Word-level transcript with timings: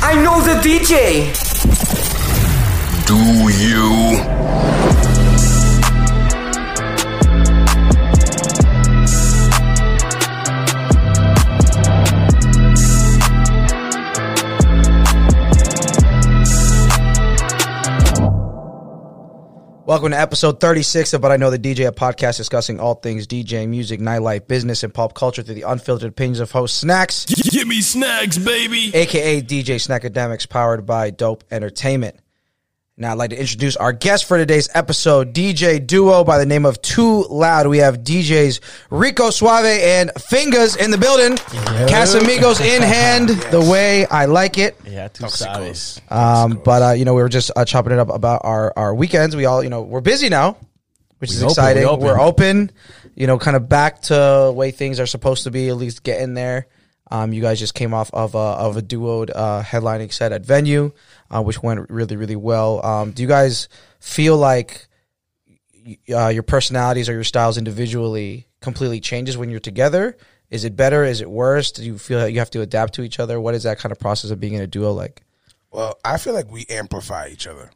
I 0.00 0.14
know 0.22 0.40
the 0.40 0.54
DJ. 0.60 1.34
Do 3.06 3.16
you? 3.50 4.97
Welcome 19.98 20.12
to 20.12 20.20
episode 20.20 20.60
36 20.60 21.14
of 21.14 21.20
But 21.22 21.32
I 21.32 21.36
Know 21.38 21.50
the 21.50 21.58
DJ, 21.58 21.88
a 21.88 21.90
podcast 21.90 22.36
discussing 22.36 22.78
all 22.78 22.94
things 22.94 23.26
DJ, 23.26 23.68
music, 23.68 23.98
nightlife, 23.98 24.46
business, 24.46 24.84
and 24.84 24.94
pop 24.94 25.12
culture 25.12 25.42
through 25.42 25.56
the 25.56 25.62
unfiltered 25.62 26.10
opinions 26.10 26.38
of 26.38 26.52
host 26.52 26.76
Snacks, 26.78 27.24
Give 27.24 27.66
me 27.66 27.80
snacks, 27.80 28.38
baby. 28.38 28.94
aka 28.94 29.42
DJ 29.42 29.74
Snackademics, 29.74 30.48
powered 30.48 30.86
by 30.86 31.10
Dope 31.10 31.42
Entertainment. 31.50 32.14
Now, 33.00 33.12
I'd 33.12 33.18
like 33.18 33.30
to 33.30 33.38
introduce 33.38 33.76
our 33.76 33.92
guest 33.92 34.24
for 34.24 34.38
today's 34.38 34.68
episode, 34.74 35.32
DJ 35.32 35.86
duo 35.86 36.24
by 36.24 36.36
the 36.36 36.44
name 36.44 36.66
of 36.66 36.82
Too 36.82 37.22
Loud. 37.30 37.68
We 37.68 37.78
have 37.78 37.98
DJs 37.98 38.58
Rico 38.90 39.30
Suave 39.30 39.66
and 39.66 40.10
Fingers 40.20 40.74
in 40.74 40.90
the 40.90 40.98
building. 40.98 41.36
Casamigos 41.36 42.60
in 42.60 42.82
hand, 42.94 43.28
the 43.28 43.60
way 43.60 44.04
I 44.06 44.24
like 44.24 44.58
it. 44.58 44.76
Yeah, 44.84 45.06
two 45.06 45.28
sides. 45.28 46.00
Um, 46.08 46.60
but 46.64 46.82
uh, 46.82 46.90
you 46.94 47.04
know, 47.04 47.14
we 47.14 47.22
were 47.22 47.28
just 47.28 47.52
uh, 47.54 47.64
chopping 47.64 47.92
it 47.92 48.00
up 48.00 48.08
about 48.08 48.40
our 48.42 48.72
our 48.76 48.92
weekends. 48.92 49.36
We 49.36 49.44
all, 49.44 49.62
you 49.62 49.70
know, 49.70 49.82
we're 49.82 50.00
busy 50.00 50.28
now, 50.28 50.56
which 51.18 51.30
is 51.30 51.40
open, 51.40 51.50
exciting. 51.52 51.82
we 51.84 51.88
open. 51.88 52.04
We're 52.04 52.20
open. 52.20 52.72
You 53.14 53.28
know, 53.28 53.38
kind 53.38 53.56
of 53.56 53.68
back 53.68 54.02
to 54.02 54.14
the 54.14 54.52
way 54.52 54.72
things 54.72 54.98
are 54.98 55.06
supposed 55.06 55.44
to 55.44 55.52
be. 55.52 55.68
At 55.68 55.76
least 55.76 56.02
getting 56.02 56.34
there. 56.34 56.66
Um, 57.10 57.32
you 57.32 57.40
guys 57.40 57.58
just 57.58 57.74
came 57.74 57.94
off 57.94 58.10
of 58.12 58.34
a 58.34 58.38
of 58.38 58.76
a 58.76 58.82
duoed 58.82 59.30
uh, 59.34 59.62
headlining 59.62 60.12
set 60.12 60.32
at 60.32 60.44
venue, 60.44 60.92
uh, 61.30 61.42
which 61.42 61.62
went 61.62 61.88
really 61.90 62.16
really 62.16 62.36
well. 62.36 62.84
Um, 62.84 63.12
do 63.12 63.22
you 63.22 63.28
guys 63.28 63.68
feel 64.00 64.36
like 64.36 64.86
uh, 66.10 66.28
your 66.28 66.42
personalities 66.42 67.08
or 67.08 67.12
your 67.12 67.24
styles 67.24 67.58
individually 67.58 68.46
completely 68.60 69.00
changes 69.00 69.36
when 69.36 69.50
you're 69.50 69.60
together? 69.60 70.16
Is 70.50 70.64
it 70.64 70.76
better? 70.76 71.04
Is 71.04 71.20
it 71.20 71.30
worse? 71.30 71.72
Do 71.72 71.84
you 71.84 71.98
feel 71.98 72.20
like 72.20 72.32
you 72.32 72.38
have 72.38 72.50
to 72.50 72.62
adapt 72.62 72.94
to 72.94 73.02
each 73.02 73.20
other? 73.20 73.40
What 73.40 73.54
is 73.54 73.64
that 73.64 73.78
kind 73.78 73.92
of 73.92 73.98
process 73.98 74.30
of 74.30 74.40
being 74.40 74.54
in 74.54 74.62
a 74.62 74.66
duo 74.66 74.92
like? 74.92 75.22
Well, 75.70 75.98
I 76.04 76.16
feel 76.16 76.32
like 76.32 76.50
we 76.50 76.64
amplify 76.70 77.28
each 77.28 77.46
other. 77.46 77.70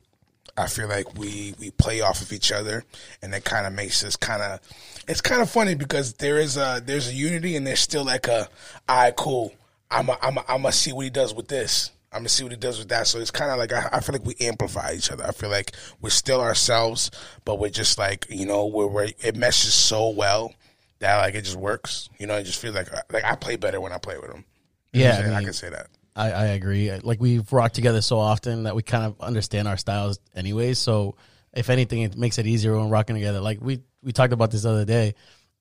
I 0.57 0.67
feel 0.67 0.89
like 0.89 1.15
we 1.15 1.55
we 1.59 1.71
play 1.71 2.01
off 2.01 2.21
of 2.21 2.33
each 2.33 2.53
other, 2.53 2.85
and 3.23 3.33
that 3.33 3.45
kind 3.45 3.67
of 3.67 3.73
makes 3.73 4.05
us 4.05 4.17
kind 4.17 4.43
of. 4.43 4.61
It's 5.09 5.21
kind 5.21 5.43
of 5.43 5.51
funny 5.51 5.75
because 5.75 6.15
there 6.15 6.39
is 6.39 6.57
a 6.57 6.83
there's 6.85 7.09
a 7.09 7.15
unity, 7.15 7.57
and 7.57 7.67
there's 7.67 7.81
still 7.81 8.05
like 8.05 8.29
a, 8.29 8.49
all 8.89 8.97
right, 8.97 9.17
cool. 9.17 9.55
I'm 9.91 10.09
a, 10.09 10.19
I'm 10.23 10.39
a, 10.39 10.45
I'm 10.49 10.63
gonna 10.63 10.73
see 10.73 10.93
what 10.93 11.05
he 11.05 11.11
does 11.11 11.35
with 11.35 11.49
this. 11.49 11.91
I'm 12.13 12.21
gonna 12.21 12.29
see 12.29 12.45
what 12.45 12.53
he 12.53 12.59
does 12.59 12.79
with 12.79 12.89
that. 12.89 13.07
So 13.07 13.19
it's 13.19 13.31
kind 13.31 13.51
of 13.51 13.59
like 13.59 13.73
I, 13.73 13.89
I 13.93 14.01
feel 14.01 14.13
like 14.15 14.27
we 14.27 14.35
amplify 14.41 14.93
each 14.93 15.11
other. 15.11 15.25
I 15.25 15.33
feel 15.33 15.51
like 15.51 15.73
we're 16.01 16.11
still 16.11 16.41
ourselves, 16.41 17.11
but 17.45 17.59
we're 17.59 17.71
just 17.71 17.99
like 17.99 18.27
you 18.29 18.47
know 18.47 18.67
we're, 18.67 18.87
we're 18.87 19.09
it 19.21 19.37
meshes 19.37 19.75
so 19.75 20.11
well 20.11 20.53
that 20.99 21.19
like 21.19 21.35
it 21.35 21.43
just 21.43 21.57
works. 21.57 22.11
You 22.19 22.27
know, 22.27 22.37
it 22.37 22.45
just 22.45 22.59
feels 22.59 22.75
like 22.75 22.89
like 23.13 23.25
I 23.25 23.37
play 23.37 23.57
better 23.57 23.81
when 23.81 23.93
I 23.93 23.99
play 23.99 24.19
with 24.19 24.31
him. 24.31 24.45
You 24.93 25.05
Yeah? 25.05 25.31
I 25.33 25.37
I, 25.37 25.45
can 25.45 25.53
say 25.55 25.71
that. 25.71 25.89
I, 26.15 26.31
I 26.31 26.45
agree. 26.47 26.93
Like 26.99 27.21
we've 27.21 27.51
rocked 27.53 27.75
together 27.75 28.03
so 28.03 28.19
often 28.19 28.65
that 28.65 28.75
we 28.75 28.83
kind 28.83 29.05
of 29.05 29.21
understand 29.21 29.69
our 29.69 29.77
styles 29.77 30.19
anyway. 30.35 30.75
So 30.75 31.17
if 31.53 31.71
anything, 31.71 32.03
it 32.03 32.17
makes 32.17 32.39
it 32.39 32.47
easier 32.47 32.77
when 32.77 32.91
rocking 32.91 33.17
together. 33.17 33.41
Like 33.41 33.61
we 33.61 33.81
we 34.03 34.13
talked 34.13 34.33
about 34.33 34.51
this 34.51 34.63
the 34.63 34.71
other 34.71 34.85
day. 34.85 35.15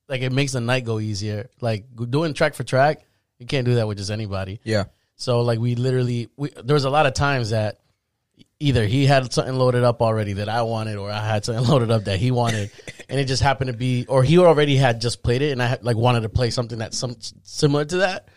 Like 0.08 0.22
it 0.22 0.32
makes 0.32 0.52
the 0.52 0.62
night 0.62 0.84
go 0.84 1.00
easier. 1.00 1.50
Like 1.62 1.86
doing 2.10 2.34
track 2.34 2.56
for 2.56 2.64
track, 2.64 3.02
you 3.40 3.46
can't 3.46 3.66
do 3.66 3.76
that 3.76 3.88
with 3.88 3.98
just 3.98 4.12
anybody. 4.12 4.60
Yeah. 4.64 4.86
So 5.16 5.42
like 5.42 5.60
we 5.60 5.76
literally 5.76 6.30
we 6.36 6.50
there 6.50 6.74
was 6.74 6.86
a 6.86 6.90
lot 6.90 7.06
of 7.06 7.14
times 7.14 7.52
that 7.52 7.80
either 8.60 8.86
he 8.86 9.06
had 9.06 9.34
something 9.34 9.56
loaded 9.56 9.84
up 9.84 10.02
already 10.02 10.34
that 10.34 10.48
I 10.48 10.62
wanted, 10.62 10.98
or 10.98 11.12
I 11.12 11.26
had 11.26 11.44
something 11.44 11.66
loaded 11.70 11.92
up 11.92 12.06
that 12.06 12.20
he 12.20 12.32
wanted, 12.32 12.72
and 13.10 13.20
it 13.20 13.26
just 13.26 13.42
happened 13.42 13.72
to 13.72 13.78
be, 13.78 14.06
or 14.08 14.24
he 14.24 14.38
already 14.38 14.76
had 14.76 15.02
just 15.02 15.24
played 15.24 15.42
it, 15.42 15.52
and 15.52 15.62
I 15.62 15.68
had, 15.68 15.84
like 15.84 15.98
wanted 15.98 16.22
to 16.22 16.30
play 16.30 16.50
something 16.52 16.78
that's 16.80 16.98
some 16.98 17.16
similar 17.44 17.86
to 17.86 17.98
that, 17.98 18.30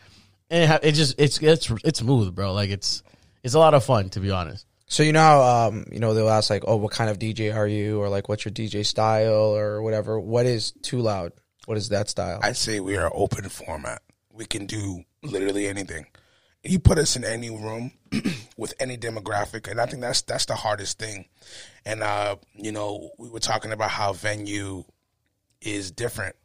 and 0.51 0.73
it, 0.73 0.81
it 0.83 0.93
just 0.93 1.15
it's 1.19 1.43
it's 1.43 1.71
it's 1.85 1.99
smooth, 2.01 2.35
bro. 2.35 2.53
Like 2.53 2.71
it's 2.71 3.03
it's 3.43 3.55
a 3.55 3.59
lot 3.59 3.75
of 3.75 3.85
fun 3.85 4.11
to 4.11 4.21
be 4.21 4.31
honest. 4.31 4.67
So 4.87 5.03
you 5.03 5.13
know 5.13 5.21
how 5.21 5.69
um, 5.69 5.87
you 5.91 5.99
know 5.99 6.15
they'll 6.15 6.29
ask 6.29 6.51
like, 6.51 6.65
oh, 6.67 6.77
what 6.77 6.93
kind 6.93 7.11
of 7.11 7.19
DJ 7.19 7.55
are 7.55 7.67
you, 7.67 8.01
or 8.01 8.09
like, 8.09 8.29
what's 8.29 8.45
your 8.45 8.53
DJ 8.53 8.85
style, 8.85 9.57
or 9.57 9.83
whatever. 9.83 10.21
What 10.21 10.47
is 10.47 10.73
too 10.83 11.01
loud? 11.01 11.33
What 11.67 11.79
is 11.79 11.89
that 11.89 12.09
style? 12.09 12.41
I'd 12.43 12.57
say 12.57 12.81
we 12.81 12.97
are 12.97 13.11
open 13.15 13.49
format. 13.49 14.03
We 14.31 14.45
can 14.45 14.67
do 14.67 15.05
literally 15.23 15.67
anything. 15.67 16.07
You 16.63 16.79
put 16.79 16.99
us 16.99 17.17
in 17.17 17.25
any 17.25 17.51
room 17.51 17.93
with 18.57 18.75
any 18.79 18.97
demographic, 18.97 19.71
and 19.71 19.81
I 19.81 19.87
think 19.87 20.03
that's 20.03 20.23
that's 20.23 20.47
the 20.47 20.55
hardest 20.55 20.99
thing. 20.99 21.27
And 21.85 22.03
uh, 22.03 22.37
you 22.55 22.73
know, 22.73 23.11
we 23.19 23.29
were 23.29 23.41
talking 23.41 23.73
about 23.73 23.91
how 23.91 24.13
venue 24.13 24.85
is 25.61 25.91
different. 25.91 26.37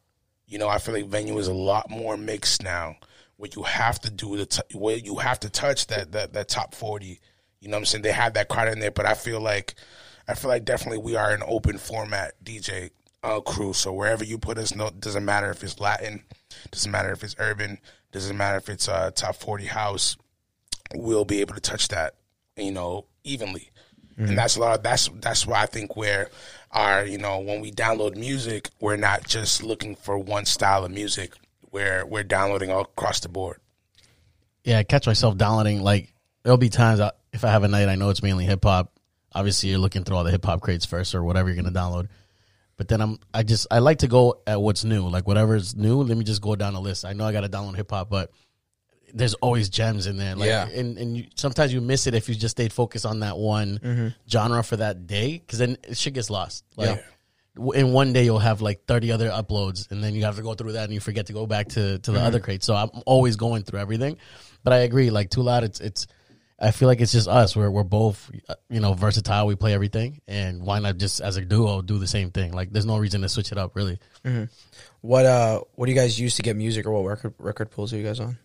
You 0.48 0.58
know, 0.58 0.68
I 0.68 0.80
feel 0.80 0.96
like 0.96 1.06
venue 1.06 1.38
is 1.38 1.48
a 1.48 1.54
lot 1.54 1.90
more 1.90 2.18
mixed 2.18 2.64
now, 2.64 2.96
where 3.40 3.50
you 3.56 3.64
have 3.64 4.02
to 4.02 4.12
do 4.12 4.36
the 4.36 4.46
t- 4.46 4.78
where 4.78 4.98
you 4.98 5.16
have 5.16 5.40
to 5.40 5.50
touch 5.50 5.88
that 5.88 6.12
that 6.12 6.34
that 6.34 6.50
top 6.50 6.76
forty. 6.76 7.22
You 7.62 7.70
know 7.70 7.78
what 7.78 7.80
I'm 7.80 7.86
saying? 7.86 8.02
They 8.02 8.12
have 8.12 8.34
that 8.34 8.50
crowd 8.50 8.68
in 8.68 8.80
there, 8.80 8.92
but 8.92 9.06
I 9.06 9.14
feel 9.14 9.40
like 9.40 9.76
I 10.28 10.34
feel 10.34 10.50
like 10.50 10.66
definitely 10.66 10.98
we 10.98 11.16
are 11.16 11.32
an 11.32 11.42
open 11.48 11.78
format 11.78 12.34
DJ 12.44 12.90
uh, 13.24 13.40
crew. 13.40 13.72
So 13.72 13.94
wherever 13.94 14.26
you 14.26 14.38
put 14.38 14.58
us, 14.58 14.76
no 14.76 14.90
doesn't 14.90 15.24
matter 15.24 15.50
if 15.52 15.64
it's 15.64 15.80
Latin, 15.80 16.24
doesn't 16.72 16.92
matter 16.92 17.14
if 17.14 17.24
it's 17.24 17.36
urban, 17.40 17.80
doesn't 18.12 18.36
matter 18.36 18.58
if 18.58 18.68
it's 18.68 18.90
uh, 18.90 19.12
top 19.12 19.38
forty 19.38 19.68
house. 19.68 20.18
We'll 20.94 21.24
be 21.24 21.40
able 21.40 21.54
to 21.54 21.62
touch 21.62 21.88
that, 21.90 22.16
you 22.58 22.72
know, 22.72 23.06
evenly. 23.24 23.70
And 24.18 24.38
that's 24.38 24.58
a 24.58 24.60
lot. 24.60 24.80
Of, 24.80 24.84
that's 24.84 25.10
that's 25.22 25.48
why 25.48 25.62
I 25.62 25.66
think 25.66 25.96
where 25.96 26.30
our 26.72 27.06
you 27.06 27.18
know 27.18 27.40
when 27.40 27.62
we 27.62 27.72
download 27.72 28.18
music, 28.18 28.70
we're 28.82 28.98
not 28.98 29.26
just 29.26 29.64
looking 29.64 29.96
for 29.96 30.18
one 30.18 30.44
style 30.44 30.84
of 30.84 30.92
music. 30.92 31.36
We're 31.72 32.06
we're 32.06 32.24
downloading 32.24 32.72
all 32.72 32.82
across 32.82 33.20
the 33.20 33.30
board. 33.30 33.58
Yeah, 34.64 34.80
I 34.80 34.84
catch 34.84 35.08
myself 35.08 35.38
downloading 35.38 35.82
like 35.82 36.14
there'll 36.44 36.58
be 36.58 36.70
times 36.70 37.00
I, 37.00 37.12
if 37.34 37.44
I 37.44 37.50
have 37.50 37.64
a 37.64 37.68
night 37.68 37.90
I 37.90 37.96
know 37.96 38.10
it's 38.10 38.24
mainly 38.24 38.46
hip 38.46 38.64
hop. 38.64 38.94
Obviously, 39.34 39.70
you're 39.70 39.80
looking 39.80 40.04
through 40.04 40.18
all 40.18 40.24
the 40.24 40.32
hip 40.32 40.46
hop 40.46 40.62
crates 40.62 40.86
first 40.86 41.14
or 41.14 41.24
whatever 41.24 41.50
you're 41.50 41.56
gonna 41.56 41.72
download. 41.72 42.08
But 42.78 42.88
then 42.88 43.02
I'm 43.02 43.20
I 43.34 43.44
just 43.44 43.68
I 43.70 43.80
like 43.80 44.00
to 44.00 44.08
go 44.08 44.42
at 44.48 44.62
what's 44.62 44.84
new, 44.84 45.08
like 45.08 45.28
whatever's 45.28 45.76
new. 45.76 46.02
Let 46.02 46.18
me 46.18 46.24
just 46.24 46.42
go 46.42 46.56
down 46.56 46.74
the 46.74 46.82
list. 46.82 47.06
I 47.06 47.14
know 47.14 47.26
I 47.26 47.32
got 47.32 47.42
to 47.42 47.50
download 47.50 47.76
hip 47.76 47.92
hop, 47.92 48.10
but 48.10 48.32
there's 49.14 49.34
always 49.36 49.70
gems 49.70 50.08
in 50.08 50.18
there. 50.18 50.36
Like, 50.36 50.48
Yeah. 50.48 50.68
and 50.70 50.98
and 50.98 51.18
you, 51.18 51.26
sometimes 51.36 51.74
you 51.74 51.82
miss 51.82 52.08
it 52.08 52.14
if 52.14 52.30
you 52.30 52.36
just 52.36 52.56
stayed 52.56 52.72
focused 52.72 53.06
on 53.06 53.20
that 53.20 53.38
one 53.38 53.80
mm-hmm. 53.80 54.08
genre 54.30 54.64
for 54.64 54.78
that 54.78 55.08
day, 55.08 55.40
because 55.40 55.60
then 55.60 55.78
shit 55.94 56.14
gets 56.14 56.30
lost. 56.30 56.64
Like. 56.76 56.90
w- 56.90 57.08
In 57.76 57.92
one 57.92 58.14
day, 58.14 58.24
you'll 58.24 58.40
have 58.40 58.62
like 58.62 58.86
thirty 58.86 59.12
other 59.12 59.30
uploads, 59.30 59.92
and 59.92 60.04
then 60.04 60.16
you 60.16 60.24
have 60.24 60.38
to 60.38 60.42
go 60.42 60.54
through 60.54 60.74
that, 60.74 60.86
and 60.86 60.94
you 60.94 61.00
forget 61.00 61.28
to 61.28 61.34
go 61.34 61.46
back 61.46 61.70
to, 61.70 62.00
to 62.00 62.12
the 62.12 62.22
other 62.22 62.40
crates. 62.40 62.66
So 62.66 62.76
I'm 62.76 62.90
always 63.06 63.36
going 63.36 63.64
through 63.64 63.80
everything, 63.80 64.18
but 64.64 64.74
I 64.74 64.78
agree. 64.78 65.10
Like 65.10 65.30
too 65.30 65.42
loud, 65.42 65.64
it's 65.64 65.80
it's. 65.80 66.08
I 66.62 66.72
feel 66.72 66.90
like 66.90 67.00
it's 67.00 67.14
just 67.14 67.28
us. 67.30 67.56
We're 67.56 67.72
we're 67.72 67.84
both, 67.84 68.30
uh, 68.50 68.56
you 68.70 68.82
know, 68.82 68.94
versatile. 68.94 69.48
We 69.48 69.56
play 69.56 69.74
everything, 69.74 70.22
and 70.28 70.64
why 70.64 70.80
not 70.80 70.98
just 70.98 71.22
as 71.22 71.38
a 71.38 71.42
duo 71.42 71.82
do 71.82 71.98
the 71.98 72.08
same 72.08 72.32
thing? 72.32 72.52
Like, 72.52 72.72
there's 72.72 72.86
no 72.86 72.98
reason 72.98 73.22
to 73.22 73.30
switch 73.30 73.52
it 73.54 73.58
up, 73.58 73.76
really. 73.76 73.98
what 75.02 75.26
uh, 75.26 75.62
what 75.76 75.86
do 75.86 75.92
you 75.92 75.98
guys 75.98 76.20
use 76.20 76.36
to 76.36 76.42
get 76.42 76.56
music, 76.56 76.86
or 76.86 76.92
what 76.92 77.10
record 77.10 77.34
record 77.40 77.72
pools 77.72 77.94
are 77.94 77.98
you 77.98 78.04
guys 78.04 78.20
on? 78.20 78.38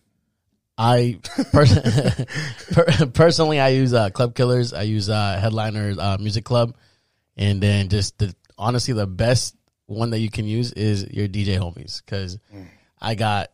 I 0.76 1.20
pers- 1.52 1.78
per- 2.72 3.06
personally, 3.06 3.60
I 3.60 3.68
use 3.68 3.92
uh, 3.92 4.10
Club 4.10 4.34
Killers. 4.34 4.72
I 4.72 4.82
use 4.82 5.08
uh, 5.08 5.38
Headliner 5.40 5.94
uh, 5.98 6.16
Music 6.20 6.44
Club, 6.44 6.76
and 7.36 7.60
then 7.60 7.88
just 7.88 8.18
the 8.18 8.34
honestly 8.58 8.94
the 8.94 9.06
best 9.06 9.56
one 9.86 10.10
that 10.10 10.18
you 10.20 10.30
can 10.30 10.46
use 10.46 10.72
is 10.72 11.06
your 11.10 11.28
DJ 11.28 11.58
homies 11.58 12.02
because 12.04 12.38
I 13.00 13.14
got. 13.14 13.50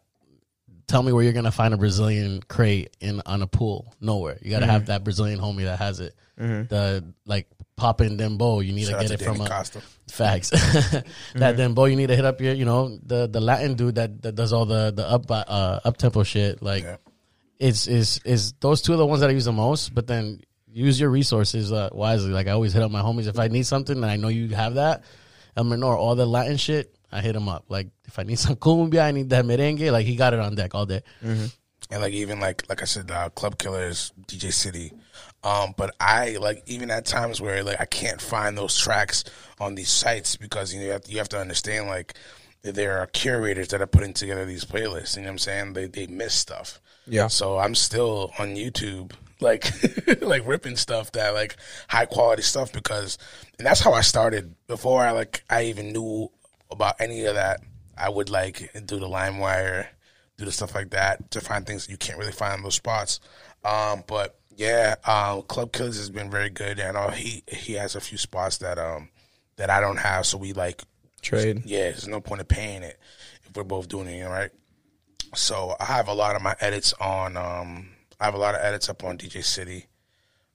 Tell 0.87 1.05
me 1.05 1.13
where 1.13 1.23
you're 1.23 1.33
gonna 1.33 1.53
find 1.53 1.73
a 1.73 1.77
Brazilian 1.77 2.43
crate 2.49 2.97
in 3.01 3.23
on 3.25 3.43
a 3.43 3.47
pool. 3.47 3.95
Nowhere. 4.01 4.39
You 4.43 4.51
gotta 4.51 4.67
have 4.67 4.83
mm-hmm. 4.83 4.87
that 4.87 5.05
Brazilian 5.05 5.39
homie 5.39 5.63
that 5.63 5.79
has 5.79 6.01
it. 6.01 6.17
Mm-hmm. 6.37 6.67
The 6.67 7.15
like 7.27 7.47
popping 7.81 8.19
dembow. 8.19 8.65
You 8.65 8.73
need 8.73 8.87
Shout 8.87 8.95
out 8.97 9.03
to 9.03 9.09
to 9.09 9.15
get 9.15 9.21
it 9.21 9.25
from 9.25 9.39
Danny 9.39 9.47
a 9.47 9.49
Costa. 9.49 9.83
Facts. 10.11 10.51
that 10.51 11.05
mm-hmm. 11.35 11.57
then 11.57 11.75
boy, 11.75 11.87
you 11.87 11.97
need 11.97 12.09
to 12.09 12.17
hit 12.17 12.25
up 12.25 12.41
your, 12.41 12.55
you 12.55 12.65
know, 12.65 12.99
the 13.03 13.27
the 13.27 13.41
Latin 13.41 13.75
dude 13.75 13.97
that, 13.97 14.23
that 14.23 14.35
does 14.35 14.53
all 14.53 14.67
the 14.67 14.93
the 14.93 15.09
up 15.09 15.31
uh 15.31 15.81
up 15.85 15.97
tempo 15.97 16.23
shit. 16.23 16.63
Like, 16.63 16.85
Yeah. 16.85 16.97
it's 17.59 17.87
is 17.87 18.21
is 18.25 18.53
those 18.61 18.83
two 18.83 18.93
are 18.93 18.97
the 18.97 19.07
ones 19.07 19.21
that 19.21 19.31
I 19.31 19.33
use 19.33 19.47
the 19.47 19.53
most. 19.53 19.95
But 19.95 20.07
then 20.07 20.41
use 20.73 21.01
your 21.01 21.11
resources 21.11 21.73
uh, 21.73 21.91
wisely. 21.93 22.31
Like 22.31 22.47
I 22.47 22.53
always 22.53 22.73
hit 22.73 22.83
up 22.83 22.91
my 22.91 23.03
homies 23.03 23.27
if 23.27 23.39
I 23.39 23.49
need 23.49 23.67
something 23.67 23.97
and 23.97 24.07
I 24.07 24.17
know 24.17 24.29
you 24.29 24.49
have 24.55 24.75
that. 24.75 25.05
I'm 25.57 25.73
ignore 25.73 25.97
all 25.97 26.15
the 26.15 26.27
Latin 26.27 26.57
shit. 26.57 26.95
I 27.13 27.21
hit 27.21 27.35
him 27.35 27.49
up. 27.49 27.65
Like 27.69 27.89
if 28.05 28.19
I 28.19 28.23
need 28.23 28.39
some 28.39 28.57
cumbia, 28.57 29.03
I 29.05 29.11
need 29.11 29.31
that 29.31 29.45
merengue. 29.45 29.91
Like 29.93 30.07
he 30.07 30.17
got 30.17 30.33
it 30.33 30.41
on 30.41 30.55
deck 30.55 30.75
all 30.75 30.87
day. 30.87 31.03
and 31.91 32.03
like 32.03 32.13
even 32.13 32.41
like 32.41 32.69
like 32.69 32.83
I 32.83 32.85
said, 32.85 33.11
uh, 33.11 33.31
Club 33.31 33.59
Killers, 33.59 34.13
DJ 34.27 34.53
City. 34.53 34.93
Um, 35.43 35.75
but 35.77 35.95
I 35.99 36.37
like 36.37 36.63
even 36.67 36.91
at 36.91 37.07
times 37.07 37.41
where 37.41 37.65
like 37.65 37.81
I 37.81 37.87
can't 37.87 38.21
find 38.21 38.57
those 38.57 38.79
tracks 38.79 39.25
on 39.59 39.75
these 39.75 39.91
sites 39.91 40.37
because 40.37 40.73
you 40.73 40.81
know 40.81 40.87
you 40.87 40.93
have, 40.93 41.03
you 41.09 41.19
have 41.19 41.29
to 41.31 41.41
understand 41.41 41.87
like 41.87 42.15
there 42.63 42.99
are 42.99 43.07
curators 43.07 43.69
that 43.69 43.81
are 43.81 43.87
putting 43.87 44.13
together 44.13 44.45
these 44.45 44.65
playlists. 44.65 45.17
You 45.17 45.23
know 45.23 45.29
what 45.29 45.33
I'm 45.33 45.39
saying? 45.39 45.73
They 45.73 45.87
they 45.87 46.07
miss 46.07 46.35
stuff. 46.35 46.81
Yeah. 47.07 47.27
So 47.29 47.59
I'm 47.59 47.75
still 47.75 48.33
on 48.39 48.55
YouTube 48.55 49.13
like 49.41 49.71
like 50.23 50.47
ripping 50.47 50.77
stuff 50.77 51.13
that 51.13 51.35
like 51.35 51.57
high 51.89 52.07
quality 52.07 52.43
stuff 52.43 52.73
because 52.73 53.19
and 53.59 53.67
that's 53.67 53.81
how 53.81 53.93
I 53.93 54.01
started 54.01 54.55
before 54.67 55.03
I 55.03 55.13
like 55.13 55.45
I 55.51 55.65
even 55.65 55.93
knew 55.93 56.31
about 56.71 57.01
any 57.01 57.25
of 57.25 57.35
that. 57.35 57.61
I 57.97 58.09
would 58.09 58.31
like 58.31 58.71
do 58.87 58.99
the 58.99 59.09
LimeWire, 59.09 59.87
do 60.39 60.45
the 60.45 60.53
stuff 60.53 60.75
like 60.75 60.91
that 60.91 61.31
to 61.33 61.41
find 61.41 61.67
things 61.67 61.89
you 61.89 61.99
can't 61.99 62.19
really 62.19 62.33
find 62.33 62.57
in 62.57 62.63
those 62.63 62.77
spots. 62.77 63.21
Um, 63.65 64.05
but 64.07 64.39
yeah, 64.57 64.95
um, 65.05 65.43
Club 65.43 65.73
Killers 65.73 65.97
has 65.99 66.11
been 66.11 66.31
very 66.31 66.51
good, 66.51 66.79
and 66.79 66.97
uh, 66.97 67.11
he 67.11 67.43
he 67.47 67.75
has 67.75 67.95
a 67.95 68.01
few 68.01 68.19
spots 68.19 68.59
that 68.59 68.79
um 68.79 69.11
that 69.57 69.69
I 69.71 69.81
don't 69.81 69.99
have, 69.99 70.27
so 70.27 70.39
we 70.39 70.53
like 70.53 70.83
Trade. 71.21 71.63
yeah, 71.67 71.91
there's 71.91 72.09
no 72.09 72.21
point 72.21 72.41
of 72.41 72.49
paying 72.49 72.83
it 72.83 72.99
if 73.47 73.55
we're 73.55 73.65
both 73.65 73.89
doing 73.89 74.09
it, 74.09 74.25
right? 74.25 74.51
So 75.35 75.77
I 75.79 75.85
have 75.85 76.09
a 76.09 76.15
lot 76.15 76.37
of 76.37 76.43
my 76.43 76.57
edits 76.61 76.95
on. 76.95 77.37
Um, 77.37 77.91
I 78.21 78.27
have 78.27 78.35
a 78.35 78.39
lot 78.39 78.55
of 78.55 78.61
edits 78.61 78.89
up 78.89 79.03
on 79.03 79.17
DJ 79.19 79.43
City. 79.43 79.87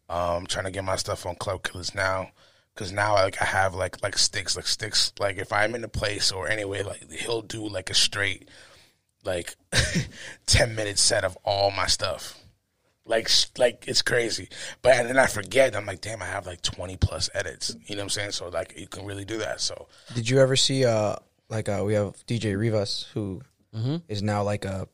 Um, 0.07 0.19
I'm 0.19 0.45
trying 0.45 0.65
to 0.65 0.71
get 0.71 0.83
my 0.83 0.95
stuff 0.97 1.25
on 1.25 1.35
Club 1.35 1.63
Killers 1.63 1.95
now, 1.95 2.29
because 2.73 2.91
now 2.91 3.13
like 3.15 3.41
I 3.41 3.45
have 3.45 3.73
like 3.73 4.03
like 4.03 4.17
sticks, 4.17 4.55
like 4.55 4.67
sticks. 4.67 5.11
Like 5.19 5.37
if 5.37 5.51
I'm 5.51 5.73
in 5.73 5.83
a 5.83 5.87
place 5.89 6.31
or 6.31 6.47
anyway, 6.47 6.83
like 6.83 7.11
he'll 7.11 7.41
do 7.41 7.67
like 7.67 7.89
a 7.89 7.95
straight 7.95 8.47
like 9.23 9.55
ten 10.45 10.75
minute 10.75 10.99
set 10.99 11.23
of 11.25 11.37
all 11.43 11.71
my 11.71 11.87
stuff. 11.87 12.39
Like 13.07 13.29
like 13.57 13.85
it's 13.87 14.01
crazy, 14.03 14.49
but 14.81 14.93
and 14.93 15.09
then 15.09 15.17
I 15.17 15.25
forget. 15.25 15.75
I'm 15.75 15.85
like, 15.87 16.01
damn, 16.01 16.21
I 16.21 16.25
have 16.25 16.45
like 16.45 16.61
20 16.61 16.97
plus 16.97 17.29
edits. 17.33 17.75
You 17.85 17.95
know 17.95 18.01
what 18.01 18.03
I'm 18.05 18.09
saying? 18.09 18.31
So 18.31 18.49
like 18.49 18.77
you 18.77 18.87
can 18.87 19.05
really 19.05 19.25
do 19.25 19.39
that. 19.39 19.61
So 19.61 19.87
Did 20.13 20.29
you 20.29 20.39
ever 20.39 20.55
see 20.55 20.85
uh 20.85 21.15
like 21.49 21.67
uh 21.69 21.83
we 21.85 21.93
have 21.95 22.15
DJ 22.27 22.57
Rivas 22.57 23.07
who 23.13 23.41
is 24.07 24.23
now 24.23 24.41
like 24.41 24.65
a 24.65 24.87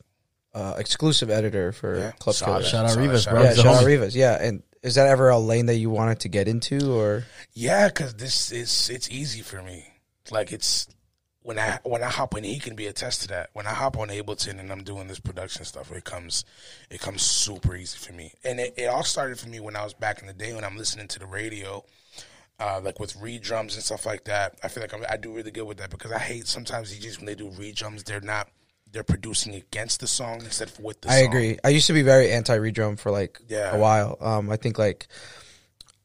uh, 0.54 0.74
exclusive 0.78 1.30
editor 1.30 1.72
for 1.72 1.98
Yeah. 1.98 2.10
Club 2.12 2.36
Solid. 2.36 2.52
Killers. 2.58 2.68
Shout 2.70 2.84
out 2.84 2.90
Shout 2.90 2.98
Rivas, 2.98 3.22
shout 3.24 3.34
bro. 3.34 3.42
Yeah, 3.42 3.54
shout 3.54 3.66
out. 3.66 3.84
Rivas. 3.84 4.14
Yeah, 4.16 4.42
and 4.42 4.62
is 4.82 4.96
that 4.96 5.06
ever 5.06 5.28
a 5.30 5.38
lane 5.38 5.66
that 5.66 5.76
you 5.76 5.90
wanted 5.90 6.20
to 6.20 6.28
get 6.28 6.48
into, 6.48 6.92
or 6.92 7.24
Yeah, 7.52 7.88
because 7.88 8.14
this 8.14 8.50
is 8.52 8.90
it's 8.90 9.08
easy 9.10 9.40
for 9.42 9.62
me. 9.62 9.86
Like 10.30 10.52
it's 10.52 10.88
when 11.42 11.58
I 11.58 11.78
when 11.84 12.02
I 12.02 12.08
hop 12.08 12.34
on, 12.34 12.44
he 12.44 12.58
can 12.58 12.76
be 12.76 12.86
attest 12.86 13.22
to 13.22 13.28
that. 13.28 13.50
When 13.52 13.66
I 13.66 13.70
hop 13.74 13.98
on 13.98 14.08
Ableton 14.08 14.60
and 14.60 14.70
I'm 14.70 14.84
doing 14.84 15.08
this 15.08 15.18
production 15.20 15.64
stuff, 15.64 15.90
it 15.92 16.04
comes 16.04 16.44
it 16.90 17.00
comes 17.00 17.22
super 17.22 17.74
easy 17.74 17.98
for 17.98 18.12
me. 18.12 18.32
And 18.44 18.60
it, 18.60 18.74
it 18.76 18.86
all 18.86 19.04
started 19.04 19.38
for 19.38 19.48
me 19.48 19.58
when 19.60 19.74
I 19.76 19.84
was 19.84 19.94
back 19.94 20.20
in 20.20 20.26
the 20.26 20.32
day 20.34 20.54
when 20.54 20.64
I'm 20.64 20.76
listening 20.76 21.08
to 21.08 21.18
the 21.18 21.26
radio. 21.26 21.84
Uh, 22.60 22.80
like 22.84 23.00
with 23.00 23.14
redrums 23.14 23.74
and 23.74 23.82
stuff 23.82 24.06
like 24.06 24.22
that, 24.24 24.56
I 24.62 24.68
feel 24.68 24.82
like 24.84 24.94
I'm, 24.94 25.04
I 25.10 25.16
do 25.16 25.34
really 25.34 25.50
good 25.50 25.64
with 25.66 25.78
that 25.78 25.90
because 25.90 26.12
I 26.12 26.18
hate 26.20 26.46
sometimes 26.46 26.96
DJs 26.96 27.16
when 27.16 27.26
they 27.26 27.34
do 27.34 27.48
redrums, 27.50 28.04
they're 28.04 28.20
not 28.20 28.48
they're 28.92 29.02
producing 29.02 29.54
against 29.54 30.00
the 30.00 30.06
song 30.06 30.40
instead 30.44 30.68
of 30.68 30.78
with 30.80 31.00
the 31.00 31.08
song. 31.08 31.16
I 31.16 31.20
song. 31.22 31.28
agree. 31.32 31.58
I 31.64 31.68
used 31.70 31.86
to 31.86 31.92
be 31.94 32.02
very 32.02 32.30
anti 32.30 32.56
redrum 32.58 32.98
for 32.98 33.10
like 33.10 33.40
Yeah. 33.48 33.74
a 33.74 33.78
while. 33.78 34.18
Um, 34.20 34.50
I 34.50 34.56
think 34.56 34.78
like 34.78 35.06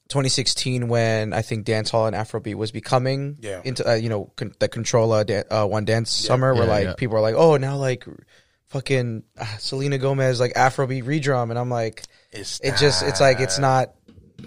2016 0.09 0.87
when 0.87 1.33
I 1.33 1.41
think 1.41 1.65
dancehall 1.65 2.07
and 2.07 2.15
Afrobeat 2.15 2.55
was 2.55 2.71
becoming 2.71 3.37
Yeah. 3.41 3.61
into 3.65 3.87
uh, 3.89 3.95
you 3.95 4.07
know 4.07 4.31
con- 4.37 4.53
the 4.59 4.69
Controlla 4.69 5.25
dan- 5.25 5.43
uh, 5.51 5.65
one 5.65 5.83
dance 5.83 6.11
summer 6.13 6.53
where 6.53 6.63
Yeah, 6.63 6.69
like 6.71 6.83
yeah. 6.85 6.93
people 6.93 7.17
are 7.17 7.21
like 7.21 7.35
oh 7.35 7.57
now 7.57 7.75
like 7.75 8.05
fucking 8.69 9.23
uh, 9.37 9.45
Selena 9.59 9.97
Gomez 9.97 10.39
like 10.39 10.53
Afrobeat 10.53 11.03
redrum 11.03 11.49
and 11.49 11.59
I'm 11.59 11.69
like 11.69 12.03
It's 12.31 12.61
it 12.61 12.77
just 12.77 13.03
it's 13.03 13.19
like 13.19 13.41
it's 13.41 13.59
not 13.59 13.93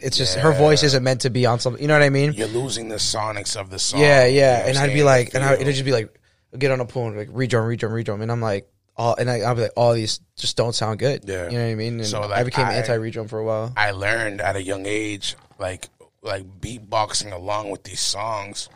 it's 0.00 0.16
just 0.16 0.36
her 0.38 0.52
voice 0.52 0.82
isn't 0.82 1.02
meant 1.02 1.22
to 1.22 1.30
be 1.30 1.44
on 1.44 1.58
something 1.60 1.82
you 1.82 1.88
know 1.88 1.94
what 1.94 2.02
I 2.02 2.10
mean 2.10 2.32
You're 2.32 2.48
losing 2.48 2.88
the 2.88 2.96
sonics 2.96 3.54
of 3.60 3.68
the 3.68 3.78
song. 3.78 4.00
yeah 4.00 4.24
you 4.24 4.40
know 4.40 4.46
yeah 4.46 4.58
what 4.60 4.68
and 4.70 4.78
I'm 4.78 4.84
I'd 4.84 4.86
be 4.88 4.92
saying? 4.94 5.04
like 5.06 5.34
and 5.34 5.44
I, 5.44 5.54
it'd 5.54 5.66
just 5.74 5.84
be 5.84 5.92
like 5.92 6.18
get 6.58 6.70
on 6.70 6.80
a 6.80 6.84
pool 6.84 7.06
and 7.08 7.16
like 7.16 7.28
redrum 7.28 7.66
redrum 7.76 7.90
redrum 7.92 8.22
and 8.22 8.30
I'm 8.32 8.40
like 8.40 8.70
all 8.96 9.14
and 9.16 9.30
I, 9.30 9.40
I'll 9.40 9.54
be 9.54 9.62
like 9.62 9.72
all 9.76 9.92
these 9.94 10.20
just 10.36 10.56
don't 10.56 10.74
sound 10.74 10.98
good 10.98 11.24
Yeah. 11.26 11.46
you 11.48 11.58
know 11.58 11.64
what 11.64 11.70
I 11.70 11.74
mean 11.76 11.94
and 12.00 12.06
So, 12.06 12.22
I 12.22 12.42
became 12.44 12.66
anti 12.66 12.96
redrum 12.96 13.28
for 13.28 13.38
a 13.38 13.44
while 13.44 13.72
I 13.76 13.92
learned 13.92 14.40
at 14.40 14.56
a 14.56 14.62
young 14.62 14.84
age, 14.86 15.36
like 15.58 15.88
like 16.22 16.44
beatboxing 16.60 17.32
along 17.32 17.70
with 17.70 17.84
these 17.84 18.00
songs 18.00 18.68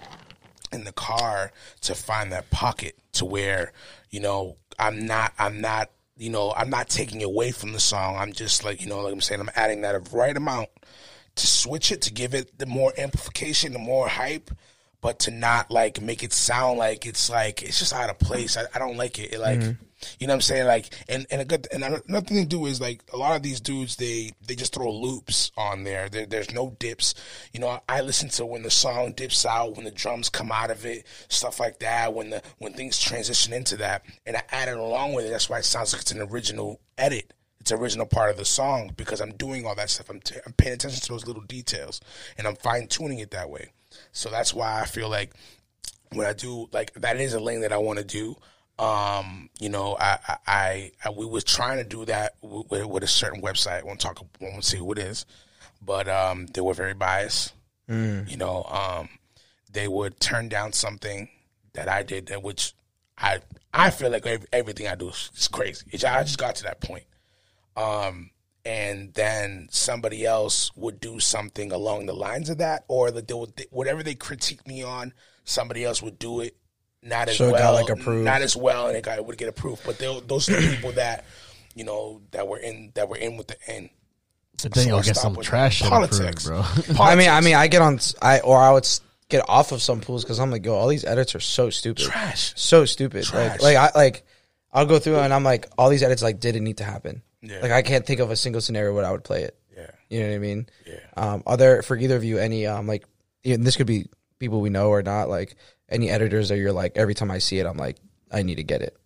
in 0.73 0.85
the 0.85 0.93
car 0.93 1.53
to 1.82 1.94
find 1.94 2.32
that 2.32 2.50
pocket 2.50 2.97
to 3.12 3.25
where 3.25 3.73
you 4.11 4.20
know 4.20 4.56
I'm 4.79 5.05
not 5.06 5.32
I'm 5.38 5.61
not 5.61 5.91
you 6.17 6.31
know 6.31 6.53
I'm 6.56 6.70
not 6.70 6.88
taking 6.88 7.23
away 7.23 7.50
from 7.50 7.73
the 7.73 7.81
song. 7.81 8.17
I'm 8.17 8.32
just 8.32 8.65
like 8.65 8.81
you 8.81 8.87
know 8.88 9.00
like 9.00 9.12
I'm 9.12 9.20
saying 9.20 9.41
I'm 9.41 9.50
adding 9.56 9.82
that 9.82 10.12
right 10.12 10.37
amount 10.37 10.69
to 11.35 11.47
switch 11.47 11.91
it 11.91 12.00
to 12.03 12.12
give 12.12 12.35
it 12.35 12.59
the 12.59 12.67
more 12.67 12.93
amplification, 12.97 13.73
the 13.73 13.79
more 13.81 14.09
hype. 14.09 14.50
But 15.05 15.19
to 15.19 15.31
not 15.31 15.71
like 15.71 16.01
make 16.01 16.25
it 16.25 16.33
sound 16.33 16.79
like 16.79 17.05
it's 17.05 17.29
like 17.29 17.62
it's 17.62 17.79
just 17.79 17.93
out 17.93 18.09
of 18.09 18.19
place. 18.19 18.56
I, 18.56 18.65
I 18.75 18.79
don't 18.79 18.97
like 18.97 19.19
it. 19.19 19.35
It 19.35 19.39
like 19.39 19.59
mm-hmm. 19.59 19.73
you 20.19 20.27
know 20.27 20.33
what 20.33 20.37
I'm 20.37 20.41
saying? 20.41 20.67
Like 20.67 20.95
and 21.11 21.27
and 21.31 21.43
a 21.43 21.45
good 21.45 21.69
and 21.71 21.85
another 21.85 22.27
thing 22.27 22.43
to 22.43 22.47
do 22.47 22.65
is 22.65 22.81
like 22.81 23.03
a 23.12 23.19
lot 23.19 23.37
of 23.37 23.43
these 23.43 23.61
dudes 23.61 23.97
they 23.97 24.31
they 24.47 24.55
just 24.55 24.75
throw 24.75 24.91
loops 24.91 25.53
on 25.59 25.85
there. 25.85 26.09
there 26.09 26.25
there's 26.25 26.55
no 26.55 26.75
dips. 26.79 27.15
You 27.53 27.61
know, 27.61 27.81
I 27.87 28.01
listen 28.01 28.31
to 28.31 28.47
when 28.47 28.62
the 28.62 28.71
song 28.71 29.12
dips 29.12 29.45
out, 29.45 29.77
when 29.77 29.85
the 29.85 29.91
drums 29.91 30.31
come 30.31 30.51
out 30.51 30.71
of 30.71 30.87
it, 30.87 31.06
stuff 31.29 31.61
like 31.61 31.81
that. 31.81 32.15
When 32.15 32.31
the 32.31 32.43
when 32.56 32.73
things 32.73 32.99
transition 32.99 33.53
into 33.53 33.77
that, 33.77 34.06
and 34.25 34.39
I 34.39 34.43
add 34.53 34.69
it 34.69 34.79
along 34.79 35.12
with 35.12 35.27
it. 35.27 35.33
That's 35.33 35.51
why 35.51 35.59
it 35.59 35.67
sounds 35.67 35.93
like 35.93 36.01
it's 36.01 36.12
an 36.12 36.23
original 36.23 36.81
edit. 36.97 37.35
It's 37.61 37.73
an 37.73 37.79
original 37.79 38.06
part 38.06 38.31
of 38.31 38.39
the 38.39 38.47
song 38.47 38.93
because 38.97 39.21
I'm 39.21 39.33
doing 39.33 39.67
all 39.67 39.75
that 39.75 39.91
stuff. 39.91 40.09
I'm 40.09 40.21
t- 40.21 40.41
I'm 40.47 40.55
paying 40.55 40.73
attention 40.73 41.03
to 41.03 41.09
those 41.12 41.27
little 41.27 41.43
details 41.43 42.01
and 42.39 42.47
I'm 42.47 42.56
fine 42.56 42.87
tuning 42.87 43.19
it 43.19 43.33
that 43.33 43.51
way. 43.51 43.73
So 44.14 44.31
that's 44.31 44.55
why 44.55 44.81
I 44.81 44.87
feel 44.87 45.11
like 45.11 45.34
when 46.12 46.26
I 46.26 46.32
do 46.32 46.69
like 46.72 46.94
that 46.94 47.20
is 47.20 47.34
a 47.34 47.40
lane 47.40 47.61
that 47.61 47.72
I 47.72 47.76
want 47.76 47.99
to 47.99 48.05
do. 48.05 48.37
Um, 48.76 49.50
you 49.61 49.69
know, 49.69 49.96
I, 50.00 50.19
I, 50.49 50.93
I, 51.05 51.11
we 51.11 51.26
was 51.26 51.44
trying 51.44 51.78
to 51.78 51.84
do 51.84 52.05
that 52.06 52.34
with, 52.43 52.87
with 52.87 53.05
a 53.05 53.06
certain 53.06 53.40
website. 53.40 53.81
I 53.81 53.84
won't 53.84 54.00
talk, 54.00 54.25
won't 54.40 54.64
say 54.64 54.78
who 54.78 54.90
it 54.90 54.99
is, 54.99 55.26
but 55.81 56.08
um, 56.08 56.46
they 56.46 56.61
were 56.61 56.75
very 56.75 56.94
biased. 56.94 57.52
You 58.26 58.37
know, 58.37 58.64
um, 58.64 59.11
they 59.70 59.87
would 59.87 60.19
turn 60.19 60.49
down 60.49 60.72
something 60.72 61.28
that 61.75 61.88
I 61.88 62.02
did, 62.02 62.26
that 62.26 62.43
which 62.43 62.75
I, 63.17 63.40
I 63.72 63.90
feel 63.90 64.10
like 64.10 64.26
ev- 64.26 64.46
everything 64.52 64.88
I 64.88 64.96
do 64.96 65.10
is, 65.10 65.31
is 65.37 65.46
crazy. 65.46 65.87
It's, 65.93 66.02
I 66.02 66.25
just 66.25 66.38
got 66.38 66.56
to 66.56 66.64
that 66.64 66.81
point. 66.81 67.05
Um, 67.76 68.31
and 68.64 69.12
then 69.14 69.69
somebody 69.70 70.25
else 70.25 70.70
would 70.76 71.00
do 71.00 71.20
something 71.20 71.70
along 71.72 72.06
the 72.06 72.14
lines 72.14 72.49
of 72.50 72.58
that, 72.58 72.84
or 72.88 73.11
that 73.11 73.28
they 73.28 73.34
would, 73.34 73.66
whatever 73.70 74.02
they 74.02 74.14
critique 74.14 74.66
me 74.66 74.82
on, 74.82 75.12
somebody 75.44 75.84
else 75.84 76.02
would 76.02 76.19
do 76.19 76.40
it 76.40 76.56
not 77.02 77.28
as 77.28 77.37
So 77.37 77.49
it 77.49 77.52
well, 77.52 77.75
got, 77.75 77.81
like, 77.82 77.90
approved. 77.99 78.25
not 78.25 78.40
as 78.40 78.56
well, 78.56 78.88
and 78.88 78.96
it 78.96 79.05
got 79.05 79.19
it 79.19 79.26
would 79.26 79.37
get 79.37 79.49
approved. 79.49 79.82
But 79.84 79.99
they'll- 79.99 80.22
those 80.22 80.49
are 80.49 80.58
the 80.61 80.75
people 80.75 80.93
that 80.93 81.25
you 81.75 81.84
know 81.84 82.22
that 82.31 82.49
were 82.49 82.58
in 82.58 82.93
that 82.94 83.08
were 83.08 83.16
in 83.16 83.37
with 83.37 83.49
the 83.49 83.56
end. 83.66 83.90
But 84.62 84.72
then 84.72 84.84
So 84.84 84.88
you'll 84.88 85.02
get 85.02 85.17
some 85.17 85.34
trash 85.37 85.78
shit 85.78 85.88
politics. 85.88 86.46
approved, 86.46 86.96
bro. 86.96 87.05
I 87.05 87.15
mean 87.17 87.29
I 87.29 87.41
mean 87.43 87.56
I 87.56 87.67
get 87.67 87.82
on 87.82 87.96
s- 87.96 88.15
I 88.22 88.41
or 88.41 88.56
I 88.58 88.70
would 88.70 88.89
get 89.29 89.44
off 89.48 89.72
of 89.72 89.82
some 89.82 90.00
pools 90.00 90.22
because 90.24 90.39
I'm 90.39 90.50
like 90.53 90.65
yo 90.65 90.72
all 90.74 90.86
these 90.89 91.05
edits 91.05 91.34
are 91.34 91.41
so 91.41 91.69
stupid 91.70 92.05
Trash. 92.05 92.53
so 92.56 92.84
stupid 92.84 93.24
Trash. 93.24 93.60
like 93.60 93.62
like 93.62 93.77
I 93.77 93.98
like 93.98 94.24
I'll 94.72 94.86
go 94.86 94.98
through 95.00 95.19
and 95.19 95.34
I'm 95.34 95.43
like 95.44 95.67
all 95.77 95.91
these 95.91 96.03
edits 96.05 96.22
like 96.22 96.39
didn't 96.41 96.62
need 96.65 96.77
to 96.79 96.84
happen 96.84 97.22
Yeah. 97.44 97.60
like 97.60 97.70
I 97.72 97.82
can't 97.82 98.06
think 98.06 98.20
of 98.20 98.31
a 98.31 98.36
single 98.36 98.60
scenario 98.60 98.94
where 98.94 99.05
I 99.05 99.10
would 99.13 99.24
play 99.24 99.43
it 99.43 99.58
Yeah. 99.77 99.91
you 100.08 100.20
know 100.20 100.29
what 100.29 100.34
I 100.34 100.39
mean 100.39 100.67
Yeah. 100.86 100.98
um 101.17 101.43
are 101.46 101.56
there 101.56 101.82
for 101.82 101.96
either 101.96 102.17
of 102.17 102.24
you 102.24 102.39
any 102.39 102.67
um 102.67 102.86
like 102.86 103.05
and 103.44 103.65
this 103.67 103.77
could 103.77 103.86
be 103.86 104.06
people 104.39 104.60
we 104.60 104.70
know 104.70 104.89
or 104.89 105.03
not 105.03 105.29
like 105.29 105.56
any 105.89 106.08
editors 106.10 106.48
that 106.48 106.56
you're 106.58 106.72
like 106.72 106.93
every 106.96 107.15
time 107.15 107.31
I 107.31 107.39
see 107.39 107.58
it 107.58 107.67
I'm 107.67 107.77
like 107.77 107.96
I 108.32 108.43
need 108.43 108.56
to 108.56 108.65
get 108.65 108.81
it 108.82 108.96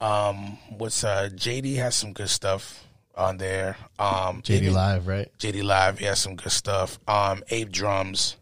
Um, 0.00 0.58
what's 0.78 1.02
uh 1.04 1.28
JD 1.34 1.76
has 1.76 1.94
some 1.96 2.12
good 2.12 2.28
stuff 2.30 2.84
on 3.16 3.36
there. 3.38 3.76
Um, 3.98 4.42
JD 4.42 4.62
even- 4.62 4.74
Live, 4.74 5.06
right? 5.06 5.30
JD 5.38 5.62
Live, 5.62 5.98
he 6.00 6.04
has 6.06 6.18
some 6.18 6.34
good 6.34 6.50
stuff. 6.50 6.98
Um, 7.06 7.44
Abe 7.50 7.70
Drums, 7.70 8.36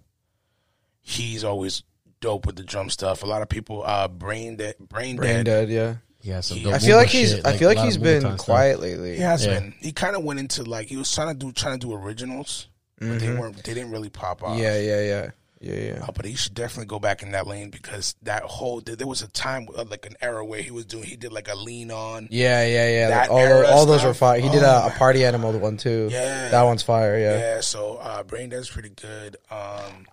he's 1.03 1.45
always 1.45 1.83
dope 2.21 2.47
with 2.47 2.57
the 2.57 2.63
drum 2.63 2.89
stuff. 2.89 3.23
A 3.23 3.27
lot 3.27 3.43
of 3.43 3.49
people, 3.49 3.83
uh, 3.85 4.09
Brain 4.09 4.57
Dead, 4.57 4.77
Brain, 4.81 5.17
brain 5.17 5.45
Dead, 5.45 5.69
dead 5.69 5.69
yeah 5.69 5.95
Yeah, 6.23 6.41
some 6.41 6.59
He- 6.59 6.65
dope 6.65 6.75
I 6.75 6.79
feel 6.79 6.97
like 6.97 7.09
he's 7.09 7.31
shit, 7.33 7.47
I 7.47 7.57
feel 7.57 7.69
like 7.69 7.77
a 7.77 7.81
lot 7.81 7.87
he's 7.87 7.97
been 7.99 8.23
Moombah 8.23 8.35
stuff. 8.35 8.39
quiet 8.47 8.81
lately 8.81 9.17
he 9.17 9.23
has 9.23 9.45
Yeah. 9.45 9.55
been. 9.61 9.75
He 9.81 9.93
kind 9.93 10.17
of 10.17 10.23
went 10.23 10.41
into 10.41 10.63
like 10.63 10.89
he 10.89 10.97
was 10.97 11.13
trying 11.13 11.29
to 11.29 11.35
do 11.35 11.53
trying 11.53 11.79
to 11.79 11.87
do 11.87 11.93
originals, 11.95 12.69
but 12.99 13.19
they 13.19 13.33
weren't. 13.35 13.57
They 13.65 13.75
didn't 13.75 13.91
really 13.91 14.09
pop 14.11 14.43
off. 14.43 14.51
Mm-hmm. 14.51 14.63
yeah 14.63 14.79
yeah 14.79 15.01
yeah 15.03 15.31
yeah 15.61 15.75
yeah 15.95 16.05
Uh, 16.05 16.11
but 16.13 16.25
he 16.25 16.35
should 16.35 16.55
definitely 16.55 16.87
go 16.87 16.99
back 16.99 17.23
in 17.23 17.31
that 17.33 17.47
lane 17.47 17.71
because 17.71 18.15
that 18.23 18.43
whole 18.43 18.81
there 18.81 18.97
there 18.97 19.07
was 19.07 19.23
a 19.23 19.29
time 19.29 19.69
uh, 19.77 19.85
like 19.89 20.07
an 20.07 20.15
era 20.21 20.45
where 20.45 20.61
he 20.61 20.71
was 20.73 20.85
doing 20.87 21.05
he 21.05 21.15
did 21.17 21.33
like 21.33 21.49
a 21.49 21.55
lean 21.57 21.91
on. 21.93 22.27
Yeah, 22.31 22.65
yeah, 22.67 22.89
yeah. 23.09 23.19
Like, 23.21 23.31
all 23.31 23.39
era 23.39 23.63
those, 23.63 23.71
all 23.71 23.87
those 23.87 24.05
were 24.05 24.15
fire. 24.15 24.41
He 24.41 24.49
did 24.49 24.63
Oh 24.63 24.67
a, 24.67 24.87
a 24.87 24.89
my 24.91 24.95
party 24.97 25.25
animal 25.25 25.53
one 25.59 25.77
too. 25.77 26.09
Yeah. 26.11 26.49
that 26.51 26.63
one's 26.63 26.83
fire. 26.83 27.19
Yeah, 27.19 27.39
Yeah, 27.39 27.61
so 27.61 27.97
uh, 27.97 28.23
Brain 28.25 28.49
Dead's 28.49 28.71
pretty 28.71 28.91
good. 28.91 29.37
Um, 29.51 30.07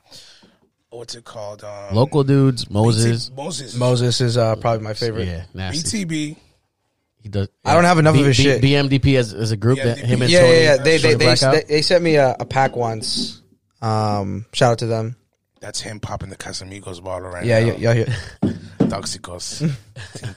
what's 0.91 1.15
it 1.15 1.23
called? 1.25 1.63
Um, 1.63 1.93
Local 1.95 2.23
dudes, 2.23 2.69
Moses. 2.69 3.31
Moses. 3.35 3.75
Moses 3.75 4.21
is 4.21 4.37
uh, 4.37 4.55
probably 4.57 4.83
my 4.83 4.93
favorite. 4.93 5.27
Yeah, 5.27 5.45
nasty. 5.53 6.05
BTB. 6.05 6.37
He 7.21 7.29
does. 7.29 7.49
I 7.65 7.73
don't 7.73 7.83
have 7.83 7.99
enough 7.99 8.15
of 8.15 8.21
B- 8.21 8.27
his 8.27 8.37
B- 8.37 8.43
shit. 8.43 8.61
BMDP 8.61 9.17
as, 9.17 9.33
as 9.33 9.51
a 9.51 9.57
group, 9.57 9.77
that 9.79 9.97
BMDP. 9.97 10.05
him 10.05 10.21
and 10.21 10.31
yeah, 10.31 10.39
Tony, 10.41 10.53
yeah, 10.53 10.59
yeah. 10.59 10.77
They 10.77 10.97
they 10.97 11.13
they, 11.15 11.35
they, 11.35 11.63
they 11.67 11.81
sent 11.81 12.03
me 12.03 12.15
a, 12.15 12.35
a 12.39 12.45
pack 12.45 12.75
once. 12.75 13.41
Um, 13.81 14.45
shout 14.53 14.73
out 14.73 14.79
to 14.79 14.85
them. 14.87 15.15
That's 15.59 15.81
him 15.81 15.99
popping 15.99 16.29
the 16.29 16.37
Casamigos 16.37 17.03
bottle 17.03 17.29
right 17.29 17.45
Yeah, 17.45 17.59
now. 17.59 17.75
yeah, 17.77 17.93
yeah. 17.93 18.15
yeah. 18.43 18.49
Toxicos. 18.79 19.59
Team 19.59 19.69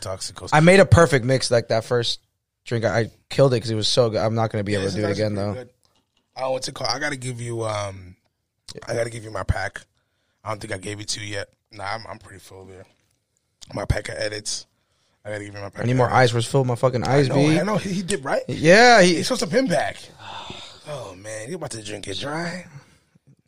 Toxicos. 0.01 0.51
I 0.53 0.61
made 0.61 0.81
a 0.81 0.85
perfect 0.85 1.25
mix 1.25 1.51
like 1.51 1.69
that 1.69 1.85
first 1.85 2.19
drink. 2.65 2.85
I, 2.85 3.01
I 3.03 3.11
killed 3.31 3.53
it 3.53 3.57
because 3.57 3.71
it 3.71 3.77
was 3.77 3.87
so 3.89 4.11
good. 4.11 4.19
I'm 4.19 4.35
not 4.35 4.51
gonna 4.51 4.65
be 4.65 4.75
able 4.75 4.91
to 4.91 4.95
do 4.97 5.07
it 5.07 5.11
again 5.13 5.35
though. 5.37 5.53
pretty 5.53 5.69
good. 5.69 5.75
Oh, 6.37 6.51
what's 6.53 6.67
it 6.67 6.75
called? 6.75 6.91
I 6.93 6.99
gotta 6.99 7.17
give 7.17 7.41
you. 7.41 7.63
Um, 7.65 8.17
I 8.89 8.95
gotta 8.95 9.11
give 9.11 9.23
you 9.23 9.31
my 9.31 9.45
pack. 9.45 9.83
I 10.45 10.49
don't 10.51 10.61
think 10.61 10.73
I 10.73 10.79
gave 10.79 11.01
it 11.01 11.09
to 11.09 11.21
you 11.21 11.27
yet. 11.35 11.49
Nah, 11.71 11.85
I'm, 11.85 12.05
I'm 12.09 12.19
pretty 12.19 12.41
full 12.41 12.65
there. 12.65 12.85
My 13.75 13.85
pack 13.85 14.09
of 14.09 14.17
edits. 14.17 14.67
I 15.25 15.31
gotta 15.31 15.45
give 15.45 15.55
you 15.55 15.61
my 15.61 15.71
pack. 15.71 15.83
I 15.83 15.87
need 15.87 15.97
more 15.97 16.07
edits. 16.07 16.17
ice. 16.19 16.33
Where's 16.33 16.47
Phil? 16.47 16.65
My 16.65 16.75
fucking 16.75 17.05
ice, 17.05 17.29
No, 17.29 17.37
B. 17.37 17.59
I 17.59 17.63
know 17.63 17.77
he, 17.77 17.93
he 17.93 18.03
did 18.03 18.25
right. 18.25 18.43
Yeah, 18.49 19.01
he, 19.03 19.15
He's 19.17 19.27
supposed 19.29 19.43
to 19.43 19.47
pin 19.47 19.69
back. 19.69 19.97
Oh 20.89 21.15
man, 21.17 21.49
you 21.49 21.55
about 21.57 21.71
to 21.73 21.83
drink 21.83 22.09
it 22.09 22.19
dry? 22.19 22.67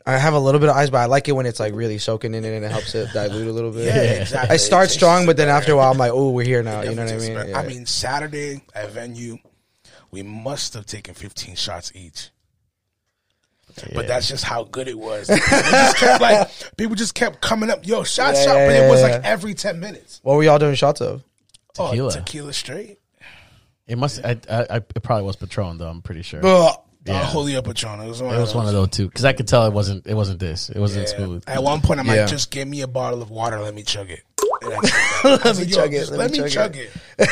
I 0.07 0.19
have 0.19 0.35
a 0.35 0.39
little 0.39 0.61
bit 0.61 0.69
of 0.69 0.77
ice, 0.77 0.91
but 0.91 0.99
I 0.99 1.07
like 1.07 1.29
it 1.29 1.33
when 1.33 1.47
it's 1.47 1.59
like 1.59 1.75
really 1.75 1.97
soaking 1.99 2.35
in 2.35 2.45
it 2.45 2.55
and 2.55 2.65
it 2.65 2.71
helps 2.71 2.95
it 2.95 3.09
dilute 3.13 3.49
a 3.49 3.53
little 3.53 3.71
bit. 3.73 3.85
Yeah, 3.95 4.03
exactly. 4.21 4.55
I 4.55 4.59
start 4.59 4.91
strong, 4.91 5.25
but 5.25 5.37
then 5.39 5.49
after 5.49 5.73
a 5.73 5.77
while, 5.77 5.91
I'm 5.91 5.97
like, 5.99 6.13
oh, 6.13 6.31
we're 6.31 6.45
here 6.45 6.63
now. 6.63 6.83
You 6.83 6.95
know 6.95 7.05
what 7.05 7.15
I 7.15 7.17
mean? 7.17 7.49
Yeah. 7.49 7.59
I 7.59 7.67
mean, 7.67 7.87
Saturday 7.87 8.61
at 8.75 8.91
venue, 8.91 9.39
we 10.11 10.23
must 10.23 10.75
have 10.75 10.85
taken 10.85 11.15
15 11.15 11.55
shots 11.57 11.91
each. 11.95 12.31
But 13.95 14.07
that's 14.07 14.29
just 14.29 14.45
how 14.45 14.65
good 14.65 14.89
it 14.89 14.99
was. 14.99 15.29
People 15.29 15.47
just 15.49 15.97
kept 15.97 16.21
like 16.23 16.51
people 16.77 16.95
just 16.97 17.15
kept 17.15 17.41
coming 17.41 17.71
up, 17.71 17.87
yo, 17.87 18.03
shot, 18.05 18.35
Yeah, 18.35 18.45
shot, 18.45 18.57
yeah, 18.57 18.67
but 18.69 18.77
it 18.77 18.89
was 18.91 19.01
yeah, 19.01 19.07
like 19.09 19.25
every 19.25 19.55
10 19.55 19.81
minutes. 19.81 20.21
what 20.23 20.37
were 20.37 20.43
y'all 20.43 20.59
doing 20.59 20.75
shots 20.75 21.01
of? 21.01 21.23
Tequila. 21.75 22.09
Oh, 22.09 22.11
tequila 22.11 22.53
straight. 22.53 22.99
It 23.87 23.99
must. 23.99 24.25
I, 24.25 24.39
I, 24.49 24.67
I, 24.71 24.77
it 24.77 25.03
probably 25.03 25.25
was 25.25 25.37
Patron 25.37 25.77
though. 25.79 25.89
I'm 25.89 26.01
pretty 26.03 26.23
sure. 26.23 26.41
Ugh. 26.45 26.75
Yeah. 27.07 27.21
Uh, 27.21 27.27
Julio 27.33 27.61
Patron. 27.61 28.01
It 28.01 28.09
was 28.09 28.23
one 28.23 28.33
It 28.33 28.37
of 28.37 28.41
was 28.41 28.51
those. 28.51 28.57
one 28.57 28.67
of 28.67 28.73
those 28.73 28.89
two 28.89 29.07
because 29.09 29.27
I 29.27 29.35
could 29.35 29.47
tell 29.47 29.67
it 29.67 29.73
wasn't. 29.75 30.07
It 30.07 30.15
wasn't 30.15 30.39
this. 30.41 30.71
It 30.71 30.79
wasn't 30.79 31.09
Yeah. 31.11 31.17
smooth. 31.17 31.45
At 31.47 31.63
one 31.63 31.83
point, 31.83 32.01
I'm 32.01 32.07
Yeah. 32.07 32.23
like, 32.23 32.29
just 32.29 32.51
give 32.51 32.67
me 32.67 32.81
a 32.81 32.87
bottle 32.89 33.21
of 33.21 33.29
water. 33.31 33.61
Let 33.61 33.75
me 33.75 33.83
chug 33.83 34.11
it. 34.11 34.23
And 34.63 34.73
I 34.73 34.81
chugged 34.81 34.87
that. 35.25 35.47
I 35.47 35.53
said, 35.53 35.67
me 35.67 35.73
chug 35.75 35.93
it, 35.95 36.09
let 36.11 36.19
Let 36.19 36.31
me 36.31 36.39
me 36.41 36.49
chug 36.49 36.75
chug 36.75 36.77
it. 36.79 36.91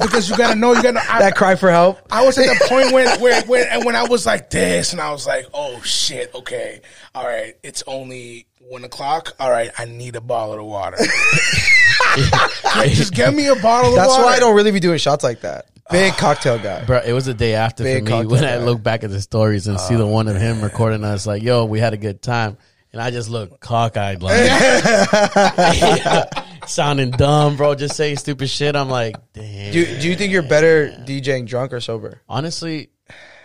because 0.00 0.28
you 0.28 0.36
gotta 0.36 0.58
know, 0.58 0.72
you 0.72 0.82
gotta 0.82 0.94
know. 0.94 1.00
I, 1.08 1.20
That 1.20 1.36
cry 1.36 1.54
for 1.54 1.70
help. 1.70 2.00
I 2.10 2.24
was 2.24 2.38
at 2.38 2.46
the 2.46 2.64
point 2.68 2.92
when, 2.92 3.06
where, 3.20 3.42
when, 3.44 3.66
and 3.68 3.84
when 3.84 3.96
I 3.96 4.04
was 4.04 4.26
like 4.26 4.50
this, 4.50 4.92
and 4.92 5.00
I 5.00 5.10
was 5.10 5.26
like, 5.26 5.46
"Oh 5.54 5.80
shit, 5.82 6.34
okay, 6.34 6.80
all 7.14 7.24
right, 7.24 7.54
it's 7.62 7.82
only 7.86 8.46
one 8.58 8.84
o'clock. 8.84 9.34
All 9.38 9.50
right, 9.50 9.70
I 9.76 9.84
need 9.84 10.16
a 10.16 10.20
bottle 10.20 10.58
of 10.58 10.64
water. 10.64 10.96
Just 12.86 13.14
get 13.14 13.34
me 13.34 13.48
a 13.48 13.56
bottle 13.56 13.90
of 13.90 13.96
water. 13.96 14.08
That's 14.08 14.18
why 14.18 14.34
I 14.34 14.38
don't 14.38 14.54
really 14.54 14.70
be 14.70 14.80
doing 14.80 14.98
shots 14.98 15.24
like 15.24 15.40
that. 15.40 15.66
Big 15.90 16.12
ah. 16.12 16.16
cocktail 16.18 16.58
guy. 16.58 16.84
Bro, 16.84 17.02
it 17.04 17.12
was 17.12 17.26
the 17.26 17.34
day 17.34 17.54
after 17.54 17.82
Big 17.82 17.98
for 17.98 18.04
me 18.04 18.10
cocktail 18.10 18.30
when 18.30 18.44
I 18.44 18.58
look 18.58 18.82
back 18.82 19.02
at 19.02 19.10
the 19.10 19.20
stories 19.20 19.66
and 19.66 19.80
see 19.80 19.96
the 19.96 20.06
ah, 20.06 20.10
one 20.10 20.28
of 20.28 20.36
him 20.36 20.62
recording 20.62 21.04
us 21.04 21.26
like, 21.26 21.42
"Yo, 21.42 21.64
we 21.64 21.80
had 21.80 21.92
a 21.92 21.96
good 21.96 22.22
time," 22.22 22.56
and 22.92 23.02
I 23.02 23.10
just 23.10 23.28
look 23.28 23.60
cockeyed, 23.60 24.22
like 24.22 24.36
sounding 26.70 27.10
dumb, 27.10 27.56
bro, 27.56 27.74
just 27.74 27.96
saying 27.96 28.16
stupid 28.16 28.48
shit. 28.48 28.76
I'm 28.76 28.88
like, 28.88 29.16
damn. 29.32 29.72
Do, 29.72 29.84
do 30.00 30.08
you 30.08 30.16
think 30.16 30.32
you're 30.32 30.42
better 30.42 30.88
DJing 31.06 31.46
drunk 31.46 31.72
or 31.72 31.80
sober? 31.80 32.20
Honestly, 32.28 32.88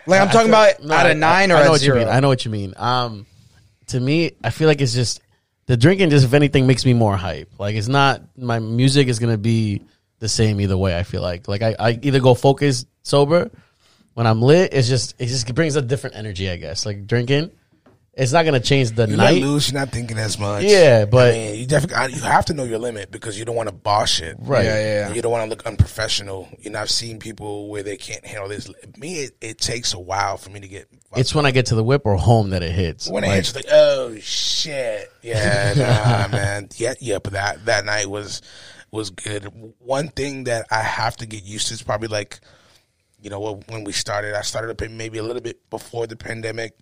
Like 0.07 0.21
I'm 0.21 0.27
I 0.29 0.31
talking 0.31 0.51
feel- 0.51 0.59
about 0.61 0.83
no, 0.83 0.95
I- 0.95 1.09
a 1.09 1.15
nine 1.15 1.51
I, 1.51 1.53
or 1.53 1.57
I 1.57 1.59
know 1.61 1.65
at 1.65 1.69
what 1.71 1.81
zero. 1.81 1.99
You 1.99 2.05
mean. 2.05 2.13
I 2.15 2.19
know 2.19 2.27
what 2.27 2.45
you 2.45 2.51
mean. 2.51 2.73
Um, 2.77 3.25
to 3.87 3.99
me, 3.99 4.31
I 4.43 4.49
feel 4.49 4.67
like 4.67 4.81
it's 4.81 4.93
just 4.93 5.21
the 5.67 5.75
drinking. 5.77 6.09
Just 6.11 6.25
if 6.25 6.33
anything, 6.33 6.67
makes 6.67 6.85
me 6.85 6.93
more 6.93 7.15
hype. 7.17 7.49
Like 7.59 7.75
it's 7.75 7.87
not 7.87 8.21
my 8.37 8.59
music 8.59 9.07
is 9.07 9.19
gonna 9.19 9.37
be 9.37 9.81
the 10.19 10.29
same 10.29 10.61
either 10.61 10.77
way. 10.77 10.97
I 10.97 11.03
feel 11.03 11.21
like 11.21 11.47
like 11.47 11.61
I, 11.61 11.75
I 11.79 11.99
either 12.01 12.19
go 12.19 12.33
focus 12.35 12.85
sober 13.03 13.51
when 14.13 14.25
I'm 14.27 14.41
lit. 14.41 14.73
It's 14.73 14.87
just 14.87 15.15
it 15.19 15.25
just 15.27 15.53
brings 15.53 15.75
a 15.75 15.81
different 15.81 16.15
energy. 16.15 16.49
I 16.49 16.57
guess 16.57 16.85
like 16.85 17.05
drinking. 17.07 17.51
It's 18.17 18.31
not 18.31 18.45
gonna 18.45 18.61
change 18.61 18.91
the 18.91 19.07
You 19.09 19.17
night. 19.17 19.33
let 19.33 19.41
loose, 19.41 19.69
you're 19.71 19.79
not 19.81 19.89
thinking 19.91 20.17
as 20.17 20.39
much. 20.39 20.63
Yeah, 20.63 21.03
but- 21.03 21.31
I 21.33 21.37
mean, 21.37 21.55
you 21.59 21.65
definitely 21.65 22.13
you 22.15 22.21
have 22.21 22.45
to 22.45 22.53
know 22.53 22.63
your 22.63 22.79
limit 22.79 23.11
because 23.11 23.37
you 23.37 23.43
don't 23.43 23.57
want 23.57 23.67
to 23.67 23.75
boss 23.75 24.21
it. 24.21 24.37
Right. 24.39 24.63
Yeah, 24.63 24.75
yeah, 24.79 25.07
yeah. 25.09 25.13
You 25.13 25.21
don't 25.21 25.33
want 25.33 25.43
to 25.43 25.49
look 25.49 25.65
unprofessional. 25.65 26.47
You 26.61 26.69
know, 26.71 26.79
I've 26.79 26.89
seen 26.89 27.19
people 27.19 27.67
where 27.67 27.83
they 27.83 27.97
can't 27.97 28.25
handle 28.25 28.47
this. 28.47 28.69
Me, 28.97 29.15
it, 29.23 29.31
it 29.41 29.57
takes 29.59 29.93
a 29.93 29.99
while 29.99 30.37
for 30.37 30.49
me 30.49 30.61
to 30.61 30.67
get. 30.67 30.87
It's 31.17 31.35
when 31.35 31.45
I 31.45 31.51
get 31.51 31.65
to 31.67 31.75
the 31.75 31.83
whip 31.83 32.03
or 32.05 32.15
home 32.15 32.51
that 32.51 32.63
it 32.63 32.71
hits. 32.71 33.09
when 33.09 33.25
it 33.25 33.31
hits, 33.31 33.53
like, 33.53 33.65
oh 33.69 34.15
shit, 34.21 35.11
yeah, 35.21 35.73
nah, 35.75 36.27
man, 36.35 36.69
yeah, 36.77 36.93
yeah. 37.01 37.19
But 37.21 37.33
that 37.33 37.65
that 37.65 37.83
night 37.83 38.07
was 38.09 38.41
was 38.91 39.09
good. 39.09 39.51
One 39.79 40.07
thing 40.07 40.45
that 40.45 40.67
I 40.71 40.83
have 40.83 41.17
to 41.17 41.25
get 41.25 41.43
used 41.43 41.67
to 41.67 41.73
is 41.73 41.81
probably 41.83 42.07
like, 42.07 42.39
you 43.21 43.29
know, 43.29 43.41
when- 43.41 43.63
when 43.67 43.83
we 43.83 43.91
started, 43.91 44.35
I 44.35 44.41
started 44.41 44.71
up 44.71 44.89
maybe 44.89 45.17
a 45.17 45.23
little 45.23 45.41
bit 45.41 45.69
before 45.69 46.07
the 46.07 46.15
pandemic 46.15 46.75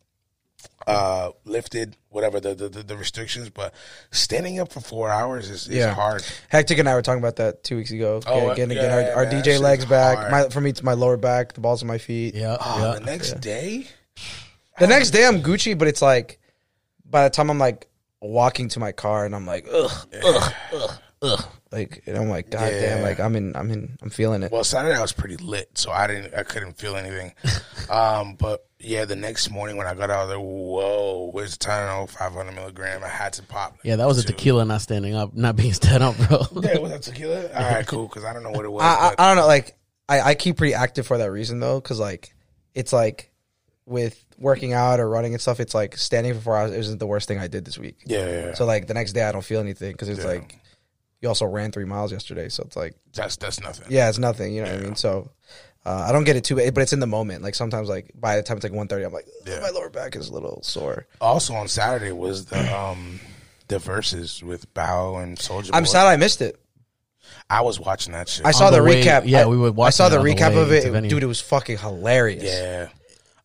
uh 0.86 1.32
lifted 1.46 1.96
whatever 2.10 2.40
the, 2.42 2.54
the 2.54 2.68
the 2.70 2.98
restrictions 2.98 3.50
but 3.50 3.74
standing 4.12 4.60
up 4.60 4.72
for 4.72 4.82
four 4.82 5.10
hours 5.10 5.50
is, 5.50 5.68
is 5.68 5.78
Yeah. 5.78 5.94
hard 5.94 6.24
Hectic 6.50 6.78
and 6.80 6.90
I 6.90 6.94
were 6.96 7.02
talking 7.02 7.22
about 7.22 7.38
that 7.38 7.64
two 7.64 7.78
weeks 7.78 7.92
ago. 7.92 8.20
Oh, 8.26 8.50
getting 8.56 8.76
getting 8.76 8.78
yeah, 8.78 8.96
our, 9.12 9.12
our 9.18 9.24
man, 9.26 9.36
that 9.36 9.46
DJ 9.46 9.60
legs 9.60 9.86
back. 9.86 10.18
hard. 10.18 10.32
My, 10.32 10.50
for 10.50 10.60
me, 10.62 10.70
it's 10.72 10.84
my 10.84 10.94
lower 10.94 11.18
back, 11.18 11.54
the 11.54 11.62
balls 11.62 11.82
of 11.82 11.88
my 11.88 11.98
feet. 11.98 12.36
yeah, 12.36 12.58
oh, 12.60 12.80
yeah. 12.94 13.00
the 13.00 13.06
next 13.06 13.40
day 13.40 13.88
The 14.80 14.88
next 14.88 15.12
day, 15.12 15.26
I'm 15.26 15.42
Gucci, 15.42 15.78
but 15.78 15.88
it's 15.88 16.02
like 16.02 16.40
by 17.06 17.24
the 17.24 17.30
time 17.30 17.50
I'm 17.50 17.60
like 17.60 17.88
walking 18.22 18.68
to 18.70 18.80
my 18.80 18.92
car 18.92 19.26
and 19.26 19.36
I'm 19.36 19.46
like, 19.46 19.68
ugh, 19.72 19.92
ugh, 20.24 20.54
ugh, 20.74 20.92
ugh. 21.24 21.44
Like, 21.72 22.04
and 22.06 22.16
I'm 22.18 22.30
like, 22.30 22.52
God 22.52 22.70
damn, 22.70 23.02
like 23.02 23.20
I'm 23.20 23.36
in, 23.36 23.56
I'm 23.56 23.72
in, 23.72 23.98
I'm 24.04 24.12
feeling 24.12 24.44
it. 24.44 24.52
Well, 24.52 24.64
Saturday 24.64 24.96
I 24.96 25.02
was 25.02 25.12
pretty 25.14 25.38
lit, 25.38 25.76
so 25.76 25.92
I 25.92 26.06
didn't, 26.06 26.36
I 26.36 26.44
couldn't 26.44 26.78
feel 26.78 26.96
anything. 26.96 27.34
um, 27.90 28.36
but 28.36 28.68
yeah, 28.80 29.06
the 29.06 29.16
next 29.16 29.50
morning 29.50 29.76
when 29.78 29.88
I 29.88 29.96
got 29.96 30.12
out, 30.12 30.20
I 30.20 30.26
was 30.26 30.36
like, 30.36 30.44
whoa, 30.46 31.30
where's 31.32 31.58
the 31.58 31.66
Tylenol 31.66 32.10
500 32.10 32.52
milligram? 32.54 33.04
I 33.04 33.08
had 33.08 33.34
to 33.34 33.44
pop. 33.44 33.78
Yeah, 33.84 33.96
that 33.96 34.06
was 34.06 34.20
a 34.20 34.24
tequila 34.24 34.66
not 34.66 34.82
standing 34.82 35.16
up, 35.16 35.34
not 35.34 35.56
being 35.56 35.74
stand 35.82 36.04
up, 36.04 36.16
bro. 36.28 36.40
Yeah, 36.62 36.78
was 36.78 36.92
that 36.92 37.02
tequila? 37.02 37.48
All 37.56 37.72
right, 37.72 37.88
cool. 37.88 38.08
Because 38.08 38.24
I 38.24 38.34
don't 38.34 38.44
know 38.44 38.52
what 38.52 38.66
it 38.66 38.72
was. 38.72 38.84
I, 38.84 38.88
I, 38.88 39.16
I 39.18 39.28
don't 39.30 39.38
know. 39.38 39.48
Like, 39.48 39.76
I, 40.08 40.22
I 40.22 40.36
keep 40.36 40.58
pretty 40.58 40.74
active 40.76 41.08
for 41.08 41.18
that 41.18 41.32
reason 41.32 41.60
though, 41.60 41.80
because 41.80 42.00
like, 42.00 42.36
it's 42.76 42.94
like 42.94 43.32
with 43.86 44.24
working 44.38 44.74
out 44.74 45.00
or 45.00 45.10
running 45.10 45.34
and 45.34 45.42
stuff, 45.42 45.60
it's 45.60 45.74
like 45.74 45.98
standing 45.98 46.34
for 46.36 46.40
four 46.42 46.58
hours 46.58 46.72
isn't 46.72 47.00
the 47.00 47.08
worst 47.08 47.28
thing 47.28 47.40
I 47.40 47.48
did 47.48 47.66
this 47.66 47.78
week. 47.80 47.98
yeah, 48.06 48.20
yeah, 48.20 48.46
yeah. 48.48 48.54
So 48.54 48.66
like 48.66 48.86
the 48.88 48.94
next 48.94 49.14
day, 49.14 49.24
I 49.24 49.32
don't 49.32 49.44
feel 49.46 49.60
anything 49.62 49.94
because 49.94 50.10
it's 50.10 50.20
Yeah. 50.22 50.28
like 50.28 50.60
you 51.24 51.30
also 51.30 51.46
ran 51.46 51.72
three 51.72 51.86
miles 51.86 52.12
yesterday, 52.12 52.50
so 52.50 52.64
it's 52.68 52.76
like 52.76 52.94
that's 53.14 53.38
that's 53.38 53.60
nothing. 53.62 53.88
yeah, 53.90 54.10
it's 54.10 54.20
nothing. 54.20 54.54
You 54.54 54.64
know 54.64 54.72
what 54.72 54.80
I 54.82 54.84
mean? 54.84 54.96
So. 54.96 55.32
Uh, 55.86 56.06
I 56.08 56.14
don't 56.14 56.24
get 56.24 56.38
it 56.38 56.46
too 56.46 56.56
bad, 56.56 56.74
but 56.74 56.80
it's 56.80 56.94
in 56.94 57.02
the 57.02 57.08
moment. 57.08 57.44
Like 57.44 57.56
sometimes, 57.56 57.90
like 57.90 58.10
by 58.16 58.38
the 58.38 58.42
time 58.44 58.56
it's 58.56 58.64
like 58.64 58.72
1.30, 58.72 59.06
I'm 59.06 59.12
like, 59.12 59.28
Yeah. 59.46 59.60
my 59.60 59.70
lower 59.70 59.90
back 59.90 60.16
is 60.16 60.30
a 60.30 60.34
little 60.34 60.62
sore. 60.64 61.08
Also 61.20 61.54
on 61.56 61.68
Saturday 61.68 62.14
was 62.14 62.46
the 62.46 62.74
um 62.74 63.20
the 63.68 63.80
Verzuz 63.80 64.42
with 64.42 64.74
Bow 64.74 65.18
and 65.18 65.38
Soulja. 65.38 65.72
I'm 65.74 65.84
Boy. 65.84 65.88
sad 65.90 66.08
I 66.08 66.16
missed 66.16 66.42
it. 66.42 66.58
I 67.50 67.64
was 67.64 67.82
watching 67.82 68.14
that 68.14 68.30
shit. 68.30 68.46
I 68.46 68.52
saw 68.52 68.70
the 68.70 68.78
the, 68.78 68.84
way- 68.84 69.04
recap. 69.04 69.24
yeah, 69.26 69.42
I- 69.42 69.46
we 69.48 69.58
watch. 69.72 69.88
I 69.88 69.90
saw 69.90 70.08
the 70.08 70.20
on 70.20 70.26
the 70.26 70.32
recap 70.34 70.56
of 70.56 70.72
it, 70.72 71.10
dude. 71.10 71.22
It 71.22 71.26
was 71.26 71.42
fucking 71.42 71.78
hilarious. 71.80 72.44
yeah. 72.46 72.88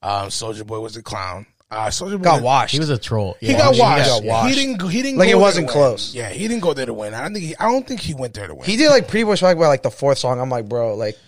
Um, 0.00 0.28
Soulja 0.28 0.64
Boy 0.64 0.78
was 0.78 0.96
a 0.96 1.02
clown. 1.02 1.44
Uh, 1.70 1.88
Soulja 1.88 2.16
Boy 2.16 2.24
got 2.24 2.42
washed. 2.42 2.72
He 2.72 2.78
was 2.78 2.88
a 2.88 2.96
troll. 2.96 3.36
He 3.40 3.48
Yeah. 3.52 3.58
got 3.58 3.74
He 3.74 3.80
washed. 3.80 4.06
got 4.08 4.24
washed. 4.24 4.48
He 4.48 4.54
didn't. 4.66 4.88
He 4.90 5.02
didn't. 5.02 5.18
Like, 5.18 5.30
go 5.30 5.38
it 5.38 5.40
wasn't 5.40 5.68
close. 5.68 6.14
Win. 6.14 6.22
Yeah, 6.22 6.30
he 6.30 6.48
didn't 6.48 6.62
go 6.62 6.72
there 6.72 6.86
to 6.86 6.94
win. 6.94 7.12
I 7.12 7.22
don't 7.22 7.34
think. 7.34 7.44
He, 7.44 7.56
I 7.56 7.64
don't 7.70 7.86
think 7.86 8.00
he 8.00 8.14
went 8.14 8.32
there 8.34 8.46
to 8.46 8.54
win. 8.54 8.64
he 8.64 8.76
did 8.76 8.88
like 8.88 9.06
pretty 9.08 9.24
much 9.24 9.42
like 9.42 9.58
by 9.58 9.66
like 9.66 9.82
the 9.82 9.90
fourth 9.90 10.16
song. 10.18 10.40
I'm 10.40 10.48
like, 10.48 10.66
bro, 10.66 10.94
like 10.94 11.18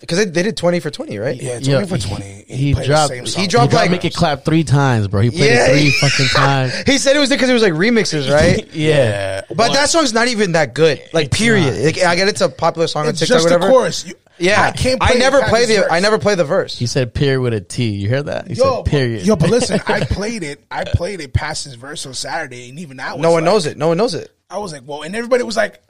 because 0.00 0.18
they, 0.18 0.24
they 0.26 0.42
did 0.44 0.56
20 0.56 0.78
for 0.78 0.90
20, 0.90 1.18
right? 1.18 1.40
Yeah, 1.42 1.58
Yeah, 1.60 1.80
twenty 1.80 1.86
for 1.88 1.96
he- 1.96 2.08
twenty. 2.08 2.44
he 2.48 2.72
played 2.74 2.84
the 2.84 2.86
dropped- 2.88 3.08
same 3.08 3.24
he 3.24 3.30
song. 3.30 3.42
he 3.42 3.48
dropped, 3.48 3.72
like- 3.72 3.90
make 3.90 4.04
it 4.04 4.14
clap 4.14 4.44
three 4.44 4.62
times, 4.62 5.08
bro. 5.08 5.20
He 5.22 5.30
played 5.30 5.50
Yeah. 5.50 5.66
it 5.66 5.70
three 5.80 5.90
fucking 5.90 6.26
times. 6.28 6.72
He 6.86 6.98
said 6.98 7.16
it 7.16 7.18
was 7.18 7.30
because 7.30 7.48
it 7.50 7.52
was 7.52 7.62
like 7.62 7.72
remixes, 7.72 8.30
right? 8.32 8.68
Yeah. 8.72 9.42
But 9.54 9.72
that 9.74 9.88
song's 9.90 10.12
not 10.12 10.28
even 10.28 10.52
that 10.52 10.72
good. 10.74 11.02
Like, 11.12 11.32
period. 11.32 11.84
Like, 11.84 11.98
I 12.04 12.14
get 12.16 12.28
it's 12.28 12.40
a 12.40 12.48
popular 12.48 12.86
song 12.86 13.04
on 13.04 13.08
It's 13.10 13.18
TikTok, 13.20 13.36
just 13.36 13.44
whatever. 13.46 13.66
the 13.66 13.72
chorus. 13.72 14.06
You, 14.06 14.14
Yeah, 14.38 14.62
I 14.62 14.70
can't. 14.72 14.98
I 15.02 15.14
never 15.14 15.40
past 15.40 15.50
play 15.50 15.66
the. 15.66 15.76
verse. 15.76 15.88
I 15.90 16.00
never 16.00 16.18
play 16.18 16.34
the 16.34 16.44
verse. 16.44 16.78
He 16.78 16.86
said 16.86 17.12
period 17.14 17.40
with 17.40 17.54
a 17.54 17.60
T. 17.60 17.88
You 17.90 18.08
hear 18.08 18.22
that? 18.22 18.48
He 18.48 18.54
Yo, 18.54 18.62
said 18.62 18.70
but- 18.70 18.86
period. 18.86 19.26
Yo, 19.26 19.36
but 19.36 19.50
listen, 19.50 19.80
I 19.86 20.00
played 20.04 20.42
it. 20.42 20.64
I 20.70 20.84
played 20.84 21.20
it 21.20 21.32
past 21.32 21.64
his 21.64 21.74
verse 21.74 22.04
on 22.06 22.14
Saturday, 22.14 22.68
and 22.68 22.78
even 22.78 22.98
that 22.98 23.14
was 23.16 23.22
no 23.22 23.32
one 23.32 23.42
like- 23.44 23.52
knows 23.52 23.66
it. 23.66 23.76
No 23.76 23.88
one 23.88 23.96
knows 23.98 24.14
it. 24.14 24.30
I 24.50 24.58
was 24.58 24.72
like, 24.72 24.82
well, 24.86 25.02
and 25.02 25.14
everybody 25.14 25.42
was 25.42 25.56
like, 25.56 25.82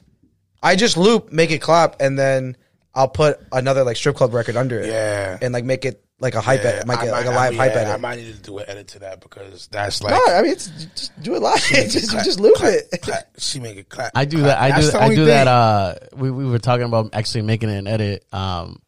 I 0.63 0.75
just 0.77 0.97
loop, 0.97 1.31
make 1.33 1.51
it 1.51 1.61
clap, 1.61 2.01
and 2.01 2.19
then 2.19 2.57
I'll 2.95 3.09
put 3.09 3.39
another 3.53 3.85
like 3.85 3.97
strip 3.97 4.17
club 4.17 4.35
record 4.35 4.57
under 4.57 4.81
it. 4.81 4.87
Yeah. 4.87 5.39
and 5.41 5.53
like 5.55 5.65
make 5.65 5.85
it 5.85 6.05
like 6.21 6.35
a 6.35 6.41
hype 6.41 6.63
yeah, 6.65 6.71
edit, 6.71 6.89
like, 6.89 6.99
I 6.99 7.07
a, 7.07 7.11
like 7.13 7.27
a 7.27 7.31
live 7.31 7.53
I, 7.53 7.57
hype 7.57 7.73
yeah, 7.75 7.81
edit. 7.81 7.95
I 7.95 7.97
might 7.97 8.17
need 8.17 8.35
to 8.35 8.41
do 8.43 8.59
an 8.59 8.65
edit 8.69 8.89
to 8.89 8.99
that 9.01 9.21
because 9.21 9.69
that's 9.69 10.03
like. 10.03 10.13
no, 10.13 10.35
I 10.35 10.43
mean, 10.43 10.53
it's 10.53 10.67
just 10.69 11.23
do 11.23 11.35
it 11.37 11.41
live. 11.43 11.61
just, 11.69 12.11
just 12.11 12.41
loop 12.41 12.57
clap, 12.57 12.73
it. 12.93 13.01
clap. 13.03 13.29
She 13.39 13.61
make 13.61 13.77
it 13.77 13.89
clap. 13.89 14.13
I 14.17 14.25
do 14.25 14.39
clap. 14.39 14.59
that. 14.59 14.61
I 14.75 14.81
do. 14.81 14.87
the 14.91 14.99
I 15.01 15.09
do 15.11 15.15
thing. 15.17 15.25
that. 15.27 15.47
Uh, 15.49 15.95
we 16.17 16.31
we 16.31 16.45
were 16.47 16.59
talking 16.59 16.87
about 16.87 17.11
actually 17.13 17.43
making 17.43 17.71
an 17.71 17.87
edit. 17.87 18.25
Um, 18.33 18.81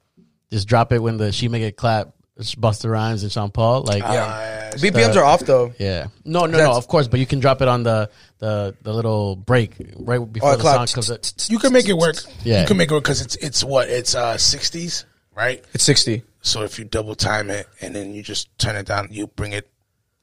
just 0.50 0.66
drop 0.66 0.92
it 0.92 0.98
when 0.98 1.18
the 1.18 1.30
she 1.32 1.48
make 1.48 1.62
it 1.62 1.76
clap. 1.76 2.14
It's 2.36 2.54
Busta 2.54 2.90
Rhymes 2.90 3.22
and 3.22 3.30
Sean 3.30 3.50
Paul. 3.50 3.82
Like 3.82 4.02
Uh, 4.02 4.12
yeah, 4.14 4.70
yeah, 4.70 4.90
BPMs 4.90 5.14
are 5.14 5.24
off 5.24 5.40
though. 5.40 5.74
yeah. 5.78 6.06
No, 6.24 6.46
no, 6.46 6.56
no. 6.56 6.72
Of 6.72 6.88
course, 6.88 7.06
but 7.06 7.20
you 7.20 7.26
can 7.26 7.38
drop 7.38 7.60
it 7.60 7.68
on 7.68 7.82
the 7.82 8.08
the 8.38 8.74
the 8.82 8.94
little 8.94 9.36
break 9.36 9.72
right 9.98 10.18
before 10.20 10.52
Oh, 10.52 10.56
the 10.56 10.62
song 10.62 10.86
comes. 10.86 11.10
Up. 11.10 11.20
you 11.50 11.58
can 11.58 11.70
make 11.72 11.86
it 11.88 11.92
work. 11.98 12.16
Yeah. 12.42 12.62
you 12.62 12.66
can 12.66 12.78
make 12.78 12.90
it 12.90 12.94
work 12.94 13.04
because 13.04 13.20
it's 13.20 13.36
it's 13.36 13.62
what 13.62 13.88
it's 13.90 14.14
uh 14.14 14.38
sixties, 14.38 15.04
right? 15.36 15.62
It's 15.74 15.84
sixty. 15.84 16.22
So 16.42 16.62
if 16.62 16.78
you 16.78 16.84
double 16.84 17.14
time 17.14 17.50
it 17.50 17.68
and 17.80 17.94
then 17.94 18.14
you 18.14 18.22
just 18.22 18.56
turn 18.58 18.76
it 18.76 18.86
down, 18.86 19.08
you 19.10 19.26
bring 19.26 19.52
it 19.52 19.68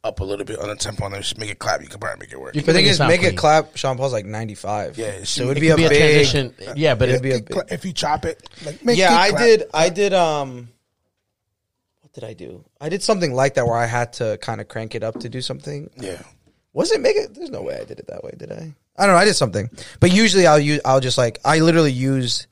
up 0.04 0.20
a 0.20 0.24
little 0.24 0.46
bit 0.46 0.58
on 0.60 0.68
the 0.70 0.76
tempo 0.76 1.06
and 1.06 1.14
then 1.14 1.22
just 1.22 1.38
make 1.38 1.50
it 1.52 1.60
clap. 1.60 1.82
You 1.82 1.88
can 1.88 2.00
probably 2.00 2.20
make 2.26 2.32
it 2.34 2.40
work. 2.40 2.56
You 2.56 2.62
The 2.62 2.66
can 2.66 2.74
thing 2.76 2.84
make 2.86 2.88
it 2.90 2.92
is, 2.92 2.98
sound 2.98 3.10
make 3.10 3.20
clean. 3.22 3.34
it 3.34 3.38
clap. 3.38 3.76
Sean 3.78 3.98
Paul's 3.98 4.14
like 4.14 4.26
ninety 4.26 4.56
five. 4.56 4.98
Yeah, 4.98 5.24
so 5.24 5.44
it 5.44 5.52
it'd 5.52 5.56
could 5.58 5.62
be 5.62 5.70
a 5.70 5.74
a 5.74 5.90
big. 5.90 5.98
transition. 6.30 6.54
Yeah, 6.76 6.96
but 6.96 7.10
if, 7.10 7.16
it, 7.18 7.22
be 7.24 7.32
a 7.32 7.34
big- 7.36 7.50
cla- 7.50 7.66
if 7.70 7.84
you 7.86 7.94
chop 7.94 8.26
it, 8.26 8.50
like 8.66 8.84
make 8.86 8.98
Yeah, 8.98 9.14
it 9.14 9.18
I 9.18 9.30
clap. 9.30 9.42
did. 9.44 9.64
I 9.74 9.90
did. 9.90 10.14
Um, 10.14 10.70
what 12.02 12.14
did 12.14 12.24
I 12.24 12.34
do? 12.34 12.64
I 12.82 12.90
did 12.90 13.04
something 13.04 13.34
like 13.34 13.56
that 13.56 13.66
where 13.66 13.76
I 13.78 13.86
had 13.86 14.14
to 14.14 14.38
kind 14.40 14.62
of 14.62 14.68
crank 14.68 14.96
it 14.96 15.04
up 15.04 15.20
to 15.20 15.30
do 15.30 15.42
something. 15.42 15.90
Yeah. 15.98 16.22
Was 16.74 16.92
it 16.92 17.02
make 17.02 17.16
it? 17.18 17.34
There's 17.36 17.50
no 17.52 17.62
way 17.62 17.76
I 17.80 17.84
did 17.84 18.00
it 18.00 18.08
that 18.08 18.24
way, 18.24 18.32
did 18.38 18.52
I? 18.52 18.74
I 18.98 19.06
don't 19.06 19.14
know. 19.16 19.20
I 19.20 19.26
did 19.26 19.36
something, 19.36 19.70
but 20.00 20.12
usually 20.12 20.48
I'll 20.48 20.60
use. 20.60 20.80
I'll 20.86 21.00
just 21.00 21.18
like 21.18 21.40
I 21.46 21.60
literally 21.60 21.92
use 21.92 22.48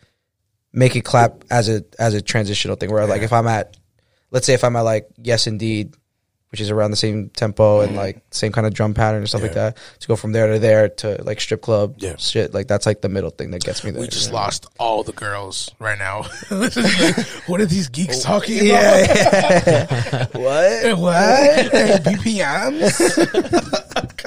make 0.75 0.95
it 0.95 1.01
clap 1.01 1.43
as 1.49 1.69
a 1.69 1.83
as 1.97 2.13
a 2.13 2.21
transitional 2.21 2.75
thing. 2.75 2.91
Where 2.91 3.07
like 3.07 3.23
if 3.23 3.33
I'm 3.33 3.47
at, 3.47 3.77
let's 4.29 4.45
say 4.45 4.53
if 4.53 4.63
I'm 4.63 4.75
at 4.75 4.81
like 4.81 5.07
yes 5.17 5.47
indeed, 5.47 5.95
which 6.55 6.61
is 6.61 6.71
around 6.71 6.89
the 6.91 6.95
same 6.95 7.27
tempo 7.31 7.81
and 7.81 7.97
like 7.97 8.21
same 8.31 8.53
kind 8.53 8.65
of 8.65 8.73
drum 8.73 8.93
pattern 8.93 9.17
and 9.19 9.27
stuff 9.27 9.41
like 9.41 9.55
that, 9.55 9.75
to 9.99 10.07
go 10.07 10.15
from 10.15 10.31
there 10.31 10.53
to 10.53 10.57
there 10.57 10.87
to 10.87 11.21
like 11.23 11.41
strip 11.41 11.61
club 11.61 11.95
Yeah. 11.97 12.15
shit. 12.15 12.53
Like 12.53 12.69
that's 12.69 12.85
like 12.85 13.01
the 13.01 13.09
middle 13.09 13.29
thing 13.29 13.51
that 13.51 13.61
gets 13.61 13.83
me 13.83 13.91
there. 13.91 13.99
We 13.99 14.07
just 14.07 14.29
know? 14.29 14.35
lost 14.35 14.67
all 14.79 15.03
the 15.03 15.11
girls 15.11 15.69
right 15.79 15.99
now. 15.99 16.21
what 17.47 17.59
are 17.59 17.65
these 17.65 17.89
geeks 17.89 18.23
talking 18.23 18.69
about? 18.69 18.69
Yeah, 18.69 20.25
what? 20.31 20.97
What? 20.97 21.71
BPMs? 22.05 22.95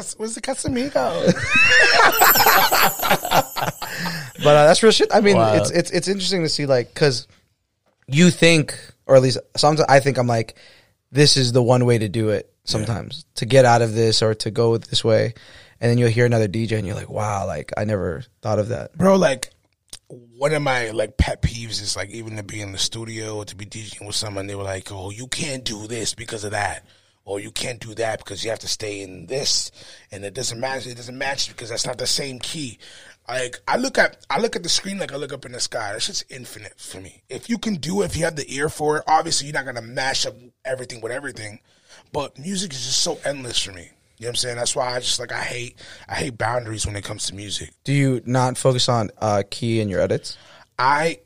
What's 0.19 0.35
the 0.35 0.41
Casamigos? 0.43 1.33
But 4.45 4.55
uh, 4.55 4.67
that's 4.67 4.83
real 4.83 4.93
shit. 4.93 5.09
I 5.15 5.21
mean, 5.23 5.37
Wow. 5.37 5.55
it's 5.55 5.71
it's 5.71 5.91
it's 5.91 6.09
interesting 6.09 6.43
to 6.43 6.49
see 6.51 6.67
like 6.67 6.93
because 6.93 7.27
you 8.07 8.31
think, 8.31 8.79
or 9.07 9.17
at 9.17 9.23
least 9.23 9.39
sometimes 9.57 9.87
I 9.89 10.01
think 10.01 10.19
I'm 10.19 10.27
like, 10.27 10.57
this 11.11 11.37
is 11.37 11.53
the 11.53 11.63
one 11.63 11.85
way 11.85 11.99
to 11.99 12.09
do 12.09 12.31
it. 12.31 12.53
Sometimes 12.65 13.25
to 13.37 13.47
get 13.47 13.65
out 13.65 13.81
of 13.81 13.95
this 13.95 14.21
or 14.21 14.35
to 14.35 14.51
go 14.51 14.77
this 14.77 15.03
way, 15.03 15.33
and 15.81 15.91
then 15.91 15.97
you'll 15.97 16.11
hear 16.11 16.27
another 16.27 16.49
DJ 16.49 16.73
and 16.73 16.87
you're 16.87 16.95
like, 16.95 17.09
wow, 17.09 17.47
like 17.47 17.73
I 17.79 17.85
never 17.85 18.25
thought 18.43 18.59
of 18.59 18.69
that. 18.69 18.95
Bro, 18.95 19.17
like, 19.17 19.51
one 20.09 20.53
of 20.55 20.63
my, 20.63 20.91
like, 20.91 21.17
pet 21.17 21.43
peeves 21.43 21.83
is, 21.83 21.97
like, 21.97 22.11
even 22.11 22.37
to 22.37 22.43
be 22.43 22.61
in 22.61 22.73
the 22.73 22.79
studio 22.79 23.37
or 23.37 23.45
to 23.45 23.57
be 23.57 23.67
DJing 23.67 24.07
with 24.07 24.17
someone, 24.17 24.47
they 24.47 24.55
were 24.55 24.63
like, 24.63 24.91
oh, 24.91 25.11
you 25.11 25.27
can't 25.27 25.65
do 25.65 25.87
this 25.87 26.15
because 26.15 26.45
of 26.45 26.53
that. 26.53 26.87
Or 27.29 27.39
you 27.39 27.51
can't 27.51 27.79
do 27.79 27.95
that 27.97 28.21
because 28.21 28.43
you 28.43 28.49
have 28.49 28.61
to 28.61 28.69
stay 28.69 29.03
in 29.03 29.27
this, 29.27 29.71
and 30.11 30.25
it 30.25 30.33
doesn't 30.33 30.59
match. 30.59 30.87
It 30.87 30.95
doesn't 30.95 31.19
match 31.19 31.49
because 31.49 31.69
that's 31.69 31.87
not 31.87 31.99
the 31.99 32.07
same 32.07 32.39
key. 32.39 32.79
Like 33.29 33.61
I 33.69 33.77
look 33.77 33.99
at, 33.99 34.25
I 34.31 34.41
look 34.41 34.57
at 34.57 34.63
the 34.63 34.71
screen 34.71 34.97
like 34.97 35.13
I 35.13 35.17
look 35.17 35.35
up 35.35 35.45
in 35.45 35.53
the 35.53 35.61
sky. 35.61 35.93
That's 35.93 36.07
just 36.07 36.25
infinite 36.31 36.81
for 36.81 37.03
me. 37.03 37.23
If 37.29 37.51
you 37.51 37.59
can 37.59 37.75
do 37.75 38.01
it, 38.01 38.07
if 38.07 38.17
you 38.17 38.25
have 38.25 38.37
the 38.37 38.51
ear 38.51 38.71
for 38.71 38.97
it, 38.97 39.05
obviously 39.07 39.47
you're 39.47 39.53
not 39.53 39.67
gonna 39.67 39.83
mash 39.83 40.25
up 40.25 40.37
everything 40.65 41.03
with 41.03 41.13
everything. 41.13 41.61
But 42.15 42.39
music 42.39 42.73
is 42.73 42.87
just 42.87 43.03
so 43.03 43.19
endless 43.27 43.63
for 43.63 43.73
me. 43.73 43.91
You 44.17 44.25
know 44.25 44.29
what 44.29 44.29
I'm 44.29 44.35
saying? 44.37 44.57
That's 44.57 44.75
why 44.75 44.95
I 44.95 45.01
just 45.01 45.21
like 45.21 45.31
I 45.31 45.43
hate, 45.43 45.77
I 46.09 46.15
hate 46.15 46.39
boundaries 46.39 46.87
when 46.87 46.97
it 46.97 47.05
comes 47.05 47.27
to 47.27 47.35
music. 47.35 47.75
Do 47.85 47.93
you 47.93 48.23
not 48.25 48.57
focus 48.57 48.89
on 48.89 49.11
uh, 49.19 49.43
key 49.51 49.81
in 49.83 49.91
your 49.91 50.01
edits? 50.01 50.39
I, 50.79 51.19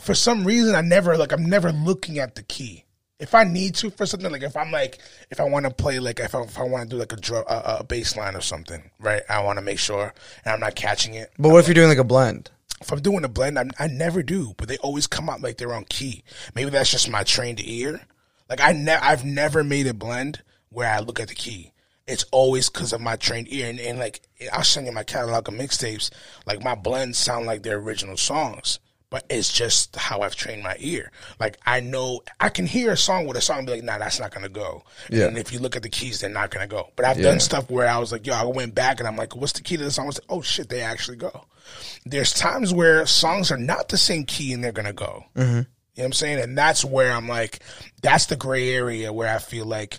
for 0.00 0.14
some 0.14 0.44
reason, 0.44 0.74
I 0.74 0.80
never 0.80 1.18
like. 1.18 1.32
I'm 1.32 1.44
never 1.44 1.72
looking 1.72 2.18
at 2.18 2.36
the 2.36 2.42
key. 2.42 2.86
If 3.18 3.34
I 3.34 3.42
need 3.42 3.74
to 3.76 3.90
for 3.90 4.06
something, 4.06 4.30
like 4.30 4.42
if 4.42 4.56
I'm 4.56 4.70
like, 4.70 4.98
if 5.30 5.40
I 5.40 5.44
want 5.44 5.66
to 5.66 5.72
play, 5.72 5.98
like 5.98 6.20
if 6.20 6.34
I, 6.34 6.42
if 6.42 6.58
I 6.58 6.62
want 6.62 6.84
to 6.84 6.96
do 6.96 7.00
like 7.00 7.12
a 7.12 7.16
drum, 7.16 7.44
a, 7.48 7.78
a 7.80 7.84
bass 7.84 8.16
line 8.16 8.36
or 8.36 8.40
something, 8.40 8.90
right? 9.00 9.22
I 9.28 9.42
want 9.42 9.58
to 9.58 9.64
make 9.64 9.80
sure, 9.80 10.14
and 10.44 10.54
I'm 10.54 10.60
not 10.60 10.76
catching 10.76 11.14
it. 11.14 11.32
But 11.38 11.50
what 11.50 11.58
if 11.58 11.66
you're 11.66 11.74
doing 11.74 11.88
like 11.88 11.98
a 11.98 12.04
blend? 12.04 12.50
If 12.80 12.92
I'm 12.92 13.00
doing 13.00 13.24
a 13.24 13.28
blend, 13.28 13.58
I, 13.58 13.64
I 13.78 13.88
never 13.88 14.22
do, 14.22 14.54
but 14.56 14.68
they 14.68 14.76
always 14.78 15.08
come 15.08 15.28
out 15.28 15.40
like 15.40 15.56
they're 15.56 15.74
on 15.74 15.84
key. 15.86 16.22
Maybe 16.54 16.70
that's 16.70 16.92
just 16.92 17.10
my 17.10 17.24
trained 17.24 17.60
ear. 17.60 18.02
Like 18.48 18.60
I 18.60 18.72
ne- 18.72 18.92
I've 18.92 19.24
never 19.24 19.64
made 19.64 19.88
a 19.88 19.94
blend 19.94 20.42
where 20.70 20.88
I 20.88 21.00
look 21.00 21.18
at 21.18 21.28
the 21.28 21.34
key. 21.34 21.72
It's 22.06 22.24
always 22.30 22.70
because 22.70 22.92
of 22.92 23.00
my 23.00 23.16
trained 23.16 23.52
ear, 23.52 23.68
and, 23.68 23.80
and 23.80 23.98
like 23.98 24.20
I'll 24.52 24.62
send 24.62 24.86
you 24.86 24.92
my 24.92 25.02
catalog 25.02 25.48
of 25.48 25.54
mixtapes. 25.54 26.10
Like 26.46 26.62
my 26.62 26.76
blends 26.76 27.18
sound 27.18 27.46
like 27.46 27.64
their 27.64 27.78
original 27.78 28.16
songs, 28.16 28.78
but 29.10 29.24
it's 29.30 29.52
just 29.52 29.96
how 29.96 30.20
I've 30.20 30.36
trained 30.36 30.62
my 30.62 30.76
ear. 30.80 31.10
Like 31.40 31.58
I 31.66 31.80
know 31.80 32.20
I 32.40 32.48
can 32.50 32.66
hear 32.66 32.92
a 32.92 32.96
song 32.96 33.26
with 33.26 33.36
a 33.36 33.40
song 33.40 33.58
and 33.58 33.66
be 33.66 33.72
like, 33.74 33.84
nah, 33.84 33.98
that's 33.98 34.20
not 34.20 34.32
gonna 34.34 34.48
go. 34.48 34.84
Yeah. 35.10 35.26
And 35.26 35.38
if 35.38 35.52
you 35.52 35.58
look 35.58 35.76
at 35.76 35.82
the 35.82 35.88
keys, 35.88 36.20
they're 36.20 36.30
not 36.30 36.50
gonna 36.50 36.66
go. 36.66 36.90
But 36.96 37.06
I've 37.06 37.16
Yeah. 37.18 37.24
done 37.30 37.40
stuff 37.40 37.70
where 37.70 37.88
I 37.88 37.98
was 37.98 38.12
like, 38.12 38.26
yo, 38.26 38.34
I 38.34 38.44
went 38.44 38.74
back 38.74 38.98
and 39.00 39.08
I'm 39.08 39.16
like, 39.16 39.34
what's 39.34 39.52
the 39.52 39.62
key 39.62 39.76
to 39.76 39.84
the 39.84 39.90
song? 39.90 40.04
I 40.04 40.08
was 40.08 40.18
like, 40.20 40.30
oh 40.30 40.42
shit, 40.42 40.68
they 40.68 40.82
actually 40.82 41.16
go. 41.16 41.46
There's 42.04 42.32
times 42.32 42.72
where 42.72 43.04
songs 43.06 43.50
are 43.50 43.56
not 43.58 43.88
the 43.88 43.98
same 43.98 44.24
key 44.24 44.52
and 44.52 44.62
they're 44.62 44.72
gonna 44.72 44.92
go. 44.92 45.24
Mm-hmm. 45.36 45.42
You 45.50 45.54
know 45.54 45.64
what 45.94 46.04
I'm 46.04 46.12
saying? 46.12 46.40
And 46.40 46.56
that's 46.56 46.84
where 46.84 47.12
I'm 47.12 47.28
like, 47.28 47.60
that's 48.02 48.26
the 48.26 48.36
gray 48.36 48.72
area 48.72 49.12
where 49.12 49.34
I 49.34 49.38
feel 49.38 49.64
like, 49.66 49.98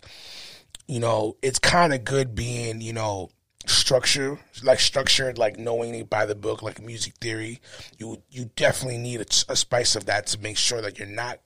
you 0.88 1.00
know, 1.00 1.36
it's 1.42 1.60
kind 1.60 1.94
of 1.94 2.04
good 2.06 2.36
being, 2.36 2.80
you 2.82 2.94
know, 2.94 3.30
structure, 3.66 4.40
like 4.64 4.80
structured, 4.80 5.38
like 5.38 5.58
knowing 5.58 5.94
it 5.96 6.10
by 6.10 6.26
the 6.26 6.36
book, 6.36 6.62
like 6.62 6.82
music 6.82 7.16
theory. 7.16 7.60
You 7.98 8.22
you 8.30 8.50
definitely 8.56 8.98
need 8.98 9.22
a, 9.22 9.26
a 9.52 9.56
spice 9.56 9.96
of 9.96 10.06
that 10.06 10.28
to 10.28 10.40
make 10.40 10.58
sure 10.58 10.82
that 10.82 10.98
you're 10.98 11.08
not, 11.08 11.40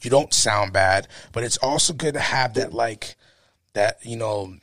you 0.00 0.10
don't 0.10 0.34
sound 0.34 0.72
bad. 0.72 1.08
But 1.32 1.44
it's 1.44 1.58
also 1.58 1.92
good 1.92 2.14
to 2.14 2.20
have 2.20 2.54
that 2.54 2.72
like, 2.72 3.16
that 3.74 3.98
you 4.04 4.16
know, 4.16 4.54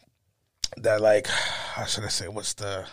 that 0.77 1.01
like, 1.01 1.27
how 1.27 1.85
should 1.85 2.03
I 2.03 2.09
say? 2.09 2.27
What's 2.27 2.53
the 2.53 2.85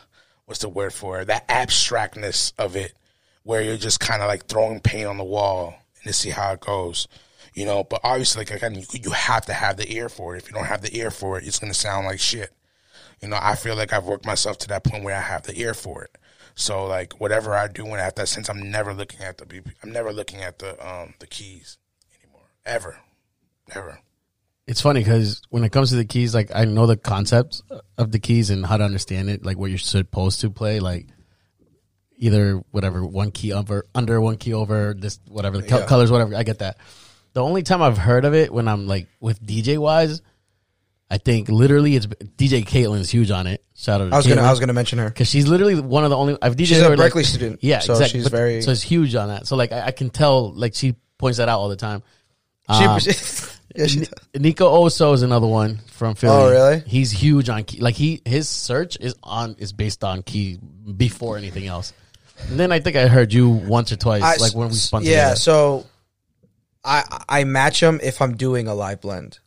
what's 0.46 0.60
the 0.60 0.68
word 0.68 0.92
for 0.92 1.20
it? 1.20 1.26
That 1.26 1.48
abstractness 1.48 2.52
of 2.58 2.76
it, 2.76 2.94
where 3.42 3.62
you're 3.62 3.76
just 3.76 4.00
kind 4.00 4.22
of 4.22 4.28
like 4.28 4.46
throwing 4.46 4.80
paint 4.80 5.06
on 5.06 5.18
the 5.18 5.24
wall 5.24 5.74
and 5.96 6.06
to 6.06 6.12
see 6.12 6.30
how 6.30 6.52
it 6.52 6.60
goes. 6.60 7.08
You 7.54 7.64
know, 7.64 7.84
but 7.84 8.00
obviously, 8.04 8.40
like 8.40 8.50
again, 8.50 8.74
you, 8.74 8.84
you 8.92 9.10
have 9.10 9.46
to 9.46 9.54
have 9.54 9.78
the 9.78 9.90
ear 9.90 10.08
for 10.08 10.36
it. 10.36 10.42
If 10.42 10.50
you 10.50 10.54
don't 10.54 10.66
have 10.66 10.82
the 10.82 10.94
ear 10.96 11.10
for 11.10 11.38
it, 11.38 11.46
it's 11.46 11.58
gonna 11.58 11.74
sound 11.74 12.06
like 12.06 12.20
shit. 12.20 12.52
You 13.22 13.28
know, 13.28 13.38
I 13.40 13.54
feel 13.54 13.76
like 13.76 13.92
I've 13.92 14.04
worked 14.04 14.26
myself 14.26 14.58
to 14.58 14.68
that 14.68 14.84
point 14.84 15.02
where 15.04 15.16
I 15.16 15.20
have 15.20 15.42
the 15.42 15.58
ear 15.58 15.74
for 15.74 16.04
it. 16.04 16.16
So 16.54 16.86
like 16.86 17.14
whatever 17.20 17.54
I 17.54 17.68
do 17.68 17.84
in 17.86 17.92
that 17.92 18.16
sense, 18.28 18.48
I'm 18.48 18.70
never 18.70 18.92
looking 18.94 19.20
at 19.20 19.38
the 19.38 19.44
BP, 19.46 19.72
I'm 19.82 19.92
never 19.92 20.12
looking 20.12 20.40
at 20.42 20.58
the 20.58 20.70
um 20.86 21.14
the 21.18 21.26
keys 21.26 21.78
anymore. 22.22 22.48
Ever. 22.64 22.98
Ever. 23.74 23.98
It's 24.66 24.80
funny 24.80 25.00
because 25.00 25.42
when 25.50 25.64
it 25.64 25.70
comes 25.70 25.90
to 25.90 25.96
the 25.96 26.04
keys, 26.04 26.34
like 26.34 26.50
I 26.54 26.64
know 26.64 26.86
the 26.86 26.96
concept 26.96 27.62
of 27.98 28.10
the 28.10 28.18
keys 28.18 28.50
and 28.50 28.66
how 28.66 28.76
to 28.76 28.84
understand 28.84 29.30
it, 29.30 29.44
like 29.44 29.56
what 29.58 29.70
you're 29.70 29.78
supposed 29.78 30.40
to 30.40 30.50
play, 30.50 30.80
like 30.80 31.06
either 32.16 32.56
whatever 32.70 33.04
one 33.04 33.30
key 33.30 33.52
over, 33.52 33.86
under 33.94 34.20
one 34.20 34.36
key 34.38 34.54
over, 34.54 34.94
this 34.98 35.20
whatever 35.28 35.58
the 35.58 35.66
Yeah. 35.68 35.86
colors, 35.86 36.10
whatever. 36.10 36.34
I 36.34 36.42
get 36.42 36.58
that. 36.60 36.78
The 37.34 37.42
only 37.42 37.62
time 37.62 37.82
I've 37.82 37.98
heard 37.98 38.24
of 38.24 38.34
it 38.34 38.52
when 38.52 38.66
I'm 38.66 38.86
like 38.86 39.08
with 39.20 39.44
DJ 39.44 39.78
wise, 39.78 40.22
I 41.08 41.18
think 41.18 41.48
literally 41.48 41.94
it's 41.94 42.06
DJ 42.06 42.64
Caitlin 42.64 42.98
is 43.00 43.10
huge 43.10 43.30
on 43.30 43.46
it. 43.46 43.62
Shout 43.76 44.00
out 44.00 44.08
to 44.10 44.14
I 44.14 44.16
was 44.16 44.26
gonna 44.26 44.42
I 44.42 44.50
was 44.50 44.58
gonna 44.60 44.72
mention 44.72 44.98
her. 44.98 45.08
because 45.08 45.28
she's 45.28 45.46
literally 45.46 45.78
one 45.80 46.02
of 46.04 46.10
the 46.10 46.16
only 46.16 46.36
I've 46.42 46.56
DJed 46.56 46.66
She's 46.66 46.80
a 46.80 46.84
her, 46.84 46.88
like- 46.90 46.98
Berkeley 46.98 47.24
student, 47.24 47.60
Yeah, 47.62 47.78
so 47.78 47.92
exactly. 47.92 48.18
she's 48.20 48.24
But- 48.24 48.32
very- 48.36 48.62
so 48.62 48.72
it's 48.72 48.82
huge 48.82 49.14
on 49.14 49.28
that. 49.28 49.46
So 49.46 49.54
like 49.56 49.70
I, 49.72 49.86
I 49.86 49.90
can 49.92 50.10
tell 50.10 50.52
like 50.52 50.74
she 50.74 50.96
points 51.18 51.38
that 51.38 51.48
out 51.48 51.60
all 51.60 51.68
the 51.68 51.76
time. 51.76 52.02
She, 52.76 52.84
Um, 52.84 52.98
yeah, 53.76 53.86
she 53.86 54.00
Ni- 54.00 54.06
Nico 54.34 54.68
Oso 54.84 55.14
is 55.14 55.22
another 55.22 55.46
one 55.46 55.78
from 55.92 56.16
Philly. 56.16 56.34
Oh, 56.36 56.50
really? 56.50 56.82
He's 56.86 57.12
huge 57.12 57.48
on 57.48 57.62
key. 57.62 57.80
Like 57.80 57.94
he 57.94 58.20
his 58.24 58.48
search 58.48 58.96
is 59.00 59.14
on 59.22 59.54
is 59.60 59.72
based 59.72 60.02
on 60.02 60.22
key 60.24 60.58
before 60.96 61.38
anything 61.38 61.66
else. 61.68 61.92
And 62.48 62.58
then 62.58 62.72
I 62.72 62.80
think 62.80 62.96
I 62.96 63.06
heard 63.06 63.32
you 63.32 63.48
once 63.48 63.92
or 63.92 63.96
twice, 63.96 64.22
I- 64.24 64.36
like 64.36 64.54
when 64.56 64.68
we 64.68 64.74
spun 64.74 65.04
Yeah, 65.04 65.10
together. 65.28 65.36
so 65.36 65.86
I 66.84 67.04
I 67.28 67.44
match 67.44 67.78
them 67.80 68.00
if 68.02 68.20
I'm 68.20 68.36
doing 68.36 68.66
a 68.66 68.74
live 68.74 69.00
blend 69.00 69.38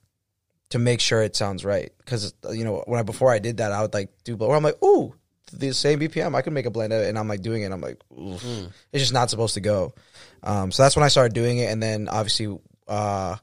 to 0.70 0.80
make 0.80 1.00
sure 1.02 1.22
it 1.22 1.36
sounds 1.36 1.66
right. 1.66 1.92
Because 1.98 2.34
you 2.52 2.64
know 2.64 2.84
when 2.86 3.00
I 3.00 3.04
before 3.04 3.32
I 3.32 3.40
did 3.40 3.58
that, 3.58 3.72
I 3.72 3.82
would 3.82 3.94
like 3.94 4.10
do, 4.24 4.38
but 4.38 4.50
I'm 4.50 4.64
like, 4.64 4.82
ooh, 4.84 5.14
the 5.52 5.74
same 5.74 6.00
BPM, 6.00 6.36
I 6.36 6.42
can 6.42 6.54
make 6.54 6.66
a 6.66 6.72
blend 6.72 6.94
of 6.94 7.02
it, 7.02 7.10
and 7.10 7.18
I'm 7.18 7.28
like 7.28 7.42
doing 7.42 7.64
it. 7.64 7.66
And 7.66 7.74
I'm 7.74 7.82
like, 7.82 8.00
oof, 8.18 8.44
it's 8.92 9.04
just 9.04 9.14
not 9.14 9.30
supposed 9.30 9.56
to 9.56 9.62
go. 9.62 9.94
Um, 10.44 10.72
so 10.72 10.84
that's 10.84 10.96
when 10.96 11.04
I 11.04 11.10
started 11.10 11.34
doing 11.34 11.58
it, 11.58 11.72
and 11.72 11.82
then 11.82 12.08
obviously, 12.08 12.58
uh, 12.88 13.36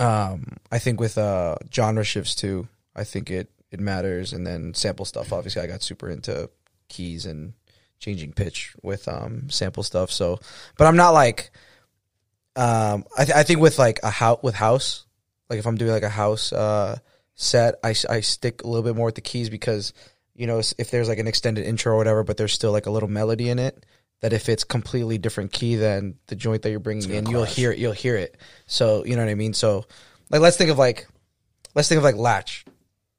um, 0.00 0.56
I 0.70 0.78
think 0.78 1.00
with 1.00 1.18
uh 1.18 1.56
genre 1.72 2.04
shifts 2.04 2.34
too, 2.34 2.68
I 2.96 3.04
think 3.04 3.30
it 3.30 3.50
it 3.70 3.80
matters, 3.80 4.32
and 4.32 4.46
then 4.46 4.74
sample 4.74 5.04
stuff. 5.04 5.32
Obviously, 5.32 5.62
I 5.62 5.66
got 5.66 5.82
super 5.82 6.08
into 6.08 6.50
keys 6.88 7.26
and 7.26 7.54
changing 7.98 8.32
pitch 8.32 8.74
with 8.82 9.06
um 9.08 9.48
sample 9.50 9.82
stuff. 9.82 10.10
So, 10.10 10.38
but 10.76 10.86
I'm 10.86 10.96
not 10.96 11.10
like, 11.10 11.52
um, 12.56 13.04
I 13.16 13.24
th- 13.24 13.36
I 13.36 13.42
think 13.44 13.60
with 13.60 13.78
like 13.78 14.00
a 14.02 14.10
house 14.10 14.40
with 14.42 14.54
house, 14.54 15.06
like 15.52 15.58
if 15.58 15.66
I'm 15.66 15.76
doing 15.76 15.92
like 15.92 16.02
a 16.02 16.08
house 16.08 16.50
uh 16.50 16.98
set, 17.34 17.74
I 17.82 17.92
stick 17.92 18.62
a 18.62 18.66
little 18.66 18.82
bit 18.82 18.96
more 18.96 19.06
with 19.06 19.16
the 19.16 19.20
keys 19.20 19.50
because 19.50 19.92
you 20.34 20.46
know 20.46 20.58
if 20.58 20.90
there's 20.90 21.08
like 21.08 21.18
an 21.18 21.26
extended 21.26 21.66
intro 21.66 21.92
or 21.92 21.96
whatever, 21.98 22.24
but 22.24 22.38
there's 22.38 22.52
still 22.52 22.72
like 22.72 22.86
a 22.86 22.90
little 22.90 23.08
melody 23.08 23.50
in 23.50 23.58
it. 23.58 23.84
That 24.20 24.32
if 24.32 24.48
it's 24.48 24.64
completely 24.64 25.18
different 25.18 25.52
key 25.52 25.74
than 25.76 26.14
the 26.28 26.36
joint 26.36 26.62
that 26.62 26.70
you're 26.70 26.78
bringing 26.78 27.10
in, 27.10 27.26
you'll 27.26 27.44
hear 27.44 27.72
it. 27.72 27.78
You'll 27.78 27.92
hear 27.92 28.16
it. 28.16 28.36
So 28.66 29.04
you 29.04 29.16
know 29.16 29.24
what 29.24 29.30
I 29.30 29.34
mean. 29.34 29.52
So 29.52 29.84
like 30.30 30.40
let's 30.40 30.56
think 30.56 30.70
of 30.70 30.78
like 30.78 31.06
let's 31.74 31.88
think 31.88 31.98
of 31.98 32.04
like 32.04 32.16
latch 32.16 32.64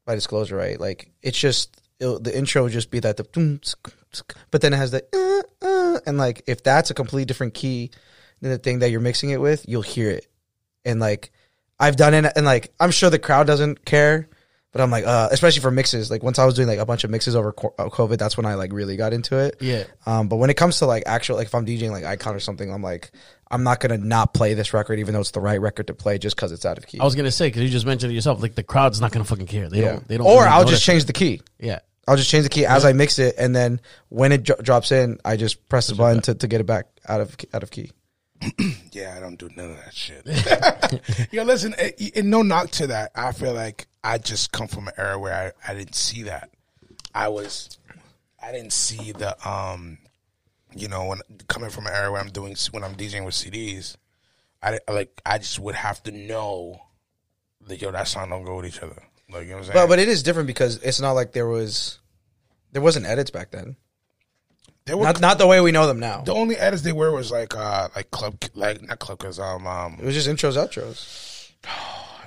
by 0.05 0.15
disclosure, 0.15 0.55
right? 0.55 0.79
Like 0.79 1.11
it's 1.21 1.37
just 1.37 1.79
it'll, 1.99 2.19
the 2.19 2.35
intro 2.35 2.63
would 2.63 2.71
just 2.71 2.89
be 2.89 2.99
that 3.01 3.17
the 3.17 3.23
doom, 3.23 3.59
tsk, 3.59 3.91
tsk, 4.11 4.35
but 4.49 4.61
then 4.61 4.73
it 4.73 4.77
has 4.77 4.91
the 4.91 5.03
uh, 5.13 5.65
uh, 5.65 5.99
and 6.07 6.17
like 6.17 6.41
if 6.47 6.63
that's 6.63 6.89
a 6.89 6.93
completely 6.93 7.25
different 7.25 7.53
key 7.53 7.91
than 8.41 8.51
the 8.51 8.57
thing 8.57 8.79
that 8.79 8.89
you're 8.89 9.01
mixing 9.01 9.29
it 9.29 9.41
with, 9.41 9.67
you'll 9.67 9.81
hear 9.81 10.09
it. 10.09 10.27
And 10.85 10.99
like 10.99 11.31
I've 11.83 11.97
done 11.97 12.13
it, 12.13 12.31
and 12.35 12.45
like 12.45 12.73
I'm 12.79 12.91
sure 12.91 13.09
the 13.09 13.19
crowd 13.19 13.45
doesn't 13.45 13.83
care, 13.83 14.29
But 14.71 14.81
I'm 14.81 14.89
like, 14.89 15.05
uh, 15.05 15.27
especially 15.31 15.61
for 15.61 15.69
mixes. 15.69 16.09
Like 16.09 16.23
once 16.23 16.39
I 16.39 16.45
was 16.45 16.55
doing 16.55 16.67
like 16.67 16.79
a 16.79 16.85
bunch 16.85 17.03
of 17.03 17.11
mixes 17.11 17.35
over 17.35 17.51
co- 17.51 17.75
uh, 17.77 17.89
COVID, 17.89 18.17
that's 18.17 18.37
when 18.37 18.45
I 18.45 18.55
like 18.55 18.71
really 18.73 18.95
got 18.95 19.13
into 19.13 19.37
it. 19.37 19.57
Yeah. 19.59 19.83
Um, 20.05 20.29
but 20.29 20.37
when 20.37 20.49
it 20.49 20.55
comes 20.55 20.79
to 20.79 20.85
like 20.85 21.03
actual, 21.05 21.35
like 21.35 21.47
if 21.47 21.55
I'm 21.55 21.65
DJing 21.65 21.91
like 21.91 22.05
Icon 22.05 22.35
or 22.35 22.39
something, 22.39 22.71
I'm 22.71 22.81
like, 22.81 23.11
I'm 23.51 23.63
not 23.63 23.79
gonna 23.81 23.97
not 23.99 24.33
play 24.33 24.55
this 24.55 24.73
record, 24.73 24.99
even 24.99 25.13
though 25.13 25.19
it's 25.19 25.31
the 25.31 25.41
right 25.41 25.61
record 25.61 25.87
to 25.87 25.93
play, 25.93 26.17
just 26.17 26.35
because 26.35 26.51
it's 26.51 26.65
out 26.65 26.77
of 26.77 26.87
key. 26.87 26.99
I 26.99 27.03
was 27.03 27.15
gonna 27.15 27.31
say 27.31 27.47
because 27.47 27.61
you 27.61 27.69
just 27.69 27.85
mentioned 27.85 28.11
it 28.11 28.15
yourself. 28.15 28.41
Like 28.41 28.55
the 28.55 28.63
crowd's 28.63 28.99
not 29.01 29.11
gonna 29.11 29.25
fucking 29.25 29.47
care. 29.47 29.69
They 29.69 29.81
yeah. 29.81 29.91
don't. 29.91 30.07
They 30.07 30.17
don't. 30.17 30.25
or 30.25 30.43
really 30.43 30.47
I'll 30.47 30.65
just 30.65 30.83
change 30.83 31.05
the 31.05 31.13
key. 31.13 31.41
Yeah. 31.59 31.79
I'll 32.07 32.17
just 32.17 32.29
change 32.29 32.43
the 32.43 32.49
key 32.49 32.65
as 32.65 32.83
I 32.83 32.93
mix 32.93 33.19
it, 33.19 33.35
and 33.37 33.55
then 33.55 33.79
when 34.09 34.31
it 34.31 34.43
dro- 34.43 34.57
drops 34.61 34.91
in, 34.91 35.19
I 35.23 35.37
just 35.37 35.69
press 35.69 35.87
the 35.87 35.95
button 35.95 36.21
to, 36.23 36.35
to 36.35 36.47
get 36.47 36.59
it 36.59 36.65
back 36.65 36.87
out 37.07 37.21
of 37.21 37.35
out 37.53 37.63
of 37.63 37.71
key. 37.71 37.91
Yeah, 38.91 39.15
I 39.17 39.19
don't 39.19 39.39
do 39.39 39.49
none 39.56 39.71
of 39.71 39.77
that 39.77 39.93
shit. 39.93 41.29
Yo, 41.34 41.43
listen, 41.43 41.73
eh, 41.79 41.91
and 42.15 42.29
no 42.29 42.43
knock 42.43 42.69
to 42.71 42.88
that. 42.88 43.12
I 43.15 43.32
feel 43.32 43.53
like 43.53 43.88
I 44.03 44.19
just 44.19 44.51
come 44.51 44.67
from 44.67 44.88
an 44.88 44.93
era 44.97 45.17
where 45.17 45.34
I, 45.34 45.71
I 45.71 45.73
didn't 45.73 45.95
see 45.95 46.23
that. 46.23 46.51
I 47.15 47.29
was, 47.29 47.79
I 48.39 48.51
didn't 48.51 48.71
see 48.73 49.12
the, 49.12 49.36
um, 49.49 49.97
you 50.75 50.88
know, 50.88 51.06
when 51.06 51.21
coming 51.47 51.71
from 51.71 51.88
an 51.88 51.93
era 51.93 52.12
where 52.12 52.21
I'm 52.21 52.29
doing 52.29 52.56
when 52.71 52.84
I'm 52.84 52.93
DJing 52.95 53.25
with 53.25 53.34
CDs, 53.34 53.97
I 54.62 54.79
like 54.88 55.21
I 55.25 55.38
just 55.38 55.60
would 55.60 55.75
have 55.75 56.01
to 56.03 56.12
know 56.12 56.82
that 57.67 57.82
yo 57.82 57.91
that 57.91 58.08
song 58.08 58.29
don't 58.29 58.43
go 58.43 58.58
with 58.58 58.65
each 58.65 58.82
other. 58.82 59.01
Like 59.29 59.43
you 59.43 59.49
know 59.49 59.56
what 59.56 59.60
I'm 59.60 59.63
saying? 59.65 59.73
But 59.73 59.88
but 59.88 59.99
it 59.99 60.08
is 60.08 60.23
different 60.23 60.47
because 60.47 60.77
it's 60.77 61.01
not 61.01 61.12
like 61.12 61.34
there 61.34 61.47
was 61.47 61.99
there 62.71 62.82
wasn't 62.82 63.06
edits 63.06 63.29
back 63.29 63.51
then. 63.51 63.75
There 64.85 64.97
were 64.97 65.03
Not 65.05 65.21
not 65.21 65.37
the 65.37 65.47
way 65.47 65.61
we 65.61 65.71
know 65.71 65.87
them 65.87 65.99
now. 65.99 66.21
the 66.21 66.33
only 66.33 66.55
edits 66.57 66.81
they 66.83 66.91
were 66.91 67.11
was 67.11 67.31
like 67.31 67.55
uh 67.55 67.89
like 67.95 68.11
club 68.11 68.35
like 68.53 68.81
not 68.81 68.99
club 68.99 69.19
cause 69.19 69.39
um 69.39 69.65
um 69.67 69.97
It 69.99 70.05
was 70.05 70.15
just 70.15 70.27
intros, 70.27 70.55
outros. 70.57 71.51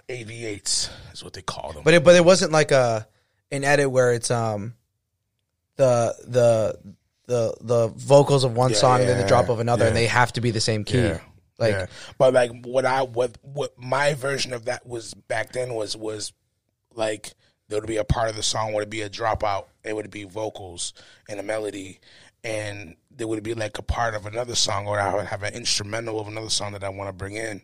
AV8s 0.08 0.90
is 1.12 1.24
what 1.24 1.32
they 1.32 1.42
call 1.42 1.72
them. 1.72 1.82
But 1.84 1.94
it 1.94 2.04
but 2.04 2.14
it 2.14 2.24
wasn't 2.24 2.52
like 2.52 2.70
a 2.70 3.06
an 3.50 3.64
edit 3.64 3.90
where 3.90 4.12
it's 4.12 4.30
um 4.30 4.74
the 5.76 6.14
the 6.26 6.94
the 7.26 7.54
the 7.60 7.88
vocals 7.88 8.44
of 8.44 8.56
one 8.56 8.70
Yeah, 8.70 8.76
song 8.76 9.00
and 9.00 9.08
then 9.08 9.16
the 9.16 9.22
yeah, 9.24 9.28
drop 9.28 9.48
of 9.48 9.58
another 9.60 9.86
and 9.86 9.94
yeah. 9.94 10.02
they 10.02 10.06
have 10.06 10.32
to 10.34 10.40
be 10.40 10.50
the 10.52 10.60
same 10.60 10.84
key. 10.84 10.98
Yeah. 11.02 11.20
Like 11.58 11.72
yeah. 11.72 11.86
but 12.18 12.34
like 12.34 12.52
what 12.64 12.84
I 12.86 13.02
what 13.02 13.36
what 13.42 13.72
my 13.78 14.14
version 14.14 14.52
of 14.52 14.66
that 14.66 14.86
was 14.86 15.12
back 15.14 15.52
then 15.52 15.74
was 15.74 15.96
was 15.96 16.32
like 16.94 17.34
there 17.68 17.80
would 17.80 17.88
be 17.88 17.96
a 17.96 18.04
part 18.04 18.28
of 18.30 18.36
the 18.36 18.42
song 18.44 18.74
would 18.74 18.90
be 18.90 19.02
a 19.02 19.10
dropout. 19.10 19.64
It 19.82 19.94
would 19.96 20.10
be 20.10 20.22
vocals 20.24 20.92
and 21.28 21.40
a 21.40 21.42
melody, 21.42 21.98
and 22.46 22.94
there 23.10 23.26
would 23.26 23.42
be 23.42 23.54
like 23.54 23.76
a 23.78 23.82
part 23.82 24.14
of 24.14 24.24
another 24.24 24.54
song, 24.54 24.86
or 24.86 25.00
I 25.00 25.14
would 25.14 25.26
have 25.26 25.42
an 25.42 25.54
instrumental 25.54 26.20
of 26.20 26.28
another 26.28 26.48
song 26.48 26.72
that 26.72 26.84
I 26.84 26.88
want 26.88 27.08
to 27.08 27.12
bring 27.12 27.34
in 27.34 27.62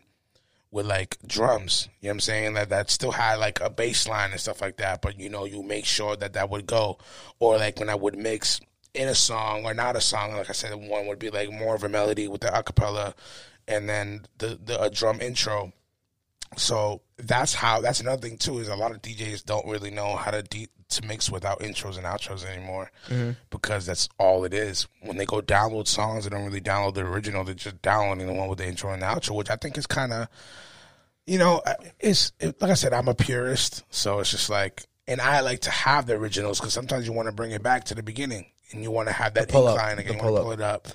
with 0.71 0.85
like 0.85 1.17
drums. 1.25 1.87
You 2.01 2.07
know 2.07 2.11
what 2.11 2.15
I'm 2.15 2.19
saying? 2.19 2.53
That 2.55 2.69
that 2.69 2.89
still 2.89 3.11
had 3.11 3.35
like 3.35 3.61
a 3.61 3.69
bass 3.69 4.07
line 4.07 4.31
and 4.31 4.39
stuff 4.39 4.59
like 4.59 4.77
that. 4.77 5.01
But 5.01 5.19
you 5.19 5.29
know, 5.29 5.45
you 5.45 5.63
make 5.63 5.85
sure 5.85 6.17
that 6.17 6.33
that 6.33 6.49
would 6.49 6.67
go, 6.67 6.97
or 7.39 7.57
like 7.57 7.79
when 7.79 7.89
I 7.89 7.95
would 7.95 8.17
mix 8.17 8.59
in 8.93 9.07
a 9.07 9.15
song 9.15 9.65
or 9.65 9.73
not 9.73 9.95
a 9.95 10.01
song. 10.01 10.35
Like 10.35 10.49
I 10.49 10.53
said, 10.53 10.75
one 10.75 11.07
would 11.07 11.19
be 11.19 11.29
like 11.29 11.49
more 11.49 11.75
of 11.75 11.83
a 11.83 11.89
melody 11.89 12.27
with 12.27 12.41
the 12.41 12.47
acapella, 12.47 13.13
and 13.67 13.87
then 13.87 14.25
the 14.39 14.59
the 14.61 14.81
a 14.81 14.89
drum 14.89 15.21
intro. 15.21 15.71
So 16.57 17.01
that's 17.17 17.53
how. 17.53 17.81
That's 17.81 17.99
another 17.99 18.21
thing 18.21 18.37
too. 18.37 18.59
Is 18.59 18.67
a 18.67 18.75
lot 18.75 18.91
of 18.91 19.01
DJs 19.01 19.45
don't 19.45 19.67
really 19.67 19.91
know 19.91 20.15
how 20.15 20.31
to 20.31 20.43
de- 20.43 20.69
to 20.93 21.05
mix 21.05 21.29
without 21.29 21.59
intros 21.59 21.97
and 21.97 22.05
outros 22.05 22.45
anymore, 22.45 22.91
mm-hmm. 23.07 23.31
because 23.49 23.85
that's 23.85 24.09
all 24.17 24.45
it 24.45 24.53
is. 24.53 24.87
When 25.01 25.17
they 25.17 25.25
go 25.25 25.41
download 25.41 25.87
songs, 25.87 26.23
they 26.23 26.29
don't 26.29 26.45
really 26.45 26.61
download 26.61 26.95
the 26.95 27.01
original. 27.01 27.43
They're 27.43 27.55
just 27.55 27.81
downloading 27.81 28.27
the 28.27 28.33
one 28.33 28.47
with 28.47 28.59
the 28.59 28.67
intro 28.67 28.91
and 28.91 29.01
the 29.01 29.07
outro, 29.07 29.35
which 29.35 29.49
I 29.49 29.55
think 29.55 29.77
is 29.77 29.87
kind 29.87 30.13
of, 30.13 30.27
you 31.25 31.37
know, 31.37 31.61
it's 31.99 32.31
it, 32.39 32.61
like 32.61 32.71
I 32.71 32.75
said, 32.75 32.93
I'm 32.93 33.07
a 33.07 33.15
purist, 33.15 33.83
so 33.89 34.19
it's 34.19 34.31
just 34.31 34.49
like, 34.49 34.85
and 35.07 35.19
I 35.19 35.41
like 35.41 35.61
to 35.61 35.71
have 35.71 36.05
the 36.05 36.13
originals 36.13 36.59
because 36.59 36.73
sometimes 36.73 37.07
you 37.07 37.13
want 37.13 37.27
to 37.27 37.33
bring 37.33 37.51
it 37.51 37.63
back 37.63 37.85
to 37.85 37.95
the 37.95 38.03
beginning 38.03 38.45
and 38.71 38.83
you 38.83 38.91
want 38.91 39.07
to 39.07 39.13
have 39.13 39.33
that 39.35 39.49
pull 39.49 39.67
up, 39.67 39.75
incline 39.75 39.99
again, 39.99 40.05
the 40.05 40.13
you 40.13 40.19
want 40.19 40.35
to 40.35 40.41
pull 40.41 40.43
pull 40.43 40.51
it 40.51 40.61
up, 40.61 40.87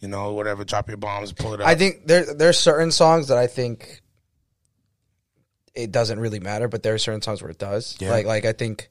you 0.00 0.08
know, 0.08 0.32
whatever, 0.32 0.64
drop 0.64 0.88
your 0.88 0.98
bombs, 0.98 1.32
pull 1.32 1.54
it 1.54 1.60
up. 1.60 1.66
I 1.66 1.74
think 1.74 2.06
there 2.06 2.34
there's 2.34 2.58
certain 2.58 2.90
songs 2.90 3.28
that 3.28 3.38
I 3.38 3.46
think 3.46 4.02
it 5.76 5.92
doesn't 5.92 6.18
really 6.18 6.40
matter, 6.40 6.66
but 6.68 6.82
there 6.82 6.94
are 6.94 6.98
certain 6.98 7.22
songs 7.22 7.42
where 7.42 7.50
it 7.50 7.58
does. 7.58 7.96
Yeah. 8.00 8.10
Like 8.10 8.26
like 8.26 8.44
I 8.44 8.52
think 8.52 8.88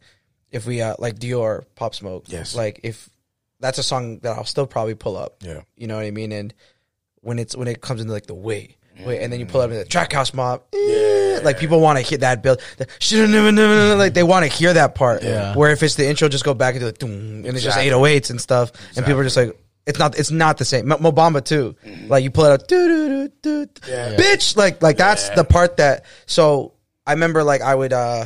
if 0.52 0.65
we 0.65 0.82
uh 0.82 0.95
like 1.00 1.19
Dior 1.19 1.63
Pop 1.76 1.95
Smoke, 1.95 2.26
Yes. 2.28 2.56
like 2.56 2.80
if 2.84 3.10
that's 3.60 3.78
a 3.78 3.84
song 3.84 4.19
that 4.19 4.38
I'll 4.38 4.45
still 4.45 4.67
probably 4.67 4.95
pull 4.95 5.17
up. 5.17 5.38
Yeah. 5.41 5.62
You 5.76 5.88
know 5.88 5.95
what 5.95 6.06
I 6.06 6.12
mean? 6.12 6.32
And 6.32 6.54
when 7.21 7.39
it's 7.39 7.56
when 7.56 7.67
it 7.67 7.82
comes 7.82 8.02
into 8.02 8.13
like 8.13 8.28
the 8.28 8.36
way. 8.36 8.78
Wait, 9.06 9.19
and 9.21 9.34
then 9.34 9.41
you 9.41 9.45
pull 9.45 9.60
up 9.60 9.69
in 9.71 9.76
mm. 9.76 9.84
the 9.84 9.89
track 9.89 10.13
house 10.13 10.34
mob. 10.34 10.63
Eh, 10.71 10.78
yeah. 10.78 11.39
Like 11.43 11.60
people 11.60 11.82
want 11.82 11.98
to 12.00 12.02
hear 12.02 12.19
that 12.19 12.41
build. 12.41 12.62
The, 12.78 13.95
like 13.98 14.13
they 14.13 14.24
want 14.24 14.50
to 14.50 14.52
hear 14.52 14.71
that 14.74 14.95
part. 14.95 15.21
Yeah. 15.21 15.54
Where 15.54 15.71
if 15.71 15.84
it's 15.84 15.95
the 15.95 16.08
intro, 16.08 16.30
just 16.30 16.45
go 16.45 16.54
back 16.54 16.76
into 16.76 16.86
the 16.86 16.93
doom, 16.93 17.12
and 17.12 17.48
it's 17.48 17.63
just 17.63 17.78
Exactly. 17.78 17.91
808s 17.91 18.30
and 18.30 18.39
stuff, 18.39 18.71
and 18.95 19.06
people 19.06 19.19
are 19.19 19.26
just 19.26 19.36
like, 19.36 19.60
it's 19.86 20.00
not, 20.00 20.17
it's 20.17 20.32
not 20.32 20.58
the 20.58 20.65
same. 20.65 20.88
Mo- 20.88 20.98
Mobamba 20.98 21.43
too. 21.43 21.76
Mm-hmm. 21.86 22.08
Like 22.08 22.24
you 22.24 22.32
pull 22.32 22.45
it 22.45 22.52
up, 22.54 22.67
doo 22.67 22.88
doo 22.88 23.28
doo 23.41 23.65
doo, 23.65 23.71
Yeah. 23.89 24.15
bitch. 24.15 24.56
Like 24.56 24.82
like 24.82 24.95
that's 24.95 25.28
the 25.30 25.43
part 25.43 25.76
that. 25.78 26.06
So 26.26 26.75
I 27.06 27.13
remember 27.13 27.44
like 27.44 27.62
I 27.62 27.74
would. 27.76 27.94
uh 27.94 28.26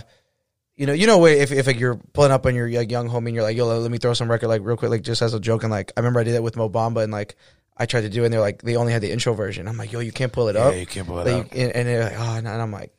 you 0.75 0.85
know, 0.85 0.93
you 0.93 1.07
know, 1.07 1.25
if 1.25 1.51
if 1.51 1.67
like 1.67 1.77
you're 1.77 1.97
pulling 2.13 2.31
up 2.31 2.45
on 2.45 2.55
your 2.55 2.69
like, 2.71 2.89
young 2.89 3.09
homie 3.09 3.25
and 3.27 3.35
you're 3.35 3.43
like, 3.43 3.57
yo, 3.57 3.67
let 3.79 3.91
me 3.91 3.97
throw 3.97 4.13
some 4.13 4.31
record 4.31 4.47
like 4.47 4.61
real 4.63 4.77
quick, 4.77 4.89
like 4.89 5.01
just 5.01 5.21
as 5.21 5.33
a 5.33 5.39
joke, 5.39 5.63
and 5.63 5.71
like 5.71 5.91
I 5.97 5.99
remember 5.99 6.21
I 6.21 6.23
did 6.23 6.35
that 6.35 6.41
with 6.43 6.55
Mo 6.55 6.69
Bamba 6.69 7.03
and 7.03 7.11
like 7.11 7.35
I 7.75 7.85
tried 7.85 8.01
to 8.01 8.09
do 8.09 8.21
it, 8.21 8.25
and 8.27 8.33
they're 8.33 8.39
like 8.39 8.61
they 8.61 8.77
only 8.77 8.93
had 8.93 9.01
the 9.01 9.11
intro 9.11 9.33
version. 9.33 9.67
I'm 9.67 9.75
like, 9.75 9.91
yo, 9.91 9.99
you 9.99 10.13
can't 10.13 10.31
pull 10.31 10.47
it 10.47 10.55
up. 10.55 10.73
you 10.75 10.85
can't 10.85 11.05
pull 11.05 11.19
it 11.19 11.27
Like, 11.29 11.45
up. 11.47 11.51
and, 11.51 11.71
and 11.73 11.85
they're 11.87 12.03
like, 12.05 12.13
oh, 12.17 12.35
and 12.37 12.47
I'm 12.47 12.71
like, 12.71 12.93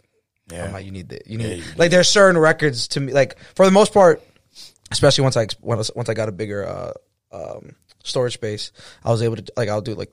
Yeah. 0.52 0.66
I'm 0.66 0.72
like, 0.74 0.84
you 0.84 0.90
need 0.90 1.08
the 1.08 1.20
you 1.24 1.38
need 1.38 1.48
Yeah, 1.48 1.54
you 1.54 1.62
like 1.78 1.90
there's 1.90 2.10
certain 2.10 2.36
records 2.38 2.88
to 2.88 3.00
me 3.00 3.14
like 3.14 3.38
for 3.54 3.64
the 3.64 3.72
most 3.72 3.94
part, 3.94 4.22
especially 4.90 5.22
once 5.24 5.38
I 5.38 5.46
once 5.62 5.90
once 5.96 6.10
I 6.10 6.12
got 6.14 6.28
a 6.28 6.32
bigger 6.32 6.66
uh 6.66 6.92
um 7.32 7.76
storage 8.04 8.34
space, 8.34 8.72
I 9.02 9.10
was 9.10 9.22
able 9.22 9.36
to 9.36 9.44
like 9.56 9.70
I'll 9.70 9.80
do 9.80 9.94
like 9.94 10.12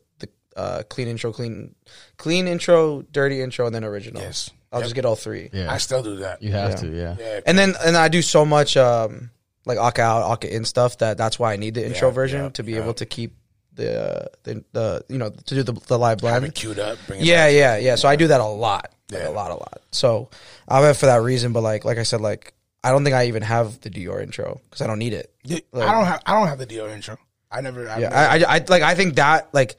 uh 0.57 0.83
clean 0.89 1.07
intro, 1.07 1.31
clean 1.31 1.75
clean 2.17 2.47
intro, 2.47 3.03
dirty 3.11 3.41
intro, 3.41 3.65
and 3.67 3.73
then 3.75 3.83
original. 3.83 4.21
Yes. 4.21 4.49
I'll 4.71 4.79
Yep. 4.79 4.85
just 4.85 4.95
get 4.95 5.05
all 5.05 5.15
three. 5.15 5.49
Yeah. 5.53 5.71
I 5.71 5.77
still 5.77 6.03
do 6.03 6.17
that. 6.17 6.41
you 6.43 6.51
have 6.51 6.71
Yeah. 6.71 6.75
to. 6.77 6.87
Yeah. 6.87 7.15
Yeah. 7.19 7.39
And 7.45 7.57
then 7.57 7.75
and 7.85 7.95
I 7.95 8.07
do 8.09 8.21
so 8.21 8.43
much 8.45 8.75
um 8.75 9.29
like 9.65 9.77
Aka 9.77 10.03
out, 10.03 10.23
Aka 10.31 10.51
in 10.51 10.65
stuff 10.65 10.97
that 10.97 11.17
that's 11.17 11.37
why 11.39 11.53
I 11.53 11.57
need 11.57 11.73
the 11.75 11.85
intro 11.85 12.09
Yeah, 12.09 12.13
version 12.13 12.41
yeah, 12.43 12.49
to 12.49 12.63
be 12.63 12.71
yeah. 12.73 12.81
able 12.81 12.93
to 12.95 13.05
keep 13.05 13.35
the 13.73 14.01
uh, 14.01 14.25
the 14.43 14.63
the 14.73 15.05
you 15.07 15.17
know 15.19 15.29
to 15.29 15.55
do 15.55 15.63
the 15.63 15.73
the 15.87 15.97
live 15.99 16.19
Have 16.21 16.41
blend. 16.41 16.45
it 16.45 16.55
queued 16.55 16.79
up. 16.79 16.97
Bring 17.07 17.21
it 17.21 17.25
Yeah, 17.25 17.45
back. 17.47 17.53
yeah, 17.55 17.77
yeah. 17.77 17.95
So 17.95 18.07
I 18.09 18.15
do 18.15 18.27
that 18.27 18.41
a 18.41 18.45
lot, 18.45 18.91
like 19.11 19.21
Yeah. 19.21 19.29
a 19.29 19.31
lot, 19.31 19.51
a 19.51 19.55
lot. 19.55 19.81
So 19.91 20.29
I 20.67 20.79
have 20.81 20.89
it 20.95 20.97
for 20.97 21.05
that 21.05 21.21
reason. 21.21 21.53
But 21.53 21.61
like, 21.61 21.85
like 21.85 21.97
I 21.99 22.03
said, 22.03 22.19
like 22.21 22.53
I 22.83 22.91
don't 22.91 23.03
think 23.03 23.15
I 23.15 23.27
even 23.27 23.43
have 23.43 23.79
the 23.81 23.89
Dior 23.89 24.21
intro 24.23 24.61
because 24.69 24.81
I 24.81 24.87
don't 24.87 24.99
need 24.99 25.13
it. 25.13 25.31
Yeah, 25.43 25.59
Like- 25.71 25.87
I 25.89 25.91
don't 25.93 26.05
have. 26.05 26.21
I 26.25 26.33
don't 26.33 26.47
have 26.47 26.57
the 26.59 26.65
Dio 26.65 26.89
intro. 26.91 27.17
I 27.51 27.61
never. 27.61 27.87
I've 27.89 28.01
Yeah, 28.01 28.09
never- 28.09 28.45
I, 28.47 28.53
I, 28.53 28.55
I 28.57 28.65
like. 28.67 28.81
I 28.83 28.95
think 28.95 29.15
that 29.15 29.47
like, 29.53 29.75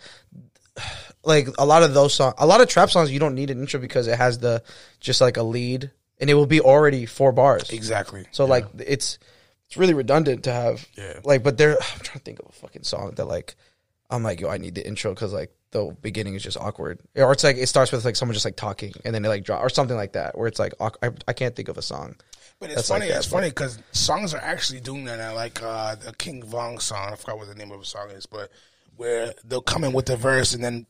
like 1.24 1.48
a 1.58 1.66
lot 1.66 1.82
of 1.82 1.94
those 1.94 2.14
songs, 2.14 2.34
a 2.38 2.46
lot 2.46 2.60
of 2.60 2.68
trap 2.68 2.90
songs, 2.90 3.10
you 3.10 3.18
don't 3.18 3.34
need 3.34 3.50
an 3.50 3.60
intro 3.60 3.80
because 3.80 4.06
it 4.06 4.16
has 4.18 4.38
the 4.38 4.62
just 5.00 5.20
like 5.20 5.36
a 5.36 5.42
lead, 5.42 5.90
and 6.20 6.30
it 6.30 6.34
will 6.34 6.46
be 6.46 6.60
already 6.60 7.06
four 7.06 7.32
bars. 7.32 7.70
exactly. 7.70 8.26
So 8.32 8.44
like, 8.44 8.66
it's 8.78 9.18
it's 9.66 9.76
really 9.76 9.94
redundant 9.94 10.44
to 10.44 10.52
have. 10.52 10.86
Yeah. 10.96 11.20
Like, 11.24 11.42
but 11.42 11.58
there, 11.58 11.72
I'm 11.94 12.00
trying 12.00 12.18
to 12.18 12.24
think 12.24 12.38
of 12.40 12.46
a 12.48 12.52
fucking 12.52 12.84
song 12.84 13.12
that 13.16 13.26
like, 13.26 13.54
I'm 14.10 14.22
like, 14.22 14.40
yo, 14.40 14.48
I 14.48 14.58
need 14.58 14.74
the 14.74 14.86
intro 14.86 15.12
because 15.14 15.32
like 15.32 15.52
the 15.70 15.94
beginning 16.00 16.34
is 16.34 16.42
just 16.42 16.56
awkward, 16.56 17.00
or 17.14 17.32
it's 17.32 17.44
like 17.44 17.56
it 17.56 17.66
starts 17.68 17.92
with 17.92 18.04
like 18.04 18.16
someone 18.16 18.32
just 18.34 18.46
like 18.46 18.56
talking 18.56 18.94
and 19.04 19.14
then 19.14 19.24
it 19.24 19.28
like 19.28 19.44
drop 19.44 19.62
or 19.62 19.68
something 19.68 19.96
like 19.96 20.12
that, 20.12 20.36
where 20.38 20.48
it's 20.48 20.58
like 20.58 20.72
I, 20.80 21.10
I 21.26 21.32
can't 21.34 21.54
think 21.54 21.68
of 21.68 21.76
a 21.76 21.82
song. 21.82 22.16
But 22.60 22.70
it's 22.70 22.76
That's 22.76 22.90
like 22.90 23.00
funny. 23.02 23.10
that, 23.12 23.18
it's 23.18 23.26
but- 23.28 23.36
funny 23.36 23.48
because 23.50 23.78
songs 23.92 24.34
are 24.34 24.40
actually 24.40 24.80
doing 24.80 25.04
that 25.04 25.18
now. 25.18 25.34
Like 25.34 25.62
uh, 25.62 25.94
the 25.94 26.12
King 26.14 26.42
Von 26.42 26.78
song. 26.80 27.12
I 27.12 27.16
forgot 27.16 27.38
what 27.38 27.46
the 27.48 27.54
name 27.54 27.70
of 27.70 27.78
the 27.80 27.86
song 27.86 28.10
is, 28.10 28.26
but 28.26 28.50
where 28.98 29.32
they'll 29.44 29.62
come 29.62 29.84
in 29.84 29.92
with 29.92 30.06
the 30.06 30.16
verse 30.16 30.52
and 30.54 30.62
then 30.62 30.84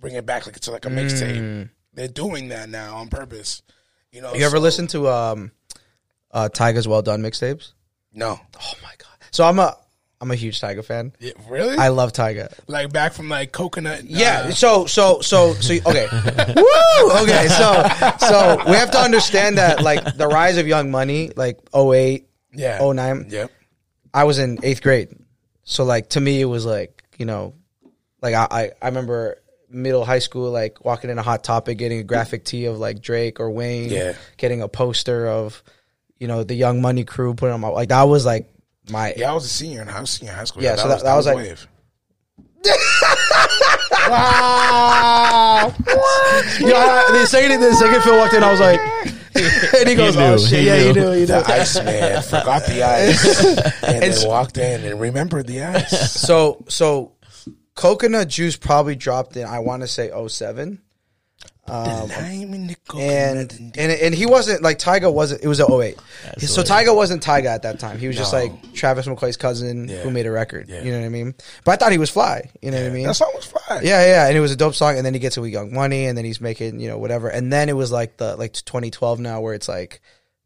bring 0.00 0.14
it 0.14 0.26
back 0.26 0.44
like 0.44 0.56
it's 0.56 0.68
like 0.68 0.84
a 0.84 0.90
mixtape. 0.90 1.70
They're 1.94 2.08
doing 2.08 2.48
that 2.48 2.68
now 2.68 2.96
on 2.96 3.08
purpose. 3.08 3.62
You 4.12 4.20
know. 4.20 4.32
Mm. 4.32 4.38
You 4.40 4.44
ever 4.46 4.58
listen 4.58 4.86
to 4.88 5.08
um, 5.08 5.52
uh, 6.32 6.48
Tyga's 6.52 6.86
Well 6.86 7.00
Done 7.02 7.22
mixtapes? 7.22 7.72
No. 8.12 8.38
Oh 8.60 8.72
my 8.82 8.92
god! 8.98 9.08
So 9.30 9.44
I'm 9.44 9.58
a 9.58 9.76
I'm 10.20 10.30
a 10.30 10.34
huge 10.36 10.60
Tyga 10.60 10.84
fan. 10.84 11.12
Yeah, 11.20 11.32
really? 11.48 11.76
I 11.76 11.88
love 11.88 12.12
Tyga. 12.12 12.52
like 12.66 12.92
back 12.92 13.12
from 13.12 13.28
like 13.28 13.52
coconut. 13.52 14.04
Yeah. 14.04 14.44
uh, 14.46 14.50
So 14.50 14.86
so 14.86 15.20
so 15.20 15.54
so 15.54 15.74
okay. 15.86 16.08
Woo. 16.56 17.10
Okay. 17.22 17.48
So 17.48 17.86
so 18.18 18.62
we 18.66 18.76
have 18.76 18.90
to 18.92 18.98
understand 18.98 19.58
that 19.58 19.82
like 19.82 20.16
the 20.16 20.26
rise 20.26 20.56
of 20.58 20.66
Young 20.66 20.90
Money, 20.90 21.30
like 21.36 21.58
08, 21.74 22.26
yeah. 22.52 22.78
09. 22.92 23.26
Yep. 23.30 23.50
I 24.12 24.24
was 24.24 24.38
in 24.38 24.58
eighth 24.62 24.80
grade, 24.82 25.08
so 25.64 25.82
like 25.84 26.10
to 26.10 26.20
me 26.20 26.40
it 26.40 26.44
was 26.46 26.64
like 26.64 26.93
you 27.18 27.26
know, 27.26 27.54
like 28.22 28.34
I 28.34 28.46
I, 28.50 28.70
I 28.82 28.86
remember 28.86 29.38
middle 29.70 30.04
high 30.04 30.18
school 30.20 30.50
like 30.50 30.84
walking 30.84 31.10
in 31.10 31.18
a 31.18 31.22
hot 31.22 31.42
topic, 31.44 31.78
getting 31.78 31.98
a 31.98 32.04
graphic 32.04 32.44
tee 32.44 32.66
of 32.66 32.78
like 32.78 33.00
Drake 33.02 33.40
or 33.40 33.50
Wayne, 33.50 33.90
Yeah. 33.90 34.14
getting 34.36 34.62
a 34.62 34.68
poster 34.68 35.26
of 35.28 35.62
you 36.18 36.28
know 36.28 36.44
the 36.44 36.54
Young 36.54 36.80
Money 36.80 37.04
crew 37.04 37.34
putting 37.34 37.54
on 37.54 37.60
my 37.60 37.68
like 37.68 37.88
that 37.88 38.04
was 38.04 38.24
like 38.24 38.48
my 38.90 39.14
Yeah, 39.16 39.30
I 39.30 39.34
was 39.34 39.44
a 39.44 39.48
senior 39.48 39.82
in 39.82 39.88
high, 39.88 39.98
I 39.98 40.00
was 40.02 40.10
senior 40.10 40.32
high 40.32 40.44
school. 40.44 40.62
Yeah, 40.62 40.76
so 40.76 40.88
that- 40.88 41.02
that 41.02 41.16
was 41.16 41.24
the 41.26 41.34
like- 41.34 41.44
wave. 41.46 41.66
wow. 44.08 45.74
Yo, 46.60 46.74
I- 46.76 47.08
the 47.12 47.26
second 47.26 47.60
the 47.60 47.74
second 47.74 48.02
Phil 48.02 48.16
walked 48.16 48.34
in, 48.34 48.42
I 48.42 48.50
was 48.50 48.60
like, 48.60 48.80
and 49.78 49.88
he 49.88 49.94
goes, 49.94 50.16
knew, 50.16 50.22
"Oh 50.22 50.38
shit, 50.38 50.60
he 50.60 50.66
yeah, 50.66 50.76
you 50.76 50.92
knew. 50.92 51.00
knew, 51.00 51.10
you 51.12 51.18
knew." 51.20 51.26
The 51.26 51.44
ice 51.46 51.76
man 51.82 52.22
forgot 52.22 52.66
the 52.66 52.82
ice 52.82 53.44
and 53.82 53.96
It's- 54.02 54.20
then 54.20 54.28
walked 54.28 54.56
in 54.58 54.84
and 54.84 55.00
remembered 55.00 55.46
the 55.46 55.62
ice. 55.62 56.12
So, 56.12 56.64
so 56.68 57.12
coconut 57.74 58.28
juice 58.28 58.56
probably 58.56 58.94
dropped 58.94 59.36
in. 59.36 59.44
I 59.46 59.58
want 59.60 59.82
to 59.82 59.88
say 59.88 60.10
07. 60.28 60.80
Lime 61.68 62.54
in 62.54 62.66
the 62.66 62.76
coconut 62.86 63.10
and 63.10 63.52
and 63.52 63.76
and 63.78 63.92
and 63.92 64.14
he 64.14 64.26
wasn't 64.26 64.62
like 64.62 64.78
Tyga 64.78 65.12
wasn't. 65.12 65.42
It 65.42 65.48
was 65.48 65.60
a 65.60 65.66
08. 65.66 65.98
so 66.38 66.62
Tyga 66.62 66.94
wasn't 66.94 67.22
Tyga 67.22 67.46
at 67.46 67.62
that 67.62 67.78
time. 67.80 67.98
He 67.98 68.06
was 68.06 68.16
just 68.16 68.32
like 68.32 68.72
Travis 68.74 69.06
McCoy's 69.06 69.36
cousin 69.36 69.88
Yeah. 69.88 69.96
who 70.02 70.10
made 70.10 70.26
a 70.26 70.30
record. 70.30 70.68
Yeah. 70.68 70.82
You 70.82 70.92
know 70.92 71.00
what 71.00 71.06
I 71.06 71.10
mean? 71.10 71.34
But 71.64 71.72
I 71.72 71.76
thought 71.76 71.92
he 71.92 71.98
was 71.98 72.10
fly. 72.10 72.50
You 72.60 72.70
know 72.70 72.80
what 72.82 72.90
I 72.90 72.94
mean? 72.94 73.06
That 73.06 73.14
song 73.14 73.32
was 73.34 73.46
fly. 73.46 73.80
Yeah, 73.82 74.04
yeah, 74.06 74.28
and 74.28 74.36
it 74.36 74.40
was 74.40 74.52
a 74.52 74.56
dope 74.56 74.74
song. 74.74 74.96
And 74.96 75.06
then 75.06 75.14
he 75.14 75.20
gets 75.20 75.36
a 75.36 75.40
with 75.40 75.50
Young 75.52 75.72
Money, 75.72 76.06
and 76.06 76.16
then 76.18 76.24
he's 76.24 76.40
making 76.40 76.80
you 76.80 76.88
know 76.88 76.98
whatever. 76.98 77.28
And 77.28 77.52
then 77.52 77.68
it 77.68 77.76
was 77.76 77.90
like 77.90 78.18
the 78.18 78.36
like 78.36 78.52
2012 78.52 79.20
now, 79.20 79.40
where 79.40 79.54
it's 79.54 79.68
like 79.68 80.00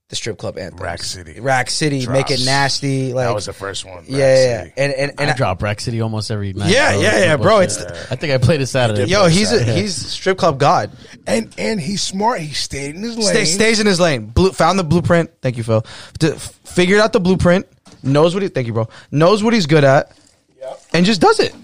the 0.09 0.17
strip 0.17 0.39
club 0.39 0.57
anthem, 0.57 0.81
Rack 0.83 1.03
City. 1.03 1.39
Rack 1.39 1.69
City, 1.69 2.07
make 2.07 2.31
it 2.31 2.43
nasty. 2.45 3.13
Like 3.13 3.27
that 3.27 3.35
was 3.35 3.45
the 3.45 3.53
first 3.53 3.85
one. 3.85 4.05
yeah, 4.07 4.17
yeah, 4.19 4.65
yeah. 4.65 4.71
And 4.79 4.93
and 4.95 5.13
and 5.21 5.31
I 5.31 5.35
drop 5.35 5.63
Rack 5.63 5.81
City 5.81 6.01
almost 6.01 6.31
every 6.31 6.55
night. 6.55 6.71
Yeah, 6.71 6.93
bro. 6.95 7.01
yeah, 7.03 7.19
yeah, 7.19 7.37
bro, 7.37 7.59
bullshit. 7.59 7.83
it's- 7.83 8.07
I 8.11 8.17
think 8.17 8.33
I 8.33 8.39
played 8.39 8.63
it 8.63 8.69
Saturday. 8.69 9.05
yo, 9.05 9.27
he's 9.27 9.53
a, 9.53 9.63
he's 9.63 9.95
strip 9.95 10.39
club 10.39 10.59
god. 10.59 10.93
And 11.27 11.55
and 11.59 11.79
he's 11.79 12.03
smart. 12.03 12.41
He 12.41 12.55
stayed 12.55 12.95
in 12.95 13.03
his 13.03 13.19
lane. 13.19 13.27
Stay, 13.27 13.45
stays 13.45 13.81
in 13.81 13.87
his 13.87 14.01
lane. 14.01 14.27
Blue, 14.27 14.51
found 14.53 14.79
the 14.79 14.85
blueprint. 14.85 15.31
Thank 15.43 15.59
you, 15.59 15.63
Phil. 15.63 15.85
D- 16.19 16.29
f- 16.29 16.53
figured 16.65 17.01
out 17.01 17.13
the 17.13 17.21
blueprint. 17.21 17.67
Knows 18.03 18.33
what 18.33 18.43
he. 18.43 18.49
Thank 18.49 18.67
you, 18.67 18.73
bro. 18.73 18.89
Knows 19.11 19.43
what 19.45 19.53
he's 19.53 19.67
good 19.67 19.85
at, 19.85 20.17
Yep. 20.59 20.81
and 20.95 21.05
just 21.05 21.21
does 21.21 21.39
it. 21.39 21.55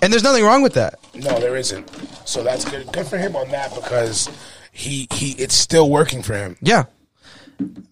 And 0.00 0.10
there's 0.10 0.22
nothing 0.22 0.42
wrong 0.44 0.62
with 0.62 0.74
that. 0.74 0.94
No, 1.14 1.38
there 1.38 1.56
isn't. 1.56 1.90
So 2.26 2.42
that's 2.42 2.64
good. 2.64 2.90
Good 2.92 3.06
for 3.06 3.18
him 3.18 3.36
on 3.36 3.48
that 3.50 3.74
because 3.74 4.30
he 4.72 5.06
he 5.12 5.32
it's 5.32 5.54
still 5.54 5.90
working 5.90 6.22
for 6.22 6.32
him. 6.34 6.56
Yeah. 6.62 6.84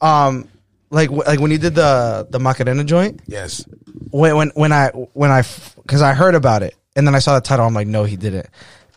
Um, 0.00 0.48
like 0.90 1.10
like 1.10 1.40
when 1.40 1.50
he 1.50 1.58
did 1.58 1.74
the 1.74 2.26
the 2.30 2.38
Macarena 2.38 2.84
joint. 2.84 3.20
Yes. 3.26 3.64
When 4.10 4.36
when 4.36 4.52
when 4.54 4.72
I 4.72 4.88
when 4.88 5.30
I 5.30 5.42
because 5.82 6.02
I 6.02 6.12
heard 6.12 6.34
about 6.34 6.62
it 6.62 6.74
and 6.96 7.06
then 7.06 7.14
I 7.14 7.18
saw 7.18 7.34
the 7.34 7.40
title. 7.40 7.66
I'm 7.66 7.74
like, 7.74 7.86
no, 7.86 8.04
he 8.04 8.16
didn't. 8.16 8.46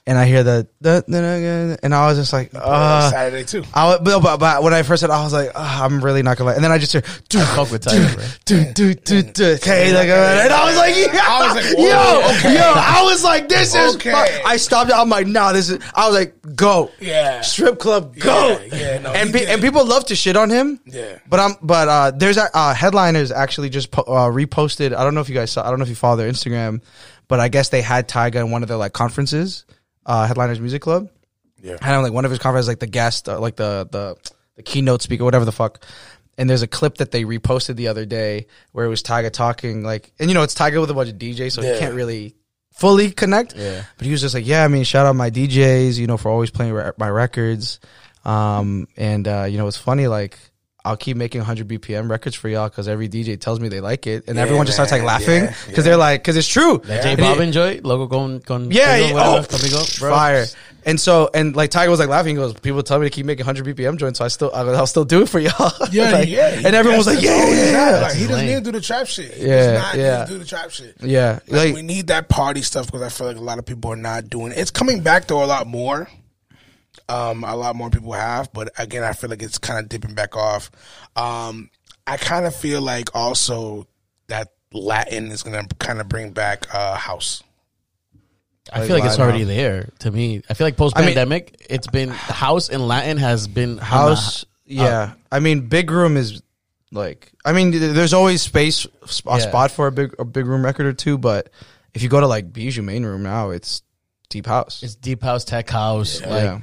And 0.08 0.20
I 0.20 0.28
hear 0.28 0.44
the, 0.44 0.68
the, 0.82 1.04
the 1.08 1.80
and 1.82 1.96
I 1.96 2.06
was 2.06 2.20
just 2.20 2.32
like, 2.32 2.52
uh, 2.54 3.10
Saturday 3.10 3.44
too. 3.44 3.64
I 3.74 3.88
was, 3.88 4.00
but, 4.04 4.20
but, 4.22 4.38
but 4.38 4.62
when 4.62 4.72
I 4.72 4.84
first 4.84 5.02
said, 5.02 5.10
I 5.10 5.24
was 5.24 5.34
like, 5.34 5.50
"Ah, 5.56 5.84
I'm 5.84 6.00
really 6.00 6.22
not 6.22 6.38
gonna 6.38 6.52
lie. 6.52 6.56
And 6.56 6.64
then 6.64 6.72
I 6.72 6.78
just 6.78 6.92
hear, 6.92 7.02
dude, 7.28 7.42
fuck 7.42 7.72
with 7.72 7.82
Tyler, 7.82 8.14
bro. 8.14 8.24
dude, 8.46 8.74
dude, 8.76 9.04
dude, 9.04 9.34
dude. 9.34 9.58
Okay, 9.64 9.96
like, 9.96 10.10
uh, 10.10 10.44
and 10.44 10.54
I 10.54 10.66
was 10.66 10.78
like, 10.78 10.96
yeah, 10.96 11.26
I 11.28 11.48
was 11.48 11.56
like, 11.56 11.76
yo, 11.76 12.38
okay. 12.38 12.54
yo, 12.56 12.72
I 12.76 13.02
was 13.04 13.24
like, 13.24 13.50
this 13.50 13.74
is. 13.74 13.96
Okay. 13.96 14.12
I 14.46 14.58
stopped. 14.58 14.92
I'm 14.94 15.10
like, 15.10 15.26
nah, 15.26 15.54
this 15.54 15.72
is. 15.72 15.80
I 15.96 16.08
was 16.08 16.16
like, 16.16 16.36
go, 16.56 16.92
Yeah. 17.00 17.42
strip 17.42 17.80
club, 17.80 18.16
go, 18.16 18.60
Yeah, 18.72 18.76
yeah, 18.76 18.98
no, 19.00 19.12
and 19.12 19.34
he 19.34 19.40
pe- 19.40 19.52
and 19.52 19.60
people 19.60 19.86
love 19.88 20.06
to 20.06 20.16
shit 20.16 20.38
on 20.38 20.52
him. 20.52 20.80
Yeah. 20.86 21.18
but 21.28 21.40
I'm, 21.40 21.56
but 21.64 21.88
uh, 21.88 22.12
there's 22.12 22.38
a 22.38 22.48
uh, 22.54 22.76
headliners 22.76 23.32
actually 23.32 23.70
just 23.70 23.90
po- 23.90 24.04
uh, 24.04 24.30
reposted. 24.30 24.94
I 24.96 25.04
don't 25.04 25.16
know 25.16 25.22
if 25.22 25.30
you 25.30 25.36
guys 25.36 25.50
saw. 25.50 25.66
I 25.66 25.72
don't 25.72 25.80
know 25.80 25.84
if 25.84 25.90
you 25.90 25.96
follow 25.96 26.16
their 26.18 26.30
Instagram, 26.32 26.84
but 27.28 27.40
I 27.40 27.48
guess 27.48 27.70
they 27.70 27.82
had 27.82 28.08
Tyga 28.08 28.36
in 28.36 28.52
one 28.52 28.62
of 28.62 28.68
their 28.68 28.78
like 28.78 28.94
conferences, 28.94 29.66
uh, 30.06 30.28
Headliners 30.28 30.60
Music 30.60 30.82
Club. 30.82 31.10
Yeah. 31.62 31.78
I 31.82 31.92
don't 31.92 32.04
like 32.04 32.14
one 32.14 32.26
of 32.26 32.32
his 32.32 32.40
conferences, 32.40 32.68
like 32.68 32.80
the 32.80 32.88
guest, 32.88 33.28
uh, 33.30 33.40
like 33.40 33.56
the 33.56 33.88
the 33.92 34.16
the 34.56 34.64
keynote 34.64 35.02
speaker, 35.02 35.24
whatever 35.24 35.46
the 35.46 35.52
fuck. 35.52 35.84
And 36.38 36.50
there's 36.50 36.62
a 36.62 36.68
clip 36.68 36.98
that 36.98 37.12
they 37.12 37.24
reposted 37.24 37.76
the 37.78 37.88
other 37.88 38.06
day 38.06 38.48
where 38.74 38.86
it 38.86 38.90
was 38.90 39.02
Tyga 39.02 39.32
talking, 39.32 39.84
like, 39.84 40.12
and 40.20 40.30
you 40.30 40.34
know 40.34 40.44
it's 40.44 40.54
Tyga 40.54 40.82
with 40.82 40.90
a 40.90 40.94
bunch 40.94 41.10
of 41.10 41.16
DJs, 41.16 41.52
so 41.54 41.62
Yeah. 41.62 41.74
he 41.74 41.80
can't 41.80 41.96
really 41.96 42.36
fully 42.74 43.10
connect. 43.12 43.56
Yeah. 43.56 43.84
But 43.98 44.06
he 44.06 44.12
was 44.12 44.20
just 44.22 44.36
like, 44.36 44.46
yeah, 44.46 44.64
I 44.64 44.68
mean, 44.68 44.84
shout 44.84 45.06
out 45.06 45.16
my 45.16 45.30
DJs, 45.32 45.98
you 45.98 46.08
know, 46.08 46.18
for 46.18 46.30
always 46.30 46.52
playing 46.52 46.74
re- 46.74 46.92
my 46.98 47.10
records. 47.10 47.80
Um, 48.26 48.88
and 48.98 49.28
uh, 49.28 49.44
you 49.50 49.58
know, 49.58 49.68
it's 49.68 49.78
funny, 49.78 50.08
like. 50.08 50.38
I'll 50.86 50.96
keep 50.96 51.18
making 51.18 51.40
100 51.42 51.68
BPM 51.68 52.10
records 52.10 52.36
for 52.36 52.48
y'all 52.48 52.70
because 52.70 52.88
every 52.88 53.10
DJ 53.10 53.40
tells 53.40 53.60
me 53.60 53.68
they 53.70 53.82
like 53.82 54.06
it, 54.08 54.26
and 54.28 54.36
Yeah, 54.38 54.44
everyone 54.44 54.66
just 54.68 54.76
starts 54.78 54.92
like 54.92 55.02
man. 55.02 55.08
laughing 55.08 55.44
Yeah, 55.46 55.56
because 55.68 55.84
they're 55.84 55.98
like, 55.98 56.22
because 56.22 56.38
it's 56.38 56.48
true. 56.48 56.78
That 56.86 57.02
J 57.04 57.12
And 57.14 57.20
Bob 57.20 57.40
enjoy 57.40 57.82
logo 57.84 58.08
con 58.08 58.40
con 58.42 58.70
yeah, 58.72 59.00
conmigo, 59.00 59.08
yeah, 59.10 59.14
whatever, 59.14 59.38
oh, 59.38 59.42
conmigo, 59.58 60.00
bro. 60.00 60.10
fire. 60.12 60.46
And 60.88 61.00
so, 61.02 61.32
and 61.34 61.56
like 61.56 61.72
Tyga 61.72 61.90
was 61.90 61.98
like 62.00 62.10
laughing. 62.10 62.36
He 62.36 62.40
goes, 62.40 62.54
"People 62.60 62.84
tell 62.84 63.00
me 63.00 63.08
to 63.08 63.10
keep 63.10 63.26
making 63.26 63.44
100 63.48 63.76
BPM 63.76 63.98
joints, 63.98 64.20
so 64.20 64.26
I 64.26 64.28
still, 64.28 64.52
I'll, 64.54 64.70
I'll 64.76 64.86
still 64.86 65.04
do 65.06 65.24
it 65.24 65.30
for 65.30 65.40
y'all." 65.40 65.72
Yeah, 65.92 66.12
Like, 66.12 66.30
yeah. 66.30 66.50
And 66.64 66.76
everyone 66.76 67.00
was 67.00 67.08
like, 67.08 67.18
oh, 67.18 67.22
"Yeah, 67.22 67.46
yeah, 67.50 67.72
yeah. 67.72 68.00
Like, 68.02 68.14
he 68.14 68.28
doesn't 68.28 68.36
lane. 68.36 68.48
need 68.50 68.54
to 68.56 68.62
do 68.62 68.72
the 68.72 68.82
trap 68.82 69.08
shit. 69.08 69.34
He 69.34 69.48
Yeah, 69.48 69.56
does 69.72 69.82
not 69.82 69.96
yeah. 69.98 70.18
need 70.20 70.28
to 70.28 70.34
do 70.34 70.38
the 70.38 70.46
trap 70.46 70.70
shit. 70.70 70.96
yeah." 71.02 71.40
Like, 71.48 71.52
Like, 71.52 71.74
we 71.74 71.82
need 71.82 72.06
that 72.08 72.30
party 72.30 72.62
stuff 72.62 72.86
because 72.86 73.02
I 73.02 73.10
feel 73.10 73.26
like 73.26 73.38
a 73.38 73.42
lot 73.42 73.58
of 73.58 73.66
people 73.66 73.92
are 73.92 73.96
not 73.96 74.30
doing 74.30 74.52
it. 74.52 74.60
It's 74.60 74.70
coming 74.70 75.02
back 75.02 75.26
though 75.28 75.44
a 75.44 75.48
lot 75.48 75.66
more. 75.66 76.08
Um, 77.08 77.44
a 77.44 77.56
lot 77.56 77.76
more 77.76 77.90
people 77.90 78.14
have, 78.14 78.52
but 78.52 78.70
again, 78.80 79.04
I 79.04 79.14
feel 79.14 79.30
like 79.30 79.44
it's 79.44 79.58
kind 79.60 79.80
of 79.80 79.88
dipping 79.90 80.16
back 80.16 80.36
off. 80.36 80.72
Um, 81.16 81.70
I 82.08 82.18
kind 82.18 82.46
of 82.46 82.56
feel 82.56 82.82
like 82.82 83.16
also 83.16 83.88
that 84.28 84.50
Latin 84.74 85.32
is 85.32 85.44
going 85.44 85.68
to 85.68 85.76
kind 85.76 86.02
of 86.02 86.10
bring 86.10 86.32
back 86.32 86.66
uh, 86.74 86.96
house. 86.96 87.44
I 88.74 88.88
feel 88.88 88.96
like 88.98 89.06
it's 89.06 89.20
already 89.20 89.40
house. 89.40 89.48
there 89.48 89.90
to 90.00 90.12
me. 90.12 90.42
I 90.50 90.56
feel 90.56 90.66
like 90.66 90.78
post 90.78 90.96
pandemic, 90.96 91.66
it's 91.70 91.86
been 91.88 92.10
house 92.10 92.70
and 92.70 92.88
Latin 92.88 93.18
has 93.18 93.48
been 93.48 93.72
on 93.72 93.76
the- 93.76 93.84
house, 93.86 94.46
yeah. 94.66 95.14
I 95.32 95.40
mean, 95.40 95.68
big 95.68 95.92
room 95.92 96.18
is 96.18 96.42
like, 96.92 97.32
I 97.46 97.54
mean, 97.54 97.70
there's 97.72 98.14
always 98.14 98.42
space, 98.42 98.88
sp- 99.06 99.30
a 99.30 99.38
Yeah. 99.38 99.48
spot 99.50 99.70
for 99.70 99.86
a 99.86 99.92
big, 99.92 100.16
a 100.18 100.26
big 100.26 100.48
room 100.48 100.66
record 100.66 100.88
or 100.88 100.94
two, 100.94 101.20
but 101.20 101.50
if 101.94 102.02
you 102.02 102.10
go 102.10 102.20
to 102.20 102.28
like 102.28 102.52
Bijou 102.52 102.82
main 102.82 103.06
room 103.06 103.22
now, 103.22 103.52
it's 103.52 103.84
deep 104.30 104.48
house. 104.48 104.82
It's 104.82 104.96
deep 104.96 105.22
house, 105.22 105.46
tech 105.46 105.70
house. 105.70 106.20
Like 106.22 106.30
yeah. 106.30 106.62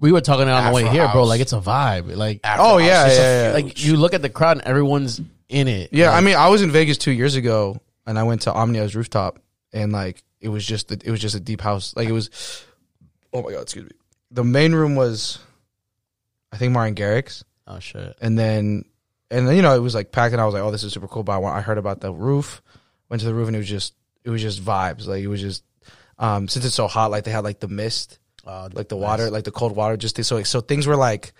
We 0.00 0.12
were 0.12 0.20
talking 0.20 0.48
on 0.48 0.64
the 0.64 0.72
way 0.74 0.82
Afro 0.82 0.92
here, 0.92 1.02
bro. 1.04 1.20
house. 1.20 1.28
Like 1.28 1.40
it's 1.40 1.52
a 1.52 1.60
vibe. 1.60 2.16
Like 2.16 2.40
Afro 2.42 2.64
Oh 2.64 2.78
house 2.78 2.86
yeah, 2.88 3.06
a- 3.06 3.14
yeah, 3.14 3.46
yeah. 3.48 3.52
like 3.54 3.84
you 3.84 3.96
look 3.96 4.14
at 4.14 4.22
the 4.22 4.28
crowd 4.30 4.56
and 4.58 4.66
everyone's 4.66 5.20
in 5.48 5.68
it. 5.68 5.90
Yeah, 5.92 6.10
I 6.12 6.20
mean, 6.20 6.36
I 6.36 6.48
was 6.48 6.62
in 6.62 6.70
Vegas 6.70 6.96
two 6.98 7.12
years 7.12 7.34
ago, 7.36 7.80
and 8.06 8.18
I 8.18 8.22
went 8.22 8.42
to 8.42 8.52
Omnia's 8.52 8.96
rooftop, 8.96 9.38
and 9.72 9.92
like 9.92 10.22
it 10.40 10.48
was 10.48 10.64
just 10.66 10.88
the, 10.88 11.00
it 11.04 11.10
was 11.10 11.20
just 11.20 11.34
a 11.34 11.40
deep 11.40 11.60
house. 11.60 11.94
Like 11.96 12.08
it 12.08 12.12
was, 12.12 12.64
oh 13.32 13.42
my 13.42 13.52
god, 13.52 13.62
excuse 13.62 13.84
me. 13.84 13.90
The 14.30 14.44
main 14.44 14.72
room 14.74 14.94
was, 14.94 15.38
I 16.52 16.56
think 16.56 16.72
Martin 16.72 16.94
Garrix, 16.94 17.42
oh 17.66 17.78
shit. 17.80 18.16
and 18.22 18.38
then 18.38 18.84
and 19.30 19.46
then 19.48 19.56
you 19.56 19.62
know 19.62 19.74
it 19.74 19.80
was 19.80 19.94
like 19.94 20.12
packed, 20.12 20.32
and 20.32 20.40
I 20.40 20.44
was 20.44 20.54
like, 20.54 20.62
oh, 20.62 20.70
this 20.70 20.84
is 20.84 20.92
super 20.92 21.08
cool. 21.08 21.24
But 21.24 21.32
I, 21.32 21.38
wa- 21.38 21.52
I 21.52 21.60
heard 21.60 21.78
about 21.78 22.00
the 22.00 22.12
roof, 22.12 22.62
went 23.08 23.20
to 23.20 23.26
the 23.26 23.34
roof, 23.34 23.48
and 23.48 23.56
it 23.56 23.58
was 23.60 23.68
just 23.68 23.94
it 24.24 24.30
was 24.30 24.40
just 24.40 24.62
vibes. 24.64 25.06
Like 25.08 25.22
it 25.22 25.26
was 25.28 25.40
just 25.40 25.64
um 26.16 26.46
since 26.46 26.64
it's 26.64 26.76
so 26.76 26.86
hot, 26.86 27.10
like 27.10 27.24
they 27.24 27.32
had 27.32 27.42
like 27.42 27.58
the 27.58 27.66
mist, 27.68 28.19
Uh, 28.46 28.68
like 28.72 28.88
the 28.88 28.96
water, 28.96 29.30
like 29.30 29.44
the 29.44 29.50
cold 29.50 29.76
water, 29.76 29.96
just 29.96 30.22
so 30.24 30.42
so 30.42 30.60
things 30.60 30.86
were 30.86 30.96
like. 30.96 31.32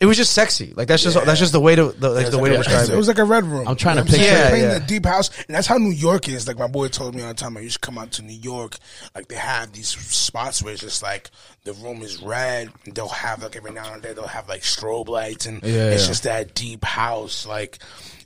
It 0.00 0.06
was 0.06 0.16
just 0.16 0.32
sexy, 0.32 0.72
like 0.74 0.88
that's 0.88 1.04
just 1.04 1.14
that's 1.24 1.38
just 1.38 1.52
the 1.52 1.60
way 1.60 1.76
to 1.76 1.92
the, 1.92 2.10
like 2.10 2.28
the 2.32 2.38
way 2.38 2.48
to 2.48 2.56
describe 2.56 2.88
it 2.88 2.92
it. 2.92 2.96
was 2.96 3.06
like 3.06 3.18
a 3.18 3.24
red 3.24 3.44
room. 3.44 3.68
I'm 3.68 3.76
trying 3.76 3.98
You 3.98 4.02
to 4.02 4.10
know 4.10 4.16
what 4.16 4.20
picture- 4.20 4.34
Yeah, 4.36 4.48
Playing 4.48 4.64
yeah. 4.64 4.78
the 4.80 4.84
deep 4.86 5.06
house, 5.06 5.30
and 5.46 5.54
that's 5.54 5.68
how 5.68 5.76
New 5.76 5.92
York 5.92 6.28
is. 6.28 6.48
Like 6.48 6.58
my 6.58 6.66
boy 6.66 6.88
told 6.88 7.14
me 7.14 7.22
all 7.22 7.28
the 7.28 7.34
time, 7.34 7.56
I 7.56 7.60
used 7.60 7.80
to 7.80 7.86
come 7.86 7.98
out 7.98 8.10
to 8.12 8.22
New 8.22 8.32
York. 8.36 8.78
Like 9.14 9.28
they 9.28 9.36
have 9.36 9.70
these 9.72 9.86
spots 9.86 10.60
where 10.60 10.72
it's 10.72 10.82
just 10.82 11.04
like 11.04 11.30
the 11.62 11.72
room 11.74 12.02
is 12.02 12.20
red. 12.20 12.72
And 12.84 12.96
they'll 12.96 13.06
have 13.06 13.44
like 13.44 13.54
every 13.54 13.70
now 13.70 13.94
and 13.94 14.02
then 14.02 14.16
they'll 14.16 14.26
have 14.26 14.48
like 14.48 14.62
strobe 14.62 15.06
lights, 15.08 15.46
and 15.46 15.62
Yeah, 15.62 15.90
it's 15.90 16.02
yeah. 16.02 16.08
just 16.08 16.22
that 16.24 16.54
deep 16.56 16.84
house. 16.84 17.46
Like 17.46 17.78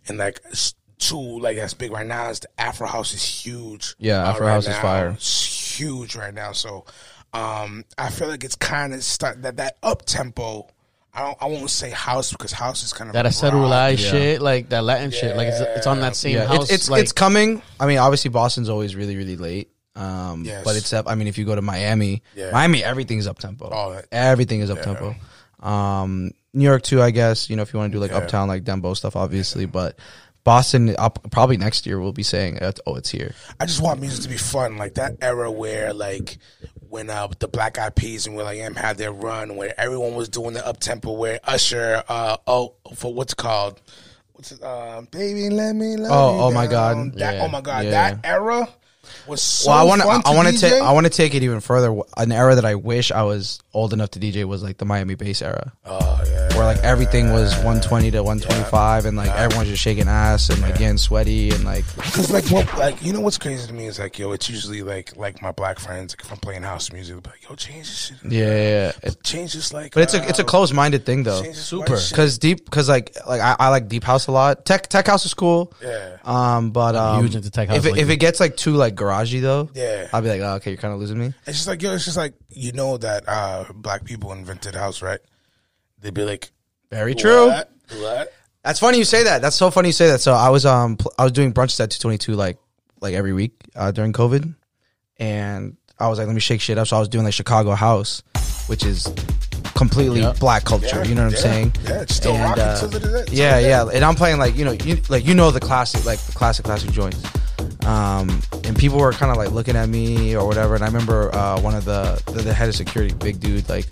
and 0.09 0.17
like 0.17 0.41
two 0.99 1.41
like 1.41 1.59
that's 1.59 1.75
big 1.75 1.91
right 1.93 2.07
now. 2.07 2.31
Is 2.31 2.41
the 2.41 2.49
Afro 2.59 2.87
House 2.87 3.13
is 3.13 3.23
huge. 3.23 3.97
Yeah, 3.99 4.25
uh, 4.25 4.31
Afro 4.31 4.47
right 4.47 4.53
House 4.55 4.67
is 4.67 4.77
fire. 4.79 5.09
It's 5.11 5.77
huge 5.79 6.17
right 6.17 6.33
now. 6.33 6.53
So 6.53 6.87
um 7.33 7.85
I 7.99 8.11
feel 8.11 8.29
like 8.29 8.45
it's 8.45 8.57
kind 8.57 8.95
of 8.95 9.03
start 9.03 9.43
that 9.43 9.57
that 9.59 9.77
up 9.83 10.05
tempo. 10.07 10.69
I 11.13 11.23
don't. 11.23 11.39
I 11.41 11.47
won't 11.47 11.71
say 11.71 11.89
house 11.91 12.31
because 12.33 12.53
house 12.53 12.83
is 12.83 12.93
kind 12.93 13.09
of 13.09 13.15
that 13.15 13.25
a 13.25 13.31
Acerulai 13.31 13.91
rock. 13.93 13.99
shit, 13.99 14.43
like 14.43 14.69
that 14.69 14.85
Latin 14.85 15.11
shit, 15.11 15.35
like 15.35 15.49
it's, 15.49 15.61
it's 15.61 15.87
on 15.87 16.01
that 16.01 16.15
same 16.15 16.35
yeah, 16.37 16.45
house. 16.47 16.65
it's 16.65 16.73
it's, 16.73 16.91
like, 16.91 17.03
it's 17.03 17.13
coming. 17.13 17.63
I 17.81 17.87
mean, 17.87 17.97
obviously 17.99 18.29
Boston's 18.31 18.69
always 18.69 18.95
really 18.95 19.17
really 19.17 19.37
late. 19.37 19.71
Um, 19.95 20.45
Yes. 20.45 20.63
but 20.63 20.77
it's 20.77 20.93
up. 20.93 21.09
I 21.09 21.15
mean, 21.15 21.27
if 21.27 21.39
you 21.39 21.47
go 21.47 21.55
to 21.55 21.63
Miami, 21.63 22.23
Yeah. 22.35 22.51
Miami 22.51 22.85
everything's 22.85 23.27
up 23.27 23.39
tempo. 23.39 23.71
Oh, 23.73 23.99
Everything 24.13 24.61
is 24.61 24.69
up 24.71 24.83
tempo. 24.83 25.15
Um, 25.61 26.33
New 26.53 26.65
York 26.65 26.83
too, 26.83 27.01
I 27.01 27.11
guess. 27.13 27.49
You 27.49 27.57
know, 27.57 27.63
if 27.63 27.73
you 27.73 27.79
want 27.79 27.93
to 27.93 27.97
do 27.97 28.01
like 28.03 28.11
Yeah. 28.11 28.19
uptown 28.19 28.47
like 28.49 28.65
Dembow 28.65 28.95
stuff, 28.97 29.17
obviously, 29.17 29.65
but. 29.67 29.99
Boston, 30.47 30.95
up, 30.97 31.19
probably 31.33 31.57
next 31.57 31.87
year, 31.87 32.01
we'll 32.01 32.13
be 32.13 32.23
saying, 32.23 32.61
uh, 32.63 32.71
"Oh, 32.87 32.95
it's 32.95 33.11
here." 33.11 33.35
I 33.59 33.67
just 33.67 33.83
want 33.83 34.01
music 34.01 34.23
to 34.23 34.29
be 34.29 34.37
fun, 34.39 34.79
like 34.79 34.95
that 34.95 35.17
era 35.21 35.51
where 35.51 35.93
like 35.93 36.39
when 36.89 37.11
uh 37.11 37.27
the 37.41 37.49
Black 37.49 37.79
Eyed 37.79 37.97
Peas 37.97 38.29
and 38.29 38.37
Will 38.37 38.47
I 38.47 38.55
Am 38.55 38.77
had 38.77 38.97
their 38.97 39.11
run, 39.13 39.57
where 39.57 39.75
everyone 39.79 40.15
was 40.15 40.29
doing 40.29 40.55
the 40.55 40.65
up 40.65 40.79
tempo, 40.79 41.13
where 41.13 41.41
Usher, 41.43 42.05
uh 42.09 42.37
oh, 42.47 42.75
for 42.95 43.13
what's 43.13 43.35
called? 43.35 43.83
What's 44.35 44.53
it? 44.53 44.63
Uh, 44.63 45.03
Baby, 45.11 45.51
let 45.51 45.75
me. 45.75 45.97
Love 45.97 46.13
Oh, 46.13 46.45
oh 46.47 46.51
my. 46.53 46.69
God. 46.69 47.15
That, 47.15 47.35
Yeah. 47.35 47.43
oh 47.45 47.49
my 47.49 47.61
god, 47.61 47.85
Yeah. 47.87 47.91
that 47.91 48.21
era 48.23 48.69
was 49.27 49.43
so. 49.43 49.71
well, 49.71 49.79
I 49.79 49.83
want 49.83 50.03
to, 50.03 50.09
I 50.09 50.35
want 50.35 50.49
to 50.49 50.59
take, 50.61 50.81
I 50.81 50.93
want 50.93 51.07
to 51.07 51.11
take 51.11 51.35
it 51.35 51.43
even 51.43 51.61
further. 51.61 51.93
An 52.17 52.31
era 52.31 52.55
that 52.55 52.65
I 52.65 52.77
wish 52.77 53.11
I 53.11 53.23
was 53.25 53.59
old 53.77 53.93
enough 53.93 54.11
to 54.13 54.19
DJ 54.19 54.45
was 54.45 54.63
like 54.63 54.79
the 54.79 54.85
Miami 54.87 55.15
bass 55.15 55.43
era, 55.43 55.73
Oh 55.85 56.23
yeah. 56.27 56.57
where 56.57 56.65
like 56.65 56.79
everything 56.79 57.31
was 57.33 57.55
120 57.57 58.11
to 58.13 58.23
125, 58.23 59.05
and 59.07 59.17
like 59.17 59.31
everyone's 59.31 59.69
just 59.69 59.83
shaking 59.83 60.09
ass 60.09 60.49
and 60.49 60.61
like 60.63 60.79
getting 60.79 60.97
sweaty 60.99 61.51
and 61.51 61.65
like 61.65 61.85
Cause 61.97 62.31
like 62.31 62.47
what, 62.51 62.67
like 62.79 63.03
you 63.05 63.13
know 63.13 63.21
what's 63.21 63.39
crazy 63.39 63.67
to 63.67 63.73
me 63.75 63.87
is 63.87 63.99
like 63.99 64.19
yo, 64.19 64.33
it's 64.33 64.49
usually 64.49 64.83
like 64.83 65.15
like 65.17 65.43
my 65.43 65.53
black 65.53 65.79
friends. 65.79 66.15
Like 66.15 66.25
if 66.25 66.33
I'm 66.33 66.39
playing 66.39 66.63
house 66.63 66.91
music, 66.93 67.23
they'll 67.23 67.33
like 67.33 67.49
yo, 67.49 67.55
change 67.55 67.87
this 67.87 68.07
shit. 68.23 68.33
yeah, 68.33 68.47
yeah, 68.47 68.53
yeah. 68.57 68.93
It- 69.03 69.23
Change 69.23 69.53
this 69.53 69.73
like. 69.73 69.93
but 69.93 70.03
it's 70.05 70.15
a 70.15 70.27
it's 70.29 70.39
a 70.39 70.43
uh, 70.43 70.47
closed 70.47 70.73
minded 70.73 71.05
thing 71.05 71.23
though. 71.25 71.43
Super. 71.53 71.97
Because 72.09 72.39
deep, 72.39 72.65
because 72.65 72.89
like 72.89 73.15
like 73.29 73.41
I, 73.41 73.57
I 73.59 73.69
like 73.69 73.89
deep 73.89 74.05
house 74.05 74.27
a 74.29 74.33
lot. 74.33 74.65
Tech 74.65 74.89
tech 74.89 75.07
house 75.07 75.27
is 75.27 75.35
cool. 75.35 75.73
Yeah. 75.83 76.17
Um, 76.25 76.71
but 76.71 76.95
um, 76.97 77.23
huge 77.23 77.35
into 77.35 77.51
tech 77.51 77.69
house 77.69 77.79
If 77.79 77.87
it, 77.87 77.99
if 77.99 78.09
it 78.09 78.17
gets 78.17 78.41
like 78.41 78.57
too 78.57 78.73
like 78.73 78.95
garagey 78.95 79.43
though, 79.43 79.69
Yeah. 79.75 80.09
I'll 80.13 80.23
be 80.23 80.29
like, 80.29 80.41
oh, 80.41 80.55
okay, 80.55 80.71
you're 80.71 80.79
kind 80.81 80.95
of 80.95 81.01
losing 81.01 81.19
me. 81.19 81.35
It's 81.47 81.57
just 81.59 81.67
like 81.69 81.83
yo, 81.83 81.93
it's 81.93 82.05
just 82.05 82.17
like 82.17 82.35
you 82.51 82.73
know 82.73 82.97
that 82.99 83.29
uh 83.29 83.65
black 83.75 84.05
people 84.05 84.33
invented 84.33 84.75
house, 84.75 85.03
right? 85.03 85.21
They'd 86.01 86.15
be 86.15 86.25
like, 86.25 86.51
Very 86.91 87.15
true. 87.15 87.47
What? 87.49 87.71
What? 87.99 88.33
That's 88.65 88.81
funny 88.81 88.99
you 88.99 89.05
say 89.05 89.23
that. 89.25 89.43
That's 89.43 89.57
so 89.57 89.71
funny 89.71 89.89
you 89.91 89.93
say 89.93 90.09
that. 90.09 90.21
So 90.21 90.33
I 90.35 90.49
was 90.51 90.67
um 90.67 90.97
pl- 90.97 91.13
I 91.19 91.23
was 91.25 91.33
doing 91.33 91.53
brunches 91.53 91.79
at 91.81 91.91
222 91.91 92.35
like 92.35 92.59
like 93.01 93.15
every 93.15 93.33
week 93.33 93.53
uh, 93.77 93.91
during 93.93 94.13
COVID, 94.13 94.55
and 95.19 95.77
I 95.99 96.09
was 96.09 96.19
like, 96.19 96.27
let 96.27 96.35
me 96.35 96.41
shake 96.41 96.61
shit 96.61 96.79
up. 96.79 96.87
So 96.89 96.97
I 96.97 96.99
was 97.01 97.09
doing 97.09 97.25
like 97.25 97.35
Chicago 97.35 97.73
house, 97.75 98.23
which 98.67 98.85
is 98.85 99.07
completely 99.75 100.21
Yeah. 100.21 100.33
black 100.41 100.65
culture. 100.65 101.05
you 101.05 101.15
know 101.15 101.25
what 101.25 101.35
I'm 101.35 101.39
saying? 101.39 101.73
Yeah, 101.85 102.03
it's 102.03 102.15
still 102.17 102.33
And, 102.35 102.43
rocking 102.45 102.63
uh, 102.65 102.79
till 102.81 102.89
the 102.89 103.01
day. 103.01 103.25
Yeah, 103.31 103.59
yeah. 103.59 103.89
And 103.93 104.05
I'm 104.05 104.15
playing 104.15 104.39
like 104.39 104.57
you 104.57 104.65
know, 104.65 104.73
you 104.73 105.01
like 105.09 105.25
you 105.27 105.35
know 105.35 105.51
the 105.51 105.61
classic, 105.61 106.05
like 106.05 106.19
the 106.21 106.33
classic, 106.33 106.65
classic 106.65 106.91
joints. 106.91 107.23
Um, 107.87 108.41
and 108.65 108.77
people 108.77 108.99
were 108.99 109.13
kind 109.13 109.31
of 109.31 109.37
like 109.39 109.51
looking 109.53 109.77
at 109.77 109.89
me 109.89 110.35
or 110.37 110.47
whatever. 110.47 110.75
And 110.75 110.83
I 110.83 110.87
remember 110.87 111.35
uh, 111.35 111.61
one 111.61 111.75
of 111.75 111.85
the, 111.85 112.21
the 112.27 112.43
the 112.43 112.55
head 112.55 112.69
of 112.69 112.75
security, 112.75 113.15
big 113.15 113.39
dude, 113.41 113.69
like 113.69 113.87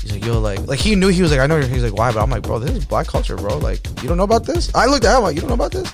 he's 0.00 0.12
like, 0.12 0.24
yo, 0.24 0.40
like 0.40 0.60
like 0.66 0.78
he 0.78 0.94
knew 0.94 1.08
he 1.08 1.22
was 1.22 1.30
like, 1.30 1.40
I 1.40 1.46
know. 1.46 1.56
you're-" 1.56 1.68
He's 1.68 1.82
like, 1.82 1.96
why? 1.96 2.12
But 2.12 2.22
I'm 2.22 2.30
like, 2.30 2.42
bro, 2.42 2.58
this 2.58 2.70
is 2.70 2.84
black 2.84 3.06
culture, 3.06 3.36
bro. 3.36 3.58
Like 3.58 3.84
you 4.02 4.08
don't 4.08 4.16
know 4.16 4.24
about 4.24 4.44
this? 4.46 4.72
I 4.74 4.86
looked 4.86 5.04
at 5.04 5.16
him 5.16 5.22
like, 5.24 5.34
you 5.34 5.40
don't 5.40 5.48
know 5.48 5.54
about 5.54 5.72
this? 5.72 5.90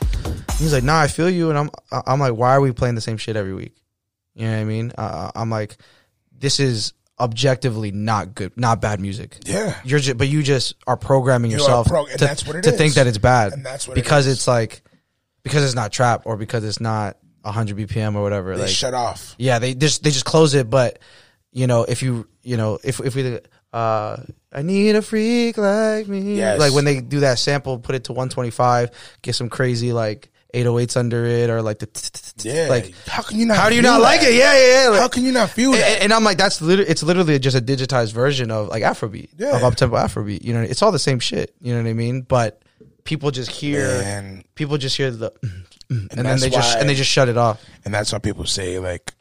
He's 0.59 0.73
like, 0.75 0.85
nah, 0.85 1.01
I 1.01 1.07
feel 1.09 1.31
you. 1.31 1.49
And 1.51 1.59
I'm 1.59 1.71
I'm 2.07 2.21
like, 2.21 2.35
why 2.35 2.51
are 2.55 2.61
we 2.61 2.73
playing 2.73 2.95
the 2.95 3.01
same 3.01 3.17
shit 3.17 3.37
every 3.37 3.55
week? 3.55 3.75
You 4.35 4.47
know 4.47 4.53
what 4.55 4.61
I 4.61 4.65
mean? 4.65 4.93
Uh, 4.99 5.31
I'm 5.35 5.51
like, 5.51 5.77
this 6.39 6.61
is 6.61 6.93
objectively 7.19 7.91
not 7.91 8.35
good, 8.35 8.57
not 8.57 8.81
bad 8.81 9.01
music. 9.01 9.37
Yeah. 9.45 9.75
You're 9.85 9.99
just, 9.99 10.17
but 10.17 10.29
you 10.29 10.43
just 10.43 10.75
are 10.87 10.97
programming 10.97 11.51
You 11.51 11.59
yourself 11.59 11.87
pro- 11.87 12.07
and 12.07 12.19
to, 12.19 12.25
that's 12.25 12.47
what 12.47 12.57
it 12.57 12.63
to 12.63 12.73
think 12.73 12.95
that 12.95 13.07
it's 13.07 13.19
bad, 13.19 13.53
And 13.53 13.65
that's 13.67 13.87
what 13.89 13.95
because 13.95 14.27
is. 14.27 14.35
it's 14.39 14.49
like 14.49 14.83
because 15.43 15.65
it's 15.65 15.75
not 15.75 15.93
trap 15.93 16.23
or 16.25 16.37
because 16.37 16.65
it's 16.65 16.81
not 16.81 17.17
100 17.43 17.77
BPM 17.77 18.15
or 18.15 18.23
whatever. 18.23 18.55
They 18.57 18.63
like, 18.63 18.71
shut 18.71 18.95
off. 18.95 19.35
yeah, 19.39 19.59
they 19.59 19.75
just 19.75 20.03
they 20.03 20.11
just 20.11 20.25
close 20.25 20.55
it. 20.55 20.69
But 20.71 20.99
you 21.53 21.67
know, 21.67 21.85
if 21.85 22.03
you 22.03 22.27
you 22.43 22.57
know 22.57 22.79
if 22.85 23.01
if 23.01 23.15
we 23.15 23.39
uh, 23.73 24.17
I 24.53 24.63
need 24.63 24.97
a 24.97 25.03
freak 25.03 25.57
like 25.57 26.09
me, 26.09 26.37
Yes. 26.37 26.59
like 26.59 26.73
when 26.73 26.85
they 26.85 27.01
do 27.01 27.21
that 27.21 27.39
sample, 27.39 27.79
put 27.79 27.95
it 27.95 28.05
to 28.05 28.13
125, 28.13 28.91
get 29.23 29.35
some 29.37 29.49
crazy 29.49 29.93
like 29.93 30.31
808s 30.53 30.97
under 30.97 31.25
it 31.25 31.49
or 31.51 31.63
like 31.63 31.79
the 31.79 31.89
Yeah. 32.43 32.67
like 32.69 32.93
how 33.07 33.23
can 33.23 33.39
you 33.39 33.47
not? 33.47 33.57
how 33.59 33.69
do 33.69 33.77
you 33.77 33.83
not 33.83 34.01
like 34.01 34.23
it? 34.23 34.35
Yeah, 34.35 34.53
yeah, 34.53 34.83
yeah. 34.83 34.89
Like- 34.89 35.01
How 35.01 35.09
can 35.09 35.25
you 35.25 35.31
not 35.31 35.51
feel 35.51 35.73
and, 35.73 35.81
that? 35.81 36.03
and 36.03 36.13
I'm 36.13 36.25
like, 36.25 36.37
that's 36.39 36.61
literally, 36.61 36.91
it's 36.91 37.05
literally 37.05 37.39
just 37.39 37.57
a 37.57 37.61
digitized 37.63 38.13
version 38.13 38.51
of 38.51 38.67
like 38.69 38.83
Afrobeat, 38.83 39.29
Yeah. 39.39 39.55
of 39.55 39.63
uptempo 39.63 39.93
Afrobeat. 40.05 40.43
You 40.43 40.53
know, 40.55 40.63
it's 40.63 40.83
all 40.83 40.91
the 40.91 40.99
same 40.99 41.21
shit. 41.21 41.55
You 41.61 41.73
know 41.75 41.83
what 41.83 41.89
I 41.89 41.93
mean? 41.93 42.23
But 42.23 42.61
people 43.05 43.31
just 43.31 43.51
hear, 43.51 43.81
Man. 44.03 44.45
people 44.55 44.79
just 44.79 44.97
hear 44.97 45.11
the, 45.11 45.33
and, 45.89 46.09
then 46.11 46.25
that's 46.25 46.43
they 46.43 46.51
just 46.51 46.75
why- 46.75 46.81
and 46.81 46.89
they 46.89 46.95
just 46.95 47.11
shut 47.11 47.29
it 47.29 47.37
off. 47.37 47.63
and 47.85 47.93
that's 47.95 48.13
why 48.13 48.19
people 48.19 48.45
say 48.47 48.79
like 48.79 49.13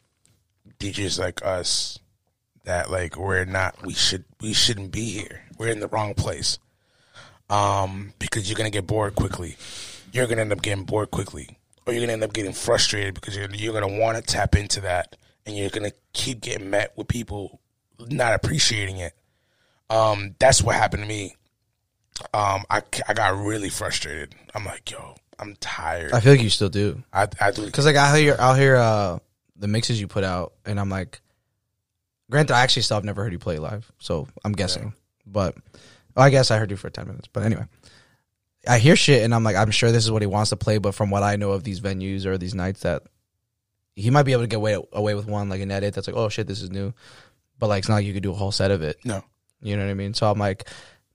DJs 0.78 1.18
like 1.18 1.44
us 1.44 1.98
that 2.64 2.90
like 2.90 3.16
we're 3.16 3.44
not 3.44 3.84
we 3.84 3.92
should 3.94 4.24
we 4.40 4.52
shouldn't 4.52 4.92
be 4.92 5.10
here. 5.10 5.42
We're 5.58 5.68
in 5.68 5.80
the 5.80 5.88
wrong 5.88 6.14
place. 6.14 6.58
Um, 7.48 8.12
because 8.20 8.48
you're 8.48 8.56
gonna 8.56 8.70
get 8.70 8.86
bored 8.86 9.14
quickly. 9.16 9.56
You're 10.12 10.26
gonna 10.28 10.42
end 10.42 10.52
up 10.52 10.62
getting 10.62 10.84
bored 10.84 11.10
quickly, 11.10 11.58
or 11.86 11.92
you're 11.92 12.02
gonna 12.02 12.12
end 12.12 12.22
up 12.22 12.32
getting 12.32 12.52
frustrated 12.52 13.14
because 13.14 13.36
you're 13.36 13.50
you're 13.52 13.72
gonna 13.72 13.98
want 13.98 14.16
to 14.16 14.22
tap 14.22 14.54
into 14.54 14.80
that, 14.82 15.16
and 15.44 15.56
you're 15.56 15.70
gonna 15.70 15.90
keep 16.12 16.40
getting 16.42 16.70
met 16.70 16.92
with 16.96 17.08
people 17.08 17.60
not 18.08 18.34
appreciating 18.34 18.98
it. 18.98 19.14
Um, 19.90 20.36
that's 20.38 20.62
what 20.62 20.76
happened 20.76 21.02
to 21.02 21.08
me. 21.08 21.36
Um, 22.34 22.64
I 22.70 22.82
I 23.08 23.14
got 23.14 23.36
really 23.36 23.70
frustrated. 23.70 24.34
I'm 24.54 24.64
like, 24.64 24.90
yo, 24.90 25.14
I'm 25.38 25.56
tired. 25.60 26.12
I 26.12 26.20
feel 26.20 26.32
like 26.32 26.42
you 26.42 26.50
still 26.50 26.68
do. 26.68 27.02
I 27.12 27.28
I 27.40 27.50
do 27.50 27.70
Cause 27.70 27.86
like 27.86 27.96
I 27.96 28.18
hear, 28.18 28.36
I'll 28.38 28.54
hear, 28.54 28.76
uh, 28.76 29.18
the 29.56 29.68
mixes 29.68 30.00
you 30.00 30.06
put 30.08 30.24
out 30.24 30.54
and 30.64 30.80
I'm 30.80 30.88
like, 30.88 31.20
granted, 32.30 32.54
I 32.54 32.62
actually 32.62 32.82
still 32.82 32.96
have 32.96 33.04
never 33.04 33.22
heard 33.22 33.32
you 33.32 33.38
play 33.38 33.58
live. 33.58 33.90
So 33.98 34.26
I'm 34.44 34.52
guessing, 34.52 34.94
but 35.26 35.54
well, 36.14 36.24
I 36.26 36.30
guess 36.30 36.50
I 36.50 36.58
heard 36.58 36.70
you 36.70 36.76
for 36.76 36.88
10 36.90 37.06
minutes, 37.06 37.28
but 37.32 37.42
anyway, 37.42 37.64
I 38.66 38.78
hear 38.78 38.96
shit 38.96 39.22
and 39.22 39.34
I'm 39.34 39.44
like, 39.44 39.56
I'm 39.56 39.70
sure 39.70 39.92
this 39.92 40.04
is 40.04 40.10
what 40.10 40.22
he 40.22 40.26
wants 40.26 40.50
to 40.50 40.56
play. 40.56 40.78
But 40.78 40.94
from 40.94 41.10
what 41.10 41.22
I 41.22 41.36
know 41.36 41.50
of 41.50 41.64
these 41.64 41.80
venues 41.80 42.24
or 42.24 42.38
these 42.38 42.54
nights 42.54 42.80
that 42.80 43.02
he 43.96 44.10
might 44.10 44.22
be 44.22 44.32
able 44.32 44.42
to 44.42 44.48
get 44.48 44.56
away, 44.56 44.78
away 44.92 45.14
with 45.14 45.26
one, 45.26 45.48
like 45.48 45.60
an 45.60 45.70
edit 45.70 45.94
that's 45.94 46.06
like, 46.06 46.16
oh 46.16 46.28
shit, 46.28 46.46
this 46.46 46.62
is 46.62 46.70
new. 46.70 46.94
But 47.58 47.68
like, 47.68 47.80
it's 47.80 47.88
not 47.88 47.96
like 47.96 48.06
you 48.06 48.14
could 48.14 48.22
do 48.22 48.32
a 48.32 48.34
whole 48.34 48.52
set 48.52 48.70
of 48.70 48.82
it. 48.82 48.98
no. 49.04 49.22
You 49.62 49.76
know 49.76 49.84
what 49.84 49.90
I 49.90 49.94
mean? 49.94 50.14
So 50.14 50.30
I'm 50.30 50.38
like, 50.38 50.66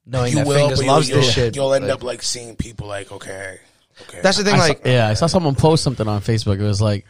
knowing 0.05 0.31
you 0.31 0.35
that 0.39 0.47
will, 0.47 0.55
Fingers 0.55 0.79
but 0.79 0.87
loves 0.87 1.09
you'll, 1.09 1.19
this 1.19 1.33
shit. 1.33 1.55
You'll 1.55 1.73
end 1.73 1.85
like- 1.85 1.93
up 1.93 2.03
like 2.03 2.21
seeing 2.23 2.55
people 2.55 2.87
like, 2.87 3.11
okay, 3.11 3.59
okay. 4.03 4.19
that's 4.21 4.37
the 4.37 4.43
thing. 4.43 4.55
I 4.55 4.59
Like, 4.59 4.83
saw, 4.83 4.89
yeah, 4.89 5.07
I 5.09 5.13
saw 5.15 5.27
someone 5.27 5.55
post 5.55 5.83
something 5.83 6.07
on 6.07 6.21
Facebook. 6.21 6.59
It 6.59 6.63
was 6.63 6.81
like 6.81 7.05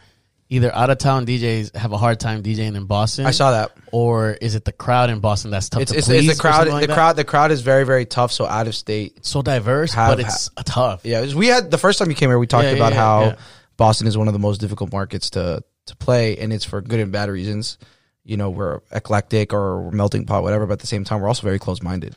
either 0.48 0.72
out 0.74 0.90
of 0.90 0.98
town 0.98 1.26
DJs 1.26 1.74
have 1.74 1.90
a 1.92 1.98
hard 1.98 2.20
time 2.20 2.42
DJing 2.42 2.76
in 2.76 2.84
Boston. 2.86 3.26
I 3.26 3.32
saw 3.32 3.50
that. 3.50 3.72
or 3.92 4.30
is 4.32 4.54
it 4.54 4.64
the 4.64 4.70
crowd 4.72 5.10
in 5.10 5.18
Boston 5.20 5.50
that's 5.50 5.68
tough 5.68 5.82
It's, 5.82 5.90
to 5.92 5.98
it's, 5.98 6.06
please? 6.06 6.28
it's 6.28 6.38
the 6.38 6.40
crowd. 6.40 6.68
like 6.68 6.82
the 6.82 6.86
that? 6.86 6.94
crowd. 6.94 7.16
The 7.16 7.24
crowd 7.24 7.50
is 7.50 7.62
very, 7.62 7.84
very 7.84 8.06
tough. 8.06 8.30
So 8.32 8.46
out 8.46 8.66
of 8.68 8.74
state, 8.76 9.24
so 9.26 9.42
diverse, 9.42 9.92
Have- 9.92 10.16
but 10.16 10.20
it's 10.24 10.48
tough. 10.64 11.04
Yeah, 11.04 11.18
it 11.18 11.22
was- 11.22 11.34
we 11.34 11.48
had 11.48 11.70
the 11.70 11.78
first 11.78 11.98
time 11.98 12.08
you 12.10 12.14
came 12.14 12.30
here. 12.30 12.38
We 12.38 12.46
talked 12.46 12.64
Yeah, 12.64 12.70
yeah, 12.70 12.76
about 12.76 12.92
yeah, 12.92 12.98
how 12.98 13.20
yeah. 13.22 13.36
Boston 13.76 14.06
is 14.06 14.16
one 14.16 14.28
of 14.28 14.32
the 14.34 14.38
most 14.40 14.60
difficult 14.60 14.92
markets 14.92 15.30
to 15.30 15.62
to 15.86 15.96
play, 15.96 16.36
and 16.38 16.52
it's 16.52 16.64
for 16.64 16.80
good 16.80 16.98
and 16.98 17.12
bad 17.12 17.28
reasons. 17.28 17.78
You 18.24 18.36
know, 18.36 18.50
we're 18.50 18.80
eclectic 18.90 19.52
or 19.52 19.82
we're 19.82 19.90
melting 19.92 20.24
pot, 20.26 20.42
whatever. 20.42 20.66
But 20.66 20.74
at 20.74 20.78
the 20.80 20.86
same 20.88 21.04
time, 21.04 21.20
we're 21.20 21.28
also 21.28 21.42
very 21.42 21.58
close 21.60 21.80
minded. 21.82 22.16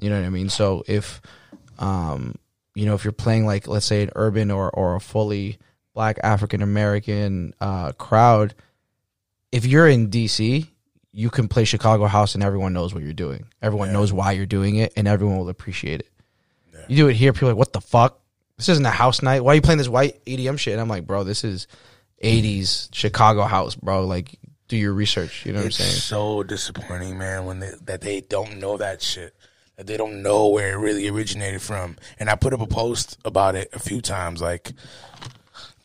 You 0.00 0.10
know 0.10 0.18
what 0.18 0.26
I 0.26 0.30
mean? 0.30 0.48
So 0.48 0.82
if, 0.86 1.20
um, 1.78 2.34
you 2.74 2.86
know, 2.86 2.94
if 2.94 3.04
you're 3.04 3.12
playing 3.12 3.46
like 3.46 3.68
let's 3.68 3.86
say 3.86 4.02
an 4.02 4.10
urban 4.16 4.50
or 4.50 4.70
or 4.70 4.96
a 4.96 5.00
fully 5.00 5.58
black 5.94 6.18
African 6.22 6.62
American 6.62 7.54
uh, 7.60 7.92
crowd, 7.92 8.54
if 9.52 9.66
you're 9.66 9.88
in 9.88 10.08
DC, 10.08 10.66
you 11.12 11.30
can 11.30 11.48
play 11.48 11.64
Chicago 11.64 12.06
house 12.06 12.34
and 12.34 12.42
everyone 12.42 12.72
knows 12.72 12.94
what 12.94 13.02
you're 13.02 13.12
doing. 13.12 13.46
Everyone 13.60 13.92
knows 13.92 14.12
why 14.12 14.32
you're 14.32 14.46
doing 14.46 14.76
it, 14.76 14.92
and 14.96 15.06
everyone 15.06 15.38
will 15.38 15.48
appreciate 15.48 16.00
it. 16.00 16.08
You 16.88 16.96
do 16.96 17.08
it 17.08 17.14
here, 17.14 17.32
people 17.32 17.48
are 17.48 17.52
like, 17.52 17.58
what 17.58 17.72
the 17.72 17.80
fuck? 17.80 18.20
This 18.56 18.68
isn't 18.68 18.84
a 18.84 18.90
house 18.90 19.22
night. 19.22 19.44
Why 19.44 19.52
are 19.52 19.54
you 19.54 19.60
playing 19.60 19.78
this 19.78 19.88
white 19.88 20.24
EDM 20.24 20.58
shit? 20.58 20.72
And 20.72 20.80
I'm 20.80 20.88
like, 20.88 21.06
bro, 21.06 21.22
this 21.22 21.44
is 21.44 21.68
80s 22.22 22.88
Chicago 22.92 23.44
house, 23.44 23.76
bro. 23.76 24.06
Like, 24.06 24.38
do 24.66 24.76
your 24.76 24.92
research. 24.92 25.46
You 25.46 25.52
know 25.52 25.60
what 25.60 25.66
I'm 25.66 25.70
saying? 25.70 25.88
it's 25.90 26.04
saying? 26.04 26.20
so 26.20 26.42
disappointing, 26.42 27.16
man, 27.16 27.44
when 27.44 27.60
they, 27.60 27.70
that 27.84 28.00
they 28.00 28.22
don't 28.22 28.58
know 28.58 28.76
that 28.76 29.02
shit. 29.02 29.34
That 29.80 29.86
they 29.86 29.96
don't 29.96 30.22
know 30.22 30.48
where 30.48 30.72
it 30.72 30.76
really 30.76 31.08
originated 31.08 31.62
from. 31.62 31.96
And 32.18 32.28
I 32.28 32.34
put 32.34 32.52
up 32.52 32.60
a 32.60 32.66
post 32.66 33.16
about 33.24 33.54
it 33.54 33.70
a 33.72 33.78
few 33.78 34.02
times, 34.02 34.42
like, 34.42 34.72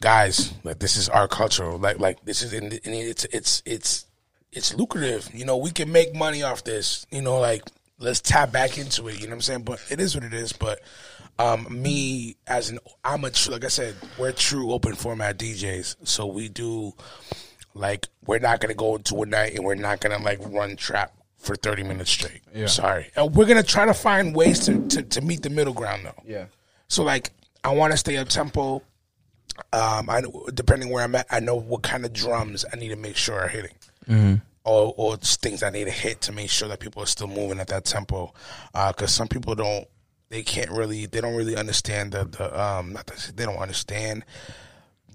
guys, 0.02 0.54
like 0.66 0.80
this 0.80 0.98
is 0.98 1.08
our 1.08 1.30
culture. 1.30 1.72
Like, 1.78 1.98
like 1.98 2.26
this 2.26 2.42
is, 2.42 2.52
and 2.52 2.74
it's, 2.74 3.24
it's, 3.32 3.64
it's, 3.66 4.06
it's 4.52 4.76
lucrative. 4.76 5.30
You 5.34 5.46
know, 5.46 5.56
we 5.56 5.72
can 5.72 5.94
make 5.94 6.14
money 6.14 6.44
off 6.44 6.66
this. 6.66 7.08
You 7.10 7.22
know, 7.22 7.40
like 7.40 7.64
let's 7.98 8.20
tap 8.20 8.52
back 8.52 8.78
into 8.78 9.08
it. 9.08 9.16
You 9.16 9.28
know 9.28 9.30
what 9.30 9.36
I'm 9.36 9.42
saying? 9.44 9.64
But 9.64 9.82
it 9.90 10.02
is 10.02 10.14
what 10.14 10.26
it 10.26 10.34
is. 10.34 10.52
But 10.52 10.82
um, 11.40 11.66
me 11.70 12.36
as 12.48 12.72
an, 12.72 12.80
I'm 13.06 13.24
a 13.24 13.30
true, 13.30 13.54
like 13.54 13.64
I 13.64 13.70
said, 13.70 13.96
we're 14.18 14.34
true 14.34 14.74
open 14.74 14.96
format 14.96 15.38
DJs. 15.38 15.96
So 16.04 16.26
we 16.26 16.50
do 16.50 16.92
like 17.74 18.10
we're 18.26 18.40
not 18.40 18.60
gonna 18.60 18.74
go 18.74 18.98
into 18.98 19.22
a 19.22 19.26
night 19.26 19.56
and 19.56 19.64
we're 19.64 19.76
not 19.76 20.02
gonna 20.02 20.20
like 20.20 20.40
run 20.42 20.76
trap 20.76 21.14
for 21.46 21.56
30 21.56 21.84
minutes 21.84 22.12
straight. 22.12 22.42
Yeah. 22.54 22.66
Sorry. 22.68 23.12
And 23.16 23.34
we're 23.36 23.46
gonna 23.46 23.64
try 23.64 23.86
to 23.86 23.94
find 23.94 24.36
ways 24.36 24.66
to, 24.66 24.86
to, 24.90 25.04
to 25.04 25.22
meet 25.22 25.42
the 25.44 25.50
middle 25.50 25.74
ground 25.74 26.06
though. 26.06 26.22
Yeah. 26.26 26.46
So 26.88 27.04
like 27.04 27.32
I 27.64 27.70
want 27.74 27.92
to 27.94 27.98
stay 27.98 28.18
up 28.18 28.28
tempo. 28.30 28.82
Um, 29.72 30.10
I 30.10 30.22
depending 30.54 30.90
where 30.90 31.04
I'm 31.04 31.16
at, 31.16 31.28
I 31.32 31.40
know 31.40 31.56
what 31.56 31.82
kind 31.82 32.04
of 32.06 32.12
drums 32.14 32.66
I 32.72 32.76
need 32.76 32.90
to 32.90 32.96
make 32.98 33.16
sure 33.16 33.40
are 33.40 33.48
hitting, 33.48 33.76
Hmm. 34.06 34.36
or 34.66 34.94
or 34.98 35.14
it's 35.14 35.38
things 35.38 35.64
I 35.64 35.70
need 35.70 35.86
to 35.86 35.92
hit 35.92 36.20
to 36.22 36.32
make 36.34 36.50
sure 36.50 36.68
that 36.68 36.80
people 36.82 37.02
are 37.02 37.08
still 37.08 37.28
moving 37.28 37.60
at 37.62 37.68
that 37.70 37.86
tempo. 37.86 38.34
Because 38.74 39.14
some 39.14 39.30
people 39.30 39.56
don't, 39.56 39.88
they 40.30 40.44
can't 40.44 40.70
really, 40.72 41.06
they 41.06 41.22
don't 41.22 41.36
really 41.36 41.56
understand 41.56 42.12
the 42.12 42.26
the 42.26 42.62
um, 42.62 42.92
not 42.92 43.06
that 43.08 43.32
they 43.36 43.46
don't 43.46 43.58
understand. 43.58 44.26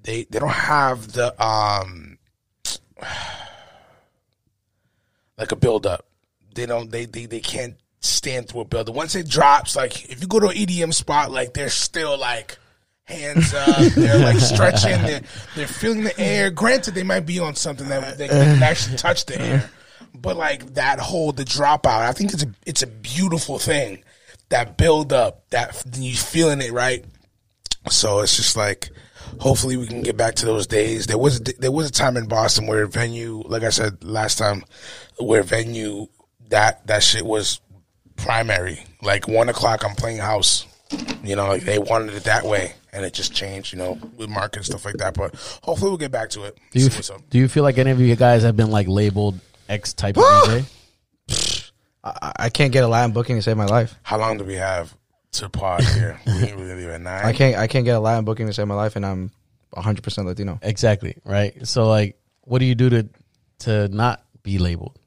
They 0.05 0.25
they 0.31 0.38
don't 0.38 0.49
have 0.49 1.12
the 1.12 1.35
um, 1.45 2.16
like 5.39 5.53
a 5.53 5.57
build 5.57 5.87
up. 5.87 6.07
They 6.61 6.67
don't. 6.67 6.91
They 6.91 7.07
they 7.07 7.25
they 7.25 7.41
can't 7.41 7.75
stand 8.01 8.49
through 8.49 8.61
a 8.61 8.65
build. 8.67 8.95
Once 8.95 9.15
it 9.15 9.27
drops, 9.27 9.77
like 9.77 10.11
if 10.11 10.21
you 10.21 10.29
go 10.29 10.41
to 10.41 10.49
an 10.49 10.57
EDM 10.57 10.93
spot, 10.93 11.31
like 11.31 11.55
they're 11.55 11.71
still 11.71 12.19
like 12.19 12.59
hands 13.05 13.55
up. 13.55 13.79
They're 13.95 14.19
like 14.19 14.37
stretching. 14.41 15.01
They're 15.03 15.23
they're 15.57 15.67
feeling 15.67 16.05
the 16.05 16.21
air. 16.21 16.51
Granted, 16.51 16.95
they 16.95 17.03
might 17.03 17.25
be 17.25 17.39
on 17.39 17.55
something 17.55 17.89
that 17.89 18.19
they 18.19 18.29
can 18.29 18.63
actually 18.63 18.99
touch 18.99 19.25
the 19.25 19.41
air. 19.41 19.71
But 20.15 20.37
like 20.37 20.75
that 20.75 20.99
whole 21.01 21.33
the 21.33 21.45
dropout, 21.45 22.03
I 22.03 22.13
think 22.13 22.35
it's 22.35 22.43
a 22.43 22.55
it's 22.67 22.83
a 22.83 22.87
beautiful 22.87 23.59
thing. 23.59 24.05
That 24.51 24.77
build 24.77 25.15
up, 25.15 25.49
that 25.51 25.83
you 25.97 26.15
feeling 26.15 26.61
it 26.61 26.73
right. 26.73 27.05
So 27.89 28.21
it's 28.21 28.37
just 28.37 28.55
like, 28.55 28.91
hopefully 29.39 29.79
we 29.79 29.87
can 29.87 30.03
get 30.03 30.19
back 30.19 30.35
to 30.37 30.45
those 30.45 30.67
days. 30.67 31.07
There 31.07 31.17
was 31.17 31.41
there 31.41 31.73
was 31.73 31.89
a 31.89 31.93
time 31.93 32.19
in 32.19 32.27
Boston 32.27 32.67
where 32.67 32.87
venue, 32.87 33.43
like 33.47 33.63
I 33.63 33.71
said 33.71 34.05
last 34.05 34.37
time, 34.37 34.65
where 35.19 35.43
venue 35.43 36.09
that 36.51 36.86
that 36.86 37.03
shit 37.03 37.24
was 37.24 37.61
primary. 38.16 38.84
Like 39.03 39.26
one 39.26 39.48
o'clock, 39.48 39.84
I'm 39.84 39.94
playing 39.96 40.18
house. 40.18 40.66
You 41.22 41.36
know, 41.36 41.48
like 41.48 41.62
they 41.62 41.78
wanted 41.78 42.14
it 42.14 42.24
that 42.24 42.44
way, 42.44 42.74
and 42.92 43.05
it 43.05 43.14
just 43.14 43.32
changed. 43.34 43.72
You 43.72 43.78
know, 43.78 43.98
with 44.16 44.28
market 44.28 44.57
and 44.57 44.66
stuff 44.66 44.84
like 44.84 44.96
that. 44.96 45.14
But 45.14 45.34
hopefully 45.62 45.90
we'll 45.90 45.98
get 45.98 46.11
back 46.12 46.30
to 46.30 46.44
it. 46.44 46.59
Do 46.72 46.80
you 46.80 46.90
See 46.90 46.96
what's 46.96 47.11
up. 47.11 47.22
do 47.30 47.38
you 47.38 47.48
feel 47.48 47.62
like 47.62 47.78
any 47.78 47.90
of 47.90 48.01
you 48.01 48.14
guys 48.16 48.42
have 48.42 48.57
been 48.57 48.70
like 48.70 48.88
labeled 48.88 49.38
X 49.68 49.92
type 49.92 50.16
of 50.16 50.24
DJ? 51.28 51.70
I, 52.03 52.32
I 52.36 52.48
can't 52.51 52.72
get 52.72 52.82
a 52.84 52.88
Latin 52.88 53.12
booking 53.12 53.36
to 53.36 53.42
save 53.42 53.57
my 53.57 53.66
life. 53.66 53.94
How 54.03 54.18
long 54.18 54.38
do 54.38 54.44
we 54.44 54.55
have 54.55 54.94
to 55.32 55.48
pod 55.48 55.84
here? 55.84 56.18
we 56.26 56.32
ain't 56.32 56.57
really 56.57 56.86
at 56.86 57.01
nine. 57.01 57.24
I 57.24 57.32
can't 57.32 57.57
I 57.57 57.66
can't 57.66 57.84
get 57.84 57.96
a 57.96 58.01
Latin 58.01 58.24
booking 58.24 58.46
to 58.46 58.53
save 58.53 58.66
my 58.66 58.74
life, 58.74 58.96
and 58.96 59.07
I'm 59.07 59.30
100 59.70 60.03
percent 60.03 60.26
Latino. 60.26 60.59
Exactly 60.62 61.16
right. 61.24 61.66
So 61.66 61.88
like, 61.88 62.18
what 62.42 62.59
do 62.59 62.64
you 62.64 62.74
do 62.74 62.90
to 62.90 63.09
to 63.61 63.88
not 63.88 64.24
be 64.42 64.59
labeled, 64.59 64.98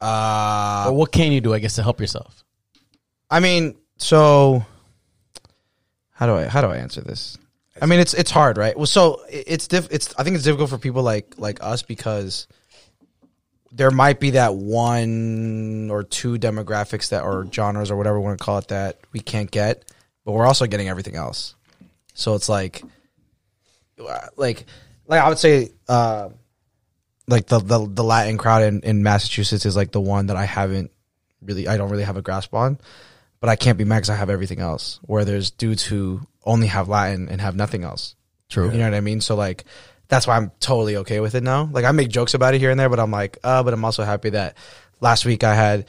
Uh, 0.00 0.86
or 0.88 0.92
what 0.92 1.12
can 1.12 1.32
you 1.32 1.40
do? 1.40 1.54
I 1.54 1.58
guess 1.58 1.76
to 1.76 1.82
help 1.82 2.00
yourself. 2.00 2.44
I 3.30 3.40
mean, 3.40 3.76
so 3.96 4.64
how 6.12 6.26
do 6.26 6.34
I 6.34 6.44
how 6.46 6.60
do 6.60 6.68
I 6.68 6.78
answer 6.78 7.00
this? 7.00 7.38
I 7.80 7.86
mean, 7.86 8.00
it's 8.00 8.14
it's 8.14 8.30
hard, 8.30 8.56
right? 8.56 8.76
Well, 8.76 8.86
so 8.86 9.22
it's 9.28 9.68
diff, 9.68 9.88
it's 9.90 10.14
I 10.18 10.24
think 10.24 10.36
it's 10.36 10.44
difficult 10.44 10.70
for 10.70 10.78
people 10.78 11.02
like 11.02 11.34
like 11.38 11.62
us 11.62 11.82
because 11.82 12.46
there 13.72 13.90
might 13.90 14.20
be 14.20 14.30
that 14.30 14.54
one 14.54 15.90
or 15.90 16.02
two 16.02 16.38
demographics 16.38 17.10
that 17.10 17.22
or 17.22 17.46
genres 17.52 17.90
or 17.90 17.96
whatever 17.96 18.18
we 18.18 18.24
want 18.24 18.38
to 18.38 18.44
call 18.44 18.58
it 18.58 18.68
that 18.68 18.98
we 19.12 19.20
can't 19.20 19.50
get, 19.50 19.92
but 20.24 20.32
we're 20.32 20.46
also 20.46 20.66
getting 20.66 20.88
everything 20.88 21.16
else. 21.16 21.54
So 22.14 22.34
it's 22.34 22.48
like 22.48 22.82
like 24.36 24.64
like 25.06 25.20
I 25.20 25.28
would 25.28 25.38
say 25.38 25.70
uh 25.88 26.30
like 27.28 27.46
the 27.46 27.58
the, 27.58 27.86
the 27.86 28.04
Latin 28.04 28.38
crowd 28.38 28.62
in, 28.62 28.80
in 28.82 29.02
Massachusetts 29.02 29.66
is 29.66 29.76
like 29.76 29.92
the 29.92 30.00
one 30.00 30.26
that 30.26 30.36
I 30.36 30.44
haven't 30.44 30.90
really 31.42 31.68
I 31.68 31.76
don't 31.76 31.90
really 31.90 32.04
have 32.04 32.16
a 32.16 32.22
grasp 32.22 32.54
on, 32.54 32.78
but 33.40 33.48
I 33.48 33.56
can't 33.56 33.78
be 33.78 33.84
mad 33.84 33.96
because 33.96 34.10
I 34.10 34.16
have 34.16 34.30
everything 34.30 34.60
else. 34.60 35.00
Where 35.02 35.24
there's 35.24 35.50
dudes 35.50 35.84
who 35.84 36.20
only 36.44 36.68
have 36.68 36.88
Latin 36.88 37.28
and 37.28 37.40
have 37.40 37.56
nothing 37.56 37.84
else. 37.84 38.14
True. 38.48 38.70
You 38.70 38.78
know 38.78 38.84
what 38.84 38.94
I 38.94 39.00
mean? 39.00 39.20
So 39.20 39.34
like 39.34 39.64
that's 40.08 40.26
why 40.26 40.36
I'm 40.36 40.52
totally 40.60 40.96
okay 40.98 41.20
with 41.20 41.34
it 41.34 41.42
now. 41.42 41.68
Like 41.70 41.84
I 41.84 41.92
make 41.92 42.08
jokes 42.08 42.34
about 42.34 42.54
it 42.54 42.60
here 42.60 42.70
and 42.70 42.78
there, 42.78 42.88
but 42.88 43.00
I'm 43.00 43.10
like, 43.10 43.38
uh, 43.42 43.62
but 43.62 43.74
I'm 43.74 43.84
also 43.84 44.04
happy 44.04 44.30
that 44.30 44.56
last 45.00 45.24
week 45.24 45.44
I 45.44 45.54
had 45.54 45.86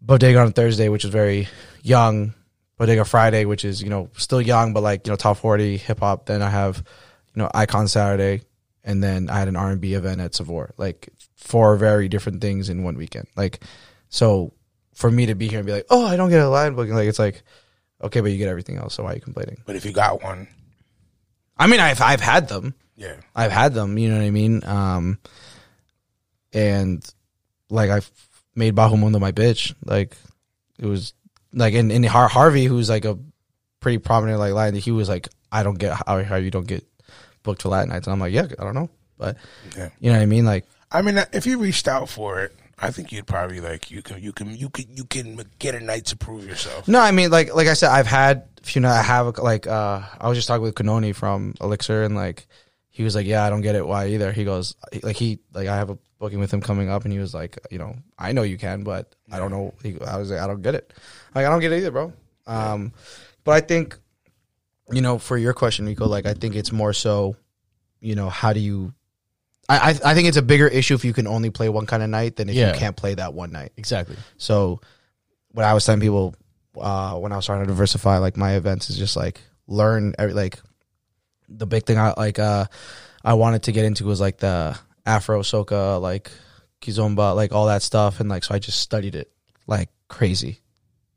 Bodega 0.00 0.40
on 0.40 0.52
Thursday, 0.52 0.88
which 0.88 1.04
is 1.04 1.10
very 1.10 1.48
young, 1.82 2.34
Bodega 2.78 3.04
Friday, 3.04 3.44
which 3.44 3.64
is, 3.64 3.82
you 3.82 3.90
know, 3.90 4.08
still 4.16 4.40
young, 4.40 4.72
but 4.72 4.82
like, 4.82 5.06
you 5.06 5.12
know, 5.12 5.16
top 5.16 5.36
40 5.36 5.76
hip 5.76 6.00
hop. 6.00 6.26
Then 6.26 6.42
I 6.42 6.48
have, 6.48 6.78
you 7.34 7.42
know, 7.42 7.50
Icon 7.54 7.88
Saturday. 7.88 8.42
And 8.84 9.02
then 9.02 9.30
I 9.30 9.38
had 9.38 9.48
an 9.48 9.56
R&B 9.56 9.94
event 9.94 10.20
at 10.20 10.34
Savor, 10.34 10.74
like 10.76 11.08
four 11.36 11.76
very 11.76 12.08
different 12.08 12.40
things 12.40 12.68
in 12.68 12.82
one 12.82 12.96
weekend. 12.96 13.28
Like, 13.36 13.62
so 14.08 14.52
for 14.94 15.10
me 15.10 15.26
to 15.26 15.34
be 15.34 15.48
here 15.48 15.58
and 15.58 15.66
be 15.66 15.72
like, 15.72 15.86
oh, 15.90 16.04
I 16.06 16.16
don't 16.16 16.30
get 16.30 16.40
a 16.40 16.48
line 16.48 16.74
booking, 16.74 16.94
like 16.94 17.08
it's 17.08 17.18
like, 17.18 17.42
okay, 18.02 18.20
but 18.20 18.32
you 18.32 18.38
get 18.38 18.48
everything 18.48 18.76
else. 18.78 18.94
So 18.94 19.04
why 19.04 19.12
are 19.12 19.14
you 19.14 19.20
complaining? 19.20 19.58
but 19.66 19.76
if 19.76 19.84
you 19.84 19.92
got 19.92 20.22
one, 20.22 20.48
I 21.56 21.66
mean, 21.68 21.80
I've 21.80 22.00
I've 22.00 22.20
had 22.20 22.48
them. 22.48 22.74
yeah. 22.96 23.16
I've 23.36 23.52
had 23.52 23.74
them. 23.74 23.96
You 23.98 24.08
know 24.10 24.16
what 24.16 24.24
I 24.24 24.30
mean? 24.30 24.64
Um, 24.64 25.18
and 26.52 27.04
like 27.70 27.90
I've 27.90 28.10
made 28.54 28.74
Bajo 28.74 28.96
my 28.96 29.32
bitch. 29.32 29.74
Like 29.84 30.16
it 30.78 30.86
was 30.86 31.14
like 31.52 31.74
in 31.74 31.90
in 31.90 32.02
Har- 32.04 32.28
Harvey, 32.28 32.64
who's 32.64 32.88
like 32.90 33.04
a 33.04 33.18
pretty 33.80 33.98
prominent 33.98 34.38
like 34.38 34.52
Latin. 34.52 34.80
He 34.80 34.90
was 34.90 35.08
like, 35.08 35.28
I 35.50 35.62
don't 35.62 35.78
get 35.78 35.94
how 36.06 36.22
how 36.24 36.36
you 36.36 36.50
don't 36.50 36.66
get 36.66 36.84
booked 37.42 37.62
for 37.62 37.68
Latin 37.68 37.90
nights. 37.90 38.06
And 38.06 38.12
I'm 38.12 38.20
like, 38.20 38.32
yeah, 38.32 38.46
I 38.58 38.64
don't 38.64 38.74
know, 38.74 38.90
but 39.18 39.36
Yeah. 39.76 39.88
you 40.00 40.10
know 40.10 40.18
what 40.18 40.22
I 40.22 40.26
mean? 40.26 40.44
Like 40.44 40.66
I 40.90 41.02
mean, 41.02 41.18
if 41.32 41.46
you 41.46 41.58
reached 41.58 41.88
out 41.88 42.08
for 42.08 42.40
it, 42.40 42.54
I 42.78 42.90
think 42.90 43.12
you'd 43.12 43.26
probably 43.26 43.60
like 43.60 43.90
you 43.90 44.02
can 44.02 44.22
you 44.22 44.32
can 44.32 44.54
you 44.56 44.68
can 44.68 44.86
you 44.94 45.04
can 45.04 45.40
get 45.58 45.74
a 45.74 45.80
night 45.80 46.06
to 46.06 46.16
prove 46.16 46.46
yourself. 46.46 46.86
No, 46.88 47.00
I 47.00 47.12
mean 47.12 47.30
like 47.30 47.54
like 47.54 47.68
I 47.68 47.74
said, 47.74 47.90
I've 47.90 48.06
had 48.06 48.44
you 48.74 48.80
know 48.80 48.88
I 48.90 49.02
have 49.02 49.38
like 49.38 49.66
uh 49.66 50.02
I 50.20 50.28
was 50.28 50.36
just 50.36 50.48
talking 50.48 50.62
with 50.62 50.74
Kanoni 50.74 51.14
from 51.14 51.54
Elixir 51.60 52.02
and 52.02 52.14
like 52.16 52.46
he 52.90 53.02
was 53.04 53.14
like, 53.14 53.26
yeah, 53.26 53.44
I 53.44 53.50
don't 53.50 53.62
get 53.62 53.74
it 53.74 53.86
why 53.86 54.08
either. 54.08 54.32
He 54.32 54.44
goes 54.44 54.74
like 55.02 55.16
he 55.16 55.38
like 55.54 55.68
I 55.68 55.76
have 55.76 55.90
a 55.90 55.98
booking 56.18 56.38
with 56.40 56.52
him 56.52 56.60
coming 56.60 56.90
up 56.90 57.04
and 57.04 57.12
he 57.12 57.18
was 57.18 57.32
like, 57.34 57.58
you 57.70 57.78
know, 57.78 57.96
I 58.18 58.32
know 58.32 58.42
you 58.42 58.58
can, 58.58 58.82
but 58.84 59.14
I 59.30 59.38
don't 59.38 59.50
know. 59.50 59.74
He, 59.82 59.98
I 60.06 60.18
was 60.18 60.30
like, 60.30 60.40
I 60.40 60.46
don't 60.46 60.62
get 60.62 60.74
it. 60.74 60.92
Like 61.34 61.46
I 61.46 61.48
don't 61.48 61.60
get 61.60 61.72
it 61.72 61.78
either, 61.78 61.90
bro. 61.90 62.12
Um, 62.46 62.92
but 63.44 63.52
I 63.52 63.60
think 63.60 63.98
you 64.92 65.00
know 65.00 65.18
for 65.18 65.36
your 65.38 65.52
question, 65.54 65.86
Rico, 65.86 66.06
like 66.06 66.26
I 66.26 66.34
think 66.34 66.54
it's 66.54 66.72
more 66.72 66.92
so, 66.92 67.36
you 68.00 68.14
know, 68.14 68.28
how 68.28 68.52
do 68.52 68.60
you. 68.60 68.92
I, 69.68 69.76
I 70.04 70.10
I 70.10 70.14
think 70.14 70.28
it's 70.28 70.36
a 70.36 70.42
bigger 70.42 70.66
issue 70.66 70.94
if 70.94 71.04
you 71.04 71.12
can 71.12 71.26
only 71.26 71.50
play 71.50 71.68
one 71.68 71.86
kind 71.86 72.02
of 72.02 72.08
night 72.10 72.36
than 72.36 72.48
if 72.48 72.54
Yeah. 72.54 72.72
you 72.72 72.78
can't 72.78 72.96
play 72.96 73.14
that 73.14 73.32
one 73.34 73.52
night. 73.52 73.72
Exactly. 73.76 74.16
So 74.36 74.80
what 75.52 75.64
I 75.64 75.72
was 75.74 75.84
telling 75.84 76.00
people 76.00 76.34
uh, 76.80 77.14
when 77.18 77.32
I 77.32 77.36
was 77.36 77.46
trying 77.46 77.60
to 77.60 77.66
diversify 77.66 78.18
like 78.18 78.36
my 78.36 78.54
events 78.56 78.90
is 78.90 78.98
just 78.98 79.16
like 79.16 79.40
learn 79.66 80.14
every 80.18 80.34
like 80.34 80.58
the 81.48 81.66
big 81.66 81.84
thing 81.84 81.98
I 81.98 82.14
like 82.16 82.38
uh 82.38 82.66
I 83.24 83.34
wanted 83.34 83.62
to 83.64 83.72
get 83.72 83.84
into 83.84 84.04
was 84.04 84.20
like 84.20 84.38
the 84.38 84.78
Afro 85.06 85.42
soca 85.42 86.00
like 86.00 86.30
kizomba 86.80 87.36
like 87.36 87.52
all 87.52 87.66
that 87.66 87.82
stuff 87.82 88.18
and 88.20 88.28
like 88.28 88.42
so 88.44 88.54
I 88.54 88.58
just 88.58 88.80
studied 88.80 89.14
it 89.14 89.30
like 89.66 89.90
crazy 90.08 90.58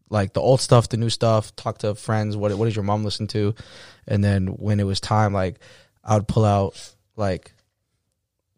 like 0.10 0.34
the 0.34 0.42
old 0.42 0.62
stuff 0.62 0.90
the 0.90 0.98
new 0.98 1.10
stuff 1.10 1.56
talk 1.56 1.80
to 1.80 1.96
friends 1.96 2.38
what 2.38 2.54
what 2.58 2.66
does 2.66 2.76
your 2.76 2.84
mom 2.86 3.04
listen 3.04 3.28
to 3.28 3.54
and 4.08 4.24
then 4.24 4.48
when 4.48 4.80
it 4.80 4.84
was 4.86 5.00
time 5.00 5.34
like 5.34 5.60
I 6.04 6.16
would 6.16 6.28
pull 6.28 6.46
out 6.46 6.94
like 7.16 7.52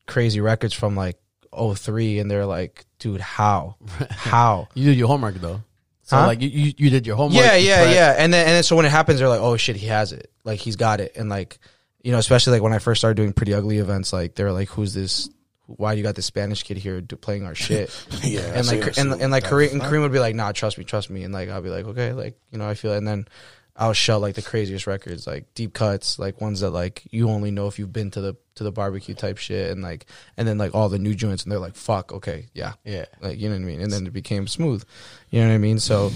crazy 0.05 0.41
records 0.41 0.73
from 0.73 0.95
like 0.95 1.17
03 1.55 2.19
and 2.19 2.29
they're 2.29 2.45
like 2.45 2.85
dude 2.99 3.21
how 3.21 3.75
how 4.09 4.67
You 4.73 4.85
did 4.85 4.97
your 4.97 5.07
homework 5.07 5.35
though. 5.35 5.61
So 6.03 6.15
Huh? 6.17 6.27
like 6.27 6.41
you, 6.41 6.47
you, 6.49 6.73
you 6.77 6.89
did 6.89 7.05
your 7.05 7.15
homework. 7.17 7.43
yeah, 7.43 7.55
yeah, 7.55 7.85
prepped. 7.85 7.93
yeah. 7.93 8.15
And 8.17 8.33
then 8.33 8.45
and 8.47 8.55
then 8.55 8.63
so 8.63 8.75
when 8.77 8.85
it 8.85 8.91
happens, 8.91 9.19
they're 9.19 9.27
like, 9.27 9.41
oh 9.41 9.57
shit, 9.57 9.75
he 9.75 9.87
has 9.87 10.13
it. 10.13 10.31
Like 10.45 10.59
he's 10.59 10.77
got 10.77 11.01
it. 11.01 11.17
And 11.17 11.27
like, 11.29 11.59
you 12.01 12.13
know, 12.13 12.17
especially 12.17 12.53
like 12.53 12.61
when 12.61 12.71
I 12.71 12.79
first 12.79 13.01
started 13.01 13.15
doing 13.17 13.33
pretty 13.33 13.53
ugly 13.53 13.79
events, 13.79 14.13
like 14.13 14.33
they're 14.35 14.53
like, 14.53 14.69
who's 14.69 14.93
this? 14.93 15.29
Why 15.67 15.93
you 15.93 16.01
got 16.03 16.15
this 16.15 16.25
Spanish 16.25 16.63
kid 16.63 16.77
here 16.77 17.01
playing 17.01 17.45
our 17.45 17.53
shit? 17.55 17.89
Yeah, 18.23 18.41
and 18.41 18.65
like 18.67 18.97
and, 18.97 19.13
and 19.13 19.31
like 19.31 19.43
Kareem, 19.43 19.71
and. 19.73 19.81
Kareem 19.81 20.01
would 20.01 20.11
be 20.11 20.19
like, 20.19 20.33
nah, 20.35 20.51
trust 20.51 20.77
me, 20.77 20.83
trust 20.83 21.09
me. 21.09 21.23
And 21.23 21.33
like 21.33 21.49
I'll 21.49 21.61
be 21.61 21.69
like, 21.69 21.85
okay, 21.85 22.13
like 22.13 22.37
you 22.51 22.57
know, 22.57 22.67
I 22.67 22.73
feel. 22.73 22.93
It. 22.93 22.97
And 22.97 23.07
then 23.07 23.27
I'll 23.75 23.93
shut 23.93 24.21
like 24.21 24.35
the 24.35 24.41
craziest 24.41 24.87
records, 24.87 25.27
like 25.27 25.53
deep 25.53 25.73
cuts, 25.73 26.17
like 26.17 26.41
ones 26.41 26.61
that 26.61 26.71
like 26.71 27.03
you 27.11 27.29
only 27.29 27.51
know 27.51 27.67
if 27.67 27.77
you've 27.77 27.93
been 27.93 28.09
to 28.11 28.21
the 28.21 28.35
to 28.55 28.63
the 28.63 28.71
barbecue 28.71 29.13
type 29.13 29.37
shit, 29.37 29.69
and 29.71 29.83
like 29.83 30.05
and 30.35 30.47
then 30.47 30.57
like 30.57 30.73
all 30.73 30.89
the 30.89 30.97
new 30.99 31.13
joints, 31.13 31.43
and 31.43 31.51
they're 31.51 31.59
like, 31.59 31.75
fuck, 31.75 32.11
okay, 32.11 32.47
yeah, 32.53 32.73
Yeah. 32.83 33.05
like 33.21 33.37
you 33.37 33.49
know 33.49 33.55
what 33.55 33.61
I 33.61 33.65
mean. 33.65 33.81
And 33.81 33.91
then 33.91 34.07
it 34.07 34.13
became 34.13 34.47
smooth, 34.47 34.83
you 35.29 35.41
know 35.41 35.47
what 35.47 35.53
I 35.53 35.59
mean. 35.59 35.79
So. 35.79 36.11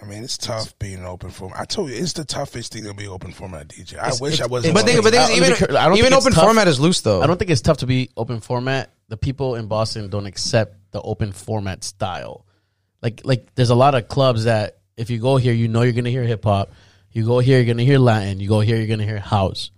I 0.00 0.04
mean, 0.04 0.22
it's 0.22 0.38
tough 0.38 0.78
being 0.78 1.04
open 1.04 1.30
format. 1.30 1.60
I 1.60 1.64
told 1.64 1.90
you, 1.90 1.96
it's 1.96 2.12
the 2.12 2.24
toughest 2.24 2.72
thing 2.72 2.84
to 2.84 2.94
be 2.94 3.08
open 3.08 3.32
format 3.32 3.68
DJ. 3.68 3.98
I 3.98 4.12
wish 4.20 4.40
I 4.40 4.46
was. 4.46 4.64
But 4.70 4.84
think, 4.84 5.02
but 5.02 5.12
think, 5.12 5.22
I 5.30 5.32
even 5.34 5.76
I 5.76 5.88
don't 5.88 5.96
even 5.98 6.10
think 6.10 6.20
open 6.22 6.32
tough. 6.32 6.44
format 6.44 6.68
is 6.68 6.78
loose 6.78 7.00
though. 7.00 7.20
I 7.20 7.26
don't 7.26 7.36
think 7.38 7.50
it's 7.50 7.60
tough 7.62 7.78
to 7.78 7.86
be 7.86 8.10
open 8.16 8.40
format. 8.40 8.92
The 9.08 9.16
people 9.16 9.56
in 9.56 9.66
Boston 9.66 10.08
don't 10.08 10.26
accept 10.26 10.76
the 10.92 11.00
open 11.00 11.32
format 11.32 11.82
style. 11.84 12.46
Like 13.02 13.22
like 13.24 13.54
there's 13.56 13.70
a 13.70 13.74
lot 13.74 13.94
of 13.96 14.06
clubs 14.08 14.44
that 14.44 14.78
if 14.96 15.10
you 15.10 15.18
go 15.18 15.36
here, 15.36 15.52
you 15.52 15.66
know 15.68 15.82
you're 15.82 15.92
gonna 15.94 16.10
hear 16.10 16.22
hip 16.22 16.44
hop. 16.44 16.70
You 17.10 17.26
go 17.26 17.40
here, 17.40 17.58
you're 17.58 17.66
gonna 17.74 17.82
hear 17.82 17.98
Latin. 17.98 18.38
You 18.40 18.48
go 18.48 18.60
here, 18.60 18.76
you're 18.76 18.86
gonna 18.86 19.04
hear 19.04 19.18
house. 19.18 19.70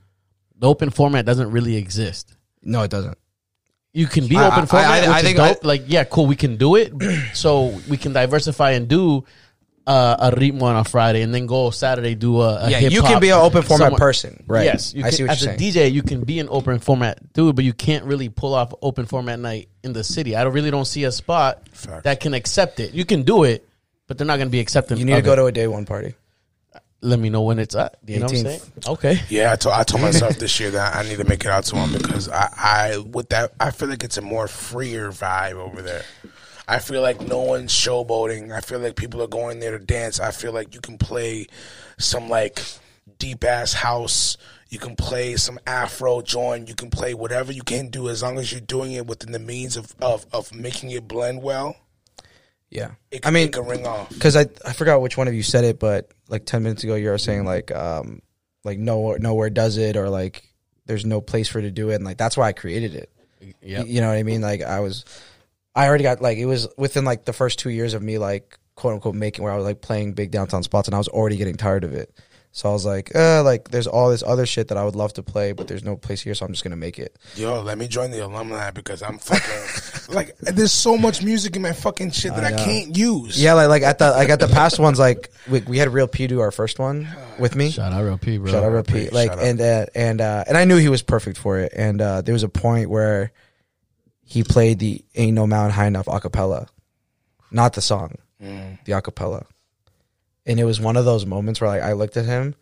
The 0.59 0.69
open 0.69 0.91
format 0.91 1.25
doesn't 1.25 1.51
really 1.51 1.77
exist. 1.77 2.37
No, 2.63 2.83
it 2.83 2.91
doesn't. 2.91 3.17
You 3.93 4.07
can 4.07 4.27
be 4.27 4.37
I- 4.37 4.49
open 4.49 4.65
I- 4.65 4.67
format. 4.67 4.91
I- 4.91 4.97
I 4.97 5.09
which 5.09 5.17
is 5.17 5.23
think 5.23 5.37
dope. 5.39 5.65
I- 5.65 5.67
like 5.67 5.85
yeah, 5.87 6.05
cool. 6.05 6.27
We 6.27 6.37
can 6.37 6.57
do 6.57 6.77
it, 6.77 6.93
so 7.35 7.79
we 7.89 7.97
can 7.97 8.13
diversify 8.13 8.73
and 8.73 8.87
do 8.87 9.25
uh, 9.87 10.16
a 10.18 10.30
ritmo 10.37 10.62
on 10.62 10.76
a 10.76 10.85
Friday, 10.85 11.20
and 11.22 11.35
then 11.35 11.47
go 11.47 11.70
Saturday 11.70 12.14
do 12.14 12.41
a, 12.41 12.64
a 12.64 12.70
Yeah, 12.70 12.78
you 12.78 12.91
hip-hop 12.91 13.11
can 13.11 13.20
be 13.20 13.28
an 13.30 13.35
open 13.39 13.62
format 13.62 13.87
somewhere- 13.93 13.99
person, 13.99 14.43
right? 14.47 14.64
Yes, 14.64 14.95
you 14.95 15.03
I 15.03 15.09
can, 15.09 15.12
see 15.16 15.22
what 15.24 15.32
as 15.32 15.43
you're 15.43 15.53
a 15.53 15.59
saying. 15.59 15.72
DJ, 15.72 15.93
you 15.93 16.03
can 16.03 16.22
be 16.24 16.39
an 16.41 16.49
open 16.51 16.78
format 16.78 17.32
dude, 17.35 17.55
but 17.57 17.64
you 17.64 17.72
can't 17.74 18.05
really 18.05 18.28
pull 18.30 18.55
off 18.55 18.72
open 18.82 19.05
format 19.07 19.39
night 19.39 19.68
in 19.82 19.93
the 19.93 20.03
city. 20.05 20.37
I 20.37 20.45
don't 20.45 20.53
really 20.55 20.70
don't 20.70 20.87
see 20.87 21.05
a 21.05 21.12
spot 21.12 21.68
Facts. 21.72 22.05
that 22.05 22.20
can 22.20 22.32
accept 22.35 22.80
it. 22.80 22.95
You 22.95 23.05
can 23.05 23.24
do 23.24 23.45
it, 23.45 23.68
but 24.07 24.16
they're 24.16 24.26
not 24.26 24.37
going 24.37 24.49
to 24.49 24.53
be 24.53 24.61
accepting. 24.61 24.97
You 24.99 25.05
need 25.05 25.16
to 25.16 25.22
go 25.22 25.35
it. 25.35 25.37
to 25.37 25.45
a 25.47 25.53
day 25.53 25.66
one 25.66 25.85
party. 25.85 26.14
Let 27.03 27.18
me 27.18 27.28
know 27.28 27.43
when 27.43 27.59
it's 27.59 27.74
at. 27.74 27.97
The 28.03 28.14
You 28.14 28.18
know 28.20 28.24
what 28.24 28.32
I'm 28.32 28.39
18th. 28.39 28.45
saying? 28.49 28.61
Okay. 28.87 29.20
Yeah, 29.28 29.53
I 29.53 29.57
told 29.57 29.74
I 29.74 29.82
told 29.82 30.01
myself 30.01 30.37
this 30.39 30.59
year 30.59 30.70
that 30.70 30.97
I 30.97 31.07
need 31.07 31.18
to 31.18 31.24
make 31.24 31.45
it 31.45 31.49
out 31.51 31.64
to 31.64 31.76
him 31.76 31.93
because 31.93 32.30
I, 32.30 32.49
I 32.57 32.97
with 32.99 33.28
that 33.28 33.53
I 33.61 33.72
feel 33.72 33.89
like 33.91 34.03
it's 34.05 34.16
a 34.16 34.22
more 34.22 34.49
freer 34.49 35.11
vibe 35.11 35.57
over 35.57 35.82
there. 35.82 36.05
I 36.67 36.79
feel 36.79 37.03
like 37.03 37.21
no 37.21 37.41
one's 37.41 37.73
showboating. 37.73 38.53
I 38.53 38.61
feel 38.61 38.79
like 38.79 38.97
people 38.97 39.23
are 39.23 39.29
going 39.29 39.61
there 39.61 39.77
to 39.77 39.85
dance. 39.85 40.21
I 40.21 40.31
feel 40.31 40.53
like 40.53 40.75
you 40.75 40.81
can 40.81 40.99
play 40.99 41.47
some 41.99 42.29
like 42.29 42.62
deep 43.19 43.45
ass 43.45 43.73
house. 43.75 44.37
You 44.71 44.79
can 44.79 44.97
play 44.97 45.37
some 45.37 45.59
Afro 45.67 46.23
joint. 46.23 46.69
You 46.69 46.75
can 46.75 46.91
play 46.91 47.15
whatever 47.15 47.53
you 47.53 47.62
can 47.62 47.89
do 47.89 48.09
as 48.09 48.23
long 48.23 48.39
as 48.39 48.51
you're 48.51 48.61
doing 48.61 48.93
it 48.93 49.07
within 49.07 49.33
the 49.33 49.39
means 49.39 49.77
of 49.77 49.95
of, 50.01 50.27
of 50.33 50.55
making 50.55 50.91
it 50.91 51.07
blend 51.07 51.43
well. 51.43 51.77
Yeah. 52.71 52.93
It 53.11 53.27
I 53.27 53.31
mean, 53.31 53.49
it 53.49 53.53
can 53.53 53.67
ring 53.67 53.87
off. 53.87 54.09
because 54.09 54.37
I 54.37 54.47
I 54.65 54.73
forgot 54.73 55.01
which 55.01 55.17
one 55.17 55.29
of 55.29 55.35
you 55.35 55.43
said 55.43 55.65
it, 55.65 55.79
but 55.79 56.11
like 56.29 56.47
ten 56.47 56.62
minutes 56.62 56.83
ago 56.83 56.95
you 56.95 57.09
were 57.11 57.19
saying 57.19 57.45
like 57.45 57.71
um 57.71 58.21
like 58.65 58.79
nowhere 58.79 59.19
nowhere 59.19 59.51
does 59.51 59.77
it 59.77 59.97
or 59.97 60.09
like 60.09 60.43
there's 60.87 61.05
no 61.05 61.21
place 61.21 61.49
for 61.49 61.61
it 61.61 61.62
to 61.62 61.71
do 61.71 61.91
it, 61.91 61.97
and 61.97 62.05
like 62.05 62.19
that's 62.19 62.37
why 62.37 62.49
I 62.49 62.53
created 62.53 62.95
it. 62.95 63.11
Yep. 63.62 63.87
You 63.87 64.01
know 64.01 64.09
what 64.09 64.17
I 64.17 64.23
mean? 64.23 64.41
Like 64.41 64.62
I 64.62 64.81
was, 64.81 65.05
I 65.75 65.87
already 65.89 66.05
got 66.05 66.20
like 66.22 66.39
it 66.39 66.47
was 66.47 66.68
within 66.77 67.05
like 67.05 67.25
the 67.25 67.33
first 67.33 67.59
two 67.59 67.70
years 67.70 67.95
of 67.95 68.03
me 68.03 68.18
like 68.18 68.59
quote 68.77 68.95
unquote 68.95 69.14
making 69.14 69.45
where 69.45 69.53
I 69.53 69.57
was 69.57 69.64
like 69.64 69.81
playing 69.81 70.12
big 70.14 70.31
downtown 70.31 70.62
spots, 70.62 70.89
and 70.89 70.95
I 70.95 70.99
was 70.99 71.09
already 71.09 71.37
getting 71.37 71.57
tired 71.57 71.85
of 71.85 71.93
it. 71.95 72.14
So 72.57 72.70
I 72.70 72.72
was 72.72 72.87
like, 72.87 73.11
uh, 73.16 73.43
like 73.43 73.70
there's 73.70 73.89
all 73.89 74.11
this 74.11 74.22
other 74.22 74.47
shit 74.47 74.68
that 74.68 74.79
I 74.79 74.85
would 74.85 74.95
love 74.95 75.12
to 75.14 75.25
play, 75.25 75.51
but 75.51 75.66
there's 75.66 75.83
no 75.83 75.97
place 75.97 76.20
here, 76.22 76.35
so 76.37 76.47
I'm 76.47 76.53
just 76.53 76.62
gonna 76.62 76.77
make 76.77 77.01
it. 77.01 77.16
Yo, 77.35 77.61
let 77.62 77.77
me 77.79 77.89
join 77.89 78.12
the 78.12 78.20
alumni 78.25 78.70
because 78.70 79.03
I'm 79.03 79.18
fucking 79.18 80.14
like. 80.14 80.37
There's 80.39 80.70
so 80.70 80.97
much 80.97 81.20
music 81.25 81.57
in 81.57 81.62
my 81.62 81.72
fucking 81.72 82.12
shit 82.12 82.33
that 82.37 82.45
I, 82.45 82.51
know. 82.51 82.64
can't 82.64 82.97
use. 82.97 83.43
Yeah, 83.43 83.55
like 83.55 83.68
like 83.68 83.83
at 83.83 83.99
the 83.99 84.12
like 84.12 84.29
at 84.29 84.39
the 84.39 84.47
past 84.47 84.79
ones, 84.79 85.01
like 85.01 85.33
we, 85.51 85.62
we 85.62 85.79
had 85.79 85.93
Real 85.93 86.07
P 86.07 86.29
do 86.29 86.39
our 86.39 86.53
first 86.53 86.79
one 86.79 87.09
with 87.41 87.57
me. 87.57 87.70
Shout 87.72 87.93
out 87.93 88.05
real 88.05 88.18
P, 88.18 88.39
bro. 88.39 88.53
Shout 88.53 88.62
out 88.62 88.70
Real 88.70 88.85
P. 88.85 89.05
Shout 89.07 89.12
Like 89.12 89.31
out. 89.33 89.41
and 89.41 89.61
uh, 89.61 89.87
and 89.97 90.20
uh, 90.20 90.45
and 90.47 90.57
I 90.57 90.64
knew 90.64 90.77
he 90.77 90.89
was 90.89 91.03
perfect 91.03 91.39
for 91.39 91.59
it. 91.59 91.72
And 91.75 92.01
uh, 92.01 92.22
there 92.22 92.35
was 92.35 92.45
a 92.45 92.49
point 92.49 92.89
where 92.89 93.33
he 94.25 94.43
played 94.43 94.79
the 94.79 95.05
"Ain't 95.14 95.35
No 95.35 95.47
Mountain 95.47 95.72
High 95.72 95.87
Enough" 95.87 96.07
acapella, 96.07 96.68
not 97.51 97.75
the 97.75 97.81
song, 97.81 98.16
mm. 98.43 98.83
the 98.85 98.93
acapella. 98.93 99.45
And 100.47 100.61
it 100.61 100.64
was 100.64 100.81
one 100.81 100.97
of 100.97 101.05
those 101.05 101.25
moments 101.25 101.61
where 101.61 101.70
like 101.70 101.83
I 101.83 101.93
looked 101.93 102.16
at 102.16 102.25
him, 102.25 102.55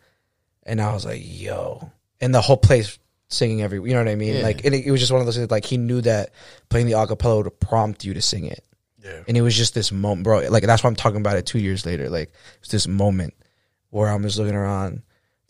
and 0.63 0.81
I 0.81 0.93
was 0.93 1.05
like, 1.05 1.21
"Yo!" 1.23 1.91
And 2.21 2.33
the 2.33 2.41
whole 2.41 2.57
place 2.57 2.97
singing 3.27 3.61
every, 3.61 3.79
you 3.79 3.93
know 3.93 4.03
what 4.03 4.07
I 4.07 4.15
mean? 4.15 4.35
Yeah. 4.35 4.43
Like, 4.43 4.63
and 4.63 4.73
it, 4.73 4.85
it 4.85 4.91
was 4.91 4.99
just 4.99 5.11
one 5.11 5.19
of 5.19 5.25
those 5.25 5.35
things. 5.35 5.51
Like 5.51 5.65
he 5.65 5.77
knew 5.77 6.01
that 6.01 6.29
playing 6.69 6.87
the 6.87 6.93
acapella 6.93 7.43
would 7.43 7.59
prompt 7.59 8.05
you 8.05 8.13
to 8.13 8.21
sing 8.21 8.45
it. 8.45 8.63
Yeah. 9.03 9.23
And 9.27 9.35
it 9.35 9.41
was 9.41 9.57
just 9.57 9.73
this 9.73 9.91
moment, 9.91 10.23
bro. 10.23 10.47
Like 10.49 10.63
that's 10.63 10.83
why 10.83 10.89
I'm 10.89 10.95
talking 10.95 11.19
about 11.19 11.37
it 11.37 11.45
two 11.45 11.59
years 11.59 11.85
later. 11.85 12.09
Like 12.09 12.31
it's 12.59 12.69
this 12.69 12.87
moment 12.87 13.33
where 13.89 14.07
I'm 14.07 14.23
just 14.23 14.37
looking 14.37 14.55
around 14.55 15.01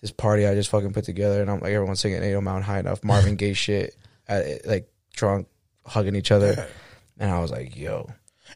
this 0.01 0.11
party 0.11 0.45
I 0.45 0.53
just 0.53 0.69
fucking 0.69 0.91
put 0.91 1.05
together, 1.05 1.41
and 1.41 1.49
I'm 1.49 1.59
like 1.59 1.71
everyone's 1.71 2.01
singing 2.01 2.21
"Ain't 2.21 2.33
No 2.33 2.41
Mountain 2.41 2.63
High 2.63 2.79
Enough," 2.79 3.03
Marvin 3.03 3.35
Gaye 3.37 3.53
shit, 3.53 3.95
at, 4.27 4.65
like 4.65 4.91
drunk, 5.13 5.47
hugging 5.85 6.15
each 6.15 6.31
other, 6.31 6.53
Yeah. 6.57 6.65
and 7.19 7.31
I 7.31 7.39
was 7.39 7.51
like, 7.51 7.75
"Yo, 7.75 8.09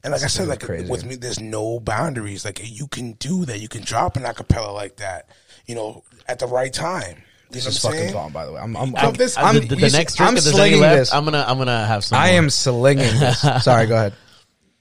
And 0.03 0.11
like 0.13 0.23
I 0.23 0.28
said, 0.28 0.47
like 0.47 0.61
crazy. 0.61 0.89
with 0.89 1.05
me, 1.05 1.15
there's 1.15 1.39
no 1.39 1.80
boundaries. 1.80 2.45
Like 2.45 2.59
you 2.63 2.88
can 2.88 3.13
do 3.13 3.45
that. 3.45 3.59
You 3.59 3.67
can 3.67 3.84
drop 3.84 4.15
an 4.17 4.23
acapella 4.23 4.73
like 4.73 4.97
that. 4.97 5.30
You 5.65 5.75
know, 5.75 6.03
at 6.28 6.39
the 6.39 6.47
right 6.47 6.71
time. 6.73 7.23
This 7.49 7.65
is 7.65 7.80
fucking 7.80 7.97
saying? 7.99 8.13
gone." 8.13 8.32
By 8.34 8.45
the 8.45 8.51
way, 8.53 8.59
I'm, 8.61 8.75
I'm, 8.75 8.95
I- 8.95 8.99
I'm, 9.07 9.13
this- 9.13 9.38
I'm- 9.38 9.55
the, 9.55 9.61
the, 9.61 9.75
the 9.75 9.89
see, 9.89 9.97
next 9.97 10.15
drink, 10.15 10.32
I'm 10.32 10.38
if 10.38 10.43
slinging 10.43 10.82
left, 10.82 10.97
this. 10.99 11.13
I'm 11.13 11.23
gonna 11.25 11.45
I'm 11.47 11.57
gonna 11.57 11.86
have 11.86 12.03
some. 12.03 12.19
I 12.19 12.32
more. 12.32 12.38
am 12.39 12.49
slinging 12.49 13.05
this. 13.19 13.41
Sorry, 13.63 13.86
go 13.88 13.95
ahead. 13.95 14.13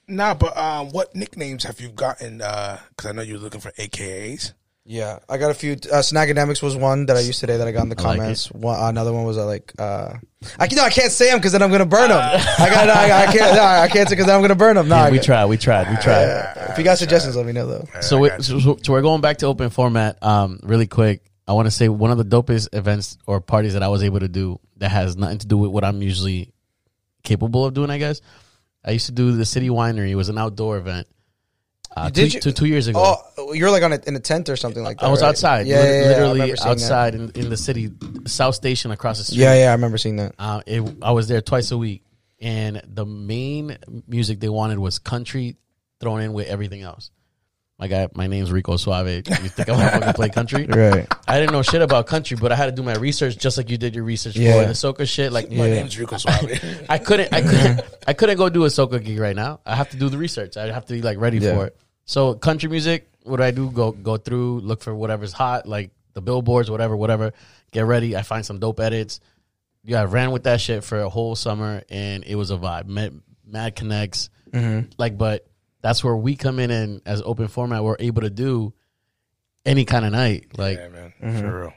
Nah, 0.09 0.35
but 0.35 0.57
um, 0.57 0.91
what 0.91 1.15
nicknames 1.17 1.65
have 1.65 1.81
you 1.81 1.89
gotten? 1.89 2.39
Because 2.39 3.07
I 3.07 3.13
know 3.13 3.23
you're 3.23 3.39
looking 3.39 3.61
for 3.61 3.73
AKAs. 3.73 4.53
Yeah, 4.89 5.19
I 5.29 5.37
got 5.37 5.51
a 5.51 5.55
few. 5.55 5.73
Uh, 5.73 5.99
Snagademics 6.01 6.63
was 6.63 6.77
one 6.77 7.07
that 7.07 7.17
I 7.17 7.21
used 7.21 7.41
today 7.41 7.57
that 7.57 7.67
I 7.67 7.73
got 7.73 7.83
in 7.83 7.89
the 7.89 7.99
I 7.99 8.03
like 8.03 8.19
comments. 8.19 8.53
one, 8.53 8.79
another 8.79 9.13
one 9.13 9.25
was 9.25 9.37
uh, 9.37 9.45
like, 9.45 9.73
uh, 9.81 10.15
I 10.61 10.69
can, 10.69 10.77
no, 10.77 10.85
I 10.85 10.91
can't 10.91 11.11
say 11.11 11.31
them 11.31 11.39
because 11.39 11.51
then 11.51 11.63
I'm 11.63 11.73
gonna 11.73 11.85
burn 11.87 12.09
them. 12.11 12.19
I 12.59 12.71
got, 12.71 12.87
no, 12.87 12.93
I, 12.93 13.23
I 13.23 13.27
can't, 13.27 13.57
no, 13.57 13.63
I 13.65 13.89
can't 13.89 14.09
say 14.09 14.13
because 14.15 14.27
then 14.27 14.37
I'm 14.37 14.43
gonna 14.43 14.55
burn 14.55 14.77
them. 14.77 14.87
No, 14.89 14.95
Yeah, 14.95 15.03
I 15.03 15.11
we 15.11 15.17
got- 15.17 15.25
tried, 15.25 15.45
we 15.47 15.57
tried, 15.57 15.91
we 15.91 15.97
tried. 15.97 16.53
If 16.71 16.79
you 16.79 16.85
got 16.85 16.99
suggestions, 16.99 17.35
let 17.35 17.47
me 17.47 17.53
know 17.53 17.67
though. 17.67 17.89
so, 18.01 18.19
we, 18.19 18.31
so, 18.41 18.61
so 18.61 18.93
we're 18.93 19.03
going 19.03 19.21
back 19.21 19.39
to 19.39 19.47
open 19.47 19.71
format. 19.71 20.23
Um, 20.23 20.61
really 20.63 20.87
quick. 20.87 21.23
I 21.49 21.53
want 21.55 21.67
to 21.67 21.73
say 21.73 21.89
one 21.89 22.13
of 22.13 22.19
the 22.19 22.25
dopest 22.25 22.69
events 22.73 23.19
or 23.27 23.41
parties 23.41 23.73
that 23.75 23.83
I 23.83 23.89
was 23.89 24.05
able 24.05 24.21
to 24.21 24.29
do 24.29 24.61
that 24.77 24.91
has 24.91 25.17
nothing 25.17 25.39
to 25.39 25.47
do 25.49 25.57
with 25.59 25.71
what 25.73 25.83
I'm 25.85 26.01
usually 26.01 26.53
capable 27.25 27.65
of 27.67 27.75
doing. 27.75 27.91
I 27.91 27.99
guess 27.99 28.21
I 28.85 28.93
used 28.93 29.07
to 29.07 29.13
do 29.13 29.33
the 29.33 29.45
City 29.45 29.69
Winery. 29.69 30.11
It 30.11 30.15
was 30.17 30.29
an 30.29 30.39
outdoor 30.39 30.77
event. 30.77 31.09
Uh, 31.97 32.11
Did 32.11 32.31
two, 32.31 32.35
you- 32.37 32.41
two, 32.43 32.53
two 32.53 32.67
years 32.67 32.89
ago. 32.89 33.17
Oh, 33.39 33.53
you're 33.55 33.71
like 33.71 33.83
on 33.83 33.93
a, 33.95 34.01
in 34.07 34.15
a 34.17 34.21
tent 34.21 34.51
or 34.51 34.57
something 34.57 34.83
like 34.83 34.99
that. 34.99 35.07
I 35.07 35.11
was 35.11 35.23
right? 35.23 35.29
outside, 35.29 35.67
Yeah, 35.67 35.77
lit- 35.77 35.85
yeah, 35.87 35.93
yeah, 36.03 36.09
literally 36.09 36.33
remember 36.41 36.57
seeing 36.57 36.67
that. 36.69 36.71
outside 36.73 37.15
in, 37.15 37.31
in 37.31 37.49
the 37.49 37.57
city, 37.57 37.91
South 38.27 38.55
Station 38.55 38.91
across 38.91 39.17
the 39.19 39.25
street. 39.25 39.39
Yeah, 39.39 39.55
yeah, 39.55 39.69
I 39.71 39.73
remember 39.73 39.97
seeing 39.97 40.17
that. 40.17 40.35
Uh, 40.39 40.61
it, 40.67 40.83
I 41.01 41.13
was 41.13 41.27
there 41.27 41.41
twice 41.41 41.71
a 41.71 41.79
week, 41.79 42.03
and 42.39 42.83
the 42.87 43.07
main 43.07 43.79
music 44.07 44.41
they 44.41 44.51
wanted 44.51 44.79
was 44.79 44.99
country 44.99 45.57
thrown 46.01 46.21
in 46.21 46.35
with 46.35 46.49
everything 46.49 46.83
else. 46.83 47.11
My 47.79 47.89
guy, 47.89 48.09
my 48.15 48.27
name's 48.27 48.51
Rico 48.53 48.77
Suave. 48.79 49.07
You 49.09 49.23
think 49.23 49.69
I'm 49.69 49.77
gonna 49.77 49.91
fucking 49.91 50.13
play 50.15 50.29
country? 50.41 50.67
Right. 50.67 51.07
I 51.29 51.39
didn't 51.41 51.53
know 51.53 51.61
shit 51.63 51.83
about 51.83 52.07
country, 52.07 52.37
but 52.41 52.51
I 52.51 52.57
had 52.57 52.67
to 52.67 52.73
do 52.73 52.83
my 52.83 52.95
research 52.95 53.37
just 53.37 53.59
like 53.59 53.69
you 53.69 53.77
did 53.77 53.95
your 53.95 54.05
research 54.05 54.35
Yeah. 54.37 54.63
for 54.63 54.67
the 54.69 54.73
soca 54.73 55.07
shit. 55.07 55.31
Like 55.31 55.51
My 55.51 55.67
Yeah. 55.67 55.75
name's 55.75 55.99
Rico 55.99 56.17
Suave. 56.17 56.59
I 56.89 56.97
couldn't, 56.97 57.35
I 57.35 57.43
couldn't, 57.43 57.81
I 58.07 58.13
couldn't 58.15 58.39
go 58.39 58.49
do 58.49 58.65
a 58.65 58.69
soca 58.69 59.03
gig 59.05 59.19
right 59.19 59.37
now. 59.37 59.61
I 59.67 59.77
have 59.77 59.91
to 59.91 59.99
do 59.99 60.09
the 60.09 60.17
research. 60.17 60.57
I 60.57 60.73
have 60.73 60.87
to 60.87 60.95
be 60.95 61.03
like 61.03 61.19
ready 61.19 61.37
Yeah. 61.39 61.55
for 61.55 61.67
it. 61.67 61.77
So 62.07 62.35
country 62.35 62.69
music, 62.71 63.11
what 63.25 63.37
do 63.39 63.43
I 63.43 63.51
do? 63.51 63.71
Go 63.71 63.93
go 63.93 64.17
through, 64.17 64.61
look 64.61 64.81
for 64.83 64.95
whatever's 64.95 65.33
hot, 65.33 65.67
like 65.69 65.91
the 66.15 66.23
billboards, 66.23 66.71
whatever, 66.71 66.97
whatever. 66.97 67.33
Get 67.73 67.85
ready. 67.85 68.17
I 68.17 68.23
find 68.23 68.47
some 68.47 68.59
dope 68.59 68.81
edits. 68.81 69.21
Yeah, 69.85 70.01
I 70.01 70.05
ran 70.05 70.31
with 70.31 70.45
that 70.45 70.61
shit 70.61 70.83
for 70.85 71.01
a 71.01 71.09
whole 71.09 71.35
summer, 71.37 71.83
and 71.91 72.25
it 72.25 72.35
was 72.37 72.51
a 72.51 72.57
vibe. 72.57 72.87
Met, 72.87 73.13
mad 73.45 73.77
connects, 73.77 74.31
like, 74.99 75.19
but 75.19 75.47
that's 75.83 76.03
where 76.03 76.17
we 76.17 76.35
come 76.35 76.59
in 76.59 76.71
and 76.71 77.03
as 77.07 77.23
open 77.23 77.47
format, 77.49 77.85
we're 77.85 77.97
able 78.01 78.23
to 78.23 78.31
do 78.31 78.73
any 79.65 79.85
kind 79.85 80.05
of 80.05 80.13
night. 80.13 80.47
Like, 80.59 80.79
yeah, 80.79 80.89
man, 80.89 81.13
Mm-hmm. 81.23 81.41
for 81.41 81.61
real. 81.61 81.73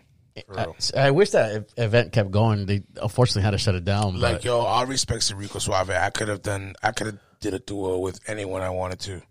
I. 0.95 1.07
I 1.07 1.11
wish 1.11 1.31
that 1.31 1.65
event 1.77 2.13
kept 2.13 2.31
going. 2.31 2.65
They 2.65 2.81
unfortunately 3.01 3.41
had 3.41 3.51
to 3.51 3.57
shut 3.57 3.75
it 3.75 3.83
down. 3.83 4.19
Like 4.19 4.35
But 4.37 4.45
yo, 4.45 4.59
all 4.59 4.85
respects 4.85 5.27
to 5.27 5.35
Rico 5.35 5.59
Suave. 5.59 5.89
I 5.89 6.09
could 6.11 6.29
have 6.29 6.41
done. 6.41 6.75
I 6.81 6.91
could 6.93 7.07
have 7.07 7.17
did 7.41 7.53
a 7.53 7.59
duo 7.59 7.99
with 7.99 8.19
anyone 8.27 8.61
I 8.61 8.69
wanted 8.69 8.99
to. 9.01 9.21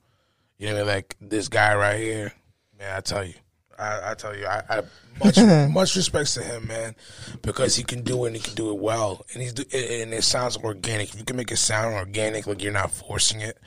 You 0.58 0.68
know, 0.68 0.74
what 0.74 0.80
I 0.80 0.84
mean? 0.84 0.94
like 0.94 1.16
this 1.20 1.48
guy 1.48 1.74
right 1.76 1.98
here. 1.98 2.32
Man, 2.78 2.96
I 2.96 3.00
tell 3.00 3.24
you, 3.24 3.34
I, 3.78 4.10
I 4.10 4.14
tell 4.14 4.36
you, 4.36 4.46
I, 4.46 4.62
I 4.68 4.82
much 5.24 5.38
much 5.70 5.96
respects 5.96 6.34
to 6.34 6.42
him, 6.42 6.66
man, 6.66 6.94
because 7.42 7.76
he 7.76 7.82
can 7.84 8.02
do 8.02 8.24
it 8.24 8.28
and 8.28 8.36
he 8.36 8.42
can 8.42 8.54
do 8.54 8.70
it 8.70 8.78
well, 8.78 9.24
and 9.32 9.42
he's 9.42 9.52
do, 9.52 9.62
and 9.72 10.12
it 10.12 10.24
sounds 10.24 10.56
organic. 10.56 11.10
If 11.10 11.18
you 11.18 11.24
can 11.24 11.36
make 11.36 11.52
it 11.52 11.56
sound 11.56 11.94
organic, 11.94 12.46
like 12.46 12.62
you're 12.62 12.72
not 12.72 12.90
forcing 12.90 13.40
it, 13.40 13.58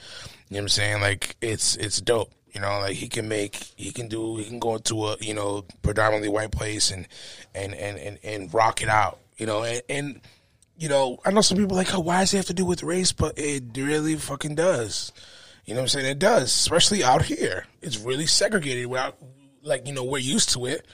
you 0.49 0.55
know 0.55 0.57
what 0.57 0.61
I'm 0.63 0.69
saying? 0.69 1.01
Like 1.01 1.35
it's 1.41 1.75
it's 1.77 2.01
dope. 2.01 2.33
You 2.53 2.59
know, 2.59 2.79
like 2.79 2.95
he 2.97 3.07
can 3.07 3.29
make, 3.29 3.55
he 3.77 3.93
can 3.93 4.09
do, 4.09 4.35
he 4.35 4.43
can 4.43 4.59
go 4.59 4.75
into 4.75 5.05
a 5.05 5.17
you 5.21 5.33
know 5.33 5.63
predominantly 5.81 6.27
white 6.29 6.51
place 6.51 6.91
and 6.91 7.07
and 7.55 7.73
and 7.73 7.97
and, 7.97 8.19
and 8.23 8.53
rock 8.53 8.81
it 8.81 8.89
out. 8.89 9.19
You 9.37 9.45
know, 9.45 9.63
and, 9.63 9.81
and 9.87 10.21
you 10.77 10.89
know, 10.89 11.19
I 11.23 11.31
know 11.31 11.41
some 11.41 11.57
people 11.57 11.73
are 11.73 11.83
like, 11.83 11.93
oh, 11.93 12.01
why 12.01 12.19
does 12.19 12.33
it 12.33 12.37
have 12.37 12.45
to 12.47 12.53
do 12.53 12.65
with 12.65 12.83
race? 12.83 13.13
But 13.13 13.37
it 13.37 13.63
really 13.75 14.15
fucking 14.15 14.55
does. 14.55 15.13
You 15.71 15.75
know 15.75 15.83
what 15.83 15.95
I'm 15.95 16.01
saying? 16.01 16.05
It 16.11 16.19
does, 16.19 16.43
especially 16.53 17.01
out 17.01 17.21
here. 17.21 17.65
It's 17.81 17.97
really 17.97 18.25
segregated. 18.25 18.87
Without, 18.87 19.15
like, 19.63 19.87
you 19.87 19.93
know, 19.93 20.03
we're 20.03 20.17
used 20.17 20.49
to 20.49 20.65
it, 20.65 20.85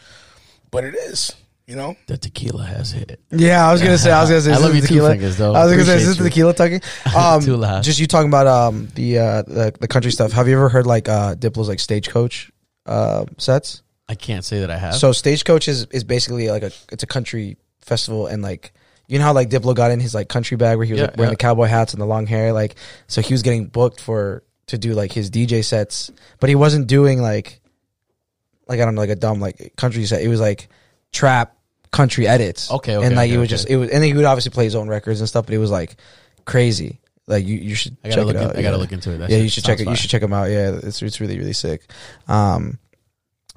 but 0.69 0.83
it 0.83 0.93
is. 0.93 1.35
You 1.65 1.75
know, 1.75 1.95
the 2.05 2.15
tequila 2.15 2.63
has 2.63 2.91
hit. 2.91 3.19
Yeah, 3.31 3.67
I 3.67 3.71
was 3.73 3.81
gonna 3.81 3.97
say. 3.97 4.11
I 4.11 4.21
was 4.21 4.29
gonna 4.29 4.41
say. 4.41 4.53
I 4.53 4.57
love 4.57 4.75
you 4.75 4.81
tequila? 4.81 5.09
Fingers, 5.13 5.35
though. 5.35 5.55
I 5.55 5.63
was 5.65 5.71
gonna 5.73 5.83
say, 5.83 5.95
is 5.95 6.03
Appreciate 6.03 6.07
this 6.09 6.17
the 6.19 6.23
tequila 6.29 6.53
talking? 6.53 6.81
Um, 7.17 7.41
Too 7.41 7.57
loud. 7.57 7.83
just 7.83 7.99
you 7.99 8.05
talking 8.05 8.29
about 8.29 8.45
um 8.45 8.87
the 8.93 9.17
uh 9.17 9.41
the, 9.41 9.73
the 9.79 9.87
country 9.87 10.11
stuff. 10.11 10.31
Have 10.33 10.47
you 10.47 10.53
ever 10.55 10.69
heard 10.69 10.85
like 10.85 11.09
uh 11.09 11.33
Diplo's 11.33 11.67
like 11.67 11.79
stagecoach 11.79 12.51
uh 12.85 13.25
sets? 13.39 13.81
I 14.07 14.13
can't 14.13 14.45
say 14.45 14.59
that 14.59 14.69
I 14.69 14.77
have. 14.77 14.93
So 14.95 15.11
stagecoach 15.11 15.67
is 15.67 15.87
is 15.87 16.03
basically 16.03 16.49
like 16.51 16.61
a 16.61 16.71
it's 16.91 17.01
a 17.03 17.07
country 17.07 17.57
festival 17.81 18.27
and 18.27 18.43
like 18.43 18.73
you 19.07 19.17
know 19.19 19.25
how 19.25 19.33
like 19.33 19.49
Diplo 19.49 19.73
got 19.75 19.89
in 19.89 19.99
his 19.99 20.13
like 20.13 20.29
country 20.29 20.55
bag 20.55 20.77
where 20.77 20.85
he 20.85 20.93
was 20.93 20.99
Yeah, 21.01 21.07
like 21.07 21.17
wearing 21.17 21.31
yeah. 21.31 21.33
the 21.33 21.37
cowboy 21.37 21.65
hats 21.65 21.93
and 21.93 22.01
the 22.01 22.05
long 22.05 22.27
hair 22.27 22.53
like 22.53 22.75
so 23.07 23.21
he 23.21 23.33
was 23.33 23.41
getting 23.41 23.65
booked 23.65 23.99
for 23.99 24.43
to 24.67 24.77
do 24.77 24.93
like 24.93 25.11
his 25.11 25.29
DJ 25.31 25.63
sets 25.63 26.11
but 26.39 26.49
he 26.49 26.55
wasn't 26.55 26.87
doing 26.87 27.21
like 27.21 27.61
like 28.67 28.79
I 28.79 28.85
don't 28.85 28.95
know 28.95 29.01
like 29.01 29.09
a 29.09 29.15
dumb 29.15 29.39
like 29.39 29.73
country 29.77 30.05
set 30.05 30.21
it 30.21 30.27
was 30.27 30.39
like 30.41 30.67
trap 31.11 31.55
country 31.91 32.27
edits 32.27 32.69
Okay, 32.71 32.97
okay, 32.97 33.05
and 33.07 33.15
like 33.15 33.29
okay, 33.29 33.35
it 33.35 33.37
was 33.37 33.45
okay. 33.47 33.49
just 33.49 33.69
it 33.69 33.77
was 33.77 33.89
and 33.89 34.01
then 34.01 34.07
he 34.09 34.13
would 34.13 34.25
obviously 34.25 34.51
play 34.51 34.65
his 34.65 34.75
own 34.75 34.87
records 34.87 35.19
and 35.21 35.27
stuff 35.29 35.45
but 35.45 35.55
it 35.55 35.57
was 35.57 35.71
like 35.71 35.95
crazy 36.45 36.99
like 37.27 37.45
you 37.45 37.55
you 37.57 37.75
should 37.75 37.95
I 38.03 38.09
gotta 38.09 38.21
check 38.21 38.25
look. 38.27 38.35
it 38.35 38.39
in- 38.39 38.43
out 38.45 38.51
I 38.57 38.61
gotta 38.61 38.75
yeah. 38.75 38.81
look 38.81 38.91
into 38.91 39.11
it. 39.13 39.17
That 39.17 39.29
yeah, 39.29 39.37
you 39.37 39.49
should 39.49 39.63
check 39.65 39.77
sounds 39.79 39.87
it. 39.87 39.91
You 39.91 39.95
should 39.97 40.09
check 40.09 40.21
them 40.21 40.31
out. 40.31 40.45
Yeah, 40.49 40.79
it's 40.81 41.01
it's 41.01 41.19
really 41.19 41.37
really 41.37 41.51
sick. 41.51 41.91
Um, 42.29 42.79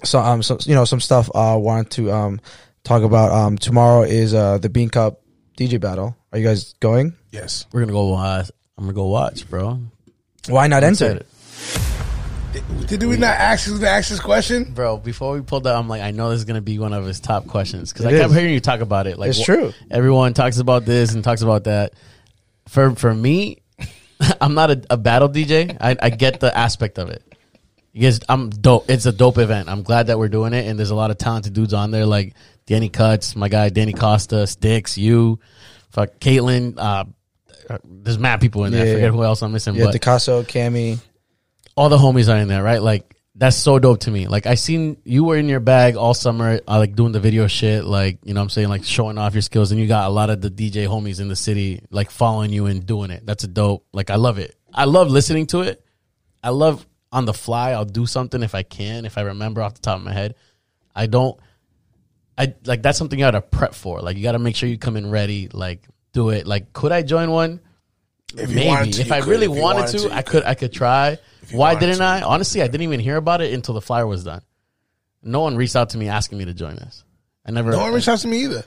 so 0.02 0.18
um, 0.18 0.42
so 0.42 0.58
you 0.62 0.74
know 0.74 0.84
some 0.84 1.00
stuff. 1.00 1.30
Uh, 1.32 1.56
wanted 1.56 1.90
to 1.92 2.10
um 2.10 2.40
talk 2.82 3.04
about. 3.04 3.30
Um, 3.30 3.56
tomorrow 3.58 4.02
is 4.02 4.34
uh 4.34 4.58
the 4.58 4.68
Bean 4.70 4.88
Cup 4.88 5.20
DJ 5.56 5.80
battle. 5.80 6.16
Are 6.32 6.38
you 6.40 6.44
guys 6.44 6.74
going? 6.80 7.14
yes. 7.30 7.66
We're 7.72 7.80
gonna 7.82 7.92
go. 7.92 8.14
Uh, 8.14 8.42
I'm 8.76 8.84
gonna 8.86 8.92
go 8.92 9.06
watch, 9.06 9.48
bro. 9.48 9.78
Why 10.48 10.66
not 10.66 10.82
enter? 10.82 11.06
Excited. 11.22 11.26
Did, 12.52 12.98
did 13.00 13.08
we 13.08 13.16
not 13.16 13.36
ask 13.36 13.68
you 13.68 13.78
to 13.78 13.88
ask 13.88 14.08
this 14.10 14.18
question? 14.18 14.64
Bro, 14.72 14.98
before 14.98 15.34
we 15.34 15.40
pulled 15.40 15.64
that, 15.64 15.76
I'm 15.76 15.88
like, 15.88 16.02
I 16.02 16.10
know 16.10 16.30
this 16.30 16.38
is 16.38 16.44
gonna 16.44 16.60
be 16.60 16.78
one 16.78 16.92
of 16.92 17.04
his 17.04 17.20
top 17.20 17.46
questions 17.46 17.92
because 17.92 18.06
I 18.06 18.10
It 18.10 18.18
kept 18.18 18.30
is. 18.30 18.36
hearing 18.36 18.52
you 18.54 18.60
talk 18.60 18.80
about 18.80 19.06
it. 19.06 19.18
Like, 19.18 19.30
It's 19.30 19.40
wh- 19.40 19.44
true. 19.44 19.72
Everyone 19.90 20.34
talks 20.34 20.58
about 20.58 20.84
this 20.84 21.14
and 21.14 21.22
talks 21.22 21.42
about 21.42 21.64
that. 21.64 21.92
For 22.68 22.94
for 22.96 23.14
me, 23.14 23.58
I'm 24.40 24.54
not 24.54 24.70
a, 24.70 24.82
a 24.90 24.96
battle 24.96 25.28
DJ. 25.28 25.76
I, 25.80 25.96
I 26.00 26.10
get 26.10 26.40
the 26.40 26.56
aspect 26.56 26.98
of 26.98 27.10
it. 27.10 27.22
You 27.92 28.02
guys, 28.02 28.20
I'm 28.28 28.50
dope. 28.50 28.88
It's 28.90 29.06
a 29.06 29.12
dope 29.12 29.38
event. 29.38 29.68
I'm 29.68 29.82
glad 29.82 30.08
that 30.08 30.18
we're 30.18 30.28
doing 30.28 30.52
it, 30.52 30.66
and 30.66 30.78
there's 30.78 30.90
a 30.90 30.94
lot 30.96 31.10
of 31.10 31.18
talented 31.18 31.52
dudes 31.52 31.72
on 31.74 31.90
there, 31.90 32.06
like 32.06 32.34
Danny 32.66 32.88
Cuts, 32.88 33.34
my 33.36 33.48
guy 33.48 33.68
Danny 33.68 33.92
Costa, 33.92 34.46
Sticks, 34.46 34.96
you, 34.98 35.38
fuck 35.90 36.18
Caitlin. 36.20 36.74
Uh, 36.76 37.04
there's 37.84 38.18
mad 38.18 38.40
people 38.40 38.64
in 38.64 38.72
there. 38.72 38.84
Yeah, 38.86 38.92
I 38.92 38.94
forget 38.96 39.10
who 39.10 39.24
else 39.24 39.42
I'm 39.42 39.52
missing, 39.52 39.74
Yeah, 39.74 39.84
but 39.86 39.92
Picasso, 39.92 40.42
Cammy. 40.42 40.98
all 41.76 41.88
the 41.88 41.98
homies 41.98 42.32
are 42.32 42.36
in 42.38 42.48
there, 42.48 42.62
right? 42.62 42.82
Like 42.82 43.16
that's 43.34 43.56
so 43.56 43.78
dope 43.78 44.00
to 44.00 44.10
me. 44.10 44.26
Like 44.26 44.46
I 44.46 44.54
seen 44.54 44.96
you 45.04 45.24
were 45.24 45.36
in 45.36 45.48
your 45.48 45.60
bag 45.60 45.96
all 45.96 46.14
summer, 46.14 46.60
uh, 46.66 46.78
like 46.78 46.94
doing 46.94 47.12
the 47.12 47.20
video 47.20 47.46
shit, 47.46 47.84
like 47.84 48.18
you 48.24 48.34
know 48.34 48.40
what 48.40 48.44
I'm 48.44 48.50
saying, 48.50 48.68
like 48.68 48.84
showing 48.84 49.18
off 49.18 49.34
your 49.34 49.42
skills, 49.42 49.70
and 49.70 49.80
you 49.80 49.86
got 49.86 50.06
a 50.08 50.10
lot 50.10 50.30
of 50.30 50.40
the 50.40 50.50
DJ 50.50 50.86
homies 50.86 51.20
in 51.20 51.28
the 51.28 51.36
city 51.36 51.82
like 51.90 52.10
following 52.10 52.52
you 52.52 52.66
and 52.66 52.84
doing 52.84 53.10
it. 53.10 53.24
That's 53.24 53.44
a 53.44 53.48
dope. 53.48 53.86
Like 53.92 54.10
I 54.10 54.16
love 54.16 54.38
it. 54.38 54.56
I 54.74 54.84
love 54.84 55.08
listening 55.10 55.46
to 55.48 55.62
it. 55.62 55.84
I 56.42 56.50
love 56.50 56.86
on 57.12 57.24
the 57.24 57.34
fly. 57.34 57.70
I'll 57.72 57.84
do 57.84 58.06
something 58.06 58.42
if 58.42 58.54
I 58.54 58.62
can, 58.62 59.04
if 59.04 59.16
I 59.18 59.22
remember 59.22 59.62
off 59.62 59.74
the 59.74 59.80
top 59.80 59.98
of 59.98 60.04
my 60.04 60.12
head. 60.12 60.34
I 60.94 61.06
don't. 61.06 61.38
I 62.36 62.54
like 62.64 62.82
that's 62.82 62.98
something 62.98 63.18
you 63.18 63.24
got 63.24 63.32
to 63.32 63.42
prep 63.42 63.74
for. 63.74 64.00
Like 64.00 64.16
you 64.16 64.22
got 64.22 64.32
to 64.32 64.38
make 64.38 64.56
sure 64.56 64.68
you 64.68 64.78
come 64.78 64.96
in 64.96 65.10
ready. 65.10 65.48
Like 65.52 65.86
do 66.12 66.30
it. 66.30 66.46
Like 66.46 66.72
could 66.72 66.92
I 66.92 67.02
join 67.02 67.30
one? 67.30 67.60
If 68.36 68.48
Maybe 68.50 68.92
to, 68.92 69.00
if 69.00 69.10
I 69.10 69.20
could. 69.20 69.28
really 69.28 69.46
If 69.46 69.56
you 69.56 69.60
wanted, 69.62 69.88
to, 69.88 69.98
you 70.02 70.10
I 70.10 70.22
could. 70.22 70.44
I 70.44 70.54
could 70.54 70.72
try. 70.72 71.18
Why 71.50 71.74
didn't 71.74 71.98
to. 71.98 72.04
I? 72.04 72.22
Honestly, 72.22 72.62
I 72.62 72.66
didn't 72.68 72.82
even 72.82 73.00
hear 73.00 73.16
about 73.16 73.40
it 73.40 73.52
until 73.52 73.74
the 73.74 73.80
flyer 73.80 74.06
was 74.06 74.22
done. 74.22 74.42
No 75.22 75.40
one 75.40 75.56
reached 75.56 75.74
out 75.76 75.90
to 75.90 75.98
me 75.98 76.08
asking 76.08 76.38
me 76.38 76.44
to 76.44 76.54
join 76.54 76.76
this. 76.76 77.04
I 77.44 77.50
never. 77.50 77.72
No 77.72 77.80
one 77.80 77.92
reached 77.92 78.08
out 78.08 78.20
to 78.20 78.28
me 78.28 78.44
either. 78.44 78.64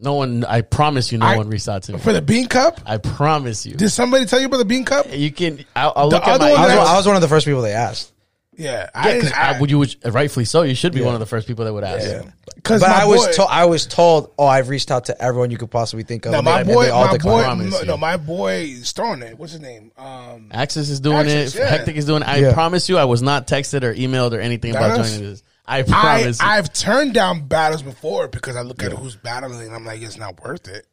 no 0.00 0.14
one. 0.14 0.44
I 0.44 0.60
promise 0.60 1.10
you, 1.10 1.18
no 1.18 1.26
I- 1.26 1.36
one 1.36 1.48
reached 1.50 1.68
out 1.68 1.82
to 1.84 1.92
me. 1.94 1.98
For 1.98 2.12
the 2.12 2.22
Bean 2.22 2.46
Cup? 2.46 2.80
I 2.86 2.98
promise 2.98 3.66
you. 3.66 3.74
Did 3.74 3.90
somebody 3.90 4.26
tell 4.26 4.38
you 4.38 4.46
about 4.46 4.58
the 4.58 4.64
Bean 4.64 4.84
Cup? 4.84 5.06
You 5.10 5.32
can. 5.32 5.64
I'll, 5.74 5.92
I'll 5.96 6.08
look 6.08 6.24
at 6.24 6.38
my. 6.40 6.50
I 6.50 6.76
was, 6.76 6.88
I 6.88 6.96
was 6.96 7.06
one 7.06 7.16
of 7.16 7.22
the 7.22 7.28
first 7.28 7.46
people 7.46 7.62
they 7.62 7.72
asked. 7.72 8.12
Yeah. 8.58 8.90
I 8.94 9.08
Yeah, 9.08 9.14
because 9.14 9.30
didn't- 9.30 9.42
I- 9.42 9.60
would 9.60 9.70
you 9.70 9.78
would, 9.78 9.94
rightfully 10.04 10.44
so. 10.44 10.62
You 10.62 10.74
should 10.74 10.92
be 10.92 11.00
one 11.00 11.14
of 11.14 11.20
the 11.20 11.26
first 11.26 11.46
people 11.46 11.64
that 11.64 11.72
would 11.72 11.84
ask. 11.84 12.04
Yeah. 12.06 12.22
Because 12.56 12.80
But 12.82 12.90
my 12.90 13.02
I 13.02 13.04
was 13.06 13.36
told 13.36 13.48
I 13.52 13.64
was 13.66 13.86
told, 13.86 14.32
oh, 14.36 14.46
I've 14.46 14.68
reached 14.68 14.90
out 14.90 15.04
to 15.06 15.22
everyone 15.22 15.50
you 15.52 15.56
could 15.56 15.70
possibly 15.70 16.02
think 16.02 16.26
of. 16.26 16.32
no, 16.32 16.42
my 16.42 16.64
they- 16.64 16.74
boy, 16.74 16.84
they 16.86 16.90
all 16.90 17.06
my 17.06 17.16
boy, 17.18 17.42
Promise 17.42 17.72
no, 17.72 17.82
no, 17.82 17.96
my 17.96 18.16
boy 18.16 18.52
is 18.62 18.90
throwing 18.92 19.22
it. 19.22 19.38
What's 19.38 19.52
his 19.52 19.60
name? 19.60 19.92
Um, 19.96 20.48
Axis 20.50 20.90
is 20.90 20.98
doing 21.00 21.18
Axis, 21.18 21.54
it. 21.54 21.58
yeah. 21.60 21.66
Hectic 21.68 21.96
is 21.96 22.04
doing. 22.04 22.22
it. 22.22 22.28
I 22.28 22.36
Yeah. 22.38 22.52
promise 22.52 22.88
you, 22.88 22.98
I 22.98 23.04
was 23.04 23.22
not 23.22 23.46
texted 23.46 23.84
or 23.84 23.94
emailed 23.94 24.32
or 24.32 24.40
anything 24.40 24.72
about 24.72 24.88
That's- 24.88 25.12
joining 25.12 25.30
this. 25.30 25.42
I 25.66 25.78
I, 25.78 25.82
promise. 25.82 26.40
you. 26.40 26.46
I've 26.48 26.72
turned 26.72 27.14
down 27.14 27.46
battles 27.46 27.82
before 27.82 28.26
because 28.26 28.56
I 28.56 28.62
look 28.62 28.82
at 28.82 28.90
who's 28.90 29.14
battling 29.16 29.60
and 29.66 29.74
I'm 29.74 29.84
like, 29.84 30.02
it's 30.02 30.16
not 30.18 30.42
worth 30.42 30.66
it. 30.66 30.84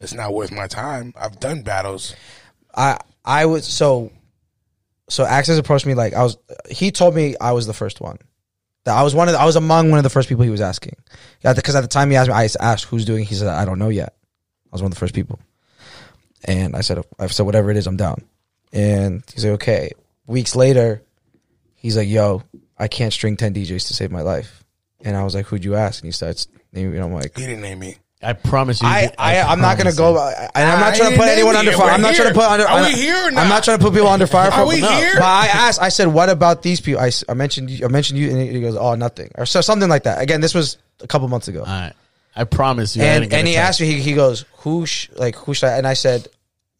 It's 0.00 0.14
not 0.14 0.34
worth 0.34 0.50
my 0.50 0.66
time. 0.66 1.14
I've 1.16 1.38
done 1.38 1.62
battles. 1.62 2.14
I 2.74 2.98
I 3.24 3.46
was 3.46 3.66
so 3.66 4.10
so 5.12 5.26
Access 5.26 5.58
approached 5.58 5.84
me 5.84 5.94
like 5.94 6.14
I 6.14 6.22
was 6.22 6.38
he 6.70 6.90
told 6.90 7.14
me 7.14 7.36
I 7.40 7.52
was 7.52 7.66
the 7.66 7.74
first 7.74 8.00
one. 8.00 8.18
That 8.84 8.96
I 8.96 9.02
was 9.02 9.14
one 9.14 9.28
of 9.28 9.34
the, 9.34 9.40
I 9.40 9.44
was 9.44 9.56
among 9.56 9.90
one 9.90 9.98
of 9.98 10.02
the 10.02 10.10
first 10.10 10.28
people 10.28 10.42
he 10.42 10.50
was 10.50 10.60
asking. 10.60 10.96
Yeah, 11.44 11.52
because 11.52 11.76
at 11.76 11.82
the 11.82 11.88
time 11.88 12.10
he 12.10 12.16
asked 12.16 12.28
me, 12.28 12.34
I 12.34 12.48
asked 12.60 12.86
who's 12.86 13.04
doing. 13.04 13.24
He 13.24 13.34
said 13.34 13.48
I 13.48 13.64
don't 13.64 13.78
know 13.78 13.90
yet. 13.90 14.14
I 14.66 14.70
was 14.72 14.82
one 14.82 14.90
of 14.90 14.94
the 14.94 15.00
first 15.00 15.14
people, 15.14 15.38
and 16.44 16.74
I 16.74 16.80
said 16.80 17.04
I 17.18 17.26
said 17.26 17.44
whatever 17.44 17.70
it 17.70 17.76
is, 17.76 17.86
I'm 17.86 17.96
down. 17.96 18.22
And 18.72 19.22
he's 19.32 19.44
like, 19.44 19.54
okay. 19.54 19.90
Weeks 20.26 20.56
later, 20.56 21.02
he's 21.74 21.96
like, 21.96 22.08
yo, 22.08 22.42
I 22.78 22.88
can't 22.88 23.12
string 23.12 23.36
ten 23.36 23.52
DJs 23.52 23.86
to 23.88 23.94
save 23.94 24.10
my 24.10 24.22
life. 24.22 24.64
And 25.04 25.16
I 25.16 25.24
was 25.24 25.34
like, 25.34 25.46
who'd 25.46 25.64
you 25.64 25.74
ask? 25.74 26.00
And 26.02 26.08
he 26.08 26.12
starts 26.12 26.48
naming. 26.72 26.98
I'm 27.00 27.12
like, 27.12 27.36
He 27.36 27.44
didn't 27.44 27.60
name 27.60 27.80
me. 27.80 27.96
I 28.22 28.34
promise 28.34 28.80
you. 28.80 28.86
I, 28.88 29.10
I, 29.18 29.40
I'm 29.42 29.60
not 29.60 29.78
gonna 29.78 29.92
go. 29.92 30.16
I, 30.16 30.48
and 30.54 30.70
I'm 30.70 30.78
not 30.80 30.94
I 30.94 30.96
trying 30.96 31.10
to 31.12 31.18
put 31.18 31.28
anyone 31.28 31.56
under 31.56 31.72
fire. 31.72 31.90
I'm 31.90 32.00
not 32.00 32.14
trying 32.14 32.28
to 32.28 32.34
put 32.34 32.44
under. 32.44 32.64
Are 32.66 32.78
I'm 32.78 32.92
we 32.92 32.98
here 33.00 33.14
or 33.16 33.26
I'm 33.28 33.34
not? 33.34 33.48
not 33.48 33.64
trying 33.64 33.78
to 33.78 33.84
put 33.84 33.92
people 33.94 34.08
under 34.08 34.26
fire. 34.26 34.50
Are 34.52 34.66
we 34.66 34.80
no. 34.80 34.88
here? 34.92 35.14
But 35.14 35.24
I 35.24 35.46
asked. 35.52 35.82
I 35.82 35.88
said, 35.88 36.06
"What 36.08 36.28
about 36.28 36.62
these 36.62 36.80
people?" 36.80 37.00
I, 37.00 37.08
s- 37.08 37.24
I 37.28 37.34
mentioned. 37.34 37.68
you- 37.70 37.84
I 37.84 37.88
mentioned 37.88 38.18
you, 38.20 38.30
and 38.30 38.40
he 38.40 38.60
goes, 38.60 38.76
"Oh, 38.76 38.94
nothing," 38.94 39.30
or 39.36 39.44
so 39.46 39.60
something 39.60 39.88
like 39.88 40.04
that. 40.04 40.22
Again, 40.22 40.40
this 40.40 40.54
was 40.54 40.78
a 41.00 41.06
couple 41.08 41.26
months 41.28 41.48
ago. 41.48 41.60
All 41.60 41.66
right. 41.66 41.92
I 42.36 42.44
promise 42.44 42.94
you. 42.96 43.02
And 43.02 43.32
and 43.32 43.46
he 43.48 43.56
asked 43.56 43.80
me. 43.80 43.86
He, 43.88 44.00
he 44.00 44.14
goes, 44.14 44.44
"Who 44.58 44.86
sh- 44.86 45.08
like 45.16 45.34
who 45.34 45.52
should 45.52 45.66
I?" 45.70 45.76
And 45.78 45.86
I 45.86 45.94
said, 45.94 46.28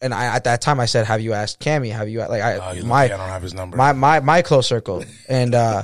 and 0.01 0.15
I 0.15 0.27
at 0.37 0.45
that 0.45 0.61
time 0.63 0.79
I 0.81 0.87
said, 0.87 1.07
"Have 1.07 1.21
you 1.21 1.33
asked 1.33 1.59
Cammy? 1.61 1.91
Have 1.93 2.09
you 2.09 2.21
like 2.21 2.41
I 2.41 2.55
Oh, 2.55 2.85
my 2.85 3.03
lucky 3.03 3.15
I 3.15 3.17
don't 3.17 3.29
have 3.29 3.43
his 3.43 3.53
number. 3.53 3.77
my 3.77 3.93
my 3.93 4.21
my 4.21 4.43
close 4.43 4.67
circle?" 4.69 5.05
And 5.29 5.55
uh 5.57 5.83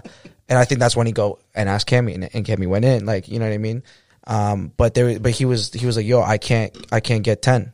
and 0.49 0.57
I 0.59 0.65
think 0.65 0.79
that's 0.81 0.95
when 0.97 1.07
he 1.09 1.13
go 1.13 1.39
and 1.55 1.69
asked 1.69 1.89
Cammy, 1.91 2.15
and, 2.15 2.31
and 2.33 2.47
Cammy 2.47 2.67
went 2.69 2.85
in. 2.87 3.05
Like 3.05 3.29
you 3.29 3.39
know 3.41 3.47
what 3.47 3.53
I 3.55 3.59
mean. 3.59 3.83
Um, 4.29 4.73
but 4.77 4.95
there, 4.95 5.19
but 5.19 5.33
he 5.33 5.45
was 5.47 5.73
he 5.73 5.87
was 5.87 5.97
like, 5.97 6.07
"Yo, 6.07 6.21
I 6.23 6.39
can't 6.39 6.77
I 6.93 7.01
can't 7.01 7.25
get 7.25 7.43
10. 7.43 7.73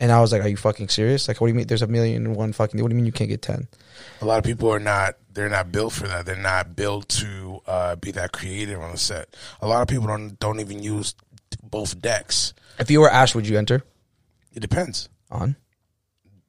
And 0.00 0.10
I 0.10 0.20
was 0.20 0.32
like, 0.32 0.42
"Are 0.42 0.48
you 0.48 0.56
fucking 0.56 0.88
serious? 0.88 1.28
Like, 1.28 1.40
what 1.40 1.46
do 1.46 1.52
you 1.52 1.56
mean? 1.56 1.66
There's 1.66 1.82
a 1.82 1.86
million 1.86 2.26
and 2.26 2.34
one 2.36 2.52
fucking. 2.52 2.80
What 2.82 2.88
do 2.88 2.94
you 2.94 2.96
mean 2.96 3.06
you 3.06 3.12
can't 3.12 3.30
get 3.30 3.42
10? 3.42 3.68
a 4.22 4.24
lot 4.24 4.38
of 4.38 4.44
people 4.44 4.72
are 4.72 4.80
not 4.80 5.16
they're 5.32 5.48
not 5.50 5.70
built 5.70 5.92
for 5.92 6.08
that. 6.08 6.26
They're 6.26 6.36
not 6.36 6.74
built 6.74 7.08
to 7.10 7.60
uh, 7.66 7.96
be 7.96 8.10
that 8.12 8.32
creative 8.32 8.80
on 8.80 8.92
the 8.92 8.98
set. 8.98 9.36
A 9.60 9.68
lot 9.68 9.82
of 9.82 9.88
people 9.88 10.06
don't 10.06 10.38
don't 10.40 10.58
even 10.60 10.82
use 10.82 11.14
both 11.62 12.00
decks. 12.00 12.52
If 12.78 12.90
you 12.90 13.00
were 13.00 13.10
Ash, 13.10 13.34
would 13.34 13.46
you 13.46 13.56
enter 13.58 13.82
It 14.54 14.60
depends 14.60 15.08
on? 15.30 15.56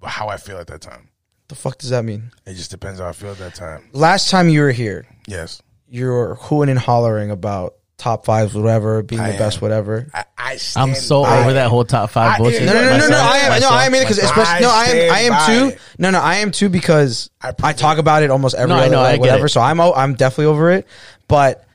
how 0.04 0.30
I 0.30 0.38
feel 0.38 0.58
at 0.58 0.68
that 0.68 0.82
time. 0.82 1.10
The 1.50 1.56
fuck 1.56 1.78
does 1.78 1.90
that 1.92 2.04
mean? 2.06 2.32
It 2.46 2.54
just 2.54 2.72
depends 2.72 3.00
how 3.00 3.10
I 3.10 3.12
feel 3.12 3.32
at 3.32 3.38
that 3.40 3.54
time. 3.54 3.90
Last 3.94 4.30
time 4.32 4.48
you 4.50 4.62
were 4.62 4.72
here, 4.72 5.06
Yes, 5.28 5.62
you 5.88 6.06
were 6.08 6.36
hooing 6.36 6.70
and 6.70 6.80
hollering 6.80 7.30
about 7.30 7.76
top 8.02 8.26
fives, 8.26 8.54
whatever, 8.54 9.04
being 9.04 9.22
I 9.22 9.32
the 9.34 9.38
best, 9.38 9.58
am. 9.58 9.62
whatever. 9.62 10.08
I, 10.14 10.26
I 10.38 10.56
stand 10.58 10.92
I'm 10.92 10.96
so 10.96 11.24
by 11.24 11.40
over 11.42 11.52
it. 11.52 11.54
that 11.54 11.70
whole 11.70 11.86
top 11.86 12.10
five 12.10 12.34
I- 12.34 12.38
bullshit. 12.40 12.64
No, 12.64 12.74
no, 12.74 12.82
no, 12.82 12.98
no, 12.98 13.08
no. 13.10 13.18
I 13.18 13.38
am, 13.38 13.62
no, 13.62 13.70
I 13.70 13.86
am 13.86 13.94
in 13.94 14.02
it 14.02 14.06
because 14.06 14.18
especially 14.18 14.62
no, 14.62 14.70
I 14.72 14.86
am, 14.86 15.14
I 15.14 15.20
am 15.20 15.46
too. 15.70 15.76
it. 15.76 15.82
No, 16.00 16.10
no, 16.10 16.20
I 16.20 16.36
am 16.38 16.52
too 16.52 16.70
because 16.70 17.30
I 17.42 17.54
I, 17.64 17.74
talk 17.74 17.98
it. 17.98 18.00
about 18.02 18.24
it 18.24 18.32
almost 18.32 18.56
every 18.56 18.70
No, 18.76 18.82
I 18.82 18.88
know, 18.90 19.00
like, 19.02 19.14
get 19.16 19.20
whatever. 19.22 19.46
it. 19.46 19.50
So 19.50 19.62
I'm, 19.62 19.80
o- 19.80 19.94
I'm 19.94 20.16
definitely 20.16 20.46
over 20.46 20.72
it, 20.72 20.88
but 21.28 21.66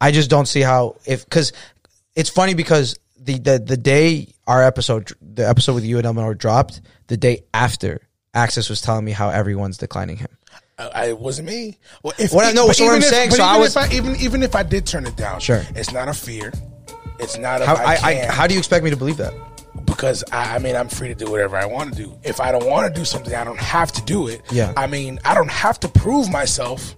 I 0.00 0.12
just 0.12 0.30
don't 0.30 0.46
see 0.46 0.60
how 0.60 0.96
if 1.06 1.24
because 1.24 1.52
it's 2.14 2.30
funny 2.30 2.54
because 2.54 2.98
the 3.18 3.38
the 3.38 3.58
the 3.58 3.76
day 3.76 4.28
our 4.46 4.62
episode, 4.62 5.10
the 5.20 5.48
episode 5.48 5.74
with 5.74 5.84
you 5.84 5.96
and 5.98 6.06
Elmore 6.06 6.34
dropped, 6.34 6.80
the 7.06 7.16
day 7.16 7.44
after, 7.54 8.00
Access 8.34 8.68
was 8.70 8.80
telling 8.80 9.04
me 9.04 9.12
how 9.12 9.30
everyone's 9.30 9.78
declining 9.78 10.16
him. 10.16 10.28
I, 10.94 11.06
it 11.08 11.18
wasn't 11.18 11.48
me. 11.48 11.78
Well, 12.02 12.14
if 12.18 12.32
What 12.32 12.44
I- 12.44 12.52
so 12.54 12.66
what 12.66 12.80
I'm 12.80 12.98
if- 12.98 13.04
saying, 13.04 13.30
so 13.32 13.42
I 13.44 13.56
was- 13.56 13.76
if 13.76 13.82
I, 13.90 13.94
even 13.94 14.16
even 14.16 14.42
if 14.42 14.54
I 14.54 14.62
did 14.62 14.86
turn 14.86 15.06
it 15.06 15.16
down, 15.16 15.40
Sure. 15.40 15.62
it's 15.74 15.92
not 15.92 16.08
a 16.08 16.14
fear. 16.14 16.52
It's 17.18 17.36
not 17.38 17.60
a 17.60 17.66
How 17.66 17.74
I, 17.76 17.98
I, 18.02 18.14
how 18.30 18.46
do 18.46 18.54
you 18.54 18.58
expect 18.58 18.82
me 18.84 18.90
to 18.90 18.96
believe 18.96 19.18
that? 19.18 19.34
because 19.84 20.24
I, 20.32 20.56
I 20.56 20.58
mean 20.58 20.74
I'm 20.76 20.88
free 20.88 21.08
to 21.08 21.14
do 21.14 21.30
whatever 21.30 21.56
I 21.56 21.66
want 21.66 21.94
to 21.94 22.02
do. 22.02 22.16
If 22.22 22.40
I 22.40 22.50
don't 22.52 22.66
want 22.66 22.92
to 22.92 22.98
do 23.00 23.04
something, 23.04 23.34
I 23.34 23.44
don't 23.44 23.58
have 23.58 23.92
to 23.92 24.02
do 24.02 24.28
it. 24.28 24.40
Yeah. 24.50 24.72
I 24.76 24.86
mean 24.86 25.18
I 25.24 25.34
don't 25.34 25.50
have 25.50 25.78
to 25.80 25.88
prove 25.88 26.30
myself. 26.30 26.94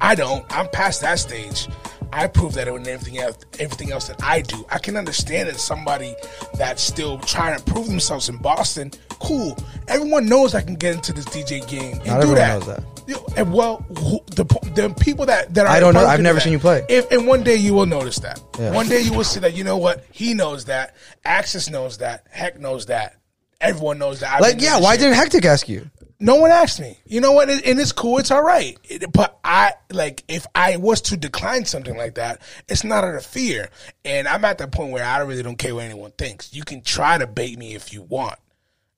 I 0.00 0.14
don't. 0.14 0.44
I'm 0.50 0.68
past 0.70 1.02
that 1.02 1.18
stage. 1.18 1.68
I 2.12 2.26
prove 2.26 2.54
that 2.54 2.66
in 2.68 2.86
everything 2.86 3.18
else, 3.18 3.38
everything 3.58 3.92
else 3.92 4.08
that 4.08 4.22
I 4.22 4.42
do. 4.42 4.64
I 4.70 4.78
can 4.78 4.96
understand 4.96 5.48
that 5.48 5.56
somebody 5.56 6.14
that's 6.54 6.82
still 6.82 7.18
trying 7.18 7.56
to 7.58 7.64
prove 7.64 7.86
themselves 7.86 8.28
in 8.28 8.36
Boston. 8.38 8.90
Cool. 9.20 9.56
Everyone 9.88 10.26
knows 10.26 10.54
I 10.54 10.62
can 10.62 10.74
get 10.74 10.94
into 10.96 11.12
this 11.12 11.24
DJ 11.26 11.66
game 11.68 11.94
and 12.00 12.06
Not 12.06 12.22
do 12.22 12.34
everyone 12.34 12.34
that. 12.36 12.58
knows 12.58 12.66
that. 12.66 12.82
You- 13.06 13.24
and 13.36 13.52
well, 13.52 13.78
who, 13.98 14.20
the 14.26 14.44
the 14.74 14.94
people 15.00 15.26
that 15.26 15.52
that 15.54 15.66
are 15.66 15.72
I 15.72 15.80
don't 15.80 15.94
know. 15.94 16.04
I've 16.06 16.20
never 16.20 16.38
that, 16.38 16.42
seen 16.44 16.52
you 16.52 16.58
play. 16.58 16.84
If, 16.88 17.10
and 17.10 17.26
one 17.26 17.42
day 17.42 17.56
you 17.56 17.74
will 17.74 17.86
notice 17.86 18.18
that. 18.20 18.40
Yeah. 18.58 18.72
One 18.72 18.88
day 18.88 19.00
you 19.00 19.12
will 19.12 19.24
see 19.24 19.40
that. 19.40 19.54
You 19.54 19.64
know 19.64 19.76
what? 19.78 20.04
He 20.12 20.34
knows 20.34 20.66
that. 20.66 20.94
Axis 21.24 21.68
knows 21.70 21.98
that. 21.98 22.26
Heck 22.30 22.58
knows 22.60 22.86
that. 22.86 23.16
Everyone 23.60 23.98
knows 23.98 24.20
that. 24.20 24.34
I've 24.34 24.40
Like, 24.40 24.60
yeah, 24.60 24.78
why 24.80 24.92
shit. 24.92 25.00
didn't 25.00 25.16
Hectic 25.16 25.44
ask 25.44 25.68
you? 25.68 25.90
No 26.20 26.36
one 26.36 26.50
asked 26.50 26.78
me? 26.80 26.98
You 27.06 27.20
know 27.20 27.32
what? 27.32 27.48
And 27.50 27.80
it's 27.80 27.92
cool. 27.92 28.18
It's 28.18 28.30
all 28.30 28.42
right. 28.42 28.78
But 29.12 29.38
I 29.42 29.72
like 29.90 30.22
if 30.28 30.46
I 30.54 30.76
was 30.76 31.00
to 31.02 31.16
decline 31.16 31.64
something 31.64 31.96
like 31.96 32.14
that, 32.16 32.42
it's 32.68 32.84
not 32.84 33.02
out 33.04 33.14
of 33.14 33.24
fear. 33.24 33.70
And 34.04 34.28
I'm 34.28 34.44
at 34.44 34.58
that 34.58 34.70
point 34.70 34.92
where 34.92 35.04
I 35.04 35.18
really 35.20 35.42
don't 35.42 35.56
care 35.58 35.74
what 35.74 35.84
anyone 35.84 36.12
thinks. 36.12 36.52
You 36.54 36.62
can 36.62 36.82
try 36.82 37.18
to 37.18 37.26
bait 37.26 37.58
me 37.58 37.74
if 37.74 37.92
you 37.92 38.02
want. 38.02 38.38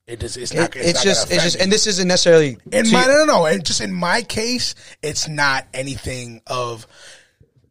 It 0.05 0.21
is. 0.21 0.35
It's 0.35 0.53
not. 0.53 0.75
It, 0.75 0.79
it's, 0.79 0.87
it's 0.89 0.95
not 0.97 1.03
just, 1.05 1.31
it's 1.31 1.43
just, 1.43 1.57
me. 1.57 1.63
and 1.63 1.71
this 1.71 1.87
isn't 1.87 2.07
necessarily. 2.09 2.57
In 2.73 2.91
my 2.91 3.05
no, 3.05 3.19
no, 3.19 3.25
no, 3.25 3.45
and 3.45 3.65
just 3.65 3.79
in 3.79 3.93
my 3.93 4.21
case, 4.21 4.75
it's 5.01 5.29
not 5.29 5.65
anything 5.73 6.41
of. 6.45 6.85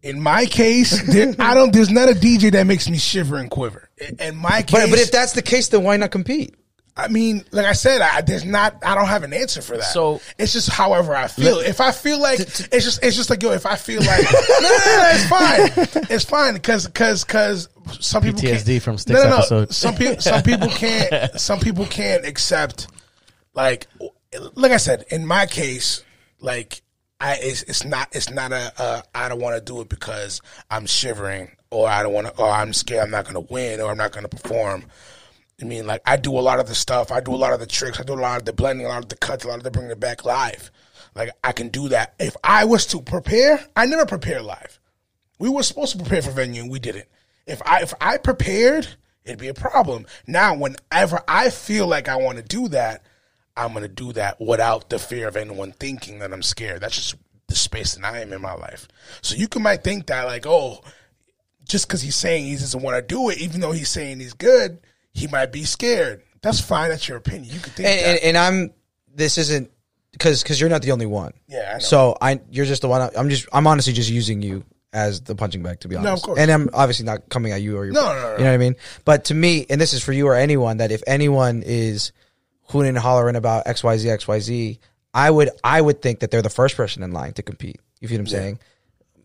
In 0.03 0.19
my 0.21 0.47
case, 0.47 1.01
there, 1.13 1.35
I 1.39 1.53
don't. 1.55 1.73
There's 1.75 1.91
not 1.91 2.09
a 2.09 2.13
DJ 2.15 2.51
that 2.53 2.67
makes 2.67 2.89
me 2.89 2.97
shiver 2.97 3.37
and 3.37 3.51
quiver. 3.51 3.91
In- 3.99 4.17
In 4.19 4.37
my 4.37 4.63
case, 4.63 4.81
But, 4.81 4.91
but 4.91 4.99
if 4.99 5.13
that's 5.13 5.33
the 5.33 5.43
case, 5.43 5.69
then 5.69 5.85
why 5.85 5.99
not 5.99 6.11
compete? 6.11 6.55
I 6.97 7.09
mean, 7.09 7.45
like 7.53 7.65
I 7.65 7.73
said, 7.73 8.03
I, 8.03 8.21
there's 8.21 8.45
not. 8.45 8.77
I 8.85 8.95
don't 8.95 9.07
have 9.07 9.23
an 9.23 9.33
answer 9.33 9.63
for 9.63 9.77
that. 9.79 9.85
So- 9.85 10.21
it's 10.39 10.53
just 10.53 10.69
however 10.69 11.15
I 11.15 11.27
feel. 11.29 11.59
if 11.61 11.81
I 11.81 11.91
feel 11.91 12.21
like 12.21 12.41
it's 12.41 12.69
just, 12.69 13.03
it's 13.03 13.17
just 13.17 13.31
like 13.31 13.43
yo. 13.43 13.53
If 13.53 13.65
I 13.65 13.77
feel 13.77 14.01
like 14.03 14.23
no, 14.33 14.41
no, 14.61 14.69
no, 14.69 15.11
it's 15.15 15.29
fine. 15.29 16.05
It's 16.11 16.25
fine 16.25 16.55
because 16.55 16.87
because 16.87 17.25
because 17.25 17.69
some 18.01 18.23
people 18.23 18.41
PTSD 18.41 18.67
can't, 18.67 18.83
from 18.83 18.99
Sticks 18.99 19.21
episode. 19.21 19.73
Some 19.73 19.95
people 19.95 20.21
some 20.21 20.43
people 20.43 20.69
can't 20.69 21.41
some 21.41 21.61
people 21.61 21.87
can't 21.87 22.27
accept 22.27 22.89
like 23.55 23.87
like 24.55 24.73
I 24.73 24.77
said 24.77 25.05
in 25.11 25.27
my 25.27 25.47
case 25.47 26.05
like 26.41 26.83
I 27.21 27.39
it's, 27.41 27.63
it's 27.63 27.85
not 27.85 28.09
it's 28.13 28.31
not 28.31 28.53
a 28.53 28.73
uh, 28.79 29.03
I 29.15 29.29
don't 29.29 29.41
want 29.41 29.57
to 29.57 29.63
do 29.63 29.81
it 29.81 29.89
because 29.89 30.41
I'm 30.71 30.87
shivering 30.87 31.51
or 31.71 31.89
I 31.89 32.03
don't 32.03 32.13
want 32.13 32.27
to 32.27 32.39
or 32.39 32.51
I'm 32.51 32.73
scared 32.73 33.03
I'm 33.05 33.11
not 33.11 33.25
going 33.25 33.35
to 33.47 33.53
win 33.53 33.81
or 33.81 33.91
I'm 33.91 33.97
not 33.97 34.13
going 34.13 34.25
to 34.25 34.29
perform. 34.29 34.85
I 35.61 35.65
mean, 35.65 35.87
like 35.87 36.03
I 36.07 36.17
do 36.17 36.39
a 36.39 36.41
lot 36.41 36.61
of 36.61 36.69
the 36.69 36.75
stuff. 36.75 37.13
I 37.13 37.21
do 37.21 37.35
a 37.35 37.37
lot 37.37 37.53
of 37.53 37.61
the 37.61 37.67
tricks. 37.67 38.01
I 38.01 38.03
do 38.03 38.15
a 38.15 38.17
lot 38.17 38.39
of 38.39 38.45
the 38.45 38.53
blending, 38.53 38.87
a 38.87 38.89
lot 38.89 39.03
of 39.03 39.09
the 39.09 39.17
cuts, 39.17 39.45
a 39.45 39.49
lot 39.49 39.59
of 39.59 39.65
the 39.65 39.71
bringing 39.71 39.93
it 39.93 40.01
back 40.01 40.25
live. 40.25 40.71
Like 41.15 41.31
I 41.45 41.53
can 41.53 41.69
do 41.69 41.89
that. 41.91 42.15
If 42.19 42.37
I 42.43 42.65
was 42.65 42.87
to 42.87 43.01
prepare, 43.01 43.65
I 43.77 43.87
never 43.87 44.07
prepare 44.07 44.43
live. 44.43 44.81
We 45.39 45.49
were 45.49 45.63
supposed 45.63 45.93
to 45.93 45.99
prepare 45.99 46.23
for 46.23 46.31
venue 46.31 46.63
and 46.63 46.71
we 46.71 46.79
didn't. 46.79 47.07
If 47.47 47.61
I 47.67 47.83
if 47.83 47.93
I 48.01 48.19
prepared, 48.19 48.89
it'd 49.25 49.39
be 49.39 49.49
a 49.49 49.55
problem. 49.55 50.07
Now, 50.27 50.55
whenever 50.55 51.21
I 51.29 51.51
feel 51.51 51.87
like 51.87 52.09
I 52.09 52.17
want 52.17 52.39
to 52.39 52.45
do 52.45 52.69
that, 52.69 53.05
I'm 53.57 53.75
gonna 53.75 53.89
do 53.89 54.13
that 54.15 54.41
without 54.41 54.89
the 54.89 54.99
fear 54.99 55.29
of 55.29 55.37
anyone 55.37 55.73
thinking 55.73 56.21
that 56.21 56.33
I'm 56.33 56.43
scared. 56.43 56.81
That's 56.81 56.97
just 56.97 57.17
the 57.49 57.55
space 57.55 57.95
that 57.95 58.05
I 58.05 58.21
am 58.21 58.33
in 58.33 58.41
my 58.41 58.55
life. 58.55 58.89
So 59.21 59.35
you 59.37 59.49
can 59.49 59.63
might 59.63 59.85
think 59.85 60.07
that 60.07 60.25
like, 60.25 60.47
oh, 60.47 60.83
just 61.69 61.87
because 61.87 62.03
he's 62.03 62.17
saying 62.17 62.47
he 62.47 62.53
doesn't 62.53 62.83
want 62.83 62.97
to 62.97 63.03
do 63.03 63.29
it, 63.29 63.39
even 63.39 63.61
though 63.61 63.73
he's 63.73 63.91
saying 63.91 64.21
he's 64.21 64.33
good, 64.33 64.79
he 65.13 65.27
might 65.27 65.53
be 65.53 65.65
scared. 65.65 66.23
That's 66.43 66.61
fine. 66.61 66.91
That's 66.91 67.09
your 67.09 67.19
opinion. 67.19 67.55
You 67.55 67.61
can 67.61 67.73
think 67.73 67.89
and, 67.89 68.01
that. 68.01 68.07
and, 68.07 68.19
and 68.25 68.39
I'm 68.39 68.75
this 69.15 69.39
isn't 69.39 69.71
because 70.13 70.43
because 70.43 70.61
you're 70.61 70.71
not 70.71 70.83
the 70.83 70.93
only 70.93 71.07
one. 71.07 71.33
Yeah, 71.47 71.71
I 71.71 71.73
know. 71.75 71.79
So 71.79 72.17
I 72.21 72.41
you're 72.51 72.67
just 72.67 72.83
the 72.83 72.89
one. 72.89 73.11
I'm 73.17 73.29
just 73.29 73.47
I'm 73.53 73.67
honestly 73.67 73.93
just 73.93 74.11
using 74.11 74.43
you 74.43 74.65
as 74.93 75.23
the 75.23 75.35
punching 75.35 75.63
bag 75.63 75.81
to 75.81 75.89
be 75.89 75.97
honest. 75.97 76.07
No, 76.07 76.13
of 76.15 76.23
course. 76.23 76.39
And 76.39 76.51
I'm 76.51 76.69
obviously 76.73 77.07
not 77.07 77.29
coming 77.29 77.53
at 77.53 77.63
you 77.63 77.77
or 77.77 77.85
your. 77.85 77.95
No, 77.95 78.03
no, 78.03 78.15
no, 78.15 78.33
You 78.33 78.45
know 78.45 78.51
what 78.51 78.55
I 78.55 78.59
mean? 78.59 78.77
But 79.05 79.27
to 79.27 79.35
me, 79.35 79.67
and 79.71 79.81
this 79.81 79.93
is 79.93 80.03
for 80.03 80.13
you 80.13 80.27
or 80.27 80.35
anyone 80.35 80.79
that 80.79 80.91
if 80.91 81.03
anyone 81.07 81.63
is 81.65 82.13
hooting 82.65 82.91
and 82.91 82.99
hollering 82.99 83.37
about 83.37 83.67
X 83.67 83.83
Y 83.83 83.97
Z 83.97 84.11
X 84.11 84.29
Y 84.29 84.41
Z, 84.41 84.79
I 85.15 85.31
would 85.31 85.51
I 85.63 85.81
would 85.81 86.03
think 86.03 86.21
that 86.21 86.31
they're 86.31 86.43
the 86.43 86.51
first 86.51 86.77
person 86.77 87.03
in 87.03 87.13
line 87.13 87.33
to 87.35 87.43
compete. 87.43 87.81
You 88.01 88.09
feel 88.09 88.19
what 88.19 88.23
I'm 88.23 88.27
saying? 88.27 88.59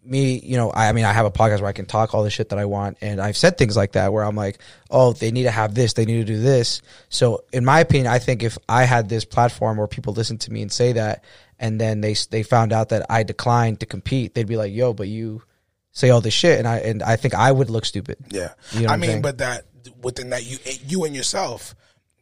Me, 0.08 0.40
you 0.40 0.58
know, 0.58 0.70
I, 0.70 0.90
I 0.90 0.92
mean, 0.94 1.06
I 1.06 1.14
have 1.14 1.26
a 1.26 1.32
podcast 1.32 1.60
where 1.60 1.70
I 1.70 1.74
can 1.74 1.86
talk 1.86 2.14
all 2.14 2.24
the 2.24 2.30
shit 2.30 2.50
that 2.50 2.60
I 2.60 2.66
want, 2.66 2.98
and 3.02 3.20
I've 3.20 3.38
said 3.38 3.58
things 3.58 3.76
like 3.76 3.94
that 3.94 4.14
where 4.14 4.24
I'm 4.24 4.36
like, 4.36 4.60
oh, 4.90 5.14
they 5.14 5.32
need 5.32 5.44
to 5.44 5.52
have 5.52 5.76
this, 5.76 5.94
they 5.94 6.06
need 6.06 6.26
to 6.26 6.34
do 6.34 6.40
this. 6.40 6.82
So, 7.10 7.44
in 7.52 7.66
my 7.66 7.80
opinion, 7.82 8.08
I 8.08 8.20
think 8.20 8.44
if 8.44 8.58
I 8.70 8.84
had 8.84 9.10
this 9.10 9.26
platform 9.26 9.78
where 9.78 9.88
people 9.88 10.14
listen 10.14 10.38
to 10.40 10.52
me 10.52 10.62
and 10.62 10.72
say 10.72 10.94
that, 10.94 11.24
and 11.60 11.82
then 11.82 12.02
they 12.02 12.16
they 12.30 12.44
found 12.44 12.72
out 12.72 12.90
that 12.90 13.06
I 13.10 13.24
declined 13.24 13.80
to 13.82 13.86
compete, 13.86 14.34
they'd 14.34 14.48
be 14.48 14.58
like, 14.58 14.74
yo, 14.74 14.94
but 14.94 15.08
you 15.08 15.44
say 15.92 16.10
all 16.10 16.22
this 16.22 16.34
shit, 16.34 16.60
and 16.60 16.68
I 16.68 16.78
and 16.78 17.04
I 17.04 17.16
think 17.16 17.34
I 17.34 17.52
would 17.52 17.70
look 17.70 17.86
stupid. 17.86 18.18
Yeah, 18.30 18.54
You 18.72 18.88
know 18.88 18.94
I 18.94 18.98
mean, 18.98 19.22
but 19.22 19.40
that 19.40 19.66
within 20.02 20.30
that 20.30 20.46
you 20.46 20.58
you 20.86 21.04
and 21.04 21.16
yourself, 21.16 21.76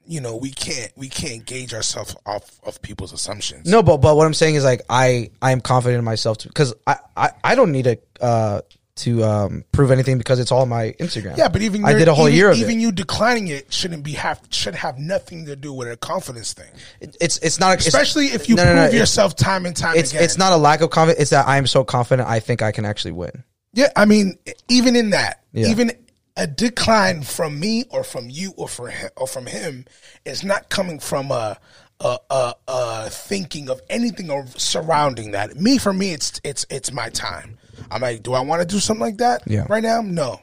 you 0.08 0.22
know, 0.22 0.36
we 0.36 0.51
can't 0.51 0.91
we 0.95 1.10
can't 1.10 1.45
gauge 1.45 1.74
ourselves 1.74 2.16
off 2.26 2.60
of 2.64 2.82
people's 2.82 3.14
assumptions. 3.14 3.70
No, 3.70 3.82
but 3.84 3.97
but 3.97 4.16
what 4.16 4.26
I'm 4.26 4.34
saying 4.34 4.56
is 4.56 4.64
like 4.64 4.82
I 4.89 5.32
I 5.41 5.51
am 5.51 5.62
confident 5.62 5.99
in 5.99 6.06
myself 6.06 6.38
because 6.43 6.74
I, 6.88 6.97
I 7.16 7.30
I 7.43 7.56
don't 7.56 7.72
need 7.72 7.84
to 7.86 7.97
uh 8.22 8.62
to 8.97 9.24
um 9.26 9.66
prove 9.74 9.91
anything 9.91 10.18
because 10.18 10.39
it's 10.39 10.51
all 10.53 10.62
on 10.62 10.70
my 10.70 10.95
Instagram. 10.99 11.38
Yeah, 11.38 11.49
but 11.49 11.62
even 11.62 11.84
I 11.84 11.93
did 11.93 12.08
a 12.08 12.14
whole 12.14 12.28
even, 12.28 12.38
year 12.38 12.51
of 12.51 12.58
even 12.58 12.78
it. 12.78 12.82
you 12.82 12.91
declining 12.93 13.47
it 13.49 13.74
shouldn't 13.74 14.03
be 14.03 14.14
have 14.14 14.39
should 14.51 14.76
have 14.76 14.97
nothing 14.97 15.45
to 15.47 15.56
do 15.58 15.74
with 15.74 15.91
a 15.91 15.97
confidence 15.97 16.53
thing. 16.53 16.72
It's 17.01 17.38
it's 17.39 17.60
not 17.60 17.74
it's- 17.74 17.88
Especially 17.88 18.28
if 18.28 18.47
you 18.47 18.56
no, 18.56 18.64
no, 18.64 18.76
no, 18.76 18.82
prove 18.84 18.93
yourself 18.93 19.36
time 19.36 19.66
and 19.66 19.76
time 19.76 19.97
It's 19.97 20.12
again. 20.12 20.24
it's 20.24 20.38
not 20.38 20.53
a 20.53 20.58
lack 20.58 20.80
of 20.82 20.91
confidence. 20.91 21.20
It's 21.22 21.32
that 21.32 21.45
I 21.47 21.58
am 21.58 21.68
so 21.68 21.84
confident. 21.84 22.30
I 22.30 22.39
think 22.39 22.62
I 22.62 22.72
can 22.72 22.86
actually 22.86 23.12
win. 23.12 23.43
Yeah, 23.74 23.89
I 23.97 24.06
mean, 24.06 24.38
even 24.70 24.95
in 24.95 25.10
that, 25.10 25.41
Yeah. 25.51 25.68
even 25.68 25.91
a 26.38 26.47
decline 26.47 27.21
from 27.23 27.59
me 27.59 27.86
or 27.89 28.03
from 28.03 28.29
you 28.29 28.53
or 28.57 28.67
from 28.67 28.88
him, 28.89 29.09
or 29.17 29.27
from 29.27 29.45
him 29.45 29.86
is 30.25 30.43
not 30.43 30.69
coming 30.69 30.99
from 30.99 31.31
a 31.31 31.57
a, 32.01 32.17
a, 32.29 32.53
a 32.67 33.09
thinking 33.09 33.69
of 33.69 33.81
anything 33.89 34.29
or 34.29 34.45
surrounding 34.57 35.31
that. 35.31 35.55
Me, 35.55 35.77
for 35.77 35.93
me, 35.93 36.11
it's 36.11 36.41
it's 36.43 36.65
it's 36.69 36.91
my 36.91 37.09
time. 37.09 37.57
I'm 37.89 38.01
like, 38.01 38.23
do 38.23 38.33
I 38.33 38.41
want 38.41 38.61
to 38.61 38.67
do 38.67 38.79
something 38.79 39.01
like 39.01 39.17
that? 39.17 39.43
Yeah. 39.45 39.65
right 39.69 39.83
now, 39.83 40.01
no. 40.01 40.41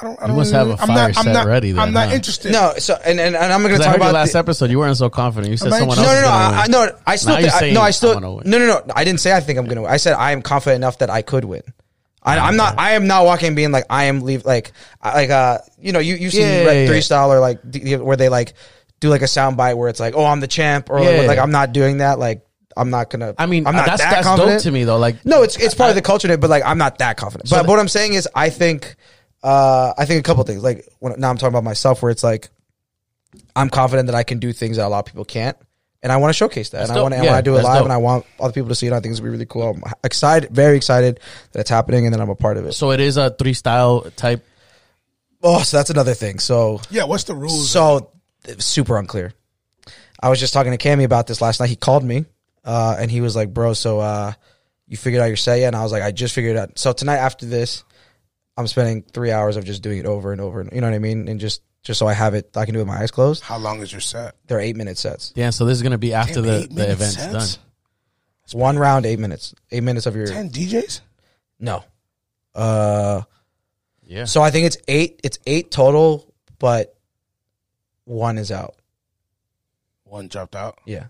I 0.00 0.04
don't. 0.04 0.22
I 0.22 0.26
don't 0.28 0.36
must 0.36 0.52
have 0.52 0.68
a 0.68 0.72
I'm 0.80 0.86
fire 0.86 1.08
not, 1.08 1.18
I'm 1.26 1.32
not, 1.32 1.46
ready 1.46 1.72
then, 1.72 1.82
I'm 1.82 1.92
not 1.92 2.08
huh? 2.08 2.14
interested. 2.14 2.52
No, 2.52 2.72
so 2.78 2.94
and 3.04 3.18
and, 3.18 3.34
and 3.34 3.52
I'm 3.52 3.60
going 3.62 3.72
to 3.72 3.78
Because 3.78 3.80
I 3.80 3.84
talk 3.84 3.92
heard 3.94 4.00
your 4.02 4.10
about 4.10 4.14
last 4.20 4.32
the- 4.32 4.38
episode. 4.38 4.70
You 4.70 4.78
weren't 4.78 4.96
so 4.96 5.10
confident. 5.10 5.50
You 5.50 5.56
said 5.56 5.72
Am 5.72 5.78
someone 5.80 5.96
No, 5.98 6.04
No, 6.04 6.08
no, 6.08 6.20
no. 6.20 6.28
was 6.28 6.30
I, 6.30 6.62
I 6.62 6.66
no. 6.68 6.96
I 7.06 7.16
still 7.16 7.34
Now 7.34 7.40
think, 7.40 7.62
I, 7.62 7.70
no. 7.72 7.80
I 7.80 7.90
still 7.90 8.14
gonna 8.14 8.28
no, 8.48 8.58
no, 8.58 8.66
no. 8.66 8.82
I 8.94 9.02
didn't 9.04 9.20
say 9.20 9.32
I 9.34 9.40
think 9.40 9.58
I'm 9.58 9.64
going 9.64 9.74
to 9.76 9.82
win. 9.82 9.90
I 9.90 9.96
said 9.96 10.14
I 10.14 10.30
am 10.30 10.40
confident 10.40 10.76
enough 10.76 10.98
that 10.98 11.10
I 11.10 11.22
could 11.22 11.44
win. 11.44 11.62
I, 12.28 12.38
I'm 12.48 12.56
not. 12.56 12.78
I 12.78 12.92
am 12.92 13.06
not 13.06 13.24
walking 13.24 13.54
being 13.54 13.72
like 13.72 13.84
I 13.90 14.04
am 14.04 14.20
leave 14.20 14.44
like 14.44 14.72
like 15.04 15.30
uh 15.30 15.58
you 15.78 15.92
know 15.92 15.98
you 15.98 16.14
you 16.16 16.30
see 16.30 16.40
Yeah, 16.40 16.64
Red 16.64 16.76
yeah, 16.82 16.86
three 16.86 16.96
yeah. 16.96 17.02
style 17.02 17.32
or 17.32 17.40
like 17.40 17.58
d- 17.68 17.96
where 17.96 18.16
they 18.16 18.28
like 18.28 18.54
do 19.00 19.08
like 19.08 19.22
a 19.22 19.26
sound 19.28 19.56
bite 19.56 19.74
where 19.74 19.88
it's 19.88 20.00
like 20.00 20.14
oh 20.16 20.24
I'm 20.24 20.40
the 20.40 20.46
champ 20.48 20.90
or 20.90 21.00
Yeah. 21.00 21.22
like 21.22 21.38
I'm 21.38 21.50
not 21.50 21.72
doing 21.72 21.98
that 21.98 22.18
like 22.18 22.44
I'm 22.76 22.90
not 22.90 23.10
gonna. 23.10 23.34
I 23.38 23.46
mean, 23.46 23.66
I'm 23.66 23.74
not 23.74 23.86
that's 23.86 24.02
that 24.02 24.10
that's 24.12 24.26
confident. 24.26 24.58
dope 24.58 24.62
to 24.64 24.70
me 24.70 24.84
though. 24.84 24.98
Like, 24.98 25.24
No, 25.26 25.42
it's 25.42 25.56
it's 25.56 25.74
part 25.74 25.90
of 25.90 25.96
the 25.96 26.02
culture, 26.02 26.36
but 26.38 26.48
like 26.48 26.62
I'm 26.64 26.78
not 26.78 26.98
that 26.98 27.16
confident. 27.16 27.48
So 27.48 27.56
but 27.56 27.62
the- 27.64 27.68
what 27.70 27.80
I'm 27.80 27.88
saying 27.88 28.14
is, 28.14 28.28
I 28.36 28.50
think, 28.50 28.94
uh, 29.42 29.94
I 29.98 30.04
think 30.04 30.20
a 30.20 30.22
couple 30.22 30.44
things. 30.44 30.62
Like 30.62 30.86
when, 31.00 31.18
now 31.18 31.28
I'm 31.30 31.38
talking 31.38 31.48
about 31.54 31.64
myself, 31.64 32.02
where 32.02 32.12
it's 32.12 32.22
like 32.22 32.50
I'm 33.56 33.68
confident 33.68 34.06
that 34.06 34.14
I 34.14 34.22
can 34.22 34.38
do 34.38 34.52
things 34.52 34.76
that 34.76 34.86
a 34.86 34.88
lot 34.88 35.00
of 35.00 35.04
people 35.06 35.24
can't, 35.24 35.56
and 36.02 36.12
I 36.12 36.16
want 36.18 36.30
to 36.30 36.32
showcase 36.36 36.70
that. 36.70 36.78
That's 36.78 36.90
and 36.90 36.98
I 36.98 37.02
want 37.02 37.12
to 37.14 37.18
and 37.18 37.24
Yeah, 37.26 37.34
I 37.34 37.40
do 37.40 37.56
it 37.56 37.62
live, 37.64 37.78
dope. 37.78 37.84
and 37.84 37.92
I 37.92 37.96
want 37.98 38.24
other 38.40 38.52
people 38.52 38.68
to 38.68 38.74
see 38.74 38.86
it. 38.86 38.92
I 38.92 39.00
think 39.00 39.12
it's 39.12 39.20
gonna 39.20 39.28
be 39.30 39.32
really 39.32 39.46
cool. 39.46 39.62
I'm 39.62 39.82
excited, 40.04 40.50
very 40.50 40.76
excited 40.76 41.20
that 41.52 41.60
it's 41.60 41.70
happening, 41.70 42.06
and 42.06 42.14
that 42.14 42.20
I'm 42.20 42.30
a 42.30 42.34
part 42.36 42.56
of 42.56 42.66
it. 42.66 42.72
So 42.72 42.90
it 42.92 43.00
is 43.00 43.16
a 43.16 43.30
three 43.30 43.54
style 43.54 44.02
type. 44.16 44.44
Oh, 45.42 45.62
so 45.62 45.76
that's 45.76 45.90
another 45.90 46.14
thing. 46.14 46.38
So 46.40 46.80
Yeah, 46.90 47.04
what's 47.04 47.24
the 47.24 47.34
rules? 47.34 47.70
so 47.70 48.10
super 48.58 48.96
unclear. 48.98 49.32
I 50.20 50.28
was 50.30 50.40
just 50.40 50.52
talking 50.52 50.76
to 50.76 50.78
Cammy 50.78 51.04
about 51.04 51.26
this 51.28 51.40
last 51.40 51.60
night. 51.60 51.68
He 51.68 51.76
called 51.76 52.02
me, 52.04 52.24
uh, 52.64 52.96
and 52.98 53.10
he 53.10 53.20
was 53.20 53.36
like, 53.36 53.54
"Bro, 53.54 53.74
so 53.74 54.00
uh, 54.00 54.32
you 54.88 54.96
figured 54.96 55.22
out 55.22 55.26
your 55.26 55.36
set 55.36 55.60
yet?" 55.60 55.68
And 55.68 55.76
I 55.76 55.82
was 55.84 55.92
like, 55.92 56.02
"I 56.02 56.10
just 56.10 56.34
figured 56.34 56.56
it 56.56 56.58
out." 56.58 56.78
So 56.78 56.92
tonight 56.92 57.18
after 57.18 57.46
this, 57.46 57.84
I'm 58.56 58.66
spending 58.66 59.02
three 59.02 59.30
hours 59.30 59.56
of 59.56 59.64
just 59.64 59.80
doing 59.82 59.98
it 59.98 60.06
over 60.06 60.32
and 60.32 60.40
over. 60.40 60.60
And 60.60 60.72
you 60.72 60.80
know 60.80 60.88
what 60.88 60.94
I 60.94 60.98
mean? 60.98 61.28
And 61.28 61.38
just 61.38 61.62
just 61.82 61.98
so 61.98 62.06
I 62.06 62.12
have 62.12 62.34
it, 62.34 62.50
I 62.56 62.64
can 62.64 62.74
do 62.74 62.80
it 62.80 62.82
with 62.84 62.88
my 62.88 63.00
eyes 63.00 63.10
closed. 63.10 63.42
How 63.42 63.56
long 63.58 63.80
is 63.80 63.90
your 63.92 64.00
set? 64.00 64.34
They're 64.46 64.60
eight 64.60 64.76
minute 64.76 64.98
sets. 64.98 65.32
Yeah, 65.36 65.50
so 65.50 65.64
this 65.64 65.76
is 65.76 65.82
gonna 65.82 65.98
be 65.98 66.12
after 66.14 66.34
Damn, 66.34 66.44
the, 66.44 66.50
the 66.68 66.74
minute 66.74 66.90
event's 66.90 67.14
sets? 67.16 67.56
done. 67.56 67.64
One 68.60 68.78
round, 68.78 69.04
eight 69.06 69.18
minutes. 69.18 69.54
Eight 69.70 69.82
minutes 69.82 70.06
of 70.06 70.16
your 70.16 70.26
Ten 70.26 70.48
DJs? 70.50 71.00
no. 71.58 71.84
Uh, 72.54 73.22
Yeah. 74.06 74.24
so 74.24 74.42
I 74.42 74.50
think 74.50 74.66
it's 74.66 74.78
eight. 74.88 75.20
It's 75.22 75.38
eight 75.46 75.70
total, 75.70 76.32
but 76.58 76.96
one 78.04 78.38
is 78.38 78.50
out. 78.50 78.74
One 80.04 80.28
dropped 80.28 80.56
out. 80.56 80.78
Yeah, 80.86 81.04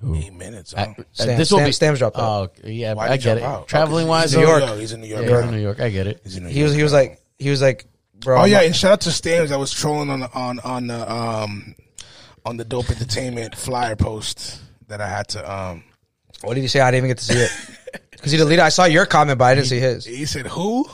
Who? 0.00 0.14
Eight 0.16 0.32
minutes. 0.32 0.72
Uh, 0.72 0.86
Huh? 0.86 0.94
uh, 0.98 1.02
Stam- 1.12 1.36
this 1.38 1.50
will 1.52 1.58
Stam- 1.58 1.68
be 1.68 1.72
Stam's 1.72 1.98
dropped 1.98 2.16
out. 2.18 2.22
Oh, 2.64 2.66
yeah, 2.68 2.94
Why'd 2.94 3.10
I 3.10 3.16
he 3.16 3.22
get 3.22 3.34
drop 3.34 3.36
it. 3.36 3.42
out? 3.42 3.68
Traveling 3.68 4.06
Oh, 4.08 4.12
'cause 4.12 4.22
wise, 4.22 4.30
he's 4.30 4.34
in 4.34 4.40
New 4.40 4.46
New 4.46 4.50
York. 4.52 4.64
York. 4.66 4.78
He's 4.80 4.92
in 4.92 5.00
New 5.02 5.06
York. 5.06 5.24
you're 5.26 5.40
yeah. 5.40 5.44
in 5.48 5.50
New 5.54 5.60
York. 5.60 5.80
I 5.80 5.90
get 5.90 6.06
it. 6.06 6.20
He's 6.24 6.36
in 6.36 6.44
New 6.44 6.48
he 6.50 6.62
was 6.62 6.74
he 6.74 6.82
was 6.82 6.92
like 6.94 7.20
he 7.38 7.50
was 7.50 7.60
like, 7.60 7.84
bro. 8.20 8.42
Oh 8.42 8.44
yeah, 8.44 8.60
and 8.62 8.74
shout 8.74 8.92
out 8.92 9.00
to 9.02 9.10
Stams. 9.10 9.52
I 9.52 9.56
was 9.56 9.72
trolling 9.72 10.10
on 10.10 10.20
the 10.20 10.32
on 10.32 10.60
on 10.60 10.86
the 10.86 11.12
um 11.12 11.74
on 12.44 12.56
the 12.56 12.64
dope 12.64 12.90
entertainment 12.90 13.54
flyer 13.54 13.96
post 13.96 14.60
that 14.88 15.00
I 15.00 15.08
had 15.08 15.28
to 15.28 15.52
um. 15.52 15.84
What 16.42 16.54
did 16.54 16.62
he 16.62 16.68
say? 16.68 16.80
I 16.80 16.90
didn't 16.90 17.04
even 17.04 17.10
get 17.10 17.18
to 17.18 17.24
see 17.24 17.38
it 17.38 17.50
because 18.10 18.32
he 18.32 18.38
deleted. 18.38 18.60
I 18.60 18.70
saw 18.70 18.84
your 18.84 19.04
comment, 19.04 19.38
but 19.38 19.44
I 19.44 19.54
didn't 19.54 19.66
see 19.66 19.80
his. 19.80 20.04
He 20.04 20.24
said 20.24 20.46
who? 20.46 20.88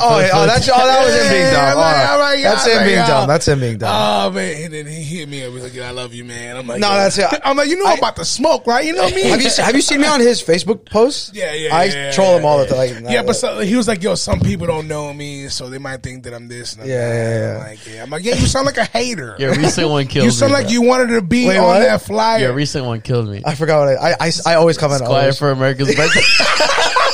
Oh, 0.00 0.14
oh, 0.32 0.46
that's 0.46 0.68
oh, 0.68 0.76
that 0.76 1.04
was 1.04 1.12
him 1.12 1.32
being 1.32 1.52
dumb. 1.52 1.64
I'm 1.70 1.76
like, 1.76 2.08
All 2.08 2.14
I'm 2.14 2.20
right. 2.20 2.34
like, 2.34 2.42
That's 2.44 2.66
I'm 2.66 2.70
him 2.78 2.84
being 2.84 3.06
dumb. 3.06 3.26
That's 3.28 3.48
him 3.48 3.58
being 3.60 3.78
dumb. 3.78 3.90
Oh 3.92 4.30
man, 4.30 4.62
and 4.66 4.72
then 4.74 4.86
he 4.86 5.02
hit 5.02 5.28
me 5.28 5.42
up. 5.44 5.52
He's 5.54 5.62
like, 5.64 5.76
"I 5.84 5.90
love 5.90 6.14
you, 6.14 6.24
man." 6.24 6.56
I'm 6.56 6.68
like, 6.68 6.78
No, 6.78 6.88
that's 6.90 7.18
it. 7.18 7.26
I'm 7.44 7.56
like, 7.56 7.68
you 7.68 7.82
know, 7.82 7.86
I'm 7.90 7.98
about 7.98 8.14
to 8.16 8.24
smoke, 8.24 8.64
right? 8.68 8.84
You 8.84 8.92
know 8.92 9.10
me. 9.10 9.22
have 9.22 9.42
you 9.42 9.50
have 9.58 9.74
you 9.74 9.80
seen 9.80 10.00
me 10.00 10.06
on 10.06 10.20
his 10.20 10.40
Facebook 10.40 10.88
posts? 10.88 11.32
Yeah, 11.34 11.52
yeah. 11.52 11.74
I 11.74 11.84
yeah, 11.86 12.12
troll 12.12 12.32
yeah, 12.34 12.38
him 12.38 12.44
all 12.44 12.58
the 12.60 12.66
time. 12.66 13.02
Like, 13.02 13.12
Yeah, 13.12 13.22
but 13.22 13.30
uh, 13.30 13.32
so, 13.34 13.58
he 13.60 13.74
was 13.74 13.88
like, 13.88 14.00
"Yo, 14.04 14.14
some 14.14 14.38
people 14.38 14.68
don't 14.68 14.86
know 14.86 15.12
me, 15.12 15.48
so 15.48 15.68
they 15.68 15.78
might 15.78 16.00
think 16.04 16.22
that 16.24 16.34
I'm 16.34 16.46
this." 16.46 16.74
And 16.74 16.82
I'm 16.82 16.88
Yeah, 16.88 17.08
that. 17.08 17.14
yeah, 17.16 17.40
yeah. 17.40 17.54
I'm 17.54 17.60
like, 17.70 17.86
yeah. 17.86 18.02
I'm 18.04 18.10
like, 18.10 18.24
yeah, 18.24 18.34
you 18.36 18.46
sound 18.46 18.66
like 18.66 18.76
a 18.76 18.84
hater. 18.84 19.34
Your 19.40 19.52
recent 19.56 19.88
one 19.88 20.06
killed 20.06 20.22
you 20.24 20.28
me. 20.28 20.32
sound 20.32 20.52
like 20.52 20.66
bro. 20.66 20.72
you 20.74 20.82
wanted 20.82 21.08
to 21.08 21.22
be 21.22 21.48
Wait, 21.48 21.56
on 21.56 21.64
what? 21.64 21.78
that 21.80 22.02
flyer. 22.02 22.38
Your 22.38 22.52
recent 22.52 22.84
one 22.84 23.00
killed 23.00 23.28
me. 23.28 23.42
I 23.44 23.56
forgot 23.56 23.80
what 23.80 23.88
I 23.98 24.10
I, 24.10 24.16
I, 24.20 24.30
I 24.46 24.54
always 24.54 24.78
comment 24.78 25.02
on. 25.02 25.08
Choir 25.08 25.32
for 25.32 25.50
America's 25.50 25.92
birthday. 25.96 26.20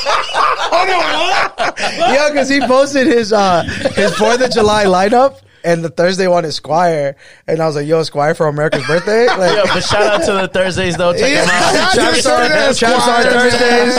Yeah, 2.15 2.29
because 2.31 2.49
he 2.49 2.61
posted 2.61 3.07
his 3.07 3.33
uh 3.33 3.63
his 3.95 4.15
Fourth 4.17 4.41
of 4.41 4.51
July 4.51 4.85
lineup. 4.85 5.41
And 5.67 5.83
the 5.83 5.89
Thursday 5.89 6.29
one 6.29 6.45
is 6.45 6.57
Squire, 6.57 7.17
and 7.47 7.59
I 7.59 7.65
was 7.67 7.75
like, 7.75 7.87
"Yo, 7.87 8.03
Squire 8.03 8.35
for 8.35 8.49
America's 8.49 8.87
birthday!" 8.87 9.25
Like, 9.35 9.57
yeah, 9.57 9.63
but 9.73 9.81
shout 9.83 10.03
out 10.03 10.23
to 10.27 10.33
the 10.35 10.47
Thursdays 10.49 10.95
though. 10.99 11.15
Check 11.15 11.23
them 11.33 11.49
out. 11.51 11.95
Chaps 11.95 12.23
Shout 12.23 12.43
on, 12.43 12.53
out 12.53 12.75
to 12.75 12.79
Chaps 12.79 12.93
on 12.93 13.01
Squire. 13.01 13.51
Thursdays. 13.51 13.95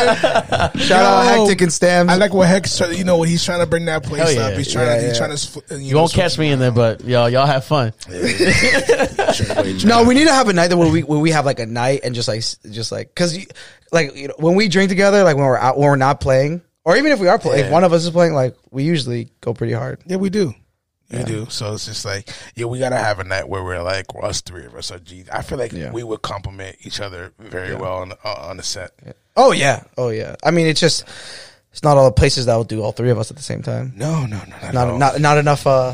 Shout 0.87 1.03
out 1.03 1.37
Yo, 1.37 1.45
Hectic 1.47 1.61
and 1.61 1.71
Stams. 1.71 2.09
I 2.09 2.17
like 2.17 2.35
what 2.35 2.47
Hex, 2.47 2.79
you 2.95 3.03
know, 3.03 3.17
what 3.17 3.29
he's 3.29 3.43
trying 3.43 3.61
to 3.61 3.65
bring 3.65 3.85
that 3.85 4.03
place 4.03 4.35
yeah. 4.35 4.43
up. 4.43 4.53
He's 4.53 4.71
trying 4.71 4.85
Yeah, 4.85 4.95
to, 4.95 5.01
he's 5.07 5.19
yeah. 5.19 5.25
trying 5.25 5.35
to, 5.35 5.75
you, 5.79 5.87
You 5.87 5.93
know, 5.95 5.99
won't 6.01 6.13
catch 6.13 6.37
me 6.37 6.51
in 6.51 6.59
there, 6.59 6.71
but 6.71 7.03
y'all, 7.03 7.31
y'all 7.31 7.47
have 7.47 7.65
fun. 7.65 7.93
No, 9.85 10.03
we 10.03 10.13
need 10.13 10.27
to 10.27 10.33
have 10.33 10.47
a 10.47 10.53
night 10.53 10.67
that 10.67 10.77
where 10.77 10.91
we 10.91 11.01
where 11.03 11.19
we 11.19 11.31
have 11.31 11.45
like 11.45 11.59
a 11.59 11.65
night 11.65 12.01
and 12.03 12.13
just 12.15 12.27
like 12.27 12.41
just 12.71 12.91
like 12.91 13.09
because 13.09 13.37
like 13.91 14.15
you 14.15 14.27
know 14.27 14.33
when 14.37 14.55
we 14.55 14.67
drink 14.67 14.89
together 14.89 15.23
like 15.23 15.35
when 15.35 15.45
we're 15.45 15.57
out 15.57 15.77
when 15.77 15.87
we're 15.89 15.95
not 15.95 16.19
playing 16.19 16.61
or 16.83 16.97
even 16.97 17.11
if 17.11 17.19
we 17.19 17.27
are 17.27 17.39
playing 17.39 17.65
if 17.65 17.71
one 17.71 17.83
of 17.83 17.93
us 17.93 18.03
is 18.05 18.11
playing 18.11 18.33
like 18.33 18.55
we 18.71 18.83
usually 18.83 19.29
go 19.41 19.53
pretty 19.53 19.73
hard. 19.73 20.01
Yeah, 20.05 20.17
we 20.17 20.29
do. 20.29 20.53
We 21.11 21.23
do. 21.23 21.45
So 21.49 21.73
it's 21.73 21.85
just 21.85 22.03
like, 22.03 22.29
yeah, 22.55 22.65
we 22.65 22.79
gotta 22.79 22.97
have 22.97 23.19
a 23.19 23.23
night 23.23 23.47
where 23.47 23.63
we're 23.63 23.81
like 23.81 24.07
us 24.21 24.41
three 24.41 24.65
of 24.65 24.75
us 24.75 24.91
are 24.91 24.99
G. 24.99 25.23
I 25.31 25.43
feel 25.43 25.57
like 25.57 25.71
Yeah. 25.71 25.91
we 25.91 26.03
would 26.03 26.21
complement 26.23 26.77
each 26.81 26.99
other 26.99 27.31
very 27.39 27.75
well 27.75 27.97
on 27.97 28.09
the, 28.09 28.17
uh, 28.25 28.47
on 28.49 28.57
the 28.57 28.63
set. 28.63 28.91
Oh 29.37 29.51
yeah, 29.51 29.83
oh 29.97 30.09
yeah. 30.09 30.35
I 30.43 30.51
mean, 30.51 30.65
it's 30.67 30.79
just 30.79 31.03
it's 31.71 31.83
not 31.83 31.95
all 31.97 32.05
the 32.05 32.11
places 32.11 32.47
that 32.47 32.55
will 32.55 32.63
do 32.63 32.81
all 32.81 32.91
three 32.91 33.11
of 33.11 33.19
us 33.19 33.29
at 33.29 33.37
the 33.37 33.43
same 33.43 33.61
time. 33.61 33.93
No, 33.95 34.25
no, 34.25 34.37
no, 34.47 34.57
not, 34.61 34.73
Not 34.73 34.97
not 34.97 35.21
not 35.21 35.37
enough 35.37 35.67
uh 35.67 35.93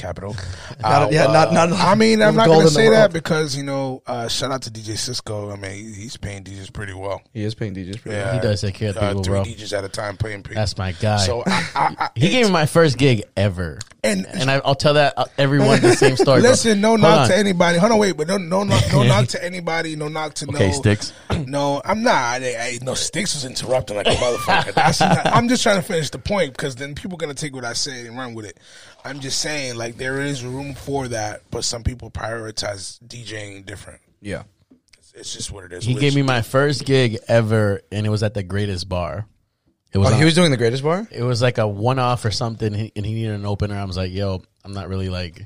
capital. 0.00 0.34
Not- 0.80 1.12
yeah, 1.12 1.26
not- 1.26 1.52
not- 1.52 1.72
I 1.72 1.94
mean, 1.94 2.22
I'm 2.22 2.34
not 2.34 2.46
going 2.46 2.66
to 2.66 2.72
say 2.72 2.88
that 2.90 3.12
because 3.12 3.56
you 3.56 3.62
know, 3.62 4.02
uh, 4.06 4.28
shout 4.28 4.50
out 4.50 4.62
to 4.62 4.70
DJ 4.70 4.96
Cisco. 4.96 5.50
I 5.50 5.56
mean, 5.56 5.92
he's 5.92 6.16
paying 6.16 6.42
DJs 6.44 6.72
pretty 6.72 6.94
well. 6.94 7.20
He 7.32 7.42
is 7.44 7.54
paying 7.54 7.74
DJs 7.74 8.00
pretty 8.00 8.16
Yeah, 8.16 8.34
He 8.34 8.40
does 8.40 8.60
take 8.60 8.74
care 8.74 8.90
of 8.90 8.96
uh, 8.96 9.08
people, 9.08 9.22
three 9.24 9.32
bro. 9.34 9.42
DJs 9.44 9.76
at 9.78 9.84
a 9.84 9.88
time 9.88 10.16
playing. 10.16 10.42
Pretty. 10.42 10.54
That's 10.58 10.76
my 10.78 10.92
guy. 10.92 11.18
So 11.18 11.42
I, 11.46 11.68
I, 11.74 11.96
I, 12.04 12.08
he 12.14 12.30
gave 12.30 12.46
me 12.46 12.52
my 12.52 12.66
first 12.66 12.96
gig 12.98 13.22
ever, 13.36 13.78
and 14.02 14.26
and 14.26 14.50
I, 14.50 14.60
I'll 14.64 14.74
tell 14.74 14.94
that 14.94 15.14
uh, 15.16 15.26
everyone 15.38 15.80
the 15.80 15.94
same 15.94 16.16
story. 16.16 16.40
bro. 16.40 16.50
Listen, 16.50 16.80
no 16.80 16.88
Hold 16.90 17.00
knock 17.02 17.20
on. 17.20 17.28
to 17.28 17.36
anybody. 17.36 17.78
Hold 17.78 17.92
on, 17.92 17.98
wait, 17.98 18.16
but 18.16 18.26
no, 18.28 18.38
no, 18.38 18.64
no, 18.64 18.78
no 18.92 19.02
knock 19.04 19.28
to 19.28 19.44
anybody. 19.44 19.96
No 19.96 20.08
knock 20.08 20.34
to 20.34 20.48
Okay, 20.48 20.68
no. 20.68 20.72
Sticks. 20.72 21.12
No, 21.46 21.80
I'm 21.84 22.02
not. 22.02 22.42
I, 22.42 22.54
I, 22.58 22.78
no, 22.82 22.94
Sticks 22.94 23.34
was 23.34 23.44
interrupting 23.44 23.96
like 23.96 24.06
a 24.06 24.10
motherfucker. 24.10 24.76
Not, 25.00 25.26
I'm 25.34 25.48
just 25.48 25.62
trying 25.62 25.76
to 25.76 25.82
finish 25.82 26.10
the 26.10 26.18
point 26.18 26.52
because 26.52 26.76
then 26.76 26.94
people 26.94 27.16
gonna 27.16 27.34
take 27.34 27.54
what 27.54 27.64
I 27.64 27.72
say 27.72 28.06
and 28.06 28.16
run 28.16 28.34
with 28.34 28.44
it. 28.44 28.58
I'm 29.04 29.20
just 29.20 29.40
saying, 29.40 29.76
like 29.76 29.96
there 29.96 30.20
is 30.20 30.44
room 30.44 30.74
for 30.74 31.08
that, 31.08 31.42
but 31.50 31.64
some 31.64 31.82
people 31.82 32.10
prioritize 32.10 32.98
DJing 33.06 33.64
different. 33.66 34.00
Yeah. 34.20 34.42
It's, 34.98 35.12
it's 35.14 35.32
just 35.34 35.50
what 35.50 35.64
it 35.64 35.72
is. 35.72 35.84
He 35.84 35.94
Which- 35.94 36.00
gave 36.00 36.14
me 36.14 36.22
my 36.22 36.42
first 36.42 36.84
gig 36.84 37.18
ever, 37.28 37.80
and 37.90 38.06
it 38.06 38.10
was 38.10 38.22
at 38.22 38.34
the 38.34 38.42
Greatest 38.42 38.88
Bar. 38.88 39.26
It 39.92 39.98
was 39.98 40.08
Oh, 40.10 40.12
on- 40.12 40.18
he 40.18 40.24
was 40.24 40.34
doing 40.34 40.50
the 40.52 40.56
greatest 40.56 40.84
bar. 40.84 41.08
it 41.10 41.22
was 41.24 41.42
like 41.42 41.58
a 41.58 41.66
one 41.66 41.98
off 41.98 42.24
or 42.24 42.30
something, 42.30 42.68
and 42.68 42.76
he- 42.76 42.92
and 42.94 43.04
he 43.04 43.12
needed 43.14 43.32
an 43.32 43.44
opener. 43.46 43.76
I 43.76 43.82
was 43.84 43.96
like, 43.96 44.12
"Yo, 44.12 44.40
I'm 44.64 44.72
not 44.72 44.88
really 44.88 45.08
like, 45.08 45.44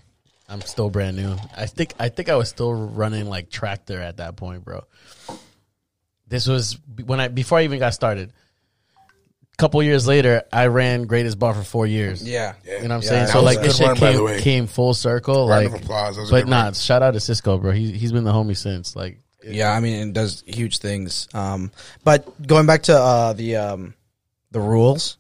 I'm 0.51 0.61
still 0.61 0.91
brand 0.91 1.17
new. 1.17 1.35
I 1.57 1.65
think 1.65 1.95
I 1.99 2.11
think 2.11 2.29
I 2.29 2.35
was 2.37 2.51
still 2.51 2.75
running 2.75 3.27
like 3.27 3.49
Traktor 3.49 3.99
at 4.03 4.19
that 4.19 4.37
point, 4.37 4.63
bro. 4.63 4.85
This 6.29 6.47
was 6.47 6.79
when 7.07 7.21
I 7.21 7.29
before 7.29 7.59
I 7.59 7.65
even 7.65 7.79
got 7.79 7.95
started. 7.95 8.33
A 9.55 9.57
couple 9.57 9.81
years 9.85 10.07
later, 10.09 10.43
I 10.53 10.67
ran 10.67 11.05
Greatest 11.05 11.39
Bar 11.39 11.55
for 11.55 11.63
four 11.63 11.87
years. 11.87 12.29
Yeah. 12.29 12.55
Yeah. 12.67 12.83
You 12.83 12.89
know 12.89 12.97
what 12.97 12.97
I'm 12.97 13.03
Yeah, 13.03 13.09
saying? 13.09 13.25
that 13.27 13.33
So 13.33 13.41
like 13.41 13.61
this 13.61 13.77
shit 13.77 13.87
run, 13.87 13.97
came, 13.97 14.39
came 14.41 14.67
full 14.67 14.95
circle. 14.95 15.49
Round 15.49 15.67
like, 15.67 15.75
of 15.77 15.83
applause. 15.83 16.17
That 16.17 16.23
was 16.23 16.31
but 16.33 16.41
good 16.45 16.51
nah, 16.51 16.65
run. 16.65 16.75
shout 16.75 17.03
out 17.03 17.13
to 17.15 17.21
Cisco, 17.21 17.57
bro. 17.59 17.71
He 17.71 17.93
he's 17.93 18.11
been 18.11 18.25
the 18.25 18.33
homie 18.33 18.57
since. 18.57 18.97
Like, 18.97 19.21
Yeah, 19.47 19.71
I 19.71 19.79
mean, 19.79 20.09
it 20.09 20.13
does 20.13 20.43
huge 20.45 20.79
things. 20.79 21.29
Um, 21.35 21.71
but 22.03 22.45
going 22.45 22.67
back 22.67 22.83
to 22.85 22.99
uh, 22.99 23.33
the 23.35 23.55
um, 23.57 23.95
the 24.51 24.59
rules, 24.61 25.19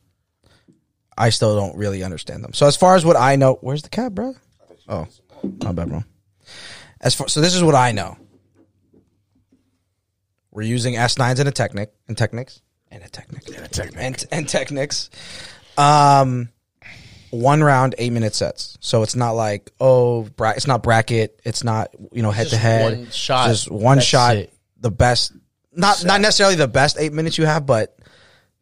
I 1.16 1.30
still 1.30 1.55
don't 1.55 1.76
really 1.76 2.03
understand 2.03 2.43
them. 2.43 2.55
So 2.55 2.66
as 2.66 2.76
far 2.76 2.97
as 2.97 3.05
what 3.05 3.16
I 3.16 3.37
know, 3.37 3.59
where's 3.61 3.82
the 3.82 3.89
cat, 3.89 4.16
bro? 4.16 4.35
Oh, 4.89 5.07
my 5.62 5.70
bad, 5.70 5.89
bro. 5.91 6.03
As 7.01 7.14
far, 7.14 7.28
so 7.28 7.41
this 7.41 7.55
is 7.55 7.62
what 7.62 7.76
I 7.76 7.93
know. 7.93 8.16
We're 10.51 10.62
using 10.62 10.95
S9s 10.95 11.39
and 11.39 11.49
a 11.49 11.53
Technic 11.53 11.93
and 12.09 12.16
Technics 12.18 12.62
and 12.95 13.05
a 13.05 13.09
Technic 13.09 13.47
And 13.49 13.64
a 13.64 13.68
Technic. 13.68 13.97
and 14.03 14.24
and 14.30 14.49
Technics. 14.49 15.11
Um, 15.76 16.49
one 17.30 17.62
round, 17.62 17.95
eight 17.99 18.12
minute 18.12 18.34
sets. 18.34 18.78
So 18.80 19.03
it's 19.03 19.16
not 19.16 19.32
like 19.32 19.70
oh, 19.80 20.22
bra- 20.36 20.51
it's 20.57 20.66
not 20.66 20.82
bracket. 20.82 21.40
It's 21.45 21.64
not 21.64 21.90
you 22.12 22.22
know 22.22 22.30
head 22.30 22.49
to 22.49 22.57
head. 22.57 22.99
one 22.99 23.11
shot. 23.11 23.49
Just 23.49 23.70
one 23.70 24.01
shot. 24.01 24.36
it. 24.36 24.53
The 24.80 24.90
best, 24.90 25.32
not 25.74 26.05
not 26.05 26.20
necessarily 26.20 26.57
the 26.57 26.68
best 26.68 26.97
eight 26.99 27.12
minutes 27.12 27.36
you 27.38 27.47
have, 27.47 27.66
but 27.66 27.99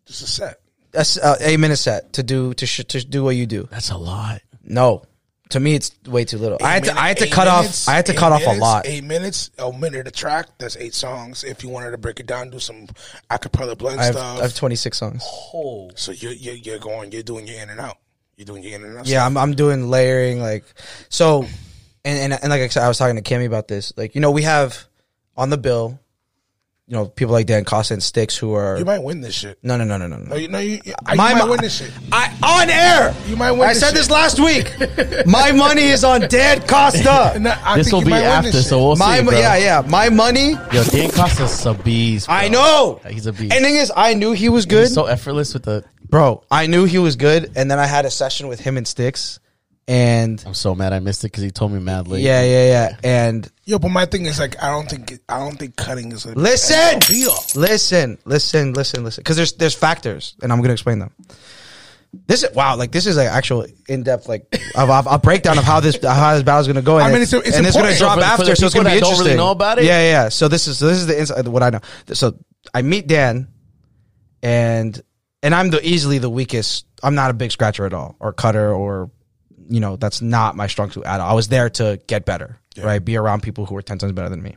just 0.07 0.23
a 0.23 0.27
set. 0.27 0.61
that's 0.93 1.19
uh, 1.19 1.37
eight 1.41 1.59
minute 1.61 1.77
set 1.77 2.15
to 2.15 2.23
do 2.23 2.55
to 2.55 2.67
sh- 2.67 2.85
to 2.89 3.05
do 3.05 3.23
what 3.25 3.37
you 3.37 3.47
do. 3.47 3.69
that's 3.71 3.91
a 3.91 3.97
lot. 3.99 4.41
No, 4.65 5.03
to 5.53 5.61
me 5.61 5.75
it's 5.75 5.93
way 6.07 6.25
too 6.25 6.37
little. 6.39 6.59
I 6.63 6.75
had 6.75 6.85
to 6.85 6.91
Eight 6.91 6.97
I 6.97 7.09
had 7.09 7.17
to 7.19 7.25
minute- 7.25 7.35
cut 7.35 7.47
eight 7.47 7.51
off 7.51 7.89
I 7.89 7.93
had 7.93 8.07
to 8.07 8.13
eight 8.13 8.19
cut 8.19 8.33
off 8.33 8.43
a 8.43 8.45
minutes- 8.47 8.61
lot. 8.61 8.87
Eight 8.87 9.05
minutes, 9.05 9.51
a 9.59 9.73
minute 9.73 10.07
a 10.09 10.11
track. 10.11 10.49
That's 10.59 10.77
eight 10.77 10.95
songs. 10.95 11.45
If 11.45 11.63
you 11.63 11.69
wanted 11.71 11.93
to 11.93 11.99
break 11.99 12.21
it 12.21 12.27
down, 12.27 12.51
do 12.51 12.59
some 12.59 12.89
acapella 13.31 13.77
blend 13.79 14.01
I 14.01 14.05
have, 14.07 14.15
stuff. 14.15 14.39
I 14.39 14.43
have 14.43 14.55
26 14.55 14.99
songs. 14.99 15.23
Oh, 15.55 15.91
so 15.95 16.13
you're, 16.13 16.33
you're 16.33 16.55
you're 16.55 16.79
going. 16.79 17.13
You're 17.13 17.23
doing 17.23 17.47
your 17.47 17.61
in 17.63 17.71
and 17.71 17.81
out. 17.81 17.99
You're 18.37 18.47
doing 18.47 18.63
your 18.63 18.75
in 18.75 18.85
and 18.85 18.99
out. 18.99 19.07
Yeah, 19.07 19.19
stuff. 19.21 19.27
I'm 19.31 19.37
I'm 19.39 19.55
doing 19.55 19.89
layering 19.89 20.41
like 20.41 20.65
so, 21.09 21.43
and 22.05 22.33
and 22.33 22.43
and 22.43 22.51
like 22.51 22.61
I 22.63 22.69
said, 22.69 22.83
I 22.83 22.89
was 22.89 22.99
talking 22.99 23.17
to 23.17 23.23
Kimmy 23.23 23.47
about 23.47 23.69
this. 23.69 23.93
Like 23.97 24.15
you 24.15 24.21
know, 24.21 24.31
we 24.31 24.43
have 24.43 24.87
on 25.37 25.51
the 25.51 25.59
bill, 25.59 25.99
you 26.89 26.95
know, 26.97 27.07
people 27.07 27.33
like 27.33 27.47
Dan 27.47 27.65
Costa 27.65 27.95
and 27.95 28.03
Sticks 28.03 28.37
who 28.37 28.55
are 28.55 28.77
You 28.79 28.85
might 28.85 28.99
win 29.03 29.21
this 29.21 29.35
shit. 29.35 29.59
no 29.63 29.77
no 29.77 29.85
no 29.85 29.97
no 29.97 30.07
no 30.09 30.17
no. 30.17 30.25
No, 30.31 30.37
you 30.37 30.49
know 30.49 30.59
you, 30.59 30.81
you, 30.85 30.93
you 31.11 31.17
might 31.17 31.43
win 31.49 31.61
this 31.61 31.77
shit. 31.79 31.91
I 32.11 32.35
on 32.43 32.69
air. 32.71 33.15
You 33.29 33.37
might 33.37 33.53
win 33.53 33.63
I 33.63 33.73
this 33.73 33.81
said 33.81 33.89
shit. 33.91 33.97
this 33.99 34.11
last 34.11 34.41
week. 34.41 35.27
My 35.27 35.53
money 35.53 35.85
is 35.85 36.03
on 36.05 36.23
Dan 36.29 36.61
Costa. 36.67 37.35
No, 37.41 37.55
I 37.65 37.77
this 37.79 37.93
will 37.93 38.03
be 38.03 38.11
might 38.11 38.25
after, 38.25 38.51
this 38.51 38.69
so 38.69 38.77
shit. 38.77 38.85
we'll 38.85 38.97
My 38.97 39.19
see. 39.21 39.25
bro. 39.27 39.39
yeah 39.39 39.57
yeah. 39.57 39.83
My 39.89 40.09
money. 40.11 40.51
Yo, 40.73 40.85
Dan 40.85 41.11
Costa's 41.13 41.65
a 41.67 41.75
beast. 41.75 42.27
bro. 42.27 42.35
I 42.37 42.49
know. 42.49 43.01
He's 43.09 43.27
a 43.27 43.33
beast. 43.33 43.55
And 43.55 43.65
thing 43.65 43.77
is, 43.77 43.91
I 43.97 44.15
knew 44.15 44.33
he 44.33 44.49
was 44.49 44.67
good, 44.67 44.83
He's 44.89 44.95
so 44.95 45.07
effortless 45.07 45.55
with 45.55 45.63
the. 45.65 45.85
bro. 46.09 46.43
I 46.51 46.67
knew 46.67 46.85
he 46.85 46.99
was 46.99 47.17
good, 47.17 47.53
and 47.57 47.71
then 47.71 47.79
I 47.79 47.87
had 47.87 48.05
a 48.07 48.11
session 48.11 48.49
with 48.49 48.61
him 48.61 48.77
and 48.77 48.87
Sticks, 48.87 49.39
and 49.93 50.43
I'm 50.47 50.55
so 50.55 50.75
mad 50.75 50.93
I 50.93 51.01
missed 51.01 51.23
it 51.25 51.29
because 51.33 51.43
he 51.45 51.51
told 51.51 51.71
me 51.73 51.79
mad 51.81 52.09
late. 52.09 52.23
yeah 52.23 52.43
yeah 52.43 52.65
yeah, 52.67 52.97
and 53.05 53.51
Yo, 53.65 53.79
but 53.79 53.91
my 53.91 54.07
thing 54.07 54.27
is 54.27 54.39
like 54.41 54.61
I 54.63 54.71
don't 54.71 54.89
think 54.89 55.21
I 55.29 55.39
don't 55.39 55.57
think 55.59 55.77
cutting 55.77 56.13
is 56.13 56.25
a 56.25 56.33
Listen, 56.35 56.77
a 56.97 57.59
listen, 57.59 58.19
listen, 58.25 58.73
listen, 58.73 59.05
listen. 59.05 59.21
Because 59.23 59.37
there's 59.37 59.53
there's 59.55 59.75
factors, 59.75 60.35
and 60.43 60.51
I'm 60.53 60.61
gonna 60.63 60.73
explain 60.73 60.99
them. 60.99 61.13
This 62.27 62.43
is 62.43 62.55
wow, 62.55 62.77
like 62.77 62.91
this 62.93 63.07
is 63.07 63.17
like 63.17 63.29
actual 63.29 63.67
in 63.89 64.03
depth 64.03 64.29
like 64.29 64.47
of, 64.77 64.89
a, 64.91 65.03
a 65.11 65.19
breakdown 65.19 65.59
of 65.59 65.65
how 65.65 65.81
this 65.81 65.99
how 66.03 66.35
this 66.35 66.43
battle's 66.43 66.67
gonna 66.67 66.83
go. 66.83 66.99
And 66.99 67.07
I 67.07 67.13
mean, 67.13 67.23
it's, 67.23 67.33
it's- 67.33 67.49
it's 67.49 67.57
and 67.57 67.67
it's 67.67 67.77
gonna 67.77 67.97
drop 67.97 68.15
So 68.19 68.21
for- 68.21 68.21
for 68.21 68.33
after, 68.33 68.45
the 68.47 68.57
so 68.57 68.67
it's 68.67 68.75
gonna 68.75 68.89
be 68.91 68.95
that 68.97 69.01
don't 69.01 69.11
interesting. 69.13 69.25
really 69.27 69.37
know 69.37 69.51
about 69.53 69.79
it? 69.79 69.85
Yeah, 69.85 70.01
yeah. 70.03 70.29
So 70.29 70.49
this 70.49 70.67
is 70.69 70.79
so 70.79 70.87
this 70.89 70.99
is 70.99 71.07
the 71.07 71.19
inside 71.19 71.47
uh, 71.47 71.51
what 71.51 71.63
I 71.63 71.71
know. 71.71 71.81
So 72.13 72.37
I 72.75 72.83
meet 72.83 73.07
Dan, 73.07 73.49
and 74.43 75.01
and 75.43 75.55
I'm 75.55 75.71
the 75.71 75.87
easily 75.87 76.19
the 76.19 76.31
weakest. 76.31 76.87
I'm 77.03 77.15
not 77.15 77.31
a 77.31 77.35
big 77.35 77.51
scratcher 77.53 77.87
at 77.87 77.95
all, 77.95 78.17
or 78.21 78.33
cutter, 78.33 78.73
or 78.73 79.11
you 79.69 79.81
know 79.81 79.97
that's 79.97 80.21
not 80.23 80.57
my 80.57 80.67
strong 80.67 80.91
suit 80.91 81.05
at 81.05 81.21
all. 81.21 81.31
I 81.31 81.35
was 81.35 81.49
there 81.49 81.71
to 81.71 82.01
get 82.07 82.25
better, 82.25 82.59
right? 82.83 83.05
Be 83.05 83.17
around 83.17 83.43
people 83.43 83.67
who 83.67 83.75
were 83.75 83.83
ten 83.83 83.99
times 83.99 84.13
better 84.13 84.29
than 84.29 84.43
me. 84.43 84.57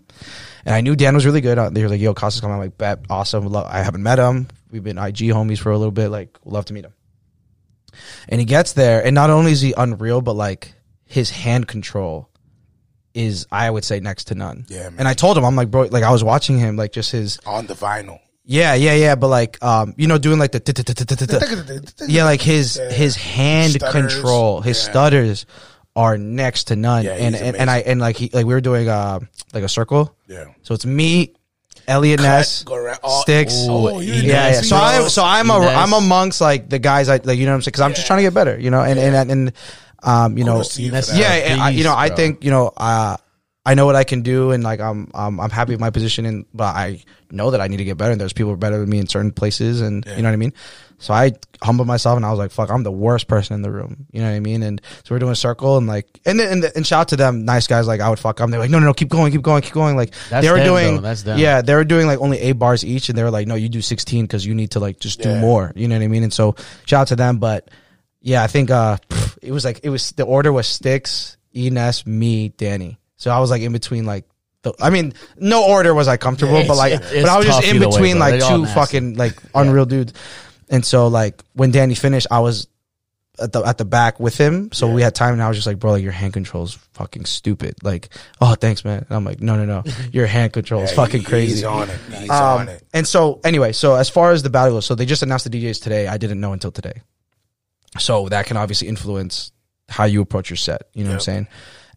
And 0.65 0.73
I 0.73 0.81
knew 0.81 0.95
Dan 0.95 1.13
was 1.15 1.25
really 1.25 1.41
good. 1.41 1.57
Uh, 1.57 1.69
They 1.69 1.83
were 1.83 1.89
like, 1.89 2.01
"Yo, 2.01 2.13
Costa's 2.13 2.41
coming." 2.41 2.55
I'm 2.55 2.59
like, 2.61 2.77
"Bet, 2.77 2.99
awesome." 3.09 3.55
I 3.55 3.79
haven't 3.83 4.03
met 4.03 4.19
him. 4.19 4.47
We've 4.71 4.83
been 4.83 4.97
IG 4.97 5.29
homies 5.29 5.59
for 5.59 5.71
a 5.71 5.77
little 5.77 5.91
bit. 5.91 6.09
Like, 6.09 6.37
love 6.45 6.65
to 6.65 6.73
meet 6.73 6.85
him. 6.85 6.93
And 8.27 8.39
he 8.41 8.45
gets 8.45 8.73
there, 8.73 9.05
and 9.05 9.13
not 9.15 9.29
only 9.29 9.51
is 9.51 9.61
he 9.61 9.73
unreal, 9.77 10.21
but 10.21 10.33
like 10.35 10.73
his 11.05 11.29
hand 11.29 11.67
control 11.67 12.29
is, 13.13 13.47
I 13.51 13.69
would 13.69 13.85
say, 13.85 13.99
next 14.01 14.25
to 14.25 14.35
none. 14.35 14.65
Yeah, 14.67 14.89
man. 14.89 14.95
And 14.99 15.07
I 15.07 15.13
told 15.13 15.37
him, 15.37 15.45
I'm 15.45 15.55
like, 15.55 15.71
bro, 15.71 15.83
like 15.83 16.03
I 16.03 16.11
was 16.11 16.23
watching 16.23 16.57
him, 16.59 16.75
like 16.75 16.91
just 16.91 17.11
his, 17.11 17.39
on 17.45 17.67
the 17.67 17.73
vinyl. 17.73 18.19
Yeah, 18.45 18.73
yeah, 18.75 18.93
yeah, 18.93 19.15
but 19.15 19.27
like, 19.29 19.61
um, 19.63 19.93
you 19.97 20.07
know, 20.07 20.17
doing 20.17 20.39
like 20.39 20.51
the, 20.51 20.61
yeah, 22.07 22.23
like 22.25 22.41
his 22.41 22.77
Yeah. 22.77 22.91
his 22.91 23.15
hand 23.15 23.73
Stutters. 23.73 23.91
control, 24.13 24.61
his 24.61 24.77
Yeah. 24.83 24.91
stutters 24.91 25.45
are 25.95 26.17
next 26.17 26.65
to 26.65 26.75
none. 26.75 27.05
Yeah, 27.05 27.11
and, 27.13 27.35
and 27.35 27.55
and 27.55 27.69
I 27.69 27.79
and 27.79 27.99
like 28.01 28.17
he 28.17 28.29
like 28.33 28.45
we 28.45 28.53
were 28.53 28.61
doing 28.61 28.87
uh 28.89 29.19
like 29.53 29.63
a 29.63 29.69
circle. 29.69 30.15
Yeah. 30.27 30.45
So 30.63 30.73
it's 30.73 30.85
me, 30.85 31.33
Elliot 31.87 32.19
Ness, 32.21 32.63
go 32.63 32.75
around- 32.75 32.99
oh, 33.03 33.21
Sticks. 33.21 33.53
oh, 33.69 33.99
you're 33.99 34.15
yeah, 34.15 34.21
yeah. 34.21 34.33
nasty, 34.51 34.67
So. 34.67 34.75
I'm 34.77 35.09
so 35.09 35.23
I'm 35.23 35.49
a, 35.49 35.59
Ness. 35.59 35.75
I'm 35.77 35.93
amongst 35.93 36.41
like 36.41 36.69
the 36.69 36.79
guys 36.79 37.09
I 37.09 37.17
like 37.23 37.37
you 37.39 37.45
know 37.45 37.51
what 37.51 37.55
I'm 37.55 37.61
saying 37.61 37.71
because 37.71 37.81
I'm 37.81 37.93
just 37.93 38.07
trying 38.07 38.17
to 38.17 38.23
get 38.23 38.33
better, 38.33 38.59
you 38.59 38.69
know, 38.71 38.81
and 38.81 38.99
and 38.99 39.31
and 39.31 39.51
um 40.03 40.37
you 40.37 40.43
know 40.43 40.57
you 40.75 40.89
for 40.89 40.95
Ness- 40.95 41.07
that. 41.09 41.17
yeah, 41.17 41.31
and 41.53 41.61
I, 41.61 41.69
you 41.69 41.83
know, 41.83 41.95
Beast, 41.95 42.11
I 42.11 42.15
think 42.15 42.43
you 42.43 42.51
know, 42.51 42.71
uh, 42.75 43.17
I 43.65 43.73
know 43.73 43.85
what 43.87 43.95
I 43.95 44.03
can 44.03 44.21
do, 44.21 44.51
and 44.51 44.63
like 44.63 44.79
I'm, 44.79 45.09
um, 45.15 45.39
I'm 45.39 45.49
happy 45.49 45.71
with 45.73 45.79
my 45.79 45.89
position, 45.89 46.25
and 46.25 46.45
but 46.53 46.75
I 46.75 47.03
know 47.31 47.49
that 47.51 47.61
I 47.61 47.67
need 47.67 47.77
to 47.77 47.83
get 47.85 47.97
better. 47.97 48.11
And 48.11 48.21
there's 48.21 48.31
people 48.33 48.49
who 48.49 48.53
are 48.53 48.57
better 48.57 48.77
than 48.79 48.87
me 48.89 48.99
in 48.99 49.07
certain 49.07 49.31
places, 49.31 49.81
and 49.81 50.05
you 50.05 50.17
know 50.21 50.29
what 50.29 50.33
I 50.33 50.37
mean. 50.37 50.53
So 50.99 51.13
I 51.13 51.33
humbled 51.63 51.87
myself, 51.87 52.15
and 52.15 52.25
I 52.25 52.29
was 52.29 52.37
like, 52.37 52.51
"Fuck, 52.51 52.69
I'm 52.69 52.83
the 52.83 52.91
worst 52.91 53.27
person 53.27 53.55
in 53.55 53.63
the 53.63 53.71
room." 53.71 54.05
You 54.11 54.21
know 54.21 54.29
what 54.29 54.35
I 54.35 54.39
mean? 54.39 54.61
And 54.61 54.79
so 55.03 55.15
we're 55.15 55.19
doing 55.19 55.31
a 55.31 55.35
circle, 55.35 55.77
and 55.77 55.87
like, 55.87 56.07
and 56.25 56.39
then- 56.39 56.51
and, 56.63 56.71
and 56.75 56.85
shout 56.87 57.01
out 57.01 57.07
to 57.09 57.15
them, 57.15 57.43
nice 57.43 57.65
guys. 57.65 57.87
Like 57.87 58.01
I 58.01 58.09
would 58.09 58.19
fuck 58.19 58.37
them. 58.37 58.51
They're 58.51 58.59
like, 58.59 58.69
"No, 58.69 58.77
no, 58.79 58.85
no, 58.85 58.93
keep 58.93 59.09
going, 59.09 59.31
keep 59.31 59.41
going, 59.41 59.63
keep 59.63 59.73
going." 59.73 59.95
Like 59.97 60.13
That's 60.29 60.45
they 60.45 60.51
were 60.51 60.57
them, 60.59 60.67
doing, 60.67 60.95
though. 60.97 61.01
That's 61.01 61.23
them. 61.23 61.39
yeah, 61.39 61.61
they 61.61 61.73
were 61.73 61.83
doing 61.83 62.05
like 62.05 62.19
only 62.21 62.39
eight 62.39 62.53
bars 62.59 62.85
each, 62.85 63.09
and 63.09 63.17
they 63.17 63.23
were 63.23 63.31
like, 63.31 63.47
"No, 63.47 63.55
you 63.55 63.67
do 63.67 63.81
16 63.81 64.25
because 64.25 64.45
you 64.45 64.53
need 64.53 64.71
to 64.71 64.79
like 64.79 64.99
just 64.99 65.21
do 65.21 65.35
more." 65.39 65.73
You 65.75 65.87
know 65.87 65.95
what 65.97 66.03
I 66.03 66.07
mean? 66.07 66.23
And 66.23 66.31
so 66.31 66.55
shout 66.85 67.01
out 67.01 67.07
to 67.07 67.15
them, 67.15 67.39
but 67.39 67.69
yeah, 68.21 68.43
I 68.43 68.47
think 68.47 68.69
uh 68.69 68.97
pff, 69.09 69.37
it 69.41 69.51
was 69.51 69.65
like 69.65 69.79
it 69.83 69.89
was 69.89 70.11
the 70.13 70.23
order 70.23 70.53
was 70.53 70.67
Sticks, 70.67 71.35
Ines, 71.53 72.05
me, 72.05 72.49
Danny. 72.49 72.99
So 73.25 73.31
I 73.31 73.39
was 73.39 73.49
like 73.49 73.63
in 73.63 73.71
between 73.71 74.05
like 74.05 74.25
the 74.61 74.71
I 74.79 74.91
mean, 74.91 75.13
no 75.35 75.65
order 75.67 75.95
was 75.95 76.07
I 76.07 76.15
comfortable, 76.17 76.59
Yeah, 76.61 76.67
but 76.67 76.77
like 76.77 77.01
but 77.01 77.25
I 77.25 77.37
was 77.37 77.47
just 77.47 77.61
tough 77.61 77.69
in 77.71 77.77
either 77.77 77.87
way, 77.89 77.91
between 77.95 78.17
bro. 78.17 78.19
like 78.19 78.33
They 78.39 78.41
all 78.41 78.51
two 78.57 78.61
nasty. 78.65 78.75
fucking 78.79 79.15
like 79.15 79.33
unreal 79.55 79.85
dudes. 79.87 80.13
And 80.69 80.85
so 80.85 81.07
like 81.07 81.41
when 81.53 81.71
Danny 81.71 81.95
finished, 81.95 82.27
I 82.29 82.41
was 82.41 82.67
at 83.39 83.51
the 83.51 83.63
at 83.63 83.79
the 83.79 83.83
back 83.85 84.19
with 84.19 84.37
him. 84.37 84.71
So 84.73 84.91
we 84.91 85.01
had 85.01 85.15
time 85.15 85.33
and 85.33 85.41
I 85.41 85.47
was 85.47 85.57
just 85.57 85.65
like, 85.65 85.79
bro, 85.79 85.93
like 85.93 86.03
your 86.03 86.11
hand 86.11 86.33
control 86.33 86.65
is 86.65 86.75
fucking 86.93 87.25
stupid. 87.25 87.75
Like, 87.81 88.09
oh 88.41 88.53
thanks, 88.53 88.85
man. 88.85 88.99
And 89.09 89.11
I'm 89.17 89.25
like, 89.25 89.41
no, 89.41 89.55
no, 89.55 89.65
no. 89.65 89.83
Your 90.13 90.27
hand 90.27 90.53
control 90.53 90.83
is 90.83 90.91
Yeah, 90.91 90.95
fucking 90.97 91.21
he- 91.21 91.25
crazy. 91.25 91.55
He's 91.55 91.63
on 91.63 91.89
it. 91.89 91.99
He's 92.11 92.29
Um, 92.29 92.59
on 92.61 92.69
it. 92.69 92.83
And 92.93 93.07
so 93.07 93.41
anyway, 93.43 93.71
so 93.71 93.95
as 93.95 94.07
far 94.07 94.33
as 94.33 94.43
the 94.43 94.51
battle 94.51 94.73
goes, 94.75 94.85
so 94.85 94.93
they 94.93 95.07
just 95.07 95.23
announced 95.23 95.49
the 95.49 95.61
DJs 95.63 95.81
today. 95.81 96.07
I 96.07 96.17
didn't 96.17 96.39
know 96.39 96.53
until 96.53 96.71
today. 96.71 97.01
So 97.97 98.29
that 98.29 98.45
can 98.45 98.55
obviously 98.57 98.87
influence 98.87 99.51
how 99.89 100.05
you 100.05 100.21
approach 100.21 100.49
your 100.49 100.57
set. 100.57 100.83
You 100.93 101.03
know 101.03 101.09
what 101.11 101.15
I'm 101.15 101.19
saying? 101.21 101.47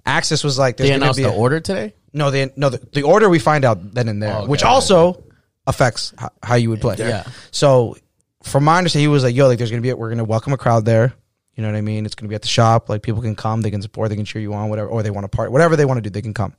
Access 0.08 0.42
was 0.42 0.58
like 0.58 0.76
there's 0.76 0.88
They 0.88 0.94
gonna 0.94 1.04
announced 1.04 1.18
be 1.18 1.22
the 1.24 1.30
a- 1.30 1.36
order 1.36 1.60
today. 1.60 1.94
No, 2.12 2.30
they 2.30 2.50
no 2.56 2.70
the, 2.70 2.78
the 2.92 3.02
order 3.02 3.28
we 3.28 3.38
find 3.38 3.64
out 3.64 3.94
then 3.94 4.08
and 4.08 4.22
there, 4.22 4.34
Oh, 4.34 4.38
okay. 4.40 4.48
which 4.48 4.62
also 4.62 5.22
affects 5.66 6.14
how, 6.18 6.30
how 6.42 6.54
you 6.56 6.70
would 6.70 6.80
play. 6.80 6.96
Yeah. 6.98 7.24
So 7.50 7.96
from 8.42 8.64
my 8.64 8.78
understanding, 8.78 9.04
he 9.04 9.12
was 9.12 9.22
like, 9.24 9.34
"Yo, 9.34 9.46
like 9.46 9.58
there's 9.58 9.70
gonna 9.70 9.82
be 9.82 9.90
a, 9.90 9.96
we're 9.96 10.08
gonna 10.08 10.24
welcome 10.24 10.52
a 10.52 10.56
crowd 10.58 10.84
there. 10.84 11.12
You 11.54 11.62
know 11.62 11.68
what 11.70 11.76
I 11.76 11.82
mean? 11.82 12.06
It's 12.06 12.14
gonna 12.14 12.28
be 12.28 12.34
at 12.34 12.42
the 12.42 12.48
shop. 12.48 12.88
Like 12.88 13.02
people 13.02 13.20
can 13.20 13.34
come, 13.36 13.60
they 13.60 13.70
can 13.70 13.82
support, 13.82 14.08
they 14.08 14.16
can 14.16 14.24
cheer 14.24 14.40
you 14.40 14.54
on, 14.54 14.70
whatever, 14.70 14.88
or 14.88 15.02
they 15.02 15.10
want 15.10 15.24
to 15.24 15.28
part, 15.28 15.52
whatever 15.52 15.76
they 15.76 15.84
want 15.84 15.98
to 15.98 16.02
do, 16.02 16.08
they 16.10 16.22
can 16.22 16.32
come. 16.34 16.54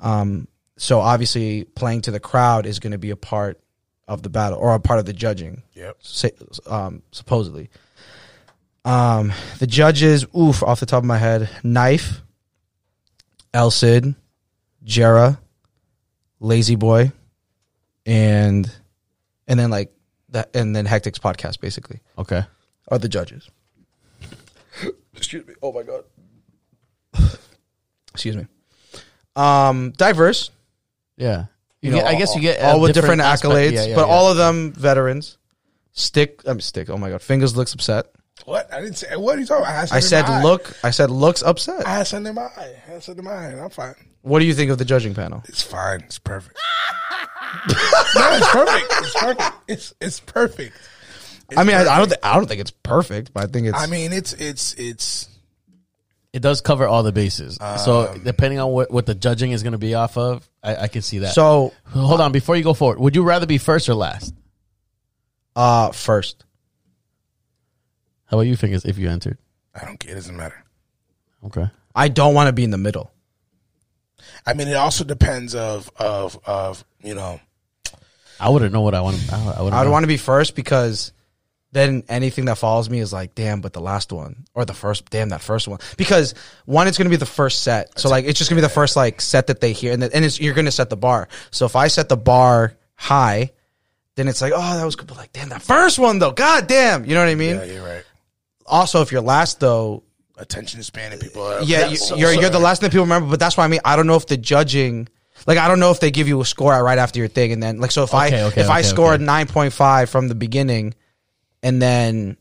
Um, 0.00 0.48
so 0.78 1.00
obviously, 1.00 1.64
playing 1.64 2.02
to 2.02 2.10
the 2.10 2.20
crowd 2.20 2.64
is 2.64 2.78
going 2.78 2.92
to 2.92 2.98
be 2.98 3.10
a 3.10 3.16
part 3.16 3.60
of 4.06 4.22
the 4.22 4.30
battle 4.30 4.58
or 4.58 4.72
a 4.74 4.80
part 4.80 5.00
of 5.00 5.04
the 5.06 5.12
judging 5.12 5.62
Yep. 5.74 5.96
say, 6.00 6.30
um, 6.66 7.02
supposedly. 7.12 7.68
Um, 8.84 9.32
the 9.58 9.66
judges, 9.66 10.24
oof, 10.36 10.62
off 10.62 10.80
the 10.80 10.86
top 10.86 10.98
of 11.02 11.04
my 11.04 11.18
head, 11.18 11.50
Knife, 11.62 12.22
El 13.54 13.70
Cid, 13.70 14.14
Jera, 14.84 15.38
Lazy 16.40 16.76
Boy, 16.76 17.12
and 18.06 18.70
and 19.46 19.58
then 19.58 19.70
like 19.70 19.92
that, 20.30 20.54
and 20.54 20.74
then 20.76 20.84
Hectic's 20.86 21.18
podcast 21.18 21.60
basically 21.60 22.00
Okay. 22.18 22.42
are 22.88 22.98
the 22.98 23.08
judges. 23.08 23.48
Excuse 25.14 25.46
me. 25.46 25.54
Oh 25.62 25.72
my 25.72 25.82
god. 25.82 26.04
Excuse 28.12 28.36
me. 28.36 28.46
Um, 29.36 29.92
diverse. 29.96 30.50
Yeah. 31.16 31.46
You, 31.80 31.90
You 31.90 31.96
get, 31.96 32.04
know, 32.04 32.10
I 32.10 32.14
guess 32.16 32.34
you 32.34 32.40
get 32.42 32.60
all 32.60 32.76
uh, 32.76 32.80
with 32.80 32.94
different, 32.94 33.20
aspect- 33.20 33.52
accolades, 33.54 33.72
yeah, 33.72 33.84
yeah, 33.86 33.94
but 33.94 34.06
yeah. 34.08 34.12
all 34.12 34.28
of 34.30 34.36
them 34.36 34.72
veterans. 34.72 35.38
Stick, 35.92 36.42
I'm 36.44 36.60
stick. 36.60 36.90
Oh 36.90 36.96
my 36.98 37.10
god, 37.10 37.22
fingers 37.22 37.56
looks 37.56 37.72
upset. 37.74 38.06
What? 38.48 38.72
I 38.72 38.80
didn't 38.80 38.96
say. 38.96 39.14
What 39.14 39.36
are 39.36 39.40
you 39.40 39.46
talking 39.46 39.64
about? 39.64 39.92
I, 39.92 39.96
I 39.96 40.00
said 40.00 40.22
my 40.22 40.42
look. 40.42 40.74
I 40.82 40.90
said 40.90 41.10
looks 41.10 41.42
upset. 41.42 41.86
I 41.86 41.90
had 41.96 42.06
something 42.06 42.30
in 42.30 42.34
my 42.34 42.42
eye. 42.56 42.74
I 42.86 42.90
had 42.92 43.02
something 43.02 43.22
in 43.22 43.30
my 43.30 43.36
eye. 43.36 43.62
I'm 43.62 43.68
fine. 43.68 43.94
What 44.22 44.38
do 44.38 44.46
you 44.46 44.54
think 44.54 44.70
of 44.70 44.78
the 44.78 44.86
judging 44.86 45.14
panel? 45.14 45.42
It's 45.46 45.62
fine. 45.62 46.00
It's 46.00 46.18
perfect. 46.18 46.56
no, 47.68 47.74
it's 47.76 48.48
perfect. 48.48 48.86
It's 49.04 49.14
perfect. 49.20 49.52
It's 49.68 49.94
it's 50.00 50.20
perfect. 50.20 50.76
I 51.58 51.64
mean, 51.64 51.76
I, 51.76 51.80
I 51.80 51.98
don't. 51.98 52.08
Th- 52.08 52.20
I 52.22 52.36
don't 52.36 52.46
think 52.46 52.62
it's 52.62 52.70
perfect, 52.70 53.34
but 53.34 53.44
I 53.44 53.46
think 53.48 53.66
it's. 53.66 53.78
I 53.78 53.86
mean, 53.86 54.14
it's 54.14 54.32
it's 54.32 54.72
it's. 54.74 55.28
It 56.32 56.40
does 56.40 56.62
cover 56.62 56.86
all 56.86 57.02
the 57.02 57.12
bases. 57.12 57.56
so 57.84 58.08
Um, 58.12 58.22
depending 58.24 58.60
on 58.60 58.70
what, 58.70 58.90
what 58.90 59.04
the 59.04 59.14
judging 59.14 59.52
is 59.52 59.62
going 59.62 59.72
to 59.72 59.78
be 59.78 59.94
off 59.94 60.16
of, 60.16 60.48
I, 60.62 60.76
I 60.76 60.88
can 60.88 61.02
see 61.02 61.18
that. 61.20 61.34
so 61.34 61.72
hold 61.84 62.20
on, 62.22 62.32
before 62.32 62.54
you 62.56 62.62
go 62.62 62.74
forward, 62.74 62.98
would 62.98 63.14
you 63.14 63.22
rather 63.24 63.46
be 63.46 63.58
first 63.58 63.88
or 63.90 63.94
last? 63.94 64.34
uh 65.56 65.90
first. 65.92 66.44
How 68.28 68.36
about 68.36 68.46
you, 68.46 68.56
fingers? 68.56 68.84
If 68.84 68.98
you 68.98 69.08
entered, 69.08 69.38
I 69.74 69.84
don't 69.84 69.98
care. 69.98 70.12
It 70.12 70.16
doesn't 70.16 70.36
matter. 70.36 70.64
okay. 71.46 71.70
I 71.94 72.08
don't 72.08 72.34
want 72.34 72.48
to 72.48 72.52
be 72.52 72.64
in 72.64 72.70
the 72.70 72.78
middle. 72.78 73.10
I 74.46 74.54
mean, 74.54 74.68
it 74.68 74.74
also 74.74 75.04
depends 75.04 75.54
of 75.54 75.90
of 75.96 76.38
of 76.44 76.84
you 77.02 77.14
know. 77.14 77.40
I 78.40 78.50
wouldn't 78.50 78.72
know 78.72 78.82
what 78.82 78.94
I 78.94 79.00
want. 79.00 79.16
I, 79.32 79.36
I 79.36 79.62
wouldn't. 79.62 79.74
I 79.74 79.80
would 79.80 79.86
know. 79.86 79.90
want 79.90 80.04
to 80.04 80.08
be 80.08 80.16
first 80.16 80.54
because 80.54 81.12
then 81.72 82.02
anything 82.08 82.46
that 82.46 82.56
follows 82.56 82.88
me 82.88 82.98
is 82.98 83.12
like, 83.12 83.34
damn, 83.34 83.60
but 83.60 83.72
the 83.72 83.80
last 83.80 84.12
one 84.12 84.46
or 84.54 84.64
the 84.64 84.74
first, 84.74 85.10
damn, 85.10 85.30
that 85.30 85.42
first 85.42 85.68
one. 85.68 85.78
Because 85.96 86.34
one, 86.64 86.88
it's 86.88 86.96
gonna 86.96 87.10
be 87.10 87.16
the 87.16 87.26
first 87.26 87.62
set, 87.62 87.98
so 87.98 88.08
like 88.08 88.24
it's 88.24 88.38
just 88.38 88.50
gonna 88.50 88.58
be 88.58 88.66
the 88.66 88.68
first 88.70 88.96
like 88.96 89.20
set 89.20 89.48
that 89.48 89.60
they 89.60 89.72
hear, 89.72 89.92
and, 89.92 90.02
then, 90.02 90.10
and 90.14 90.24
it's, 90.24 90.40
you're 90.40 90.54
gonna 90.54 90.70
set 90.70 90.88
the 90.90 90.96
bar. 90.96 91.28
So 91.50 91.66
if 91.66 91.76
I 91.76 91.88
set 91.88 92.08
the 92.08 92.16
bar 92.16 92.74
high, 92.94 93.52
then 94.14 94.28
it's 94.28 94.40
like, 94.40 94.52
oh, 94.54 94.76
that 94.76 94.84
was 94.84 94.96
good, 94.96 95.06
but 95.06 95.16
like, 95.16 95.32
damn, 95.32 95.50
that 95.50 95.62
first 95.62 95.98
one 95.98 96.18
though, 96.18 96.32
god 96.32 96.66
damn, 96.66 97.04
you 97.04 97.14
know 97.14 97.20
what 97.20 97.28
I 97.28 97.34
mean? 97.34 97.56
Yeah, 97.56 97.64
you're 97.64 97.84
right. 97.86 98.04
Also, 98.68 99.02
if 99.02 99.10
you're 99.12 99.20
last 99.22 99.60
though, 99.60 100.02
Attention 100.36 100.82
span 100.84 101.10
and 101.12 101.20
people. 101.20 101.42
Are, 101.42 101.62
yeah, 101.64 101.88
you, 101.88 101.96
so- 101.96 102.14
you're 102.16 102.32
so- 102.34 102.40
you're 102.40 102.50
the 102.50 102.60
last 102.60 102.80
thing 102.80 102.90
people 102.90 103.04
remember. 103.04 103.28
But 103.30 103.40
that's 103.40 103.56
what 103.56 103.64
I 103.64 103.68
mean. 103.68 103.80
I 103.84 103.96
don't 103.96 104.06
know 104.06 104.14
if 104.14 104.26
the 104.26 104.36
judging, 104.36 105.08
like, 105.48 105.58
I 105.58 105.66
don't 105.66 105.80
know 105.80 105.90
if 105.90 105.98
they 105.98 106.12
give 106.12 106.28
you 106.28 106.40
a 106.40 106.44
score 106.44 106.80
right 106.84 106.98
after 106.98 107.18
your 107.18 107.26
thing, 107.26 107.50
and 107.50 107.60
then 107.60 107.80
like, 107.80 107.90
so 107.90 108.04
if 108.04 108.14
I 108.14 108.28
Okay, 108.28 108.42
okay, 108.44 108.60
if 108.60 108.70
I 108.70 108.80
okay, 108.80 108.88
score 108.88 109.14
a 109.14 109.18
nine 109.18 109.48
point 109.48 109.72
five 109.72 110.08
from 110.10 110.28
the 110.28 110.36
beginning, 110.36 110.94
and 111.62 111.82
then, 111.82 112.36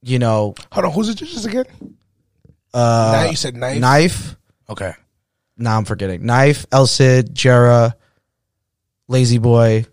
you 0.00 0.18
know, 0.18 0.54
Hold 0.72 0.86
on. 0.86 0.92
Who's 0.92 1.08
the 1.08 1.14
judges 1.14 1.44
again? 1.44 1.66
uh, 2.72 3.12
Knife, 3.20 3.30
you 3.32 3.36
said 3.36 3.56
knife. 3.56 3.78
knife. 3.80 4.36
Okay. 4.70 4.92
Now 5.58 5.76
I'm 5.76 5.84
forgetting 5.84 6.24
knife, 6.24 6.64
El 6.72 6.86
Cid, 6.86 7.34
Jera, 7.34 7.92
Lazy 9.06 9.36
Boy, 9.38 9.84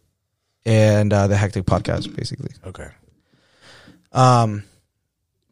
and 0.66 1.12
uh, 1.12 1.28
the 1.28 1.36
Hectic 1.36 1.66
Podcast, 1.66 2.16
basically. 2.16 2.52
Okay. 2.66 2.88
Um, 4.14 4.64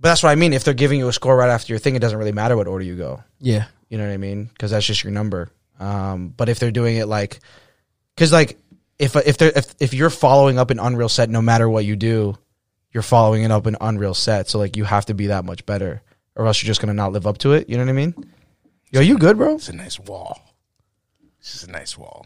but 0.04 0.10
that's 0.10 0.22
what 0.22 0.32
I 0.32 0.36
mean. 0.36 0.52
If 0.52 0.66
they're 0.66 0.74
giving 0.74 1.00
you 1.00 1.08
a 1.08 1.14
score 1.14 1.38
right 1.38 1.50
after 1.50 1.72
your 1.72 1.80
thing, 1.80 1.96
it 1.96 2.00
doesn't 2.00 2.20
really 2.20 2.34
matter 2.34 2.58
what 2.58 2.68
order 2.68 2.84
you 2.84 2.98
go. 2.98 3.24
Yeah. 3.40 3.68
You 3.88 3.98
know 3.98 4.06
what 4.06 4.12
I 4.12 4.18
mean? 4.18 4.48
Because 4.48 4.72
that's 4.72 4.86
just 4.86 5.02
your 5.02 5.14
number. 5.14 5.50
Um, 5.80 6.28
but 6.28 6.50
if 6.50 6.60
they're 6.60 6.72
doing 6.72 6.98
it 6.98 7.06
like, 7.06 7.40
because 8.14 8.34
like 8.34 8.60
if 9.00 9.16
if 9.16 9.38
they're 9.38 9.54
if 9.56 9.74
if 9.80 9.94
you're 9.94 10.10
following 10.10 10.60
up 10.60 10.72
an 10.72 10.80
Unreal 10.80 11.08
set, 11.08 11.30
no 11.30 11.42
matter 11.42 11.70
what 11.70 11.86
you 11.86 11.96
do, 11.96 12.38
you're 12.92 13.02
following 13.02 13.44
it 13.44 13.52
up 13.52 13.66
an 13.66 13.78
Unreal 13.80 14.14
set. 14.14 14.50
So 14.50 14.60
like 14.60 14.76
you 14.76 14.84
have 14.84 15.06
to 15.06 15.14
be 15.14 15.28
that 15.28 15.46
much 15.46 15.66
better, 15.66 16.02
or 16.36 16.48
else 16.48 16.62
you're 16.62 16.68
just 16.68 16.82
gonna 16.82 16.94
not 16.94 17.14
live 17.14 17.26
up 17.26 17.38
to 17.38 17.54
it. 17.54 17.70
You 17.70 17.78
know 17.78 17.84
what 17.86 17.90
I 17.92 17.94
mean? 17.94 18.14
Yo, 18.92 19.00
you 19.00 19.18
good, 19.18 19.38
bro? 19.38 19.56
It's 19.56 19.70
a 19.70 19.74
nice 19.74 19.98
wall. 20.02 20.38
This 21.40 21.56
is 21.56 21.64
a 21.64 21.72
nice 21.72 21.98
wall. 21.98 22.26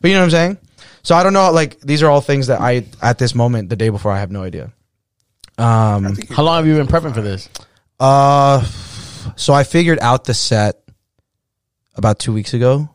But 0.00 0.08
you 0.08 0.14
know 0.14 0.20
what 0.20 0.26
I'm 0.26 0.30
saying? 0.30 0.58
So 1.02 1.16
I 1.16 1.24
don't 1.24 1.32
know. 1.32 1.50
Like 1.50 1.80
these 1.80 2.00
are 2.04 2.08
all 2.08 2.20
things 2.20 2.46
that 2.46 2.60
I 2.60 2.86
at 3.02 3.18
this 3.18 3.34
moment, 3.34 3.70
the 3.70 3.76
day 3.76 3.88
before, 3.88 4.12
I 4.12 4.20
have 4.20 4.30
no 4.30 4.44
idea. 4.44 4.72
Um. 5.60 6.16
How 6.30 6.42
long 6.42 6.56
have 6.56 6.66
you 6.66 6.74
been 6.76 6.86
prepping 6.86 7.14
for 7.14 7.22
this? 7.22 7.48
Uh. 7.98 8.64
So 9.36 9.52
I 9.52 9.64
figured 9.64 9.98
out 10.00 10.24
the 10.24 10.34
set 10.34 10.76
about 11.94 12.18
two 12.18 12.32
weeks 12.32 12.54
ago, 12.54 12.88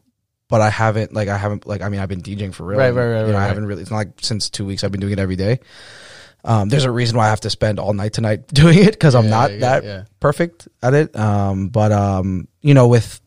but 0.49 0.61
I 0.61 0.69
haven't 0.69 1.13
like 1.13 1.27
I 1.27 1.37
haven't 1.37 1.67
like 1.67 1.81
I 1.81 1.89
mean 1.89 1.99
I've 1.99 2.09
been 2.09 2.21
DJing 2.23 2.53
for 2.53 2.65
real. 2.65 2.79
Right, 2.79 2.91
right, 2.91 3.05
right, 3.05 3.21
You 3.21 3.27
know, 3.27 3.33
right, 3.33 3.43
I 3.43 3.47
haven't 3.47 3.65
really. 3.67 3.81
It's 3.83 3.91
not 3.91 3.97
like 3.97 4.09
since 4.21 4.49
two 4.49 4.65
weeks. 4.65 4.83
I've 4.83 4.91
been 4.91 5.01
doing 5.01 5.13
it 5.13 5.19
every 5.19 5.35
day. 5.35 5.59
Um, 6.43 6.69
there's 6.69 6.85
a 6.85 6.91
reason 6.91 7.17
why 7.17 7.25
I 7.25 7.29
have 7.29 7.41
to 7.41 7.49
spend 7.49 7.79
all 7.79 7.93
night 7.93 8.13
tonight 8.13 8.47
doing 8.53 8.77
it 8.79 8.91
because 8.91 9.15
I'm 9.15 9.25
Yeah, 9.25 9.29
not 9.29 9.51
yeah, 9.53 9.59
that 9.59 9.83
yeah. 9.83 10.03
perfect 10.19 10.67
at 10.81 10.93
it. 10.93 11.15
Um, 11.15 11.69
but 11.69 11.91
um, 11.91 12.47
you 12.61 12.73
know, 12.73 12.87
with 12.87 13.19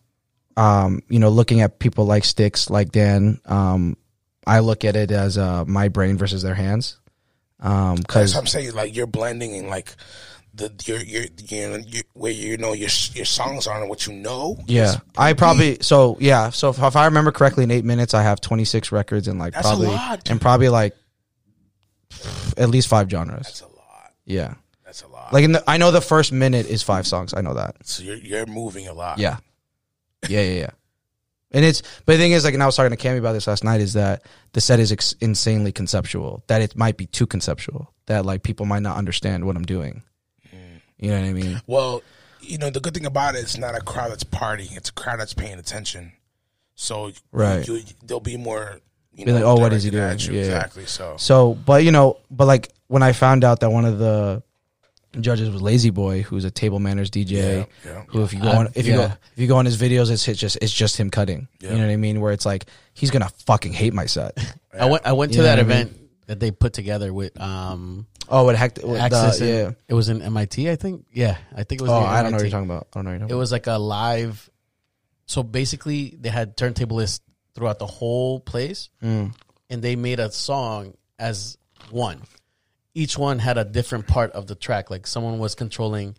um, 0.56 1.02
you 1.08 1.18
know, 1.20 1.28
looking 1.28 1.60
at 1.60 1.78
people 1.78 2.04
like 2.06 2.24
Sticks, 2.24 2.68
like 2.70 2.90
Dan, 2.92 3.40
um, 3.46 3.96
I 4.46 4.60
look 4.60 4.84
at 4.84 4.96
it 4.96 5.10
as 5.10 5.36
uh 5.38 5.64
my 5.66 5.88
brain 5.88 6.16
versus 6.16 6.42
their 6.42 6.54
hands. 6.54 6.98
Um, 7.60 7.96
because 7.96 8.36
I'm 8.36 8.46
saying. 8.46 8.72
Like 8.74 8.94
you're 8.94 9.06
blending 9.06 9.56
and 9.56 9.68
like 9.68 9.94
the 10.54 10.72
your 10.84 10.98
your 10.98 11.24
you 11.48 11.68
know 11.68 11.76
you, 11.76 12.02
where 12.14 12.32
you 12.32 12.56
know 12.56 12.72
your 12.72 12.90
your 13.14 13.24
songs 13.24 13.66
are 13.66 13.80
and 13.80 13.88
what 13.88 14.06
you 14.06 14.12
know. 14.12 14.58
Yeah, 14.66 14.96
I 15.16 15.32
probably 15.32 15.78
so 15.80 16.16
yeah. 16.20 16.50
So 16.50 16.70
if, 16.70 16.82
if 16.82 16.96
I 16.96 17.06
remember 17.06 17.32
correctly, 17.32 17.64
in 17.64 17.70
eight 17.70 17.84
minutes, 17.84 18.14
I 18.14 18.22
have 18.22 18.40
twenty 18.40 18.64
six 18.64 18.92
records 18.92 19.28
and 19.28 19.38
like 19.38 19.54
That's 19.54 19.66
probably 19.66 19.88
lot, 19.88 20.28
and 20.30 20.40
probably 20.40 20.68
like 20.68 20.94
at 22.56 22.68
least 22.68 22.88
five 22.88 23.08
genres. 23.10 23.44
That's 23.44 23.60
a 23.62 23.66
lot. 23.66 24.12
Yeah, 24.24 24.54
That's 24.84 25.02
a 25.02 25.08
lot. 25.08 25.32
like 25.32 25.44
in 25.44 25.52
the, 25.52 25.64
I 25.68 25.78
know 25.78 25.90
the 25.90 26.00
first 26.00 26.32
minute 26.32 26.66
is 26.66 26.82
five 26.82 27.06
songs. 27.06 27.34
I 27.34 27.40
know 27.40 27.54
that. 27.54 27.76
so 27.86 28.02
you're 28.02 28.16
you're 28.16 28.46
moving 28.46 28.88
a 28.88 28.92
lot. 28.92 29.18
Yeah, 29.18 29.38
yeah, 30.28 30.40
yeah, 30.42 30.60
yeah. 30.60 30.70
And 31.50 31.64
it's 31.64 31.82
but 32.04 32.12
the 32.12 32.18
thing 32.18 32.32
is 32.32 32.44
like, 32.44 32.54
and 32.54 32.62
I 32.62 32.66
was 32.66 32.76
talking 32.76 32.94
to 32.94 33.02
Cammy 33.02 33.18
about 33.18 33.32
this 33.32 33.46
last 33.46 33.64
night 33.64 33.80
is 33.80 33.94
that 33.94 34.22
the 34.52 34.60
set 34.60 34.80
is 34.80 34.92
ex- 34.92 35.14
insanely 35.20 35.72
conceptual. 35.72 36.42
That 36.48 36.60
it 36.60 36.76
might 36.76 36.96
be 36.96 37.06
too 37.06 37.26
conceptual. 37.26 37.92
That 38.06 38.26
like 38.26 38.42
people 38.42 38.66
might 38.66 38.82
not 38.82 38.96
understand 38.98 39.44
what 39.46 39.56
I'm 39.56 39.64
doing. 39.64 40.02
Mm. 40.54 40.80
You 40.98 41.10
know 41.10 41.20
what 41.20 41.28
I 41.28 41.32
mean? 41.32 41.62
Well, 41.66 42.02
you 42.40 42.58
know 42.58 42.68
the 42.70 42.80
good 42.80 42.94
thing 42.94 43.06
about 43.06 43.34
it, 43.34 43.38
it's 43.38 43.56
not 43.56 43.74
a 43.74 43.80
crowd 43.80 44.10
that's 44.10 44.24
partying. 44.24 44.76
It's 44.76 44.90
a 44.90 44.92
crowd 44.92 45.20
that's 45.20 45.34
paying 45.34 45.58
attention. 45.58 46.12
So 46.74 47.12
Right. 47.32 47.66
you, 47.66 47.82
there'll 48.04 48.20
be 48.20 48.36
more. 48.36 48.80
You 49.14 49.24
Be 49.24 49.32
know, 49.32 49.36
like, 49.38 49.44
oh, 49.44 49.56
what 49.56 49.72
is 49.72 49.82
he 49.82 49.90
doing? 49.90 50.02
Yeah. 50.02 50.40
Exactly. 50.42 50.86
So 50.86 51.16
So, 51.18 51.54
but 51.54 51.82
you 51.82 51.90
know, 51.90 52.18
but 52.30 52.46
like 52.46 52.68
when 52.86 53.02
I 53.02 53.12
found 53.12 53.42
out 53.42 53.60
that 53.60 53.70
one 53.70 53.84
of 53.84 53.98
the 53.98 54.42
judges 55.22 55.50
was 55.50 55.60
Lazy 55.62 55.90
Boy, 55.90 56.22
who's 56.22 56.44
a 56.44 56.50
table 56.50 56.78
manners 56.78 57.10
DJ, 57.10 57.30
Yeah, 57.30 57.64
yeah. 57.84 58.04
who 58.08 58.22
if 58.22 58.32
you 58.32 58.40
go 58.40 58.50
on 58.50 58.68
if 58.74 58.86
you 58.86 58.94
go 58.94 59.04
if 59.04 59.38
you 59.38 59.46
go 59.46 59.56
on 59.56 59.64
his 59.64 59.76
videos, 59.80 60.10
it's 60.10 60.26
it's 60.28 60.38
just 60.40 60.58
it's 60.60 60.72
just 60.72 60.96
him 60.96 61.10
cutting. 61.10 61.48
Yeah. 61.60 61.70
You 61.72 61.78
know 61.78 61.86
what 61.86 61.92
I 61.92 61.96
mean? 61.96 62.20
Where 62.20 62.32
it's 62.32 62.46
like 62.46 62.66
he's 62.94 63.10
gonna 63.10 63.28
fucking 63.46 63.72
hate 63.72 63.92
my 63.94 64.06
set. 64.06 64.36
I 64.78 64.86
went. 64.86 65.06
I 65.06 65.12
went 65.12 65.32
to 65.32 65.38
You 65.38 65.42
that 65.44 65.58
what 65.58 65.60
I 65.60 65.62
mean? 65.62 65.70
event 65.88 65.96
that 66.26 66.40
they 66.40 66.50
put 66.50 66.72
together 66.72 67.12
with 67.12 67.40
um 67.40 68.06
oh, 68.28 68.44
what 68.44 68.54
heck? 68.56 68.76
with 68.82 69.00
Access. 69.00 69.38
the, 69.38 69.44
and- 69.44 69.72
yeah. 69.72 69.74
It 69.88 69.94
was 69.94 70.08
in 70.08 70.20
MIT, 70.22 70.70
I 70.70 70.76
think. 70.76 71.06
Yeah, 71.12 71.36
I 71.54 71.64
think 71.64 71.80
it 71.80 71.84
was. 71.84 71.90
Oh, 71.90 71.96
I 71.96 72.22
don't 72.22 72.32
know 72.32 72.36
what 72.36 72.42
you're 72.42 72.50
talking 72.50 72.68
about. 72.70 72.88
I 72.92 72.98
don't 72.98 73.04
know 73.04 73.10
what 73.10 73.12
you're 73.12 73.18
talking 73.20 73.36
It 73.36 73.38
was 73.38 73.52
like 73.52 73.66
a 73.66 73.78
live. 73.78 74.48
So 75.26 75.42
basically, 75.42 76.16
they 76.18 76.28
had 76.30 76.56
turntablists 76.56 77.20
throughout 77.54 77.78
the 77.78 77.86
whole 77.86 78.40
place, 78.40 78.88
Mm. 79.02 79.34
and 79.68 79.82
they 79.82 79.96
made 79.96 80.20
a 80.20 80.30
song 80.30 80.94
as 81.18 81.58
one. 81.90 82.22
Each 82.98 83.16
one 83.16 83.38
had 83.38 83.58
a 83.58 83.64
different 83.64 84.06
part 84.08 84.32
of 84.32 84.46
the 84.48 84.54
track. 84.56 84.90
Like 84.90 85.06
someone 85.06 85.38
was 85.38 85.54
controlling, 85.54 86.16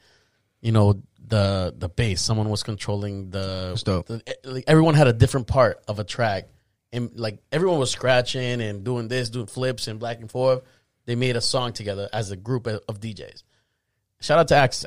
you 0.61 0.71
know, 0.71 1.01
the 1.27 1.73
the 1.77 1.89
bass. 1.89 2.21
Someone 2.21 2.49
was 2.49 2.63
controlling 2.63 3.31
the. 3.31 3.71
The- 4.07 4.21
eh, 4.25 4.33
like 4.45 4.63
everyone 4.67 4.95
had 4.95 5.07
a 5.07 5.13
different 5.13 5.47
part 5.47 5.83
of 5.87 5.99
a 5.99 6.05
track, 6.05 6.47
and 6.93 7.11
like 7.15 7.39
everyone 7.51 7.79
was 7.79 7.91
scratching 7.91 8.61
and 8.61 8.83
doing 8.85 9.09
this, 9.09 9.29
doing 9.29 9.47
flips 9.47 9.87
and 9.89 9.99
back 9.99 10.19
and 10.21 10.31
forth. 10.31 10.61
They 11.05 11.15
made 11.15 11.35
a 11.35 11.41
song 11.41 11.73
together 11.73 12.07
as 12.13 12.31
a 12.31 12.37
group 12.37 12.65
of 12.67 12.99
DJs. 13.01 13.43
Shout 14.21 14.37
out 14.37 14.47
to 14.49 14.55
Ax, 14.57 14.83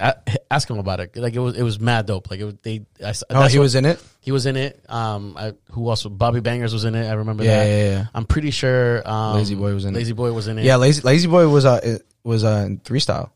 ask 0.50 0.68
him 0.68 0.78
about 0.78 1.00
it. 1.00 1.16
Like 1.16 1.32
it 1.34 1.38
was, 1.38 1.56
it 1.56 1.62
was 1.62 1.80
mad 1.80 2.04
dope. 2.04 2.30
Like 2.30 2.40
it 2.40 2.44
was, 2.44 2.54
they. 2.62 2.84
I. 3.02 3.14
Oh, 3.30 3.46
he 3.48 3.58
what- 3.58 3.62
was 3.62 3.74
in 3.74 3.86
it. 3.86 4.02
he 4.20 4.30
was 4.30 4.44
in 4.44 4.56
it. 4.56 4.84
Um, 4.90 5.36
I, 5.38 5.54
who 5.70 5.88
else? 5.88 6.04
Bobby 6.04 6.40
Bangers 6.40 6.72
was 6.74 6.84
in 6.84 6.94
it. 6.94 7.08
I 7.08 7.14
remember 7.14 7.42
Yeah, 7.42 7.64
that. 7.64 7.66
yeah, 7.70 7.90
yeah. 7.90 8.06
I'm 8.14 8.26
pretty 8.26 8.50
sure. 8.50 9.08
Um, 9.08 9.36
Lazy 9.36 9.54
Boy 9.54 9.72
was 9.72 9.86
in 9.86 9.94
it. 9.94 9.98
Lazy 9.98 10.12
Boy 10.12 10.32
was 10.32 10.48
in 10.48 10.58
it. 10.58 10.64
Yeah, 10.64 10.76
Lazy 10.76 11.00
Lazy 11.00 11.28
Boy 11.28 11.48
was 11.48 11.64
uh 11.64 11.80
it 11.82 12.02
was 12.24 12.44
uh 12.44 12.68
three 12.84 13.00
style. 13.00 13.32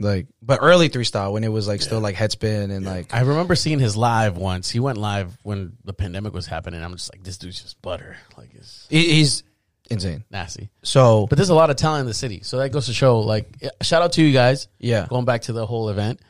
Like, 0.00 0.28
but 0.40 0.60
early 0.62 0.86
three 0.86 1.02
style 1.02 1.32
when 1.32 1.42
it 1.42 1.48
was 1.50 1.66
like 1.66 1.82
still 1.82 1.98
like 1.98 2.14
headspin 2.14 2.70
and 2.70 2.86
like 2.86 3.12
I 3.12 3.22
remember 3.22 3.56
seeing 3.56 3.80
his 3.80 3.96
live 3.96 4.36
once. 4.36 4.70
He 4.70 4.78
went 4.78 4.96
live 4.96 5.36
when 5.42 5.72
the 5.84 5.92
pandemic 5.92 6.32
was 6.32 6.46
happening. 6.46 6.84
I'm 6.84 6.92
just 6.92 7.12
like, 7.12 7.24
this 7.24 7.36
dude's 7.36 7.60
just 7.60 7.82
butter. 7.82 8.16
Like, 8.36 8.50
it's 8.54 8.86
he- 8.88 9.14
he's 9.14 9.42
insane. 9.90 10.24
nasty. 10.30 10.70
So 10.82 11.26
But 11.28 11.36
there's 11.36 11.50
a 11.50 11.54
lot 11.54 11.70
of 11.70 11.76
talent 11.76 12.00
in 12.02 12.06
the 12.06 12.14
city, 12.14 12.40
so 12.42 12.58
that 12.58 12.70
goes 12.70 12.86
to 12.86 12.92
show. 12.92 13.20
Like, 13.20 13.48
shout 13.82 14.02
out 14.02 14.12
to 14.12 14.22
you 14.22 14.32
guys. 14.32 14.68
Yeah. 14.78 15.06
Going 15.08 15.24
back 15.24 15.42
to 15.42 15.52
the 15.52 15.66
whole 15.66 15.88
event, 15.88 16.20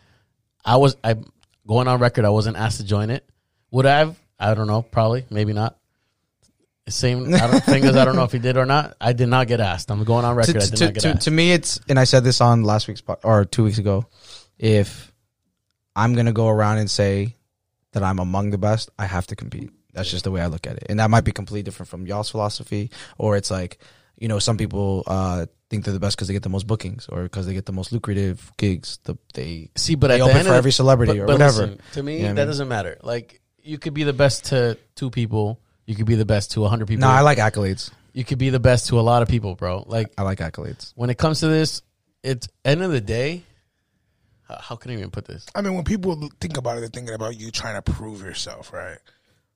I 0.65 0.77
was 0.77 0.97
I 1.03 1.17
going 1.67 1.89
on 1.89 2.01
record. 2.01 2.25
I 2.25 2.31
wasn't 2.31 2.57
asked 2.57 2.79
to 2.79 2.85
join 2.87 3.11
it. 3.11 3.29
Would 3.71 3.87
I 3.87 3.99
have? 3.99 4.17
I 4.39 4.55
don't 4.55 4.67
know. 4.67 4.83
Probably, 4.83 5.25
maybe 5.31 5.53
not. 5.53 5.77
Same 6.89 7.35
I 7.35 7.39
don't, 7.47 7.65
fingers. 7.65 7.97
I 7.97 8.05
don't 8.07 8.17
know 8.17 8.25
if 8.25 8.33
he 8.33 8.39
did 8.39 8.57
or 8.57 8.65
not. 8.65 8.97
I 8.99 9.13
did 9.13 9.29
not 9.29 9.47
get 9.47 9.61
asked. 9.61 9.91
I'm 9.91 10.05
going 10.05 10.25
on 10.25 10.35
to, 10.35 10.39
record. 10.39 10.57
I 10.57 10.61
did 10.61 10.77
to, 10.77 10.85
not 10.87 10.95
get 10.95 11.01
to, 11.01 11.09
asked. 11.11 11.23
to 11.23 11.31
me, 11.31 11.53
it's 11.53 11.81
and 11.89 11.99
I 11.99 12.05
said 12.05 12.25
this 12.25 12.41
on 12.41 12.63
last 12.63 12.89
week's 12.89 13.03
po- 13.03 13.19
or 13.23 13.45
two 13.45 13.65
weeks 13.65 13.77
ago. 13.79 14.07
If 14.59 15.13
I'm 15.95 16.15
gonna 16.15 16.33
go 16.33 16.49
around 16.49 16.79
and 16.79 16.91
say 16.91 17.35
that 17.93 18.03
I'm 18.03 18.19
among 18.19 18.51
the 18.51 18.59
best, 18.59 18.91
I 18.99 19.05
have 19.05 19.27
to 19.27 19.37
compete. 19.37 19.71
That's 19.99 20.11
just 20.11 20.25
the 20.25 20.31
way 20.31 20.41
I 20.41 20.47
look 20.47 20.67
at 20.67 20.77
it, 20.77 20.87
and 20.89 20.99
that 21.01 21.11
might 21.11 21.25
be 21.25 21.33
completely 21.33 21.63
different 21.63 21.89
from 21.89 22.07
y'all's 22.07 22.31
philosophy. 22.31 22.91
Or 23.19 23.37
it's 23.37 23.51
like, 23.51 23.79
you 24.19 24.29
know, 24.29 24.39
some 24.39 24.57
people 24.57 25.03
uh, 25.07 25.47
think 25.71 25.85
they're 25.85 25.95
the 25.95 26.01
best 26.01 26.17
because 26.17 26.29
they 26.29 26.35
get 26.35 26.43
the 26.43 26.49
most 26.49 26.67
bookings 26.67 27.07
or 27.09 27.23
because 27.25 27.47
they 27.47 27.53
get 27.55 27.67
the 27.67 27.73
most 27.73 27.93
lucrative 27.93 28.51
gigs. 28.57 28.99
The, 29.05 29.17
they 29.35 29.71
See, 29.77 29.95
but 29.95 30.09
they 30.09 30.15
at 30.15 30.19
the 30.19 30.25
open 30.25 30.37
end 30.39 30.47
for 30.47 30.53
of 30.55 30.59
every 30.59 30.73
celebrity 30.73 31.13
but- 31.15 31.23
or 31.23 31.27
but 31.27 31.33
whatever. 31.35 31.63
listen, 31.67 31.81
to 31.93 32.03
me, 32.03 32.15
You 32.15 32.19
know 32.19 32.25
what 32.25 32.31
I 32.31 32.35
that 32.35 32.41
mean? 32.43 32.47
doesn't 32.49 32.69
matter. 32.69 32.99
Like, 33.03 33.41
you 33.63 33.79
could 33.79 33.95
be 33.95 34.05
the 34.05 34.13
best 34.15 34.47
to 34.47 34.79
two 34.95 35.11
people. 35.11 35.61
You 35.87 35.95
could 35.95 36.07
be 36.07 36.15
the 36.17 36.25
best 36.27 36.53
to 36.53 36.65
hundred 36.65 36.89
people. 36.89 37.03
No, 37.03 37.09
I 37.09 37.21
like 37.21 37.39
accolades. 37.39 37.91
you 38.13 38.25
could 38.25 38.39
be 38.39 38.51
the 38.51 38.61
best 38.61 38.89
to 38.89 38.99
a 38.99 39.03
lot 39.03 39.23
of 39.23 39.29
people, 39.29 39.55
bro. 39.57 39.85
Like, 39.87 40.13
I 40.19 40.23
like 40.23 40.39
accolades. 40.39 40.93
when 40.97 41.11
it 41.11 41.19
comes 41.19 41.41
to 41.41 41.49
this, 41.49 41.83
it's 42.23 42.49
end 42.65 42.83
of 42.83 42.91
the 42.91 43.01
day. 43.01 43.43
How, 44.49 44.57
how 44.61 44.77
can 44.77 44.91
I 44.91 44.95
even 44.95 45.11
put 45.11 45.27
this? 45.27 45.47
I 45.55 45.61
mean, 45.63 45.75
when 45.75 45.85
people 45.85 46.29
think 46.41 46.57
about 46.57 46.77
it, 46.79 46.81
they're 46.81 46.89
thinking 46.89 47.15
about 47.15 47.39
you 47.39 47.51
trying 47.51 47.81
to 47.81 47.83
prove 47.93 48.21
yourself, 48.23 48.73
right? 48.73 48.99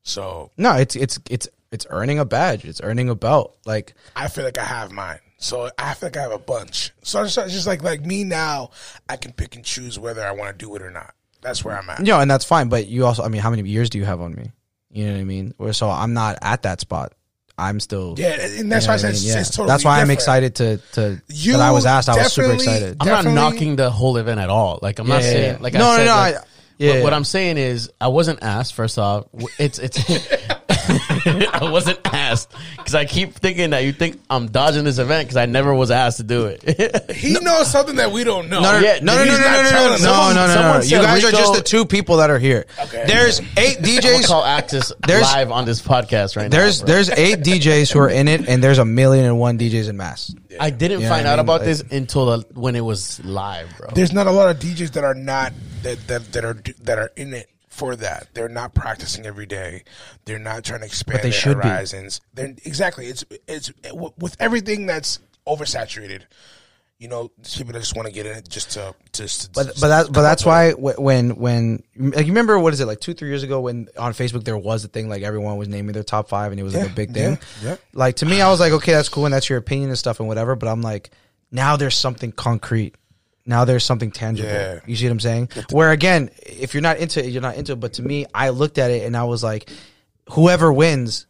So 0.02 0.50
No, 0.56 0.76
it's 0.76 0.96
it's 0.96 1.18
it's 1.30 1.48
it's 1.70 1.86
earning 1.90 2.18
a 2.18 2.24
badge. 2.24 2.64
It's 2.64 2.80
earning 2.82 3.08
a 3.08 3.14
belt. 3.14 3.56
Like 3.64 3.94
I 4.16 4.28
feel 4.28 4.44
like 4.44 4.58
I 4.58 4.64
have 4.64 4.92
mine. 4.92 5.18
So 5.38 5.70
I 5.78 5.94
feel 5.94 6.08
like 6.08 6.16
I 6.16 6.22
have 6.22 6.32
a 6.32 6.38
bunch. 6.38 6.92
So 7.02 7.22
it's 7.22 7.34
just 7.34 7.66
like 7.66 7.82
like 7.82 8.04
me 8.04 8.24
now, 8.24 8.70
I 9.08 9.16
can 9.16 9.32
pick 9.32 9.56
and 9.56 9.64
choose 9.64 9.98
whether 9.98 10.22
I 10.24 10.32
want 10.32 10.56
to 10.56 10.64
do 10.64 10.74
it 10.76 10.82
or 10.82 10.90
not. 10.90 11.14
That's 11.40 11.64
where 11.64 11.76
I'm 11.76 11.88
at. 11.90 11.98
you 12.00 12.06
know, 12.06 12.20
and 12.20 12.30
that's 12.30 12.44
fine. 12.44 12.68
But 12.68 12.86
you 12.86 13.04
also, 13.04 13.24
I 13.24 13.28
mean, 13.28 13.40
how 13.40 13.50
many 13.50 13.68
years 13.68 13.90
do 13.90 13.98
you 13.98 14.04
have 14.04 14.20
on 14.20 14.34
me? 14.34 14.52
You 14.92 15.06
know 15.06 15.14
what 15.14 15.20
I 15.20 15.24
mean? 15.24 15.54
Where 15.56 15.72
so 15.72 15.88
I'm 15.90 16.12
not 16.14 16.38
at 16.42 16.62
that 16.62 16.80
spot. 16.80 17.14
I'm 17.58 17.80
still. 17.80 18.14
Yeah, 18.16 18.28
and 18.40 18.40
that's 18.40 18.86
you 18.86 18.90
why 18.90 18.92
know 18.92 18.92
I 18.92 18.94
what 18.94 19.00
said 19.00 19.06
I 19.06 19.10
it's, 19.10 19.24
mean? 19.24 19.32
Yeah. 19.34 19.40
it's 19.40 19.50
totally 19.50 19.68
That's 19.68 19.84
why 19.84 20.00
I'm 20.00 20.10
excited 20.10 20.54
to 20.56 20.76
to 20.92 21.22
You 21.28 21.52
that 21.52 21.60
I 21.60 21.70
was 21.72 21.84
asked. 21.86 22.08
I 22.08 22.16
was 22.16 22.32
super 22.32 22.48
definitely- 22.48 22.72
excited. 22.74 22.96
I'm 23.00 23.08
not 23.08 23.24
knocking 23.32 23.76
the 23.76 23.90
whole 23.90 24.16
event 24.18 24.38
at 24.40 24.48
all. 24.50 24.78
Like 24.82 24.98
I'm 25.00 25.06
not 25.06 25.22
Yeah, 25.22 25.26
yeah, 25.26 25.32
saying 25.32 25.54
yeah. 25.56 25.62
like 25.62 25.72
No, 25.74 25.80
I 25.80 25.82
no, 25.90 25.96
said, 25.96 26.04
no, 26.06 26.12
like, 26.16 26.34
I- 26.36 26.44
yeah, 26.78 26.94
what, 26.94 27.02
what. 27.04 27.14
I'm 27.14 27.24
saying 27.24 27.58
is 27.58 27.90
I 28.00 28.08
wasn't 28.08 28.42
asked. 28.42 28.74
First 28.74 28.98
off, 28.98 29.26
it's 29.58 29.78
it's 29.78 29.98
I 30.88 31.68
wasn't 31.70 32.00
asked 32.04 32.52
because 32.76 32.94
I 32.94 33.04
keep 33.04 33.34
thinking 33.34 33.70
that 33.70 33.84
you 33.84 33.92
think 33.92 34.20
I'm 34.28 34.48
dodging 34.48 34.84
this 34.84 34.98
event 34.98 35.28
because 35.28 35.36
I 35.36 35.46
never 35.46 35.72
was 35.74 35.90
asked 35.90 36.16
to 36.18 36.22
do 36.24 36.46
it. 36.46 36.62
He 37.22 37.34
knows 37.34 37.70
something 37.70 37.96
that 37.96 38.10
we 38.10 38.24
don't 38.24 38.48
know. 38.48 38.60
No, 38.60 38.72
no, 38.72 38.78
Yeah, 38.80 38.98
no, 39.00 39.16
no, 39.16 39.24
no, 39.24 39.30
no, 39.32 39.38
no, 39.38 39.62
no, 39.62 39.70
no, 39.70 39.88
no, 39.90 39.96
Someone- 39.98 40.34
no, 40.34 40.46
no, 40.46 40.54
no, 40.54 40.72
no. 40.74 40.76
You 40.78 40.82
said 40.88 41.02
guys 41.02 41.24
are 41.24 41.30
just 41.30 41.54
the 41.54 41.62
two 41.62 41.84
people 41.84 42.16
that 42.16 42.30
are 42.30 42.38
here. 42.38 42.66
Okay. 42.80 43.04
There's 43.06 43.38
eight 43.56 43.78
DJs. 43.80 44.26
call 44.26 44.44
Axis 44.44 44.92
There's- 45.06 45.22
live 45.32 45.52
on 45.52 45.64
this 45.64 45.80
podcast 45.80 46.36
right 46.36 46.50
There's 46.50 46.80
now. 46.80 46.86
bro. 46.86 46.94
there's 46.94 47.10
eight 47.10 47.38
DJs 47.40 47.92
who 47.92 48.00
are 48.00 48.08
in 48.08 48.26
it, 48.28 48.48
and 48.48 48.62
there's 48.62 48.78
a 48.78 48.84
million 48.84 49.24
and 49.24 49.38
one 49.38 49.58
DJs 49.58 49.88
in 49.88 49.96
mass. 49.96 50.34
I 50.58 50.70
didn't 50.70 51.02
Yeah, 51.02 51.08
find 51.10 51.28
I 51.28 51.32
out 51.32 51.36
mean, 51.36 51.40
about 51.46 51.60
like- 51.60 51.66
this 51.66 51.80
until 51.92 52.26
the, 52.38 52.46
when 52.54 52.74
it 52.74 52.80
was 52.80 53.22
live, 53.24 53.68
bro. 53.78 53.90
There's 53.94 54.12
not 54.12 54.26
a 54.26 54.32
lot 54.32 54.48
of 54.50 54.58
DJs 54.60 54.92
that 54.92 55.04
are 55.04 55.14
not 55.14 55.52
that 55.82 56.06
that, 56.08 56.32
that 56.32 56.44
are 56.44 56.62
that 56.82 56.98
are 56.98 57.10
in 57.16 57.34
it 57.34 57.48
for 57.68 57.96
that. 57.96 58.28
They're 58.34 58.48
not 58.48 58.74
practicing 58.74 59.24
every 59.24 59.46
day. 59.46 59.84
They're 60.26 60.38
not 60.38 60.62
trying 60.62 60.80
to 60.80 60.86
expand 60.86 61.20
they 61.20 61.22
their 61.24 61.32
should 61.32 61.60
be. 61.60 61.68
horizons. 61.68 62.20
They're 62.34 62.54
exactly. 62.64 63.06
It's 63.06 63.24
it's 63.48 63.72
with 63.94 64.36
everything 64.38 64.86
that's 64.86 65.18
oversaturated. 65.46 66.24
You 66.98 67.08
know, 67.08 67.32
people 67.56 67.72
just 67.72 67.96
want 67.96 68.06
to 68.06 68.14
get 68.14 68.26
in 68.26 68.36
it 68.36 68.48
just 68.48 68.72
to 68.72 68.94
just. 69.12 69.54
To, 69.54 69.64
But 69.64 69.80
but 69.80 69.88
that 69.88 70.12
but 70.12 70.22
that's 70.22 70.44
why 70.44 70.72
when 70.72 71.34
when 71.36 71.82
like 71.96 72.26
you 72.26 72.32
remember 72.32 72.58
what 72.58 72.74
is 72.74 72.80
it 72.80 72.86
like 72.86 73.00
two 73.00 73.14
three 73.14 73.28
years 73.28 73.42
ago 73.42 73.60
when 73.60 73.88
on 73.98 74.12
Facebook 74.12 74.44
there 74.44 74.56
was 74.58 74.84
a 74.84 74.88
thing 74.88 75.08
like 75.08 75.22
everyone 75.22 75.56
was 75.56 75.66
naming 75.66 75.94
their 75.94 76.04
top 76.04 76.28
five 76.28 76.52
and 76.52 76.60
it 76.60 76.62
was 76.62 76.76
like 76.76 76.90
a 76.90 76.94
big 76.94 77.12
thing. 77.12 77.38
yeah, 77.62 77.70
yeah. 77.70 77.76
Like 77.92 78.16
to 78.16 78.26
me, 78.26 78.40
I 78.40 78.50
was 78.50 78.60
like, 78.60 78.72
okay, 78.72 78.92
that's 78.92 79.08
cool 79.08 79.24
and 79.24 79.34
that's 79.34 79.48
your 79.48 79.58
opinion 79.58 79.88
and 79.88 79.98
stuff 79.98 80.20
and 80.20 80.28
whatever. 80.28 80.54
But 80.54 80.68
I'm 80.68 80.82
like, 80.82 81.10
now 81.50 81.76
there's 81.76 81.96
something 81.96 82.30
concrete. 82.32 82.94
Now 83.44 83.64
there's 83.64 83.84
something 83.84 84.10
tangible. 84.10 84.48
Yeah. 84.48 84.80
You 84.86 84.96
see 84.96 85.06
what 85.06 85.12
I'm 85.12 85.20
saying? 85.20 85.48
Where 85.70 85.90
again, 85.90 86.30
if 86.42 86.74
you're 86.74 86.82
not 86.82 86.98
into 86.98 87.24
it, 87.24 87.30
you're 87.30 87.42
not 87.42 87.56
into 87.56 87.72
it. 87.72 87.80
But 87.80 87.94
to 87.94 88.02
me, 88.02 88.26
I 88.32 88.50
looked 88.50 88.78
at 88.78 88.90
it 88.90 89.04
and 89.04 89.16
I 89.16 89.24
was 89.24 89.42
like, 89.42 89.68
whoever 90.30 90.72
wins, 90.72 91.26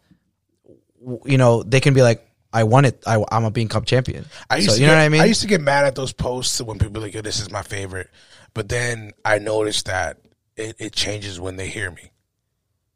you 1.24 1.38
know, 1.38 1.62
they 1.62 1.80
can 1.80 1.94
be 1.94 2.02
like, 2.02 2.26
I 2.52 2.64
won 2.64 2.84
it. 2.84 3.02
I, 3.06 3.24
I'm 3.30 3.44
a 3.44 3.50
Bean 3.50 3.68
Cup 3.68 3.86
champion. 3.86 4.26
I 4.50 4.56
used 4.56 4.70
so, 4.70 4.74
to 4.74 4.80
you 4.80 4.86
know 4.86 4.92
get, 4.92 4.98
what 4.98 5.04
I 5.04 5.08
mean? 5.08 5.20
I 5.22 5.24
used 5.24 5.40
to 5.40 5.46
get 5.46 5.62
mad 5.62 5.86
at 5.86 5.94
those 5.94 6.12
posts 6.12 6.60
when 6.60 6.78
people 6.78 7.00
like, 7.00 7.14
"Yo, 7.14 7.22
this 7.22 7.40
is 7.40 7.50
my 7.50 7.62
favorite," 7.62 8.10
but 8.52 8.68
then 8.68 9.12
I 9.24 9.38
noticed 9.38 9.86
that 9.86 10.18
it, 10.56 10.76
it 10.78 10.92
changes 10.92 11.40
when 11.40 11.56
they 11.56 11.68
hear 11.68 11.90
me. 11.90 12.12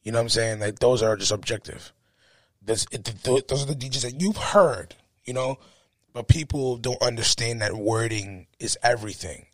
You 0.02 0.12
know 0.12 0.18
what 0.18 0.24
I'm 0.24 0.28
saying? 0.28 0.60
Like 0.60 0.78
those 0.78 1.02
are 1.02 1.16
just 1.16 1.32
objective. 1.32 1.92
This, 2.60 2.86
it, 2.90 3.04
th- 3.04 3.46
those 3.46 3.62
are 3.62 3.66
the 3.66 3.74
DJs 3.74 4.02
that 4.02 4.20
you've 4.20 4.36
heard. 4.36 4.94
You 5.24 5.32
know, 5.32 5.58
but 6.16 6.28
people 6.28 6.78
don't 6.78 7.00
understand 7.02 7.60
that 7.60 7.74
wording 7.74 8.46
is 8.58 8.78
everything. 8.82 9.44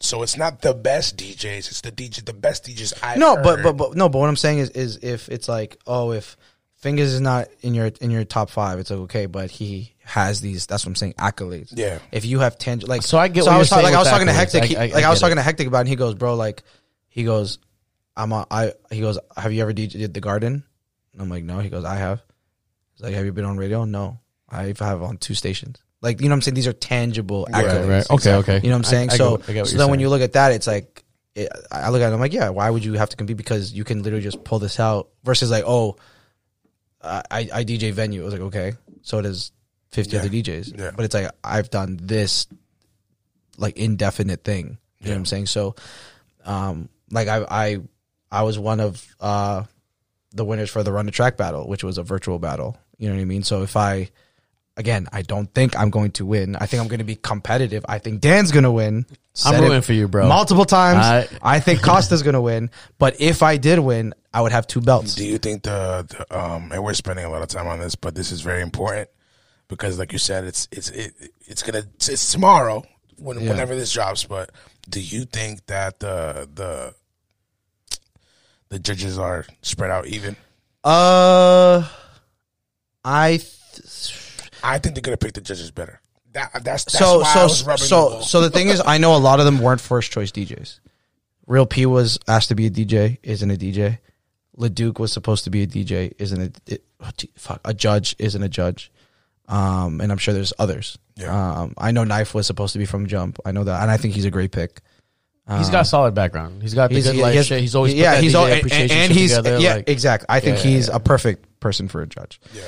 So 0.00 0.22
it's 0.22 0.36
not 0.36 0.62
the 0.62 0.72
best 0.72 1.16
DJs; 1.16 1.58
it's 1.68 1.80
the 1.80 1.90
DJ, 1.92 2.24
the 2.24 2.32
best 2.32 2.64
DJs 2.66 2.94
I 3.02 3.16
No, 3.16 3.36
but 3.42 3.62
but 3.62 3.72
but 3.76 3.96
no, 3.96 4.08
but 4.08 4.18
what 4.20 4.28
I'm 4.28 4.36
saying 4.36 4.58
is 4.60 4.70
is 4.70 4.98
if 5.02 5.28
it's 5.28 5.48
like 5.48 5.78
oh 5.86 6.12
if 6.12 6.36
Fingers 6.76 7.12
is 7.12 7.20
not 7.20 7.46
in 7.60 7.74
your 7.74 7.86
in 8.00 8.10
your 8.10 8.24
top 8.24 8.50
five, 8.50 8.78
it's 8.80 8.90
like 8.90 9.00
okay, 9.00 9.26
but 9.26 9.50
he 9.52 9.94
has 10.04 10.40
these. 10.40 10.66
That's 10.66 10.84
what 10.84 10.90
I'm 10.90 10.94
saying 10.96 11.14
accolades. 11.14 11.72
Yeah. 11.76 11.98
If 12.10 12.24
you 12.24 12.40
have 12.40 12.58
ten, 12.58 12.80
like 12.80 13.02
So 13.02 13.18
I 13.18 13.28
get 13.28 13.44
So 13.44 13.50
what 13.50 13.52
I 13.52 13.56
you're 13.56 13.58
was 13.60 13.68
talking, 13.68 13.84
saying 13.84 13.94
like 13.94 13.96
I 13.96 13.98
was 14.00 14.08
talking 14.08 14.26
to 14.26 14.32
accolades. 14.32 14.36
Hectic. 14.36 14.62
I- 14.62 14.66
he- 14.66 14.76
I- 14.76 14.82
I 14.82 14.94
like 14.94 15.04
I 15.04 15.10
was 15.10 15.18
get 15.18 15.24
talking 15.26 15.36
to 15.36 15.42
Hectic 15.42 15.66
about, 15.68 15.78
it 15.78 15.80
and 15.80 15.88
he 15.90 15.96
goes, 15.96 16.14
bro, 16.14 16.34
like 16.34 16.62
he 17.08 17.22
goes, 17.24 17.58
I'm 18.16 18.32
a 18.32 18.46
I. 18.50 18.72
He 18.90 19.00
goes, 19.00 19.18
have 19.36 19.52
you 19.52 19.62
ever 19.62 19.72
DJed 19.72 20.12
the 20.12 20.20
Garden? 20.20 20.64
And 21.12 21.22
I'm 21.22 21.28
like, 21.28 21.44
no. 21.44 21.58
He 21.60 21.68
goes, 21.68 21.84
I 21.84 21.96
have. 21.96 22.22
He's 22.94 23.04
like, 23.04 23.14
have 23.14 23.24
you 23.24 23.32
been 23.32 23.44
on 23.44 23.58
radio? 23.58 23.84
No, 23.84 24.18
I 24.48 24.74
have 24.80 25.02
on 25.02 25.18
two 25.18 25.34
stations. 25.34 25.78
Like 26.02 26.20
you 26.20 26.28
know 26.28 26.32
what 26.32 26.38
I'm 26.38 26.42
saying? 26.42 26.54
These 26.56 26.66
are 26.66 26.72
tangible 26.72 27.46
accolades. 27.50 28.10
Okay, 28.10 28.34
okay. 28.34 28.56
You 28.62 28.68
know 28.68 28.74
what 28.74 28.78
I'm 28.78 28.84
saying? 28.84 29.10
I- 29.10 29.14
I 29.14 29.16
so, 29.16 29.36
get- 29.38 29.52
get 29.52 29.66
so 29.68 29.78
then 29.78 29.88
when 29.88 30.00
you 30.00 30.08
look 30.08 30.20
at 30.20 30.32
that, 30.34 30.52
it's 30.52 30.66
like, 30.66 31.04
it, 31.34 31.48
I 31.70 31.88
look 31.90 32.02
at 32.02 32.10
it, 32.10 32.14
I'm 32.14 32.20
like, 32.20 32.32
yeah, 32.32 32.48
why 32.50 32.68
would 32.68 32.84
you 32.84 32.94
have 32.94 33.08
to 33.10 33.16
compete? 33.16 33.36
Because 33.36 33.72
you 33.72 33.84
can 33.84 34.02
literally 34.02 34.22
just 34.24 34.42
pull 34.44 34.58
this 34.58 34.78
out 34.80 35.08
versus 35.24 35.50
like, 35.50 35.64
oh, 35.66 35.96
I, 37.02 37.22
I 37.30 37.64
DJ 37.64 37.92
venue. 37.92 38.22
I 38.22 38.24
was 38.24 38.34
like, 38.34 38.42
okay, 38.42 38.72
so 39.02 39.20
does 39.22 39.52
50 39.90 40.18
other 40.18 40.28
DJs. 40.28 40.78
Yeah. 40.78 40.90
But 40.94 41.04
it's 41.04 41.14
like, 41.14 41.30
I've 41.42 41.70
done 41.70 41.98
this 42.00 42.46
like 43.58 43.76
indefinite 43.76 44.44
thing. 44.44 44.78
You 45.00 45.08
know 45.08 45.14
what 45.14 45.18
I'm 45.18 45.26
saying? 45.26 45.46
So, 45.46 45.74
um, 46.44 46.88
like 47.10 47.28
I, 47.28 47.44
I, 47.48 47.78
I 48.30 48.42
was 48.42 48.58
one 48.58 48.80
of, 48.80 49.04
uh, 49.20 49.64
the 50.34 50.44
winners 50.44 50.70
for 50.70 50.82
the 50.82 50.92
run 50.92 51.06
to 51.06 51.10
track 51.12 51.36
battle, 51.36 51.68
which 51.68 51.84
was 51.84 51.98
a 51.98 52.02
virtual 52.02 52.38
battle. 52.38 52.76
You 52.98 53.08
know 53.08 53.16
what 53.16 53.20
I 53.22 53.26
mean? 53.26 53.42
So 53.42 53.62
if 53.62 53.76
I, 53.76 54.10
again, 54.76 55.06
I 55.12 55.22
don't 55.22 55.52
think 55.54 55.76
I'm 55.78 55.90
going 55.90 56.12
to 56.12 56.26
win. 56.26 56.56
I 56.56 56.66
think 56.66 56.82
I'm 56.82 56.88
going 56.88 56.98
to 56.98 57.04
be 57.04 57.16
competitive. 57.16 57.84
I 57.88 57.98
think 57.98 58.20
Dan's 58.20 58.52
going 58.52 58.64
to 58.64 58.70
win. 58.70 59.06
I'm 59.08 59.14
Said 59.34 59.54
it 59.54 59.66
rooting 59.66 59.82
for 59.82 59.92
you, 59.92 60.08
bro. 60.08 60.28
Multiple 60.28 60.64
times. 60.64 60.98
I- 60.98 61.28
I 61.56 61.60
think 61.60 61.82
Costa's 61.82 62.22
going 62.22 62.34
to 62.34 62.40
win. 62.40 62.70
But 62.98 63.20
if 63.20 63.42
I 63.42 63.56
did 63.56 63.78
win, 63.78 64.14
I 64.34 64.40
would 64.42 64.52
have 64.52 64.66
two 64.66 64.80
belts. 64.80 65.14
Do 65.14 65.26
you 65.26 65.38
think 65.38 65.62
the, 65.62 66.06
the 66.08 66.38
um 66.38 66.72
and 66.72 66.82
we're 66.82 66.94
spending 66.94 67.24
a 67.24 67.30
lot 67.30 67.42
of 67.42 67.48
time 67.48 67.66
on 67.66 67.80
this, 67.80 67.94
but 67.94 68.14
this 68.14 68.32
is 68.32 68.40
very 68.40 68.62
important 68.62 69.08
because, 69.68 69.98
like 69.98 70.12
you 70.12 70.18
said, 70.18 70.44
it's 70.44 70.68
it's 70.72 70.88
it, 70.90 71.12
it's 71.42 71.62
gonna 71.62 71.84
it's, 71.96 72.08
it's 72.08 72.32
tomorrow 72.32 72.82
when 73.18 73.46
whenever 73.46 73.74
this 73.74 73.92
drops. 73.92 74.24
But 74.24 74.50
do 74.88 75.00
you 75.00 75.26
think 75.26 75.66
that 75.66 76.00
the 76.00 76.48
the 76.54 76.94
the 78.70 78.78
judges 78.78 79.18
are 79.18 79.44
spread 79.60 79.90
out 79.90 80.06
even? 80.06 80.36
Uh, 80.82 81.86
I. 83.04 83.36
Th- 83.36 84.18
I 84.62 84.78
think 84.78 84.94
they're 84.94 85.02
gonna 85.02 85.16
pick 85.16 85.32
the 85.34 85.40
judges 85.40 85.70
better. 85.70 86.00
That 86.32 86.50
that's, 86.64 86.84
that's 86.84 86.98
so 86.98 87.20
why 87.20 87.30
I 87.30 87.34
so 87.34 87.42
was 87.44 87.64
rubbing 87.66 87.82
the 87.82 87.86
so 87.88 88.08
ball. 88.10 88.22
so 88.22 88.40
the 88.40 88.50
thing 88.50 88.68
is, 88.68 88.82
I 88.84 88.98
know 88.98 89.14
a 89.14 89.18
lot 89.18 89.38
of 89.38 89.44
them 89.44 89.58
weren't 89.60 89.80
first 89.80 90.10
choice 90.12 90.32
DJs. 90.32 90.80
Real 91.46 91.66
P 91.66 91.84
was 91.86 92.18
asked 92.28 92.48
to 92.48 92.54
be 92.54 92.66
a 92.66 92.70
DJ, 92.70 93.18
isn't 93.22 93.50
a 93.50 93.56
DJ. 93.56 93.98
Leduc 94.56 94.98
was 94.98 95.12
supposed 95.12 95.44
to 95.44 95.50
be 95.50 95.62
a 95.62 95.66
DJ, 95.66 96.12
isn't 96.18 96.40
a 96.40 96.72
it, 96.74 96.84
oh, 97.00 97.10
gee, 97.16 97.30
fuck 97.36 97.60
a 97.64 97.74
judge, 97.74 98.14
isn't 98.18 98.42
a 98.42 98.48
judge. 98.48 98.90
Um, 99.48 100.00
and 100.00 100.10
I'm 100.12 100.18
sure 100.18 100.32
there's 100.32 100.52
others. 100.58 100.98
Yeah. 101.16 101.60
Um, 101.62 101.74
I 101.76 101.90
know 101.90 102.04
Knife 102.04 102.32
was 102.34 102.46
supposed 102.46 102.72
to 102.74 102.78
be 102.78 102.86
from 102.86 103.06
Jump. 103.06 103.38
I 103.44 103.52
know 103.52 103.64
that, 103.64 103.82
and 103.82 103.90
I 103.90 103.96
think 103.98 104.14
he's 104.14 104.24
a 104.24 104.30
great 104.30 104.52
pick. 104.52 104.80
He's 105.58 105.68
got 105.68 105.86
solid 105.86 106.14
background. 106.14 106.62
He's 106.62 106.72
got 106.72 106.88
the 106.90 107.02
good 107.02 107.14
he 107.14 107.20
life 107.20 107.34
has- 107.34 107.48
He's 107.48 107.74
always 107.74 107.92
yeah, 107.92 108.18
he's 108.20 108.32
DJ 108.32 108.36
al- 108.36 108.46
and, 108.46 108.90
and 108.92 109.12
he's 109.12 109.36
together. 109.36 109.58
yeah, 109.58 109.74
like, 109.74 109.88
exactly. 109.90 110.26
I 110.30 110.40
think 110.40 110.58
Yeah, 110.58 110.70
he's 110.70 110.88
yeah. 110.88 110.96
a 110.96 111.00
perfect 111.00 111.60
person 111.60 111.88
for 111.88 112.00
a 112.00 112.06
judge. 112.06 112.40
yeah. 112.54 112.62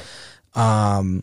Um, 0.55 1.23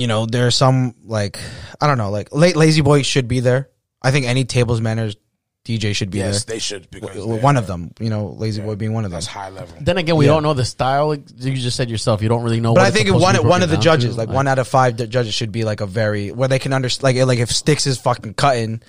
you 0.00 0.06
know, 0.06 0.26
there's 0.26 0.56
some 0.56 0.94
like 1.04 1.38
I 1.80 1.86
don't 1.86 1.98
know, 1.98 2.10
like 2.10 2.32
late 2.32 2.56
Lazy 2.56 2.80
Boy 2.80 3.02
should 3.02 3.28
be 3.28 3.40
there. 3.40 3.68
I 4.02 4.10
think 4.10 4.26
any 4.26 4.44
tables 4.44 4.80
manners 4.80 5.16
DJ 5.64 5.94
should 5.94 6.10
be 6.10 6.18
Yes, 6.18 6.44
there. 6.44 6.54
they 6.54 6.58
should 6.60 6.90
because 6.90 7.16
W- 7.16 7.42
One 7.42 7.56
of 7.58 7.66
them, 7.66 7.90
you 8.00 8.08
know, 8.08 8.28
Lazy 8.28 8.62
Boy 8.62 8.74
being 8.74 8.94
one 8.94 9.04
of 9.04 9.10
them. 9.10 9.16
That's 9.16 9.26
high 9.26 9.50
level. 9.50 9.76
Then 9.80 9.98
again, 9.98 10.16
we 10.16 10.24
Yeah. 10.24 10.32
don't 10.32 10.42
know 10.42 10.54
the 10.54 10.64
style. 10.64 11.14
You 11.14 11.54
just 11.56 11.76
said 11.76 11.90
yourself, 11.90 12.22
you 12.22 12.28
don't 12.28 12.42
really 12.42 12.60
know. 12.60 12.72
But 12.72 12.80
what 12.80 12.84
I 12.84 12.88
it's 12.88 12.96
think 12.96 13.08
supposed 13.08 13.22
to 13.22 13.24
one 13.24 13.34
be 13.34 13.38
one 13.40 13.46
broken 13.48 13.62
of 13.64 13.68
the 13.70 13.76
down 13.76 13.82
judges, 13.82 14.14
to. 14.14 14.18
like 14.18 14.28
one 14.30 14.48
out 14.48 14.58
of 14.58 14.66
five 14.68 14.96
d- 14.96 15.06
judges, 15.08 15.34
should 15.34 15.52
be 15.52 15.64
like 15.64 15.80
a 15.82 15.86
very 15.86 16.30
where 16.32 16.48
they 16.48 16.58
can 16.58 16.72
understand. 16.72 17.16
Like 17.16 17.26
like 17.26 17.38
if 17.40 17.50
Sticks 17.50 17.86
is 17.86 17.98
fucking 17.98 18.34
cutting, 18.34 18.80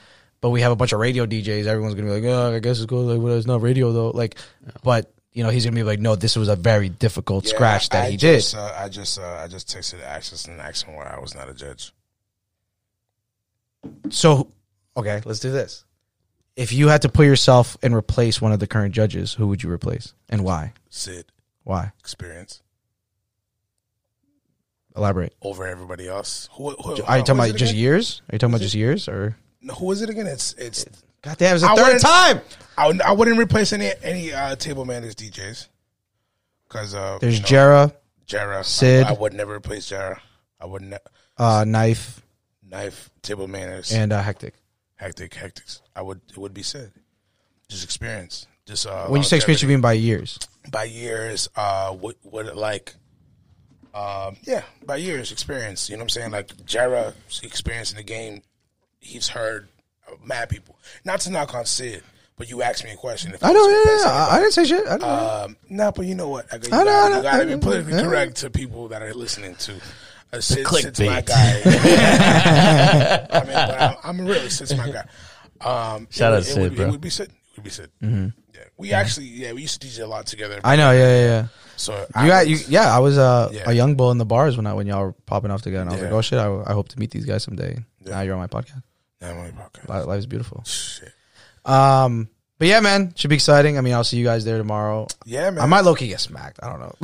but 0.41 0.51
we 0.51 0.61
have 0.61 0.71
a 0.71 0.75
bunch 0.77 0.93
of 0.93 0.99
radio 1.01 1.25
DJs, 1.25 1.65
everyone's 1.65 1.95
gonna 1.95 2.07
be 2.07 2.13
like, 2.21 2.23
oh, 2.31 2.55
I 2.55 2.59
guess 2.59 2.77
it's 2.77 2.85
cool. 2.85 3.03
Like, 3.03 3.19
well, 3.21 3.33
it's 3.35 3.47
not 3.47 3.61
radio 3.61 3.91
though. 3.91 4.11
Like, 4.11 4.35
but 4.83 5.11
you 5.33 5.43
know, 5.43 5.49
he's 5.49 5.63
gonna 5.65 5.75
be 5.75 5.83
like, 5.83 5.99
no, 5.99 6.15
this 6.15 6.35
was 6.35 6.49
a 6.49 6.55
very 6.55 6.89
difficult 6.89 7.45
Yeah, 7.45 7.53
scratch 7.55 7.89
that 7.89 8.05
I 8.05 8.11
he 8.11 8.17
just, 8.17 8.53
did. 8.53 8.59
Uh, 8.59 8.73
I 8.77 8.89
just, 8.89 9.19
uh, 9.19 9.39
I 9.43 9.47
just 9.47 9.67
texted 9.67 10.03
Access 10.03 10.45
and 10.45 10.59
asked 10.59 10.83
him 10.85 10.95
why 10.95 11.05
I 11.05 11.19
was 11.19 11.35
not 11.35 11.49
a 11.49 11.53
judge. 11.53 11.93
So, 14.09 14.47
okay, 14.97 15.21
let's 15.25 15.39
do 15.39 15.51
this. 15.51 15.85
If 16.55 16.73
you 16.73 16.89
had 16.89 17.03
to 17.03 17.09
put 17.09 17.25
yourself 17.25 17.77
and 17.81 17.95
replace 17.95 18.41
one 18.41 18.51
of 18.51 18.59
the 18.59 18.67
current 18.67 18.93
judges, 18.93 19.33
who 19.33 19.47
would 19.47 19.63
you 19.63 19.71
replace 19.71 20.13
and 20.29 20.43
why? 20.43 20.73
Sid 20.89 21.25
Why? 21.63 21.93
experience 21.99 22.61
Elaborate. 24.97 25.33
over 25.41 25.65
everybody 25.65 26.07
else. 26.09 26.49
Who, 26.53 26.71
who, 26.71 27.01
Are 27.03 27.17
you 27.17 27.23
talking 27.23 27.35
about 27.39 27.55
just 27.55 27.71
again? 27.71 27.75
years? 27.81 28.21
Are 28.29 28.35
you 28.35 28.39
talking 28.39 28.53
about 28.53 28.61
just 28.61 28.75
years 28.75 29.07
or? 29.07 29.37
No, 29.61 29.73
Who 29.75 29.91
is 29.91 30.01
it 30.01 30.09
again? 30.09 30.27
It's 30.27 30.53
it's. 30.53 30.85
God 31.21 31.37
damn, 31.37 31.55
it's 31.55 31.63
the 31.63 31.69
I 31.71 31.75
third 31.75 31.99
time. 32.01 32.41
I, 32.77 32.87
would- 32.87 33.01
I 33.01 33.11
wouldn't 33.11 33.37
replace 33.39 33.73
any 33.73 33.91
any 34.03 34.31
uh, 34.33 34.55
table 34.55 34.85
manners 34.85 35.15
DJs 35.15 35.67
because 36.67 36.93
uh, 36.95 37.17
There's 37.19 37.35
you 37.37 37.41
know, 37.41 37.47
Jera, 37.47 37.93
Jara. 38.25 38.63
Sid. 38.63 39.05
I, 39.05 39.09
I 39.09 39.13
would 39.13 39.33
never 39.33 39.55
replace 39.55 39.87
Jara. 39.89 40.21
I 40.61 40.65
would 40.65 40.81
ne- 40.83 40.97
uh, 41.37 41.65
Knife, 41.67 42.21
knife 42.69 43.09
table 43.21 43.47
manners. 43.47 43.91
and 43.91 44.11
uh, 44.13 44.21
Hectic. 44.21 44.53
hectic, 44.95 45.33
hectics. 45.33 45.81
I 45.95 46.01
would 46.01 46.21
it 46.29 46.37
would 46.37 46.53
be 46.53 46.63
said. 46.63 46.91
Just 47.67 47.83
experience. 47.83 48.47
Just 48.65 48.85
uh, 48.87 49.07
When 49.07 49.19
you 49.21 49.25
say 49.25 49.35
experience, 49.37 49.61
you 49.61 49.67
mean 49.67 49.81
by 49.81 49.93
years. 49.93 50.37
by 50.71 50.83
years. 50.85 51.49
Uh, 51.55 51.91
what 51.91 52.15
what 52.21 52.45
it 52.45 52.55
like? 52.55 52.95
Um, 53.93 54.37
yeah, 54.43 54.61
by 54.85 54.97
years 54.97 55.31
experience. 55.31 55.89
You 55.89 55.95
know 55.97 56.01
what 56.01 56.05
I'm 56.05 56.09
saying? 56.09 56.31
Like 56.31 56.65
Jara 56.65 57.13
experience 57.43 57.91
in 57.91 57.97
the 57.97 58.03
game. 58.03 58.41
He's 58.99 59.29
heard 59.29 59.67
uh, 59.67 59.78
mad 60.23 60.49
people. 60.49 60.77
Not 61.05 61.19
to 61.21 61.31
knock 61.31 61.53
on 61.55 61.65
Sid, 61.65 62.03
but 62.37 62.49
you 62.49 62.61
asked 62.61 62.83
me 62.83 62.91
a 62.91 62.95
question. 62.95 63.33
If 63.33 63.43
I 63.43 63.51
know, 63.53 63.59
was 63.59 63.85
yeah, 64.03 64.09
yeah, 64.11 64.27
I, 64.27 64.35
I 64.35 64.39
didn't 64.39 64.53
say 64.53 64.65
shit. 64.65 64.87
I 64.87 64.97
don't 64.97 65.09
um, 65.09 65.57
no, 65.69 65.91
but 65.91 66.05
you 66.05 66.15
know 66.15 66.29
what? 66.29 66.45
I, 66.51 66.55
you, 66.57 66.61
I 66.71 66.77
know, 66.79 66.85
gotta, 66.85 67.13
I 67.13 67.17
you 67.17 67.23
gotta 67.23 67.41
I 67.41 67.45
be 67.45 67.51
know. 67.51 67.57
politically 67.59 67.93
Yeah. 67.93 68.01
correct 68.03 68.35
to 68.37 68.49
people 68.49 68.87
that 68.89 69.01
are 69.01 69.13
listening 69.13 69.55
to. 69.55 69.73
Uh, 70.31 70.39
Sid, 70.39 70.63
clickbait. 70.65 70.81
Sid's 70.95 70.99
my 70.99 71.21
guy. 71.21 71.61
I 73.31 73.39
mean, 73.43 73.53
but 73.53 73.81
I'm, 73.81 73.95
I'm 74.03 74.25
really 74.27 74.49
Sid's 74.49 74.75
my 74.77 74.89
guy. 74.91 75.05
Um, 75.61 76.07
Shout 76.11 76.33
it, 76.33 76.35
out 76.35 76.37
would- 76.37 76.45
Sid, 76.45 76.57
it 76.57 76.61
would, 76.61 76.75
bro. 76.75 76.85
It 76.87 76.91
would 76.91 77.01
be 77.01 77.09
Sid. 77.09 77.29
It 77.29 77.57
would 77.57 77.63
be 77.63 77.69
Sid. 77.71 77.89
Yeah, 78.01 78.29
we 78.77 78.93
actually, 78.93 79.25
yeah, 79.27 79.53
we 79.53 79.61
used 79.61 79.81
to 79.81 79.87
DJ 79.87 80.03
a 80.03 80.05
lot 80.05 80.25
together. 80.27 80.57
Mm-hmm. 80.57 80.67
I 80.67 80.75
know, 80.75 80.91
yeah, 80.91 80.99
yeah, 80.99 81.25
yeah. 81.25 81.47
So 81.77 81.93
You 81.97 82.05
I 82.13 82.27
got 82.27 82.45
was- 82.47 82.67
you, 82.69 82.73
yeah. 82.73 82.95
I 82.95 82.99
was 82.99 83.17
uh, 83.17 83.49
Yeah. 83.51 83.63
a 83.67 83.73
young 83.73 83.95
bull 83.95 84.11
in 84.11 84.17
the 84.19 84.25
bars 84.25 84.55
when 84.57 84.67
I 84.67 84.73
when 84.73 84.85
y'all 84.85 85.01
were 85.01 85.11
popping 85.13 85.49
off 85.49 85.61
together. 85.61 85.81
And 85.81 85.89
I 85.89 85.93
was 85.93 86.01
Yeah. 86.01 86.07
like, 86.09 86.13
oh 86.15 86.21
shit, 86.21 86.39
I, 86.39 86.71
I 86.71 86.73
hope 86.73 86.89
to 86.89 86.99
meet 86.99 87.11
these 87.11 87.25
guys 87.25 87.43
someday. 87.43 87.83
Yeah. 88.05 88.11
Now 88.11 88.21
you're 88.21 88.33
on 88.35 88.39
my 88.39 88.47
podcast. 88.47 88.83
On 89.21 89.51
podcast. 89.51 89.89
Li- 89.89 90.05
Life 90.05 90.19
is 90.19 90.25
beautiful. 90.25 90.63
Shit. 90.65 91.11
Um, 91.65 92.29
but 92.57 92.67
yeah, 92.67 92.79
man, 92.79 93.13
should 93.15 93.29
be 93.29 93.35
exciting. 93.35 93.77
I 93.77 93.81
mean, 93.81 93.93
I'll 93.93 94.03
see 94.03 94.17
you 94.17 94.25
guys 94.25 94.45
there 94.45 94.57
tomorrow. 94.57 95.07
Yeah, 95.25 95.49
man. 95.49 95.63
I 95.63 95.65
might 95.65 95.81
low 95.81 95.95
key 95.95 96.07
get 96.07 96.19
smacked. 96.19 96.59
I 96.63 96.69
don't 96.69 96.79
know. 96.79 96.95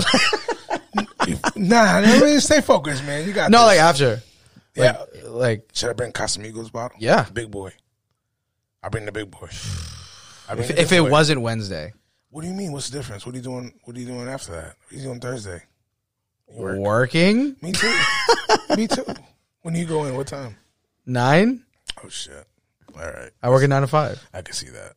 nah, 1.55 1.81
I 1.81 2.19
mean, 2.21 2.39
stay 2.39 2.61
focused, 2.61 3.03
man. 3.05 3.27
You 3.27 3.33
got 3.33 3.51
no, 3.51 3.59
this. 3.59 3.67
like 3.67 3.79
after, 3.79 4.21
yeah. 4.75 5.03
like 5.27 5.69
Should 5.73 5.89
I 5.89 5.93
bring 5.93 6.11
Casamigos 6.11 6.71
bottle? 6.71 6.97
Yeah. 6.99 7.25
big 7.33 7.51
boy. 7.51 7.71
I 8.83 8.89
bring 8.89 9.05
the 9.05 9.11
big 9.11 9.31
boy. 9.31 9.49
I 10.47 10.55
bring 10.55 10.69
if, 10.69 10.77
if 10.77 10.91
it 10.91 11.01
boy. 11.01 11.09
wasn't 11.09 11.41
Wednesday, 11.41 11.93
What 12.29 12.41
do 12.43 12.47
you 12.47 12.53
mean? 12.53 12.71
What's 12.71 12.89
the 12.89 12.97
difference? 12.97 13.25
What 13.25 13.33
are 13.33 13.37
you 13.37 13.43
doing? 13.43 13.73
What 13.83 13.97
are 13.97 13.99
you 13.99 14.05
doing 14.05 14.27
after 14.27 14.51
that? 14.51 14.75
What 14.83 14.91
are 14.91 14.95
you 14.95 15.03
doing 15.03 15.19
Thursday? 15.19 15.63
Work. 16.47 16.77
working 16.77 17.55
Me 17.61 17.71
too. 17.71 17.93
Me 18.77 18.87
too. 18.87 19.03
When 19.63 19.73
you 19.73 19.85
go 19.85 20.05
in? 20.05 20.15
What 20.15 20.27
time? 20.27 20.55
nine, 21.07 21.63
Oh 22.03 22.09
shit. 22.09 22.45
All 22.97 23.01
right. 23.05 23.31
I 23.43 23.49
work 23.49 23.63
at 23.63 23.69
nine 23.69 23.81
to 23.81 23.87
five. 23.87 24.21
I 24.33 24.41
can 24.41 24.53
see 24.53 24.69
that. 24.69 24.93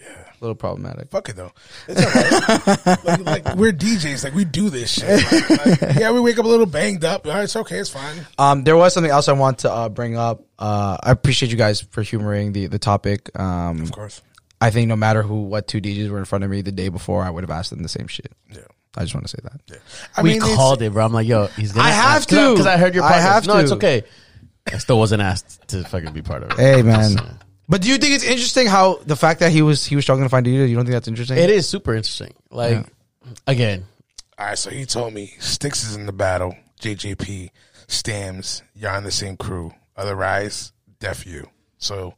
Yeah. 0.00 0.06
A 0.08 0.36
little 0.40 0.54
problematic. 0.54 1.08
Fuck 1.10 1.28
it 1.30 1.36
though. 1.36 1.52
It's 1.88 2.00
all 2.04 2.94
right. 2.94 3.04
like, 3.24 3.44
like 3.46 3.56
we're 3.56 3.72
DJs. 3.72 4.24
Like 4.24 4.34
we 4.34 4.44
do 4.44 4.68
this 4.70 4.90
shit. 4.92 5.22
Like, 5.50 5.80
like, 5.80 5.96
yeah, 5.96 6.10
we 6.10 6.20
wake 6.20 6.38
up 6.38 6.44
a 6.44 6.48
little 6.48 6.66
banged 6.66 7.04
up. 7.04 7.26
All 7.26 7.32
right, 7.32 7.44
it's 7.44 7.56
okay. 7.56 7.78
It's 7.78 7.90
fine. 7.90 8.26
Um, 8.38 8.64
there 8.64 8.76
was 8.76 8.92
something 8.92 9.10
else 9.10 9.28
I 9.28 9.32
want 9.32 9.60
to 9.60 9.70
uh, 9.72 9.88
bring 9.88 10.16
up. 10.16 10.44
Uh, 10.58 10.98
I 11.02 11.10
appreciate 11.10 11.50
you 11.50 11.56
guys 11.56 11.80
for 11.80 12.02
humoring 12.02 12.52
the 12.52 12.66
the 12.66 12.78
topic. 12.78 13.30
Um, 13.38 13.80
Of 13.82 13.92
course. 13.92 14.20
I 14.60 14.70
think 14.70 14.88
no 14.88 14.96
matter 14.96 15.22
who, 15.22 15.42
what 15.44 15.68
two 15.68 15.80
DJs 15.80 16.10
were 16.10 16.18
in 16.18 16.24
front 16.24 16.44
of 16.44 16.50
me 16.50 16.60
the 16.62 16.72
day 16.72 16.88
before, 16.88 17.22
I 17.22 17.30
would 17.30 17.42
have 17.44 17.50
asked 17.50 17.70
them 17.70 17.82
the 17.82 17.88
same 17.88 18.06
shit. 18.06 18.32
Yeah. 18.50 18.60
I 18.96 19.02
just 19.02 19.14
want 19.14 19.26
to 19.26 19.30
say 19.30 19.40
that. 19.42 19.60
Yeah. 19.70 19.76
I 20.16 20.22
we 20.22 20.30
mean, 20.30 20.40
called 20.40 20.80
it, 20.80 20.92
bro. 20.92 21.04
I'm 21.04 21.12
like, 21.12 21.26
yo, 21.26 21.46
he's 21.48 21.72
gonna. 21.72 21.86
I 21.88 21.90
have 21.90 22.16
ask- 22.22 22.28
'cause 22.28 22.38
I- 22.38 22.42
to. 22.46 22.50
because 22.52 22.66
I, 22.66 22.76
heard 22.76 22.94
your. 22.94 23.04
I 23.04 23.12
Podcast. 23.12 23.20
have 23.22 23.46
No, 23.46 23.58
it's 23.58 23.72
okay. 23.72 24.04
I 24.72 24.78
still 24.78 24.98
wasn't 24.98 25.22
asked 25.22 25.68
to 25.68 25.84
fucking 25.84 26.12
be 26.12 26.22
part 26.22 26.42
of 26.42 26.52
it. 26.52 26.58
Hey 26.58 26.82
man, 26.82 27.12
Just, 27.12 27.24
but 27.68 27.82
do 27.82 27.88
you 27.88 27.98
think 27.98 28.14
it's 28.14 28.24
interesting 28.24 28.66
how 28.66 28.96
the 29.06 29.16
fact 29.16 29.40
that 29.40 29.52
he 29.52 29.62
was 29.62 29.84
he 29.84 29.96
was 29.96 30.04
struggling 30.04 30.26
to 30.26 30.30
find 30.30 30.46
DJs? 30.46 30.68
You 30.68 30.76
don't 30.76 30.84
think 30.84 30.94
that's 30.94 31.08
interesting? 31.08 31.38
It 31.38 31.50
is 31.50 31.68
super 31.68 31.94
interesting. 31.94 32.34
Like, 32.50 32.86
again, 33.46 33.84
All 34.38 34.46
right, 34.46 34.58
so 34.58 34.70
he 34.70 34.84
told 34.86 35.12
me 35.14 35.34
Sticks 35.38 35.84
is 35.84 35.96
in 35.96 36.06
the 36.06 36.12
battle. 36.12 36.56
JJP, 36.80 37.50
Stams, 37.88 38.62
you're 38.74 38.90
on 38.90 39.04
the 39.04 39.10
same 39.10 39.36
crew. 39.36 39.72
Otherwise, 39.96 40.72
deaf 40.98 41.26
you. 41.26 41.48
So, 41.78 42.14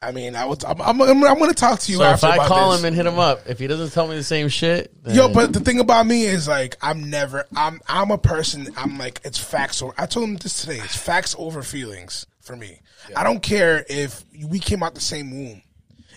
I- 0.00 0.12
mean, 0.12 0.36
I 0.36 0.44
was, 0.44 0.64
I'm, 0.64 0.80
I'm, 0.80 1.00
I'm, 1.02 1.24
I'm 1.24 1.38
going 1.38 1.50
to 1.50 1.56
talk 1.56 1.80
to 1.80 1.92
you 1.92 1.98
so 1.98 2.10
if 2.10 2.22
I 2.22 2.46
call 2.46 2.70
this. 2.70 2.80
him 2.80 2.86
and 2.86 2.96
hit 2.96 3.06
him 3.06 3.18
up, 3.18 3.48
if 3.48 3.58
he 3.58 3.66
doesn't 3.66 3.90
tell 3.90 4.06
me 4.06 4.14
the 4.16 4.22
same 4.22 4.48
shit, 4.48 4.92
then 5.02 5.14
Yo, 5.14 5.28
but 5.32 5.52
the 5.52 5.60
thing 5.60 5.80
about 5.80 6.06
me 6.06 6.24
is 6.24 6.46
like 6.46 6.76
I'm 6.80 7.10
never 7.10 7.46
I'm 7.56 7.80
I'm 7.88 8.10
a 8.10 8.18
person 8.18 8.68
I'm 8.76 8.98
like 8.98 9.20
it's 9.24 9.38
facts 9.38 9.82
over 9.82 9.92
I 9.98 10.06
told 10.06 10.28
him 10.28 10.36
this 10.36 10.60
today. 10.60 10.78
It's 10.78 10.96
facts 10.96 11.34
over 11.38 11.62
feelings 11.62 12.26
for 12.40 12.54
me. 12.56 12.80
I 13.16 13.24
don't 13.24 13.42
care 13.42 13.84
if 13.88 14.22
we 14.46 14.58
came 14.58 14.82
out 14.82 14.94
the 14.94 15.00
same 15.00 15.30
womb. 15.30 15.62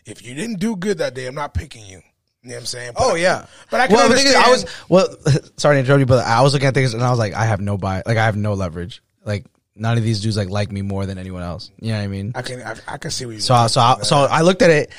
If 0.06 0.26
you 0.26 0.34
didn't 0.36 0.60
do 0.60 0.76
good 0.76 0.98
that 0.99 1.14
day, 1.14 1.28
I'm 1.28 1.36
not 1.36 1.53
picking 1.53 1.86
you. 1.86 2.02
You 2.44 2.49
know 2.49 2.56
what 2.56 2.60
I'm 2.62 2.66
saying? 2.66 2.91
But- 2.95 3.03
Oh 3.03 3.16
yeah, 3.16 3.45
But 3.70 3.82
I 3.82 3.88
can 3.88 3.95
well, 3.95 4.06
understand. 4.06 4.36
I 4.36 4.49
was 4.49 4.66
well. 4.90 5.08
Sorry 5.58 5.76
to 5.76 5.80
interrupt 5.80 5.99
you, 5.99 6.06
but 6.06 6.26
I 6.26 6.41
was 6.41 6.53
looking 6.53 6.68
at 6.68 6.74
things 6.74 6.94
and 6.94 7.03
I 7.03 7.10
was 7.10 7.20
like, 7.20 7.34
I 7.34 7.45
have 7.45 7.62
no 7.62 7.78
buy, 7.78 8.03
like 8.06 8.18
I 8.18 8.26
have 8.26 8.36
no 8.36 8.53
leverage. 8.53 9.02
Like 9.24 9.45
none 9.76 9.98
of 9.98 10.03
these 10.03 10.22
dudes 10.22 10.38
like 10.38 10.49
like 10.49 10.72
me 10.72 10.81
more 10.81 11.06
than 11.06 11.18
anyone 11.18 11.41
else. 11.43 11.72
You 11.80 11.91
know 11.91 11.98
what 11.98 12.03
I 12.03 12.07
mean? 12.07 12.31
I 12.35 12.41
can 12.41 12.61
I, 12.61 12.76
I 12.88 12.98
can 12.98 13.11
see 13.11 13.26
what 13.26 13.35
you 13.35 13.41
So 13.41 13.53
I- 13.53 13.68
so 13.68 13.81
I, 13.81 14.02
so 14.02 14.18
I 14.18 14.41
looked 14.41 14.61
at 14.61 14.69
it. 14.69 14.91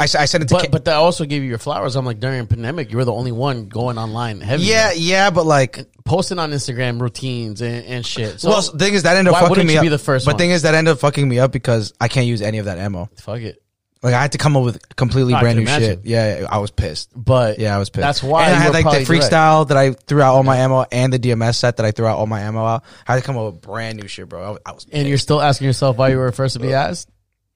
I, 0.00 0.04
I 0.04 0.06
sent 0.26 0.44
it 0.44 0.48
to. 0.48 0.54
But 0.54 0.62
Ka- 0.64 0.68
but 0.70 0.84
that 0.84 0.94
also 0.94 1.24
gave 1.24 1.42
you 1.42 1.48
your 1.48 1.58
flowers. 1.58 1.96
I'm 1.96 2.04
like 2.04 2.20
during 2.20 2.46
pandemic, 2.46 2.92
you 2.92 2.98
were 2.98 3.04
the 3.04 3.12
only 3.12 3.32
one 3.32 3.66
going 3.68 3.98
online 3.98 4.40
heavy. 4.40 4.62
yeah, 4.64 4.92
yeah, 4.92 5.30
but 5.30 5.44
like 5.44 5.86
posting 6.04 6.38
on 6.38 6.52
Instagram 6.52 7.00
routines 7.00 7.60
and, 7.62 7.84
and 7.84 8.06
shit. 8.06 8.38
So 8.40 8.48
well, 8.50 8.62
the 8.62 8.78
thing 8.78 8.94
is 8.94 9.02
that 9.02 9.16
ended 9.16 9.34
up 9.34 9.40
fucking 9.48 9.66
me 9.66 9.76
up. 9.76 9.82
be 9.82 9.88
the 9.88 9.98
first 9.98 10.24
but 10.24 10.34
one? 10.34 10.38
thing 10.38 10.50
is 10.50 10.62
that 10.62 10.74
ended 10.74 10.92
up 10.92 11.00
fucking 11.00 11.28
me 11.28 11.40
up 11.40 11.50
because 11.50 11.94
I 12.00 12.06
can't 12.06 12.26
use 12.28 12.42
any 12.42 12.58
of 12.58 12.66
that 12.66 12.78
ammo. 12.78 13.10
fuck 13.16 13.40
it. 13.40 13.60
Like 14.02 14.14
I 14.14 14.20
had 14.22 14.32
to 14.32 14.38
come 14.38 14.56
up 14.56 14.64
with 14.64 14.96
completely 14.96 15.34
I 15.34 15.40
brand 15.40 15.56
can 15.56 15.64
new 15.64 15.70
imagine. 15.70 16.02
shit. 16.02 16.06
Yeah, 16.06 16.46
I 16.50 16.58
was 16.58 16.70
pissed. 16.70 17.10
But 17.16 17.58
Yeah, 17.58 17.74
I 17.74 17.78
was 17.78 17.90
pissed. 17.90 18.02
That's 18.02 18.22
why 18.22 18.44
And 18.46 18.54
I 18.54 18.56
you 18.56 18.60
had 18.62 18.68
were 18.68 18.72
like 18.74 18.84
the 18.84 19.04
probably 19.06 19.18
freestyle 19.18 19.68
that 19.68 19.76
I 19.76 19.90
threw 19.92 20.22
out 20.22 20.34
all 20.34 20.42
my 20.44 20.58
ammo 20.58 20.84
and 20.92 21.12
the 21.12 21.18
DMC 21.18 21.54
set 21.54 21.76
that 21.78 21.86
I 21.86 21.90
threw 21.90 22.06
out 22.06 22.16
all 22.18 22.26
my 22.26 22.40
ammo 22.40 22.64
out. 22.64 22.84
I 23.06 23.12
had 23.14 23.20
to 23.20 23.26
come 23.26 23.36
up 23.36 23.52
with 23.52 23.60
brand 23.62 24.00
new 24.00 24.06
shit, 24.08 24.28
bro. 24.28 24.42
I 24.44 24.50
was, 24.50 24.58
I 24.66 24.72
was 24.72 24.86
And 24.92 25.08
you're 25.08 25.18
still 25.18 25.40
asking 25.42 25.66
yourself 25.66 25.96
why 25.96 26.10
you 26.10 26.18
were 26.18 26.30
first 26.32 26.54
to 26.54 26.60
be 26.60 26.72
asked. 26.74 27.10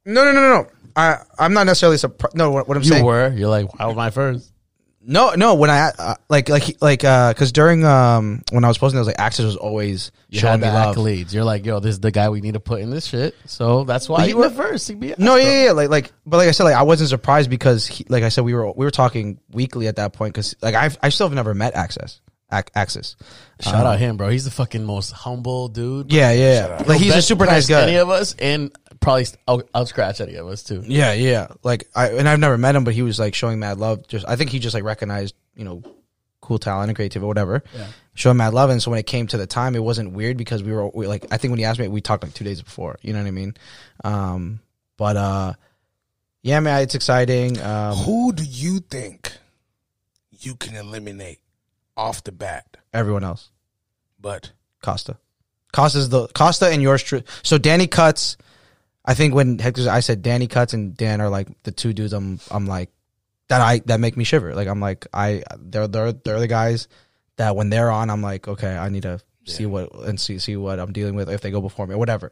no, 0.05 0.24
no, 0.24 0.32
no, 0.32 0.40
no, 0.40 0.62
no. 0.62 0.66
I 0.94 1.19
I'm 1.39 1.55
not 1.55 1.64
necessarily 1.66 1.97
surprised. 1.97 2.36
No, 2.36 2.51
what, 2.51 2.69
what 2.69 2.77
I'm 2.77 2.85
saying. 2.85 3.05
You 3.05 3.10
saying. 3.10 3.32
were. 3.32 3.32
You're 3.39 3.48
like, 3.48 3.78
why 3.78 3.86
was 3.86 3.97
I 3.97 4.10
first? 4.10 4.52
No, 5.05 5.35
no. 5.35 5.55
When 5.55 5.69
I 5.70 5.91
uh, 5.99 6.15
like 6.29 6.49
like 6.49 6.77
like 6.81 7.03
uh, 7.05 7.33
because 7.33 7.51
during 7.53 7.85
um 7.85 8.43
when 8.53 8.65
I 8.65 8.69
was 8.69 8.79
posting, 8.79 8.99
I 8.99 9.01
was 9.01 9.09
like, 9.09 9.19
Access 9.19 9.45
was 9.47 9.57
always 9.57 10.12
You 10.29 10.39
showing 10.41 10.61
me 10.61 10.69
love. 10.69 10.95
accolades. 10.97 11.33
You're 11.35 11.45
like, 11.45 11.66
yo, 11.66 11.81
this 11.81 11.91
is 11.95 12.01
the 12.01 12.11
guy 12.12 12.29
we 12.29 12.41
need 12.41 12.55
to 12.55 12.61
put 12.61 12.81
in 12.81 12.91
this 12.91 13.07
shit. 13.07 13.35
So 13.47 13.85
that's 13.85 14.09
why 14.09 14.27
you- 14.27 14.37
were 14.37 14.51
first. 14.51 14.99
be 15.01 15.15
No, 15.19 15.37
yeah, 15.37 15.43
yeah, 15.45 15.65
yeah, 15.65 15.73
like, 15.73 15.89
like, 15.91 16.12
but 16.24 16.37
like 16.37 16.49
I 16.49 16.53
said, 16.53 16.65
like 16.65 16.77
I 16.77 16.83
wasn't 16.83 17.11
surprised 17.11 17.51
because, 17.51 17.87
he, 17.87 18.07
like 18.09 18.23
I 18.23 18.29
said, 18.29 18.45
we 18.45 18.55
were 18.55 18.70
we 18.73 18.85
were 18.87 18.91
talking 18.93 19.41
weekly 19.51 19.89
at 19.89 19.97
that 19.97 20.12
point 20.12 20.35
because, 20.35 20.55
like, 20.62 20.74
I 20.77 20.91
I 21.03 21.09
still 21.09 21.27
have 21.29 21.35
never 21.35 21.53
met 21.55 21.74
Access, 21.74 22.20
Ac- 22.53 22.66
Access. 22.74 23.16
Shout 23.61 23.87
out 23.87 23.99
him, 23.99 24.16
bro. 24.16 24.29
He's 24.29 24.45
the 24.45 24.51
fucking 24.51 24.85
most 24.85 25.12
humble 25.12 25.69
dude. 25.69 26.12
Yeah, 26.12 26.33
yeah, 26.33 26.79
yeah. 26.79 26.85
like 26.87 27.01
he's 27.01 27.15
a 27.15 27.23
super 27.23 27.47
nice 27.47 27.69
guy. 27.69 27.83
Any 27.83 27.97
of 27.97 28.09
us, 28.11 28.35
and 28.39 28.73
probably 29.03 29.27
out, 29.47 29.69
out 29.74 29.89
scratch 29.89 30.20
any 30.20 30.37
of 30.37 30.47
us 30.47 30.62
too. 30.62 30.83
Yeah, 30.87 31.12
yeah. 31.12 31.49
Like 31.62 31.89
I 31.95 32.11
and 32.11 32.29
I've 32.29 32.39
never 32.39 32.57
met 32.57 32.74
him, 32.74 32.85
but 32.85 32.95
he 32.95 33.03
was 33.03 33.19
like 33.19 33.35
showing 33.35 33.59
mad 33.59 33.79
love. 33.79 34.09
Just 34.09 34.27
I 34.27 34.37
think 34.37 34.51
he 34.51 34.59
just 34.59 34.74
like 34.74 34.85
recognized, 34.85 35.35
you 35.55 35.65
know, 35.65 35.83
cool 36.41 36.59
talent 36.59 36.89
and 36.89 36.97
creativity, 36.97 37.24
or 37.24 37.29
whatever. 37.29 37.62
Yeah. 37.74 37.87
Showing 38.15 38.37
mad 38.39 38.55
love, 38.55 38.70
and 38.70 38.83
so 38.83 38.91
when 38.91 39.01
it 39.01 39.07
came 39.07 39.27
to 39.29 39.37
the 39.37 39.47
time, 39.47 39.74
it 39.74 39.83
wasn't 39.83 40.12
weird 40.12 40.37
because 40.37 40.62
we 40.62 40.73
were 40.73 40.89
we, 40.89 41.07
like, 41.07 41.27
I 41.31 41.37
think 41.39 41.51
when 41.51 41.59
he 41.59 41.65
asked 41.65 41.81
me, 41.81 41.89
we 41.89 42.01
talked 42.01 42.23
like 42.23 42.35
two 42.35 42.45
days 42.45 42.62
before. 42.62 42.99
You 43.03 43.12
know 43.12 43.20
what 43.20 43.29
I 43.29 43.33
mean? 43.33 43.55
Um, 44.05 44.61
but 44.97 45.16
uh, 45.16 45.53
yeah, 46.43 46.61
man, 46.61 46.83
it's 46.83 46.95
exciting. 46.95 47.61
Um, 47.61 47.97
Who 47.97 48.33
do 48.33 48.45
you 48.45 48.81
think 48.81 49.33
you 50.31 50.55
can 50.57 50.77
eliminate 50.77 51.41
off 51.97 52.23
the 52.24 52.33
bat? 52.33 52.77
everyone 52.93 53.24
else. 53.24 53.51
But 54.20 54.53
Costa. 54.83 55.16
Costa's 55.73 56.11
the 56.11 56.29
Costa 56.29 56.69
and 56.69 56.83
yours 56.83 57.03
true. 57.03 57.23
So 57.43 57.59
Danny 57.59 57.87
cuts. 57.87 58.37
I 59.05 59.15
think 59.15 59.35
when 59.35 59.59
Hector's, 59.59 59.87
I 59.87 60.01
said 60.01 60.23
Danny 60.23 60.47
Cuts 60.47 60.74
and 60.74 60.97
Dan 60.97 61.20
are 61.20 61.29
like 61.29 61.49
the 61.65 61.73
two 61.73 61.93
dudes. 61.93 62.12
I'm 62.12 62.39
I'm 62.51 62.66
like 62.66 62.91
that. 63.49 63.61
I 63.61 63.81
that 63.87 63.99
make 64.01 64.16
me 64.16 64.24
shiver. 64.24 64.55
Like 64.55 64.69
I'm 64.69 64.81
like 64.81 65.07
I 65.12 65.43
they're 65.59 65.89
they're 65.89 66.12
they're 66.12 66.41
the 66.41 66.47
guys 66.47 66.89
that 67.37 67.57
when 67.57 67.70
they're 67.70 67.91
on, 67.91 68.11
I'm 68.11 68.23
like 68.23 68.47
okay, 68.49 68.77
I 68.77 68.89
need 68.89 69.03
to 69.03 69.20
see 69.45 69.66
what 69.66 69.93
and 70.05 70.20
see 70.20 70.39
see 70.39 70.57
what 70.57 70.79
I'm 70.79 70.93
dealing 70.93 71.16
with 71.16 71.29
if 71.29 71.41
they 71.41 71.51
go 71.51 71.61
before 71.61 71.87
me 71.89 71.95
or 71.95 71.99
whatever. 71.99 72.31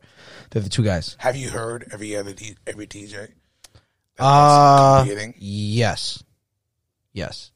They're 0.51 0.63
the 0.63 0.69
two 0.69 0.85
guys. 0.85 1.17
Have 1.19 1.35
you 1.35 1.51
heard 1.51 1.89
every 1.93 2.15
other 2.15 2.33
D, 2.33 2.57
every 2.67 2.87
DJ? 2.87 3.31
Uh, 4.19 5.05
yes, 5.39 6.23
yes. 7.13 7.51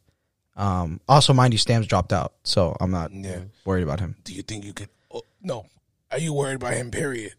Um, 0.56 1.00
also, 1.08 1.32
mind 1.32 1.52
you, 1.52 1.58
Stam's 1.58 1.86
dropped 1.86 2.12
out, 2.12 2.32
so 2.42 2.76
I'm 2.80 2.90
not 2.90 3.12
Yeah. 3.12 3.40
worried 3.64 3.82
about 3.82 4.00
him. 4.00 4.16
Do 4.24 4.32
you 4.32 4.42
think 4.42 4.64
you 4.64 4.72
could? 4.72 4.88
Oh, 5.12 5.22
no. 5.42 5.66
Are 6.10 6.18
you 6.18 6.32
worried 6.32 6.54
about 6.56 6.74
him? 6.74 6.90
Period. 6.90 7.34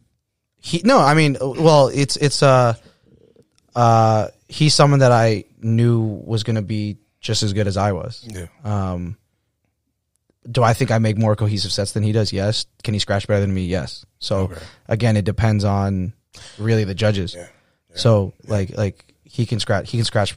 He 0.65 0.81
no, 0.83 0.97
I 0.99 1.13
mean, 1.13 1.37
well, 1.39 1.89
it's 1.93 2.15
it's 2.17 2.41
uh, 2.41 2.73
uh, 3.75 4.29
he's 4.47 4.73
someone 4.73 4.99
that 5.01 5.11
I 5.11 5.43
knew 5.61 6.01
was 6.01 6.41
gonna 6.43 6.63
be 6.63 6.97
just 7.21 7.43
as 7.43 7.53
good 7.53 7.67
as 7.67 7.77
I 7.77 7.91
was. 7.91 8.25
Yeah. 8.27 8.47
Um, 8.63 9.15
do 10.49 10.63
I 10.63 10.73
think 10.73 10.89
I 10.89 10.97
make 10.97 11.17
more 11.19 11.35
cohesive 11.35 11.71
sets 11.71 11.91
than 11.91 12.01
he 12.01 12.11
does? 12.11 12.33
Yes. 12.33 12.65
Can 12.83 12.95
he 12.95 12.99
scratch 12.99 13.27
better 13.27 13.41
than 13.41 13.53
me? 13.53 13.65
Yes. 13.65 14.05
So 14.19 14.37
Okay. 14.45 14.61
again, 14.87 15.17
it 15.17 15.25
depends 15.25 15.63
on 15.63 16.13
really 16.57 16.83
the 16.83 16.95
judges. 16.95 17.35
Yeah. 17.35 17.47
So 17.93 18.33
like 18.47 18.75
like 18.75 19.13
he 19.23 19.45
can 19.45 19.59
scratch 19.59 19.91
he 19.91 19.99
can 19.99 20.05
scratch 20.05 20.35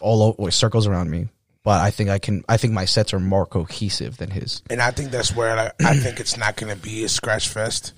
all 0.00 0.34
over 0.38 0.50
circles 0.50 0.88
around 0.88 1.10
me, 1.10 1.28
but 1.62 1.80
I 1.80 1.92
think 1.92 2.10
I 2.10 2.18
can 2.18 2.42
I 2.48 2.56
think 2.56 2.72
my 2.72 2.86
sets 2.86 3.14
are 3.14 3.20
more 3.20 3.46
cohesive 3.46 4.16
than 4.16 4.30
his. 4.30 4.62
And 4.68 4.82
I 4.82 4.90
think 4.90 5.12
that's 5.12 5.34
where 5.34 5.56
I, 5.56 5.70
I 5.80 5.96
think 5.96 6.18
it's 6.18 6.36
not 6.36 6.56
going 6.56 6.74
to 6.74 6.80
be 6.82 7.04
a 7.04 7.08
scratch 7.08 7.48
fest, 7.48 7.92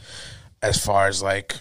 as 0.62 0.82
far 0.82 1.08
as 1.08 1.22
like 1.22 1.56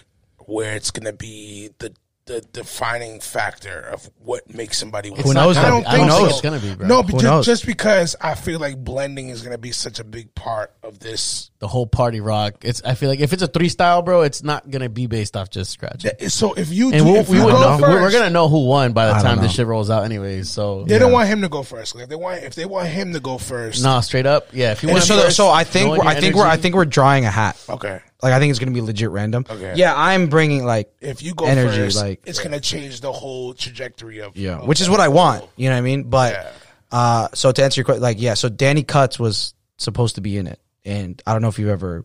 where 0.46 0.74
it's 0.76 0.90
going 0.90 1.06
to 1.06 1.12
be 1.12 1.70
the 1.78 1.92
the 2.26 2.40
defining 2.52 3.18
factor 3.18 3.80
of 3.80 4.08
what 4.20 4.48
makes 4.54 4.78
somebody. 4.78 5.10
win. 5.10 5.22
Who 5.22 5.34
knows, 5.34 5.56
I 5.56 5.62
though? 5.62 5.68
don't 5.70 5.84
Who 5.86 5.90
think 5.96 6.06
knows? 6.06 6.20
so. 6.20 6.26
it's 6.28 6.40
gonna 6.40 6.60
be, 6.60 6.72
bro. 6.72 6.86
No, 6.86 7.02
but 7.02 7.18
just, 7.18 7.46
just 7.46 7.66
because 7.66 8.14
I 8.20 8.36
feel 8.36 8.60
like 8.60 8.78
blending 8.78 9.28
is 9.30 9.42
going 9.42 9.50
to 9.50 9.58
be 9.58 9.72
such 9.72 9.98
a 9.98 10.04
big 10.04 10.32
part 10.36 10.72
of 10.84 11.00
this. 11.00 11.50
the 11.58 11.66
whole 11.66 11.84
party 11.84 12.20
rock. 12.20 12.58
It's 12.64 12.80
I 12.84 12.94
feel 12.94 13.08
like 13.08 13.18
if 13.18 13.32
it's 13.32 13.42
a 13.42 13.48
three 13.48 13.68
style, 13.68 14.02
bro, 14.02 14.22
it's 14.22 14.40
not 14.44 14.70
gonna 14.70 14.88
be 14.88 15.08
based 15.08 15.36
off 15.36 15.50
just 15.50 15.72
scratch. 15.72 16.06
So 16.28 16.52
if 16.52 16.72
you 16.72 16.92
And 16.92 16.98
do, 16.98 17.04
we'll, 17.06 17.16
if 17.16 17.28
we 17.28 17.38
you 17.38 17.44
would 17.44 17.50
go 17.54 17.76
know. 17.78 17.82
We're, 17.88 18.00
we're 18.02 18.12
gonna 18.12 18.30
know 18.30 18.48
who 18.48 18.66
won 18.68 18.92
by 18.92 19.06
the 19.06 19.12
I 19.14 19.16
don't 19.16 19.24
time 19.24 19.40
this 19.42 19.52
shit 19.54 19.66
rolls 19.66 19.90
out, 19.90 20.04
anyways. 20.04 20.48
So 20.48 20.84
They 20.84 21.00
don't 21.00 21.10
want 21.12 21.26
him 21.28 21.42
to 21.42 21.48
go 21.48 21.64
first. 21.64 21.96
Like, 21.96 22.04
if 22.04 22.08
they 22.08 22.14
want, 22.16 22.44
if 22.44 22.54
they 22.54 22.66
want 22.66 22.86
him 22.86 23.14
to 23.14 23.20
go 23.20 23.36
first, 23.36 23.82
nah, 23.82 23.98
straight 23.98 24.26
up, 24.26 24.46
yeah. 24.52 24.70
If 24.70 24.84
you 24.84 24.90
And 24.90 24.94
want 24.94 25.04
so, 25.06 25.20
first, 25.20 25.36
so 25.36 25.50
I 25.50 25.64
think 25.64 25.90
we're, 25.90 26.04
I 26.04 26.12
your 26.12 26.20
think 26.20 26.36
we're 26.36 26.46
I 26.46 26.56
think 26.56 26.76
we're 26.76 26.84
drawing 26.84 27.24
a 27.24 27.30
hat. 27.32 27.60
okay. 27.68 28.00
Like 28.22 28.32
I 28.32 28.38
think 28.38 28.50
it's 28.50 28.58
gonna 28.60 28.70
be 28.72 28.80
legit 28.80 29.10
random. 29.10 29.44
Okay. 29.50 29.74
Yeah, 29.76 29.94
I'm 29.96 30.28
bringing 30.28 30.64
like 30.64 30.92
If 31.00 31.22
you 31.22 31.34
go 31.34 31.46
Energy, 31.46 31.76
first, 31.76 31.96
like- 31.96 32.22
it's 32.24 32.38
gonna 32.38 32.60
change 32.60 33.00
the 33.00 33.10
whole 33.12 33.52
trajectory 33.54 34.20
of 34.20 34.36
yeah, 34.36 34.58
of 34.58 34.68
which 34.68 34.80
is 34.80 34.88
what 34.88 35.00
I 35.00 35.08
want. 35.08 35.44
You 35.56 35.68
know 35.68 35.74
what 35.74 35.78
I 35.78 35.82
mean? 35.82 36.04
But 36.04 36.32
Yeah. 36.34 36.50
uh, 36.92 37.28
so 37.34 37.50
to 37.50 37.64
answer 37.64 37.80
your 37.80 37.84
question, 37.84 38.02
like 38.02 38.20
yeah, 38.20 38.34
so 38.34 38.48
Danny 38.48 38.84
Cuts 38.84 39.18
was 39.18 39.54
supposed 39.76 40.14
to 40.14 40.20
be 40.20 40.36
in 40.36 40.46
it, 40.46 40.60
and 40.84 41.20
I 41.26 41.32
don't 41.32 41.42
know 41.42 41.48
if 41.48 41.58
you've 41.58 41.68
ever 41.68 42.04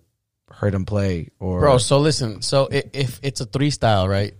heard 0.49 0.73
him 0.73 0.85
play 0.85 1.29
or 1.39 1.59
bro. 1.59 1.77
So 1.77 1.99
listen, 1.99 2.41
so 2.41 2.67
i- 2.71 2.83
if 2.93 3.19
it's 3.21 3.41
a 3.41 3.45
three 3.45 3.69
style, 3.69 4.07
right? 4.07 4.33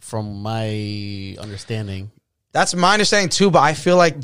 From 0.00 0.40
my 0.40 1.36
understanding, 1.38 2.10
That's 2.52 2.74
my 2.74 2.94
understanding 2.94 3.28
too, 3.28 3.50
but 3.50 3.58
I 3.58 3.74
feel 3.74 3.96
like 3.98 4.14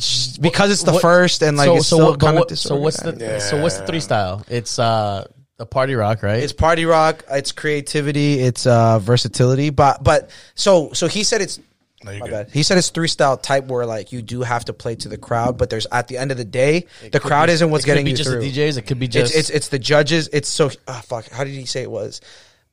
because 0.41 0.71
it's 0.71 0.83
the 0.83 0.93
what- 0.93 1.03
first 1.03 1.43
and 1.43 1.59
like 1.59 1.67
so 1.67 1.77
it's 1.77 1.87
so 1.89 1.97
still 1.97 2.11
what, 2.13 2.21
kind 2.21 2.37
what- 2.37 2.51
of 2.51 2.59
so 2.59 2.77
what's 2.77 2.99
the 3.01 3.41
so 3.41 3.61
what's 3.61 3.77
the 3.77 3.87
three 3.87 4.01
style? 4.01 4.43
It's 4.49 4.79
uh 4.79 5.27
the 5.57 5.67
party 5.67 5.95
rock, 5.95 6.23
right? 6.23 6.43
It's 6.43 6.53
party 6.53 6.85
rock. 6.85 7.25
It's 7.31 7.53
creativity. 7.53 8.41
It's 8.41 8.67
uh, 8.67 8.99
versatility. 8.99 9.71
But 9.71 10.03
but 10.03 10.31
so 10.55 10.93
so 10.93 11.07
he 11.09 11.25
said 11.25 11.41
it's. 11.41 11.59
No, 12.03 12.13
My 12.13 12.19
good. 12.19 12.31
bad. 12.31 12.51
He 12.51 12.63
said 12.63 12.77
it's 12.77 12.91
three 12.91 13.09
style 13.09 13.39
type 13.39 13.65
where 13.67 13.87
like 13.87 14.13
you 14.13 14.21
do 14.21 14.43
have 14.43 14.67
to 14.67 14.75
play 14.75 14.95
to 14.97 15.09
the 15.09 15.17
crowd, 15.17 15.57
but 15.57 15.71
there's 15.71 15.87
at 15.91 16.07
the 16.09 16.19
end 16.19 16.31
of 16.33 16.37
the 16.37 16.45
day 16.45 16.87
the 17.11 17.19
crowd 17.19 17.49
isn't 17.49 17.71
what's 17.71 17.85
it 17.85 17.87
could 17.87 17.93
getting 17.93 18.05
be 18.05 18.11
you 18.11 18.17
just 18.19 18.29
through. 18.29 18.41
the 18.41 18.53
DJs. 18.53 18.77
It 18.77 18.83
could 18.83 18.99
be 18.99 19.09
just 19.09 19.35
it's, 19.35 19.49
it's 19.49 19.57
it's 19.57 19.69
the 19.69 19.79
judges. 19.79 20.29
It's 20.31 20.49
so 20.49 20.71
ah 20.87 21.01
fuck. 21.07 21.29
How 21.31 21.45
did 21.45 21.55
he 21.55 21.65
say 21.65 21.81
it 21.83 21.91
was? 21.91 22.21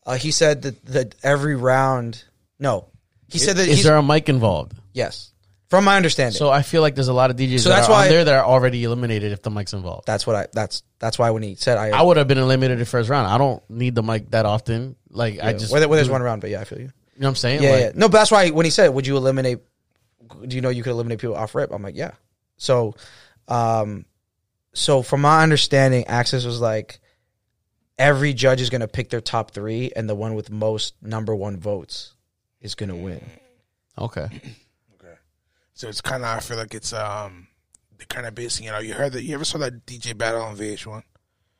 Uh, 0.05 0.15
he 0.15 0.31
said 0.31 0.63
that 0.63 0.85
that 0.87 1.15
every 1.23 1.55
round. 1.55 2.23
No, 2.59 2.89
he 3.29 3.37
said 3.37 3.55
that 3.55 3.69
is 3.69 3.77
he's 3.77 3.83
there 3.85 3.95
a 3.95 4.03
mic 4.03 4.27
involved? 4.27 4.73
yes. 4.91 5.30
From 5.71 5.85
my 5.85 5.95
understanding, 5.95 6.37
So 6.37 6.49
I 6.51 6.61
feel 6.63 6.81
like 6.81 6.95
there's 6.95 7.07
a 7.07 7.13
lot 7.13 7.29
of 7.31 7.37
DJs 7.37 7.61
So 7.61 7.69
that 7.69 7.77
that's 7.77 7.87
why- 7.89 8.09
there 8.09 8.25
that 8.25 8.33
are 8.35 8.45
already 8.45 8.83
eliminated 8.83 9.31
if 9.31 9.41
the 9.41 9.49
mic's 9.49 9.71
involved. 9.73 10.05
that's 10.05 10.27
what 10.27 10.35
I 10.35 10.47
that's 10.53 10.83
that's 10.99 11.17
why 11.17 11.29
when 11.31 11.41
he 11.43 11.55
said 11.55 11.77
I, 11.77 11.89
I 11.97 12.01
would 12.01 12.17
have 12.17 12.27
been 12.27 12.37
eliminated 12.37 12.73
in 12.73 12.79
the 12.79 12.85
first 12.85 13.09
round. 13.09 13.25
I 13.27 13.37
don't 13.37 13.63
need 13.69 13.95
the 13.95 14.03
mic 14.03 14.29
that 14.31 14.45
often. 14.45 14.97
Like 15.09 15.39
I 15.41 15.53
just 15.53 15.71
where, 15.71 15.79
there- 15.79 15.89
there's 15.89 16.09
one 16.09 16.21
round, 16.21 16.41
but 16.41 16.49
yeah, 16.49 16.59
I 16.61 16.65
feel 16.65 16.77
you. 16.79 16.91
You 17.15 17.21
know 17.21 17.27
what 17.27 17.29
I'm 17.29 17.35
saying? 17.35 17.63
Yeah, 17.63 17.71
like, 17.71 17.79
yeah. 17.79 17.91
No, 17.95 18.09
but 18.09 18.17
that's 18.19 18.31
why 18.31 18.49
when 18.49 18.65
he 18.65 18.69
said, 18.69 18.89
"Would 18.89 19.07
you 19.07 19.15
eliminate?" 19.17 19.59
Do 20.45 20.55
you 20.55 20.61
know 20.61 20.69
you 20.69 20.83
could 20.83 20.91
eliminate 20.91 21.19
people 21.19 21.35
off 21.35 21.55
rip? 21.55 21.71
I'm 21.73 21.81
like, 21.83 21.95
yeah. 21.95 22.11
So, 22.57 22.95
um, 23.47 24.05
so 24.73 25.01
from 25.01 25.21
my 25.21 25.41
understanding, 25.43 26.05
Access 26.07 26.45
was 26.45 26.59
like, 26.61 26.99
every 27.97 28.33
judge 28.33 28.59
is 28.61 28.69
gonna 28.69 28.87
pick 28.87 29.09
their 29.09 29.21
top 29.21 29.51
three, 29.51 29.91
and 29.95 30.09
the 30.09 30.15
one 30.15 30.33
with 30.35 30.49
most 30.49 30.95
number 31.01 31.35
one 31.35 31.57
votes 31.57 32.13
is 32.61 32.75
gonna 32.75 32.95
win. 32.95 33.23
Okay. 33.97 34.27
Okay. 35.83 35.87
So 35.87 35.89
it's 35.89 36.01
kind 36.01 36.23
of 36.23 36.29
I 36.29 36.39
feel 36.39 36.57
like 36.57 36.73
it's 36.73 36.93
um 36.93 37.47
the 37.97 38.05
kind 38.05 38.25
of 38.27 38.35
basing 38.35 38.65
you 38.65 38.71
know 38.71 38.79
you 38.79 38.93
heard 38.93 39.13
that 39.13 39.23
you 39.23 39.33
ever 39.35 39.45
saw 39.45 39.57
that 39.59 39.85
DJ 39.85 40.17
battle 40.17 40.41
on 40.41 40.55
VH1 40.57 41.03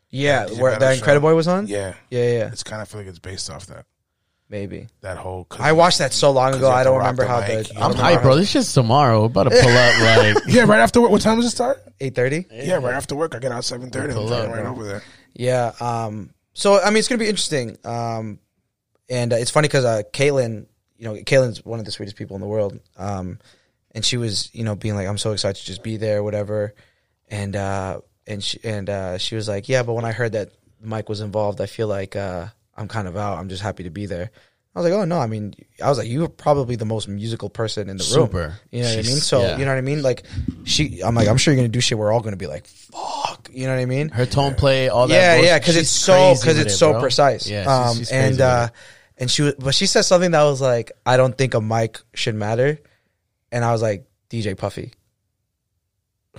Yeah, 0.10 0.46
Is 0.46 0.58
where 0.60 0.78
that 0.78 0.94
show? 0.94 0.98
Incredible 1.00 1.30
Boy 1.30 1.36
was 1.36 1.48
on. 1.48 1.68
yeah 1.68 1.94
yeah, 2.10 2.20
yeah, 2.24 2.38
yeah. 2.40 2.48
it's 2.52 2.64
kind 2.64 2.82
of 2.82 2.88
feel 2.88 3.00
like 3.02 3.08
it's 3.10 3.20
based 3.20 3.50
off 3.50 3.68
that 3.68 3.86
maybe. 4.50 4.88
that 5.02 5.18
whole 5.18 5.46
'cause- 5.46 5.62
I 5.62 5.72
watched 5.72 6.00
that 6.00 6.14
so 6.14 6.32
long 6.32 6.54
ago. 6.56 6.70
I 6.70 6.84
don't 6.84 6.98
remember 6.98 7.24
the 7.24 7.30
how 7.30 7.40
mic, 7.40 7.48
the. 7.48 7.54
I 7.54 7.58
have 7.58 7.66
don't 7.66 7.74
to 7.76 7.82
I'm 7.84 7.90
remember 7.92 8.20
hyped, 8.20 8.22
bro. 8.24 8.36
This 8.36 8.50
shit's 8.50 8.74
tomorrow. 8.74 9.20
We're 9.22 9.26
about 9.28 9.44
to 9.44 9.50
pull 9.52 9.60
up 9.70 10.02
like 10.36 10.44
yeah 10.48 10.64
right 10.64 10.80
after 10.82 11.02
work 11.02 11.12
what 11.12 11.22
time 11.22 11.38
does 11.38 11.46
it 11.46 11.52
start 11.52 11.82
Eight 12.00 12.16
thirty. 12.16 12.46
yeah 12.52 12.76
right 12.76 12.94
after 12.96 13.16
work 13.16 13.34
I 13.36 13.40
get 13.40 13.52
out 13.52 13.64
seven 13.66 13.90
thirty 13.90 14.10
I'm 14.14 14.18
Pull 14.20 14.34
up, 14.34 14.50
right 14.50 14.62
bro. 14.64 14.72
over 14.72 14.84
there 14.84 15.04
Yeah. 15.34 15.72
Um. 15.80 16.32
So 16.54 16.80
I 16.82 16.90
mean, 16.90 16.98
it's 16.98 17.08
gonna 17.08 17.20
be 17.20 17.28
interesting. 17.30 17.78
Um, 17.86 18.40
and 19.10 19.32
uh, 19.34 19.38
it's 19.38 19.52
funny 19.52 19.68
because 19.68 19.86
uh, 19.86 20.02
Caitlin, 20.14 20.66
you 20.98 21.06
know, 21.06 21.14
Caitlin's 21.16 21.64
one 21.66 21.80
of 21.80 21.86
the 21.86 21.92
sweetest 21.92 22.18
people 22.18 22.36
in 22.36 22.42
the 22.42 22.48
world. 22.48 22.78
Um, 22.98 23.40
and 23.94 24.06
she 24.06 24.18
was, 24.18 24.50
you 24.54 24.64
know, 24.64 24.76
being 24.76 24.96
like, 24.96 25.08
"I'm 25.08 25.18
so 25.18 25.32
excited 25.32 25.60
to 25.60 25.66
just 25.66 25.84
be 25.84 25.98
there, 25.98 26.24
whatever." 26.24 26.74
And 27.30 27.56
uh, 27.56 28.02
and 28.28 28.44
she 28.44 28.60
and 28.64 28.90
uh, 28.90 29.18
she 29.18 29.36
was 29.36 29.48
like, 29.48 29.70
"Yeah, 29.70 29.84
but 29.84 29.94
when 29.94 30.06
I 30.06 30.12
heard 30.12 30.34
that 30.34 30.52
Mike 30.82 31.10
was 31.10 31.22
involved, 31.22 31.62
I 31.62 31.66
feel 31.66 31.88
like 31.88 32.16
uh, 32.16 32.48
I'm 32.76 32.88
kind 32.88 33.08
of 33.08 33.16
out. 33.18 33.38
I'm 33.38 33.50
just 33.50 33.62
happy 33.62 33.84
to 33.84 33.90
be 33.90 34.06
there." 34.06 34.32
I 34.74 34.80
was 34.80 34.90
like, 34.90 34.98
"Oh 34.98 35.04
no, 35.04 35.20
I 35.20 35.28
mean, 35.28 35.54
I 35.84 35.90
was 35.90 35.98
like, 35.98 36.08
you 36.08 36.22
were 36.22 36.30
probably 36.30 36.78
the 36.78 36.86
most 36.86 37.10
musical 37.10 37.50
person 37.50 37.90
in 37.90 37.98
the 37.98 38.04
room. 38.16 38.28
Super. 38.28 38.58
You 38.72 38.84
know 38.84 38.88
what 38.90 39.00
I 39.00 39.08
mean? 39.08 39.18
So 39.18 39.42
yeah. 39.42 39.58
you 39.58 39.66
know 39.66 39.72
what 39.72 39.78
I 39.78 39.82
mean? 39.82 40.02
Like, 40.02 40.24
she, 40.64 41.02
I'm 41.02 41.14
like, 41.14 41.28
I'm 41.28 41.36
sure 41.36 41.54
you're 41.54 41.62
gonna 41.62 41.68
do 41.68 41.82
shit. 41.82 41.98
We're 41.98 42.12
all 42.14 42.22
gonna 42.22 42.38
be 42.38 42.48
like, 42.48 42.66
fuck. 42.68 43.50
You 43.52 43.68
know 43.68 43.76
what 43.76 43.82
I 43.82 43.86
mean? 43.86 44.10
her 44.10 44.26
tone 44.26 44.56
play, 44.56 44.88
all 44.88 45.08
that. 45.08 45.14
yeah, 45.14 45.46
yeah, 45.46 45.60
because 45.60 45.76
it's 45.76 45.90
so 45.90 46.36
because 46.40 46.58
it's 46.58 46.74
it, 46.74 46.78
so 46.78 46.94
bro. 46.94 47.02
precise. 47.02 47.50
Yeah, 47.50 47.64
she's- 47.64 47.68
um, 47.68 47.98
she's 47.98 48.10
crazy 48.10 48.26
and 48.28 48.42
uh, 48.42 48.70
and 49.18 49.30
she 49.30 49.42
was, 49.42 49.56
but 49.56 49.76
she 49.76 49.88
said 49.88 50.04
something 50.04 50.32
that 50.32 50.44
was 50.44 50.62
like, 50.62 50.94
I 51.06 51.18
don't 51.18 51.38
think 51.38 51.54
a 51.54 51.60
mic 51.60 52.00
should 52.14 52.36
matter, 52.36 52.80
and 53.52 53.66
I 53.66 53.72
was 53.72 53.82
like, 53.82 54.06
DJ 54.30 54.58
Puffy, 54.58 54.94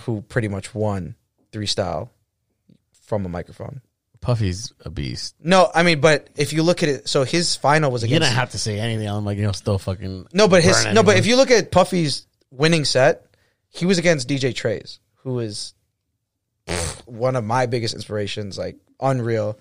who 0.01 0.21
pretty 0.21 0.47
much 0.47 0.73
won 0.73 1.15
three 1.51 1.67
style 1.67 2.11
from 2.91 3.25
a 3.25 3.29
microphone. 3.29 3.81
Puffy's 4.21 4.71
a 4.85 4.89
beast. 4.89 5.35
No, 5.41 5.69
I 5.75 5.83
mean, 5.83 5.99
but 5.99 6.29
if 6.37 6.53
you 6.53 6.63
look 6.63 6.81
at 6.81 6.89
it, 6.89 7.09
so 7.09 7.23
his 7.23 7.57
final 7.57 7.91
was 7.91 8.03
against. 8.03 8.13
You 8.13 8.19
didn't 8.19 8.35
have 8.35 8.51
to 8.51 8.57
say 8.57 8.79
anything. 8.79 9.07
I'm 9.07 9.25
like, 9.25 9.37
you 9.37 9.43
know, 9.43 9.51
still 9.51 9.77
fucking. 9.77 10.27
no, 10.33 10.47
but 10.47 10.63
his 10.63 10.85
no, 10.93 11.03
but 11.03 11.17
if 11.17 11.25
you 11.25 11.35
look 11.35 11.51
at 11.51 11.71
Puffy's 11.71 12.25
winning 12.49 12.85
set, 12.85 13.25
he 13.67 13.85
was 13.85 13.97
against 13.97 14.29
DJ 14.29 14.55
Trays, 14.55 14.99
who 15.23 15.39
is 15.39 15.73
one 17.05 17.35
of 17.35 17.43
my 17.43 17.65
biggest 17.65 17.93
inspirations, 17.93 18.57
like 18.57 18.77
unreal. 18.99 19.59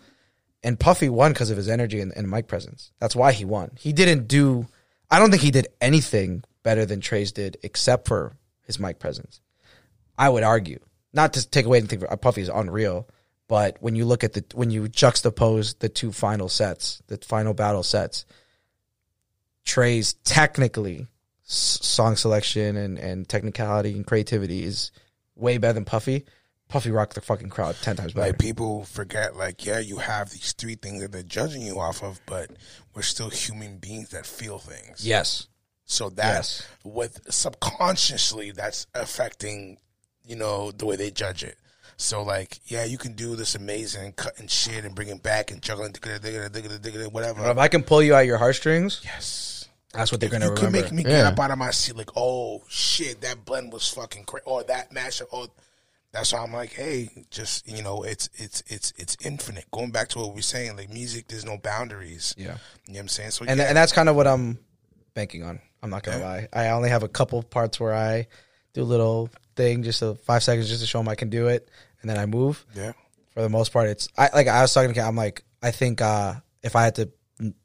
And 0.63 0.79
Puffy 0.79 1.09
won 1.09 1.33
because 1.33 1.51
of 1.51 1.57
his 1.57 1.69
energy 1.69 2.01
and, 2.01 2.13
and 2.17 2.31
mic 2.31 2.47
presence. 2.47 2.93
That's 3.01 3.17
why 3.17 3.33
he 3.33 3.45
won. 3.45 3.73
He 3.77 3.93
didn't 3.93 4.29
do. 4.29 4.69
I 5.11 5.19
don't 5.19 5.31
think 5.31 5.43
he 5.43 5.51
did 5.51 5.67
anything 5.81 6.45
better 6.63 6.85
than 6.87 7.01
Trace 7.01 7.33
did, 7.33 7.57
except 7.63 8.09
for 8.09 8.37
his 8.63 8.79
mic 8.79 8.99
presence. 8.99 9.41
I 10.19 10.29
would 10.29 10.43
argue, 10.43 10.79
not 11.13 11.33
to 11.35 11.49
take 11.49 11.67
away 11.67 11.79
anything. 11.79 12.01
Puffy 12.21 12.43
is 12.43 12.49
unreal, 12.49 13.09
but 13.49 13.77
when 13.81 13.97
you 13.97 14.05
look 14.05 14.23
at 14.25 14.33
the 14.35 14.45
when 14.55 14.71
you 14.71 14.83
juxtapose 14.85 15.79
the 15.79 15.89
two 15.89 16.13
final 16.13 16.49
sets, 16.49 17.03
the 17.09 17.17
final 17.19 17.55
battle 17.55 17.83
sets, 17.83 18.25
Trey's 19.65 20.15
technically 20.25 21.07
s- 21.47 21.79
song 21.83 22.17
selection 22.17 22.77
and, 22.77 22.99
and 22.99 23.29
technicality 23.29 23.93
and 23.93 24.07
creativity 24.07 24.65
is 24.65 24.91
way 25.35 25.59
better 25.59 25.75
than 25.75 25.85
Puffy. 25.85 26.25
Puffy 26.69 26.91
rocked 26.91 27.15
the 27.15 27.21
fucking 27.21 27.51
crowd 27.51 27.77
ten 27.83 27.97
times 27.97 28.15
better. 28.15 28.29
like 28.29 28.39
people 28.39 28.85
forget 28.85 29.37
like 29.37 29.67
yeah 29.67 29.79
you 29.79 29.99
have 29.99 30.31
these 30.31 30.53
three 30.53 30.75
things 30.75 31.03
that 31.03 31.13
they're 31.13 31.23
judging 31.23 31.61
you 31.61 31.79
off 31.79 32.03
of 32.03 32.19
but 32.25 32.51
we're 32.95 33.03
still 33.03 33.29
human 33.29 33.77
beings 33.77 34.09
that 34.11 34.25
feel 34.25 34.59
things 34.59 35.07
yes, 35.07 35.49
So 35.85 36.09
that's 36.11 36.61
Yes. 36.61 36.69
with 36.85 37.21
subconsciously 37.33 38.53
that's 38.53 38.87
affecting, 38.95 39.79
you 40.27 40.37
know, 40.37 40.71
the 40.71 40.87
way 40.87 40.97
they 40.97 41.11
judge 41.11 41.43
it. 41.43 41.57
So 41.97 42.23
like, 42.23 42.61
yeah, 42.67 42.85
you 42.85 42.99
can 42.99 43.13
do 43.13 43.37
this 43.37 43.55
amazing 43.55 44.13
cutting 44.13 44.49
shit 44.49 44.85
and 44.85 44.95
bringing 44.95 45.19
back 45.19 45.51
and 45.51 45.63
juggling, 45.63 45.95
whatever. 47.11 47.51
if 47.51 47.59
I 47.59 47.69
can 47.69 47.83
pull 47.83 48.03
you 48.03 48.15
out 48.15 48.27
your 48.27 48.39
heartstrings, 48.39 49.01
yes. 49.05 49.69
That's 49.93 50.11
what 50.11 50.21
they're 50.23 50.29
if 50.29 50.33
gonna 50.33 50.47
you 50.47 50.55
can 50.55 50.67
remember. 50.67 50.87
make 50.87 50.93
me 50.93 51.03
get 51.03 51.27
up 51.27 51.39
out 51.39 51.51
of 51.51 51.59
my 51.59 51.71
seat, 51.71 51.97
like, 51.97 52.17
oh 52.17 52.63
shit, 52.69 53.21
that 53.21 53.45
blend 53.45 53.73
was 53.73 53.87
fucking 53.89 54.25
crazy, 54.25 54.43
or 54.47 54.63
that 54.65 54.91
mashup, 54.91 55.27
or 55.33 55.49
that's 56.13 56.33
why 56.33 56.41
I'm 56.43 56.53
like, 56.53 56.73
hey, 56.73 57.11
just 57.31 57.69
you 57.69 57.83
know, 57.83 58.03
it's 58.03 58.31
it's 58.35 58.63
it's 58.69 58.95
it's 58.97 59.17
infinite. 59.23 59.67
Going 59.71 59.91
back 59.91 60.09
to 60.09 60.19
what 60.21 60.29
we 60.29 60.37
we're 60.37 60.41
saying, 60.43 60.79
like 60.79 60.89
music, 60.89 61.29
there's 61.29 61.45
no 61.45 61.59
boundaries. 61.59 62.35
Yeah. 62.39 62.45
you 62.87 62.95
know 62.95 62.97
what 62.97 62.99
I'm 63.01 63.09
saying. 63.09 63.31
So 63.33 63.45
and 63.47 63.59
yeah, 63.61 63.67
and 63.67 63.77
that's 63.77 63.93
kind 63.93 64.09
of 64.09 64.17
what 64.17 64.27
I'm 64.27 64.59
banking 65.15 65.43
on. 65.43 65.61
I'm 65.83 65.91
not 65.91 66.03
gonna 66.03 66.23
lie. 66.23 66.49
I 66.53 66.69
only 66.71 66.91
have 66.91 67.03
a 67.03 67.09
couple 67.09 67.43
parts 67.43 67.81
where 67.81 67.93
I 67.95 68.29
do 68.75 68.83
a 68.83 68.85
little 68.85 69.29
thing, 69.57 69.83
just 69.83 70.01
a 70.03 70.15
five 70.15 70.43
seconds, 70.43 70.69
just 70.69 70.81
to 70.81 70.87
show 70.87 70.99
them 70.99 71.09
I 71.09 71.15
can 71.15 71.29
do 71.29 71.49
it, 71.49 71.69
and 72.01 72.09
then 72.11 72.19
I 72.19 72.27
move. 72.27 72.65
yeah, 72.75 72.93
For 73.35 73.43
the 73.43 73.49
most 73.49 73.73
part, 73.73 73.89
it's 73.89 74.09
I 74.17 74.31
like 74.35 74.47
I 74.49 74.63
was 74.63 74.73
talking 74.73 74.91
to. 74.91 74.95
Kat, 74.95 75.07
I'm 75.09 75.17
like 75.17 75.45
I 75.63 75.71
think 75.73 76.01
uh 76.01 76.35
if 76.63 76.77
I 76.77 76.85
had 76.85 76.95
to 76.97 77.11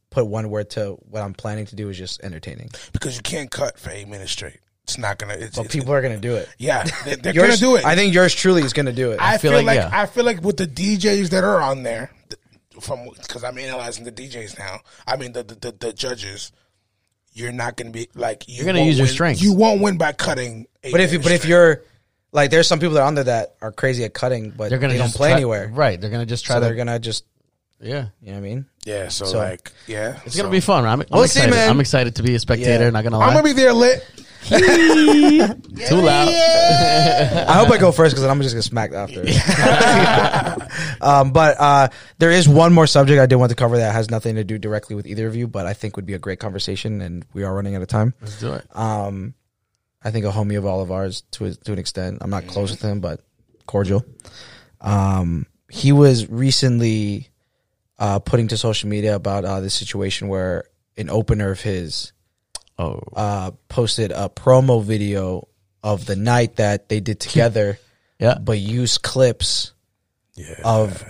put 0.10 0.26
one 0.26 0.49
word 0.49 0.69
to 0.72 0.91
what 1.10 1.22
I'm 1.22 1.34
planning 1.34 1.65
to 1.68 1.76
do 1.76 1.89
is 1.89 1.98
just 1.98 2.23
entertaining. 2.23 2.72
because 2.94 3.15
you 3.15 3.22
can't 3.22 3.52
cut 3.52 3.77
for 3.77 3.89
eight 3.91 4.07
minutes 4.07 4.31
straight. 4.31 4.60
It's 4.84 4.98
not 4.98 5.18
gonna. 5.19 5.34
It's, 5.34 5.56
But 5.57 5.65
it's- 5.65 5.76
people 5.76 5.94
are 5.94 6.02
gonna 6.02 6.18
do 6.18 6.35
it. 6.35 6.48
yeah, 6.57 6.84
they, 7.06 7.15
they're 7.15 7.34
Yours, 7.35 7.60
gonna 7.61 7.73
do 7.73 7.76
it. 7.76 7.85
I 7.85 7.95
think 7.95 8.14
yours 8.14 8.34
truly 8.34 8.61
is 8.64 8.72
gonna 8.73 8.94
do 8.94 9.11
it. 9.11 9.19
I 9.22 9.38
feel 9.38 9.52
feel, 9.52 9.64
like, 9.64 9.76
yeah. 9.76 9.89
I 9.91 10.06
feel 10.06 10.23
like 10.23 10.41
with 10.41 10.56
the 10.57 10.65
DJs 10.65 11.30
that 11.31 11.44
are 11.44 11.60
on 11.61 11.84
there, 11.84 12.10
th- 12.30 12.39
from 12.81 13.10
because 13.22 13.44
I'm 13.44 13.57
analyzing 13.57 14.06
the 14.06 14.11
DJs 14.14 14.57
now. 14.57 14.80
I 15.06 15.18
mean 15.18 15.34
the 15.34 15.44
the, 15.44 15.56
the, 15.56 15.72
the 15.77 15.94
judges. 15.94 16.52
You're 17.38 17.51
not 17.51 17.76
going 17.77 17.88
to 17.88 17.93
be 17.93 18.09
like 18.15 18.47
you 18.47 18.55
You're 18.55 18.65
gonna 18.65 18.80
won't 18.80 18.88
use 18.88 18.97
your 18.97 19.07
strength. 19.07 19.41
You 19.41 19.53
won't 19.53 19.81
win 19.81 19.97
by 19.97 20.11
cutting. 20.14 20.65
eight 20.84 20.91
but 20.91 21.01
if 21.01 21.11
you 21.11 21.19
minutes 21.19 21.23
but 21.23 21.31
if 21.34 21.41
straight. 21.41 21.49
you're 21.51 21.84
like, 22.31 22.51
there's 22.51 22.68
some 22.68 22.80
people 22.80 22.95
that 22.95 23.01
are 23.01 23.07
on 23.07 23.15
there 23.15 23.23
that 23.26 23.55
are 23.61 23.72
crazy 23.72 24.03
at 24.03 24.14
cutting, 24.14 24.49
but 24.51 24.69
They're 24.69 24.80
gonna 24.80 24.93
they 24.93 24.99
don't 24.99 25.14
play 25.14 25.30
try- 25.30 25.35
anywhere. 25.38 25.69
Right. 25.73 25.99
They're 26.01 26.09
gonna 26.09 26.26
just 26.26 26.45
try 26.45 26.55
So 26.55 26.59
to. 26.61 26.65
they're 26.65 26.76
gonna 26.76 26.99
just 26.99 27.26
yeah. 27.80 28.07
you 28.22 28.27
know 28.30 28.34
what 28.34 28.38
I 28.39 28.41
mean. 28.41 28.65
yeah, 28.85 29.07
so, 29.09 29.26
So- 29.26 29.38
like 29.38 29.72
yeah, 29.85 30.19
It's 30.26 30.35
gonna 30.35 30.49
be 30.49 30.59
fun. 30.61 30.84
I'm, 30.85 31.01
I'm 31.01 31.07
We'll 31.11 31.27
see, 31.27 31.39
excited. 31.41 31.51
man. 31.51 31.69
I'm 31.69 31.80
excited 31.80 32.15
to 32.15 32.23
be 32.23 32.34
a 32.34 32.39
spectator. 32.39 32.85
Yeah. 32.85 32.89
Not 32.89 33.03
gonna 33.03 33.19
lie. 33.19 33.27
I'm 33.27 33.34
gonna 33.34 33.43
be 33.43 33.53
there 33.53 33.72
lit. 33.73 34.03
Too 34.49 35.95
loud. 35.95 36.28
I 37.48 37.53
hope 37.53 37.69
I 37.69 37.78
go 37.78 37.91
first 37.91 38.14
because 38.14 38.22
then 38.22 38.32
I'm 38.32 38.41
just 38.41 38.56
gonna 38.56 38.61
smack 38.61 38.94
after. 38.94 39.22
um, 41.02 41.32
but 41.32 41.56
uh, 41.60 41.90
there 42.18 42.32
is 42.32 42.48
one 42.48 42.74
more 42.74 42.88
subject 42.88 43.19
I 43.19 43.26
did 43.26 43.36
want 43.36 43.49
to 43.49 43.56
cover 43.56 43.78
that 43.78 43.94
has 43.94 44.10
nothing 44.10 44.36
to 44.36 44.44
do 44.44 44.57
directly 44.57 44.95
with 44.95 45.07
either 45.07 45.28
of 45.28 45.36
you, 45.36 45.48
but 45.48 45.65
I 45.65 45.74
think 45.74 45.95
would 45.95 46.06
be 46.06 46.14
a 46.14 46.19
great 46.19 46.40
conversation, 46.40 47.02
and 47.02 47.26
we 47.34 47.44
are 47.44 47.53
running 47.53 47.76
out 47.76 47.82
of 47.82 47.88
time. 47.88 48.14
Let's 48.22 48.40
do 48.40 48.53
it. 48.53 48.65
Um, 48.76 49.34
I 50.03 50.11
think 50.11 50.26
a 50.26 50.30
homie 50.30 50.57
of 50.57 50.65
all 50.65 50.82
of 50.82 50.91
ours 50.91 51.24
to 51.32 51.45
a, 51.45 51.53
to 51.53 51.74
an 51.74 51.80
extent. 51.80 52.19
I'm 52.22 52.30
not 52.30 52.48
close 52.48 52.72
with 52.72 52.82
him, 52.82 52.99
but 52.99 53.22
cordial. 53.65 54.06
Um, 54.80 55.48
he 55.69 55.91
was 55.91 56.30
recently 56.30 57.30
uh, 57.99 58.19
putting 58.19 58.48
to 58.49 58.57
social 58.57 58.90
media 58.90 59.15
about 59.15 59.45
uh, 59.45 59.60
this 59.60 59.74
situation 59.74 60.28
where 60.28 60.65
an 60.98 61.10
opener 61.10 61.52
of 61.52 61.61
his 61.61 62.14
Oh. 62.80 63.02
uh, 63.16 63.52
posted 63.70 64.12
a 64.12 64.30
promo 64.30 64.84
video 64.84 65.48
of 65.84 66.06
the 66.06 66.16
night 66.16 66.58
that 66.58 66.90
they 66.90 66.99
did 66.99 67.20
together, 67.28 67.80
Yeah. 68.20 68.38
but 68.40 68.60
used 68.60 69.02
clips 69.02 69.74
yeah. 70.36 70.56
of 70.64 71.04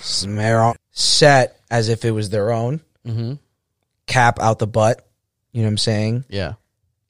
Smear 0.00 0.74
set 0.92 1.56
as 1.70 1.88
if 1.88 2.04
it 2.04 2.10
was 2.12 2.30
their 2.30 2.52
own. 2.52 2.80
Mm-hmm. 3.06 3.34
Cap 4.06 4.38
out 4.40 4.58
the 4.58 4.66
butt. 4.66 5.06
You 5.52 5.62
know 5.62 5.66
what 5.66 5.72
I'm 5.72 5.78
saying? 5.78 6.24
Yeah. 6.28 6.54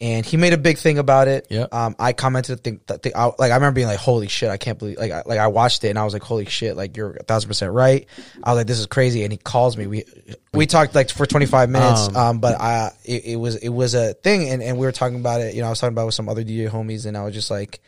And 0.02 0.26
he 0.26 0.36
made 0.36 0.52
a 0.52 0.58
big 0.58 0.78
thing 0.78 0.98
about 0.98 1.28
it. 1.28 1.46
Yeah. 1.48 1.68
Um, 1.70 1.94
I 1.96 2.12
commented 2.12 2.64
think 2.64 2.84
that 2.88 3.02
the, 3.02 3.16
I, 3.16 3.26
like 3.38 3.52
I 3.52 3.54
remember 3.54 3.76
being 3.76 3.86
like, 3.86 4.00
"Holy 4.00 4.26
shit! 4.26 4.50
I 4.50 4.56
can't 4.56 4.76
believe!" 4.76 4.98
Like, 4.98 5.12
I, 5.12 5.22
like 5.24 5.38
I 5.38 5.46
watched 5.46 5.84
it 5.84 5.90
and 5.90 5.98
I 5.98 6.04
was 6.04 6.12
like, 6.12 6.24
"Holy 6.24 6.44
shit! 6.44 6.76
Like 6.76 6.96
you're 6.96 7.12
a 7.12 7.22
thousand 7.22 7.46
percent 7.46 7.72
right." 7.72 8.06
I 8.42 8.50
was 8.50 8.58
like, 8.58 8.66
"This 8.66 8.80
is 8.80 8.86
crazy." 8.86 9.22
And 9.22 9.32
he 9.32 9.38
calls 9.38 9.76
me. 9.76 9.86
We 9.86 10.04
we 10.52 10.66
talked 10.66 10.96
like 10.96 11.10
for 11.10 11.24
25 11.24 11.70
minutes. 11.70 12.08
Um, 12.08 12.16
Um, 12.16 12.38
but 12.40 12.60
I 12.60 12.90
it, 13.04 13.26
it 13.26 13.36
was 13.36 13.54
it 13.56 13.68
was 13.68 13.94
a 13.94 14.14
thing, 14.14 14.48
and 14.50 14.60
and 14.60 14.76
we 14.76 14.86
were 14.86 14.92
talking 14.92 15.20
about 15.20 15.40
it. 15.40 15.54
You 15.54 15.60
know, 15.60 15.68
I 15.68 15.70
was 15.70 15.78
talking 15.78 15.94
about 15.94 16.02
it 16.02 16.06
with 16.06 16.14
some 16.16 16.28
other 16.28 16.42
DJ 16.42 16.68
homies, 16.68 17.06
and 17.06 17.16
I 17.16 17.22
was 17.22 17.32
just 17.32 17.50
like, 17.50 17.80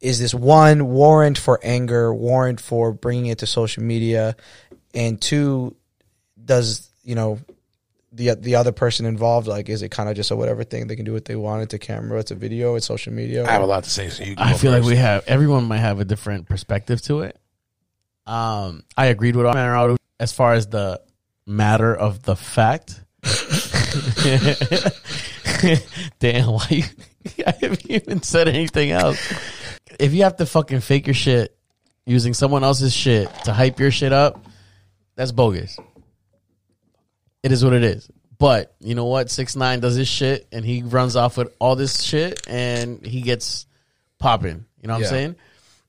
"Is 0.00 0.18
this 0.18 0.34
one 0.34 0.88
warrant 0.88 1.38
for 1.38 1.60
anger? 1.62 2.12
Warrant 2.12 2.60
for 2.60 2.92
bringing 2.92 3.26
it 3.26 3.38
to 3.38 3.46
social 3.46 3.84
media?" 3.84 4.34
And 4.92 5.20
two, 5.20 5.76
does 6.44 6.90
you 7.04 7.14
know 7.14 7.38
the 8.12 8.34
the 8.34 8.56
other 8.56 8.72
person 8.72 9.06
involved 9.06 9.46
like 9.46 9.68
is 9.68 9.82
it 9.82 9.90
kind 9.90 10.08
of 10.08 10.16
just 10.16 10.30
a 10.30 10.36
whatever 10.36 10.64
thing 10.64 10.88
they 10.88 10.96
can 10.96 11.04
do 11.04 11.12
what 11.12 11.26
they 11.26 11.36
want 11.36 11.62
it's 11.62 11.74
a 11.74 11.78
camera 11.78 12.18
it's 12.18 12.32
a 12.32 12.34
video 12.34 12.74
it's 12.74 12.86
social 12.86 13.12
media 13.12 13.46
I 13.46 13.52
have 13.52 13.62
a 13.62 13.66
lot 13.66 13.84
to 13.84 13.90
say. 13.90 14.08
So 14.08 14.24
you. 14.24 14.36
Can 14.36 14.46
I 14.46 14.52
go 14.52 14.58
feel 14.58 14.72
like 14.72 14.82
we 14.82 14.96
have 14.96 15.24
everyone 15.26 15.64
might 15.64 15.78
have 15.78 16.00
a 16.00 16.04
different 16.04 16.48
perspective 16.48 17.00
to 17.02 17.20
it. 17.20 17.38
Um, 18.26 18.84
I 18.96 19.06
agreed 19.06 19.36
with 19.36 19.46
Amaro 19.46 19.96
as 20.18 20.32
far 20.32 20.54
as 20.54 20.66
the 20.68 21.00
matter 21.46 21.94
of 21.94 22.22
the 22.22 22.36
fact. 22.36 23.00
Damn, 26.20 26.52
why 26.52 26.66
you? 26.70 26.84
I 27.46 27.54
haven't 27.60 27.90
even 27.90 28.22
said 28.22 28.48
anything 28.48 28.92
else. 28.92 29.20
If 29.98 30.14
you 30.14 30.22
have 30.22 30.36
to 30.36 30.46
fucking 30.46 30.80
fake 30.80 31.06
your 31.06 31.14
shit 31.14 31.56
using 32.06 32.32
someone 32.34 32.64
else's 32.64 32.94
shit 32.94 33.28
to 33.44 33.52
hype 33.52 33.78
your 33.80 33.90
shit 33.90 34.12
up, 34.12 34.44
that's 35.16 35.32
bogus. 35.32 35.76
It 37.42 37.52
is 37.52 37.64
what 37.64 37.72
it 37.72 37.82
is. 37.84 38.10
But 38.38 38.74
you 38.80 38.94
know 38.94 39.04
what? 39.06 39.30
Six 39.30 39.54
nine 39.56 39.80
does 39.80 39.94
his 39.96 40.08
shit, 40.08 40.46
and 40.52 40.64
he 40.64 40.82
runs 40.82 41.16
off 41.16 41.36
with 41.36 41.54
all 41.58 41.76
this 41.76 42.02
shit, 42.02 42.46
and 42.48 43.04
he 43.04 43.20
gets 43.22 43.66
popping. 44.18 44.64
You 44.80 44.88
know 44.88 44.94
what 44.94 45.00
Yeah. 45.00 45.06
I'm 45.06 45.10
saying? 45.10 45.36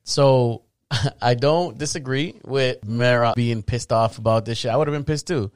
So 0.04 0.64
I 1.22 1.34
don't 1.36 1.78
disagree 1.78 2.36
with 2.44 2.86
Mara 2.86 3.34
being 3.36 3.64
pissed 3.64 3.92
off 3.94 4.18
about 4.18 4.46
this 4.46 4.58
shit. 4.58 4.72
I 4.72 4.76
would 4.78 4.88
have 4.88 4.94
been 4.96 5.06
pissed 5.06 5.28
too. 5.28 5.52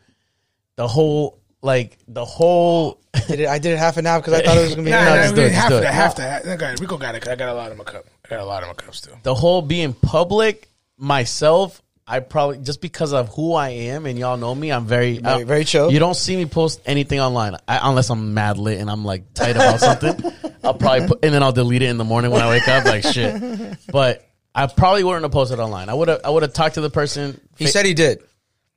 The 0.78 0.88
whole 0.88 1.40
like 1.62 1.98
the 2.08 2.24
whole 2.24 3.02
did 3.28 3.40
it, 3.42 3.48
I 3.50 3.60
did 3.60 3.74
it 3.74 3.78
half 3.78 3.98
an 3.98 4.06
hour 4.06 4.20
because 4.22 4.34
I 4.34 4.42
thought 4.44 4.58
it 4.58 4.62
was 4.62 4.76
gonna 4.76 4.84
be 4.86 4.92
Nah, 4.92 5.04
No, 5.04 5.16
nah, 5.16 5.22
just 5.24 5.34
we 5.36 5.40
do 5.42 5.46
it, 5.48 5.52
have 5.54 5.70
just 5.70 5.70
do 5.72 5.82
to, 5.82 5.88
it. 5.88 5.94
have 5.94 6.16
to. 6.16 6.22
have- 6.22 6.46
Okay, 6.62 6.76
Rico 6.80 6.98
got 6.98 7.16
it. 7.16 7.22
'cause 7.22 7.32
I 7.32 7.36
got 7.36 7.50
a 7.50 7.54
lot 7.54 7.72
of 7.72 7.78
my 7.78 7.84
cup. 7.84 8.06
I 8.26 8.30
got 8.30 8.40
a 8.40 8.46
lot 8.46 8.64
of 8.64 8.68
my 8.70 8.74
cups 8.76 9.02
too. 9.02 9.12
the 9.24 9.34
whole 9.36 9.62
being 9.62 9.94
public 9.94 10.70
myself 10.98 11.82
i 12.08 12.20
probably 12.20 12.58
just 12.60 12.82
because 12.82 13.14
of 13.14 13.30
who 13.30 13.54
i 13.54 13.70
am 13.70 14.06
and 14.06 14.18
y'all 14.20 14.38
know 14.38 14.54
me 14.54 14.72
i'm 14.72 14.86
very 14.86 15.18
Very- 15.18 15.42
I- 15.42 15.44
very 15.44 15.62
uh, 15.62 15.66
chill. 15.66 15.92
you 15.92 16.00
don't 16.00 16.14
see 16.16 16.36
me 16.36 16.46
post 16.46 16.82
anything 16.86 17.20
online 17.20 17.56
I, 17.68 17.80
unless 17.90 18.10
i'm 18.10 18.34
mad 18.34 18.58
lit 18.58 18.80
and 18.80 18.90
i'm 18.92 19.04
like 19.04 19.34
tight 19.34 19.56
about 19.56 19.80
something 19.80 20.32
i'll 20.64 20.74
probably 20.76 21.08
put 21.08 21.26
and 21.26 21.34
then 21.34 21.42
i'll 21.44 21.52
delete 21.52 21.82
it 21.82 21.90
in 21.90 21.98
the 21.98 22.04
morning 22.04 22.32
when 22.32 22.42
i 22.42 22.50
wake 22.50 22.68
up 22.68 22.86
like 22.86 23.04
shit 23.04 23.78
but 23.92 24.28
i 24.54 24.68
probably 24.68 25.04
wouldn't 25.04 25.24
have 25.24 25.32
posted 25.32 25.60
online 25.60 25.90
i 25.90 25.94
would 25.94 26.08
have 26.08 26.22
i 26.24 26.30
would 26.30 26.44
have 26.44 26.54
talked 26.54 26.76
to 26.76 26.82
the 26.82 26.90
person 26.92 27.40
he 27.58 27.66
said 27.68 27.86
he 27.86 27.94
did 27.96 28.22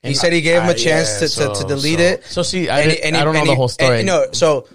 he 0.02 0.14
said 0.14 0.32
he 0.32 0.40
gave 0.40 0.62
him 0.62 0.68
a 0.68 0.72
I- 0.72 0.74
chance 0.74 1.08
yeah, 1.14 1.18
to, 1.18 1.20
to, 1.20 1.28
so- 1.28 1.54
to 1.54 1.64
delete 1.68 1.98
so- 1.98 2.04
it 2.04 2.24
so 2.24 2.42
see 2.42 2.68
i, 2.70 2.80
And 2.80 2.90
did, 2.90 2.96
he- 2.98 3.04
and 3.04 3.16
he- 3.16 3.20
I 3.20 3.24
don't 3.24 3.34
know 3.34 3.40
and 3.40 3.48
the 3.48 3.54
whole 3.54 3.68
story 3.68 3.98
and- 3.98 4.06
no 4.06 4.26
so 4.32 4.66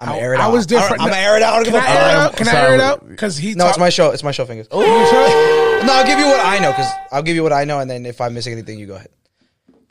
I'm 0.00 0.08
gonna 0.08 0.20
air 0.20 0.34
it 0.34 0.40
I 0.40 0.44
out. 0.46 0.52
was 0.52 0.66
different. 0.66 1.00
I'm 1.00 1.08
gonna 1.08 1.20
air 1.20 1.36
it 1.36 1.42
out. 1.42 1.54
Can 1.64 1.72
give 1.72 1.74
a 1.74 1.78
I 1.78 1.88
air 1.88 2.08
it 2.08 2.14
out? 2.14 2.36
Can 2.36 2.48
I 2.48 2.52
air 2.60 2.74
it 2.74 2.80
out? 2.80 3.08
Because 3.08 3.38
he. 3.38 3.54
No, 3.54 3.68
it's 3.68 3.78
my 3.78 3.88
show. 3.88 4.10
It's 4.10 4.24
my 4.24 4.32
show, 4.32 4.44
fingers. 4.44 4.66
Oh, 4.70 4.80
you 4.82 4.86
sure? 5.08 5.63
No, 5.82 5.92
I'll 5.92 6.06
give 6.06 6.18
you 6.18 6.26
what 6.26 6.44
I 6.44 6.58
know 6.60 6.70
because 6.70 6.90
I'll 7.12 7.22
give 7.22 7.36
you 7.36 7.42
what 7.42 7.52
I 7.52 7.64
know, 7.64 7.80
and 7.80 7.90
then 7.90 8.06
if 8.06 8.20
I'm 8.20 8.34
missing 8.34 8.52
anything, 8.52 8.78
you 8.78 8.86
go 8.86 8.94
ahead. 8.94 9.10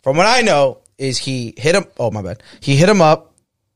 From 0.02 0.18
what 0.18 0.26
I 0.26 0.42
know 0.42 0.80
is 0.98 1.18
he 1.18 1.54
hit 1.58 1.76
him. 1.76 1.86
Oh 2.00 2.12
my 2.12 2.22
bad. 2.22 2.44
He 2.60 2.76
hit 2.76 2.90
him 2.90 3.02
up 3.02 3.36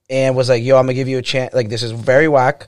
and 0.10 0.36
was 0.36 0.50
like, 0.50 0.64
"Yo, 0.64 0.78
I'm 0.78 0.86
gonna 0.86 0.94
give 0.94 1.08
you 1.08 1.18
a 1.18 1.22
chance. 1.22 1.54
Like 1.54 1.70
this 1.70 1.84
is 1.84 1.92
very 1.92 2.28
whack. 2.28 2.68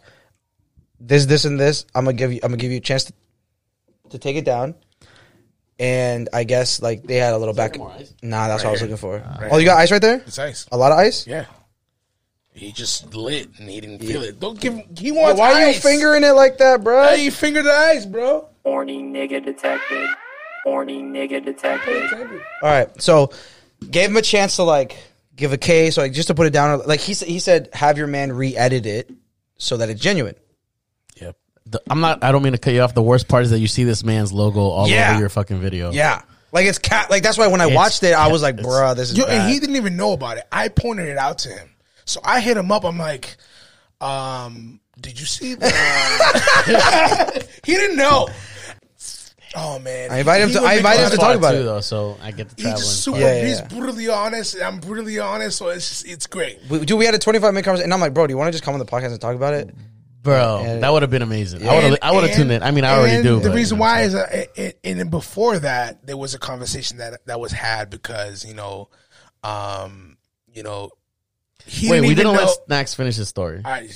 This, 0.99 1.25
this, 1.25 1.45
and 1.45 1.59
this. 1.59 1.85
I'm 1.95 2.05
gonna 2.05 2.17
give 2.17 2.33
you. 2.33 2.39
I'm 2.43 2.51
gonna 2.51 2.61
give 2.61 2.71
you 2.71 2.77
a 2.77 2.81
chance 2.81 3.05
to, 3.05 3.13
to 4.11 4.17
take 4.17 4.35
it 4.35 4.45
down." 4.45 4.75
And 5.79 6.27
I 6.33 6.43
guess 6.43 6.81
like 6.81 7.03
they 7.03 7.15
had 7.15 7.33
a 7.33 7.37
little 7.37 7.53
back. 7.53 7.77
more 7.77 7.91
ice? 7.91 8.13
Nah, 8.21 8.47
that's 8.49 8.63
what 8.63 8.69
I 8.69 8.71
was 8.73 8.81
looking 8.81 8.97
for. 8.97 9.15
Uh, 9.15 9.37
right 9.41 9.49
oh, 9.51 9.57
you 9.57 9.65
got 9.65 9.77
ice 9.77 9.91
right 9.91 10.01
there. 10.01 10.21
It's 10.25 10.37
ice. 10.37 10.67
A 10.71 10.77
lot 10.77 10.91
of 10.91 10.97
ice. 10.97 11.25
Yeah. 11.25 11.45
He 12.53 12.73
just 12.73 13.13
lit 13.15 13.47
and 13.57 13.69
he 13.69 13.79
didn't 13.79 13.99
feel 13.99 14.21
it. 14.21 14.39
Don't 14.39 14.59
give 14.59 14.73
him. 14.73 14.83
He 14.97 15.13
wants 15.13 15.39
Why 15.39 15.53
are 15.53 15.61
you 15.61 15.67
ice. 15.67 15.81
fingering 15.81 16.25
it 16.25 16.31
like 16.31 16.57
that, 16.57 16.83
bro? 16.83 17.03
Hey, 17.03 17.23
you 17.23 17.31
fingered 17.31 17.65
the 17.65 17.71
ice, 17.71 18.05
bro. 18.05 18.49
Horny 18.69 19.01
nigga 19.01 19.43
detected. 19.43 20.07
Horny 20.63 21.01
nigga 21.01 21.43
detected. 21.43 22.03
All 22.61 22.69
right, 22.69 23.01
so 23.01 23.31
gave 23.89 24.11
him 24.11 24.17
a 24.17 24.21
chance 24.21 24.57
to 24.57 24.63
like 24.63 24.95
give 25.35 25.53
a 25.53 25.57
case, 25.57 25.97
or 25.97 26.01
like 26.01 26.13
just 26.13 26.27
to 26.27 26.35
put 26.35 26.45
it 26.45 26.53
down. 26.53 26.81
Like 26.85 26.99
he 26.99 27.15
said, 27.15 27.27
he 27.29 27.39
said, 27.39 27.69
have 27.73 27.97
your 27.97 28.05
man 28.05 28.31
re-edit 28.31 28.85
it 28.85 29.09
so 29.57 29.77
that 29.77 29.89
it's 29.89 29.99
genuine. 29.99 30.35
Yep. 31.19 31.35
The- 31.65 31.81
i'm 31.89 31.99
not 31.99 32.23
i 32.23 32.31
don't 32.31 32.43
mean 32.43 32.53
to 32.53 32.59
cut 32.59 32.73
you 32.73 32.81
off 32.81 32.93
the 32.93 33.01
worst 33.01 33.27
part 33.27 33.43
is 33.43 33.49
that 33.51 33.59
you 33.59 33.67
see 33.67 33.83
this 33.85 34.03
man's 34.03 34.31
logo 34.31 34.59
all 34.61 34.87
Yeah. 34.87 35.11
over 35.11 35.19
your 35.19 35.29
fucking 35.29 35.59
video 35.59 35.91
Yeah, 35.91 36.21
like 36.51 36.65
it's 36.67 36.77
cat. 36.77 37.09
Like 37.09 37.23
that's 37.23 37.37
why 37.39 37.47
when 37.47 37.61
I 37.61 37.67
It's 37.67 37.75
watched 37.75 38.03
it, 38.03 38.13
I 38.13 38.27
was 38.27 38.41
like, 38.43 38.57
cat- 38.57 38.65
bruh, 38.65 38.95
this 38.95 39.09
is 39.11 39.17
Yo, 39.17 39.25
bad. 39.25 39.33
and 39.41 39.51
he 39.51 39.59
didn't 39.59 39.77
even 39.77 39.97
know 39.97 40.13
about 40.13 40.37
it. 40.37 40.43
I 40.51 40.67
pointed 40.67 41.07
it 41.07 41.17
out 41.17 41.39
to 41.39 41.49
him. 41.49 41.69
So 42.05 42.21
I 42.23 42.39
hit 42.39 42.55
him 42.57 42.71
up. 42.71 42.85
I'm 42.85 42.97
like, 42.99 43.35
um, 44.01 44.79
did 44.99 45.19
you 45.19 45.25
see 45.25 45.53
the 45.55 45.69
He 47.65 47.73
didn't 47.75 47.97
know. 47.97 48.27
Oh 49.55 49.79
man. 49.79 50.11
I 50.11 50.19
invited 50.19 50.43
him 50.45 50.49
to- 50.51 50.59
would 50.61 50.67
I 50.67 50.69
make 50.69 50.77
invited 50.77 51.03
him 51.05 51.11
to 51.11 51.17
talk 51.17 51.33
it. 51.33 51.37
about 51.37 51.51
too, 51.51 51.57
it. 51.61 51.63
though 51.63 51.81
so 51.81 52.17
i 52.21 52.31
get 52.31 52.49
the 52.49 52.61
He's 52.61 52.71
just 52.73 53.03
super. 53.03 53.19
Yeah, 53.19 53.35
yeah, 53.35 53.47
he's 53.47 53.59
yeah. 53.59 53.67
brutally 53.67 54.07
honest. 54.09 54.55
I'm 54.61 54.79
brutally 54.79 55.19
honest. 55.19 55.57
So 55.57 55.69
it's 55.69 55.89
just, 55.89 56.07
it's 56.07 56.27
great. 56.27 56.59
we, 56.69 56.85
dude, 56.85 56.99
we 56.99 57.05
had 57.05 57.15
a 57.15 57.19
25 57.19 57.53
minute 57.53 57.65
conversation, 57.65 57.85
and 57.85 57.93
I'm 57.93 57.99
like, 57.99 58.13
bro, 58.13 58.27
do 58.27 58.33
you 58.33 58.37
want 58.37 58.47
to 58.49 58.51
just 58.51 58.63
come 58.63 58.73
on 58.73 58.79
the 58.79 58.85
podcast 58.85 59.11
and 59.11 59.21
talk 59.21 59.35
about 59.35 59.53
it? 59.53 59.73
Bro, 60.21 60.63
And- 60.65 60.83
that 60.83 60.91
would 60.91 61.01
have 61.01 61.11
been 61.11 61.21
amazing. 61.21 61.67
I 61.67 61.73
would 61.75 61.83
have. 61.83 61.97
I 62.01 62.11
would 62.11 62.25
have 62.25 62.35
tuned 62.35 62.51
in. 62.51 62.61
I 62.61 62.71
mean, 62.71 62.83
I 62.83 62.97
already 62.97 63.23
do. 63.23 63.39
The 63.39 63.49
but, 63.49 63.55
reason 63.55 63.77
you 63.77 63.79
know 63.79 63.85
why 63.85 63.99
I'm 64.01 64.05
is, 64.05 64.15
uh, 64.15 64.27
it, 64.31 64.51
it, 64.55 64.79
and 64.83 65.09
before 65.09 65.59
that, 65.59 66.05
there 66.05 66.17
was 66.17 66.33
a 66.33 66.39
conversation 66.39 66.97
that 66.97 67.25
that 67.25 67.39
was 67.39 67.51
had 67.53 67.89
because 67.89 68.43
you 68.45 68.53
know, 68.53 68.89
um, 69.43 70.17
you 70.53 70.61
know, 70.63 70.89
he 71.65 71.89
Wait, 71.89 71.97
didn't 71.97 72.09
we 72.09 72.15
didn't 72.15 72.33
know. 72.33 72.39
let 72.43 72.65
Snacks 72.65 72.93
finish 72.93 73.15
his 73.15 73.27
story. 73.29 73.61
I, 73.63 73.89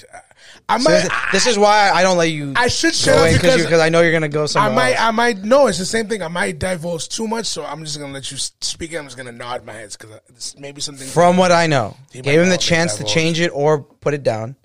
I 0.69 0.77
So 0.77 0.89
might. 0.89 1.01
this, 1.01 1.09
this 1.31 1.47
is 1.47 1.57
why 1.57 1.91
I 1.93 2.03
don't 2.03 2.17
let 2.17 2.29
you. 2.29 2.53
I 2.55 2.67
should 2.67 2.93
shut 2.93 3.15
go 3.15 3.25
up 3.25 3.33
because 3.41 3.63
because 3.63 3.79
I 3.81 3.89
know 3.89 4.01
you're 4.01 4.11
gonna 4.11 4.29
go 4.29 4.45
somewhere. 4.45 4.69
I 4.69 4.69
somewhere. 4.69 4.85
might, 4.85 4.91
else. 4.99 5.01
I 5.07 5.11
might. 5.11 5.37
No, 5.43 5.67
it's 5.67 5.77
the 5.79 5.85
same 5.85 6.07
thing. 6.07 6.21
I 6.21 6.27
might 6.27 6.59
divulge 6.59 7.09
too 7.09 7.27
much, 7.27 7.45
so 7.47 7.65
I'm 7.65 7.83
just 7.83 7.99
gonna 7.99 8.13
let 8.13 8.29
you 8.31 8.37
speak. 8.37 8.95
I'm 8.95 9.05
just 9.05 9.17
gonna 9.17 9.31
nod 9.31 9.65
my 9.65 9.73
head 9.73 9.91
because 9.97 10.11
uh, 10.11 10.59
maybe 10.59 10.81
something 10.81 11.07
From 11.07 11.37
what 11.37 11.51
I 11.51 11.67
know, 11.67 11.97
He 12.11 12.21
gave 12.21 12.39
him 12.39 12.49
the 12.49 12.57
chance 12.57 12.95
that 12.95 13.07
to 13.07 13.13
change 13.13 13.39
it 13.39 13.49
or 13.49 13.81
put 13.81 14.13
it 14.13 14.23
down. 14.23 14.55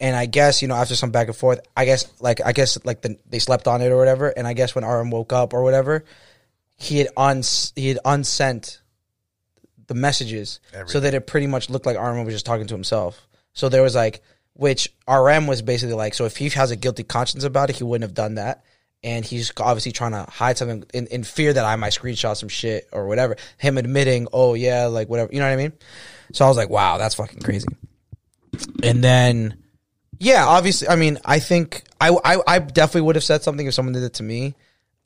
And 0.00 0.14
I 0.14 0.26
guess 0.26 0.62
you 0.62 0.68
know 0.68 0.76
after 0.76 0.94
some 0.94 1.10
back 1.10 1.26
and 1.28 1.36
forth, 1.36 1.60
I 1.76 1.84
guess 1.84 2.06
like 2.20 2.40
I 2.44 2.52
guess 2.52 2.78
like 2.84 3.02
the, 3.02 3.18
they 3.28 3.40
slept 3.40 3.66
on 3.66 3.82
it 3.82 3.88
or 3.90 3.96
whatever. 3.96 4.28
And 4.28 4.46
I 4.46 4.52
guess 4.52 4.74
when 4.74 4.84
RM 4.84 5.10
woke 5.10 5.32
up 5.32 5.52
or 5.54 5.62
whatever, 5.64 6.04
he 6.76 6.98
had 6.98 7.08
uns 7.16 7.72
he 7.74 7.88
had 7.88 7.98
unsent 8.04 8.80
the 9.88 9.94
messages 9.94 10.60
so 10.86 11.00
that 11.00 11.14
it 11.14 11.26
pretty 11.26 11.46
much 11.46 11.68
looked 11.68 11.86
like 11.86 11.98
RM 11.98 12.24
was 12.24 12.34
just 12.34 12.46
talking 12.46 12.66
to 12.66 12.74
himself. 12.74 13.26
So 13.54 13.68
there 13.68 13.82
was 13.82 13.94
like, 13.94 14.22
which 14.52 14.92
RM 15.08 15.46
was 15.46 15.62
basically 15.62 15.94
like, 15.94 16.14
so 16.14 16.24
if 16.24 16.36
he 16.36 16.48
has 16.50 16.70
a 16.70 16.76
guilty 16.76 17.02
conscience 17.02 17.44
about 17.44 17.70
it, 17.70 17.76
he 17.76 17.84
wouldn't 17.84 18.08
have 18.08 18.14
done 18.14 18.36
that. 18.36 18.64
And 19.02 19.24
he's 19.24 19.52
obviously 19.58 19.92
trying 19.92 20.12
to 20.12 20.24
hide 20.30 20.58
something 20.58 20.84
in, 20.92 21.06
in 21.06 21.24
fear 21.24 21.52
that 21.52 21.64
I 21.64 21.76
might 21.76 21.92
screenshot 21.92 22.36
some 22.36 22.48
shit 22.48 22.88
or 22.92 23.06
whatever. 23.06 23.36
Him 23.56 23.78
admitting, 23.78 24.28
oh 24.32 24.54
yeah, 24.54 24.86
like 24.86 25.08
whatever, 25.08 25.32
you 25.32 25.38
know 25.38 25.46
what 25.46 25.52
I 25.52 25.56
mean? 25.56 25.72
So 26.32 26.44
I 26.44 26.48
was 26.48 26.56
like, 26.56 26.68
wow, 26.68 26.98
that's 26.98 27.14
fucking 27.14 27.40
crazy. 27.40 27.68
And 28.82 29.02
then, 29.02 29.62
yeah, 30.18 30.46
obviously, 30.46 30.88
I 30.88 30.96
mean, 30.96 31.18
I 31.24 31.38
think 31.38 31.84
I, 32.00 32.10
I, 32.24 32.38
I 32.46 32.58
definitely 32.58 33.02
would 33.02 33.16
have 33.16 33.24
said 33.24 33.42
something 33.42 33.66
if 33.66 33.74
someone 33.74 33.94
did 33.94 34.02
it 34.02 34.14
to 34.14 34.22
me. 34.22 34.54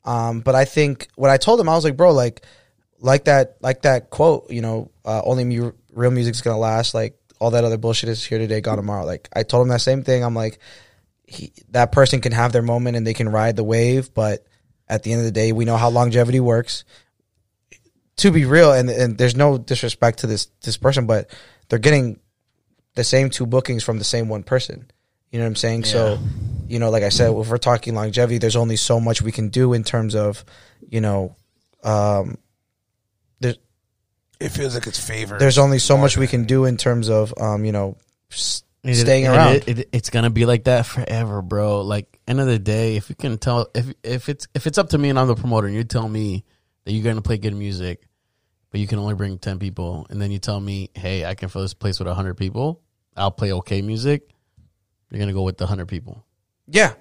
Um, 0.03 0.41
but 0.41 0.55
I 0.55 0.65
think 0.65 1.07
what 1.15 1.29
I 1.29 1.37
told 1.37 1.59
him, 1.59 1.69
I 1.69 1.75
was 1.75 1.83
like, 1.83 1.95
bro, 1.95 2.11
like, 2.11 2.43
like 3.03 3.25
that, 3.25 3.57
like 3.61 3.83
that 3.83 4.09
quote, 4.09 4.49
you 4.49 4.61
know, 4.61 4.89
uh, 5.05 5.21
only 5.23 5.43
mu- 5.43 5.73
real 5.93 6.11
music's 6.11 6.41
gonna 6.41 6.57
last. 6.57 6.93
Like 6.93 7.19
all 7.39 7.51
that 7.51 7.63
other 7.63 7.77
bullshit 7.77 8.09
is 8.09 8.23
here 8.23 8.39
today, 8.39 8.61
gone 8.61 8.77
tomorrow. 8.77 9.05
Like 9.05 9.29
I 9.35 9.43
told 9.43 9.63
him 9.63 9.69
that 9.69 9.81
same 9.81 10.03
thing. 10.03 10.23
I'm 10.23 10.33
like, 10.33 10.57
he, 11.25 11.51
that 11.71 11.91
person 11.91 12.21
can 12.21 12.31
have 12.31 12.53
their 12.53 12.61
moment 12.61 12.95
and 12.95 13.05
they 13.05 13.13
can 13.13 13.29
ride 13.29 13.57
the 13.57 13.63
wave, 13.63 14.13
but 14.13 14.45
at 14.87 15.03
the 15.03 15.11
end 15.11 15.19
of 15.19 15.25
the 15.25 15.31
day, 15.31 15.51
we 15.51 15.65
know 15.65 15.77
how 15.77 15.89
longevity 15.89 16.39
works. 16.39 16.85
To 18.17 18.31
be 18.31 18.45
real, 18.45 18.71
and 18.71 18.89
and 18.89 19.17
there's 19.17 19.35
no 19.35 19.57
disrespect 19.57 20.19
to 20.19 20.27
this 20.27 20.45
this 20.61 20.77
person, 20.77 21.05
but 21.05 21.29
they're 21.67 21.79
getting 21.79 22.19
the 22.95 23.03
same 23.03 23.29
two 23.29 23.45
bookings 23.45 23.83
from 23.83 23.97
the 23.97 24.03
same 24.03 24.29
one 24.29 24.43
person. 24.43 24.89
You 25.31 25.39
know 25.39 25.45
what 25.45 25.49
I'm 25.49 25.55
saying? 25.55 25.85
So, 25.85 26.19
you 26.67 26.77
know, 26.77 26.91
like 26.91 27.01
I 27.01 27.09
said, 27.09 27.35
if 27.35 27.49
we're 27.49 27.57
talking 27.57 27.95
longevity, 27.95 28.37
there's 28.37 28.55
only 28.55 28.75
so 28.75 28.99
much 28.99 29.23
we 29.23 29.31
can 29.31 29.49
do 29.49 29.73
in 29.73 29.83
terms 29.83 30.13
of, 30.13 30.45
you 30.87 31.01
know, 31.01 31.35
um, 31.83 32.37
it 34.43 34.49
feels 34.49 34.73
like 34.75 34.87
it's 34.87 34.99
favored. 34.99 35.39
there's 35.39 35.57
only 35.57 35.79
so 35.79 35.97
much 35.97 36.17
we 36.17 36.27
can 36.27 36.43
do 36.45 36.65
in 36.65 36.77
terms 36.77 37.09
of, 37.09 37.33
um, 37.39 37.65
you 37.65 37.71
know, 37.71 37.97
s- 38.31 38.63
It- 38.83 38.95
staying 38.95 39.25
it- 39.25 39.29
around. 39.29 39.55
it- 39.55 39.67
it- 39.79 39.89
it's 39.93 40.09
gonna 40.09 40.29
be 40.29 40.45
like 40.45 40.65
that 40.65 40.85
forever, 40.85 41.41
bro. 41.41 41.81
Like 41.81 42.19
end 42.27 42.39
of 42.41 42.47
the 42.47 42.59
day, 42.59 42.95
if 42.97 43.09
you 43.09 43.15
can 43.15 43.37
tell, 43.37 43.67
if 43.73 43.85
if 44.03 44.29
it's 44.29 44.47
if 44.53 44.67
it's 44.67 44.77
up 44.77 44.89
to 44.89 44.97
me 44.97 45.09
and 45.09 45.17
I'm 45.19 45.27
the 45.27 45.35
promoter, 45.35 45.67
and 45.67 45.75
you 45.75 45.83
tell 45.83 46.07
me 46.07 46.43
that 46.85 46.91
you're 46.91 47.03
gonna 47.03 47.21
play 47.21 47.37
good 47.37 47.55
music, 47.55 48.03
but 48.71 48.79
you 48.81 48.87
can 48.87 48.99
only 48.99 49.13
bring 49.15 49.37
ten 49.37 49.57
people, 49.59 50.05
and 50.09 50.21
then 50.21 50.31
you 50.31 50.39
tell 50.39 50.59
me, 50.59 50.89
hey, 50.95 51.23
I 51.25 51.33
can 51.35 51.47
fill 51.49 51.61
this 51.61 51.73
place 51.73 51.99
with 51.99 52.07
hundred 52.09 52.35
people, 52.35 52.81
I'll 53.15 53.31
play 53.31 53.53
okay 53.53 53.81
music. 53.81 54.27
You're 55.09 55.19
gonna 55.19 55.33
go 55.33 55.43
with 55.43 55.57
the 55.57 55.67
hundred 55.67 55.87
people. 55.87 56.25
Yeah. 56.67 56.93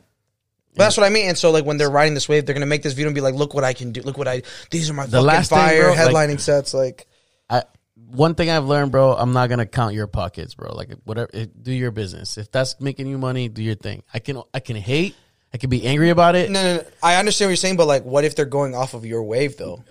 But 0.74 0.84
that's 0.84 0.96
what 0.96 1.04
I 1.04 1.10
mean. 1.10 1.28
And 1.28 1.36
so, 1.36 1.50
like, 1.50 1.64
when 1.66 1.76
they're 1.76 1.90
riding 1.90 2.14
this 2.14 2.28
wave, 2.28 2.46
they're 2.46 2.54
gonna 2.54 2.64
make 2.66 2.82
this 2.82 2.92
video 2.94 3.08
and 3.08 3.14
be 3.14 3.20
like, 3.20 3.34
"Look 3.34 3.52
what 3.54 3.62
I 3.64 3.72
can 3.74 3.92
do! 3.92 4.00
Look 4.02 4.16
what 4.18 4.26
I! 4.28 4.42
These 4.70 4.88
are 4.88 4.94
my 4.94 5.04
The 5.04 5.12
fucking 5.12 5.26
last 5.26 5.48
thing, 5.50 5.58
fire 5.58 5.82
bro, 5.94 6.04
like- 6.12 6.28
headlining 6.30 6.40
sets." 6.40 6.72
Like, 6.74 7.06
I 7.52 7.64
one 7.94 8.34
thing 8.34 8.50
I've 8.50 8.64
learned, 8.64 8.90
bro, 8.92 9.14
I'm 9.14 9.32
not 9.32 9.48
gonna 9.48 9.66
count 9.66 9.94
your 9.94 10.06
pockets, 10.06 10.54
bro. 10.54 10.74
Like 10.74 10.94
whatever, 11.04 11.30
it, 11.32 11.62
do 11.62 11.72
your 11.72 11.90
business. 11.90 12.38
If 12.38 12.50
that's 12.50 12.80
making 12.80 13.06
you 13.06 13.18
money, 13.18 13.48
do 13.48 13.62
your 13.62 13.74
thing. 13.74 14.02
I 14.12 14.18
can 14.18 14.42
I 14.54 14.60
can 14.60 14.76
hate, 14.76 15.14
I 15.52 15.58
can 15.58 15.70
be 15.70 15.86
angry 15.86 16.10
about 16.10 16.34
it. 16.34 16.50
no, 16.50 16.62
no, 16.62 16.76
no. 16.76 16.84
I 17.02 17.16
understand 17.16 17.48
what 17.48 17.50
you're 17.50 17.56
saying, 17.56 17.76
but 17.76 17.86
like, 17.86 18.04
what 18.04 18.24
if 18.24 18.34
they're 18.34 18.44
going 18.46 18.74
off 18.74 18.94
of 18.94 19.04
your 19.04 19.22
wave 19.22 19.56
though? 19.56 19.84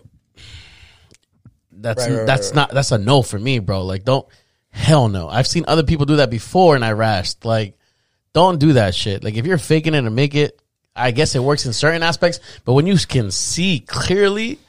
That's 1.71 2.07
Right, 2.07 2.17
right, 2.17 2.27
that's 2.27 2.49
right, 2.49 2.55
not 2.55 2.71
that's 2.73 2.91
a 2.91 2.97
no 2.97 3.21
for 3.21 3.39
me, 3.39 3.59
bro. 3.59 3.83
Like 3.83 4.03
don't 4.03 4.27
hell 4.71 5.07
no. 5.07 5.29
I've 5.29 5.47
seen 5.47 5.65
other 5.67 5.83
people 5.83 6.05
do 6.05 6.17
that 6.17 6.29
before 6.29 6.75
and 6.75 6.83
I 6.83 6.93
rashed. 6.93 7.45
Like 7.45 7.77
don't 8.33 8.59
do 8.59 8.73
that 8.73 8.95
shit. 8.95 9.23
Like 9.23 9.35
if 9.35 9.45
you're 9.45 9.57
faking 9.57 9.93
it 9.93 10.01
to 10.01 10.09
make 10.09 10.35
it, 10.35 10.61
I 10.95 11.11
guess 11.11 11.35
it 11.35 11.39
works 11.39 11.65
in 11.65 11.73
certain 11.73 12.03
aspects, 12.03 12.39
but 12.65 12.73
when 12.73 12.85
you 12.85 12.97
can 12.97 13.31
see 13.31 13.79
clearly, 13.79 14.59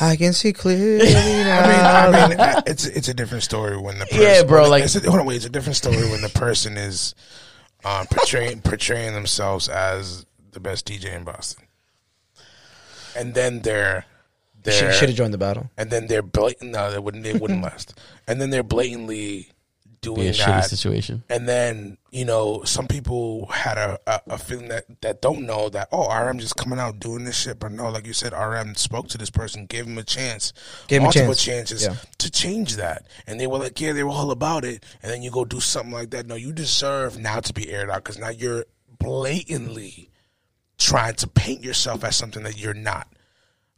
I 0.00 0.16
can 0.16 0.32
see 0.32 0.52
clearly 0.52 1.08
I 1.14 1.42
now. 1.44 2.10
mean, 2.10 2.40
I 2.40 2.54
mean, 2.54 2.62
it's 2.66 2.86
it's 2.86 3.08
a 3.08 3.14
different 3.14 3.42
story 3.44 3.76
when 3.76 3.98
the 3.98 4.06
person, 4.06 4.22
Yeah, 4.22 4.42
bro, 4.42 4.68
like- 4.68 4.84
it's 4.84 4.96
a, 4.96 5.00
hold 5.00 5.20
on, 5.20 5.26
wait, 5.26 5.36
it's 5.36 5.44
a 5.46 5.50
different 5.50 5.76
story 5.76 6.08
when 6.10 6.22
the 6.22 6.30
person 6.30 6.76
is 6.76 7.14
um, 7.84 8.06
portraying 8.06 8.60
portraying 8.62 9.12
themselves 9.14 9.68
as 9.68 10.24
the 10.52 10.60
best 10.60 10.86
DJ 10.86 11.14
in 11.14 11.24
Boston, 11.24 11.66
and 13.16 13.34
then 13.34 13.60
they're 13.60 14.04
they're 14.62 14.92
should 14.92 15.08
have 15.08 15.16
joined 15.18 15.34
the 15.34 15.38
battle. 15.38 15.70
and 15.76 15.90
then 15.90 16.06
they're 16.06 16.22
blatant. 16.22 16.70
No, 16.72 16.90
they 16.90 16.98
wouldn't. 16.98 17.24
They 17.24 17.32
wouldn't 17.34 17.62
last. 17.64 17.98
And 18.28 18.40
then 18.40 18.50
they're 18.50 18.62
blatantly 18.62 19.50
doing 20.02 20.28
a 20.28 20.32
shitty 20.32 20.44
that. 20.46 20.64
situation. 20.68 21.24
And 21.30 21.48
then 21.48 21.96
you 22.10 22.26
know, 22.26 22.62
some 22.64 22.86
people 22.86 23.46
had 23.46 23.78
a, 23.78 23.98
a, 24.06 24.20
a 24.34 24.38
feeling 24.38 24.68
that 24.68 24.84
that 25.00 25.22
don't 25.22 25.46
know 25.46 25.70
that 25.70 25.88
oh, 25.92 26.12
RM 26.14 26.38
just 26.38 26.56
coming 26.56 26.78
out 26.78 26.98
doing 27.00 27.24
this 27.24 27.38
shit, 27.38 27.58
but 27.58 27.72
no, 27.72 27.88
like 27.88 28.06
you 28.06 28.12
said, 28.12 28.32
RM 28.34 28.74
spoke 28.74 29.08
to 29.08 29.18
this 29.18 29.30
person, 29.30 29.64
gave 29.64 29.86
him 29.86 29.96
a 29.96 30.02
chance, 30.02 30.52
Gave 30.88 30.98
him 30.98 31.04
a 31.04 31.06
multiple 31.06 31.34
chance. 31.34 31.70
chances 31.70 31.84
Yeah. 31.84 31.94
to 32.18 32.30
change 32.30 32.76
that, 32.76 33.06
and 33.26 33.40
they 33.40 33.46
were 33.46 33.58
like, 33.58 33.80
yeah, 33.80 33.92
they 33.94 34.02
were 34.04 34.10
all 34.10 34.30
about 34.30 34.64
it, 34.66 34.84
and 35.02 35.10
then 35.10 35.22
you 35.22 35.30
go 35.30 35.44
do 35.46 35.60
something 35.60 35.92
like 35.92 36.10
that. 36.10 36.26
No, 36.26 36.34
you 36.34 36.52
deserve 36.52 37.18
now 37.18 37.40
to 37.40 37.52
be 37.54 37.70
aired 37.70 37.88
out 37.88 38.04
because 38.04 38.18
now 38.18 38.28
you're 38.28 38.66
blatantly 38.98 40.10
trying 40.78 41.14
to 41.14 41.28
paint 41.28 41.62
yourself 41.62 42.04
as 42.04 42.16
something 42.16 42.42
that 42.42 42.58
you're 42.58 42.74
not. 42.74 43.06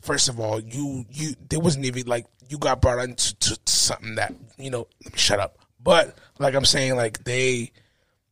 First 0.00 0.28
of 0.28 0.40
all, 0.40 0.60
you 0.60 1.04
you 1.10 1.34
there 1.48 1.60
wasn't 1.60 1.84
even 1.86 2.06
like 2.06 2.26
you 2.48 2.58
got 2.58 2.80
brought 2.80 2.98
into 3.02 3.34
to, 3.36 3.56
to 3.64 3.72
something 3.72 4.16
that 4.16 4.34
you 4.58 4.70
know. 4.70 4.86
Let 5.04 5.12
me 5.14 5.18
shut 5.18 5.38
up. 5.40 5.58
But 5.84 6.16
like 6.38 6.54
I'm 6.54 6.64
saying, 6.64 6.96
like 6.96 7.22
they, 7.24 7.70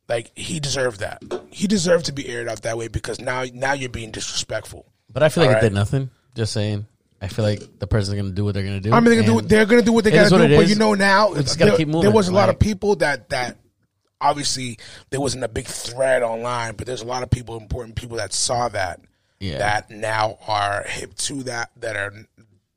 like 0.09 0.37
he 0.37 0.59
deserved 0.59 1.01
that. 1.01 1.23
He 1.51 1.67
deserved 1.69 2.07
to 2.07 2.13
be 2.13 2.27
aired 2.27 2.49
out 2.49 2.63
that 2.63 2.77
way 2.77 2.89
because 2.89 3.21
now 3.21 3.45
now 3.53 3.75
you're 3.75 3.91
being 3.91 4.11
disrespectful. 4.11 4.87
But 5.13 5.23
I 5.23 5.29
feel 5.29 5.45
like 5.45 5.57
All 5.57 5.59
it 5.59 5.67
did 5.69 5.75
nothing. 5.75 6.11
Just 6.35 6.53
saying. 6.55 6.87
I 7.21 7.29
feel 7.29 7.45
like 7.45 7.79
the 7.79 7.87
person's 7.87 8.17
gonna 8.17 8.33
do 8.33 8.45
what 8.45 8.55
they're 8.55 8.65
gonna 8.65 8.81
do. 8.81 8.93
I 8.93 8.99
mean, 8.99 9.05
they're 9.05 9.15
gonna 9.17 9.27
do 9.27 9.35
what, 9.35 9.49
they're 9.49 9.67
gonna 9.67 9.83
do 9.83 9.93
what 9.93 10.03
they 10.03 10.11
gotta 10.11 10.35
what 10.35 10.49
do. 10.49 10.57
But 10.57 10.65
is. 10.65 10.71
you 10.71 10.77
know 10.77 10.95
now, 10.95 11.33
just 11.35 11.57
gotta 11.59 11.71
there, 11.71 11.79
keep 11.79 11.87
moving, 11.87 12.03
there 12.03 12.11
was 12.11 12.27
a 12.27 12.33
lot 12.33 12.49
of 12.49 12.59
people 12.59 12.97
that 12.97 13.29
that 13.29 13.59
obviously 14.21 14.79
there 15.11 15.21
wasn't 15.21 15.45
a 15.45 15.49
big 15.49 15.67
thread 15.67 16.23
online, 16.23 16.75
but 16.75 16.87
there's 16.87 17.03
a 17.03 17.07
lot 17.07 17.23
of 17.23 17.31
people, 17.31 17.57
important 17.57 17.95
people 17.95 18.17
that 18.17 18.33
saw 18.33 18.69
that 18.71 19.01
Yeah. 19.39 19.59
that 19.59 19.91
now 19.91 20.39
are 20.49 20.85
hip 20.89 21.15
to 21.17 21.43
that. 21.45 21.71
That 21.77 21.97
are 21.97 22.13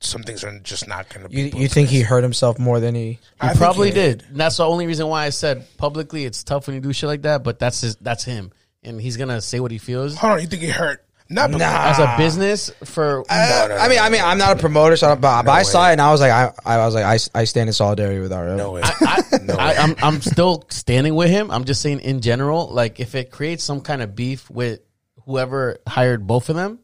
some 0.06 0.23
things 0.23 0.44
are 0.44 0.57
just 0.60 0.88
not 0.88 1.10
gonna. 1.10 1.30
be 1.30 1.38
You 1.38 1.45
you 1.61 1.68
think 1.68 1.90
he 1.90 2.02
hurt 2.02 2.23
himself 2.23 2.60
more 2.60 2.80
than 2.80 2.95
he? 2.95 3.19
I 3.40 3.48
He 3.48 3.49
think 3.49 3.60
probably 3.60 3.88
he- 3.90 3.94
did. 3.95 4.23
And 4.30 4.38
that's 4.40 4.57
the 4.57 4.65
only 4.65 4.88
reason 4.88 5.07
why 5.07 5.26
I 5.26 5.30
said 5.30 5.65
publicly 5.77 6.26
it's 6.26 6.44
tough 6.44 6.68
when 6.68 6.76
you 6.76 6.82
do 6.82 6.94
shit 6.94 7.07
like 7.07 7.23
that. 7.23 7.44
But 7.44 7.60
that's 7.60 7.82
his, 7.82 7.95
that's 7.98 8.23
him, 8.23 8.52
and 8.84 8.99
he's 9.02 9.18
gonna 9.18 9.41
say 9.41 9.60
what 9.60 9.72
he 9.72 9.77
feels 9.77 10.15
Hold 10.15 10.34
on, 10.34 10.41
you 10.41 10.48
think 10.48 10.61
he 10.61 10.69
hurt? 10.69 11.02
Not 11.27 11.49
Nah. 11.49 11.57
as 11.90 11.98
a 11.98 12.14
business 12.19 12.69
for. 12.84 13.22
Uh, 13.27 13.77
I 13.80 13.88
mean, 13.90 13.98
I 13.99 14.10
mean, 14.10 14.22
I'm 14.23 14.38
not 14.38 14.57
a 14.57 14.60
promoter, 14.60 14.95
so 14.95 15.07
I 15.07 15.10
don't, 15.10 15.22
but, 15.22 15.41
but 15.44 15.52
I 15.53 15.64
saw 15.64 15.90
it 15.90 15.94
and 15.94 16.02
I 16.02 16.11
was 16.11 16.22
like, 16.22 16.30
I, 16.32 16.52
I 16.64 16.86
was 16.86 16.94
like, 16.94 17.03
I, 17.03 17.40
I 17.41 17.45
stand 17.45 17.68
in 17.68 17.73
solidarity 17.73 18.19
with 18.19 18.32
RM. 18.32 18.57
No 18.57 18.73
way. 18.73 18.82
I, 18.84 19.23
No 19.44 19.56
I, 19.56 19.69
way. 19.72 19.77
I'm 19.80 19.95
I'm 20.03 20.22
still 20.22 20.65
standing 20.69 21.15
with 21.15 21.32
him. 21.32 21.49
I'm 21.49 21.65
just 21.65 21.82
saying 21.82 22.02
in 22.02 22.22
general, 22.22 22.68
like 22.72 22.99
if 22.99 23.15
it 23.15 23.32
creates 23.32 23.64
some 23.64 23.82
kind 23.82 24.03
of 24.03 24.15
beef 24.15 24.52
with 24.52 24.82
whoever 25.26 25.80
hired 25.88 26.27
both 26.27 26.49
of 26.49 26.56
them, 26.56 26.77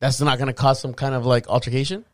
that's 0.00 0.22
not 0.22 0.38
going 0.38 0.48
to 0.48 0.54
cause 0.54 0.80
some 0.80 0.94
kind 0.94 1.14
of 1.14 1.26
like 1.26 1.46
altercation. 1.48 2.06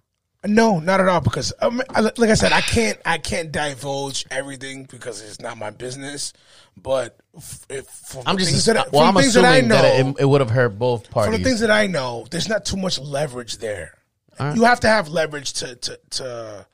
No, 0.45 0.81
not 0.81 1.01
at 1.01 1.09
all. 1.09 1.21
Because 1.21 1.53
um, 1.61 1.81
like 1.95 2.19
I 2.31 2.35
said, 2.35 2.53
I 2.53 2.61
can't 2.61 2.99
I 3.05 3.19
can't 3.19 3.53
divulge 3.53 4.27
everything 4.31 4.85
because 4.91 5.23
it's 5.23 5.41
not 5.41 5.57
my 5.57 5.71
business. 5.71 6.33
But 6.77 7.17
f- 7.37 7.67
if 7.71 7.87
from 7.87 8.23
I'm 8.27 8.39
just 8.39 8.51
things 8.51 8.65
that, 8.67 8.91
well, 8.93 9.03
from 9.03 9.09
I'm 9.09 9.15
the 9.15 9.21
things 9.23 9.35
that 9.35 9.45
I 9.45 9.57
assuming 9.59 9.69
know, 9.69 9.83
that, 9.83 10.07
it, 10.07 10.23
it 10.23 10.25
would 10.25 10.41
have 10.41 10.51
hurt 10.51 10.79
both 10.79 11.05
from 11.07 11.13
parties. 11.15 11.39
the 11.39 11.45
things 11.45 11.61
that 11.61 11.71
I 11.71 11.87
know, 11.87 12.27
there's 12.31 12.49
not 12.49 12.65
too 12.65 12.77
much 12.77 12.99
leverage 12.99 13.59
there. 13.59 13.97
right. 14.41 14.57
You 14.57 14.65
have 14.65 14.81
to 14.81 14.89
have 14.89 15.09
leverage 15.09 15.53
to 15.55 15.77
to 15.77 16.01
to 16.11 16.67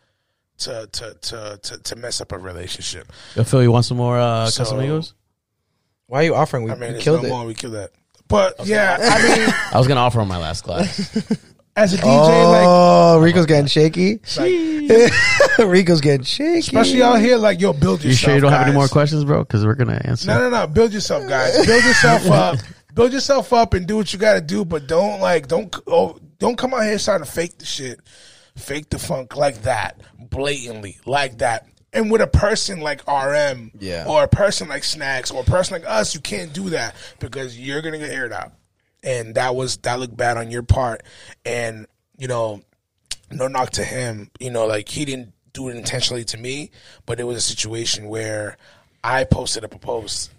to 0.59 0.87
to 0.91 1.15
to, 1.21 1.59
to, 1.63 1.79
to 1.83 1.97
mess 1.97 2.21
up 2.21 2.33
a 2.33 2.39
relationship. 2.39 3.13
Yo, 3.35 3.45
Phil, 3.45 3.63
you 3.63 3.73
want 3.73 3.85
some 3.85 3.97
more 3.99 4.19
uh, 4.19 4.47
So- 4.47 4.65
Casamigos? 4.65 5.13
Why 6.07 6.21
are 6.21 6.25
you 6.25 6.35
offering? 6.35 6.65
We, 6.65 6.71
I 6.71 6.75
mean, 6.75 6.81
we 6.81 6.93
there's 6.93 7.05
killed 7.05 7.23
no 7.23 7.29
it. 7.29 7.31
more. 7.33 7.45
We 7.45 7.53
kill 7.55 7.73
that. 7.73 7.91
But 8.29 8.67
yeah, 8.67 8.97
I 9.01 9.23
mean, 9.39 9.55
I 9.75 9.79
was 9.79 9.87
gonna 9.89 10.01
offer 10.01 10.21
on 10.21 10.29
my 10.29 10.39
last 10.39 10.65
glass. 10.65 11.11
as 11.79 11.95
a 11.95 11.97
DJ, 11.99 12.05
like 12.07 12.67
oh, 12.67 13.15
oh, 13.17 13.21
Rico's 13.21 13.47
getting 13.47 13.67
shaky. 13.67 14.21
like 14.37 15.13
Rico's 15.69 16.01
getting 16.01 16.25
shaky. 16.25 16.59
especially 16.59 17.03
out 17.03 17.21
here, 17.21 17.37
like 17.37 17.61
yo, 17.61 17.73
build 17.73 18.05
yourself. 18.05 18.05
you 18.05 18.15
sure 18.15 18.35
you 18.35 18.41
don't 18.41 18.53
have 18.53 18.67
any 18.67 18.75
more 18.75 18.89
questions, 18.89 19.25
bro? 19.25 19.45
Because 19.45 19.65
we're 19.65 19.75
gonna 19.75 20.01
answer. 20.05 20.27
No, 20.29 20.39
no, 20.39 20.51
no. 20.51 20.67
Build 20.67 20.93
yourself, 20.93 21.29
guys. 21.29 21.65
Build 21.67 21.85
yourself 21.85 22.27
up. 22.31 22.59
Build 22.95 23.13
yourself 23.13 23.53
up 23.53 23.75
and 23.75 23.87
do 23.87 23.97
what 23.97 24.13
you 24.13 24.19
got 24.19 24.35
to 24.35 24.41
do. 24.41 24.65
But 24.65 24.87
don't 24.89 25.21
like 25.21 25.47
don't 25.49 25.75
oh 25.87 26.19
don't 26.39 26.59
come 26.59 26.75
out 26.75 26.83
here 26.83 26.99
trying 26.99 27.21
to 27.21 27.27
fake 27.31 27.59
the 27.59 27.65
shit, 27.65 28.01
fake 28.57 28.91
the 28.91 28.99
funk 28.99 29.37
like 29.37 29.63
that, 29.63 30.01
blatantly 30.19 30.99
like 31.07 31.39
that. 31.39 31.67
And 31.93 32.11
with 32.11 32.21
a 32.21 32.27
person 32.27 32.81
like 32.81 33.01
RM, 33.09 33.71
Yeah. 33.79 34.05
or 34.07 34.23
a 34.25 34.29
person 34.29 34.69
like 34.69 34.85
Snacks, 34.85 35.31
or 35.31 35.41
a 35.41 35.45
person 35.45 35.81
like 35.81 35.89
us, 35.89 36.15
you 36.15 36.21
can't 36.21 36.53
do 36.53 36.71
that 36.71 36.95
because 37.19 37.59
you're 37.59 37.81
gonna 37.83 37.99
get 37.99 38.11
aired 38.11 38.33
out, 38.33 38.53
and 39.03 39.35
that 39.35 39.55
was 39.55 39.77
that 39.79 39.99
looked 39.99 40.17
bad 40.17 40.37
on 40.37 40.51
your 40.51 40.63
part. 40.63 41.03
And 41.45 41.87
you 42.19 42.29
know, 42.29 42.63
no 43.31 43.49
knock 43.49 43.71
to 43.71 43.85
him, 43.85 44.31
you 44.39 44.51
know, 44.51 44.67
like 44.67 44.89
he 44.89 45.05
didn't 45.05 45.33
do 45.53 45.69
it 45.69 45.77
intentionally 45.77 46.25
to 46.25 46.39
me, 46.39 46.71
but 47.07 47.21
it 47.21 47.25
was 47.25 47.37
a 47.37 47.41
situation 47.41 48.09
where 48.09 48.57
I 49.03 49.25
posted 49.25 49.65
up 49.65 49.75
a 49.75 49.79
post 49.79 50.31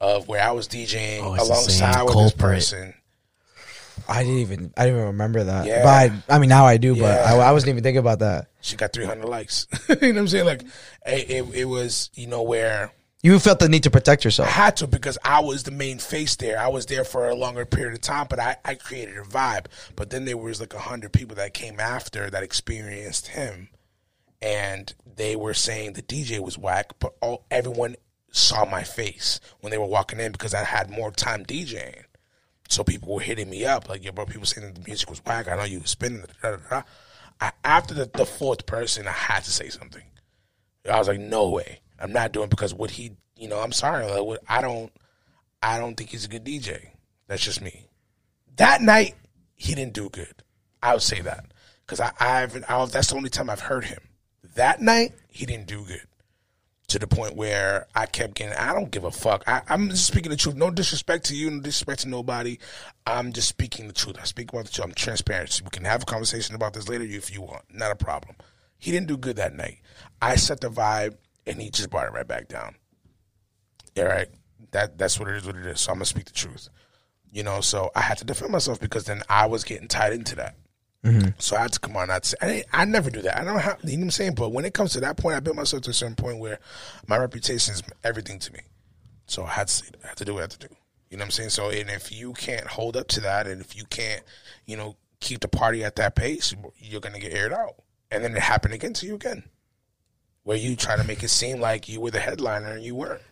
of 0.00 0.28
where 0.28 0.42
I 0.42 0.52
was 0.52 0.68
DJing 0.68 1.20
Oh, 1.22 1.34
alongside 1.34 2.02
with 2.04 2.14
this 2.14 2.32
person. 2.32 2.94
I 4.08 4.22
didn't 4.24 4.38
even 4.38 4.72
I 4.76 4.84
didn't 4.84 4.96
even 4.96 5.06
remember 5.08 5.44
that. 5.44 5.66
Yeah. 5.66 5.82
But 5.82 6.32
I, 6.32 6.36
I 6.36 6.38
mean 6.38 6.48
now 6.48 6.64
I 6.64 6.78
do, 6.78 6.96
but 6.96 7.20
I, 7.20 7.36
I 7.36 7.52
wasn't 7.52 7.70
even 7.70 7.82
thinking 7.82 7.98
about 7.98 8.20
that. 8.20 8.48
She 8.60 8.76
got 8.76 8.92
300 8.92 9.26
likes. 9.26 9.66
you 9.88 9.94
know 9.94 10.08
what 10.08 10.16
I'm 10.18 10.28
saying? 10.28 10.46
Like, 10.46 10.62
it, 11.06 11.30
it, 11.30 11.54
it 11.54 11.64
was, 11.64 12.10
you 12.14 12.26
know, 12.26 12.42
where 12.42 12.92
You 13.22 13.38
felt 13.38 13.58
the 13.58 13.68
need 13.68 13.82
to 13.82 13.90
protect 13.90 14.24
yourself. 14.24 14.48
I 14.48 14.52
had 14.52 14.76
to 14.78 14.86
because 14.86 15.18
I 15.22 15.40
was 15.40 15.64
the 15.64 15.70
main 15.70 15.98
face 15.98 16.36
there. 16.36 16.58
I 16.58 16.68
was 16.68 16.86
there 16.86 17.04
for 17.04 17.28
a 17.28 17.34
longer 17.34 17.66
period 17.66 17.92
of 17.92 18.00
time, 18.00 18.26
but 18.30 18.38
I, 18.38 18.56
I 18.64 18.74
created 18.76 19.18
a 19.18 19.22
vibe. 19.22 19.66
But 19.94 20.08
then 20.08 20.24
there 20.24 20.38
was 20.38 20.58
like 20.58 20.72
a 20.72 20.78
hundred 20.78 21.12
people 21.12 21.36
that 21.36 21.52
came 21.52 21.78
after 21.78 22.30
that 22.30 22.42
experienced 22.42 23.28
him, 23.28 23.68
and 24.40 24.94
they 25.04 25.36
were 25.36 25.52
saying 25.52 25.92
the 25.92 26.02
DJ 26.02 26.40
was 26.40 26.56
whack, 26.56 26.92
but 26.98 27.12
all 27.20 27.44
everyone 27.50 27.96
saw 28.32 28.64
my 28.64 28.84
face 28.84 29.38
when 29.60 29.70
they 29.70 29.78
were 29.78 29.84
walking 29.84 30.18
in 30.18 30.32
because 30.32 30.54
I 30.54 30.64
had 30.64 30.88
more 30.88 31.10
time 31.10 31.44
DJing. 31.44 32.04
So 32.70 32.84
people 32.84 33.14
were 33.14 33.20
hitting 33.20 33.50
me 33.50 33.66
up 33.66 33.86
like, 33.86 34.02
"Yo, 34.02 34.12
bro," 34.12 34.24
people 34.24 34.46
saying 34.46 34.66
that 34.66 34.80
the 34.80 34.88
music 34.88 35.10
was 35.10 35.22
whack. 35.26 35.46
I 35.46 35.56
know 35.56 35.64
you 35.64 35.80
was 35.80 35.90
spinning. 35.90 36.24
Da, 36.40 36.52
da, 36.52 36.56
da. 36.70 36.82
I, 37.40 37.52
after 37.64 37.94
the, 37.94 38.10
the 38.12 38.26
fourth 38.26 38.66
person, 38.66 39.06
I 39.08 39.12
had 39.12 39.44
to 39.44 39.50
say 39.50 39.68
something. 39.68 40.04
I 40.90 40.98
was 40.98 41.08
like, 41.08 41.20
no 41.20 41.48
way, 41.48 41.80
I'm 42.00 42.12
not 42.12 42.32
doing 42.32 42.48
because 42.48 42.74
what 42.74 42.90
he, 42.90 43.12
you 43.36 43.48
know, 43.48 43.58
I'm 43.60 43.72
sorry, 43.72 44.06
like, 44.06 44.24
what- 44.24 44.42
I 44.48 44.60
don't, 44.60 44.92
I 45.62 45.78
don't 45.78 45.96
think 45.96 46.10
he's 46.10 46.24
a 46.24 46.28
good 46.28 46.44
DJ. 46.44 46.90
That's 47.26 47.42
just 47.42 47.60
me. 47.60 47.86
That 48.56 48.80
night, 48.82 49.14
he 49.54 49.74
didn't 49.74 49.94
do 49.94 50.08
good. 50.08 50.42
I 50.82 50.94
would 50.94 51.02
say 51.02 51.20
that 51.20 51.44
because 51.86 52.00
I, 52.00 52.12
I've, 52.18 52.64
I, 52.68 52.84
that's 52.86 53.08
the 53.10 53.16
only 53.16 53.30
time 53.30 53.50
I've 53.50 53.60
heard 53.60 53.84
him. 53.84 54.00
That 54.54 54.80
night, 54.80 55.12
he 55.28 55.46
didn't 55.46 55.66
do 55.66 55.84
good 55.84 56.02
to 56.88 56.98
the 56.98 57.06
point 57.06 57.36
where 57.36 57.86
I 57.94 58.06
kept 58.06 58.34
getting, 58.34 58.56
I 58.58 58.72
don't 58.72 58.90
give 58.90 59.04
a 59.04 59.12
fuck. 59.12 59.44
I, 59.46 59.62
I'm 59.68 59.90
just 59.90 60.06
speaking 60.06 60.30
the 60.30 60.36
truth. 60.36 60.56
No 60.56 60.70
disrespect 60.70 61.26
to 61.26 61.36
you, 61.36 61.48
no 61.50 61.60
disrespect 61.60 62.00
to 62.00 62.08
nobody. 62.08 62.58
I'm 63.06 63.32
just 63.32 63.48
speaking 63.48 63.86
the 63.86 63.92
truth. 63.92 64.16
I 64.20 64.24
speak 64.24 64.50
about 64.52 64.64
the 64.64 64.72
truth. 64.72 64.86
I'm 64.88 64.94
transparent. 64.94 65.60
We 65.62 65.70
can 65.70 65.84
have 65.84 66.02
a 66.02 66.06
conversation 66.06 66.56
about 66.56 66.72
this 66.74 66.88
later 66.88 67.04
if 67.04 67.32
you 67.32 67.42
want. 67.42 67.62
Not 67.72 67.92
a 67.92 67.96
problem. 67.96 68.34
He 68.76 68.90
didn't 68.90 69.06
do 69.06 69.16
good 69.16 69.36
that 69.36 69.54
night. 69.54 69.78
I 70.20 70.34
set 70.34 70.60
the 70.62 70.68
vibe, 70.70 71.16
and 71.50 71.60
he 71.60 71.70
just 71.70 71.90
brought 71.90 72.06
it 72.06 72.12
right 72.12 72.26
back 72.26 72.48
down. 72.48 72.76
All 73.98 74.04
right, 74.04 74.28
that 74.70 74.98
that's 74.98 75.18
what 75.18 75.28
it 75.28 75.36
is. 75.36 75.46
What 75.46 75.56
it 75.56 75.66
is. 75.66 75.80
So 75.80 75.92
I'm 75.92 75.98
gonna 75.98 76.06
speak 76.06 76.26
the 76.26 76.32
truth. 76.32 76.68
You 77.32 77.42
know, 77.42 77.60
so 77.60 77.90
I 77.94 78.00
had 78.00 78.18
to 78.18 78.24
defend 78.24 78.50
myself 78.50 78.80
because 78.80 79.04
then 79.04 79.22
I 79.28 79.46
was 79.46 79.62
getting 79.62 79.88
tied 79.88 80.12
into 80.12 80.34
that. 80.36 80.56
Mm-hmm. 81.04 81.28
So 81.38 81.56
I 81.56 81.60
had 81.60 81.72
to 81.72 81.80
come 81.80 81.96
on. 81.96 82.10
I'd 82.10 82.24
say, 82.24 82.36
I, 82.42 82.64
I 82.72 82.84
never 82.84 83.08
do 83.08 83.22
that. 83.22 83.38
I 83.38 83.44
don't 83.44 83.58
have, 83.58 83.78
you 83.84 83.92
know 83.92 84.00
what 84.00 84.04
I'm 84.06 84.10
saying? 84.10 84.34
But 84.34 84.50
when 84.50 84.64
it 84.64 84.74
comes 84.74 84.92
to 84.94 85.00
that 85.00 85.16
point, 85.16 85.36
I 85.36 85.40
built 85.40 85.56
myself 85.56 85.82
to 85.84 85.90
a 85.90 85.94
certain 85.94 86.16
point 86.16 86.40
where 86.40 86.58
my 87.06 87.16
reputation 87.16 87.72
is 87.72 87.82
everything 88.04 88.38
to 88.40 88.52
me. 88.52 88.60
So 89.26 89.44
I 89.44 89.50
had 89.50 89.68
to. 89.68 89.84
I 90.04 90.08
had 90.08 90.16
to 90.18 90.24
do 90.24 90.34
what 90.34 90.40
I 90.40 90.42
had 90.42 90.50
to 90.50 90.68
do. 90.68 90.74
You 91.10 91.16
know 91.16 91.22
what 91.22 91.26
I'm 91.26 91.30
saying? 91.30 91.50
So, 91.50 91.70
and 91.70 91.88
if 91.90 92.12
you 92.12 92.32
can't 92.32 92.66
hold 92.66 92.96
up 92.96 93.08
to 93.08 93.20
that, 93.20 93.46
and 93.46 93.60
if 93.60 93.76
you 93.76 93.84
can't, 93.84 94.22
you 94.66 94.76
know, 94.76 94.96
keep 95.20 95.40
the 95.40 95.48
party 95.48 95.84
at 95.84 95.96
that 95.96 96.14
pace, 96.14 96.54
you're 96.76 97.00
going 97.00 97.14
to 97.14 97.20
get 97.20 97.32
aired 97.32 97.52
out. 97.52 97.76
And 98.10 98.24
then 98.24 98.36
it 98.36 98.42
happened 98.42 98.74
again 98.74 98.92
to 98.94 99.06
you 99.06 99.14
again, 99.14 99.44
where 100.50 100.58
you 100.58 100.74
try 100.74 100.96
to 100.96 101.04
make 101.04 101.22
it 101.22 101.28
seem 101.28 101.60
like 101.60 101.88
you 101.88 102.00
were 102.00 102.10
the 102.10 102.18
headliner 102.18 102.72
and 102.72 102.82
you 102.82 102.92
weren't. 102.96 103.22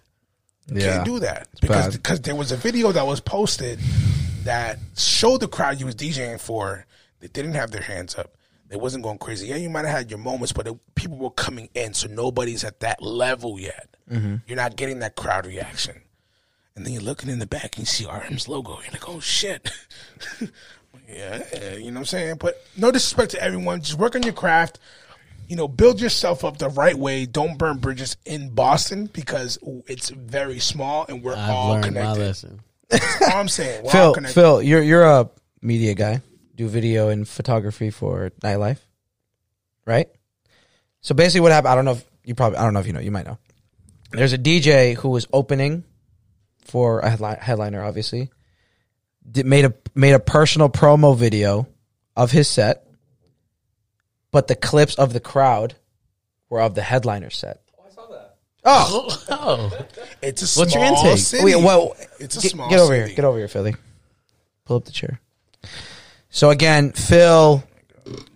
You 0.68 0.82
Yeah. 0.82 0.92
Can't 0.92 1.04
do 1.04 1.18
that 1.18 1.48
because 1.60 1.86
bad. 1.86 1.92
because 1.94 2.20
there 2.20 2.36
was 2.36 2.52
a 2.52 2.56
video 2.56 2.92
that 2.92 3.04
was 3.04 3.18
posted 3.18 3.80
that 4.44 4.78
showed 4.96 5.40
the 5.40 5.48
crowd 5.48 5.80
you 5.80 5.86
was 5.86 5.96
DJing 5.96 6.40
for. 6.40 6.86
They 7.18 7.26
didn't 7.26 7.54
have 7.54 7.72
their 7.72 7.82
hands 7.82 8.14
up. 8.14 8.36
They 8.68 8.76
wasn't 8.76 9.02
going 9.02 9.18
crazy. 9.18 9.48
Yeah, 9.48 9.56
you 9.56 9.68
might 9.68 9.84
have 9.84 9.96
had 9.96 10.10
your 10.12 10.20
moments, 10.20 10.52
but 10.52 10.68
it, 10.68 10.76
people 10.94 11.16
were 11.18 11.30
coming 11.30 11.70
in, 11.74 11.92
so 11.92 12.06
nobody's 12.06 12.62
at 12.62 12.78
that 12.80 13.02
level 13.02 13.58
yet. 13.58 13.96
Mm-hmm. 14.08 14.36
You're 14.46 14.56
not 14.56 14.76
getting 14.76 15.00
that 15.00 15.16
crowd 15.16 15.44
reaction. 15.44 16.00
And 16.76 16.86
then 16.86 16.92
you're 16.92 17.02
looking 17.02 17.30
in 17.30 17.40
the 17.40 17.48
back 17.48 17.76
and 17.76 17.78
you 17.78 17.86
see 17.86 18.06
RM's 18.06 18.46
logo. 18.46 18.78
You're 18.80 18.92
like, 18.92 19.08
oh 19.08 19.18
shit. 19.18 19.72
yeah, 21.08 21.42
you 21.74 21.86
know 21.86 21.94
what 21.94 21.96
I'm 21.96 22.04
saying? 22.04 22.36
But 22.38 22.64
no 22.76 22.92
disrespect 22.92 23.32
to 23.32 23.42
everyone. 23.42 23.80
Just 23.80 23.98
work 23.98 24.14
on 24.14 24.22
your 24.22 24.34
craft. 24.34 24.78
You 25.48 25.56
know, 25.56 25.66
build 25.66 26.00
yourself 26.00 26.44
up 26.44 26.58
the 26.58 26.68
right 26.68 26.96
way. 26.96 27.24
Don't 27.26 27.56
burn 27.56 27.78
bridges 27.78 28.16
in 28.24 28.50
Boston 28.50 29.06
because 29.06 29.58
it's 29.86 30.10
very 30.10 30.58
small 30.58 31.06
and 31.08 31.22
we're 31.22 31.34
I've 31.34 31.50
all 31.50 31.82
connected. 31.82 32.60
all 32.92 33.30
I'm 33.32 33.48
saying. 33.48 33.84
We're 33.84 33.90
Phil. 33.90 34.14
Phil, 34.14 34.62
you're 34.62 34.82
you're 34.82 35.04
a 35.04 35.30
media 35.62 35.94
guy. 35.94 36.20
Do 36.54 36.68
video 36.68 37.08
and 37.08 37.26
photography 37.26 37.90
for 37.90 38.30
nightlife, 38.42 38.78
right? 39.86 40.08
So 41.00 41.14
basically, 41.14 41.42
what 41.42 41.52
happened? 41.52 41.72
I 41.72 41.74
don't 41.76 41.84
know 41.84 41.92
if 41.92 42.04
you 42.24 42.34
probably 42.34 42.58
I 42.58 42.64
don't 42.64 42.74
know 42.74 42.80
if 42.80 42.86
you 42.86 42.92
know. 42.92 43.00
You 43.00 43.10
might 43.12 43.26
know. 43.26 43.38
There's 44.10 44.32
a 44.32 44.38
DJ 44.38 44.96
who 44.96 45.10
was 45.10 45.26
opening 45.32 45.84
for 46.64 47.00
a 47.00 47.10
headli- 47.10 47.38
headliner. 47.38 47.84
Obviously, 47.84 48.30
did, 49.30 49.46
made 49.46 49.66
a 49.66 49.74
made 49.94 50.14
a 50.14 50.18
personal 50.18 50.68
promo 50.68 51.16
video 51.16 51.68
of 52.16 52.32
his 52.32 52.48
set, 52.48 52.87
but 54.30 54.48
the 54.48 54.54
clips 54.54 54.94
of 54.96 55.12
the 55.12 55.20
crowd 55.20 55.74
were 56.48 56.60
of 56.60 56.74
the 56.74 56.82
headliner 56.82 57.30
set. 57.30 57.60
Oh, 57.78 57.84
I 57.86 57.90
saw 57.90 58.06
that. 58.08 58.36
Oh, 58.64 59.24
oh. 59.30 59.86
It's 60.22 60.42
a 60.42 60.46
small 60.46 60.64
What's 60.64 60.74
your 60.74 60.84
intake? 60.84 61.18
city. 61.18 61.44
Wait, 61.44 61.56
well, 61.56 61.96
it's 62.18 62.36
a 62.36 62.40
get, 62.40 62.50
small 62.50 62.70
get 62.70 62.78
over 62.80 62.94
city. 62.94 63.06
here. 63.08 63.16
Get 63.16 63.24
over 63.24 63.38
here, 63.38 63.48
Philly. 63.48 63.74
Pull 64.64 64.76
up 64.78 64.84
the 64.84 64.92
chair. 64.92 65.20
So 66.30 66.50
again, 66.50 66.92
Phil, 66.92 67.64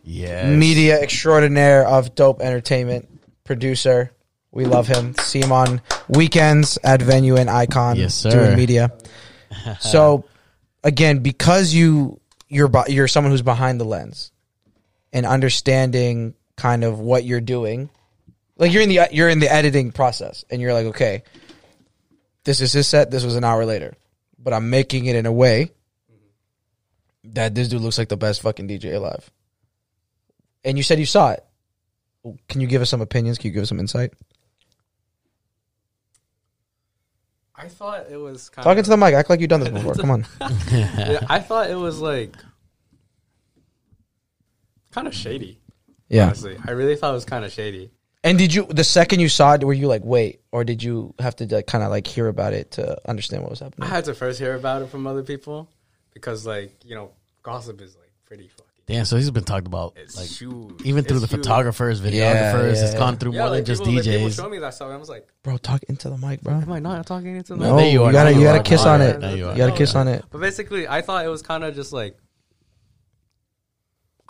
yeah. 0.05 0.49
media 0.49 1.01
extraordinaire 1.01 1.87
of 1.87 2.15
Dope 2.15 2.41
Entertainment, 2.41 3.09
producer. 3.45 4.13
We 4.51 4.65
love 4.67 4.87
him. 4.87 5.15
See 5.15 5.41
him 5.41 5.53
on 5.53 5.81
weekends 6.09 6.79
at 6.85 7.01
Venue 7.01 7.37
and 7.37 7.49
Icon. 7.49 7.97
Yes, 7.97 8.15
sir. 8.15 8.31
Doing 8.31 8.57
media. 8.57 8.93
so 9.81 10.25
again, 10.85 11.21
because 11.21 11.73
you 11.73 12.21
you're 12.49 12.69
be- 12.69 12.93
you're 12.93 13.09
someone 13.09 13.31
who's 13.31 13.43
behind 13.43 13.81
the 13.81 13.85
lens 13.85 14.31
and 15.13 15.27
understanding 15.27 16.35
kind 16.57 16.85
of 16.85 16.99
what 16.99 17.25
you're 17.25 17.41
doing, 17.41 17.91
like 18.57 18.73
you're 18.73 18.83
in 18.83 18.89
the 18.89 19.09
you're 19.11 19.29
in 19.29 19.39
the 19.39 19.53
editing 19.53 19.93
process, 19.93 20.45
and 20.51 20.61
you're 20.61 20.73
like, 20.73 20.87
okay, 20.87 21.23
this 22.45 22.61
is 22.61 22.73
his 22.73 22.87
set. 22.87 23.11
This 23.11 23.25
was 23.25 23.37
an 23.37 23.45
hour 23.45 23.65
later, 23.65 23.95
but 24.39 24.53
I'm 24.53 24.71
making 24.71 25.07
it 25.07 25.17
in 25.17 25.27
a 25.27 25.33
way 25.33 25.71
that 27.25 27.55
this 27.55 27.69
dude 27.69 27.81
looks 27.83 27.99
like 27.99 28.09
the 28.09 28.17
best 28.17 28.43
fucking 28.43 28.69
DJ 28.69 28.95
alive. 28.95 29.31
And 30.65 30.77
you 30.77 30.85
said 30.85 30.99
you 30.99 31.07
saw 31.07 31.31
it. 31.33 31.45
Can 32.49 32.61
you 32.61 32.67
give 32.67 32.83
us 32.83 32.91
some 32.91 33.01
opinions? 33.01 33.39
Can 33.39 33.49
you 33.49 33.55
give 33.55 33.63
us 33.63 33.69
some 33.69 33.81
insight? 33.81 34.13
I 37.55 37.69
thought 37.69 38.07
it 38.11 38.17
was 38.17 38.49
kind 38.49 38.65
Talking 38.65 38.81
of, 38.81 38.85
to 38.87 38.91
the 38.91 38.97
mic. 38.97 39.15
Act 39.15 39.31
like 39.31 39.41
you've 39.41 39.51
done 39.51 39.61
this 39.61 39.69
before. 39.69 39.95
Come 39.95 40.11
on. 40.11 40.27
Yeah, 40.71 41.25
I 41.29 41.39
thought 41.39 41.71
it 41.71 41.77
was 41.77 42.01
like 42.01 42.35
kind 44.93 45.09
of 45.09 45.15
shady. 45.15 45.59
Yeah. 46.09 46.27
Honestly, 46.27 46.57
I 46.65 46.71
really 46.73 46.95
thought 46.97 47.11
it 47.11 47.15
was 47.15 47.25
kind 47.25 47.45
of 47.45 47.53
shady. 47.53 47.91
And 48.25 48.39
did 48.39 48.55
you 48.55 48.67
the 48.67 48.85
second 48.85 49.19
you 49.21 49.29
saw 49.29 49.55
it, 49.55 49.65
were 49.65 49.73
you 49.73 49.89
like, 49.89 50.03
wait, 50.05 50.41
or 50.53 50.63
did 50.63 50.83
you 50.83 51.13
have 51.19 51.35
to 51.37 51.47
like 51.53 51.67
kind 51.67 51.83
of 51.83 51.91
like 51.91 52.07
hear 52.07 52.29
about 52.29 52.53
it 52.53 52.71
to 52.73 52.97
understand 53.09 53.43
what 53.43 53.51
was 53.51 53.61
happening? 53.61 53.89
I 53.89 53.91
had 53.93 54.05
to 54.05 54.15
first 54.15 54.39
hear 54.39 54.55
about 54.55 54.83
it 54.83 54.89
from 54.91 55.07
other 55.09 55.23
people 55.25 55.69
because, 56.15 56.47
like, 56.47 56.73
you 56.85 56.95
know, 56.95 57.11
gossip 57.43 57.81
is 57.81 57.97
like 57.97 58.13
pretty 58.27 58.47
fucking. 58.49 58.67
Damn, 58.87 59.05
so 59.07 59.17
he's 59.17 59.31
been 59.31 59.45
talked 59.45 59.67
about 59.67 59.95
It's 59.97 60.17
like 60.17 60.27
huge. 60.29 60.83
even 60.85 61.05
through 61.05 61.19
It's 61.19 61.27
the 61.31 61.37
huge. 61.37 61.45
photographers, 61.47 62.01
videographers. 62.01 62.13
Yeah, 62.13 62.83
it's 62.83 62.93
yeah, 62.93 62.99
gone 62.99 63.17
through 63.17 63.33
Yeah, 63.33 63.39
more 63.41 63.49
like 63.51 63.59
than 63.59 63.65
just 63.65 63.81
people, 63.83 63.95
like, 63.95 64.05
people 64.05 64.29
DJs. 64.29 64.37
showed 64.37 64.51
me 64.51 64.59
that 64.59 64.75
stuff. 64.75 64.87
and 64.87 64.95
I 64.95 64.99
was 64.99 65.09
like, 65.09 65.27
Bro, 65.45 65.59
talk 65.59 65.83
into 65.85 66.11
the 66.11 66.19
mic, 66.19 66.43
bro. 66.43 66.55
am 66.55 66.71
I 66.71 66.79
not 66.81 67.07
talking 67.07 67.37
into 67.37 67.55
the 67.55 67.61
No, 67.65 67.77
there 67.77 67.87
you 67.87 67.93
you, 67.93 68.05
are. 68.05 68.13
gotta 68.13 68.33
you 68.33 68.41
you 68.41 68.45
gotta 68.45 68.63
kiss 68.63 68.85
on 68.85 69.01
it. 69.01 69.23
you. 69.37 69.49
You 69.51 69.57
gotta 69.57 69.77
kiss 69.77 69.95
on 69.95 70.09
it. 70.09 70.25
But 70.31 70.41
basically, 70.41 70.87
I 70.89 71.01
thought 71.01 71.25
it 71.25 71.29
was 71.29 71.43
kind 71.43 71.65
of 71.65 71.75
just 71.75 71.93
like. 71.93 72.17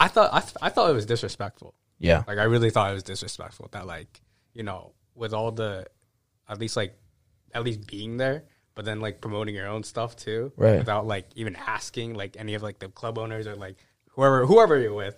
I 0.05 0.09
thought 0.09 0.31
I, 0.33 0.41
th- 0.41 0.57
I 0.61 0.69
thought 0.69 0.91
it 0.91 0.95
was 0.95 1.07
disrespectful. 1.07 1.75
Yeah. 1.99 2.25
Like 2.27 2.39
I 2.39 2.45
really 2.45 2.71
thought 2.71 2.91
it 2.91 2.95
was 2.95 3.03
disrespectful 3.05 3.69
that 3.73 3.87
like 3.87 4.21
you 4.55 4.63
know 4.63 4.93
with 5.15 5.33
all 5.33 5.53
the 5.53 5.87
at 6.49 6.59
least 6.59 6.77
like 6.77 6.97
at 7.55 7.63
least 7.65 7.87
being 7.87 8.17
there, 8.17 8.45
but 8.75 8.85
then 8.85 9.01
like 9.01 9.21
promoting 9.21 9.55
your 9.55 9.69
own 9.69 9.85
stuff 9.85 10.17
too, 10.17 10.53
Right. 10.57 10.79
Without 10.79 11.07
like 11.07 11.29
even 11.37 11.55
asking 11.57 12.15
like 12.15 12.37
any 12.39 12.55
of 12.55 12.63
like 12.63 12.79
the 12.79 12.89
club 12.89 13.19
owners 13.19 13.47
or 13.47 13.55
like 13.57 13.77
whoever 14.11 14.45
whoever 14.47 14.79
you're 14.79 14.95
with. 14.95 15.17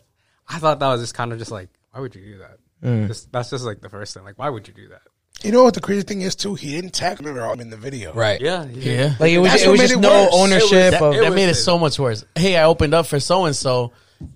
I 0.48 0.58
thought 0.58 0.78
that 0.80 0.88
was 0.88 1.00
just 1.00 1.14
kind 1.14 1.32
of 1.32 1.38
just 1.38 1.50
like 1.50 1.70
why 1.92 2.00
would 2.00 2.14
you 2.14 2.22
do 2.22 2.38
that? 2.38 2.58
Mm. 2.82 3.06
Just, 3.08 3.32
that's 3.32 3.48
just 3.50 3.64
like 3.64 3.80
the 3.80 3.88
first 3.88 4.12
thing. 4.14 4.24
Like 4.24 4.38
why 4.38 4.50
would 4.50 4.68
you 4.68 4.74
do 4.74 4.88
that? 4.88 5.02
You 5.42 5.52
know 5.52 5.62
what 5.64 5.74
the 5.74 5.80
crazy 5.80 6.02
thing 6.02 6.20
is 6.22 6.36
too? 6.36 6.54
He 6.54 6.72
didn't 6.72 6.92
tag 6.92 7.20
me 7.22 7.38
all 7.38 7.58
in 7.60 7.70
the 7.70 7.76
video. 7.76 8.12
Right. 8.12 8.40
Yeah, 8.40 8.64
Yeah. 8.66 9.14
Like 9.18 9.32
it 9.32 9.38
was 9.38 9.52
That's 9.52 9.64
it 9.64 9.68
was 9.70 9.80
just 9.80 9.94
it 9.94 9.98
no 10.00 10.24
worse. 10.24 10.30
ownership 10.32 10.90
that, 10.92 11.02
of 11.02 11.14
that 11.14 11.32
made 11.32 11.48
it 11.48 11.50
it. 11.50 11.54
so 11.54 11.78
much 11.78 11.98
worse. 11.98 12.24
Hey, 12.34 12.56
I 12.56 12.64
opened 12.64 12.92
up 12.94 13.06
for 13.06 13.18
so 13.20 13.46
and 13.46 13.56
so. 13.56 13.92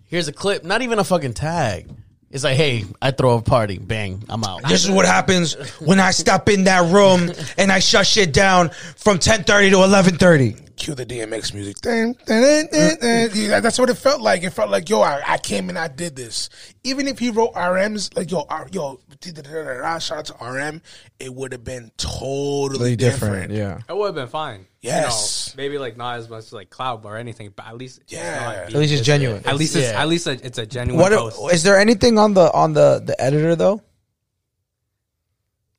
Here's 0.06 0.28
a 0.28 0.32
clip. 0.32 0.64
Not 0.64 0.82
even 0.82 0.98
a 0.98 1.04
fucking 1.04 1.34
tag. 1.34 1.90
It's 2.30 2.44
like, 2.44 2.56
hey, 2.56 2.84
I 3.00 3.10
throw 3.10 3.38
a 3.38 3.42
party, 3.42 3.78
bang, 3.78 4.22
I'm 4.28 4.44
out. 4.44 4.62
This 4.68 4.84
is 4.84 4.90
what 4.90 5.06
happens 5.06 5.54
when 5.80 5.98
I 5.98 6.10
step 6.10 6.50
in 6.50 6.64
that 6.64 6.92
room 6.92 7.32
and 7.56 7.72
I 7.72 7.78
shut 7.78 8.06
shit 8.06 8.34
down 8.34 8.68
from 8.96 9.18
ten 9.18 9.44
thirty 9.44 9.70
to 9.70 9.82
eleven 9.82 10.16
thirty. 10.16 10.56
Cue 10.78 10.94
the 10.94 11.04
DMX 11.04 11.52
music. 11.54 11.76
Mm. 11.78 13.34
Yeah, 13.34 13.60
That's 13.60 13.78
what 13.78 13.90
it 13.90 13.94
felt 13.96 14.20
like. 14.20 14.42
It 14.44 14.50
felt 14.50 14.70
like, 14.70 14.88
yo, 14.88 15.00
I, 15.02 15.20
I 15.26 15.38
came 15.38 15.68
and 15.68 15.78
I 15.78 15.88
did 15.88 16.14
this. 16.16 16.48
Even 16.84 17.08
if 17.08 17.18
he 17.18 17.30
wrote 17.30 17.52
RMs, 17.54 18.16
like, 18.16 18.30
yo, 18.30 18.46
R, 18.48 18.68
yo, 18.70 19.00
shout 19.98 20.10
out 20.12 20.24
to 20.26 20.34
RM, 20.44 20.80
it 21.18 21.34
would 21.34 21.52
have 21.52 21.64
been 21.64 21.90
totally 21.96 22.96
different. 22.96 23.52
Yeah. 23.52 23.80
It 23.88 23.96
would 23.96 24.06
have 24.06 24.14
been 24.14 24.28
fine. 24.28 24.66
Yes. 24.80 25.52
You 25.52 25.56
know, 25.60 25.62
maybe 25.64 25.78
like 25.78 25.96
not 25.96 26.18
as 26.18 26.28
much 26.30 26.44
as 26.44 26.52
like 26.52 26.70
cloud 26.70 27.04
or 27.04 27.16
anything, 27.16 27.52
but 27.54 27.66
at 27.66 27.76
least 27.76 27.98
it's 28.02 28.12
Yeah. 28.12 28.40
not 28.40 28.54
At 28.56 28.72
least 28.72 28.92
it's 28.92 29.00
this- 29.00 29.06
genuine. 29.06 29.42
At 29.44 29.56
least 29.56 29.74
it's 29.74 29.90
Yeah. 29.90 30.00
at 30.00 30.08
least 30.08 30.26
a, 30.28 30.32
it's 30.46 30.58
a 30.58 30.66
genuine 30.66 31.00
What 31.00 31.10
post. 31.12 31.52
is 31.52 31.64
there 31.64 31.76
anything 31.78 32.16
on 32.18 32.34
the 32.34 32.52
on 32.52 32.74
the 32.74 33.02
the 33.04 33.20
editor 33.20 33.56
though? 33.56 33.82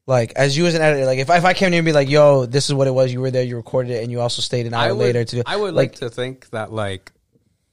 Like 0.10 0.34
as 0.36 0.58
you 0.58 0.66
as 0.66 0.74
an 0.74 0.82
editor, 0.82 1.06
like 1.06 1.20
if 1.20 1.30
I, 1.30 1.38
if 1.38 1.46
I 1.46 1.54
came 1.54 1.70
to 1.70 1.76
you 1.76 1.82
and 1.82 1.86
be 1.86 1.94
like, 1.94 2.10
"Yo, 2.10 2.48
this 2.48 2.68
is 2.68 2.74
what 2.74 2.88
it 2.88 2.92
was. 2.96 3.14
You 3.14 3.22
were 3.22 3.30
there. 3.30 3.44
You 3.44 3.58
recorded 3.58 3.92
it, 3.92 4.02
and 4.02 4.12
you 4.12 4.22
also 4.22 4.42
stayed 4.42 4.66
an 4.66 4.74
hour 4.74 4.86
I 4.86 4.92
would, 4.92 4.98
later 4.98 5.24
to." 5.24 5.36
do 5.36 5.44
I 5.46 5.56
would 5.56 5.76
like, 5.76 5.94
to 5.98 6.10
think 6.10 6.50
that 6.50 6.74
like 6.74 7.12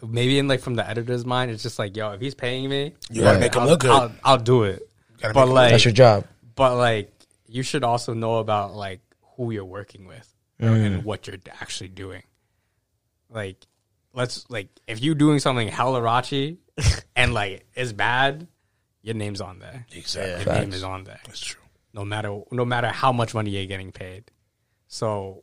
maybe 0.06 0.38
in 0.38 0.46
like 0.46 0.60
from 0.60 0.74
the 0.74 0.86
editor's 0.86 1.24
mind, 1.24 1.50
it's 1.50 1.62
just 1.62 1.78
like, 1.78 1.96
yo, 1.96 2.12
if 2.12 2.20
he's 2.20 2.34
paying 2.34 2.68
me, 2.68 2.92
You 3.10 3.22
gotta 3.22 3.38
make 3.40 3.54
him 3.54 3.62
I'll, 3.62 3.68
look 3.68 3.80
good. 3.80 3.90
I'll, 3.90 4.12
I'll 4.22 4.36
do 4.36 4.64
it. 4.64 4.86
Gotta 5.22 5.32
But 5.32 5.48
like, 5.48 5.70
That's 5.70 5.86
your 5.86 5.94
job. 5.94 6.26
but 6.54 6.76
like, 6.76 7.10
you 7.48 7.62
should 7.62 7.84
also 7.84 8.12
know 8.12 8.36
about 8.36 8.74
like 8.74 9.00
who 9.38 9.50
you're 9.50 9.64
working 9.64 10.06
with 10.06 10.30
mm. 10.60 10.68
and 10.68 11.04
what 11.04 11.26
you're 11.26 11.38
actually 11.58 11.88
doing. 11.88 12.22
Like, 13.30 13.56
let's 14.12 14.44
like 14.50 14.68
if 14.86 15.00
you're 15.00 15.14
doing 15.14 15.38
something 15.38 15.68
hella 15.68 16.02
raunchy 16.02 16.58
and 17.16 17.32
like 17.32 17.64
it's 17.74 17.92
bad, 17.92 18.46
your 19.00 19.14
name's 19.14 19.40
on 19.40 19.58
there. 19.58 19.86
Exactly. 19.90 20.52
Your 20.52 20.60
name 20.60 20.74
is 20.74 20.82
on 20.82 21.04
there. 21.04 21.20
That's 21.24 21.40
true. 21.40 21.62
No 21.96 22.04
matter 22.04 22.40
no 22.52 22.64
matter 22.64 22.88
how 22.88 23.10
much 23.10 23.34
money 23.34 23.50
you're 23.50 23.66
getting 23.66 23.90
paid. 23.90 24.30
So 24.86 25.42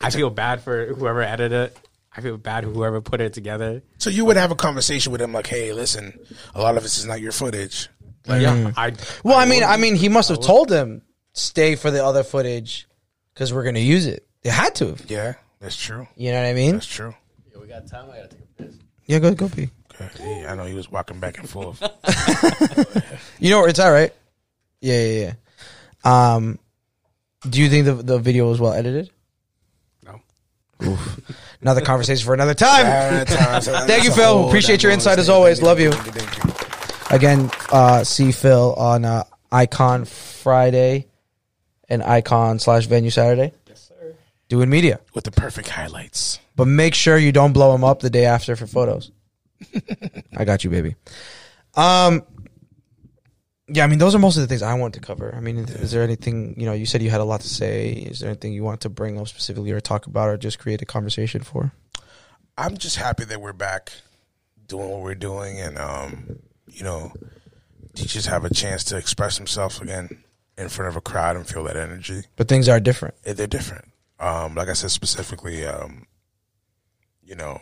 I 0.00 0.10
feel 0.10 0.30
bad 0.30 0.60
for 0.60 0.86
whoever 0.94 1.22
edited 1.22 1.52
it. 1.72 1.76
I 2.16 2.20
feel 2.20 2.36
bad 2.36 2.64
for 2.64 2.70
whoever 2.70 3.00
put 3.00 3.20
it 3.20 3.32
together. 3.32 3.82
So 3.98 4.10
you 4.10 4.24
would 4.26 4.36
have 4.36 4.50
a 4.50 4.54
conversation 4.56 5.10
with 5.12 5.20
him 5.20 5.32
like, 5.32 5.46
hey, 5.46 5.72
listen, 5.72 6.18
a 6.54 6.60
lot 6.60 6.76
of 6.76 6.82
this 6.82 6.98
is 6.98 7.06
not 7.06 7.20
your 7.20 7.32
footage. 7.32 7.88
Like, 8.26 8.42
yeah, 8.42 8.54
mm. 8.56 8.74
I 8.76 8.92
Well, 9.24 9.38
I 9.38 9.44
mean, 9.46 9.60
would- 9.60 9.68
I 9.70 9.76
mean, 9.78 9.94
he 9.96 10.08
must 10.08 10.28
have 10.28 10.40
told 10.40 10.68
them 10.68 11.02
stay 11.32 11.74
for 11.76 11.90
the 11.90 12.04
other 12.04 12.22
footage 12.22 12.86
because 13.32 13.52
we're 13.52 13.64
gonna 13.64 13.78
use 13.80 14.06
it. 14.06 14.26
They 14.42 14.50
had 14.50 14.74
to. 14.76 14.88
have. 14.88 15.10
Yeah, 15.10 15.34
that's 15.60 15.76
true. 15.76 16.06
You 16.16 16.32
know 16.32 16.40
what 16.42 16.48
I 16.48 16.54
mean? 16.54 16.72
That's 16.74 16.86
true. 16.86 17.14
Yeah, 17.52 17.60
we 17.60 17.66
got 17.68 17.86
time. 17.88 18.10
I 18.10 18.16
gotta 18.18 18.28
take 18.28 18.40
a 18.58 18.62
piss. 18.64 18.74
Yeah, 19.06 19.18
go 19.20 19.34
go 19.34 19.48
pee. 19.48 19.70
Okay. 20.00 20.42
Yeah, 20.42 20.52
I 20.52 20.54
know 20.56 20.64
he 20.64 20.74
was 20.74 20.90
walking 20.90 21.18
back 21.20 21.38
and 21.38 21.48
forth. 21.48 21.82
You 23.40 23.50
know 23.50 23.60
where 23.60 23.68
it's 23.68 23.78
at, 23.78 23.88
right? 23.88 24.12
Yeah, 24.80 25.00
yeah, 25.02 25.32
yeah. 26.04 26.34
Um, 26.34 26.58
do 27.48 27.60
you 27.60 27.68
think 27.68 27.84
the 27.86 27.94
the 27.94 28.18
video 28.18 28.48
was 28.48 28.60
well 28.60 28.72
edited? 28.72 29.10
no. 30.04 30.20
Another 31.60 31.80
conversation 31.80 32.24
for 32.24 32.34
another 32.34 32.54
time. 32.54 33.26
Thank 33.26 33.64
Thank 33.88 34.04
you, 34.04 34.12
Phil. 34.12 34.46
Appreciate 34.48 34.82
your 34.82 34.92
insight 34.92 35.18
as 35.18 35.28
always. 35.28 35.60
Love 35.60 35.80
you. 35.80 35.90
Thank 35.92 36.06
you. 36.06 36.22
Thank 36.22 37.10
you. 37.10 37.16
Again, 37.16 37.50
uh, 37.72 38.04
see 38.04 38.30
Phil 38.32 38.74
on 38.74 39.04
uh, 39.04 39.24
Icon 39.50 40.04
Friday 40.04 41.06
and 41.88 42.02
Icon 42.02 42.58
slash 42.60 42.86
Venue 42.86 43.10
Saturday. 43.10 43.52
Yes, 43.66 43.88
sir. 43.88 44.14
Doing 44.48 44.68
media, 44.70 45.00
With 45.14 45.24
the 45.24 45.30
perfect 45.32 45.68
highlights. 45.68 46.38
but 46.54 46.66
make 46.68 46.94
sure 46.94 47.16
you 47.18 47.32
don't 47.32 47.52
blow 47.52 47.74
him 47.74 47.82
up 47.82 48.00
the 48.00 48.10
day 48.10 48.26
after 48.26 48.54
for 48.56 48.66
photos. 48.66 49.10
I 50.36 50.44
got 50.44 50.62
you, 50.64 50.70
baby. 50.70 50.94
Um, 51.74 52.22
yeah, 53.68 53.84
I 53.84 53.86
mean, 53.86 53.98
those 53.98 54.14
are 54.14 54.18
most 54.18 54.36
of 54.36 54.42
the 54.42 54.46
things 54.46 54.62
I 54.62 54.74
want 54.74 54.94
to 54.94 55.00
cover. 55.00 55.34
I 55.36 55.40
mean, 55.40 55.58
is 55.58 55.90
there 55.90 56.02
anything 56.02 56.54
you 56.58 56.66
know? 56.66 56.72
You 56.72 56.86
said 56.86 57.02
you 57.02 57.10
had 57.10 57.20
a 57.20 57.24
lot 57.24 57.40
to 57.42 57.48
say. 57.48 57.90
Is 57.92 58.20
there 58.20 58.30
anything 58.30 58.52
you 58.52 58.64
want 58.64 58.80
to 58.82 58.88
bring 58.88 59.18
up 59.18 59.28
specifically, 59.28 59.70
or 59.72 59.80
talk 59.80 60.06
about, 60.06 60.28
or 60.28 60.36
just 60.36 60.58
create 60.58 60.82
a 60.82 60.86
conversation 60.86 61.42
for? 61.42 61.72
I'm 62.56 62.76
just 62.76 62.96
happy 62.96 63.24
that 63.24 63.40
we're 63.40 63.52
back 63.52 63.92
doing 64.66 64.88
what 64.90 65.00
we're 65.00 65.14
doing 65.14 65.58
and 65.60 65.78
um, 65.78 66.38
you 66.66 66.84
know, 66.84 67.12
teachers 67.94 68.26
have 68.26 68.44
a 68.44 68.52
chance 68.52 68.84
to 68.84 68.96
express 68.96 69.38
themselves 69.38 69.80
again 69.80 70.22
in 70.56 70.68
front 70.68 70.88
of 70.88 70.96
a 70.96 71.00
crowd 71.00 71.36
and 71.36 71.46
feel 71.46 71.64
that 71.64 71.76
energy. 71.76 72.22
But 72.36 72.48
things 72.48 72.68
are 72.68 72.80
different. 72.80 73.14
Eh, 73.24 73.32
They're 73.32 73.46
different. 73.46 73.86
Um, 74.20 74.54
like 74.54 74.68
I 74.68 74.72
said 74.72 74.90
specifically, 74.90 75.64
um, 75.64 76.06
you 77.24 77.34
know, 77.36 77.60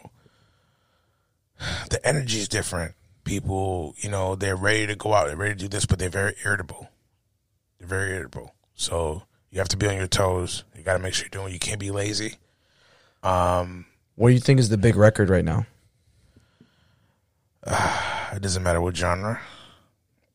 the 1.91 2.01
energy 2.07 2.39
is 2.39 2.49
different. 2.49 2.95
People, 3.27 3.94
you 3.98 4.09
know, 4.09 4.36
they're 4.36 4.57
ready 4.57 4.86
to 4.86 4.94
go 4.97 5.12
out, 5.12 5.27
they're 5.27 5.36
ready 5.36 5.55
to 5.55 5.61
do 5.61 5.69
this, 5.69 5.85
but 5.85 5.98
they're 5.98 6.09
very 6.09 6.35
irritable. 6.44 6.89
They're 7.78 7.89
very 7.89 8.12
irritable. 8.12 8.55
So 8.74 9.24
you 9.51 9.59
have 9.59 9.69
to 9.70 9.77
be 9.77 9.86
on 9.89 9.97
your 9.97 10.07
toes. 10.07 10.65
You 10.77 10.82
got 10.82 10.94
to 10.94 10.98
make 11.01 11.12
sure 11.12 11.24
you're 11.24 11.43
doing. 11.43 11.53
You 11.53 11.59
can't 11.59 11.81
be 11.81 11.90
lazy. 11.90 12.36
Um, 13.23 13.86
What 14.15 14.28
do 14.28 14.35
you 14.35 14.40
think 14.40 14.61
is 14.61 14.69
the 14.69 14.78
big 14.78 14.97
record 14.97 15.28
right 15.28 15.44
now? 15.44 15.66
it 18.32 18.40
doesn't 18.43 18.62
matter 18.62 18.81
what 18.81 18.97
genre. 18.97 19.40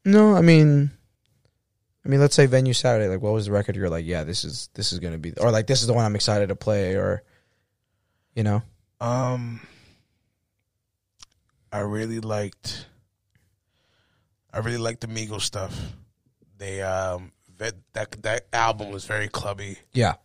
No, 0.04 0.36
I 0.36 0.42
mean, 0.42 0.92
I 2.06 2.10
mean, 2.10 2.20
let's 2.20 2.36
say 2.36 2.46
venue 2.46 2.74
Saturday. 2.74 3.08
Like, 3.08 3.22
what 3.22 3.34
was 3.34 3.46
the 3.46 3.52
record? 3.52 3.76
You're 3.76 3.90
like, 3.90 4.06
yeah, 4.06 4.24
this 4.24 4.44
is 4.44 4.70
this 4.74 4.92
is 4.92 5.00
gonna 5.00 5.18
be, 5.18 5.34
or 5.40 5.52
like, 5.52 5.68
this 5.68 5.82
is 5.82 5.88
the 5.88 5.94
one 5.94 6.04
I'm 6.04 6.16
excited 6.16 6.50
to 6.50 6.56
play, 6.56 6.96
or, 6.96 7.24
you 8.36 8.44
know, 8.44 8.64
Um, 9.00 9.62
I 11.72 11.80
really 11.80 12.20
liked. 12.20 12.86
I 14.54 14.60
really 14.60 14.78
liked 14.78 15.02
the 15.02 15.08
Migos 15.08 15.42
stuff. 15.42 15.78
They 16.58 16.82
um 16.82 17.32
that 17.58 17.76
that 17.94 18.22
that 18.24 18.48
album 18.54 18.92
was 18.92 19.06
very 19.06 19.28
clubby. 19.28 19.78
yeah. 19.94 20.16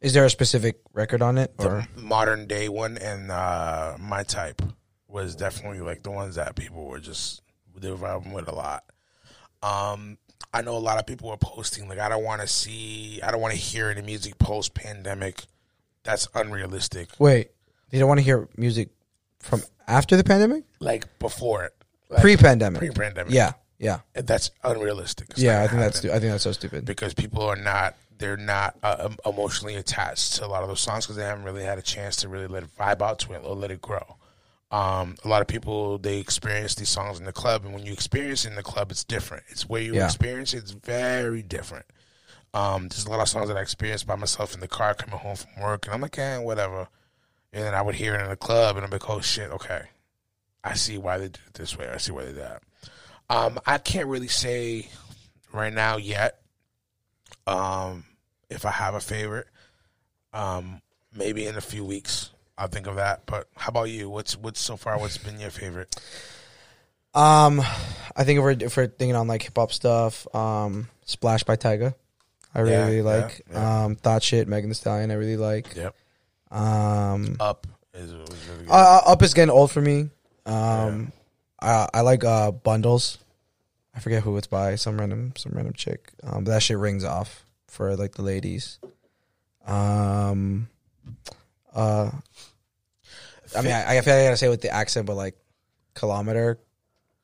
Is 0.00 0.12
there 0.12 0.24
a 0.26 0.30
specific 0.30 0.80
record 0.92 1.22
on 1.22 1.38
it, 1.38 1.54
or 1.58 1.86
The 1.96 2.02
modern 2.02 2.46
day 2.46 2.68
one 2.68 2.98
and 2.98 3.30
uh 3.30 3.96
my 3.98 4.22
type 4.22 4.62
was 5.08 5.34
definitely 5.34 5.80
like 5.80 6.02
the 6.02 6.10
ones 6.10 6.34
that 6.36 6.54
people 6.54 6.84
were 6.86 7.00
just 7.00 7.42
they 7.74 7.90
were 7.90 7.96
vibing 7.96 8.32
with 8.32 8.48
a 8.48 8.54
lot. 8.54 8.84
Um, 9.62 10.18
I 10.52 10.62
know 10.62 10.76
a 10.76 10.78
lot 10.78 10.98
of 10.98 11.06
people 11.06 11.28
were 11.30 11.36
posting 11.36 11.88
like 11.88 11.98
I 11.98 12.08
don't 12.08 12.24
want 12.24 12.40
to 12.42 12.46
see, 12.46 13.20
I 13.22 13.30
don't 13.30 13.40
want 13.40 13.54
to 13.54 13.60
hear 13.60 13.90
any 13.90 14.02
music 14.02 14.38
post 14.38 14.74
pandemic. 14.74 15.44
That's 16.04 16.28
unrealistic. 16.34 17.08
wait, 17.18 17.50
you 17.90 17.98
don't 17.98 18.08
want 18.08 18.18
to 18.20 18.24
hear 18.24 18.48
music 18.56 18.90
from 19.48 19.62
after 19.88 20.16
the 20.16 20.24
pandemic, 20.24 20.64
Like 20.80 21.18
before 21.18 21.64
it, 21.64 21.74
like, 22.08 22.20
pre-pandemic? 22.20 22.80
pre-pandemic. 22.80 23.32
yeah, 23.32 23.52
yeah, 23.78 24.00
that's 24.14 24.50
unrealistic. 24.64 25.30
It's 25.30 25.40
yeah. 25.40 25.62
I 25.62 25.68
think 25.68 25.80
that's 25.80 25.98
stu- 25.98 26.10
I 26.10 26.18
think 26.18 26.32
that's 26.32 26.44
so 26.44 26.52
stupid. 26.52 26.84
because 26.84 27.14
people 27.14 27.42
are 27.42 27.56
not 27.56 27.94
they're 28.18 28.36
not 28.38 28.74
uh, 28.82 29.10
emotionally 29.26 29.74
attached 29.76 30.36
to 30.36 30.46
a 30.46 30.48
lot 30.48 30.62
of 30.62 30.68
those 30.68 30.80
songs 30.80 31.04
because 31.04 31.16
they 31.16 31.22
haven't 31.22 31.44
really 31.44 31.62
had 31.62 31.78
a 31.78 31.82
chance 31.82 32.16
to 32.16 32.28
really 32.28 32.46
let 32.46 32.62
it 32.62 32.70
vibe 32.78 33.02
out 33.02 33.18
to 33.20 33.34
it 33.34 33.42
or 33.44 33.54
let 33.54 33.70
it 33.70 33.80
grow. 33.82 34.16
Um, 34.70 35.16
a 35.24 35.28
lot 35.28 35.42
of 35.42 35.48
people 35.48 35.98
they 35.98 36.18
experience 36.18 36.74
these 36.74 36.88
songs 36.88 37.18
in 37.18 37.24
the 37.26 37.32
club, 37.32 37.64
and 37.64 37.72
when 37.74 37.84
you 37.86 37.92
experience 37.92 38.44
it 38.44 38.48
in 38.50 38.54
the 38.56 38.62
club, 38.62 38.90
it's 38.90 39.04
different. 39.04 39.44
It's 39.48 39.68
where 39.68 39.82
you 39.82 39.94
Yeah. 39.94 40.06
experience 40.06 40.54
it, 40.54 40.58
it's 40.58 40.70
very 40.72 41.42
different. 41.42 41.84
Um, 42.54 42.88
there's 42.88 43.04
a 43.04 43.10
lot 43.10 43.20
of 43.20 43.28
songs 43.28 43.48
that 43.48 43.56
I 43.56 43.60
experienced 43.60 44.06
by 44.06 44.16
myself 44.16 44.54
in 44.54 44.60
the 44.60 44.68
car 44.68 44.94
coming 44.94 45.18
home 45.18 45.36
from 45.36 45.62
work, 45.62 45.84
and 45.86 45.94
I'm 45.94 46.00
like, 46.00 46.18
eh, 46.18 46.38
whatever. 46.38 46.88
And 47.56 47.64
then 47.64 47.74
I 47.74 47.80
would 47.80 47.94
hear 47.94 48.14
it 48.14 48.20
in 48.22 48.28
the 48.28 48.36
club, 48.36 48.76
and 48.76 48.84
I'm 48.84 48.90
like, 48.90 49.08
oh 49.08 49.22
shit, 49.22 49.50
okay, 49.50 49.80
I 50.62 50.74
see 50.74 50.98
why 50.98 51.16
they 51.16 51.24
did 51.28 51.40
it 51.46 51.54
this 51.54 51.78
way. 51.78 51.88
I 51.88 51.96
see 51.96 52.12
why 52.12 52.24
they 52.24 52.32
did 52.34 52.42
that. 52.42 52.62
Um, 53.30 53.58
I 53.64 53.78
can't 53.78 54.08
really 54.08 54.28
say 54.28 54.90
right 55.54 55.72
now 55.72 55.96
yet 55.96 56.38
um, 57.46 58.04
if 58.50 58.66
I 58.66 58.70
have 58.70 58.94
a 58.94 59.00
favorite. 59.00 59.46
Um, 60.34 60.82
maybe 61.16 61.46
in 61.46 61.56
a 61.56 61.62
few 61.62 61.82
weeks 61.82 62.28
I'll 62.58 62.68
think 62.68 62.86
of 62.86 62.96
that. 62.96 63.24
But 63.24 63.48
how 63.56 63.70
about 63.70 63.84
you? 63.84 64.10
What's 64.10 64.36
what's 64.36 64.60
so 64.60 64.76
far? 64.76 64.98
What's 64.98 65.16
been 65.16 65.40
your 65.40 65.50
favorite? 65.50 65.96
Um, 67.14 67.60
I 68.14 68.24
think 68.24 68.38
if 68.38 68.42
we're 68.44 68.50
if 68.50 68.76
we're 68.76 68.86
thinking 68.86 69.16
on 69.16 69.28
like 69.28 69.42
hip 69.42 69.56
hop 69.56 69.72
stuff, 69.72 70.26
um, 70.34 70.88
Splash 71.06 71.42
by 71.44 71.56
Tyga, 71.56 71.94
I 72.54 72.60
really, 72.60 72.72
Yeah, 72.72 72.84
really 72.84 72.96
yeah, 72.98 73.02
like. 73.02 73.42
yeah. 73.50 73.84
Um, 73.84 73.96
Thot 73.96 74.22
Shit, 74.22 74.46
Megan 74.46 74.68
Thee 74.68 74.74
Stallion, 74.74 75.10
I 75.10 75.14
really 75.14 75.38
like. 75.38 75.74
Yep. 75.74 75.94
Um, 76.50 77.36
Up 77.40 77.66
is 77.94 78.12
was 78.12 78.28
really 78.48 78.64
good. 78.64 78.70
uh, 78.70 79.00
Up 79.06 79.22
is 79.22 79.34
getting 79.34 79.50
old 79.50 79.70
for 79.70 79.80
me. 79.80 80.10
Um, 80.44 81.12
I, 81.60 81.88
I 81.92 82.00
like 82.02 82.22
uh 82.24 82.52
bundles. 82.52 83.18
I 83.94 84.00
forget 84.00 84.22
who 84.22 84.36
it's 84.36 84.46
by. 84.46 84.76
Some 84.76 84.98
random 84.98 85.32
some 85.36 85.52
random 85.52 85.74
chick. 85.74 86.12
Um, 86.22 86.44
but 86.44 86.50
that 86.52 86.62
shit 86.62 86.78
rings 86.78 87.04
off 87.04 87.46
for 87.68 87.96
like 87.96 88.14
the 88.14 88.22
ladies. 88.22 88.78
Um, 89.66 90.68
uh, 91.74 92.10
I 93.56 93.62
mean, 93.62 93.72
I, 93.72 93.98
I 93.98 94.00
feel 94.02 94.14
like 94.14 94.22
I 94.22 94.24
gotta 94.26 94.36
say 94.36 94.46
it 94.46 94.50
with 94.50 94.60
the 94.62 94.70
accent, 94.70 95.06
but 95.06 95.16
like 95.16 95.36
kilometer, 95.94 96.58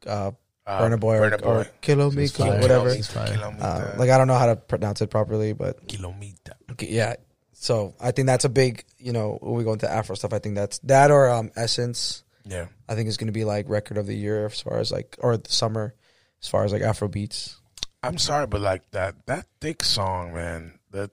uh, 0.06 0.32
Uh, 0.66 0.80
Burna 0.80 0.98
Boy 0.98 1.18
or, 1.18 1.30
Burna 1.30 1.42
Boy. 1.42 1.48
or 1.60 1.64
Kilometer, 1.80 2.28
fire. 2.44 2.60
whatever. 2.60 2.94
He's 2.94 3.06
fire. 3.08 3.26
Kilomita. 3.36 3.64
Uh, 3.64 3.94
like 3.98 4.10
I 4.10 4.18
don't 4.18 4.26
know 4.28 4.38
how 4.38 4.46
to 4.46 4.56
pronounce 4.56 5.00
it 5.02 5.10
properly, 5.10 5.52
but 5.52 5.86
Kilomita. 5.88 6.54
yeah. 6.80 7.14
So 7.62 7.94
I 8.00 8.10
think 8.10 8.26
that's 8.26 8.44
a 8.44 8.48
big, 8.48 8.84
you 8.98 9.12
know, 9.12 9.38
when 9.40 9.54
we 9.54 9.62
go 9.62 9.72
into 9.72 9.88
Afro 9.88 10.16
stuff, 10.16 10.32
I 10.32 10.40
think 10.40 10.56
that's 10.56 10.80
that 10.80 11.12
or 11.12 11.30
um 11.30 11.52
Essence. 11.54 12.24
Yeah. 12.44 12.66
I 12.88 12.96
think 12.96 13.08
is 13.08 13.16
going 13.16 13.28
to 13.28 13.32
be 13.32 13.44
like 13.44 13.68
record 13.68 13.98
of 13.98 14.08
the 14.08 14.16
year 14.16 14.46
as 14.46 14.60
far 14.60 14.78
as 14.78 14.90
like 14.90 15.14
or 15.20 15.36
the 15.36 15.48
summer. 15.52 15.94
as 16.42 16.48
far 16.48 16.64
as 16.64 16.72
like 16.72 16.82
Afro 16.82 17.06
beats. 17.06 17.60
I'm 18.02 18.18
sorry, 18.18 18.48
but 18.48 18.60
like 18.62 18.90
that 18.90 19.14
that 19.26 19.46
thick 19.60 19.84
song, 19.84 20.34
man. 20.34 20.80
The 20.90 21.02
the 21.02 21.06
thick, 21.06 21.10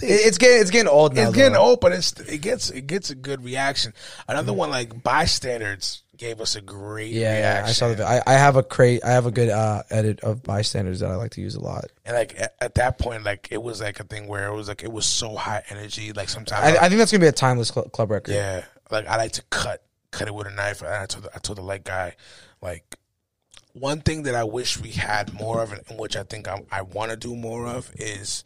It's 0.00 0.38
getting 0.38 0.60
it's 0.60 0.70
getting 0.70 0.88
old 0.88 1.14
now. 1.14 1.22
it's 1.28 1.34
getting 1.34 1.54
though. 1.54 1.60
old, 1.60 1.80
but 1.80 1.92
it's 1.92 2.12
it 2.20 2.40
gets 2.40 2.70
it 2.70 2.86
gets 2.86 3.10
a 3.10 3.14
good 3.14 3.44
reaction. 3.44 3.92
Another 4.28 4.52
one 4.52 4.70
like 4.70 5.02
bystanders 5.02 6.02
gave 6.16 6.40
us 6.40 6.54
a 6.54 6.60
great 6.60 7.10
Yeah, 7.12 7.22
yeah, 7.22 7.38
reaction. 7.38 7.68
I 7.68 7.72
saw 7.72 7.94
the. 7.94 8.04
I, 8.06 8.22
I 8.24 8.32
have 8.34 8.54
a 8.54 8.62
crate. 8.62 9.02
I 9.04 9.10
have 9.10 9.26
a 9.26 9.32
good 9.32 9.48
uh, 9.48 9.82
edit 9.90 10.20
of 10.20 10.44
bystanders 10.44 11.00
that 11.00 11.10
I 11.10 11.16
like 11.16 11.32
to 11.32 11.40
use 11.40 11.56
a 11.56 11.60
lot. 11.60 11.86
And 12.04 12.14
like 12.16 12.38
at, 12.38 12.54
at 12.60 12.74
that 12.76 12.98
point, 12.98 13.24
like 13.24 13.48
it 13.50 13.60
was 13.60 13.80
like 13.80 13.98
a 13.98 14.04
thing 14.04 14.28
where 14.28 14.46
it 14.46 14.54
was 14.54 14.68
like 14.68 14.84
it 14.84 14.92
was 14.92 15.06
so 15.06 15.34
high 15.34 15.64
energy. 15.70 16.12
Like 16.12 16.28
sometimes, 16.28 16.62
I, 16.78 16.84
I 16.84 16.88
think 16.88 16.98
that's 16.98 17.10
gonna 17.10 17.22
be 17.22 17.26
a 17.28 17.32
timeless 17.32 17.68
cl- 17.68 17.88
club 17.88 18.12
record. 18.12 18.32
yeah, 18.34 18.64
like 18.92 19.08
I 19.08 19.16
like 19.16 19.32
to 19.32 19.42
cut 19.50 19.82
cut 20.12 20.28
it 20.28 20.34
with 20.34 20.46
a 20.46 20.52
knife. 20.52 20.82
And 20.82 20.90
I 20.94 21.06
told 21.06 21.24
the, 21.24 21.34
I 21.34 21.38
told 21.38 21.58
the 21.58 21.62
light 21.62 21.82
guy, 21.82 22.14
like 22.62 22.96
one 23.72 24.00
thing 24.02 24.22
that 24.22 24.36
I 24.36 24.44
wish 24.44 24.78
we 24.80 24.90
had 24.90 25.34
more 25.34 25.60
of, 25.60 25.72
and 25.72 25.98
which 25.98 26.16
I 26.16 26.22
think 26.22 26.46
I, 26.46 26.62
I 26.70 26.82
want 26.82 27.10
to 27.10 27.16
do 27.16 27.34
more 27.34 27.66
of, 27.66 27.90
is 27.96 28.44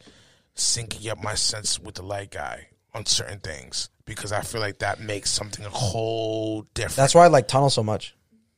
syncing 0.59 1.09
up 1.11 1.21
my 1.23 1.35
sense 1.35 1.79
with 1.79 1.95
the 1.95 2.03
light 2.03 2.31
guy 2.31 2.67
on 2.93 3.05
certain 3.05 3.39
things 3.39 3.89
because 4.05 4.31
I 4.31 4.41
feel 4.41 4.61
like 4.61 4.79
that 4.79 4.99
makes 4.99 5.29
something 5.31 5.65
a 5.65 5.69
whole 5.69 6.63
different. 6.73 6.95
That's 6.95 7.15
why 7.15 7.25
I 7.25 7.27
like 7.27 7.47
Tunnel 7.47 7.69
so 7.69 7.83
much. 7.83 8.15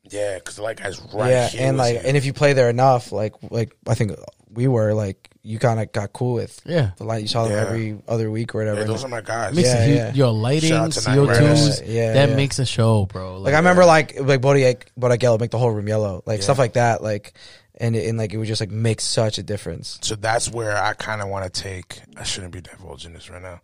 yeah, 0.10 0.36
because 0.36 0.56
the 0.56 0.64
light 0.64 0.78
guy's 0.82 1.00
right 1.14 1.30
yeah, 1.30 1.48
here. 1.48 1.68
and 1.68 1.78
like, 1.78 1.96
you. 1.96 2.02
and 2.06 2.18
if 2.18 2.26
you 2.26 2.34
play 2.34 2.54
there 2.54 2.70
enough, 2.70 3.12
like, 3.12 3.34
like 3.50 3.76
I 3.88 3.94
think 3.96 4.14
we 4.50 4.68
were 4.68 4.94
like, 4.94 5.30
you 5.44 5.58
kind 5.58 5.80
of 5.80 5.92
got 5.92 6.14
cool 6.14 6.36
with 6.36 6.62
Yeah. 6.66 6.92
the 6.98 7.04
light. 7.04 7.22
You 7.24 7.28
saw 7.28 7.44
them 7.46 7.54
Yeah. 7.54 7.62
every 7.64 7.98
other 8.08 8.30
week 8.30 8.54
or 8.54 8.60
whatever. 8.60 8.82
yeah, 8.82 8.88
those 8.88 9.04
are 9.04 9.08
my 9.08 9.22
guys. 9.22 9.56
Makes 9.56 9.70
Yeah, 9.70 9.76
a 9.78 9.86
huge, 9.86 9.98
yeah. 9.98 10.14
Your 10.14 10.32
lighting, 10.32 10.70
Shout 10.70 10.86
out 10.86 10.92
to 10.92 11.10
Night 11.10 11.18
CO2s, 11.18 11.84
Yeah, 11.88 12.14
that 12.14 12.30
yeah. 12.30 12.36
makes 12.36 12.60
a 12.60 12.66
show, 12.66 13.06
bro. 13.08 13.40
like 13.40 13.54
I 13.54 13.58
remember 13.58 13.82
uh, 13.84 13.88
like 13.88 14.20
like 14.20 14.40
Bodak 14.42 14.84
Bodak 15.00 15.22
Yellow 15.24 15.38
make 15.40 15.52
the 15.52 15.58
whole 15.58 15.72
room 15.72 15.88
yellow, 15.88 16.22
like 16.26 16.42
stuff 16.44 16.60
like 16.60 16.74
that, 16.74 17.02
like, 17.02 17.34
and 17.82 17.96
it- 17.96 18.08
and 18.08 18.18
like 18.18 18.32
it 18.34 18.38
would 18.38 18.48
just 18.48 18.62
like 18.62 18.70
make 18.72 19.02
such 19.02 19.38
a 19.38 19.44
difference. 19.44 20.00
So 20.02 20.16
that's 20.16 20.50
where 20.50 20.78
I 20.82 20.94
kind 20.94 21.22
of 21.22 21.28
want 21.28 21.52
to 21.54 21.62
take. 21.62 22.02
I 22.16 22.24
shouldn't 22.24 22.54
be 22.54 22.62
divulging 22.62 23.12
this 23.14 23.30
right 23.30 23.42
now. 23.42 23.60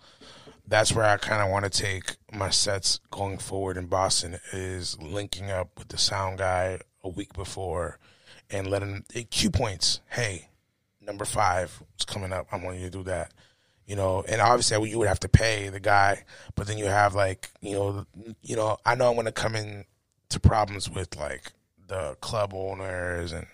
That's 0.67 0.91
where 0.91 1.05
I 1.05 1.15
kind 1.15 1.41
of 1.41 1.49
want 1.49 1.63
to 1.63 1.69
take 1.69 2.17
my 2.33 2.49
sets 2.49 2.99
going 3.09 3.37
forward 3.37 3.77
in 3.77 3.85
Boston 3.85 4.37
is 4.51 4.99
linking 5.01 5.49
up 5.49 5.69
with 5.77 5.87
the 5.87 5.97
sound 5.97 6.39
guy 6.39 6.79
a 7.03 7.09
week 7.09 7.31
before 7.33 7.99
and 8.49 8.67
letting 8.67 9.05
cue 9.31 9.49
points. 9.49 10.01
Hey, 10.09 10.49
number 10.99 11.23
five 11.23 11.81
is 11.97 12.03
coming 12.03 12.33
up. 12.33 12.47
I 12.51 12.57
want 12.57 12.79
you 12.79 12.85
to 12.85 12.89
do 12.91 13.03
that. 13.03 13.31
You 13.85 13.95
know, 13.95 14.25
and 14.27 14.41
obviously 14.41 14.89
you 14.89 14.97
would 14.99 15.07
have 15.07 15.21
to 15.21 15.29
pay 15.29 15.69
the 15.69 15.79
guy, 15.79 16.25
but 16.55 16.67
then 16.67 16.77
you 16.77 16.87
have 16.87 17.15
like, 17.15 17.49
you 17.61 17.71
know, 17.73 18.05
you 18.41 18.57
know, 18.57 18.77
I 18.85 18.95
know 18.95 19.07
I'm 19.07 19.13
going 19.15 19.25
to 19.27 19.31
come 19.31 19.55
in 19.55 19.85
to 20.29 20.39
problems 20.41 20.89
with 20.89 21.15
like 21.15 21.53
the 21.87 22.17
club 22.19 22.53
owners 22.53 23.31
and 23.31 23.47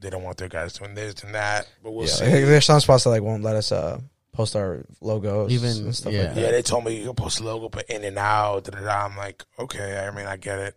they 0.00 0.10
don't 0.10 0.22
want 0.22 0.36
their 0.36 0.48
guys 0.48 0.74
doing 0.74 0.94
this 0.94 1.22
and 1.24 1.34
that, 1.34 1.68
but 1.82 1.92
we'll 1.92 2.06
Yeah, 2.06 2.12
see. 2.12 2.24
there's 2.26 2.64
some 2.66 2.80
spots 2.80 3.04
that 3.04 3.10
like 3.10 3.22
won't 3.22 3.42
let 3.42 3.56
us 3.56 3.72
uh 3.72 4.00
post 4.32 4.54
our 4.56 4.84
logos, 5.00 5.50
Even- 5.50 5.70
and 5.86 5.96
stuff 5.96 6.12
yeah. 6.12 6.24
like 6.24 6.34
that. 6.34 6.40
Yeah, 6.40 6.50
they 6.50 6.62
told 6.62 6.84
me 6.84 6.96
you 6.98 7.06
can 7.06 7.14
post 7.14 7.40
a 7.40 7.44
logo, 7.44 7.68
but 7.70 7.86
in 7.88 8.04
and 8.04 8.18
out. 8.18 8.64
Da, 8.64 8.78
da, 8.78 8.84
da. 8.84 9.04
I'm 9.06 9.16
like, 9.16 9.42
okay, 9.58 9.98
I 10.06 10.10
mean, 10.14 10.26
I 10.26 10.36
get 10.36 10.58
it, 10.58 10.74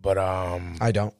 but 0.00 0.18
um, 0.18 0.76
I 0.80 0.92
don't. 0.92 1.12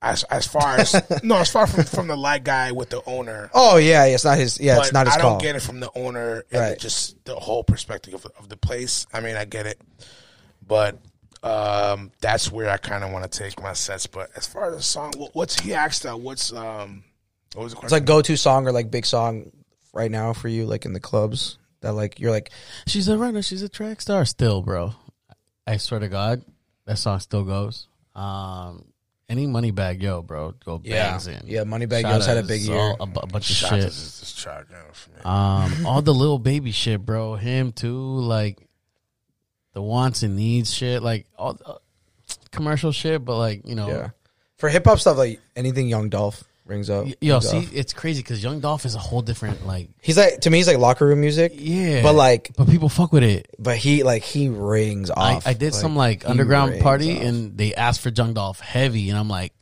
as 0.00 0.22
as 0.24 0.46
far 0.46 0.78
as 0.78 0.94
no, 1.22 1.36
as 1.36 1.50
far 1.50 1.66
from 1.66 1.84
from 1.84 2.06
the 2.06 2.16
light 2.16 2.42
guy 2.42 2.72
with 2.72 2.88
the 2.88 3.02
owner. 3.04 3.50
Oh 3.52 3.76
yeah, 3.76 4.06
yeah, 4.06 4.14
it's 4.14 4.24
not 4.24 4.38
his. 4.38 4.58
Yeah, 4.58 4.78
it's 4.78 4.94
not 4.94 5.06
his 5.06 5.16
I 5.16 5.20
call. 5.20 5.32
don't 5.32 5.42
get 5.42 5.56
it 5.56 5.60
from 5.60 5.80
the 5.80 5.90
owner 5.94 6.44
and 6.50 6.60
Right. 6.60 6.78
just 6.78 7.22
the 7.26 7.34
whole 7.34 7.62
perspective 7.64 8.14
of, 8.14 8.24
of 8.38 8.48
the 8.48 8.56
place. 8.56 9.06
I 9.12 9.20
mean, 9.20 9.36
I 9.36 9.44
get 9.44 9.66
it, 9.66 9.78
but 10.66 10.96
um, 11.42 12.10
that's 12.20 12.50
where 12.52 12.68
I 12.70 12.76
kind 12.76 13.02
of 13.04 13.12
want 13.12 13.30
to 13.30 13.38
take 13.38 13.60
my 13.62 13.72
sets. 13.72 14.06
But 14.06 14.30
as 14.36 14.46
far 14.46 14.70
as 14.70 14.76
the 14.76 14.82
song, 14.82 15.12
what, 15.16 15.34
what's 15.34 15.58
he 15.60 15.74
asked? 15.74 16.04
Uh, 16.06 16.16
what's 16.16 16.52
um, 16.52 17.04
what 17.54 17.64
was 17.64 17.72
the 17.72 17.76
question? 17.76 17.86
It's 17.86 17.92
like 17.92 18.04
go 18.04 18.22
to 18.22 18.36
song 18.36 18.66
or 18.66 18.72
like 18.72 18.90
big 18.90 19.06
song 19.06 19.50
right 19.92 20.10
now 20.10 20.32
for 20.32 20.48
you, 20.48 20.66
like 20.66 20.84
in 20.84 20.92
the 20.92 21.00
clubs. 21.00 21.58
That 21.80 21.94
like 21.94 22.20
you're 22.20 22.30
like 22.30 22.50
she's 22.86 23.08
a 23.08 23.16
runner, 23.16 23.40
she's 23.42 23.62
a 23.62 23.68
track 23.68 24.00
star 24.02 24.24
still, 24.26 24.60
bro. 24.62 24.92
I 25.66 25.78
swear 25.78 26.00
to 26.00 26.08
God, 26.08 26.42
that 26.86 26.98
song 26.98 27.20
still 27.20 27.44
goes. 27.44 27.86
Um, 28.14 28.84
any 29.30 29.46
money 29.46 29.70
bag, 29.70 30.02
yo, 30.02 30.20
bro, 30.22 30.52
go 30.64 30.78
bangs 30.78 31.28
in. 31.28 31.40
yeah. 31.46 31.60
Moneybagg 31.62 32.02
Yo's 32.02 32.26
had 32.26 32.36
a 32.36 32.42
big 32.42 32.62
is 32.62 32.68
year. 32.68 32.76
all- 32.76 32.96
a, 33.00 33.06
bu- 33.06 33.26
bunch 33.28 33.48
of 33.48 33.56
Shots 33.56 33.70
shit. 33.76 33.84
is 33.84 34.20
just 34.20 34.40
for 34.40 35.10
me. 35.10 35.20
Um, 35.24 35.86
all 35.86 36.02
the 36.02 36.12
Lil 36.12 36.38
Baby 36.40 36.72
shit, 36.72 37.06
bro. 37.06 37.36
Him 37.36 37.70
too, 37.72 37.96
like 37.96 38.58
the 39.72 39.82
wants 39.82 40.22
and 40.22 40.36
needs 40.36 40.72
shit, 40.72 41.02
like 41.02 41.26
all 41.38 41.58
uh, 41.64 41.74
commercial 42.50 42.92
shit. 42.92 43.24
But 43.24 43.38
like 43.38 43.66
you 43.66 43.74
know, 43.74 43.88
Yeah, 43.88 44.10
for 44.56 44.68
hip 44.68 44.84
hop 44.84 44.98
stuff, 44.98 45.16
like 45.16 45.40
anything 45.56 45.88
Young 45.88 46.08
Dolph 46.08 46.44
brings 46.66 46.88
up. 46.90 47.04
y- 47.06 47.14
yo, 47.20 47.40
see, 47.40 47.68
it's 47.72 47.92
crazy 47.92 48.22
because 48.22 48.42
Young 48.42 48.60
Dolph 48.60 48.84
is 48.84 48.94
a 48.94 48.98
whole 48.98 49.22
different 49.22 49.66
like, 49.66 49.88
he's 50.00 50.16
like 50.16 50.40
to 50.42 50.50
me, 50.50 50.58
he's 50.58 50.68
like 50.68 50.78
locker 50.78 51.06
room 51.06 51.20
music. 51.20 51.52
yeah, 51.56 52.02
but 52.02 52.14
like, 52.14 52.50
but 52.56 52.68
people 52.68 52.88
fuck 52.88 53.12
with 53.12 53.24
it. 53.24 53.48
but 53.58 53.76
he 53.76 54.02
like 54.02 54.22
he 54.22 54.48
rings 54.48 55.10
off. 55.10 55.46
I 55.46 55.52
did 55.54 55.74
some 55.74 55.96
like 55.96 56.28
underground 56.28 56.80
party 56.80 57.16
off. 57.16 57.22
and 57.24 57.58
they 57.58 57.74
asked 57.74 58.00
for 58.00 58.10
Young 58.10 58.34
Dolph 58.34 58.60
heavy, 58.60 59.10
and 59.10 59.18
I'm 59.18 59.28
like, 59.28 59.52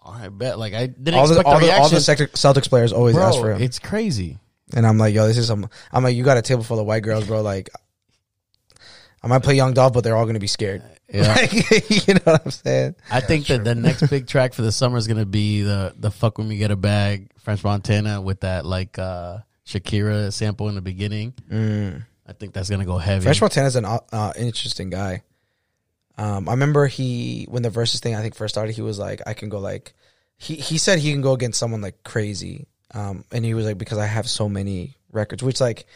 all 0.00 0.14
right, 0.14 0.28
bet. 0.28 0.58
Like 0.58 0.74
I 0.74 0.86
didn't 0.86 1.14
all 1.14 1.26
the 1.26 1.34
expect 1.34 1.48
all 1.48 1.60
the 1.60 1.70
all 1.72 1.88
the 1.88 2.00
Celtic- 2.00 2.32
Celtics 2.32 2.68
players 2.68 2.92
always 2.92 3.16
ask 3.16 3.38
for 3.38 3.52
him, 3.52 3.60
it's 3.62 3.78
crazy. 3.78 4.38
and 4.74 4.86
I'm 4.86 4.96
like, 4.98 5.14
yo, 5.14 5.26
this 5.26 5.36
is 5.38 5.46
some. 5.46 5.68
I'm 5.92 6.02
like, 6.04 6.16
you 6.16 6.24
got 6.24 6.36
a 6.38 6.42
table 6.42 6.62
full 6.64 6.78
of 6.80 6.86
white 6.86 7.02
girls, 7.02 7.26
bro. 7.26 7.42
Like, 7.42 7.68
I 9.24 9.26
might 9.26 9.42
play 9.42 9.54
Young 9.54 9.72
Dolph, 9.72 9.94
but 9.94 10.04
they're 10.04 10.16
all 10.16 10.26
gonna 10.26 10.38
be 10.38 10.46
scared. 10.46 10.82
Yeah. 11.12 11.34
Like, 11.34 12.06
you 12.06 12.14
know 12.14 12.20
what 12.24 12.42
I'm 12.44 12.50
saying? 12.50 12.94
I 13.10 13.20
think 13.20 13.46
that 13.46 13.64
the 13.64 13.74
next 13.74 14.08
big 14.08 14.26
track 14.26 14.52
for 14.52 14.62
the 14.62 14.72
summer 14.72 14.98
is 14.98 15.06
gonna 15.06 15.24
be 15.24 15.62
the 15.62 15.94
the 15.98 16.10
fuck 16.10 16.38
when 16.38 16.48
we 16.48 16.56
get 16.58 16.70
a 16.70 16.76
bag 16.76 17.30
French 17.38 17.64
Montana 17.64 18.20
with 18.20 18.40
that 18.40 18.66
like 18.66 18.98
uh 18.98 19.38
Shakira 19.66 20.32
sample 20.32 20.68
in 20.68 20.74
the 20.74 20.82
beginning. 20.82 21.32
I 22.26 22.32
think 22.32 22.52
that's 22.52 22.68
gonna 22.68 22.84
go 22.84 22.98
heavy. 22.98 23.24
French 23.24 23.40
Montana's 23.40 23.76
an 23.76 23.84
uh, 23.86 24.32
interesting 24.36 24.90
guy. 24.90 25.22
Um, 26.16 26.48
I 26.48 26.52
remember 26.52 26.86
he 26.86 27.46
when 27.48 27.62
the 27.62 27.70
Verzuz 27.70 28.00
thing 28.00 28.14
I 28.14 28.22
think 28.22 28.34
first 28.34 28.54
started, 28.54 28.74
he 28.74 28.82
was 28.82 28.98
like, 28.98 29.22
I 29.26 29.34
can 29.34 29.48
go 29.48 29.58
like, 29.58 29.94
he 30.36 30.54
he 30.54 30.78
said 30.78 30.98
he 30.98 31.12
can 31.12 31.22
go 31.22 31.32
against 31.32 31.58
someone 31.58 31.80
like 31.80 32.02
crazy. 32.02 32.66
Um, 32.92 33.24
and 33.32 33.44
he 33.44 33.54
was 33.54 33.66
like, 33.66 33.78
because 33.78 33.98
I 33.98 34.06
have 34.06 34.28
so 34.28 34.48
many 34.48 34.96
records, 35.12 35.42
which 35.42 35.60
like 35.60 35.86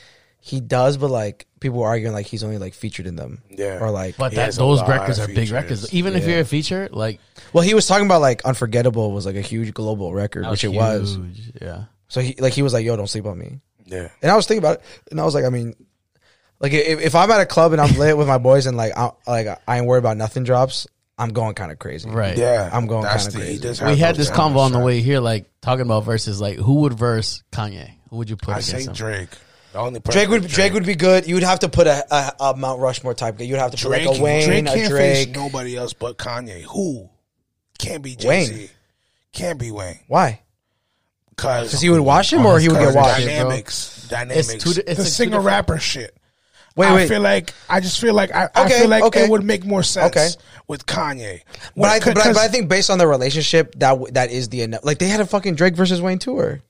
he 0.41 0.61
does, 0.61 0.97
but 0.97 1.11
like 1.11 1.47
people 1.61 1.81
were 1.81 1.87
arguing 1.89 2.13
like 2.15 2.27
he's 2.27 2.45
only 2.45 2.59
like 2.59 2.75
featured 2.75 3.07
in 3.07 3.17
them, 3.17 3.43
Yeah. 3.51 3.81
or 3.81 3.91
like, 3.91 4.17
but 4.17 4.33
that 4.35 4.45
has 4.47 4.57
a 4.57 4.61
those 4.61 4.79
lot 4.81 4.89
records 4.89 5.19
of 5.19 5.25
are 5.25 5.27
big 5.29 5.37
features. 5.37 5.53
records. 5.53 5.95
Even 5.95 6.15
if 6.15 6.27
you're 6.27 6.41
a 6.41 6.45
feature, 6.45 6.89
like 6.93 7.21
well, 7.53 7.65
he 7.65 7.75
was 7.75 7.87
talking 7.87 8.07
about 8.07 8.21
like 8.21 8.45
Unforgettable 8.45 9.13
was 9.13 9.27
like 9.27 9.37
a 9.37 9.41
huge 9.41 9.75
global 9.75 10.15
record, 10.15 10.45
that 10.45 10.51
which 10.51 10.65
it 10.65 10.69
was. 10.69 11.17
huge. 11.17 11.53
Yeah. 11.61 11.85
So 12.09 12.21
he 12.21 12.35
like 12.39 12.53
he 12.53 12.63
was 12.63 12.73
like, 12.73 12.85
yo, 12.85 12.97
don't 12.97 13.07
sleep 13.09 13.27
on 13.27 13.37
me. 13.39 13.61
yeah. 13.85 14.09
And 14.23 14.31
I 14.31 14.37
was 14.37 14.47
thinking 14.47 14.63
about 14.63 14.77
it, 14.79 14.83
and 15.11 15.21
I 15.21 15.25
was 15.25 15.35
like, 15.35 15.45
I 15.45 15.51
mean, 15.51 15.75
like 16.61 16.73
if, 16.73 17.01
if 17.01 17.15
I'm 17.15 17.31
at 17.31 17.41
a 17.41 17.47
club 17.47 17.73
and 17.73 17.81
I'm 17.81 17.97
lit 17.99 18.17
with 18.17 18.27
my 18.29 18.39
boys 18.39 18.67
and 18.67 18.77
like 18.77 18.97
I 18.97 19.11
like 19.27 19.47
I 19.67 19.79
ain't 19.79 19.87
worried 19.87 20.01
about 20.01 20.17
nothing 20.17 20.45
drops, 20.45 20.87
I'm 21.19 21.31
going 21.31 21.55
kind 21.55 21.73
of 21.73 21.79
crazy. 21.79 22.09
Right. 22.09 22.39
Yeah, 22.39 22.71
I'm 22.73 22.87
going 22.87 23.03
That's 23.03 23.25
kinda 23.25 23.39
the- 23.39 23.45
he 23.45 23.51
crazy. 23.59 23.63
does 23.63 23.81
We 23.83 23.97
had 23.97 24.15
those 24.17 24.29
this 24.29 24.37
convo 24.37 24.59
on 24.59 24.71
the 24.73 24.79
numbers, 24.79 24.87
way 24.87 25.01
here, 25.01 25.21
like 25.21 25.47
talking 25.61 25.83
about 25.83 26.05
Verzuz. 26.05 26.41
Like, 26.41 26.57
who 26.57 26.75
would 26.83 26.95
verse 26.95 27.43
Kanye? 27.53 27.91
Who 28.11 28.17
would 28.19 28.31
you 28.31 28.37
put 28.37 28.51
I 28.51 28.59
against 28.59 28.71
say 28.71 28.83
him? 28.85 28.93
Drake. 28.95 29.29
The 29.79 29.85
only 29.85 30.01
person 30.01 30.19
Drake 30.19 30.29
would 30.31 30.45
is 30.45 30.51
Drake 30.53 30.73
would 30.73 30.85
be 30.87 30.97
good. 30.97 31.29
You 31.29 31.35
would 31.35 31.45
have 31.45 31.61
to 31.61 31.69
put 31.69 31.87
a, 31.87 32.05
a, 32.13 32.35
a 32.51 32.57
Mount 32.57 32.81
Rushmore 32.81 33.15
type. 33.15 33.39
guy. 33.39 33.45
You'd 33.45 33.59
have 33.61 33.71
to 33.71 33.77
put 33.77 33.89
Drake, 33.91 34.07
like 34.09 34.19
a 34.19 34.23
Wayne, 34.23 34.45
Drake 34.49 34.67
a 34.67 34.75
can't 34.75 34.91
Drake. 34.91 35.27
face 35.29 35.37
nobody 35.37 35.77
else 35.77 35.93
but 35.93 36.19
Kanye. 36.19 36.63
Who 36.63 37.09
can't 37.79 38.03
be 38.03 38.17
Jay 38.17 38.29
Wayne. 38.29 38.47
Z? 38.47 38.71
Can't 39.33 39.57
be 39.61 39.71
Wayne 39.71 40.01
Why? 40.09 40.41
because 41.31 41.69
Because 41.69 41.81
he 41.81 41.91
would 41.91 42.01
watch 42.01 42.33
him 42.33 42.45
or 42.45 42.59
he 42.59 42.69
would 42.69 42.79
get 42.81 42.93
watched. 42.95 43.25
Dynamics, 43.25 44.09
dynamics, 44.09 44.53
It's 44.53 44.65
two 44.65 44.73
di- 44.75 44.81
it's 44.81 44.85
the 44.85 44.91
like 44.91 44.97
two 44.97 45.05
singer 45.05 45.31
different- 45.31 45.47
rapper 45.47 45.79
shit. 45.79 46.17
Wait, 46.75 46.87
I 46.89 46.95
wait. 46.95 47.09
feel 47.09 47.21
like 47.21 47.55
I 47.69 47.79
just 47.79 48.01
feel 48.01 48.15
like 48.15 48.35
I, 48.35 48.49
I 48.55 48.65
Okay, 48.65 48.81
feel 48.81 48.89
like 48.89 49.05
okay. 49.05 49.25
it 49.25 49.31
would 49.31 49.45
make 49.45 49.65
more 49.65 49.85
sense 49.85 50.17
Okay. 50.17 50.29
with 50.67 50.87
Kanye. 50.87 51.43
But 51.77 51.85
I, 51.85 51.99
but, 52.01 52.09
I, 52.09 52.15
'cause- 52.15 52.35
but 52.35 52.37
I 52.39 52.49
think 52.49 52.69
based 52.69 52.91
on 52.91 52.99
their 52.99 53.09
relationship, 53.09 53.75
that 53.79 53.91
w- 53.91 54.13
that 54.13 54.33
is 54.33 54.49
the 54.49 54.63
ine- 54.63 54.79
like 54.83 54.99
they 54.99 55.07
had 55.09 55.21
a 55.21 55.27
fucking 55.27 55.55
Drake 55.55 55.77
versus 55.77 56.01
Wayne 56.03 56.19
tour. 56.19 56.63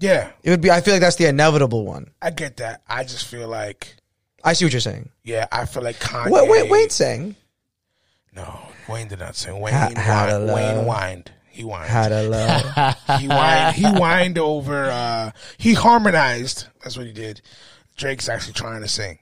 Yeah, 0.00 0.30
It 0.42 0.50
would 0.50 0.60
be. 0.60 0.70
I 0.70 0.80
feel 0.80 0.94
like 0.94 1.00
that's 1.00 1.16
the 1.16 1.26
inevitable 1.26 1.84
one. 1.84 2.10
I 2.20 2.30
get 2.30 2.56
that. 2.58 2.82
I 2.88 3.04
just 3.04 3.26
feel 3.26 3.48
like 3.48 3.96
I 4.42 4.52
see 4.52 4.64
what 4.64 4.72
you're 4.72 4.80
saying. 4.80 5.08
yeah, 5.22 5.46
I 5.52 5.64
feel 5.66 5.82
like 5.82 5.96
Kanye. 6.00 6.30
What 6.30 6.48
wait, 6.48 6.70
Wayne 6.70 6.90
sang? 6.90 7.36
No, 8.34 8.58
Wayne 8.88 9.08
did 9.08 9.20
not 9.20 9.36
sing. 9.36 9.60
Wayne 9.60 9.74
Ha- 9.74 9.92
had 9.96 10.28
a 10.28 10.32
whined. 10.38 10.46
love. 10.46 10.56
Wayne 10.56 10.84
whined. 10.86 11.32
He 11.50 11.62
whined. 11.62 11.88
Had 11.88 12.10
a 12.12 12.22
love. 12.28 12.62
he 13.20 13.26
whined. 13.26 13.76
He 13.76 13.84
whined 13.84 14.38
over. 14.38 14.86
Uh, 14.86 15.30
he 15.56 15.72
harmonized. 15.74 16.66
That's 16.82 16.96
what 16.96 17.06
he 17.06 17.12
did. 17.12 17.40
Drake's 17.96 18.28
actually 18.28 18.54
trying 18.54 18.80
to 18.82 18.88
sing. 18.88 19.20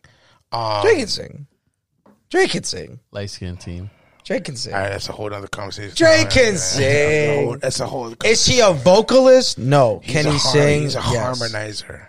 Um, 0.50 0.80
Drake 0.82 0.98
can 0.98 1.06
sing. 1.08 1.46
Drake 2.30 2.50
can 2.52 2.64
sing. 2.64 3.00
Light 3.10 3.28
skin 3.28 3.58
team. 3.58 3.90
Drake 4.24 4.44
can 4.44 4.56
sing. 4.56 4.72
All 4.72 4.80
right, 4.80 4.88
that's 4.90 5.08
a 5.08 5.12
whole 5.12 5.32
other 5.34 5.48
conversation. 5.48 5.94
Drake 5.96 6.30
can 6.30 6.52
That's 6.54 6.78
a 6.78 7.34
whole- 7.34 7.50
sing. 7.52 7.58
That's 7.60 7.80
a 7.80 7.86
whole. 7.86 8.04
Other 8.06 8.16
Is 8.24 8.46
he 8.46 8.60
a 8.60 8.72
vocalist? 8.72 9.58
No. 9.58 10.00
He's 10.04 10.12
Can 10.12 10.24
he 10.26 10.30
har- 10.38 10.52
sing? 10.52 10.82
He's 10.82 10.94
a 10.94 10.98
Yes. 11.10 11.38
harmonizer. 11.40 12.06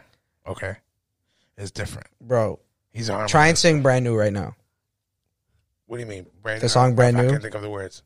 Okay, 0.48 0.76
it's 1.58 1.72
different. 1.72 2.08
Bro, 2.22 2.60
He's 2.92 3.10
a 3.10 3.14
harmonizer. 3.14 3.28
try 3.30 3.48
and 3.48 3.58
sing 3.58 3.82
brand 3.82 4.04
new 4.06 4.16
right 4.16 4.32
now. 4.34 4.56
What 5.88 5.98
do 5.98 6.02
you 6.04 6.08
mean? 6.10 6.26
Brand 6.42 6.62
The 6.62 6.70
song 6.70 6.96
Brand 6.96 7.18
new. 7.18 7.28
I 7.28 7.30
can't 7.32 7.42
think 7.42 7.56
of 7.56 7.62
the 7.62 7.70
words. 7.70 8.04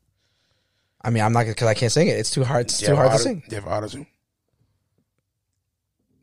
I 1.01 1.09
mean, 1.09 1.23
I'm 1.23 1.31
not 1.33 1.45
because 1.45 1.67
I 1.67 1.73
can't 1.73 1.91
sing 1.91 2.07
it. 2.07 2.17
It's 2.17 2.31
too 2.31 2.43
hard. 2.43 2.65
It's 2.67 2.79
too 2.79 2.95
hard 2.95 3.11
to 3.11 3.17
sing. 3.19 3.43
Do 3.47 3.55
you 3.55 3.61
have 3.61 3.71
auto 3.71 3.87
tune? 3.87 4.07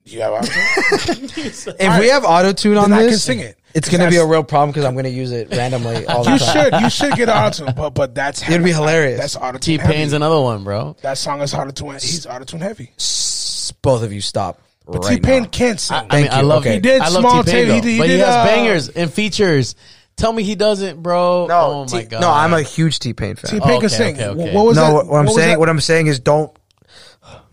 Do 0.04 0.12
you 0.12 0.20
have 0.20 0.32
auto 0.32 0.46
tune? 0.46 1.24
If 1.78 2.00
we 2.00 2.08
have 2.08 2.24
auto 2.24 2.52
tune 2.52 2.76
on 2.76 2.90
Then 2.90 2.98
I 2.98 3.08
can 3.08 3.18
sing 3.18 3.40
it. 3.40 3.58
It's 3.74 3.88
gonna 3.88 4.08
be 4.08 4.16
a 4.16 4.24
real 4.26 4.44
problem 4.44 4.70
because 4.70 4.84
I'm 4.84 4.94
gonna 4.94 5.08
use 5.08 5.32
it 5.32 5.50
randomly 5.50 6.06
all 6.06 6.22
the 6.24 6.30
time. 6.30 6.32
you 6.32 6.38
time. 6.38 6.54
should. 6.72 6.80
You 6.82 6.90
should 6.90 7.12
get 7.14 7.28
auto 7.28 7.64
tune, 7.66 7.74
but 7.76 7.90
but 7.90 8.14
that's 8.14 8.42
It'd 8.48 8.62
be 8.62 8.72
hilarious. 8.72 9.20
That's 9.20 9.36
auto 9.36 9.58
T 9.58 9.76
tune. 9.78 9.86
Pain's 9.86 10.12
another 10.12 10.40
one, 10.40 10.62
bro. 10.64 10.96
That 11.02 11.18
song 11.18 11.40
is 11.42 11.52
auto 11.54 11.70
tune. 11.72 11.92
He's 11.94 12.26
auto 12.26 12.44
tune 12.44 12.60
heavy. 12.60 12.92
S- 12.98 13.72
Both 13.82 14.02
of 14.04 14.12
you 14.12 14.20
stop 14.20 14.60
But 14.86 15.04
right 15.04 15.14
T 15.16 15.20
Pain 15.20 15.42
now. 15.44 15.48
can't 15.48 15.80
sing. 15.80 15.96
I, 15.96 16.00
I 16.00 16.08
Thank 16.08 16.24
mean, 16.24 16.32
I 16.32 16.40
you. 16.40 16.46
love 16.46 16.62
Okay. 16.62 16.74
He 16.74 16.80
did 16.80 17.00
I 17.02 17.08
love 17.08 17.20
Small 17.22 17.42
T-Pain, 17.44 17.52
Tape. 17.54 17.64
He 17.66 17.70
though, 17.72 17.80
did- 17.80 17.90
he 17.90 17.98
but 17.98 18.08
he 18.10 18.18
has 18.18 18.28
uh, 18.28 18.44
bangers 18.44 18.88
and 18.90 19.12
features. 19.12 19.74
Tell 20.16 20.32
me 20.32 20.44
he 20.44 20.54
doesn't, 20.54 21.02
bro. 21.02 21.46
No, 21.48 21.54
oh 21.60 21.80
my 21.92 22.02
T- 22.02 22.06
god. 22.06 22.20
no, 22.20 22.30
I'm 22.30 22.52
a 22.54 22.62
huge 22.62 23.00
T 23.00 23.12
Pain 23.14 23.34
fan. 23.34 23.50
T 23.50 23.58
Pain 23.58 23.70
okay, 23.72 23.80
can 23.80 23.88
sing. 23.88 24.14
okay, 24.14 24.26
okay. 24.28 24.54
What 24.54 24.66
was 24.66 24.76
no, 24.76 24.82
that? 24.86 24.92
what, 24.94 25.06
what 25.08 25.18
I'm 25.18 25.24
was 25.26 25.34
saying, 25.34 25.48
that? 25.48 25.58
what 25.58 25.68
I'm 25.68 25.80
saying 25.80 26.06
is, 26.06 26.20
don't. 26.20 26.56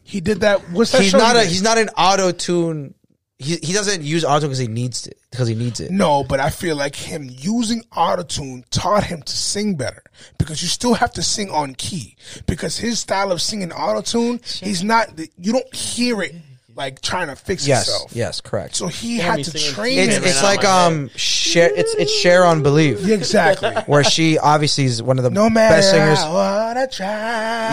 he 0.03 0.21
did 0.21 0.41
that. 0.41 0.59
What's 0.69 0.91
that? 0.91 1.01
He's 1.01 1.09
show 1.11 1.17
not 1.17 1.35
he 1.35 1.41
a. 1.41 1.43
did? 1.45 1.51
He's 1.51 1.63
not 1.63 1.79
an 1.79 1.89
auto 1.97 2.31
tune. 2.31 2.93
He 3.41 3.57
he 3.57 3.73
doesn't 3.73 4.03
use 4.03 4.23
auto 4.23 4.47
because 4.47 4.57
he 4.59 4.67
needs 4.67 5.07
it 5.07 5.17
because 5.31 5.47
he 5.47 5.55
needs 5.55 5.79
it. 5.79 5.91
No, 5.91 6.23
but 6.23 6.39
I 6.39 6.49
feel 6.49 6.75
like 6.75 6.95
him 6.95 7.27
using 7.29 7.81
autotune 7.91 8.63
taught 8.69 9.03
him 9.03 9.21
to 9.21 9.35
sing 9.35 9.75
better 9.75 10.03
because 10.37 10.61
you 10.61 10.67
still 10.67 10.93
have 10.93 11.11
to 11.13 11.23
sing 11.23 11.49
on 11.49 11.73
key 11.75 12.15
because 12.45 12.77
his 12.77 12.99
style 12.99 13.31
of 13.31 13.41
singing 13.41 13.69
autotune, 13.69 14.43
he's 14.63 14.83
not, 14.83 15.07
you 15.37 15.51
don't 15.53 15.73
hear 15.75 16.21
it 16.21 16.35
like 16.75 17.01
trying 17.01 17.27
to 17.27 17.35
fix 17.35 17.67
Yes, 17.67 17.87
himself. 17.87 18.15
yes, 18.15 18.39
correct. 18.39 18.75
So 18.75 18.87
he 18.87 19.15
Hear 19.17 19.23
had 19.31 19.43
to 19.43 19.51
train 19.73 19.99
it's 19.99 20.15
him. 20.15 20.21
right 20.23 20.29
it's 20.31 20.41
like 20.43 20.63
um 20.63 21.09
Cher. 21.17 21.69
It's 21.75 21.93
it's 21.95 22.13
Cher 22.19 22.45
on 22.45 22.63
believe. 22.63 23.01
Yeah, 23.05 23.15
exactly. 23.21 23.71
where 23.87 24.03
she 24.05 24.37
obviously 24.37 24.85
is 24.85 25.01
one 25.03 25.17
of 25.17 25.23
the 25.25 25.29
No 25.31 25.49
matter 25.49 25.75
best 25.75 25.91
singers. 25.91 26.17
how 26.19 26.31
hard 26.31 26.77
I 26.77 26.85
try. 26.85 27.07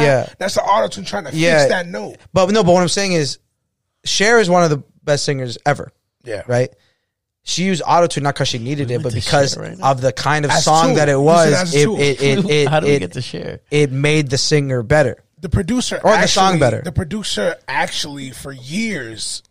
Yeah. 0.02 0.28
That's 0.38 0.54
the 0.54 0.60
autotune 0.62 1.06
trying 1.06 1.26
to 1.26 1.34
Yeah. 1.36 1.58
fix 1.60 1.70
that 1.70 1.86
note. 1.86 2.16
But 2.32 2.50
no, 2.50 2.64
but 2.64 2.72
what 2.72 2.82
I'm 2.82 2.88
saying 2.88 3.12
is, 3.12 3.38
Cher 4.04 4.38
is 4.40 4.48
one 4.50 4.64
of 4.64 4.70
the 4.70 4.82
best 5.09 5.24
singers 5.24 5.59
ever. 5.66 5.93
Yeah. 6.24 6.43
Right. 6.47 6.70
She 7.43 7.64
used 7.64 7.82
autotune 7.82 8.22
not 8.22 8.35
because 8.35 8.48
she 8.48 8.59
needed 8.59 8.90
it, 8.90 9.02
but 9.02 9.14
because 9.14 9.56
right 9.56 9.78
of 9.82 10.01
the 10.02 10.12
kind 10.12 10.44
of 10.44 10.51
As 10.51 10.64
song 10.64 10.89
tool. 10.89 10.94
that 10.97 11.09
it 11.09 11.12
Use 11.12 11.20
it 11.20 11.24
was. 11.24 11.74
It 11.74 11.89
it 11.89 12.22
it 12.22 12.51
it, 12.51 12.68
How 12.68 12.80
do 12.80 12.86
we 12.86 12.93
it, 12.93 12.98
get 13.01 13.12
to 13.12 13.22
Cher? 13.22 13.60
it 13.70 13.90
made 13.90 14.28
the 14.30 14.36
singer 14.39 14.82
better. 14.82 15.24
The 15.40 15.48
producer 15.48 15.97
Or 15.97 16.10
the 16.12 16.18
actually- 16.18 16.28
song 16.28 16.59
better. 16.59 16.82
The 16.82 16.93
producer 16.93 17.56
actually 17.66 18.30
for 18.32 18.52
years 18.52 19.43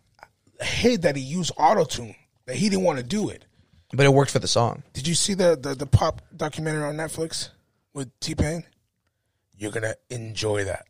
hid 0.60 1.02
that 1.02 1.16
he 1.16 1.22
used 1.22 1.54
autotune. 1.56 2.14
That 2.46 2.56
he 2.56 2.68
didn't 2.68 2.84
want 2.84 2.98
to 2.98 3.04
do 3.04 3.28
it. 3.30 3.44
But 3.92 4.06
it 4.06 4.12
worked 4.12 4.30
for 4.30 4.38
the 4.38 4.48
song. 4.48 4.82
Did 4.92 5.06
you 5.08 5.14
see 5.14 5.34
the, 5.34 5.58
the, 5.60 5.74
the 5.74 5.86
pop 5.86 6.22
documentary 6.36 6.84
on 6.84 6.96
Netflix 6.96 7.48
with 7.94 8.08
T 8.20 8.34
Pain? 8.34 8.64
You're 9.56 9.72
gonna 9.72 9.94
enjoy 10.10 10.64
that. 10.64 10.86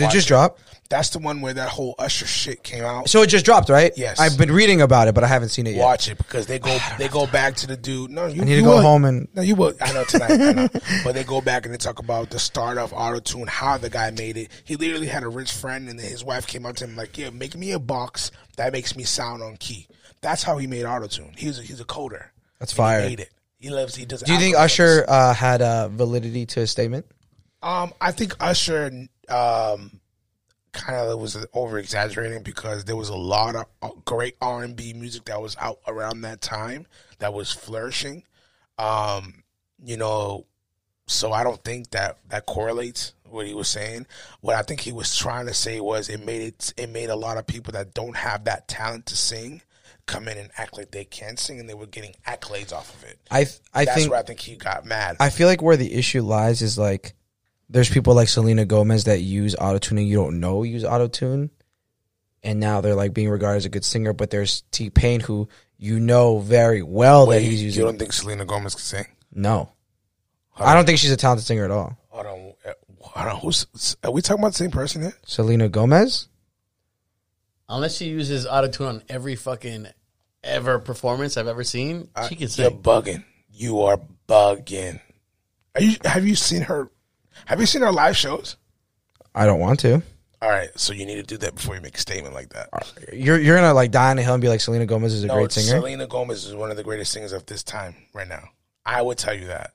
Did 0.00 0.08
it 0.08 0.10
just 0.12 0.28
drop? 0.28 0.58
That's 0.88 1.10
the 1.10 1.18
one 1.18 1.40
where 1.40 1.52
that 1.54 1.68
whole 1.68 1.96
Usher 1.98 2.26
shit 2.26 2.62
came 2.62 2.84
out. 2.84 3.08
So 3.08 3.22
it 3.22 3.26
just 3.26 3.44
dropped, 3.44 3.68
right? 3.68 3.92
Yes. 3.96 4.20
I've 4.20 4.38
been 4.38 4.52
reading 4.52 4.80
about 4.80 5.08
it, 5.08 5.14
but 5.16 5.24
I 5.24 5.26
haven't 5.26 5.48
seen 5.48 5.66
it 5.66 5.74
yet. 5.74 5.82
Watch 5.82 6.08
it 6.08 6.16
because 6.16 6.46
they 6.46 6.58
go 6.60 6.78
they 6.98 7.08
go 7.08 7.26
back 7.26 7.56
to 7.56 7.66
the 7.66 7.76
dude. 7.76 8.10
No, 8.10 8.26
you 8.26 8.42
I 8.42 8.44
need 8.44 8.52
to 8.52 8.56
you 8.58 8.62
go 8.62 8.76
would. 8.76 8.82
home 8.82 9.04
and 9.04 9.28
No, 9.34 9.42
you 9.42 9.56
will. 9.56 9.74
I 9.80 9.92
know 9.92 10.04
tonight. 10.04 10.30
I 10.30 10.52
know. 10.52 10.68
But 11.04 11.14
they 11.14 11.24
go 11.24 11.40
back 11.40 11.64
and 11.64 11.74
they 11.74 11.78
talk 11.78 11.98
about 11.98 12.30
the 12.30 12.38
start 12.38 12.78
of 12.78 12.92
autotune, 12.92 13.48
how 13.48 13.78
the 13.78 13.90
guy 13.90 14.10
made 14.12 14.36
it. 14.36 14.50
He 14.64 14.76
literally 14.76 15.08
had 15.08 15.24
a 15.24 15.28
rich 15.28 15.50
friend, 15.52 15.88
and 15.88 15.98
then 15.98 16.06
his 16.08 16.22
wife 16.24 16.46
came 16.46 16.64
up 16.64 16.76
to 16.76 16.84
him 16.84 16.96
like, 16.96 17.18
"Yeah, 17.18 17.30
make 17.30 17.56
me 17.56 17.72
a 17.72 17.78
box 17.80 18.30
that 18.56 18.72
makes 18.72 18.94
me 18.96 19.02
sound 19.02 19.42
on 19.42 19.56
key." 19.56 19.88
That's 20.20 20.42
how 20.42 20.56
he 20.58 20.66
made 20.66 20.84
autotune. 20.84 21.36
He's 21.36 21.58
a, 21.58 21.62
he's 21.62 21.80
a 21.80 21.84
coder. 21.84 22.26
That's 22.60 22.72
fire. 22.72 23.02
He 23.02 23.08
made 23.08 23.20
it. 23.20 23.30
He 23.58 23.70
loves. 23.70 23.94
He 23.96 24.04
does. 24.04 24.22
Do 24.22 24.32
you 24.32 24.38
think. 24.38 24.56
Usher 24.56 25.04
uh, 25.08 25.34
had 25.34 25.62
uh, 25.62 25.88
validity 25.88 26.46
to 26.46 26.60
his 26.60 26.70
statement? 26.70 27.06
Um, 27.66 27.92
I 28.00 28.12
think 28.12 28.36
Usher 28.38 28.86
um, 29.28 30.00
kind 30.70 30.98
of 30.98 31.18
was 31.18 31.44
over 31.52 31.80
exaggerating 31.80 32.44
because 32.44 32.84
there 32.84 32.94
was 32.94 33.08
a 33.08 33.16
lot 33.16 33.56
of 33.56 33.64
uh, 33.82 33.88
great 34.04 34.36
R 34.40 34.62
and 34.62 34.76
B 34.76 34.92
music 34.92 35.24
that 35.24 35.42
was 35.42 35.56
out 35.60 35.80
around 35.88 36.20
that 36.20 36.40
time 36.40 36.86
that 37.18 37.34
was 37.34 37.50
flourishing. 37.50 38.22
Um, 38.78 39.42
you 39.84 39.96
know, 39.96 40.46
so 41.08 41.32
I 41.32 41.42
don't 41.42 41.62
think 41.64 41.90
that 41.90 42.18
that 42.28 42.46
correlates 42.46 43.14
what 43.24 43.48
he 43.48 43.54
was 43.54 43.66
saying. 43.66 44.06
What 44.42 44.54
I 44.54 44.62
think 44.62 44.80
he 44.80 44.92
was 44.92 45.16
trying 45.16 45.46
to 45.46 45.54
say 45.54 45.80
was 45.80 46.08
it 46.08 46.24
made 46.24 46.42
it 46.42 46.72
it 46.76 46.90
made 46.90 47.10
a 47.10 47.16
lot 47.16 47.36
of 47.36 47.48
people 47.48 47.72
that 47.72 47.94
don't 47.94 48.16
have 48.16 48.44
that 48.44 48.68
talent 48.68 49.06
to 49.06 49.16
sing 49.16 49.62
come 50.06 50.28
in 50.28 50.38
and 50.38 50.50
act 50.56 50.78
like 50.78 50.92
they 50.92 51.04
can 51.04 51.36
sing, 51.36 51.58
and 51.58 51.68
they 51.68 51.74
were 51.74 51.86
getting 51.86 52.14
accolades 52.28 52.72
off 52.72 52.94
of 52.94 53.02
it. 53.02 53.18
I 53.28 53.42
th- 53.42 53.58
I 53.74 53.84
That's 53.84 53.96
think 53.98 54.10
where 54.12 54.20
I 54.20 54.22
think 54.22 54.38
he 54.38 54.54
got 54.54 54.84
mad. 54.84 55.16
I 55.18 55.30
feel 55.30 55.48
like 55.48 55.62
where 55.62 55.76
the 55.76 55.92
issue 55.94 56.22
lies 56.22 56.62
is 56.62 56.78
like 56.78 57.16
there's 57.68 57.90
people 57.90 58.14
like 58.14 58.28
Selena 58.28 58.64
Gomez 58.64 59.04
that 59.04 59.20
use 59.20 59.54
autotune 59.56 59.92
and 59.98 60.08
you 60.08 60.16
don't 60.16 60.40
know 60.40 60.62
use 60.62 60.84
autotune. 60.84 61.50
And 62.42 62.60
now 62.60 62.80
they're 62.80 62.94
like 62.94 63.12
being 63.12 63.28
regarded 63.28 63.56
as 63.58 63.64
a 63.64 63.68
good 63.70 63.84
singer, 63.84 64.12
but 64.12 64.30
there's 64.30 64.62
T 64.70 64.88
Pain 64.90 65.20
who 65.20 65.48
you 65.78 65.98
know 65.98 66.38
very 66.38 66.82
well 66.82 67.26
Wait, 67.26 67.36
that 67.36 67.42
he's 67.42 67.62
using. 67.62 67.80
you 67.80 67.86
don't 67.86 67.98
think 67.98 68.12
Selena 68.12 68.44
Gomez 68.44 68.74
can 68.74 68.82
sing? 68.82 69.06
no, 69.32 69.72
I 70.56 70.74
don't 70.74 70.86
think 70.86 70.98
she's 70.98 71.10
a 71.10 71.16
talented 71.16 71.44
singer 71.46 71.64
at 71.64 71.70
all. 71.70 71.98
Hold 72.10 72.26
on. 72.26 72.52
uh, 72.66 72.72
Hold 73.00 73.28
on. 73.28 73.40
Who's, 73.40 73.96
are 74.04 74.10
we 74.10 74.22
talking 74.22 74.40
about 74.42 74.52
the 74.52 74.58
same 74.58 74.70
person 74.70 75.02
here? 75.02 75.14
Selena 75.26 75.68
Gomez. 75.68 76.28
Unless 77.68 77.96
she 77.96 78.06
uses 78.06 78.46
autotune 78.46 78.88
on 78.88 79.02
every 79.08 79.34
fucking 79.34 79.88
ever 80.44 80.78
performance 80.78 81.36
I've 81.36 81.48
ever 81.48 81.64
seen, 81.64 82.08
she 82.28 82.36
can 82.36 82.48
sing. 82.48 82.62
You're 82.70 82.80
bugging. 82.80 83.24
You 83.50 83.82
are 83.82 84.00
bugging. 84.28 85.00
Are 85.74 85.82
you? 85.82 85.96
Have 86.04 86.24
you 86.26 86.36
seen 86.36 86.62
her? 86.62 86.90
Have 87.46 87.60
you 87.60 87.66
seen 87.66 87.82
our 87.82 87.92
live 87.92 88.16
shows? 88.16 88.56
I 89.34 89.46
don't 89.46 89.60
want 89.60 89.80
to. 89.80 90.02
All 90.42 90.50
right, 90.50 90.68
so 90.78 90.92
you 90.92 91.06
need 91.06 91.16
to 91.16 91.22
do 91.22 91.38
that 91.38 91.54
before 91.54 91.74
you 91.74 91.80
make 91.80 91.96
a 91.96 92.00
statement 92.00 92.34
like 92.34 92.50
that. 92.50 92.68
Uh, 92.72 92.80
you're 93.12 93.38
you're 93.38 93.56
gonna 93.56 93.72
like 93.72 93.90
die 93.90 94.10
on 94.10 94.18
a 94.18 94.22
hill 94.22 94.34
and 94.34 94.42
be 94.42 94.48
like 94.48 94.60
Selena 94.60 94.84
Gomez 94.86 95.12
is 95.14 95.24
a 95.24 95.28
No, 95.28 95.34
great 95.34 95.50
singer. 95.52 95.78
Selena 95.80 96.06
Gomez 96.06 96.44
is 96.44 96.54
one 96.54 96.70
of 96.70 96.76
the 96.76 96.84
greatest 96.84 97.12
singers 97.12 97.32
of 97.32 97.46
this 97.46 97.62
time 97.62 97.96
right 98.12 98.28
now. 98.28 98.50
I 98.84 99.00
would 99.02 99.16
tell 99.18 99.34
you 99.34 99.46
that. 99.46 99.72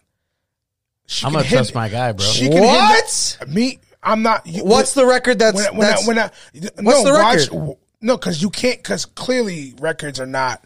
She 1.07 1.25
I'm 1.25 1.33
gonna 1.33 1.43
hit- 1.43 1.55
trust 1.55 1.73
my 1.75 1.89
guy, 1.89 2.11
bro. 2.11 2.25
She 2.25 2.43
can 2.47 2.53
hit 2.53 2.61
What? 2.63 3.37
the- 3.41 3.47
me, 3.47 3.79
I'm 4.03 4.21
not. 4.21 4.45
You, 4.45 4.63
What's 4.63 4.93
the 4.93 5.05
record 5.05 5.39
that's 5.39 5.55
when, 5.57 5.65
I- 5.65 5.71
when, 5.71 5.79
that's 5.79 6.03
I, 6.03 6.07
when 6.07 6.19
I, 6.19 6.23
What's 6.81 7.03
no, 7.03 7.03
the 7.03 7.11
watch- 7.19 7.49
record? 7.51 7.77
no, 8.01 8.17
because 8.17 8.41
you 8.41 8.49
can't. 8.51 8.77
Because 8.77 9.05
clearly, 9.05 9.73
records 9.81 10.19
are 10.19 10.25
not. 10.27 10.63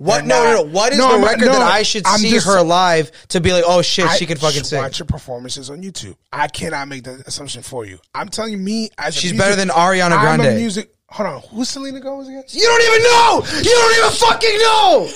What? 0.00 0.24
No, 0.24 0.42
no, 0.44 0.54
no. 0.54 0.62
What 0.70 0.92
is 0.92 0.98
No, 0.98 1.08
the 1.08 1.14
I'm- 1.14 1.24
record 1.24 1.46
no, 1.46 1.52
that 1.52 1.62
I 1.62 1.82
should 1.82 2.06
I'm 2.06 2.18
see 2.20 2.30
just- 2.30 2.46
her 2.46 2.62
live 2.62 3.10
to 3.28 3.40
be 3.40 3.52
like, 3.52 3.64
oh 3.66 3.82
shit, 3.82 4.06
I 4.06 4.16
she 4.16 4.24
can 4.26 4.38
fucking 4.38 4.64
sing? 4.64 4.78
Watch 4.80 4.98
her 4.98 5.04
performances 5.04 5.68
on 5.70 5.82
YouTube. 5.82 6.16
I 6.32 6.48
cannot 6.48 6.88
make 6.88 7.04
that 7.04 7.20
assumption 7.26 7.62
for 7.62 7.84
you. 7.84 7.98
I'm 8.14 8.28
telling 8.28 8.52
you, 8.52 8.58
me 8.58 8.90
as 8.98 9.16
a 9.16 9.20
She's 9.20 9.32
music- 9.32 9.38
better 9.46 9.56
than 9.56 9.68
Ariana 9.68 10.12
I'm 10.16 10.40
a 10.40 10.42
Grande. 10.44 10.56
music. 10.58 10.90
Hold 11.10 11.28
on, 11.28 11.40
who's 11.50 11.68
Selena 11.68 11.98
Gomez 12.00 12.28
again? 12.28 12.44
You 12.48 12.62
don't 12.62 12.82
even 12.82 13.02
know. 13.02 13.42
You 13.58 13.70
don't 13.70 13.98
even 13.98 14.10
fucking 14.12 14.58
know. 14.58 15.08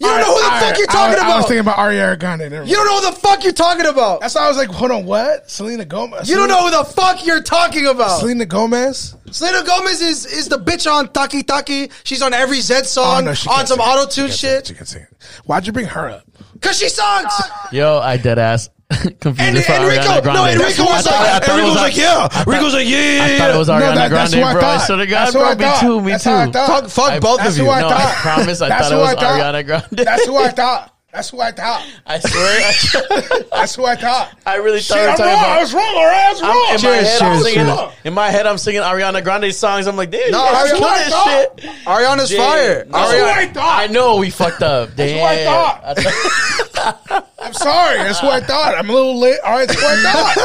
You 0.00 0.08
don't 0.08 0.20
know 0.20 0.34
who 0.34 0.40
the 0.42 0.52
All 0.52 0.60
fuck 0.60 0.78
you're 0.78 0.90
I 0.90 0.92
talking 0.92 1.14
about. 1.14 1.24
I 1.24 1.36
was 1.36 1.44
about. 1.44 1.48
thinking 1.48 1.60
about 1.60 1.76
Ariana 1.76 2.18
Grande. 2.18 2.40
Never 2.40 2.56
mind. 2.56 2.68
You 2.68 2.74
don't 2.76 2.86
know 2.86 3.00
who 3.00 3.10
the 3.14 3.20
fuck 3.20 3.44
you're 3.44 3.52
talking 3.52 3.86
about. 3.86 4.20
That's 4.20 4.34
why 4.34 4.44
I 4.44 4.48
was 4.48 4.56
like, 4.56 4.68
hold 4.68 4.90
on, 4.90 5.06
what? 5.06 5.48
Selena 5.50 5.84
Gomez. 5.84 6.28
You 6.28 6.36
don't 6.36 6.48
know 6.48 6.64
who 6.68 6.70
the 6.76 6.84
fuck 6.84 7.24
you're 7.24 7.42
talking 7.42 7.86
about. 7.86 8.18
Selena 8.18 8.44
Gomez. 8.44 9.14
Selena 9.30 9.64
Gomez 9.64 10.00
is 10.00 10.26
is 10.26 10.48
the 10.48 10.58
bitch 10.58 10.90
on 10.90 11.12
Taki 11.12 11.42
Taki. 11.42 11.90
She's 12.04 12.22
on 12.22 12.32
every 12.34 12.60
Zed 12.60 12.82
oh, 12.82 12.86
song 12.86 13.22
Oh, 13.22 13.26
no, 13.26 13.34
she 13.34 13.48
on 13.48 13.56
can't 13.56 13.68
some 13.68 13.78
sing. 13.78 13.86
auto 13.86 14.10
She 14.10 14.14
tune 14.16 14.26
can't 14.28 14.38
sing. 14.38 14.50
shit. 14.50 14.66
She 14.66 14.74
can 14.74 14.86
sing. 14.86 15.06
Why'd 15.44 15.66
you 15.66 15.72
bring 15.72 15.86
her 15.86 16.08
up? 16.10 16.24
Cause 16.60 16.78
she 16.78 16.88
sucks. 16.88 17.42
Yo, 17.72 17.98
I 17.98 18.16
dead 18.16 18.38
ass 18.38 18.70
confused 19.20 19.40
And 19.40 19.56
Enrico, 19.82 20.20
Grande. 20.22 20.34
no, 20.34 20.46
Enrico 20.46 20.82
I 20.84 20.96
was 20.96 21.06
like, 21.06 21.42
it 21.48 21.52
was 21.54 21.64
was 21.64 21.74
like, 21.76 21.96
yeah. 21.96 22.28
Enrico's 22.46 22.74
like, 22.74 22.86
yeah, 22.88 22.98
yeah, 23.16 23.24
I 23.24 23.38
thought 23.38 23.50
it 23.54 23.58
was 23.58 23.68
No, 23.68 23.74
Ariana 23.74 23.94
that- 23.94 24.10
that's 24.10 24.30
Grande, 24.32 24.34
who 24.34 24.40
bro. 24.40 24.48
I 24.50 24.54
to 24.96 25.06
God, 25.06 25.20
That's 25.24 25.32
bro. 25.32 25.42
I 25.44 25.54
Me 25.54 25.80
too. 25.80 26.00
Me 26.00 26.10
That's 26.12 26.24
too. 26.24 26.30
who 26.30 26.36
I 26.36 26.50
thought. 26.50 26.66
Fuck, 26.68 26.90
fuck 26.90 27.10
I- 27.12 27.18
both 27.20 27.40
of 27.46 27.56
you. 27.56 27.64
No. 27.64 27.70
I 27.72 28.12
promise. 28.16 28.60
I 28.60 28.68
thought 28.68 28.92
it 28.92 28.96
was 28.96 29.14
Ariana 29.16 29.66
Grande. 29.66 29.86
That's 29.90 30.26
who 30.26 30.36
I 30.36 30.48
thought. 30.60 30.93
That's 31.14 31.30
who 31.30 31.40
I 31.40 31.52
thought. 31.52 31.86
I 32.06 32.18
swear. 32.18 33.42
That's 33.52 33.74
who 33.76 33.84
I 33.86 33.94
thought. 33.94 34.36
I 34.44 34.56
really 34.56 34.80
Shit, 34.80 34.96
thought 34.96 34.98
we 34.98 35.04
were 35.06 35.10
I'm 35.12 35.16
talking 35.16 35.26
wrong. 35.32 35.38
about. 35.44 35.56
I 35.56 35.60
was 35.60 35.74
wrong. 35.74 35.94
All 35.94 36.04
right, 36.06 36.24
I 36.26 36.32
was 36.32 36.42
I'm, 36.42 36.48
wrong. 36.48 36.56
in, 36.56 36.72
my 36.72 36.76
Cheers, 36.76 37.06
head, 37.08 37.22
I'm 37.22 37.32
cheers, 37.32 37.44
singing, 37.54 37.66
cheers. 37.76 37.92
in 38.04 38.14
my 38.14 38.30
head, 38.30 38.46
I'm 38.46 38.58
singing 38.58 38.80
Ariana 38.82 39.22
Grande 39.22 39.54
songs. 39.54 39.86
I'm 39.86 39.96
like, 39.96 40.10
dude, 40.10 40.32
No, 40.32 40.44
you 40.44 40.52
guys 40.52 40.72
Ariana- 40.72 40.76
kill 40.78 40.84
I 40.88 40.98
this 40.98 41.08
thought. 41.12 41.60
shit. 41.60 41.70
Ariana's 41.86 42.32
Yeah. 42.32 42.38
fire. 42.38 42.84
No. 42.86 42.90
That's 42.98 43.12
who 43.12 43.24
I 43.24 43.46
thought. 43.52 43.78
I 43.80 43.86
know 43.86 44.16
we 44.16 44.30
fucked 44.30 44.62
up. 44.62 44.88
who 44.90 44.94
Damn. 44.96 45.24
I 45.24 45.44
thought. 45.44 45.82
I 45.84 45.94
thought- 45.94 47.28
I'm 47.44 47.52
sorry. 47.54 47.98
That's 47.98 48.18
who 48.18 48.28
I 48.28 48.40
thought. 48.40 48.74
I'm 48.76 48.90
a 48.90 48.92
little 48.92 49.16
late. 49.18 49.38
All 49.44 49.52
right, 49.52 49.68
that's 49.68 49.80
who 49.80 49.86
I 49.86 49.96
thought. 50.02 50.36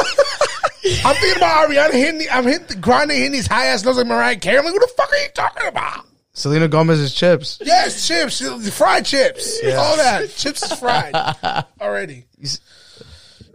I'm 1.04 1.16
thinking 1.16 1.36
about 1.36 1.68
Ariana 1.68 1.92
hitting. 1.92 2.18
The, 2.18 2.30
I'm 2.30 2.44
hitting 2.44 2.66
the 2.68 2.76
grinding, 2.76 3.16
hitting 3.18 3.32
these 3.32 3.46
high 3.48 3.66
ass 3.66 3.84
notes 3.84 3.98
like 3.98 4.06
Mariah 4.06 4.36
Carey. 4.36 4.58
I'm 4.58 4.64
like, 4.64 4.72
what 4.74 4.82
the 4.82 4.94
fuck 4.96 5.12
are 5.12 5.16
you 5.18 5.28
talking 5.34 5.66
about? 5.66 6.06
Selena 6.32 6.68
Gomez's 6.68 7.12
chips. 7.12 7.58
Yes, 7.62 8.06
chips, 8.06 8.40
fried 8.76 9.04
chips, 9.04 9.60
all 9.64 9.96
that. 9.96 10.30
Chips 10.36 10.62
is 10.62 10.78
fried 10.78 11.14
already. 11.80 12.24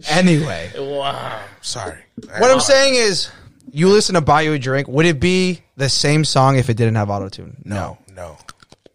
Anyway, 0.10 0.72
wow. 0.78 1.42
Sorry. 1.62 2.00
what 2.16 2.52
I'm 2.52 2.60
saying 2.60 2.96
is, 2.96 3.30
you 3.72 3.90
listen 3.90 4.16
to 4.16 4.22
Buy 4.22 4.42
You 4.42 4.54
a 4.54 4.60
Drink. 4.60 4.88
Would 4.88 5.06
it 5.06 5.20
be 5.20 5.62
the 5.78 5.90
same 5.90 6.24
song 6.26 6.58
if 6.58 6.70
it 6.70 6.76
didn't 6.76 6.96
have 6.96 7.10
auto 7.10 7.30
tune? 7.30 7.58
no, 7.64 7.98
no, 8.14 8.38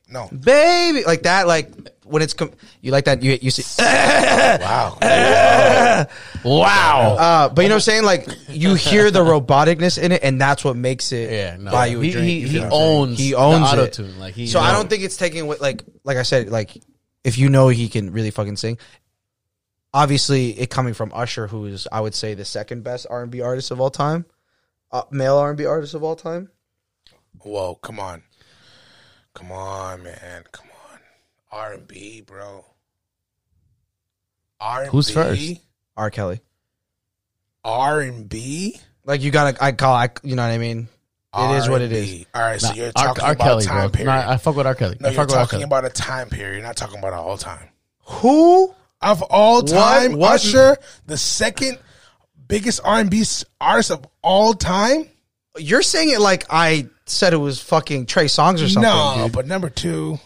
no. 0.08 0.28
baby, 0.28 1.04
like 1.04 1.22
that. 1.22 1.46
Like 1.46 1.70
when 2.10 2.22
it's 2.22 2.32
com- 2.34 2.52
you 2.80 2.90
like 2.92 3.04
that 3.04 3.22
you 3.22 3.38
you 3.40 3.50
see 3.50 3.62
Wow. 4.60 4.98
Wow. 6.44 7.16
uh 7.18 7.48
but 7.48 7.62
you 7.62 7.68
know 7.68 7.74
what 7.74 7.76
I'm 7.76 7.80
saying 7.80 8.04
like 8.04 8.28
you 8.48 8.74
hear 8.74 9.10
the 9.10 9.20
roboticness 9.20 10.02
in 10.02 10.12
it 10.12 10.22
and 10.24 10.40
that's 10.40 10.64
what 10.64 10.76
makes 10.76 11.12
it 11.12 11.30
yeah, 11.30 11.56
no. 11.58 11.70
buy 11.70 11.86
you 11.86 12.00
a 12.00 12.04
he, 12.04 12.10
drink. 12.10 12.26
he, 12.26 12.38
you 12.40 12.46
he 12.48 12.52
feel 12.54 12.62
what 12.62 12.72
I'm 12.72 12.72
saying? 12.72 12.98
owns 13.00 13.18
he 13.18 13.34
owns 13.34 13.72
it. 13.72 13.78
auto 13.78 13.86
tune. 13.86 14.18
Like 14.18 14.34
he 14.34 14.46
so 14.46 14.60
I 14.60 14.72
don't 14.72 14.88
think 14.88 15.02
it's 15.02 15.16
taking 15.16 15.42
away 15.42 15.56
like 15.60 15.82
like 16.04 16.16
I 16.16 16.22
said 16.22 16.48
like 16.50 16.76
if 17.24 17.38
you 17.38 17.48
know 17.48 17.68
he 17.68 17.88
can 17.88 18.12
really 18.12 18.30
fucking 18.30 18.56
sing 18.56 18.78
obviously 19.92 20.58
it 20.58 20.70
coming 20.70 20.94
from 20.94 21.12
Usher 21.14 21.46
who 21.46 21.66
is 21.66 21.86
I 21.90 22.00
would 22.00 22.14
say 22.14 22.34
the 22.34 22.44
second 22.44 22.82
best 22.84 23.06
R&B 23.10 23.40
artist 23.40 23.70
of 23.70 23.80
all 23.80 23.90
time 23.90 24.24
uh, 24.92 25.02
male 25.10 25.36
R&B 25.36 25.66
artist 25.66 25.94
of 25.94 26.02
all 26.02 26.16
time 26.16 26.50
Whoa, 27.42 27.76
come 27.76 27.98
on. 27.98 28.22
Come 29.34 29.52
on, 29.52 30.02
man. 30.02 30.44
Come 30.52 30.66
on. 30.66 30.69
R 31.52 31.72
and 31.74 31.86
B, 31.88 32.20
bro. 32.20 32.64
R 34.60 34.82
and 34.82 34.90
B. 34.90 34.96
Who's 34.96 35.10
first? 35.10 35.52
R 35.96 36.10
Kelly 36.10 36.40
R 37.64 38.00
and 38.00 38.28
B. 38.28 38.80
like 39.04 39.20
you 39.22 39.30
got 39.30 39.54
to 39.56 39.62
I 39.64 39.72
call 39.72 39.92
I 39.94 40.08
you 40.22 40.34
know 40.36 40.42
what 40.42 40.48
I 40.52 40.58
mean 40.58 40.88
it 41.36 41.56
is 41.58 41.68
what 41.68 41.80
it 41.82 41.92
is 41.92 42.24
All 42.34 42.40
right, 42.42 42.60
so 42.60 42.72
you're 42.72 42.90
talking 42.92 43.22
R. 43.22 43.32
about 43.32 43.44
Kelly, 43.44 43.64
time 43.64 43.76
bro. 43.82 43.88
period. 43.90 44.06
No, 44.06 44.12
I 44.32 44.36
fuck 44.38 44.56
with 44.56 44.66
R. 44.66 44.74
Kelly. 44.74 44.96
no, 44.98 45.08
I 45.08 45.12
you're 45.12 45.16
fuck 45.16 45.28
with 45.28 45.36
R. 45.36 45.42
talking 45.44 45.58
Kelly. 45.60 45.64
about 45.64 45.84
a 45.84 45.90
time 45.90 46.28
period. 46.28 46.54
You're 46.56 46.66
not 46.66 46.76
talking 46.76 46.98
about 46.98 47.12
all 47.12 47.36
time. 47.36 47.68
who 48.06 48.74
Of 49.02 49.22
all 49.22 49.62
time, 49.62 50.14
what- 50.16 50.32
Usher, 50.36 50.76
the 51.06 51.16
second 51.16 51.78
biggest 52.48 52.80
R 52.84 52.98
and 52.98 53.10
B 53.10 53.24
artist 53.60 53.90
of 53.92 54.06
all 54.22 54.54
time. 54.54 55.08
You're 55.58 55.82
saying 55.82 56.10
it 56.10 56.20
like 56.20 56.46
I 56.50 56.88
said 57.06 57.32
it 57.32 57.36
was 57.38 57.60
fucking 57.60 58.06
Trey 58.06 58.24
Songz 58.26 58.54
or 58.64 58.68
something. 58.68 58.82
no, 58.82 59.22
dude. 59.24 59.32
but 59.32 59.46
number 59.46 59.68
two, 59.70 60.18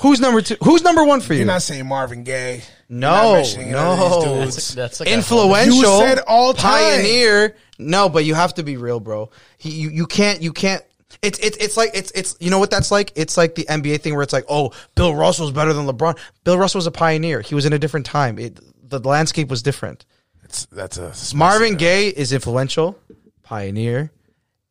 who's 0.00 0.20
number 0.20 0.40
two? 0.42 0.56
Who's 0.62 0.82
number 0.82 1.04
one 1.04 1.20
for 1.20 1.32
you? 1.32 1.40
you're 1.40 1.46
not 1.46 1.62
saying 1.62 1.86
Marvin 1.86 2.24
Gaye. 2.24 2.62
You're 2.88 2.98
No, 3.00 3.10
not 3.10 3.32
mentioning 3.34 3.72
none 3.72 3.98
of 3.98 4.24
no. 4.24 4.38
That's, 4.40 4.74
that's 4.74 5.00
like 5.00 5.08
Influential. 5.08 5.76
You 5.76 5.84
said 6.06 6.18
all 6.26 6.54
time. 6.54 6.96
pioneer. 6.96 7.56
No, 7.78 8.08
but 8.08 8.24
you 8.24 8.34
have 8.34 8.54
to 8.54 8.62
be 8.62 8.76
real, 8.76 9.00
bro. 9.00 9.30
He, 9.58 9.70
you, 9.70 9.90
you 9.90 10.06
can't, 10.06 10.42
you 10.42 10.52
can't. 10.52 10.82
It's, 11.22 11.38
it's, 11.38 11.56
it's 11.58 11.76
like, 11.76 11.90
it's, 11.94 12.10
it's, 12.12 12.36
you 12.40 12.50
know 12.50 12.58
what 12.58 12.70
that's 12.70 12.90
like? 12.90 13.12
It's 13.14 13.36
like 13.36 13.54
the 13.54 13.64
NBA 13.64 14.00
thing 14.02 14.14
where 14.14 14.22
it's 14.22 14.32
like, 14.32 14.44
oh, 14.48 14.72
Bill 14.94 15.14
Russell's 15.14 15.52
better 15.52 15.72
than 15.72 15.86
LeBron. 15.86 16.18
Bill 16.44 16.58
Russell 16.58 16.78
was 16.78 16.86
a 16.86 16.90
pioneer. 16.90 17.40
He 17.40 17.54
was 17.54 17.64
in 17.66 17.72
a 17.72 17.78
different 17.78 18.04
time. 18.06 18.38
It, 18.38 18.58
the 18.88 18.98
landscape 19.00 19.48
was 19.48 19.62
different. 19.62 20.04
It's, 20.44 20.66
that's 20.66 20.96
a 20.98 21.36
Marvin 21.36 21.76
Gaye 21.76 22.08
is 22.08 22.32
influential, 22.32 22.98
pioneer. 23.42 24.10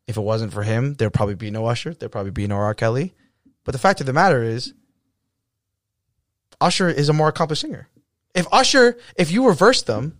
If 0.08 0.18
it 0.18 0.22
wasn't 0.22 0.54
for 0.54 0.64
him, 0.64 0.94
there'd 0.96 1.14
probably 1.14 1.36
be 1.36 1.52
no 1.52 1.66
Usher. 1.66 1.94
There'd 1.94 2.12
probably 2.12 2.32
be 2.32 2.48
no 2.48 2.56
R. 2.56 2.74
Kelly. 2.74 3.14
But 3.64 3.74
the 3.74 3.80
fact 3.80 4.00
of 4.00 4.06
the 4.06 4.14
matter 4.14 4.42
is, 4.42 4.74
Usher 6.62 6.90
is 6.90 7.10
a 7.10 7.14
more 7.14 7.28
accomplished 7.28 7.62
singer. 7.62 7.88
If 8.36 8.48
Usher, 8.52 8.98
if 9.16 9.32
you 9.32 9.48
reverse 9.48 9.82
them, 9.84 10.18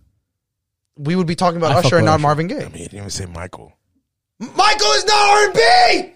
we 0.96 1.14
would 1.16 1.26
be 1.26 1.34
talking 1.36 1.56
about 1.58 1.72
I 1.72 1.78
Usher 1.78 1.96
and 1.96 2.06
not 2.06 2.14
Usher. 2.14 2.22
Marvin 2.22 2.46
Gaye. 2.48 2.56
I 2.56 2.64
mean, 2.64 2.72
he 2.72 2.78
didn't 2.84 2.98
even 2.98 3.10
say 3.10 3.26
Michael. 3.26 3.72
Michael 4.38 4.90
is 4.92 5.04
not 5.04 5.30
R 5.30 5.44
and 5.46 5.54
B. 5.54 6.12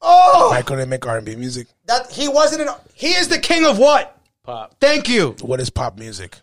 Oh, 0.00 0.48
Michael 0.52 0.76
didn't 0.76 0.90
make 0.90 1.06
R 1.06 1.16
and 1.16 1.26
B 1.26 1.34
music. 1.36 1.66
that 1.86 2.10
he 2.10 2.28
wasn't 2.28 2.62
an. 2.62 2.68
He 2.94 3.08
is 3.08 3.28
the 3.28 3.38
king 3.38 3.66
of 3.66 3.78
what? 3.78 4.16
Pop. 4.44 4.76
Thank 4.80 5.08
you. 5.08 5.34
What 5.42 5.60
is 5.60 5.68
pop 5.70 5.98
music? 5.98 6.36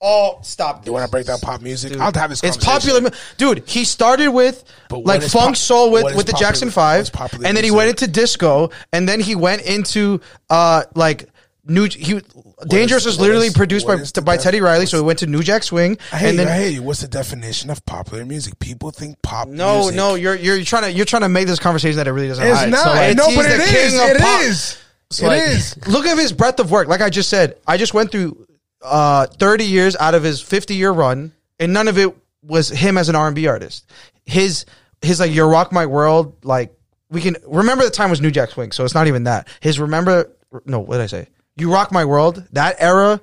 Oh, 0.00 0.38
stop. 0.42 0.86
You 0.86 0.92
want 0.92 1.04
to 1.04 1.10
break 1.10 1.26
down 1.26 1.40
pop 1.40 1.60
music? 1.60 1.98
I'll 1.98 2.12
have 2.14 2.30
this. 2.30 2.42
It's 2.44 2.56
popular, 2.56 3.10
dude. 3.36 3.68
He 3.68 3.84
started 3.84 4.30
with 4.30 4.62
like 4.90 5.22
funk 5.22 5.32
pop- 5.32 5.56
soul 5.56 5.90
with 5.90 6.04
with 6.04 6.26
the 6.26 6.32
popular- 6.32 6.38
Jackson 6.38 6.70
Five, 6.70 7.10
and 7.44 7.56
then 7.56 7.56
he 7.56 7.62
music? 7.62 7.76
went 7.76 7.90
into 7.90 8.06
disco, 8.06 8.70
and 8.92 9.08
then 9.08 9.18
he 9.20 9.34
went 9.34 9.62
into 9.62 10.20
uh 10.48 10.84
like 10.94 11.28
new. 11.68 11.84
He 11.84 12.20
Dangerous 12.66 13.02
is- 13.02 13.06
was 13.06 13.20
literally 13.20 13.46
is- 13.48 13.52
produced 13.52 13.86
by 13.86 13.94
what 13.94 14.02
is 14.02 14.12
by 14.12 14.34
def- 14.36 14.42
Teddy 14.44 14.60
Riley, 14.60 14.86
so 14.86 14.96
he 14.96 15.02
went 15.02 15.20
to 15.20 15.26
New 15.26 15.42
Jack 15.42 15.62
Swing, 15.62 15.98
I 16.12 16.16
hate 16.16 16.28
and 16.30 16.38
you. 16.38 16.44
then 16.44 16.52
I 16.52 16.56
hate 16.56 16.72
you. 16.74 16.82
What's 16.82 17.00
the 17.00 17.08
definition 17.08 17.70
of 17.70 17.84
popular 17.86 18.24
music? 18.24 18.58
People 18.58 18.90
think 18.90 19.20
pop. 19.22 19.48
no, 19.48 19.78
music. 19.80 19.94
no, 19.96 20.14
you're 20.16 20.34
you're 20.34 20.64
trying 20.64 20.82
to 20.84 20.92
you're 20.92 21.04
trying 21.06 21.22
to 21.22 21.28
make 21.28 21.46
this 21.46 21.58
conversation 21.58 21.96
that 21.98 22.08
it 22.08 22.12
really 22.12 22.28
doesn't. 22.28 22.44
It's 22.46 22.58
have. 22.58 22.68
not. 22.70 22.82
So, 22.84 22.90
like, 22.90 23.16
no, 23.16 23.26
but 23.36 23.44
it 23.46 23.60
king 23.68 24.00
It 24.00 24.18
pop. 24.20 24.42
is. 24.42 24.78
So, 25.10 25.24
It 25.26 25.28
like- 25.28 25.42
is. 25.48 25.76
Look 25.86 26.06
at 26.06 26.18
his 26.18 26.32
breadth 26.32 26.58
of 26.60 26.70
work. 26.70 26.88
Like 26.88 27.00
I 27.00 27.10
just 27.10 27.28
said, 27.28 27.54
I 27.66 27.76
just 27.76 27.94
went 27.94 28.10
through 28.10 28.46
uh 28.82 29.26
30 29.26 29.64
years 29.64 29.96
out 29.96 30.14
of 30.14 30.22
his 30.22 30.40
50 30.40 30.74
year 30.74 30.90
run, 30.90 31.32
and 31.58 31.72
none 31.72 31.88
of 31.88 31.98
it 31.98 32.14
was 32.42 32.68
him 32.68 32.96
as 32.98 33.08
an 33.08 33.16
R&B 33.16 33.46
artist. 33.46 33.84
His 34.26 34.64
his 35.02 35.20
like 35.20 35.32
"Your 35.34 35.48
Rock 35.48 35.72
My 35.72 35.86
World," 35.86 36.34
like 36.44 36.72
we 37.10 37.20
can 37.20 37.36
remember 37.46 37.84
the 37.84 37.90
time 37.90 38.10
was 38.10 38.20
New 38.20 38.30
Jack 38.30 38.50
Swing, 38.50 38.70
so 38.72 38.84
it's 38.84 38.94
not 38.94 39.06
even 39.06 39.24
that. 39.24 39.48
His 39.60 39.78
remember 39.80 40.30
no, 40.66 40.78
what 40.80 40.96
did 40.96 41.02
I 41.02 41.06
say? 41.06 41.28
"You 41.58 41.72
Rock 41.72 41.92
My 41.92 42.04
World." 42.04 42.44
That 42.52 42.76
era. 42.78 43.20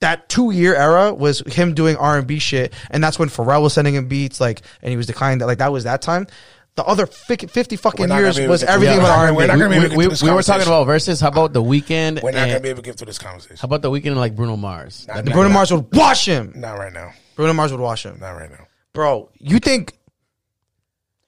That 0.00 0.28
two 0.28 0.50
year 0.50 0.74
era 0.74 1.14
was 1.14 1.40
him 1.54 1.72
doing 1.72 1.96
R 1.96 2.18
and 2.18 2.26
B 2.26 2.38
shit, 2.38 2.74
and 2.90 3.02
that's 3.02 3.18
when 3.18 3.30
Pharrell 3.30 3.62
was 3.62 3.72
sending 3.72 3.94
him 3.94 4.08
beats, 4.08 4.40
like, 4.40 4.60
and 4.82 4.90
he 4.90 4.96
was 4.98 5.06
declining. 5.06 5.38
That 5.38 5.46
like 5.46 5.58
that 5.58 5.72
was 5.72 5.84
that 5.84 6.02
time. 6.02 6.26
The 6.74 6.84
other 6.84 7.06
fic- 7.06 7.48
fifty 7.48 7.76
fucking 7.76 8.10
years 8.10 8.10
gonna 8.10 8.34
be 8.34 8.42
able 8.42 8.50
was 8.52 8.62
everything 8.62 8.96
through 8.96 9.04
but. 9.04 9.18
R 9.18 9.26
and 9.28 9.36
We're 9.36 9.46
not 9.46 9.54
B. 9.54 9.60
gonna 9.60 9.70
be 9.70 9.76
able 9.76 9.88
to 9.88 9.96
we, 9.96 10.02
get 10.04 10.08
we, 10.08 10.10
this 10.10 10.22
we 10.22 10.30
were 10.30 10.42
talking 10.42 10.66
about 10.66 10.86
Verzuz. 10.86 11.22
How 11.22 11.28
about 11.28 11.54
the 11.54 11.62
Weeknd? 11.62 12.22
We're 12.22 12.32
not 12.32 12.46
gonna 12.48 12.60
be 12.60 12.68
able 12.68 12.82
to 12.82 12.90
get 12.90 12.98
through 12.98 13.06
this 13.06 13.18
conversation. 13.18 13.56
How 13.58 13.64
about 13.64 13.80
the 13.80 13.90
Weeknd 13.90 14.08
and 14.08 14.18
like 14.18 14.36
Bruno 14.36 14.58
Mars? 14.58 15.06
Not, 15.08 15.14
That'd 15.14 15.30
not- 15.30 15.32
Bruno 15.32 15.48
not- 15.48 15.54
Mars 15.54 15.72
would 15.72 15.86
wash 15.96 16.26
him. 16.26 16.52
Not 16.54 16.74
right 16.78 16.92
now. 16.92 17.12
Bruno 17.34 17.54
Mars 17.54 17.72
would 17.72 17.80
wash 17.80 18.04
him. 18.04 18.18
Not 18.20 18.32
right 18.32 18.50
now. 18.50 18.66
Bro, 18.92 19.30
you 19.38 19.58
think 19.58 19.94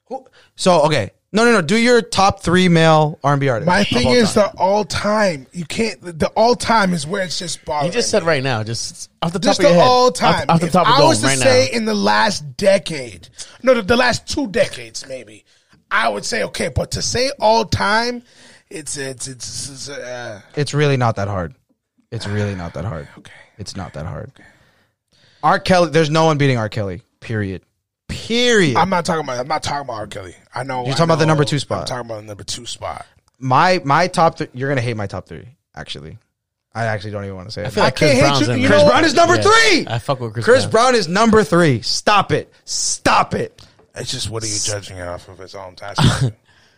who 0.05 0.27
So, 0.55 0.83
okay. 0.83 1.09
No, 1.31 1.45
no, 1.45 1.51
no. 1.51 1.61
Do 1.61 1.77
your 1.77 2.01
top 2.01 2.41
3 2.41 2.69
male 2.69 3.19
R&B 3.23 3.47
artists. 3.49 3.67
My 3.67 3.83
thing 3.83 4.07
is 4.09 4.33
time. 4.33 4.49
the 4.55 4.59
all 4.59 4.83
time. 4.83 5.45
You 5.53 5.63
can't. 5.65 6.01
The 6.01 6.27
all 6.35 6.55
time 6.55 6.91
is 6.93 7.05
where 7.05 7.23
it's 7.23 7.37
just 7.37 7.63
bothering. 7.65 7.91
You 7.91 7.93
just 7.93 8.09
said 8.09 8.23
right 8.23 8.41
now, 8.41 8.63
just 8.63 9.11
off 9.21 9.31
the 9.31 9.37
top 9.39 9.43
just 9.43 9.59
of 9.59 9.63
your 9.65 9.73
the 9.73 9.79
head, 9.79 9.87
all 9.87 10.11
time. 10.11 10.45
off, 10.49 10.59
the 10.59 10.67
If 10.67 10.75
of 10.75 10.87
I 10.87 10.97
dome 10.97 11.07
was 11.09 11.19
to 11.21 11.27
right 11.27 11.37
say 11.37 11.69
now. 11.71 11.77
in 11.77 11.85
the 11.85 11.93
last 11.93 12.57
decade, 12.57 13.29
no, 13.61 13.75
the, 13.75 13.83
the 13.83 13.95
last 13.95 14.27
two 14.27 14.47
decades 14.47 15.05
maybe, 15.07 15.45
I 15.91 16.09
would 16.09 16.25
say 16.25 16.43
okay. 16.45 16.69
But 16.69 16.91
to 16.91 17.01
say 17.03 17.29
all 17.39 17.63
time, 17.65 18.23
it's 18.71 18.97
it's 18.97 19.27
it's, 19.27 19.69
it's 19.69 19.89
uh, 19.89 20.41
it's 20.55 20.73
really 20.73 20.97
not 20.97 21.15
that 21.17 21.27
hard. 21.27 21.53
It's 22.11 22.25
really 22.25 22.55
not 22.55 22.73
that 22.73 22.85
hard. 22.85 23.07
Okay. 23.19 23.31
It's 23.59 23.75
not 23.75 23.93
that 23.93 24.05
hard. 24.07 24.31
R. 25.43 25.59
Kelly, 25.59 25.91
there's 25.91 26.09
no 26.09 26.25
one 26.25 26.37
beating 26.37 26.57
R. 26.57 26.69
Kelly. 26.69 27.01
Period. 27.19 27.61
Period. 28.09 28.75
I'm 28.75 28.89
not 28.89 29.05
talking 29.05 29.23
about. 29.23 29.39
I'm 29.39 29.47
not 29.47 29.63
talking 29.63 29.81
about 29.81 29.93
R. 29.93 30.07
Kelly. 30.07 30.35
I 30.53 30.63
know. 30.63 30.79
You're 30.83 30.89
I 30.89 30.97
talking 30.97 31.03
about 31.05 31.19
the 31.19 31.25
number 31.27 31.45
two 31.45 31.59
spot. 31.59 31.81
I'm 31.81 31.85
talking 31.85 32.05
about 32.09 32.21
the 32.21 32.27
number 32.27 32.43
two 32.43 32.65
spot. 32.65 33.05
my 33.39 33.79
my 33.85 34.07
top 34.07 34.37
th- 34.37 34.49
you're 34.53 34.67
going 34.67 34.77
to 34.77 34.81
hate 34.83 34.97
my 34.97 35.07
top 35.07 35.27
3 35.27 35.45
actually. 35.75 36.17
I 36.73 36.85
actually 36.85 37.11
don't 37.11 37.23
even 37.23 37.35
want 37.35 37.47
to 37.47 37.51
say 37.51 37.61
it. 37.63 37.67
I 37.67 37.69
feel 37.69 37.83
like 37.83 37.93
I 37.93 37.97
Chris 37.97 38.11
can't 38.11 38.21
hate 38.21 38.27
Brown's 38.29 38.47
you- 38.47 38.53
in 38.53 38.61
you 38.61 38.67
there. 38.67 38.77
know 38.77 38.83
Chris 38.83 38.91
Brown 38.91 39.05
is 39.05 39.13
number 39.13 39.35
Yeah. 39.35 39.69
3. 39.71 39.87
I 39.87 39.99
fuck 39.99 40.19
with 40.19 40.33
Chris, 40.33 40.45
Chris 40.45 40.61
Brown. 40.65 40.71
Brown 40.91 40.95
is 40.95 41.07
number 41.07 41.43
3. 41.43 41.81
Stop 41.81 42.31
it. 42.31 42.51
Stop 42.65 43.33
it. 43.35 43.61
It's 43.95 44.11
just 44.11 44.29
what 44.29 44.43
are 44.43 44.47
you 44.47 44.57
judging 44.61 44.97
it 44.97 45.07
off 45.07 45.27
of? 45.29 45.39
It's 45.41 45.55
all 45.55 45.69
I'm 45.69 45.75
asking. 45.81 46.33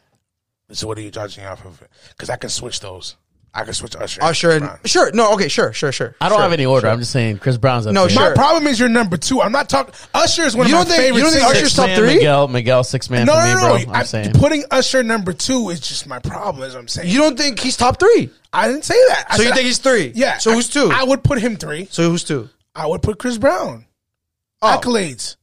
so 0.72 0.88
what 0.88 0.98
are 0.98 1.02
you 1.02 1.12
judging 1.12 1.46
off 1.46 1.66
of? 1.66 1.82
Because 2.10 2.30
I 2.30 2.36
can 2.38 2.50
switch 2.50 2.80
those. 2.80 3.16
I 3.54 3.66
can 3.66 3.74
switch 3.74 3.98
Usher. 3.98 4.24
Usher 4.24 4.60
Brown. 4.60 4.80
sure. 4.86 5.12
No, 5.12 5.34
okay, 5.34 5.50
sure, 5.50 5.74
sure, 5.74 5.92
sure. 5.92 6.16
I 6.22 6.30
don't 6.30 6.38
sure, 6.38 6.44
have 6.44 6.54
any 6.54 6.66
order. 6.66 6.86
sure. 6.86 6.90
I'm 6.92 7.00
just 7.00 7.12
saying 7.12 7.40
Chris 7.40 7.58
Brown's 7.58 7.86
up 7.86 7.94
No, 7.94 8.02
there. 8.04 8.12
sure. 8.12 8.30
My 8.30 8.34
problem 8.36 8.66
is 8.68 8.80
you're 8.80 8.88
number 8.88 9.18
two. 9.18 9.42
I'm 9.42 9.52
not 9.52 9.68
talking. 9.68 9.94
Usher 10.14 10.44
is 10.44 10.56
one 10.56 10.70
You 10.70 10.76
of 10.76 10.88
don't 10.88 10.90
my 10.90 10.96
think- 10.96 11.08
you 11.08 11.14
favorite 11.16 11.22
don't 11.22 11.32
think 11.32 11.42
singers. 11.44 11.58
Usher's 11.58 11.74
Six 11.74 11.88
top 11.88 11.98
three? 11.98 12.16
Miguel, 12.16 12.48
Miguel, 12.48 12.84
six 12.86 13.10
man 13.10 13.26
No, 13.26 13.34
for 13.34 13.40
no, 13.40 13.46
me, 13.46 13.54
no, 13.54 13.60
bro. 13.86 13.92
no. 13.92 14.00
I'm 14.00 14.06
saying 14.06 14.32
putting 14.34 14.64
Usher 14.72 15.04
number 15.04 15.34
two 15.34 15.70
is 15.70 15.82
just 15.82 16.08
my 16.08 16.20
problem. 16.20 16.66
Is 16.66 16.76
what 16.76 16.80
I'm 16.80 16.88
saying. 16.88 17.10
You 17.10 17.18
don't 17.20 17.38
think 17.38 17.60
he's 17.60 17.76
top 17.76 18.00
3? 18.00 18.30
I 18.54 18.68
didn't 18.70 18.86
say 18.86 18.96
that. 19.10 19.26
I 19.30 19.36
So 19.36 19.42
you 19.44 19.50
said- 19.50 19.56
think 19.56 19.66
he's 19.68 19.78
3? 19.80 20.12
Yeah. 20.16 20.38
So 20.38 20.54
who's 20.54 20.70
2? 20.70 20.90
I, 20.92 21.02
I 21.02 21.04
would 21.04 21.22
put 21.24 21.40
him 21.42 21.58
three. 21.58 21.88
so 21.92 22.10
who's 22.10 22.24
2? 22.24 22.48
I 22.74 22.88
would 22.88 23.02
put 23.02 23.18
Chris 23.20 23.38
Brown. 23.38 23.86
Oh. 24.62 24.80
Accolades. 24.80 25.36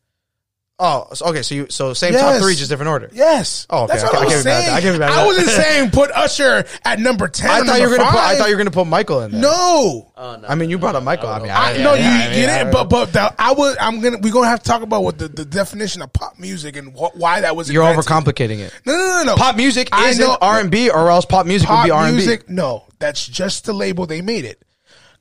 Oh, 0.81 1.09
so- 1.13 1.27
okay. 1.27 1.43
So 1.43 1.55
you 1.57 1.67
so 1.71 1.93
same 1.93 2.13
Yes. 2.13 2.23
top 2.23 2.41
three, 2.41 2.55
just 2.55 2.71
different 2.71 2.91
order. 2.91 3.11
Yes. 3.13 3.67
Oh, 3.69 3.83
okay. 3.85 3.95
That's 3.95 4.05
I 4.05 4.07
what 4.07 4.13
can't- 4.13 4.23
I, 4.23 4.23
I 4.23 4.25
was 4.27 4.33
can't 4.35 4.45
be 4.45 4.49
mad 4.49 4.55
at 4.55 4.63
saying. 4.63 4.67
that. 4.67 4.77
I 4.77 4.81
can't 4.81 4.95
be 4.95 4.99
mad 5.01 5.11
at 5.11 5.11
I 5.11 5.17
that. 5.23 5.27
wasn't 5.27 5.49
saying 5.49 5.91
put 5.91 6.11
Usher 6.13 6.65
at 6.85 7.01
number 7.01 7.27
ten. 7.29 7.51
I 7.51 7.61
or 7.61 7.65
thought 7.65 7.81
you 7.81 7.89
were 7.89 7.97
number 7.97 7.97
gonna 7.99 8.11
put. 8.11 8.19
I 8.21 8.29
five. 8.29 8.39
thought 8.39 8.49
you 8.49 8.55
were 8.55 8.59
gonna 8.59 8.71
put 8.71 8.87
Michael 8.87 9.21
in 9.23 9.33
there. 9.33 9.41
No. 9.41 10.13
Oh, 10.17 10.43
I 10.49 10.55
mean 10.55 10.71
you 10.71 10.79
brought 10.79 10.95
up 10.95 11.03
Michael. 11.03 11.29
I 11.31 11.41
mean, 11.41 11.51
I, 11.51 11.75
I, 11.75 11.77
no, 11.79 11.95
yeah, 11.95 12.01
you 12.19 12.23
I 12.25 12.27
mean, 12.31 12.35
get 12.47 12.51
I- 12.65 12.69
it, 12.69 12.73
but 12.73 12.85
but 12.85 13.13
the, 13.13 13.35
I 13.39 13.53
would. 13.55 13.77
I'm 13.79 14.01
gonna. 14.01 14.19
We're 14.19 14.33
gonna 14.33 14.47
have 14.47 14.63
to 14.63 14.69
talk 14.71 14.83
about 14.83 15.03
what 15.03 15.19
the, 15.19 15.27
the 15.27 15.45
definition 15.45 16.01
of 16.03 16.13
pop 16.13 16.39
music 16.39 16.77
and 16.77 16.95
what, 16.95 17.17
why 17.17 17.41
that 17.41 17.57
was. 17.57 17.69
you're 17.71 17.83
invented. 17.83 18.05
overcomplicating 18.09 18.59
it. 18.61 18.73
No, 18.87 18.93
no, 18.93 19.07
no, 19.19 19.23
no. 19.25 19.35
Pop 19.37 19.57
music 19.57 19.89
I 19.91 20.11
isn't 20.11 20.25
know- 20.25 20.39
R 20.41 20.61
and 20.61 20.71
B, 20.71 20.91
or 20.91 21.11
else 21.11 21.25
pop 21.25 21.45
music 21.47 21.69
would 21.69 21.75
pop 21.75 21.85
be 21.87 21.91
R 21.91 22.05
and 22.05 22.13
B. 22.17 22.19
music. 22.25 22.49
No, 22.49 22.85
that's 23.01 23.27
just 23.27 23.65
the 23.65 23.73
label 23.73 24.07
they 24.07 24.23
made 24.23 24.45
it. 24.45 24.63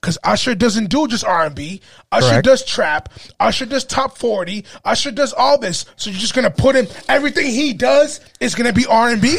Because 0.02 0.18
Usher 0.24 0.56
doesn't 0.56 0.90
do 0.90 1.07
just 1.07 1.26
R 1.26 1.45
and 1.48 1.56
B. 1.56 1.82
Usher 2.11 2.30
Correct. 2.30 2.45
does 2.45 2.64
trap. 2.65 3.10
Usher 3.40 3.65
does 3.65 3.84
top 3.84 4.18
forty. 4.18 4.64
Usher 4.86 5.11
does 5.11 5.34
all 5.34 5.57
this. 5.57 5.86
So 5.95 6.10
you're 6.10 6.19
just 6.19 6.34
gonna 6.36 6.52
put 6.52 6.76
him. 6.76 6.88
Everything 7.10 7.48
he 7.48 7.74
does 7.74 8.19
is 8.40 8.56
gonna 8.56 8.74
be 8.74 8.86
R 8.86 9.10
and 9.10 9.22
B. 9.22 9.36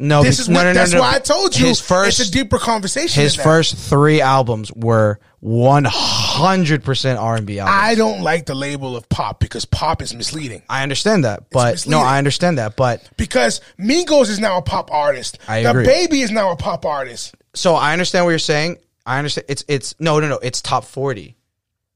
No, 0.00 0.22
This 0.22 0.38
is 0.38 0.48
no, 0.48 0.58
what. 0.58 0.62
no, 0.64 0.68
no, 0.68 0.74
that's 0.74 0.94
why 0.94 1.14
I 1.14 1.18
told 1.18 1.58
you. 1.58 1.66
his 1.66 1.80
first 1.80 2.20
it's 2.20 2.28
a 2.28 2.32
deeper 2.32 2.58
conversation. 2.58 3.20
his 3.20 3.34
first 3.34 3.76
three 3.76 4.20
albums 4.20 4.70
were 4.72 5.18
one 5.40 5.84
hundred 5.88 6.84
percent 6.84 7.18
R 7.18 7.34
and 7.36 7.46
B 7.46 7.58
albums. 7.58 7.76
I 7.80 7.94
don't 7.96 8.20
like 8.22 8.46
the 8.46 8.54
label 8.54 8.96
of 8.96 9.08
pop 9.08 9.40
because 9.40 9.64
pop 9.64 10.00
is 10.02 10.14
misleading. 10.14 10.62
I 10.68 10.84
understand 10.84 11.24
that, 11.24 11.50
but 11.50 11.84
no. 11.88 11.98
I 12.00 12.18
understand 12.18 12.58
that, 12.58 12.76
but 12.76 13.08
Because 13.16 13.60
Migos 13.80 14.28
is 14.28 14.38
now 14.38 14.58
a 14.58 14.62
pop 14.62 14.92
artist. 14.92 15.38
I 15.48 15.62
the 15.64 15.70
agree. 15.70 15.86
baby 15.86 16.20
is 16.20 16.30
now 16.30 16.52
a 16.52 16.56
pop 16.56 16.84
artist. 16.86 17.34
so 17.54 17.74
I 17.74 17.92
understand 17.92 18.24
what 18.24 18.30
you're 18.30 18.38
saying. 18.38 18.76
I 19.08 19.18
understand. 19.18 19.46
It's 19.48 19.64
it's 19.68 19.94
no 19.98 20.20
no 20.20 20.28
no. 20.28 20.38
It's 20.42 20.60
top 20.62 20.84
forty, 20.84 21.36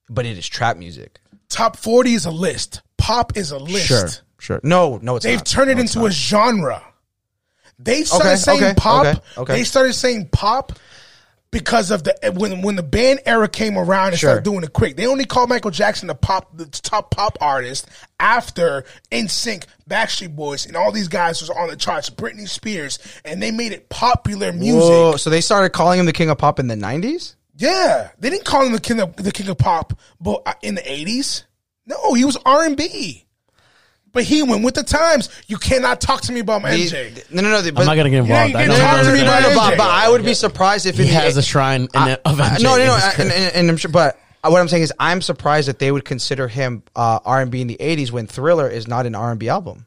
but 0.08 0.24
it 0.26 0.38
is 0.38 0.48
trap 0.48 0.76
music. 0.76 1.20
Top 1.48 1.76
40 1.76 2.14
is 2.14 2.24
a 2.24 2.30
list. 2.30 2.80
Pop 2.96 3.36
is 3.36 3.50
a 3.50 3.58
list. 3.58 3.86
Sure, 3.86 4.08
sure. 4.38 4.60
No, 4.62 4.98
no, 5.02 5.16
it's 5.16 5.24
They've 5.26 5.36
not. 5.36 5.44
turned 5.44 5.70
it 5.70 5.74
No, 5.74 5.80
into 5.82 6.06
a 6.06 6.10
genre. 6.10 6.82
They 7.78 8.04
started 8.04 8.28
Okay, 8.28 8.36
saying 8.36 8.62
okay, 8.64 8.74
pop. 8.74 9.04
okay, 9.06 9.20
okay. 9.36 9.52
They 9.56 9.64
started 9.64 9.92
saying 9.92 10.30
pop 10.32 10.72
because 11.52 11.92
of 11.92 12.02
the 12.02 12.16
when 12.34 12.62
when 12.62 12.74
the 12.74 12.82
band 12.82 13.20
era 13.24 13.46
came 13.46 13.78
around 13.78 14.08
and 14.08 14.18
Sure. 14.18 14.30
started 14.30 14.42
doing 14.44 14.64
it 14.64 14.72
quick. 14.72 14.96
They 14.96 15.06
only 15.06 15.24
called 15.24 15.48
Michael 15.48 15.70
Jackson 15.70 16.08
the 16.08 16.14
pop 16.16 16.56
the 16.56 16.66
top 16.66 17.12
pop 17.12 17.38
artist 17.40 17.86
after 18.18 18.84
NSYNC, 19.12 19.64
Backstreet 19.88 20.34
Boys, 20.34 20.66
and 20.66 20.76
all 20.76 20.90
these 20.90 21.08
guys 21.08 21.40
was 21.40 21.50
on 21.50 21.68
the 21.68 21.76
charts. 21.76 22.10
Britney 22.10 22.48
Spears, 22.48 22.98
and 23.24 23.40
they 23.40 23.50
made 23.52 23.70
it 23.72 23.88
popular 23.88 24.52
music. 24.52 24.80
Whoa, 24.90 25.16
so 25.16 25.30
they 25.30 25.40
started 25.40 25.70
calling 25.70 26.00
him 26.00 26.06
the 26.06 26.12
king 26.12 26.30
of 26.30 26.38
pop 26.38 26.58
in 26.58 26.66
the 26.66 26.76
nineties. 26.76 27.36
Yeah, 27.54 28.08
they 28.18 28.30
didn't 28.30 28.46
call 28.46 28.64
him 28.64 28.72
the 28.72 28.80
king 28.80 28.98
of 28.98 29.14
the 29.16 29.30
king 29.30 29.48
of 29.48 29.58
pop, 29.58 29.92
but 30.20 30.42
uh, 30.46 30.54
in 30.62 30.74
the 30.74 30.90
eighties, 30.90 31.44
no, 31.86 32.14
he 32.14 32.24
was 32.24 32.36
R 32.46 32.64
and 32.64 32.76
B. 32.76 33.26
But 34.12 34.24
he 34.24 34.42
went 34.42 34.62
with 34.62 34.74
the 34.74 34.82
times. 34.82 35.28
You 35.46 35.56
cannot 35.56 36.00
talk 36.00 36.20
to 36.22 36.32
me 36.32 36.40
about 36.40 36.62
MJ. 36.62 37.24
No, 37.30 37.40
no, 37.42 37.48
no. 37.50 37.62
But, 37.72 37.80
I'm 37.80 37.86
not 37.86 37.96
gonna 37.96 38.10
get 38.10 38.24
Yeah, 38.26 38.44
involved. 38.44 38.50
you 38.52 38.56
I 38.58 38.62
can 38.62 38.70
don't 38.70 38.80
talk 38.80 38.96
know 38.98 39.04
to 39.08 39.12
me 39.12 39.18
that. 39.20 39.26
about 39.26 39.42
No, 39.42 39.48
no, 39.48 39.54
MJ. 39.54 39.70
but, 39.70 39.78
but 39.78 39.90
I 39.90 40.08
would 40.10 40.24
be 40.24 40.34
surprised 40.34 40.86
if 40.86 40.96
He 40.96 41.02
in 41.04 41.08
the- 41.08 41.14
has 41.14 41.36
a 41.36 41.42
shrine 41.42 41.82
in 41.82 41.88
the, 42.04 42.20
of 42.26 42.40
I- 42.40 42.48
MJ. 42.50 42.62
no, 42.62 42.76
no, 42.76 42.84
no, 42.86 42.94
in 42.96 43.20
and, 43.20 43.32
and, 43.32 43.54
and 43.54 43.70
I'm 43.70 43.76
sure, 43.78 43.90
but 43.90 44.18
what 44.44 44.60
I'm 44.60 44.68
saying 44.68 44.82
is, 44.82 44.92
I'm 44.98 45.22
surprised 45.22 45.68
that 45.68 45.78
they 45.78 45.90
would 45.92 46.04
consider 46.04 46.48
him 46.48 46.82
uh, 46.96 47.20
R&B 47.24 47.60
in 47.62 47.68
the 47.68 47.76
'80s 47.80 48.10
when 48.10 48.26
Thriller 48.26 48.68
is 48.68 48.86
not 48.88 49.06
an 49.06 49.14
R&B 49.14 49.48
album. 49.48 49.86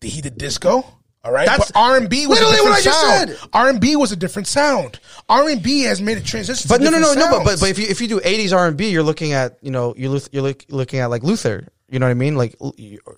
he 0.00 0.20
did 0.20 0.38
disco. 0.38 0.84
All 1.24 1.32
right, 1.32 1.46
That's 1.46 1.72
but 1.72 1.78
R 1.80 1.96
and 1.96 2.08
B 2.08 2.26
was 2.28 2.38
a 2.38 2.44
literally 2.46 2.56
different 2.56 2.70
what 2.70 2.78
I 2.78 2.82
just 2.82 3.00
sound. 3.00 3.30
said. 3.40 3.48
R 3.52 3.68
and 3.68 3.80
B 3.80 3.96
was 3.96 4.12
a 4.12 4.16
different 4.16 4.46
sound. 4.46 5.00
R 5.28 5.48
and 5.48 5.60
B 5.60 5.82
has 5.82 6.00
made 6.00 6.16
a 6.16 6.20
transition. 6.22 6.66
But 6.68 6.78
to 6.78 6.84
no, 6.84 6.90
no, 6.90 6.98
no, 7.00 7.14
different 7.14 7.30
no. 7.32 7.38
But, 7.38 7.44
but 7.44 7.50
sounds. 7.58 7.60
but 7.60 7.70
if 7.70 7.78
you 7.80 7.86
if 7.88 8.00
you 8.00 8.06
do 8.08 8.20
'80s 8.20 8.56
R&B, 8.56 8.88
you're 8.90 9.02
looking 9.02 9.32
at 9.32 9.58
you 9.60 9.72
know 9.72 9.94
you're 9.96 10.10
look, 10.10 10.22
you're 10.32 10.42
look, 10.44 10.64
looking 10.68 11.00
at 11.00 11.06
like 11.10 11.24
Luther. 11.24 11.66
You 11.90 11.98
know 11.98 12.06
what 12.06 12.10
I 12.10 12.14
mean? 12.14 12.36
Like 12.36 12.54
or 12.60 12.72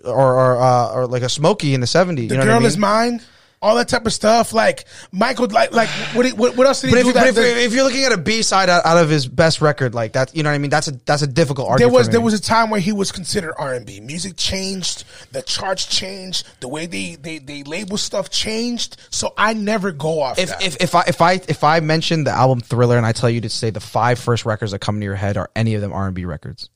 or 0.05 0.57
uh, 0.61 0.93
or 0.95 1.07
like 1.07 1.23
a 1.23 1.29
Smokey 1.29 1.75
in 1.75 1.81
the 1.81 1.87
'70s. 1.87 2.17
the 2.17 2.23
you 2.23 2.29
know 2.31 2.37
what 2.39 2.45
girl 2.45 2.55
I 2.57 2.59
mean? 2.61 2.67
is 2.67 2.79
mine. 2.79 3.21
All 3.63 3.75
that 3.77 3.89
type 3.89 4.07
of 4.07 4.13
stuff, 4.15 4.55
like 4.55 4.87
Michael, 5.13 5.47
like 5.49 5.71
like 5.73 5.91
what? 6.15 6.27
What, 6.31 6.57
what 6.57 6.67
else 6.67 6.81
did 6.81 6.89
he 6.89 6.95
But 6.95 7.01
if, 7.01 7.07
do? 7.09 7.13
that 7.13 7.27
if, 7.29 7.35
the- 7.35 7.63
if 7.65 7.75
you're 7.75 7.85
looking 7.85 8.05
at 8.05 8.13
a 8.13 8.17
B 8.17 8.41
side 8.41 8.71
out, 8.71 8.87
out 8.87 8.97
of 8.97 9.11
his 9.11 9.27
best 9.29 9.61
record, 9.61 9.95
like 9.95 10.15
that, 10.15 10.35
you 10.35 10.43
know 10.43 10.49
what 10.49 10.55
I 10.55 10.59
mean? 10.59 10.71
That's 10.71 10.89
a 10.89 10.93
that's 11.05 11.21
a 11.21 11.27
difficult 11.27 11.69
argument. 11.69 11.93
there 11.93 11.99
was 11.99 12.09
there 12.09 12.21
was 12.23 12.33
a 12.33 12.41
time 12.41 12.71
where 12.71 12.81
he 12.81 12.93
was 12.93 13.13
considered 13.13 13.53
R 13.59 13.75
and 13.75 13.85
B. 13.85 14.01
Music 14.01 14.33
changed, 14.39 15.05
the 15.33 15.43
charts 15.43 15.85
changed, 15.85 16.47
the 16.61 16.69
way 16.69 16.87
they 16.87 17.17
they 17.17 17.39
they 17.39 17.63
label 17.65 17.99
stuff 17.99 18.31
changed. 18.31 18.97
So 19.11 19.35
I 19.37 19.53
never 19.53 19.93
go 19.93 20.23
off 20.23 20.39
if, 20.39 20.49
that. 20.49 20.65
if 20.65 20.77
if 20.81 20.95
I 20.95 21.03
if 21.07 21.21
I 21.21 21.33
if 21.47 21.63
I 21.63 21.81
mention 21.81 22.25
the 22.25 22.31
album 22.31 22.61
Thriller 22.61 22.97
and 22.97 23.05
I 23.05 23.13
tell 23.13 23.29
you 23.29 23.43
to 23.43 23.51
say 23.51 23.69
the 23.69 23.79
five 23.81 24.19
first 24.19 24.47
records 24.47 24.73
that 24.73 24.79
come 24.79 25.01
to 25.01 25.05
your 25.05 25.17
head 25.17 25.37
are 25.37 25.51
any 25.55 25.75
of 25.75 25.83
them 25.83 25.93
R 25.93 26.07
and 26.07 26.15
B 26.15 26.25
records? 26.25 26.71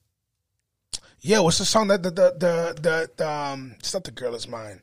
Yeah, 1.24 1.40
what's 1.40 1.56
the 1.56 1.64
song 1.64 1.88
that 1.88 2.02
the 2.02 2.10
the 2.10 2.34
the, 2.38 2.74
the, 2.82 3.10
the 3.16 3.28
um? 3.28 3.76
It's 3.78 3.94
not 3.94 4.05
the 4.05 4.10
girl 4.10 4.34
is 4.34 4.46
mine. 4.46 4.82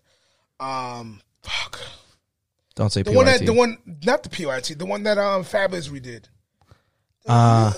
Um, 0.59 1.22
fuck. 1.43 1.80
Don't 2.73 2.91
say 2.91 3.03
The 3.03 3.11
one 3.11 3.27
that 3.27 3.45
the 3.45 3.53
one 3.53 3.77
not 4.03 4.23
the 4.23 4.30
PYT, 4.30 4.80
the 4.80 4.88
one 4.88 5.03
that 5.03 5.19
um 5.19 5.43
Fabolous 5.43 5.88
redid. 5.89 6.26
Uh, 7.27 7.72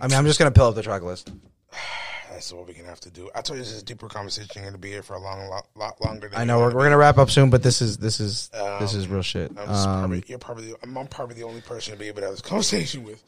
I 0.00 0.06
mean, 0.06 0.16
I'm 0.16 0.24
just 0.24 0.38
gonna 0.38 0.52
pull 0.52 0.68
up 0.68 0.74
the 0.74 0.82
track 0.82 1.02
list. 1.02 1.30
That's 2.30 2.50
what 2.50 2.66
we're 2.66 2.72
gonna 2.72 2.88
have 2.88 3.00
to 3.00 3.10
do. 3.10 3.28
I 3.34 3.42
told 3.42 3.58
you 3.58 3.64
this 3.64 3.74
is 3.74 3.82
a 3.82 3.84
deeper 3.84 4.08
conversation. 4.08 4.48
You're 4.54 4.64
gonna 4.64 4.78
be 4.78 4.88
here 4.88 5.02
for 5.02 5.16
a 5.16 5.20
long, 5.20 5.48
lot, 5.48 5.66
lot 5.74 6.00
longer. 6.02 6.30
Than 6.30 6.40
I 6.40 6.44
know 6.44 6.60
we're, 6.60 6.74
we're 6.74 6.84
gonna 6.84 6.96
wrap 6.96 7.18
up 7.18 7.28
soon, 7.28 7.50
but 7.50 7.62
this 7.62 7.82
is 7.82 7.98
this 7.98 8.20
is 8.20 8.48
this 8.80 8.94
is 8.94 9.06
real 9.06 9.20
shit. 9.20 9.52
I'm 9.58 9.68
Um, 9.68 9.98
probably, 10.00 10.24
you're 10.28 10.38
probably 10.38 10.72
I'm, 10.82 10.96
I'm 10.96 11.08
probably 11.08 11.34
the 11.34 11.42
only 11.44 11.60
person 11.60 11.92
to 11.92 11.98
be 11.98 12.06
able 12.08 12.20
to 12.22 12.28
have 12.28 12.34
this 12.36 12.40
conversation 12.48 13.04
with. 13.04 13.22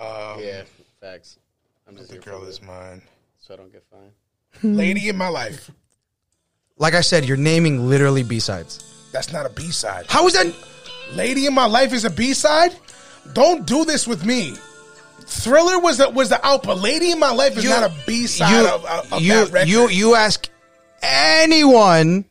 Um, 0.00 0.40
yeah, 0.40 0.62
facts. 1.00 1.38
I'm 1.86 1.96
just 1.96 2.10
the 2.10 2.18
girl 2.18 2.42
is 2.44 2.62
mine, 2.62 3.02
so 3.38 3.54
I 3.54 3.56
don't 3.58 3.70
get 3.70 3.84
fined. 3.90 4.12
lady 4.76 5.08
in 5.08 5.16
my 5.16 5.28
life. 5.28 5.70
like 6.78 6.94
I 6.94 7.02
said, 7.02 7.24
you're 7.26 7.36
naming 7.36 7.88
literally 7.88 8.22
B 8.22 8.40
sides. 8.40 9.08
That's 9.12 9.32
not 9.32 9.44
a 9.44 9.50
B 9.50 9.70
side. 9.70 10.06
How 10.08 10.26
is 10.26 10.32
that? 10.32 10.54
Lady 11.12 11.46
in 11.46 11.54
my 11.54 11.66
life 11.66 11.92
is 11.92 12.04
a 12.04 12.10
B 12.10 12.32
side. 12.32 12.74
Don't 13.34 13.66
do 13.66 13.84
this 13.84 14.06
with 14.06 14.24
me. 14.24 14.54
Thriller 15.26 15.78
was 15.78 15.98
the 15.98 16.08
was 16.08 16.30
the 16.30 16.44
out, 16.46 16.62
but 16.62 16.78
Lady 16.78 17.10
in 17.10 17.18
my 17.18 17.32
life 17.32 17.56
is 17.56 17.64
not 17.64 17.82
a 17.82 17.92
B 18.06 18.26
side 18.26 18.62
you, 18.62 18.68
of, 18.68 18.84
of, 18.84 19.12
of 19.12 19.22
you, 19.22 19.32
that 19.34 19.52
record. 19.52 19.68
you 19.68 19.88
you 19.88 20.14
ask 20.14 20.48
anyone 21.02 22.24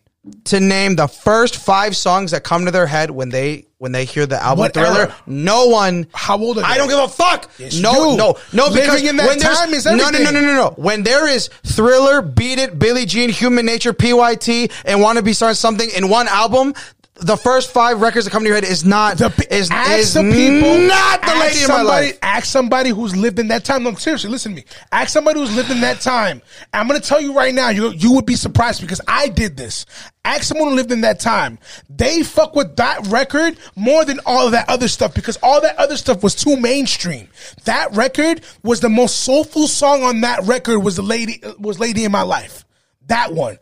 to 0.46 0.60
name 0.60 0.96
the 0.96 1.08
first 1.08 1.58
five 1.58 1.96
songs 1.96 2.32
that 2.32 2.44
come 2.44 2.66
to 2.66 2.72
their 2.72 2.88
head 2.88 3.12
when 3.12 3.30
they 3.30 3.66
when 3.80 3.94
they 3.94 4.06
hear 4.06 4.26
the 4.26 4.42
album 4.42 4.60
What 4.60 4.74
Thriller. 4.74 5.00
era? 5.04 5.16
No 5.26 5.68
one. 5.68 6.06
How 6.14 6.38
old 6.38 6.60
are 6.60 6.66
I 6.66 6.78
don't 6.78 6.90
give 6.90 7.00
a 7.00 7.08
fuck. 7.08 7.50
Yes, 7.58 7.80
no, 7.80 8.16
no, 8.16 8.38
no. 8.54 8.66
Living 8.68 8.82
Because 8.82 9.04
in 9.04 9.16
that 9.16 9.28
when 9.28 9.40
there's 9.40 9.58
time 9.58 9.74
is 9.74 9.86
no, 9.86 9.96
no, 9.96 10.10
no, 10.10 10.32
no, 10.32 10.42
no, 10.42 10.54
no. 10.54 10.74
When 10.76 11.04
there 11.04 11.28
is 11.28 11.48
Thriller, 11.66 12.22
Beat 12.22 12.60
It, 12.60 12.78
Billie 12.78 13.06
Jean, 13.06 13.30
Human 13.30 13.66
Nature, 13.66 13.94
PYT, 13.94 14.72
and 14.86 15.02
Want 15.02 15.18
to 15.18 15.24
Be 15.24 15.34
Starting 15.34 15.56
Something 15.56 15.90
in 15.96 16.10
one 16.10 16.28
album. 16.28 16.74
The 17.22 17.36
first 17.38 17.72
five 17.72 18.02
records 18.02 18.26
that 18.26 18.32
come 18.32 18.44
to 18.44 18.48
your 18.48 18.56
head 18.56 18.64
is 18.64 18.86
not 18.86 19.18
The, 19.18 19.48
is, 19.52 19.70
ask 19.72 20.00
is 20.00 20.14
the 20.14 20.22
people. 20.22 20.78
not 20.88 21.22
the 21.22 21.36
lady 21.36 21.62
in 21.62 21.68
my 21.68 21.82
life. 21.82 22.18
Ask 22.22 22.46
somebody 22.46 22.92
who's 22.92 23.16
lived 23.16 23.40
in 23.40 23.50
that 23.50 23.66
time. 23.66 23.84
No, 23.84 23.94
seriously, 23.96 24.30
listen 24.30 24.54
to 24.54 24.62
me. 24.62 24.66
Ask 24.92 25.10
somebody 25.10 25.40
who's 25.40 25.54
lived 25.56 25.70
in 25.70 25.82
that 25.82 26.00
time. 26.02 26.42
I'm 26.74 26.88
going 26.88 27.00
to 27.00 27.06
tell 27.08 27.20
you 27.20 27.34
right 27.34 27.54
now, 27.54 27.70
you 27.70 27.90
you 27.92 28.14
would 28.14 28.26
be 28.26 28.36
surprised 28.36 28.82
because 28.82 29.02
I 29.08 29.28
did 29.30 29.58
this. 29.58 29.86
Ask 30.24 30.44
someone 30.44 30.70
who 30.70 30.76
lived 30.76 30.92
in 30.92 31.02
that 31.02 31.20
time. 31.20 31.60
They 31.90 32.24
fuck 32.24 32.56
with 32.56 32.76
that 32.78 33.08
record 33.08 33.58
more 33.76 34.06
than 34.06 34.20
all 34.26 34.46
of 34.46 34.52
that 34.54 34.70
other 34.70 34.88
stuff 34.88 35.14
because 35.14 35.38
all 35.44 35.60
that 35.62 35.78
other 35.78 35.98
stuff 35.98 36.24
was 36.24 36.36
too 36.36 36.56
mainstream. 36.58 37.28
That 37.66 37.92
record 37.94 38.42
was 38.64 38.80
the 38.80 38.90
most 38.90 39.22
soulful 39.22 39.68
song 39.68 40.04
on 40.04 40.22
that 40.22 40.44
record. 40.44 40.80
Was 40.80 40.96
the 40.96 41.02
lady 41.02 41.42
was 41.58 41.80
Lady 41.80 42.06
in 42.06 42.12
My 42.12 42.22
Life. 42.22 42.66
That 43.08 43.34
one. 43.34 43.58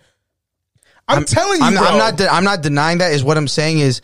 I'm, 1.08 1.26
telling 1.26 1.60
you, 1.60 1.66
I'm, 1.66 1.74
bro. 1.74 1.84
I'm 1.84 1.98
not. 1.98 2.18
De- 2.18 2.32
I'm 2.32 2.44
not 2.44 2.62
denying 2.62 2.98
that. 3.00 3.14
Is 3.14 3.24
what 3.24 3.38
I'm 3.38 3.48
saying 3.48 3.80
is, 3.80 4.02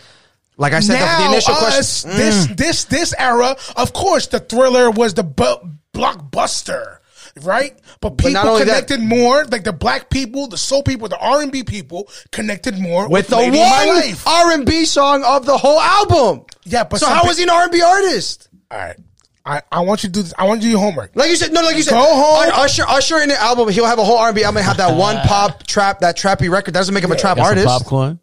like 0.58 0.74
I 0.74 0.80
said, 0.80 0.96
the, 0.96 1.06
now 1.06 1.20
the 1.20 1.34
initial 1.34 1.54
us, 1.54 2.04
question. 2.04 2.12
Mm. 2.12 2.16
this 2.18 2.46
this 2.56 2.84
this 2.86 3.14
era, 3.18 3.56
of 3.76 3.94
course, 3.94 4.28
the 4.28 4.40
thriller 4.40 4.90
was 4.92 5.14
the 5.14 5.24
bu- 5.24 5.68
blockbuster, 5.94 6.98
right? 7.42 7.78
But 8.00 8.18
people 8.18 8.32
not 8.34 8.46
only 8.48 8.66
that- 8.66 8.88
connected 8.88 9.02
more, 9.02 9.46
like 9.46 9.64
the 9.64 9.74
black 9.74 10.10
people, 10.10 10.48
the 10.48 10.58
soul 10.58 10.84
people, 10.84 11.08
the 11.08 11.18
R 11.18 11.42
and 11.42 11.52
B 11.52 11.64
people 11.64 12.08
connected 12.32 12.80
more 12.80 13.10
with 13.10 13.28
the 13.28 13.38
Lady 13.38 13.58
one 13.58 14.16
R 14.26 14.52
and 14.52 14.66
B 14.66 14.86
song 14.86 15.24
of 15.26 15.46
the 15.46 15.58
whole 15.58 15.80
album. 15.80 16.46
Yeah, 16.64 16.84
but 16.86 17.00
so 17.00 17.08
how 17.08 17.24
pe- 17.24 17.30
is 17.30 17.38
he 17.38 17.44
an 17.44 17.50
R 17.50 17.64
and 17.64 17.72
B 17.72 17.82
artist? 17.82 18.48
All 18.72 18.78
right, 18.78 18.98
I, 19.46 19.62
I 19.72 19.82
want 19.82 20.04
you 20.04 20.10
to 20.10 20.14
do 20.14 20.22
this. 20.24 20.34
I 20.38 20.46
want 20.48 20.62
you 20.62 20.62
to 20.62 20.68
do 20.68 20.72
your 20.72 20.80
homework. 20.80 21.16
Like 21.16 21.30
you 21.30 21.36
said, 21.36 21.52
no, 21.52 21.62
like 21.62 21.76
you 21.76 21.84
said, 21.84 21.92
Go 21.92 22.00
home. 22.00 22.50
Usher, 22.54 22.84
Usher 22.88 23.20
in 23.20 23.28
the 23.30 23.40
album, 23.42 23.68
he'll 23.70 23.86
have 23.86 24.00
a 24.00 24.04
whole 24.04 24.18
R 24.18 24.28
and 24.30 24.36
B 24.36 24.44
album, 24.44 24.64
have 24.64 24.78
that 24.78 24.96
one 24.96 25.18
pop 25.28 25.64
trap, 25.68 26.00
that 26.00 26.16
trappy 26.16 26.50
record. 26.50 26.74
That 26.74 26.80
doesn't 26.80 26.94
make 26.94 27.04
him 27.04 27.12
a 27.12 27.18
trap 27.18 27.36
Got 27.38 27.44
some 27.44 27.50
artist. 27.58 27.68
popcorn. 27.68 28.20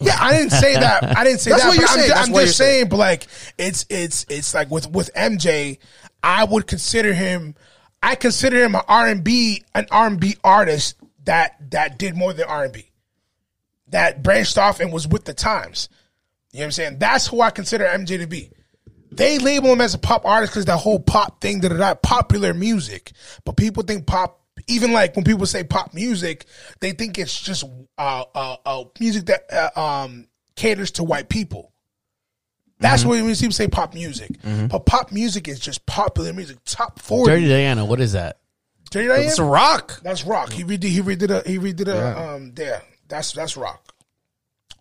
Yeah, 0.00 0.16
I 0.18 0.32
didn't 0.32 0.50
say 0.50 0.74
that. 0.74 1.16
I 1.16 1.22
didn't 1.24 1.40
say 1.40 1.50
that. 1.50 1.58
That's 1.58 1.62
that. 1.64 1.68
what 1.68 1.78
you're 1.78 1.88
I'm, 1.88 1.94
saying. 1.94 2.08
ju- 2.08 2.14
That's 2.14 2.26
I'm 2.28 2.32
what 2.32 2.40
just 2.46 2.58
you're 2.58 2.66
saying. 2.66 2.78
saying, 2.80 2.88
but 2.88 2.96
like 2.96 3.26
it's 3.58 3.86
it's 3.90 4.26
it's 4.28 4.54
like 4.54 4.70
with 4.70 4.90
with 4.90 5.10
MJ, 5.14 5.78
I 6.22 6.44
would 6.44 6.66
consider 6.66 7.12
him. 7.12 7.54
I 8.02 8.14
consider 8.16 8.62
him 8.62 8.74
an 8.74 8.82
R 8.88 9.06
and 9.06 9.22
B 9.22 9.64
an 9.74 9.86
R 9.90 10.06
and 10.06 10.18
B 10.20 10.36
artist 10.42 10.96
that 11.24 11.56
that 11.70 11.98
did 11.98 12.16
more 12.16 12.32
than 12.32 12.46
R 12.48 12.64
and 12.64 12.72
B, 12.72 12.90
that 13.88 14.22
branched 14.22 14.58
off 14.58 14.80
and 14.80 14.92
was 14.92 15.06
with 15.06 15.24
the 15.24 15.34
times. 15.34 15.88
You 16.52 16.58
know 16.58 16.62
what 16.62 16.66
I'm 16.66 16.72
saying? 16.72 16.98
That's 16.98 17.26
who 17.26 17.40
I 17.40 17.50
consider 17.50 17.84
MJ 17.84 18.18
to 18.18 18.26
be. 18.26 18.50
They 19.16 19.38
label 19.38 19.72
him 19.72 19.80
as 19.80 19.94
a 19.94 19.98
pop 19.98 20.24
artist 20.24 20.52
because 20.52 20.64
that 20.66 20.78
whole 20.78 20.98
pop 21.00 21.40
thing, 21.40 21.60
that 21.60 21.68
that 21.70 22.02
popular 22.02 22.54
music. 22.54 23.12
But 23.44 23.56
people 23.56 23.82
think 23.82 24.06
pop, 24.06 24.40
even 24.68 24.92
like 24.92 25.14
when 25.16 25.24
people 25.24 25.46
say 25.46 25.64
pop 25.64 25.94
music, 25.94 26.46
they 26.80 26.92
think 26.92 27.18
it's 27.18 27.38
just 27.40 27.64
uh, 27.98 28.24
uh, 28.34 28.56
uh, 28.64 28.84
music 29.00 29.26
that 29.26 29.44
uh, 29.52 29.80
um, 30.04 30.26
caters 30.56 30.90
to 30.92 31.04
white 31.04 31.28
people. 31.28 31.72
That's 32.80 33.02
Mm-hmm. 33.02 33.08
what 33.10 33.22
when 33.24 33.34
people 33.34 33.52
say 33.52 33.68
pop 33.68 33.94
music. 33.94 34.30
But 34.42 34.80
pop 34.86 35.12
music 35.12 35.48
is 35.48 35.60
just 35.60 35.86
popular 35.86 36.32
music. 36.32 36.58
Top 36.64 36.98
forty. 37.00 37.30
Dirty 37.32 37.48
Diana, 37.48 37.84
what 37.84 38.00
is 38.00 38.12
that? 38.12 38.38
Dirty 38.90 39.08
Diana? 39.08 39.22
It's 39.22 39.38
rock. 39.38 40.00
That's 40.02 40.24
rock. 40.24 40.52
He 40.52 40.64
redid. 40.64 40.84
He 40.84 41.00
redid 41.00 41.30
a. 41.30 41.48
He 41.48 41.58
redid 41.58 41.88
a. 41.88 42.18
Um. 42.20 42.52
There. 42.52 42.82
That's 43.08 43.32
that's 43.32 43.56
rock. 43.56 43.93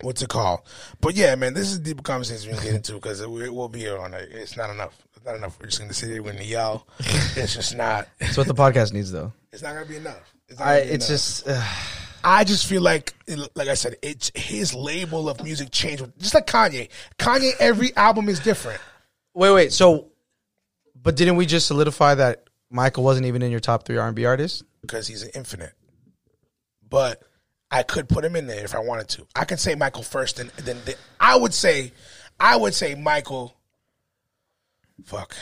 What's 0.03 0.21
it 0.21 0.30
called? 0.30 0.61
But 1.01 1.15
yeah, 1.15 1.34
man, 1.35 1.53
this 1.53 1.71
is 1.71 1.77
a 1.77 1.81
deep 1.81 2.03
conversation 2.03 2.51
we 2.51 2.57
can 2.57 2.65
get 2.65 2.75
into 2.75 2.93
because 2.93 3.25
we 3.25 3.49
will 3.49 3.69
be 3.69 3.80
here 3.80 3.97
on 3.97 4.13
it. 4.13 4.30
It's 4.31 4.57
not 4.57 4.69
enough. 4.69 4.95
It's 5.15 5.25
not 5.25 5.35
enough. 5.35 5.57
We're 5.59 5.67
just 5.67 5.80
gonna 5.80 5.93
sit 5.93 6.09
here 6.09 6.21
with 6.21 6.38
the 6.38 6.45
yell. 6.45 6.85
It's 7.35 7.53
just 7.55 7.75
not. 7.75 8.07
It's 8.19 8.38
what 8.38 8.47
the 8.47 8.53
podcast 8.53 8.93
needs, 8.93 9.11
though. 9.11 9.31
It's 9.51 9.63
not 9.63 9.73
gonna 9.73 9.85
be 9.85 9.95
enough. 9.97 10.34
It's, 10.49 10.59
not 10.59 10.67
I. 10.67 10.81
be 10.84 10.89
It's 10.89 11.09
enough. 11.09 11.19
just. 11.19 11.47
Uh, 11.47 11.63
I 12.25 12.43
just 12.45 12.67
feel 12.67 12.81
like, 12.81 13.13
like 13.55 13.67
I 13.67 13.73
said, 13.73 13.97
it's 14.01 14.31
his 14.34 14.73
label 14.73 15.27
of 15.27 15.43
music 15.43 15.71
changed. 15.71 16.05
Just 16.19 16.34
like 16.34 16.47
Kanye. 16.47 16.88
Kanye, 17.19 17.51
every 17.59 17.93
album 17.97 18.30
is 18.30 18.39
different. 18.39 18.80
wait, 19.34 19.51
wait. 19.51 19.73
So, 19.73 20.07
but 21.01 21.17
didn't 21.17 21.35
we 21.35 21.45
just 21.45 21.67
solidify 21.67 22.15
that 22.15 22.45
Michael 22.69 23.03
wasn't 23.03 23.25
even 23.25 23.41
in 23.41 23.51
your 23.51 23.59
top 23.59 23.85
three 23.85 23.97
R 23.97 24.07
and 24.07 24.15
B 24.15 24.25
artists? 24.25 24.63
because 24.81 25.07
he's 25.07 25.23
an 25.23 25.31
infinite. 25.35 25.73
But 26.89 27.21
I 27.74 27.82
could 27.84 28.08
put 28.08 28.24
him 28.24 28.36
in 28.36 28.45
there 28.45 28.64
if 28.64 28.76
I 28.76 28.80
wanted 28.80 29.10
to. 29.10 29.28
I 29.36 29.45
could 29.45 29.60
say 29.60 29.74
Michael 29.74 30.04
first, 30.04 30.40
and 30.40 30.52
then 30.52 30.78
then 30.86 30.95
I 31.20 31.36
would 31.36 31.54
say, 31.56 31.91
I 32.40 32.56
would 32.56 32.74
say 32.76 32.94
Michael. 32.95 33.56
Fuck. 35.04 35.36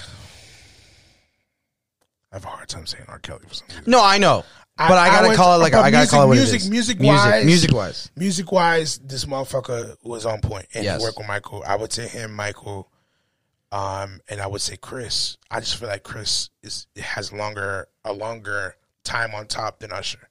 I 2.31 2.35
have 2.37 2.45
a 2.45 2.47
hard 2.47 2.69
time 2.69 2.85
saying 2.85 3.03
R. 3.09 3.19
Kelly 3.19 3.41
for 3.47 3.53
some 3.53 3.67
reason. 3.67 3.83
No, 3.87 4.01
I 4.01 4.17
know, 4.17 4.45
but 4.77 4.91
I, 4.93 5.09
gotta 5.09 5.27
would- 5.27 5.35
call 5.37 5.55
it 5.55 5.61
like 5.61 5.73
but 5.73 5.83
I 5.83 5.91
gotta 5.91 6.09
call 6.09 6.23
it 6.23 6.27
what 6.27 6.35
music, 6.37 6.61
it. 6.63 6.69
Music, 6.69 6.99
music, 7.01 7.17
wise, 7.25 7.45
music 7.45 7.71
wise. 7.73 8.11
music 8.15 8.51
wise, 8.53 8.97
this 8.99 9.25
motherfucker 9.25 9.97
was 10.03 10.25
on 10.25 10.39
point, 10.39 10.67
and 10.73 10.85
Yes. 10.85 11.01
he 11.01 11.03
worked 11.05 11.17
with 11.17 11.27
Michael. 11.27 11.61
I 11.67 11.75
would 11.75 11.91
say 11.91 12.07
him, 12.07 12.33
Michael, 12.33 12.89
um, 13.73 14.21
and 14.29 14.39
I 14.39 14.47
would 14.47 14.61
say 14.61 14.77
Chris. 14.77 15.35
I 15.51 15.59
just 15.59 15.75
feel 15.75 15.89
like 15.89 16.03
Chris 16.03 16.49
is 16.63 16.87
has 16.95 17.33
longer 17.33 17.87
a 18.05 18.13
longer 18.13 18.77
time 19.03 19.35
on 19.35 19.47
top 19.47 19.79
than 19.79 19.91
Usher. 19.91 20.29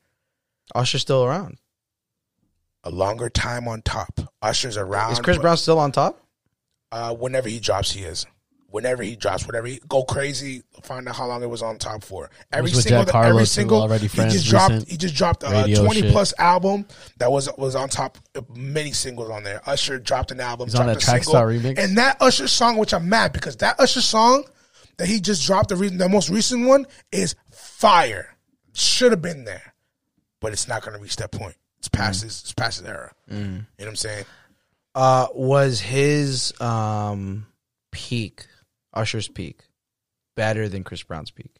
Usher's 0.75 1.03
still 1.03 1.25
around. 1.25 1.59
A 2.85 2.90
longer 2.90 3.28
time 3.28 3.69
on 3.69 3.82
top. 3.82 4.20
Usher's 4.40 4.77
around. 4.77 5.12
Is 5.12 5.20
Chris 5.20 5.39
Brown 5.39 5.57
still 5.57 5.78
on 5.78 5.93
top? 5.93 6.24
Uh, 6.90 7.15
whenever 7.15 7.48
he 7.48 7.61
drops, 7.61 7.93
he 7.93 8.02
is. 8.02 8.27
Whenever 8.69 9.02
he 9.02 9.16
drops, 9.16 9.47
whatever 9.47 9.66
he 9.66 9.81
go 9.89 10.05
crazy, 10.05 10.62
find 10.85 11.09
out 11.09 11.16
how 11.16 11.27
long 11.27 11.43
it 11.43 11.51
was 11.51 11.61
on 11.61 11.77
top 11.77 12.05
for. 12.05 12.31
Every 12.52 12.70
single, 12.70 13.05
Jack 13.05 13.15
every 13.27 13.44
single, 13.44 13.82
already 13.82 14.07
he 14.07 14.23
just 14.23 14.47
dropped. 14.47 14.89
He 14.89 14.97
just 14.97 15.16
dropped 15.16 15.43
a 15.43 15.74
twenty 15.74 16.02
shit. 16.02 16.12
plus 16.12 16.32
album 16.39 16.86
that 17.19 17.32
was 17.32 17.48
was 17.59 17.74
on 17.74 17.89
top. 17.89 18.16
Many 18.55 18.93
singles 18.93 19.28
on 19.28 19.43
there. 19.43 19.61
Usher 19.66 19.98
dropped 19.98 20.31
an 20.31 20.39
album. 20.39 20.69
He's 20.69 20.77
on 20.77 20.86
dropped 20.86 21.01
that 21.05 21.19
a 21.19 21.24
single, 21.24 21.43
remix? 21.43 21.78
and 21.78 21.98
that 21.98 22.16
Usher 22.20 22.47
song, 22.47 22.77
which 22.77 22.94
I'm 22.94 23.09
mad 23.09 23.32
because 23.32 23.57
that 23.57 23.81
Usher 23.81 24.01
song 24.01 24.44
that 24.98 25.09
he 25.09 25.19
just 25.20 25.44
dropped, 25.44 25.70
the 25.70 25.77
re- 25.77 25.89
the 25.89 26.09
most 26.09 26.31
recent 26.31 26.69
one 26.69 26.86
is 27.11 27.35
fire. 27.51 28.36
Should 28.73 29.11
have 29.11 29.20
been 29.20 29.44
there, 29.44 29.74
but 30.40 30.52
it's 30.52 30.69
not 30.69 30.82
going 30.82 30.97
to 30.97 31.02
reach 31.02 31.16
that 31.16 31.32
point. 31.32 31.57
It's 31.81 31.89
Mm. 31.89 31.93
past 31.98 32.23
his, 32.23 32.40
it's 32.43 32.52
past 32.52 32.78
his 32.81 32.86
era. 32.89 33.11
You 33.28 33.36
know 33.36 33.65
what 33.78 33.89
I'm 33.89 33.97
saying? 33.97 34.24
Uh, 34.94 35.27
was 35.35 35.81
his 35.81 36.52
um 36.61 37.47
peak, 37.90 38.47
Usher's 38.94 39.28
peak, 39.28 39.61
better 40.36 40.69
than 40.69 40.85
Chris 40.85 41.02
Brown's 41.02 41.31
peak? 41.31 41.52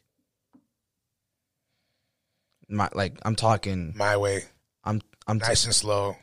My 2.68 2.88
like, 2.94 3.18
I'm 3.22 3.34
talking. 3.34 3.94
My 3.97 4.16
way, 4.16 4.44
I'm 4.84 5.01
I'm. 5.26 5.38
nice 5.38 5.64
and 5.64 5.74
slow. 5.74 6.16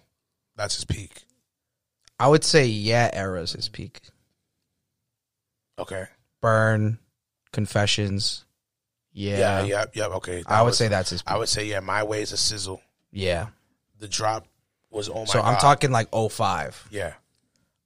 That's 0.56 0.76
his 0.76 0.86
peak. 0.86 1.24
I 2.20 2.28
would 2.28 2.44
say 2.44 2.66
yeah, 2.66 3.10
era's 3.14 3.52
his 3.54 3.68
peak. 3.70 4.02
Okay. 5.80 6.06
Burn, 6.42 7.00
Confessions. 7.52 8.46
Yeah, 9.12 9.38
Yeah, 9.40 9.64
yep, 9.64 9.96
yep. 9.96 10.12
Okay. 10.12 10.44
I 10.48 10.62
would 10.62 10.68
was- 10.70 10.78
say 10.78 10.88
that's 10.88 11.10
his. 11.10 11.22
Peak. 11.22 11.32
I 11.34 11.38
would 11.38 11.50
say 11.50 11.66
yeah. 11.66 11.80
My 11.80 12.04
way 12.04 12.22
is 12.22 12.32
a 12.32 12.38
sizzle. 12.38 12.82
yeah. 13.12 13.48
The 14.00 14.08
drop 14.08 14.48
was 14.92 15.10
oh 15.10 15.20
my 15.20 15.26
So 15.26 15.42
god. 15.42 15.54
I'm 15.54 15.60
talking 15.60 15.92
like 15.92 16.10
05. 16.14 16.88
Yeah. 16.92 17.14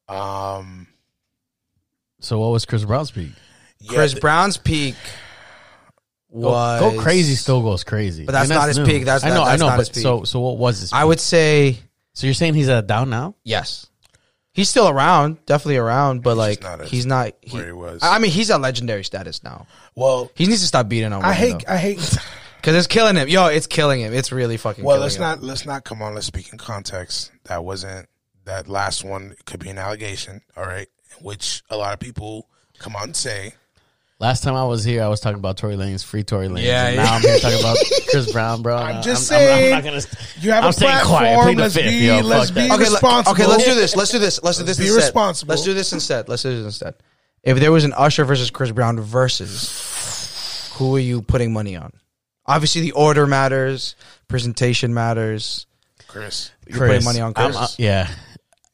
Um. 0.09 0.88
So 2.19 2.39
what 2.39 2.51
was 2.51 2.65
Chris 2.65 2.83
Brown's 2.85 3.11
peak? 3.11 3.31
Yeah, 3.79 3.93
Chris 3.95 4.11
th- 4.11 4.21
Brown's 4.21 4.57
peak 4.57 4.95
Go, 6.31 6.38
was 6.49 6.79
go 6.79 7.01
crazy 7.01 7.35
still 7.35 7.61
goes 7.61 7.83
crazy, 7.83 8.25
But 8.25 8.33
that's 8.33 8.49
And 8.49 8.57
not 8.59 8.67
his 8.67 8.77
new. 8.77 8.85
peak. 8.85 9.05
That's- 9.05 9.23
I 9.23 9.29
know, 9.35 9.43
that- 9.45 9.51
I 9.53 9.55
know. 9.57 9.67
not 9.67 9.77
But 9.77 9.88
his 9.88 9.89
peak. 9.89 10.03
so 10.03 10.23
so 10.23 10.39
what 10.39 10.57
was 10.57 10.79
his? 10.79 10.93
I 10.93 11.03
would 11.03 11.19
say 11.19 11.79
So 12.13 12.27
you're 12.27 12.33
saying 12.33 12.53
he's 12.53 12.69
at 12.69 12.88
down 12.88 13.09
now? 13.09 13.35
yes. 13.43 13.88
He's 14.53 14.67
still 14.67 14.89
around, 14.89 15.38
definitely 15.45 15.77
around, 15.77 16.23
but 16.23 16.35
like 16.35 16.61
not 16.61 16.83
he's 16.83 17.05
not. 17.05 17.31
He, 17.41 17.55
where 17.55 17.65
he 17.67 17.71
was. 17.71 18.01
I 18.03 18.19
mean, 18.19 18.31
he's 18.31 18.51
at 18.51 18.59
legendary 18.59 19.05
status 19.05 19.41
now. 19.43 19.65
Well, 19.95 20.29
He 20.35 20.45
needs 20.45 20.59
to 20.59 20.67
stop 20.67 20.89
beating 20.89 21.13
on. 21.13 21.23
I 21.23 21.31
hate. 21.33 21.63
I 21.69 21.77
hate. 21.77 22.17
Because 22.61 22.75
it's 22.75 22.88
killing 22.88 23.15
him. 23.15 23.27
Yo, 23.27 23.47
it's 23.47 23.67
killing 23.67 24.01
him. 24.01 24.13
It's 24.13 24.31
really 24.31 24.57
fucking. 24.57 24.83
Well, 24.83 24.95
killing 24.95 25.03
let's 25.03 25.15
him. 25.15 25.21
not. 25.21 25.41
Let's 25.43 25.65
not. 25.65 25.83
Come 25.83 26.01
on. 26.01 26.13
Let's 26.13 26.27
speak 26.27 26.51
in 26.51 26.57
context. 26.57 27.31
That 27.45 27.63
wasn't. 27.63 28.07
That 28.45 28.67
last 28.67 29.03
one 29.03 29.35
could 29.45 29.59
be 29.59 29.69
an 29.69 29.77
allegation. 29.77 30.41
All 30.57 30.63
right, 30.63 30.88
which 31.21 31.61
a 31.69 31.77
lot 31.77 31.93
of 31.93 31.99
people 31.99 32.47
come 32.79 32.95
on 32.95 33.03
and 33.03 33.15
say. 33.15 33.53
Last 34.19 34.43
time 34.43 34.53
I 34.53 34.65
was 34.65 34.83
here, 34.83 35.01
I 35.03 35.07
was 35.07 35.19
talking 35.19 35.39
about 35.39 35.57
Tory 35.57 35.75
Lanez, 35.75 36.05
free 36.05 36.21
Tory 36.23 36.47
Lanez. 36.47 36.63
Yeah, 36.63 36.85
and 36.88 36.95
yeah. 36.95 37.03
now 37.03 37.13
I'm 37.15 37.21
here 37.21 37.39
talking 37.39 37.59
about 37.59 37.77
Chris 38.11 38.31
Brown, 38.31 38.61
bro. 38.61 38.77
I'm 38.77 39.01
just 39.01 39.31
I'm, 39.31 39.39
I'm- 39.39 39.47
I'm 39.49 39.57
saying, 39.57 39.71
not 39.71 39.83
gonna. 39.83 40.01
You 40.41 40.51
have 40.51 40.63
I'm 40.63 40.69
a 40.69 40.73
platform. 40.73 41.17
quiet. 41.17 41.41
Plead 41.41 41.57
let's 41.57 41.73
fifth, 41.75 41.85
be. 41.85 42.05
yo, 42.05 42.19
let's 42.19 42.51
be 42.51 42.61
that. 42.61 42.71
Okay, 42.71 42.83
le- 42.85 42.91
responsible. 42.91 43.31
okay, 43.33 43.47
let's 43.47 43.65
do 43.65 43.73
this. 43.73 43.95
Let's 43.95 44.11
do 44.11 44.19
this. 44.19 44.43
Let's 44.43 44.57
do 44.59 44.63
this 44.63 44.77
Be 44.77 44.83
instead. 44.85 44.97
responsible. 45.01 45.49
Let's 45.49 45.63
do 45.63 45.73
this 45.73 45.91
instead. 45.93 46.29
Let's 46.29 46.43
do 46.43 46.55
this 46.55 46.65
instead. 46.65 46.93
If 47.43 47.59
there 47.59 47.71
was 47.71 47.83
an 47.83 47.93
Usher 47.93 48.23
versus 48.23 48.51
Chris 48.51 48.69
Brown 48.71 48.99
versus, 48.99 50.69
who 50.75 50.95
are 50.95 50.99
you 50.99 51.23
putting 51.23 51.51
money 51.51 51.75
on? 51.75 51.91
Obviously, 52.45 52.81
the 52.81 52.91
order 52.93 53.27
matters. 53.27 53.95
Presentation 54.27 54.93
matters. 54.93 55.65
Chris. 56.07 56.51
You're 56.68 56.80
putting 56.80 57.03
money 57.03 57.19
on 57.22 57.34
I'm- 57.35 57.51
Chris. 57.53 57.57
uh, 57.61 57.68
yeah, 57.77 58.09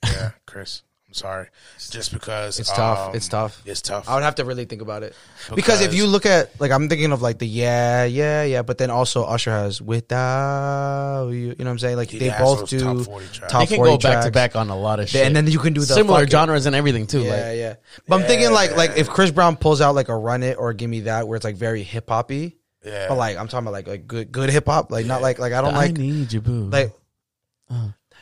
Yeah, 0.04 0.32
Chris. 0.46 0.82
I'm 1.08 1.14
sorry. 1.14 1.48
Just 1.90 2.12
because 2.14 2.60
It's 2.60 2.72
tough. 2.72 3.10
um, 3.10 3.16
It's 3.16 3.28
tough. 3.28 3.62
It's 3.66 3.82
tough. 3.82 4.10
I 4.10 4.16
would 4.16 4.24
have 4.24 4.36
to 4.36 4.46
really 4.46 4.66
think 4.66 4.82
about 4.82 5.04
it 5.04 5.16
because, 5.56 5.82
if 5.82 5.94
you 5.94 6.06
look 6.06 6.26
at 6.26 6.60
like 6.60 6.70
I'm 6.72 6.90
thinking 6.90 7.12
of 7.14 7.22
like 7.22 7.40
the 7.40 7.48
yeah 7.48 8.04
yeah 8.04 8.44
yeah, 8.44 8.62
but 8.62 8.78
then 8.78 8.90
also 8.90 9.24
Usher 9.24 9.52
has 9.52 9.82
without 9.82 11.30
you. 11.30 11.38
You 11.38 11.48
know 11.48 11.56
what 11.66 11.68
I'm 11.72 11.80
saying? 11.80 11.96
Like 11.98 12.10
He 12.10 12.20
they 12.20 12.30
both 12.30 12.68
do 12.70 12.80
top 12.80 12.98
40 13.06 13.26
tracks. 13.32 13.52
top 13.52 13.62
they 13.62 13.68
can 13.68 13.76
40 13.78 13.92
go 13.92 13.98
back 14.00 14.26
to 14.26 14.32
back 14.32 14.56
on 14.56 14.70
a 14.70 14.78
lot 14.78 15.00
of 15.00 15.08
shit, 15.10 15.26
and 15.26 15.36
then 15.36 15.48
you 15.48 15.60
can 15.60 15.74
do 15.74 15.82
the 15.82 15.88
similar 15.94 16.20
fucking- 16.20 16.32
genres 16.32 16.66
and 16.66 16.76
everything 16.76 17.08
too. 17.08 17.22
Yeah, 17.22 17.30
like, 17.32 17.58
yeah. 17.58 17.76
But 18.08 18.22
I'm 18.22 18.28
thinking 18.28 18.52
like 18.52 18.76
like 18.76 18.98
if 18.98 19.10
Chris 19.10 19.32
Brown 19.32 19.56
pulls 19.56 19.80
out 19.82 19.96
like 19.96 20.10
a 20.10 20.16
Run 20.16 20.44
It 20.44 20.58
or 20.58 20.74
Give 20.74 20.90
Me 20.90 21.02
That, 21.02 21.28
where 21.28 21.36
it's 21.38 21.46
like 21.46 21.56
very 21.56 21.84
hip 21.84 22.10
hoppy, 22.10 22.57
yeah. 22.88 23.08
but 23.10 23.18
like 23.18 23.38
I'm 23.38 23.48
talking 23.48 23.66
about 23.68 23.74
like 23.74 23.88
like 23.88 24.08
good 24.08 24.32
good 24.32 24.50
hip 24.50 24.66
hop, 24.66 24.92
like 24.92 25.06
not 25.06 25.22
like 25.22 25.40
like 25.40 25.54
I 25.54 25.62
don't 25.62 25.74
I 25.74 25.78
like 25.88 25.98
need 25.98 26.32
you, 26.34 26.42
boo. 26.42 26.70
like. 26.70 26.94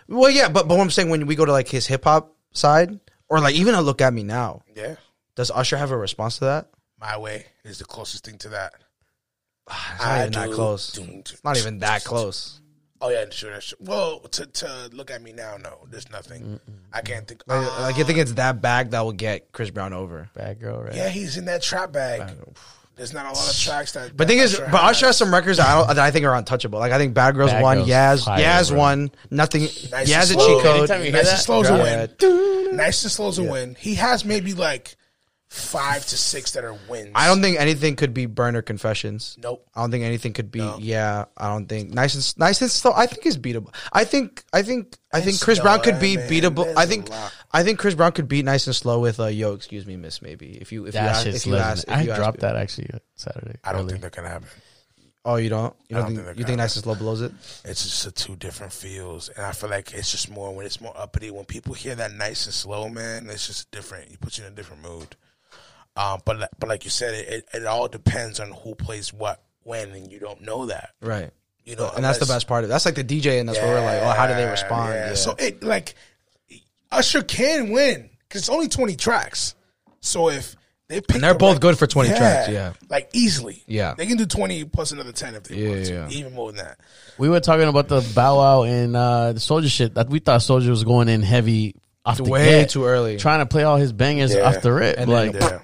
Well, 0.08 0.30
yeah, 0.30 0.50
but 0.50 0.68
but 0.68 0.76
what 0.78 0.84
I'm 0.84 0.92
saying 0.92 1.10
when 1.10 1.26
we 1.26 1.36
go 1.36 1.46
to 1.46 1.52
like 1.52 1.68
his 1.68 1.88
hip 1.88 2.04
hop 2.04 2.36
side, 2.52 3.00
or 3.30 3.40
like 3.40 3.56
even 3.56 3.74
a 3.76 3.82
look 3.82 4.02
at 4.02 4.14
me 4.14 4.24
now, 4.24 4.62
yeah. 4.76 4.96
does 5.36 5.50
Usher 5.52 5.78
have 5.78 5.92
a 5.92 5.98
response 5.98 6.38
to 6.40 6.46
that? 6.46 6.70
My 7.00 7.18
way 7.18 7.48
is 7.64 7.80
the 7.80 7.86
closest 7.86 8.24
thing 8.26 8.38
to 8.40 8.50
that. 8.50 8.74
It's 9.68 10.00
not 10.04 10.20
even 10.20 10.32
that 10.34 10.48
do- 10.50 10.54
close. 10.54 10.92
do- 10.94 11.04
It's 11.20 11.44
not 11.44 11.58
even 11.58 11.80
that 11.80 12.04
close. 12.04 12.62
Oh 13.02 13.10
yeah, 13.10 13.26
sure. 13.32 13.52
That's 13.52 13.68
true. 13.68 13.78
Well, 13.82 14.20
to 14.20 14.46
to 14.46 14.90
look 14.94 15.10
at 15.12 15.22
me 15.24 15.34
now, 15.34 15.58
no, 15.58 15.86
there's 15.90 16.10
nothing. 16.12 16.60
I 16.94 17.02
can't 17.02 17.28
think. 17.28 17.42
Like, 17.48 17.66
Ah, 17.68 17.78
like 17.82 17.98
you 17.98 18.04
think 18.04 18.20
it's 18.20 18.34
that 18.34 18.62
bag 18.62 18.92
that 18.92 19.02
will 19.02 19.12
get 19.12 19.52
Chris 19.52 19.70
Brown 19.72 19.92
over? 19.92 20.30
bad 20.36 20.60
girl, 20.60 20.82
right? 20.84 20.94
yeah, 20.96 21.10
he's 21.10 21.36
in 21.38 21.46
that 21.46 21.62
trap 21.64 21.92
bag. 21.92 22.32
There's 22.96 23.14
not 23.14 23.26
a 23.26 23.32
lot 23.34 23.50
of 23.50 23.58
tracks 23.58 23.92
that. 23.94 24.16
But 24.16 24.28
that 24.28 24.34
thing 24.34 24.38
is, 24.40 24.54
Usher 24.54 24.68
but 24.72 24.82
has. 24.82 24.92
Usher 24.92 25.06
has 25.08 25.18
some 25.18 25.34
records 25.34 25.58
that 25.58 25.68
I, 25.68 25.74
don't, 25.76 25.88
that 25.88 26.00
I 26.00 26.12
think 26.12 26.26
are 26.26 26.34
untouchable. 26.36 26.80
Like 26.80 26.94
I 26.94 26.98
think 26.98 27.14
Bad 27.14 27.36
Girls 27.36 27.52
Bad 27.52 27.62
won, 27.62 27.78
Girls 27.78 27.90
Yaz, 27.90 28.26
fire, 28.26 28.44
Yaz 28.44 28.70
bro. 28.70 28.78
won. 28.80 29.12
Nothing. 29.30 29.64
Nice 29.64 30.10
Yaz 30.10 30.32
and 30.32 30.40
a 30.40 30.44
slow. 30.44 30.48
cheat 30.56 30.64
code. 30.64 30.78
Anytime 30.78 31.00
you 31.00 31.04
hear 31.06 31.14
Nice 31.14 31.26
that, 31.26 31.34
and 31.34 31.42
slow's 31.42 31.70
a 31.70 31.74
win. 31.74 32.78
Nice 32.78 33.04
and 33.04 33.12
slow's 33.12 33.38
a 33.38 33.44
win. 33.44 33.76
He 33.80 33.96
has 33.96 34.24
maybe 34.24 34.54
like 34.54 34.96
five 35.56 36.06
to 36.06 36.18
six 36.18 36.52
that 36.52 36.64
are 36.64 36.78
wins. 36.90 37.12
I 37.16 37.28
don't 37.28 37.42
think 37.42 37.60
anything 37.60 37.96
could 37.96 38.14
be 38.14 38.26
Burner 38.26 38.62
Confessions. 38.62 39.38
Nope. 39.42 39.66
I 39.74 39.82
don't 39.82 39.92
think 39.92 40.04
anything 40.04 40.34
could 40.34 40.52
be. 40.52 40.70
Yeah, 40.80 41.26
I 41.38 41.48
don't 41.50 41.68
think 41.68 41.94
nice 41.94 42.14
and 42.16 42.40
nice 42.40 42.62
and 42.62 42.70
slow. 42.70 42.92
I 42.96 43.06
think 43.08 43.26
is 43.26 43.38
beatable. 43.38 43.74
I 43.94 44.04
think 44.04 44.44
I 44.54 44.62
think 44.62 44.98
I 45.14 45.22
think 45.22 45.36
It's 45.36 45.44
Chris 45.44 45.60
Brown 45.60 45.82
could 45.82 46.00
be 46.00 46.18
man. 46.18 46.30
beatable. 46.30 46.66
There's 46.66 46.78
I 46.78 46.84
a 46.84 46.88
think. 46.88 47.10
I 47.54 47.64
think 47.64 47.80
Chris 47.80 47.96
Brown 47.96 48.12
could 48.12 48.28
beat 48.28 48.46
nice 48.46 48.68
and 48.68 48.76
slow 48.76 49.00
with 49.00 49.20
uh, 49.20 49.28
yo, 49.28 49.54
excuse 49.54 49.86
me, 49.86 49.96
miss. 49.96 50.22
Maybe 50.22 50.58
if 50.60 50.72
you 50.72 50.86
if 50.86 50.94
you 50.94 51.00
ask, 51.00 51.26
if 51.26 51.46
you 51.46 51.54
legendary. 51.54 51.72
ask, 51.72 51.88
if 51.88 51.94
I 51.94 52.02
you 52.02 52.14
dropped 52.16 52.38
me. 52.38 52.42
that 52.42 52.56
actually 52.58 52.90
Saturday. 53.16 53.56
I 53.64 53.72
don't 53.72 53.82
early. 53.82 53.92
think 53.92 54.02
that 54.04 54.12
can 54.12 54.26
happen. 54.26 54.48
Oh, 55.28 55.38
you 55.38 55.50
don't? 55.50 55.76
You 55.90 55.96
don't, 55.96 56.04
don't 56.06 56.16
think, 56.18 56.28
think 56.28 56.38
you 56.38 56.44
think 56.46 56.58
nice 56.60 56.76
and 56.76 56.84
slow 56.84 56.94
blows 56.94 57.22
it? 57.22 57.32
It's 57.64 57.84
just 57.84 58.06
a 58.06 58.12
two 58.12 58.36
different 58.36 58.72
feels, 58.72 59.30
and 59.30 59.44
I 59.44 59.54
feel 59.54 59.72
like 59.72 59.92
it's 59.92 60.12
just 60.12 60.30
more 60.30 60.54
when 60.54 60.68
it's 60.68 60.80
more 60.80 60.94
uppity. 60.96 61.32
When 61.32 61.46
people 61.46 61.74
hear 61.74 61.96
that 61.96 62.14
nice 62.14 62.46
and 62.46 62.54
slow, 62.54 62.90
man, 62.90 63.28
it's 63.32 63.48
just 63.48 63.72
different. 63.72 64.12
You 64.12 64.18
put 64.20 64.38
you 64.38 64.46
in 64.46 64.54
a 64.54 64.56
different 64.56 64.84
mood. 64.84 65.16
Um, 65.96 66.20
but 66.26 66.50
but 66.60 66.68
like 66.70 66.84
you 66.84 66.90
said, 66.90 67.14
it, 67.14 67.28
it, 67.30 67.46
it 67.54 67.66
all 67.66 67.88
depends 67.88 68.40
on 68.40 68.52
who 68.52 68.76
plays 68.76 69.14
what 69.14 69.42
when, 69.64 69.92
and 69.92 70.12
you 70.12 70.20
don't 70.20 70.42
know 70.42 70.66
that. 70.68 70.92
Right. 71.02 71.32
You 71.64 71.76
know, 71.76 71.90
And 71.96 72.04
that's 72.06 72.20
the 72.20 72.26
best 72.28 72.48
part 72.48 72.64
of 72.64 72.70
it. 72.70 72.74
That's 72.74 72.86
like 72.86 72.96
the 72.96 73.04
DJ, 73.04 73.40
and 73.40 73.50
that's 73.50 73.58
where 73.60 73.70
we're 73.74 73.82
like, 73.86 74.02
oh, 74.04 74.12
how 74.12 74.28
do 74.28 74.36
they 74.36 74.46
respond? 74.46 74.94
yeah. 74.94 75.08
Yeah. 75.10 75.14
So 75.16 75.36
it 75.40 75.64
like 75.64 75.96
Usher 76.92 77.24
can 77.24 77.72
win 77.72 78.10
because 78.28 78.42
it's 78.42 78.50
only 78.50 78.68
twenty 78.68 78.96
tracks. 78.96 79.56
So 80.02 80.30
if 80.30 80.56
they 80.88 81.02
pick 81.02 81.16
And 81.16 81.24
they're 81.24 81.34
the 81.34 81.40
both 81.40 81.54
right- 81.54 81.62
good 81.62 81.80
for 81.80 81.88
20 81.88 82.10
tracks, 82.10 82.48
yeah. 82.50 82.74
like 82.90 83.10
easily, 83.14 83.64
Yeah. 83.66 83.96
they 83.98 84.06
can 84.06 84.18
do 84.18 84.28
twenty 84.28 84.64
plus 84.66 84.92
another 84.92 85.12
ten 85.12 85.34
if 85.34 85.44
they 85.46 85.56
Yeah, 85.56 85.70
want 85.70 86.12
to, 86.12 86.16
even 86.18 86.34
more 86.36 86.52
than 86.52 86.64
that. 86.64 86.80
We 87.18 87.28
were 87.28 87.40
talking 87.40 87.68
about 87.68 87.88
the 87.88 88.02
Bow 88.14 88.38
Wow 88.38 88.64
and 88.64 88.96
uh, 88.96 89.34
the 89.34 89.40
Soulja 89.40 89.68
shit. 89.68 89.96
That 89.96 90.10
we 90.10 90.20
thought 90.20 90.42
Soulja 90.42 90.70
was 90.70 90.84
going 90.84 91.10
in 91.10 91.24
heavy 91.24 91.74
off 92.06 92.18
the 92.18 92.26
way 92.26 92.46
get, 92.62 92.70
too 92.70 92.86
early. 92.86 93.18
trying 93.18 93.40
to 93.40 93.48
play 93.48 93.64
all 93.64 93.78
his 93.78 93.94
bangers 93.94 94.36
Yeah. 94.36 94.42
off 94.42 94.62
the 94.62 94.72
rip. 94.72 95.00
And 95.00 95.10
then- 95.12 95.32
like, 95.34 95.42
Yeah, 95.42 95.60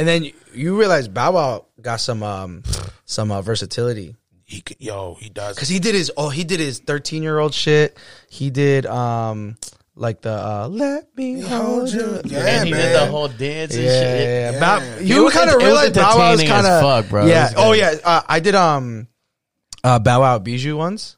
And 0.00 0.08
then 0.08 0.24
you- 0.24 0.32
you 0.54 0.78
realize 0.78 1.06
Bow 1.08 1.32
Wow 1.32 1.66
got 1.80 2.00
some 2.00 2.22
um 2.22 2.62
some 3.04 3.30
uh, 3.30 3.42
versatility 3.42 4.16
he 4.44 4.62
could, 4.62 4.78
yo, 4.80 5.14
he 5.20 5.28
does. 5.30 5.54
because 5.54 5.68
he 5.68 5.78
did 5.78 5.94
his 5.94 6.10
oh 6.16 6.28
he 6.28 6.42
did 6.42 6.58
his 6.58 6.80
thirteen 6.80 7.22
year 7.22 7.38
old 7.38 7.54
shit. 7.54 7.96
He 8.28 8.50
did 8.50 8.84
um 8.86 9.56
like 9.94 10.22
the 10.22 10.32
uh, 10.32 10.68
let 10.68 11.14
me 11.16 11.40
hold 11.40 11.92
you. 11.92 12.20
Yeah, 12.24 12.38
and 12.46 12.66
he 12.68 12.72
did 12.72 12.94
the 12.96 13.06
whole 13.06 13.28
dance 13.28 13.74
and 13.74 13.84
Yeah, 13.84 14.00
shit. 14.00 14.20
yeah, 14.28 14.50
Yeah. 14.52 14.60
Bow- 14.60 14.96
It 14.98 15.02
you 15.04 15.24
was 15.24 15.34
kind 15.34 15.50
ent- 15.50 15.56
of 15.56 15.62
it 15.62 15.70
was 15.70 15.72
realize 15.72 15.90
Bow 15.92 16.18
Wow 16.18 16.30
was 16.32 16.40
entertaining 16.40 16.48
kind 16.52 16.66
as 16.66 16.72
of 16.72 16.82
fuck, 17.04 17.10
bro. 17.10 17.26
It 17.26 17.28
Yeah. 17.28 17.44
was 17.44 17.54
Oh 17.58 17.72
yeah. 17.72 17.94
Uh, 18.02 18.22
I 18.26 18.40
did 18.40 18.54
um 18.56 19.06
uh 19.84 19.98
Bow 20.00 20.20
Wow 20.22 20.38
Bijou 20.40 20.76
once, 20.76 21.16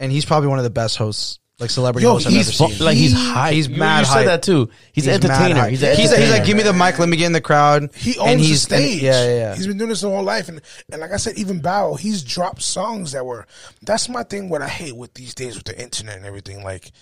and 0.00 0.10
he's 0.12 0.24
probably 0.26 0.48
one 0.48 0.58
of 0.58 0.64
the 0.64 0.70
best 0.70 0.96
hosts, 0.98 1.38
like 1.64 1.70
celebrity 1.70 2.04
Yo, 2.04 2.12
hosts 2.12 2.26
I've 2.28 2.32
he's 2.34 2.60
ever 2.60 2.70
fu- 2.70 2.74
seen. 2.76 2.84
like 2.86 2.96
he's 2.96 3.12
high. 3.12 3.52
he's 3.52 3.68
You- 3.68 3.76
mad 3.76 4.00
You 4.00 4.06
hype. 4.06 4.14
said 4.18 4.26
that 4.28 4.42
too. 4.42 4.70
He's, 4.92 5.06
an 5.06 5.12
mad 5.12 5.24
entertainer. 5.24 5.60
hype. 5.60 5.70
He's 5.70 5.82
an 5.82 5.88
he's, 5.90 5.98
he's 5.98 6.12
entertainer. 6.12 6.32
like, 6.38 6.44
give 6.46 6.56
me 6.56 6.62
the 6.62 6.72
mic, 6.72 6.98
let 6.98 7.08
me 7.08 7.16
get 7.16 7.26
in 7.26 7.32
the 7.32 7.40
crowd. 7.40 7.90
He 7.94 8.18
owns 8.18 8.30
and 8.30 8.40
the 8.40 8.44
he's, 8.44 8.62
and- 8.70 8.82
stage. 8.84 9.02
yeah, 9.02 9.24
yeah, 9.24 9.34
yeah. 9.34 9.54
He's 9.56 9.66
been 9.66 9.78
doing 9.78 9.88
this 9.90 10.00
his 10.02 10.08
whole 10.10 10.22
life, 10.22 10.48
and 10.48 10.60
and 10.92 11.00
like 11.00 11.12
I 11.12 11.16
said, 11.16 11.36
even 11.38 11.60
Bow, 11.60 11.94
he's 11.94 12.22
dropped 12.22 12.62
songs 12.62 13.12
that 13.12 13.24
were. 13.26 13.46
That's 13.82 14.08
my 14.08 14.22
thing. 14.22 14.48
What 14.48 14.62
I 14.62 14.68
hate 14.68 14.96
with 14.96 15.14
these 15.14 15.34
days 15.34 15.56
with 15.56 15.64
the 15.64 15.80
internet 15.80 16.16
and 16.16 16.26
everything, 16.26 16.62
like, 16.62 16.92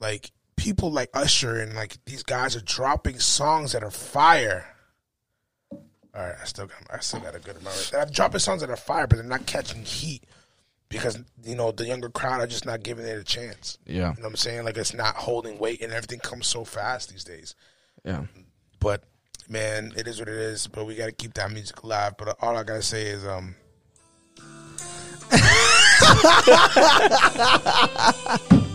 like 0.00 0.30
people 0.56 0.90
like 0.92 1.10
Usher 1.14 1.60
and 1.60 1.74
like 1.74 1.96
these 2.06 2.22
guys 2.22 2.54
are 2.56 2.60
dropping 2.60 3.18
songs 3.18 3.72
that 3.72 3.82
are 3.82 3.90
fire. 3.90 4.66
All 6.14 6.22
right, 6.22 6.34
I 6.40 6.44
still 6.44 6.66
got, 6.66 6.76
I 6.92 6.98
still 7.00 7.20
got 7.20 7.34
a 7.34 7.38
good 7.38 7.56
amount. 7.56 7.88
They're 7.90 8.04
dropping 8.04 8.40
songs 8.40 8.60
that 8.60 8.68
are 8.70 8.76
fire, 8.76 9.06
but 9.06 9.16
they're 9.16 9.24
not 9.24 9.46
catching 9.46 9.82
heat 9.82 10.24
because 10.92 11.18
you 11.44 11.54
know 11.56 11.72
the 11.72 11.84
younger 11.86 12.08
crowd 12.10 12.40
are 12.40 12.46
just 12.46 12.64
not 12.66 12.82
giving 12.82 13.04
it 13.06 13.18
a 13.18 13.24
chance. 13.24 13.78
Yeah. 13.86 13.94
You 13.94 14.00
know 14.00 14.10
what 14.10 14.24
I'm 14.26 14.36
saying? 14.36 14.64
Like 14.64 14.76
it's 14.76 14.94
not 14.94 15.16
holding 15.16 15.58
weight, 15.58 15.80
and 15.82 15.92
everything 15.92 16.20
comes 16.20 16.46
so 16.46 16.64
fast 16.64 17.10
these 17.10 17.24
days. 17.24 17.54
yeah. 18.04 18.24
But 18.78 19.02
man, 19.48 19.92
it 19.96 20.06
is 20.08 20.18
what 20.18 20.28
it 20.28 20.34
is. 20.36 20.66
But 20.66 20.86
we 20.86 20.94
got 20.96 21.06
to 21.06 21.12
keep 21.12 21.34
that 21.34 21.50
music 21.50 21.82
alive. 21.82 22.14
But 22.18 22.36
all 22.40 22.56
I 22.56 22.62
gotta 22.64 22.82
say 22.82 23.06
is, 23.06 23.24
um, 23.26 23.54
you 25.32 25.38
know 25.38 25.44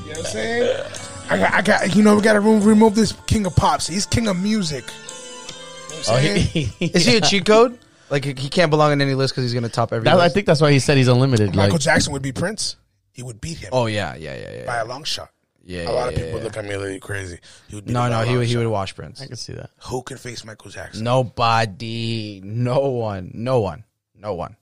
what 0.07 0.17
I'm 0.17 0.23
saying? 0.25 0.83
I 1.29 1.37
got, 1.37 1.53
I 1.53 1.61
got, 1.61 1.95
you 1.95 2.03
know, 2.03 2.15
we 2.15 2.21
got 2.21 2.33
to 2.33 2.39
remove 2.39 2.95
this 2.95 3.11
king 3.27 3.45
of 3.45 3.55
pops. 3.55 3.85
He's 3.87 4.05
king 4.05 4.27
of 4.27 4.41
music. 4.41 4.85
You 4.85 4.89
know 4.89 5.97
what 5.97 6.09
I'm 6.09 6.15
Oh, 6.15 6.19
saying? 6.21 6.41
he- 6.45 6.71
Is 6.85 7.05
he 7.05 7.17
a 7.17 7.21
cheat 7.21 7.45
code? 7.45 7.77
Like 8.09 8.23
he 8.25 8.33
he 8.37 8.49
can't 8.49 8.69
belong 8.69 8.91
in 8.93 9.01
any 9.01 9.13
list 9.15 9.33
because 9.33 9.43
he's 9.43 9.53
gonna 9.53 9.69
top 9.69 9.91
every. 9.93 10.05
That- 10.05 10.15
I 10.15 10.23
list? 10.23 10.33
think 10.35 10.45
that's 10.47 10.61
why 10.61 10.71
he 10.71 10.79
said 10.79 10.97
he's 10.97 11.07
unlimited. 11.07 11.55
Michael 11.55 11.73
Like, 11.73 11.81
Jackson 11.81 12.13
would 12.13 12.21
be 12.21 12.31
Prince. 12.31 12.75
He 13.11 13.23
would 13.23 13.41
beat 13.41 13.57
him 13.57 13.69
Oh 13.73 13.87
yeah, 13.87 14.15
yeah, 14.15 14.35
yeah, 14.35 14.51
yeah. 14.59 14.65
by 14.65 14.77
a 14.77 14.85
long 14.85 15.03
shot. 15.03 15.29
Yeah, 15.65 15.89
a 15.89 15.91
lot 15.91 16.03
yeah, 16.03 16.07
of 16.07 16.09
people 16.13 16.27
yeah, 16.27 16.33
would 16.35 16.43
look 16.43 16.55
at 16.57 16.63
me 16.63 16.69
really 16.75 16.99
crazy. 16.99 17.39
He 17.67 17.75
would 17.75 17.85
beat 17.85 17.91
No, 17.91 18.03
him 18.03 18.11
by 18.11 18.15
no, 18.15 18.21
a 18.21 18.23
he 18.25 18.29
long 18.29 18.37
would 18.37 18.47
he 18.47 18.53
shot. 18.53 18.59
would 18.59 18.67
wash 18.69 18.95
Prince. 18.95 19.21
I 19.21 19.27
can 19.27 19.35
see 19.35 19.53
that. 19.53 19.71
Who 19.87 20.01
can 20.03 20.17
face 20.17 20.45
Michael 20.45 20.71
Jackson? 20.71 21.03
Nobody, 21.03 22.41
no 22.45 22.79
one, 22.89 23.31
no 23.33 23.59
one, 23.59 23.83
no 24.15 24.33
one, 24.33 24.55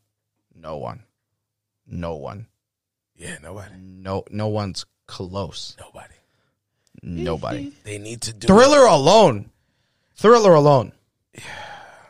no 0.56 0.78
one, 0.78 1.04
no 1.86 2.16
one, 2.16 2.48
Yeah, 3.16 3.38
nobody. 3.44 3.76
no, 3.78 4.24
no 4.32 4.48
one's 4.48 4.86
close. 5.06 5.76
Nobody. 5.80 6.14
Nobody. 7.04 7.74
They 7.84 8.00
need 8.00 8.22
to 8.22 8.34
do 8.34 8.48
Thriller 8.48 8.86
alone, 8.86 9.52
Thriller 10.16 10.56
alone. 10.56 10.92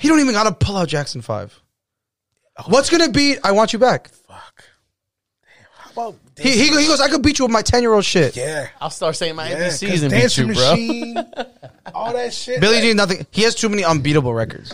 He 0.06 0.10
don't 0.10 0.20
even 0.20 0.34
gotta 0.36 0.52
pull 0.52 0.78
out 0.78 0.88
Jackson 0.88 1.24
Five. 1.24 1.60
What's 2.68 2.92
gonna 2.92 3.10
beat 3.10 3.40
I 3.44 3.54
Want 3.54 3.74
You 3.74 3.80
Back? 3.80 4.10
Fuck. 4.28 4.64
Damn. 5.44 5.66
How 5.96 6.10
about 6.10 6.20
He, 6.38 6.52
he, 6.52 6.68
he 6.68 6.88
goes, 6.88 7.02
I 7.02 7.10
could 7.10 7.24
beat 7.24 7.40
you 7.40 7.46
with 7.46 7.52
my 7.52 7.64
10 7.64 7.82
year 7.82 7.92
old 7.92 8.06
shit. 8.06 8.36
yeah. 8.36 8.68
I'll 8.80 8.92
start 8.92 9.16
saying 9.16 9.36
my 9.36 9.50
Yeah, 9.50 9.68
ABCs 9.68 9.90
'cause 9.90 10.02
and 10.04 10.12
beat 10.12 10.20
Dancing 10.20 10.48
you, 10.50 10.54
bro. 10.54 10.70
Machine, 10.72 11.18
all 11.96 12.14
that 12.14 12.34
shit. 12.36 12.62
Billie 12.62 12.76
like- 12.76 12.84
Jean, 12.84 12.98
nothing. 12.98 13.26
He 13.32 13.42
has 13.42 13.56
too 13.56 13.68
many 13.68 13.84
unbeatable 13.84 14.32
records. 14.34 14.74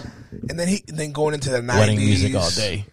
and 0.49 0.59
then 0.59 0.67
he, 0.67 0.83
and 0.89 0.97
then 0.99 1.13
going 1.13 1.33
into 1.33 1.49
the 1.49 1.61
nineties, 1.61 1.79
Wedding 1.79 1.99
music 2.05 2.35
all 2.35 2.49
day. 2.51 2.85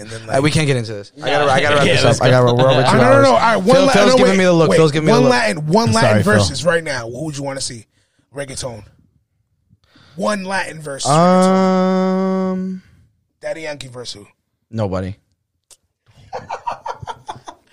and 0.00 0.10
then 0.10 0.28
Uh, 0.28 0.40
we 0.42 0.50
can't 0.50 0.66
get 0.66 0.76
into 0.76 0.92
this. 0.92 1.12
I 1.22 1.30
gotta, 1.30 1.50
I 1.52 1.60
gotta 1.60 1.76
wrap 1.76 1.86
Yeah, 1.86 1.92
this 1.94 2.04
let's 2.04 2.20
up. 2.20 2.26
I 2.26 2.30
gotta. 2.30 2.52
We're 2.52 2.68
over 2.68 2.82
two 2.82 2.88
I 2.88 2.92
no, 2.94 2.98
no, 2.98 3.04
hours. 3.04 3.22
no. 3.22 3.30
All 3.30 3.38
right, 3.38 3.56
one 3.56 3.64
Phil, 3.76 3.84
Latin, 3.86 3.92
Phil's 4.02 4.10
no, 4.12 4.16
giving 4.18 4.32
wait, 4.32 4.38
me 4.38 4.44
the 4.44 4.52
look. 4.52 4.70
wait, 4.70 4.76
Phil's 4.76 4.92
giving 4.92 5.06
me 5.06 5.12
one 5.12 5.22
the 5.22 5.28
look. 5.28 5.38
Latin, 5.38 5.66
one 5.68 5.92
Sorry, 5.92 6.04
Latin 6.06 6.22
Phil. 6.24 6.32
verses 6.34 6.64
right 6.64 6.82
now. 6.84 7.08
Who 7.08 7.24
would 7.26 7.36
you 7.38 7.44
want 7.44 7.58
to 7.60 7.64
see? 7.64 7.86
Reggaeton. 8.34 8.84
One 10.16 10.44
Latin 10.44 10.80
verse. 10.80 11.06
Um, 11.06 12.82
Daddy 13.40 13.62
Yankee 13.62 13.88
verse 13.88 14.12
who? 14.12 14.26
nobody. 14.70 15.16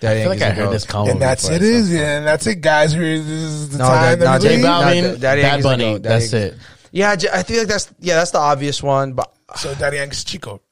Daddy 0.00 0.20
I 0.20 0.22
feel 0.22 0.30
like 0.30 0.42
I 0.42 0.50
heard 0.50 0.72
this 0.72 0.84
combo. 0.86 1.10
And 1.12 1.20
that's 1.20 1.42
before. 1.42 1.56
it 1.56 1.62
is, 1.62 1.92
yeah, 1.92 2.18
and 2.18 2.26
that's 2.26 2.46
it, 2.46 2.60
guys. 2.60 2.92
Here, 2.92 3.18
This 3.18 3.26
is 3.26 3.70
the 3.70 3.78
No, 3.78 3.84
time. 3.84 4.18
that- 4.20 4.24
no, 4.24 4.24
that 4.38 4.42
we 4.42 4.48
J. 4.48 4.62
Balvin- 4.62 5.14
Balvin, 5.16 5.20
Daddy 5.20 5.42
Bad 5.42 5.48
Yankee's 5.48 5.64
Bunny. 5.64 5.98
That's 5.98 6.32
it. 6.32 6.54
Yeah, 6.92 7.16
I 7.32 7.42
feel 7.42 7.58
like 7.58 7.68
that's 7.68 7.92
yeah, 7.98 8.14
that's 8.14 8.30
the 8.30 8.38
obvious 8.38 8.82
one. 8.82 9.12
But 9.14 9.32
So 9.56 9.74
Daddy 9.74 9.96
Yankee's 9.96 10.22
Chico. 10.24 10.62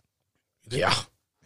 yeah, 0.70 0.94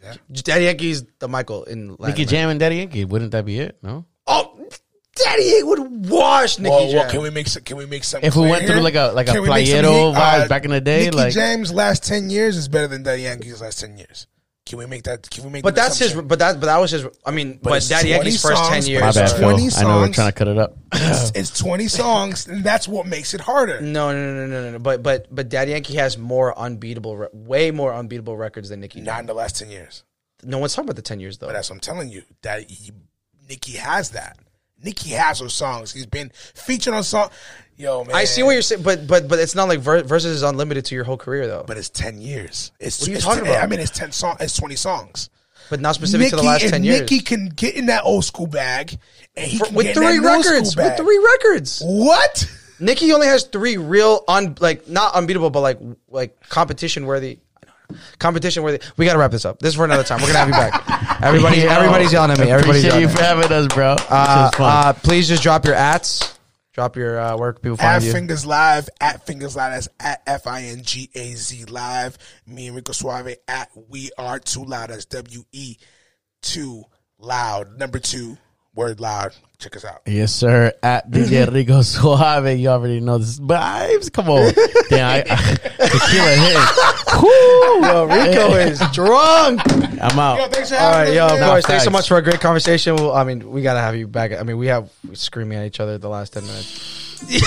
Yeah. 0.01 0.13
Daddy 0.31 0.65
Yankee's 0.65 1.03
the 1.19 1.27
Michael 1.27 1.63
in 1.65 1.89
Latin 1.97 2.07
Nicky 2.07 2.25
Jam 2.25 2.49
and 2.49 2.59
Daddy 2.59 2.77
Yankee. 2.77 3.03
Wouldn't 3.05 3.31
that 3.31 3.45
be 3.45 3.59
it? 3.59 3.77
No. 3.81 4.05
Daddy 5.15 5.43
Yankee 5.43 5.63
would 5.63 6.09
wash 6.09 6.57
Nicky 6.57 6.69
Well, 6.71 6.87
Jam. 6.87 6.95
well, 6.95 7.09
can 7.11 7.21
we 7.21 7.29
make 7.29 7.47
some, 7.47 7.63
can 7.63 7.75
we 7.77 7.85
make 7.85 8.03
some? 8.03 8.21
If 8.23 8.35
we 8.35 8.43
clear 8.43 8.49
went 8.51 8.65
through 8.67 8.79
like 8.79 8.95
a- 8.95 9.11
like 9.13 9.27
a 9.27 9.33
Can 9.33 9.41
we 9.41 9.49
make 9.49 9.67
some 9.67 9.83
Playero 9.83 10.11
heat? 10.13 10.17
vibes 10.19 10.45
uh, 10.45 10.47
back 10.47 10.63
in 10.65 10.71
the 10.71 10.79
day, 10.81 11.05
Nicky 11.05 11.17
like- 11.17 11.33
James' 11.33 11.73
last 11.73 12.03
ten 12.05 12.29
years 12.29 12.55
is 12.55 12.67
better 12.69 12.87
than 12.87 13.03
Daddy 13.03 13.23
Yankee's 13.23 13.61
last 13.61 13.79
ten 13.81 13.97
years. 13.97 14.27
Can 14.65 14.77
we 14.77 14.85
make 14.85 15.03
that? 15.03 15.29
Can 15.29 15.43
we 15.43 15.49
make? 15.49 15.63
but 15.63 15.75
that's 15.75 15.97
his. 15.99 16.13
But 16.13 16.39
that. 16.39 16.59
But 16.61 16.67
that 16.67 16.77
was 16.77 16.91
his. 16.91 17.05
I 17.25 17.31
mean, 17.31 17.59
but, 17.61 17.73
it's 17.77 17.89
Daddy 17.89 18.09
20 18.09 18.13
Yankee's 18.13 18.41
first 18.41 18.63
ten 18.69 18.83
years. 18.85 19.01
My 19.01 19.09
it's 19.09 19.17
bad, 19.17 19.31
are- 19.33 19.37
Phil. 19.57 19.69
I 19.77 19.83
know 19.83 19.97
we're 19.99 20.13
trying 20.13 20.27
to 20.31 20.31
cut 20.31 20.47
it 20.47 20.57
up. 20.57 20.77
It's, 20.93 21.31
it's 21.35 21.59
twenty 21.59 21.87
songs, 21.89 22.47
and 22.47 22.63
that's 22.63 22.87
what 22.87 23.05
makes 23.05 23.33
it 23.33 23.41
harder. 23.41 23.81
No, 23.81 24.13
no, 24.13 24.33
no, 24.33 24.45
no, 24.45 24.61
no, 24.63 24.71
no. 24.73 24.79
But 24.79 25.03
but 25.03 25.27
but 25.33 25.49
Daddy 25.49 25.71
Yankee 25.71 25.95
has 25.95 26.17
more 26.17 26.57
unbeatable, 26.57 27.17
re- 27.17 27.27
way 27.33 27.71
more 27.71 27.93
unbeatable 27.93 28.37
records 28.37 28.69
than 28.69 28.79
Nicky. 28.79 29.01
Not 29.01 29.19
in 29.19 29.25
the 29.25 29.33
last 29.33 29.57
ten 29.59 29.69
years. 29.69 30.03
No 30.43 30.57
one's 30.59 30.73
talking 30.73 30.87
about 30.87 30.95
the 30.95 31.01
ten 31.01 31.19
years 31.19 31.37
though. 31.39 31.47
But 31.47 31.53
that's 31.53 31.69
what 31.69 31.75
I'm 31.77 31.79
telling 31.81 32.09
you. 32.09 32.21
That 32.43 32.69
he, 32.69 32.91
Nicky 33.49 33.73
has 33.73 34.11
that. 34.11 34.37
Nicky 34.83 35.09
has 35.11 35.39
those 35.39 35.53
songs. 35.53 35.91
He's 35.93 36.05
been 36.05 36.31
featured 36.33 36.93
on 36.93 37.03
song. 37.03 37.29
Yo, 37.77 38.03
man. 38.03 38.15
I 38.15 38.25
see 38.25 38.43
what 38.43 38.51
you're 38.51 38.61
saying, 38.61 38.83
but 38.83 39.07
but 39.07 39.27
but 39.27 39.39
it's 39.39 39.55
not 39.55 39.67
like 39.67 39.79
ver- 39.79 40.03
versus 40.03 40.37
is 40.37 40.43
unlimited 40.43 40.85
to 40.85 40.95
your 40.95 41.03
whole 41.03 41.17
career 41.17 41.47
though. 41.47 41.63
But 41.65 41.77
it's 41.77 41.89
ten 41.89 42.21
years. 42.21 42.71
It's, 42.79 42.99
What 43.01 43.07
are 43.07 43.11
you 43.11 43.15
it's 43.17 43.25
talking 43.25 43.43
10 43.43 43.53
about? 43.53 43.63
I 43.63 43.67
mean, 43.67 43.79
it's 43.79 43.91
ten 43.91 44.11
song. 44.11 44.37
It's 44.39 44.55
twenty 44.55 44.75
songs. 44.75 45.29
but 45.69 45.79
not 45.79 45.95
specific 45.95 46.29
to 46.29 46.35
the 46.35 46.43
last 46.43 46.67
ten 46.69 46.83
years. 46.83 47.01
Nicky 47.01 47.19
can 47.21 47.47
get 47.49 47.75
in 47.75 47.87
that 47.87 48.03
old 48.03 48.23
school 48.25 48.45
bag, 48.47 48.97
and 49.35 49.47
he 49.49 49.57
For- 49.57 49.65
can 49.65 49.75
with 49.75 49.93
three 49.95 50.05
that 50.05 50.11
new 50.13 50.21
school 50.43 50.51
records, 50.53 50.75
with 50.75 50.97
three 50.97 51.27
records. 51.39 51.81
What? 51.83 52.51
Nicky 52.79 53.13
only 53.13 53.27
has 53.27 53.43
three 53.45 53.77
real 53.77 54.23
un 54.27 54.55
like 54.59 54.87
not 54.87 55.15
unbeatable, 55.15 55.49
but 55.49 55.61
like 55.61 55.79
like 56.09 56.39
competition 56.49 57.05
worthy. 57.05 57.39
Competition 58.19 58.63
worthy. 58.63 58.79
We 58.97 59.05
gotta 59.05 59.19
wrap 59.19 59.31
this 59.31 59.45
up. 59.45 59.59
This 59.59 59.69
is 59.69 59.75
for 59.75 59.85
another 59.85 60.03
time. 60.03 60.19
We're 60.21 60.27
gonna 60.33 60.39
have 60.39 60.47
you 60.47 60.53
back. 60.53 61.21
Everybody, 61.23 61.57
Yo, 61.61 61.69
everybody's 61.69 62.11
yelling 62.11 62.31
at 62.31 62.39
me. 62.39 62.49
Everybody's 62.49 62.83
Appreciate 62.83 63.01
yelling. 63.01 63.01
you 63.01 63.07
At 63.07 63.13
for 63.13 63.21
me. 63.21 63.41
having 63.43 63.51
us, 63.51 63.67
bro. 63.73 63.95
Uh, 64.09 64.51
uh, 64.59 64.93
please 64.93 65.27
just 65.27 65.43
drop 65.43 65.65
your 65.65 65.75
ats. 65.75 66.37
Drop 66.73 66.95
your 66.95 67.19
uh, 67.19 67.37
where 67.37 67.51
can 67.53 67.61
people 67.61 67.81
At 67.81 68.01
find 68.01 68.03
you. 68.03 68.13
Fingaz 68.13 68.45
Live, 68.45 68.89
at 69.01 69.25
Fingaz 69.27 69.55
Live, 69.57 69.73
that's 69.73 69.89
at 69.99 70.21
F 70.25 70.47
I 70.47 70.63
N 70.63 70.81
G 70.83 71.09
A 71.13 71.33
Z 71.35 71.65
Live. 71.65 72.17
Me 72.47 72.67
and 72.67 72.75
Rico 72.75 72.93
Suave 72.93 73.35
at 73.47 73.69
We 73.89 74.09
Are 74.17 74.39
Too 74.39 74.63
Loud, 74.63 74.89
that's 74.89 75.05
W 75.05 75.43
E 75.51 75.75
Too 76.41 76.83
Loud. 77.19 77.77
Number 77.77 77.99
two, 77.99 78.37
word 78.75 78.99
loud. 78.99 79.35
Check 79.59 79.75
us 79.75 79.85
out. 79.85 80.01
Yes, 80.07 80.33
sir. 80.33 80.73
At 80.81 81.11
DJ 81.11 81.51
Rico 81.53 81.81
Suave. 81.81 82.57
You 82.57 82.69
already 82.69 82.99
know 82.99 83.17
this 83.19 83.39
vibes. 83.39 84.11
Come 84.11 84.29
on. 84.29 84.51
Damn, 84.89 85.07
I, 85.07 85.23
I, 85.29 85.55
tequila 85.87 86.31
hit. 86.35 86.57
Woo. 87.21 87.85
Yo, 87.85 88.05
Rico 88.05 88.53
is 88.55 88.79
drunk. 88.91 89.61
I'm 90.01 90.17
out. 90.17 90.51
thanks 90.51 90.69
for 90.69 90.77
All 90.77 90.91
right, 90.91 91.13
yo, 91.13 91.27
of 91.27 91.39
man. 91.39 91.49
course. 91.49 91.65
Thanks 91.65 91.83
so 91.83 91.91
much 91.91 92.07
for 92.07 92.17
a 92.17 92.21
great 92.23 92.39
conversation. 92.39 92.95
Well, 92.95 93.11
I 93.13 93.23
mean, 93.23 93.51
we 93.51 93.61
gotta 93.61 93.81
have 93.81 93.95
you 93.95 94.07
back. 94.07 94.31
I 94.31 94.41
mean, 94.43 94.57
we 94.57 94.67
have 94.67 94.89
screaming 95.13 95.59
at 95.59 95.65
each 95.65 95.79
other 95.79 95.97
the 95.97 96.09
last 96.09 96.33
ten 96.33 96.43
minutes. 96.43 97.21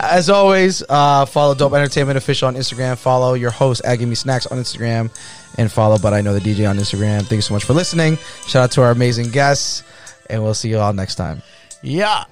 As 0.00 0.30
always, 0.30 0.82
uh, 0.88 1.26
follow 1.26 1.54
Dope 1.54 1.72
Entertainment 1.74 2.16
Official 2.16 2.48
on 2.48 2.54
Instagram. 2.54 2.96
Follow 2.96 3.34
your 3.34 3.50
host 3.50 3.84
at 3.84 3.96
Give 3.96 4.08
Me 4.08 4.14
Snacks 4.14 4.46
on 4.46 4.58
Instagram, 4.58 5.10
and 5.58 5.70
follow 5.70 5.98
But 5.98 6.14
I 6.14 6.22
Know 6.22 6.32
the 6.32 6.40
DJ 6.40 6.68
on 6.68 6.76
Instagram. 6.78 7.20
Thank 7.20 7.32
you 7.32 7.42
so 7.42 7.54
much 7.54 7.64
for 7.64 7.74
listening. 7.74 8.16
Shout 8.46 8.64
out 8.64 8.70
to 8.72 8.82
our 8.82 8.90
amazing 8.90 9.30
guests, 9.30 9.82
and 10.30 10.42
we'll 10.42 10.54
see 10.54 10.70
you 10.70 10.78
all 10.78 10.92
next 10.92 11.16
time. 11.16 11.42
Yeah. 11.82 12.24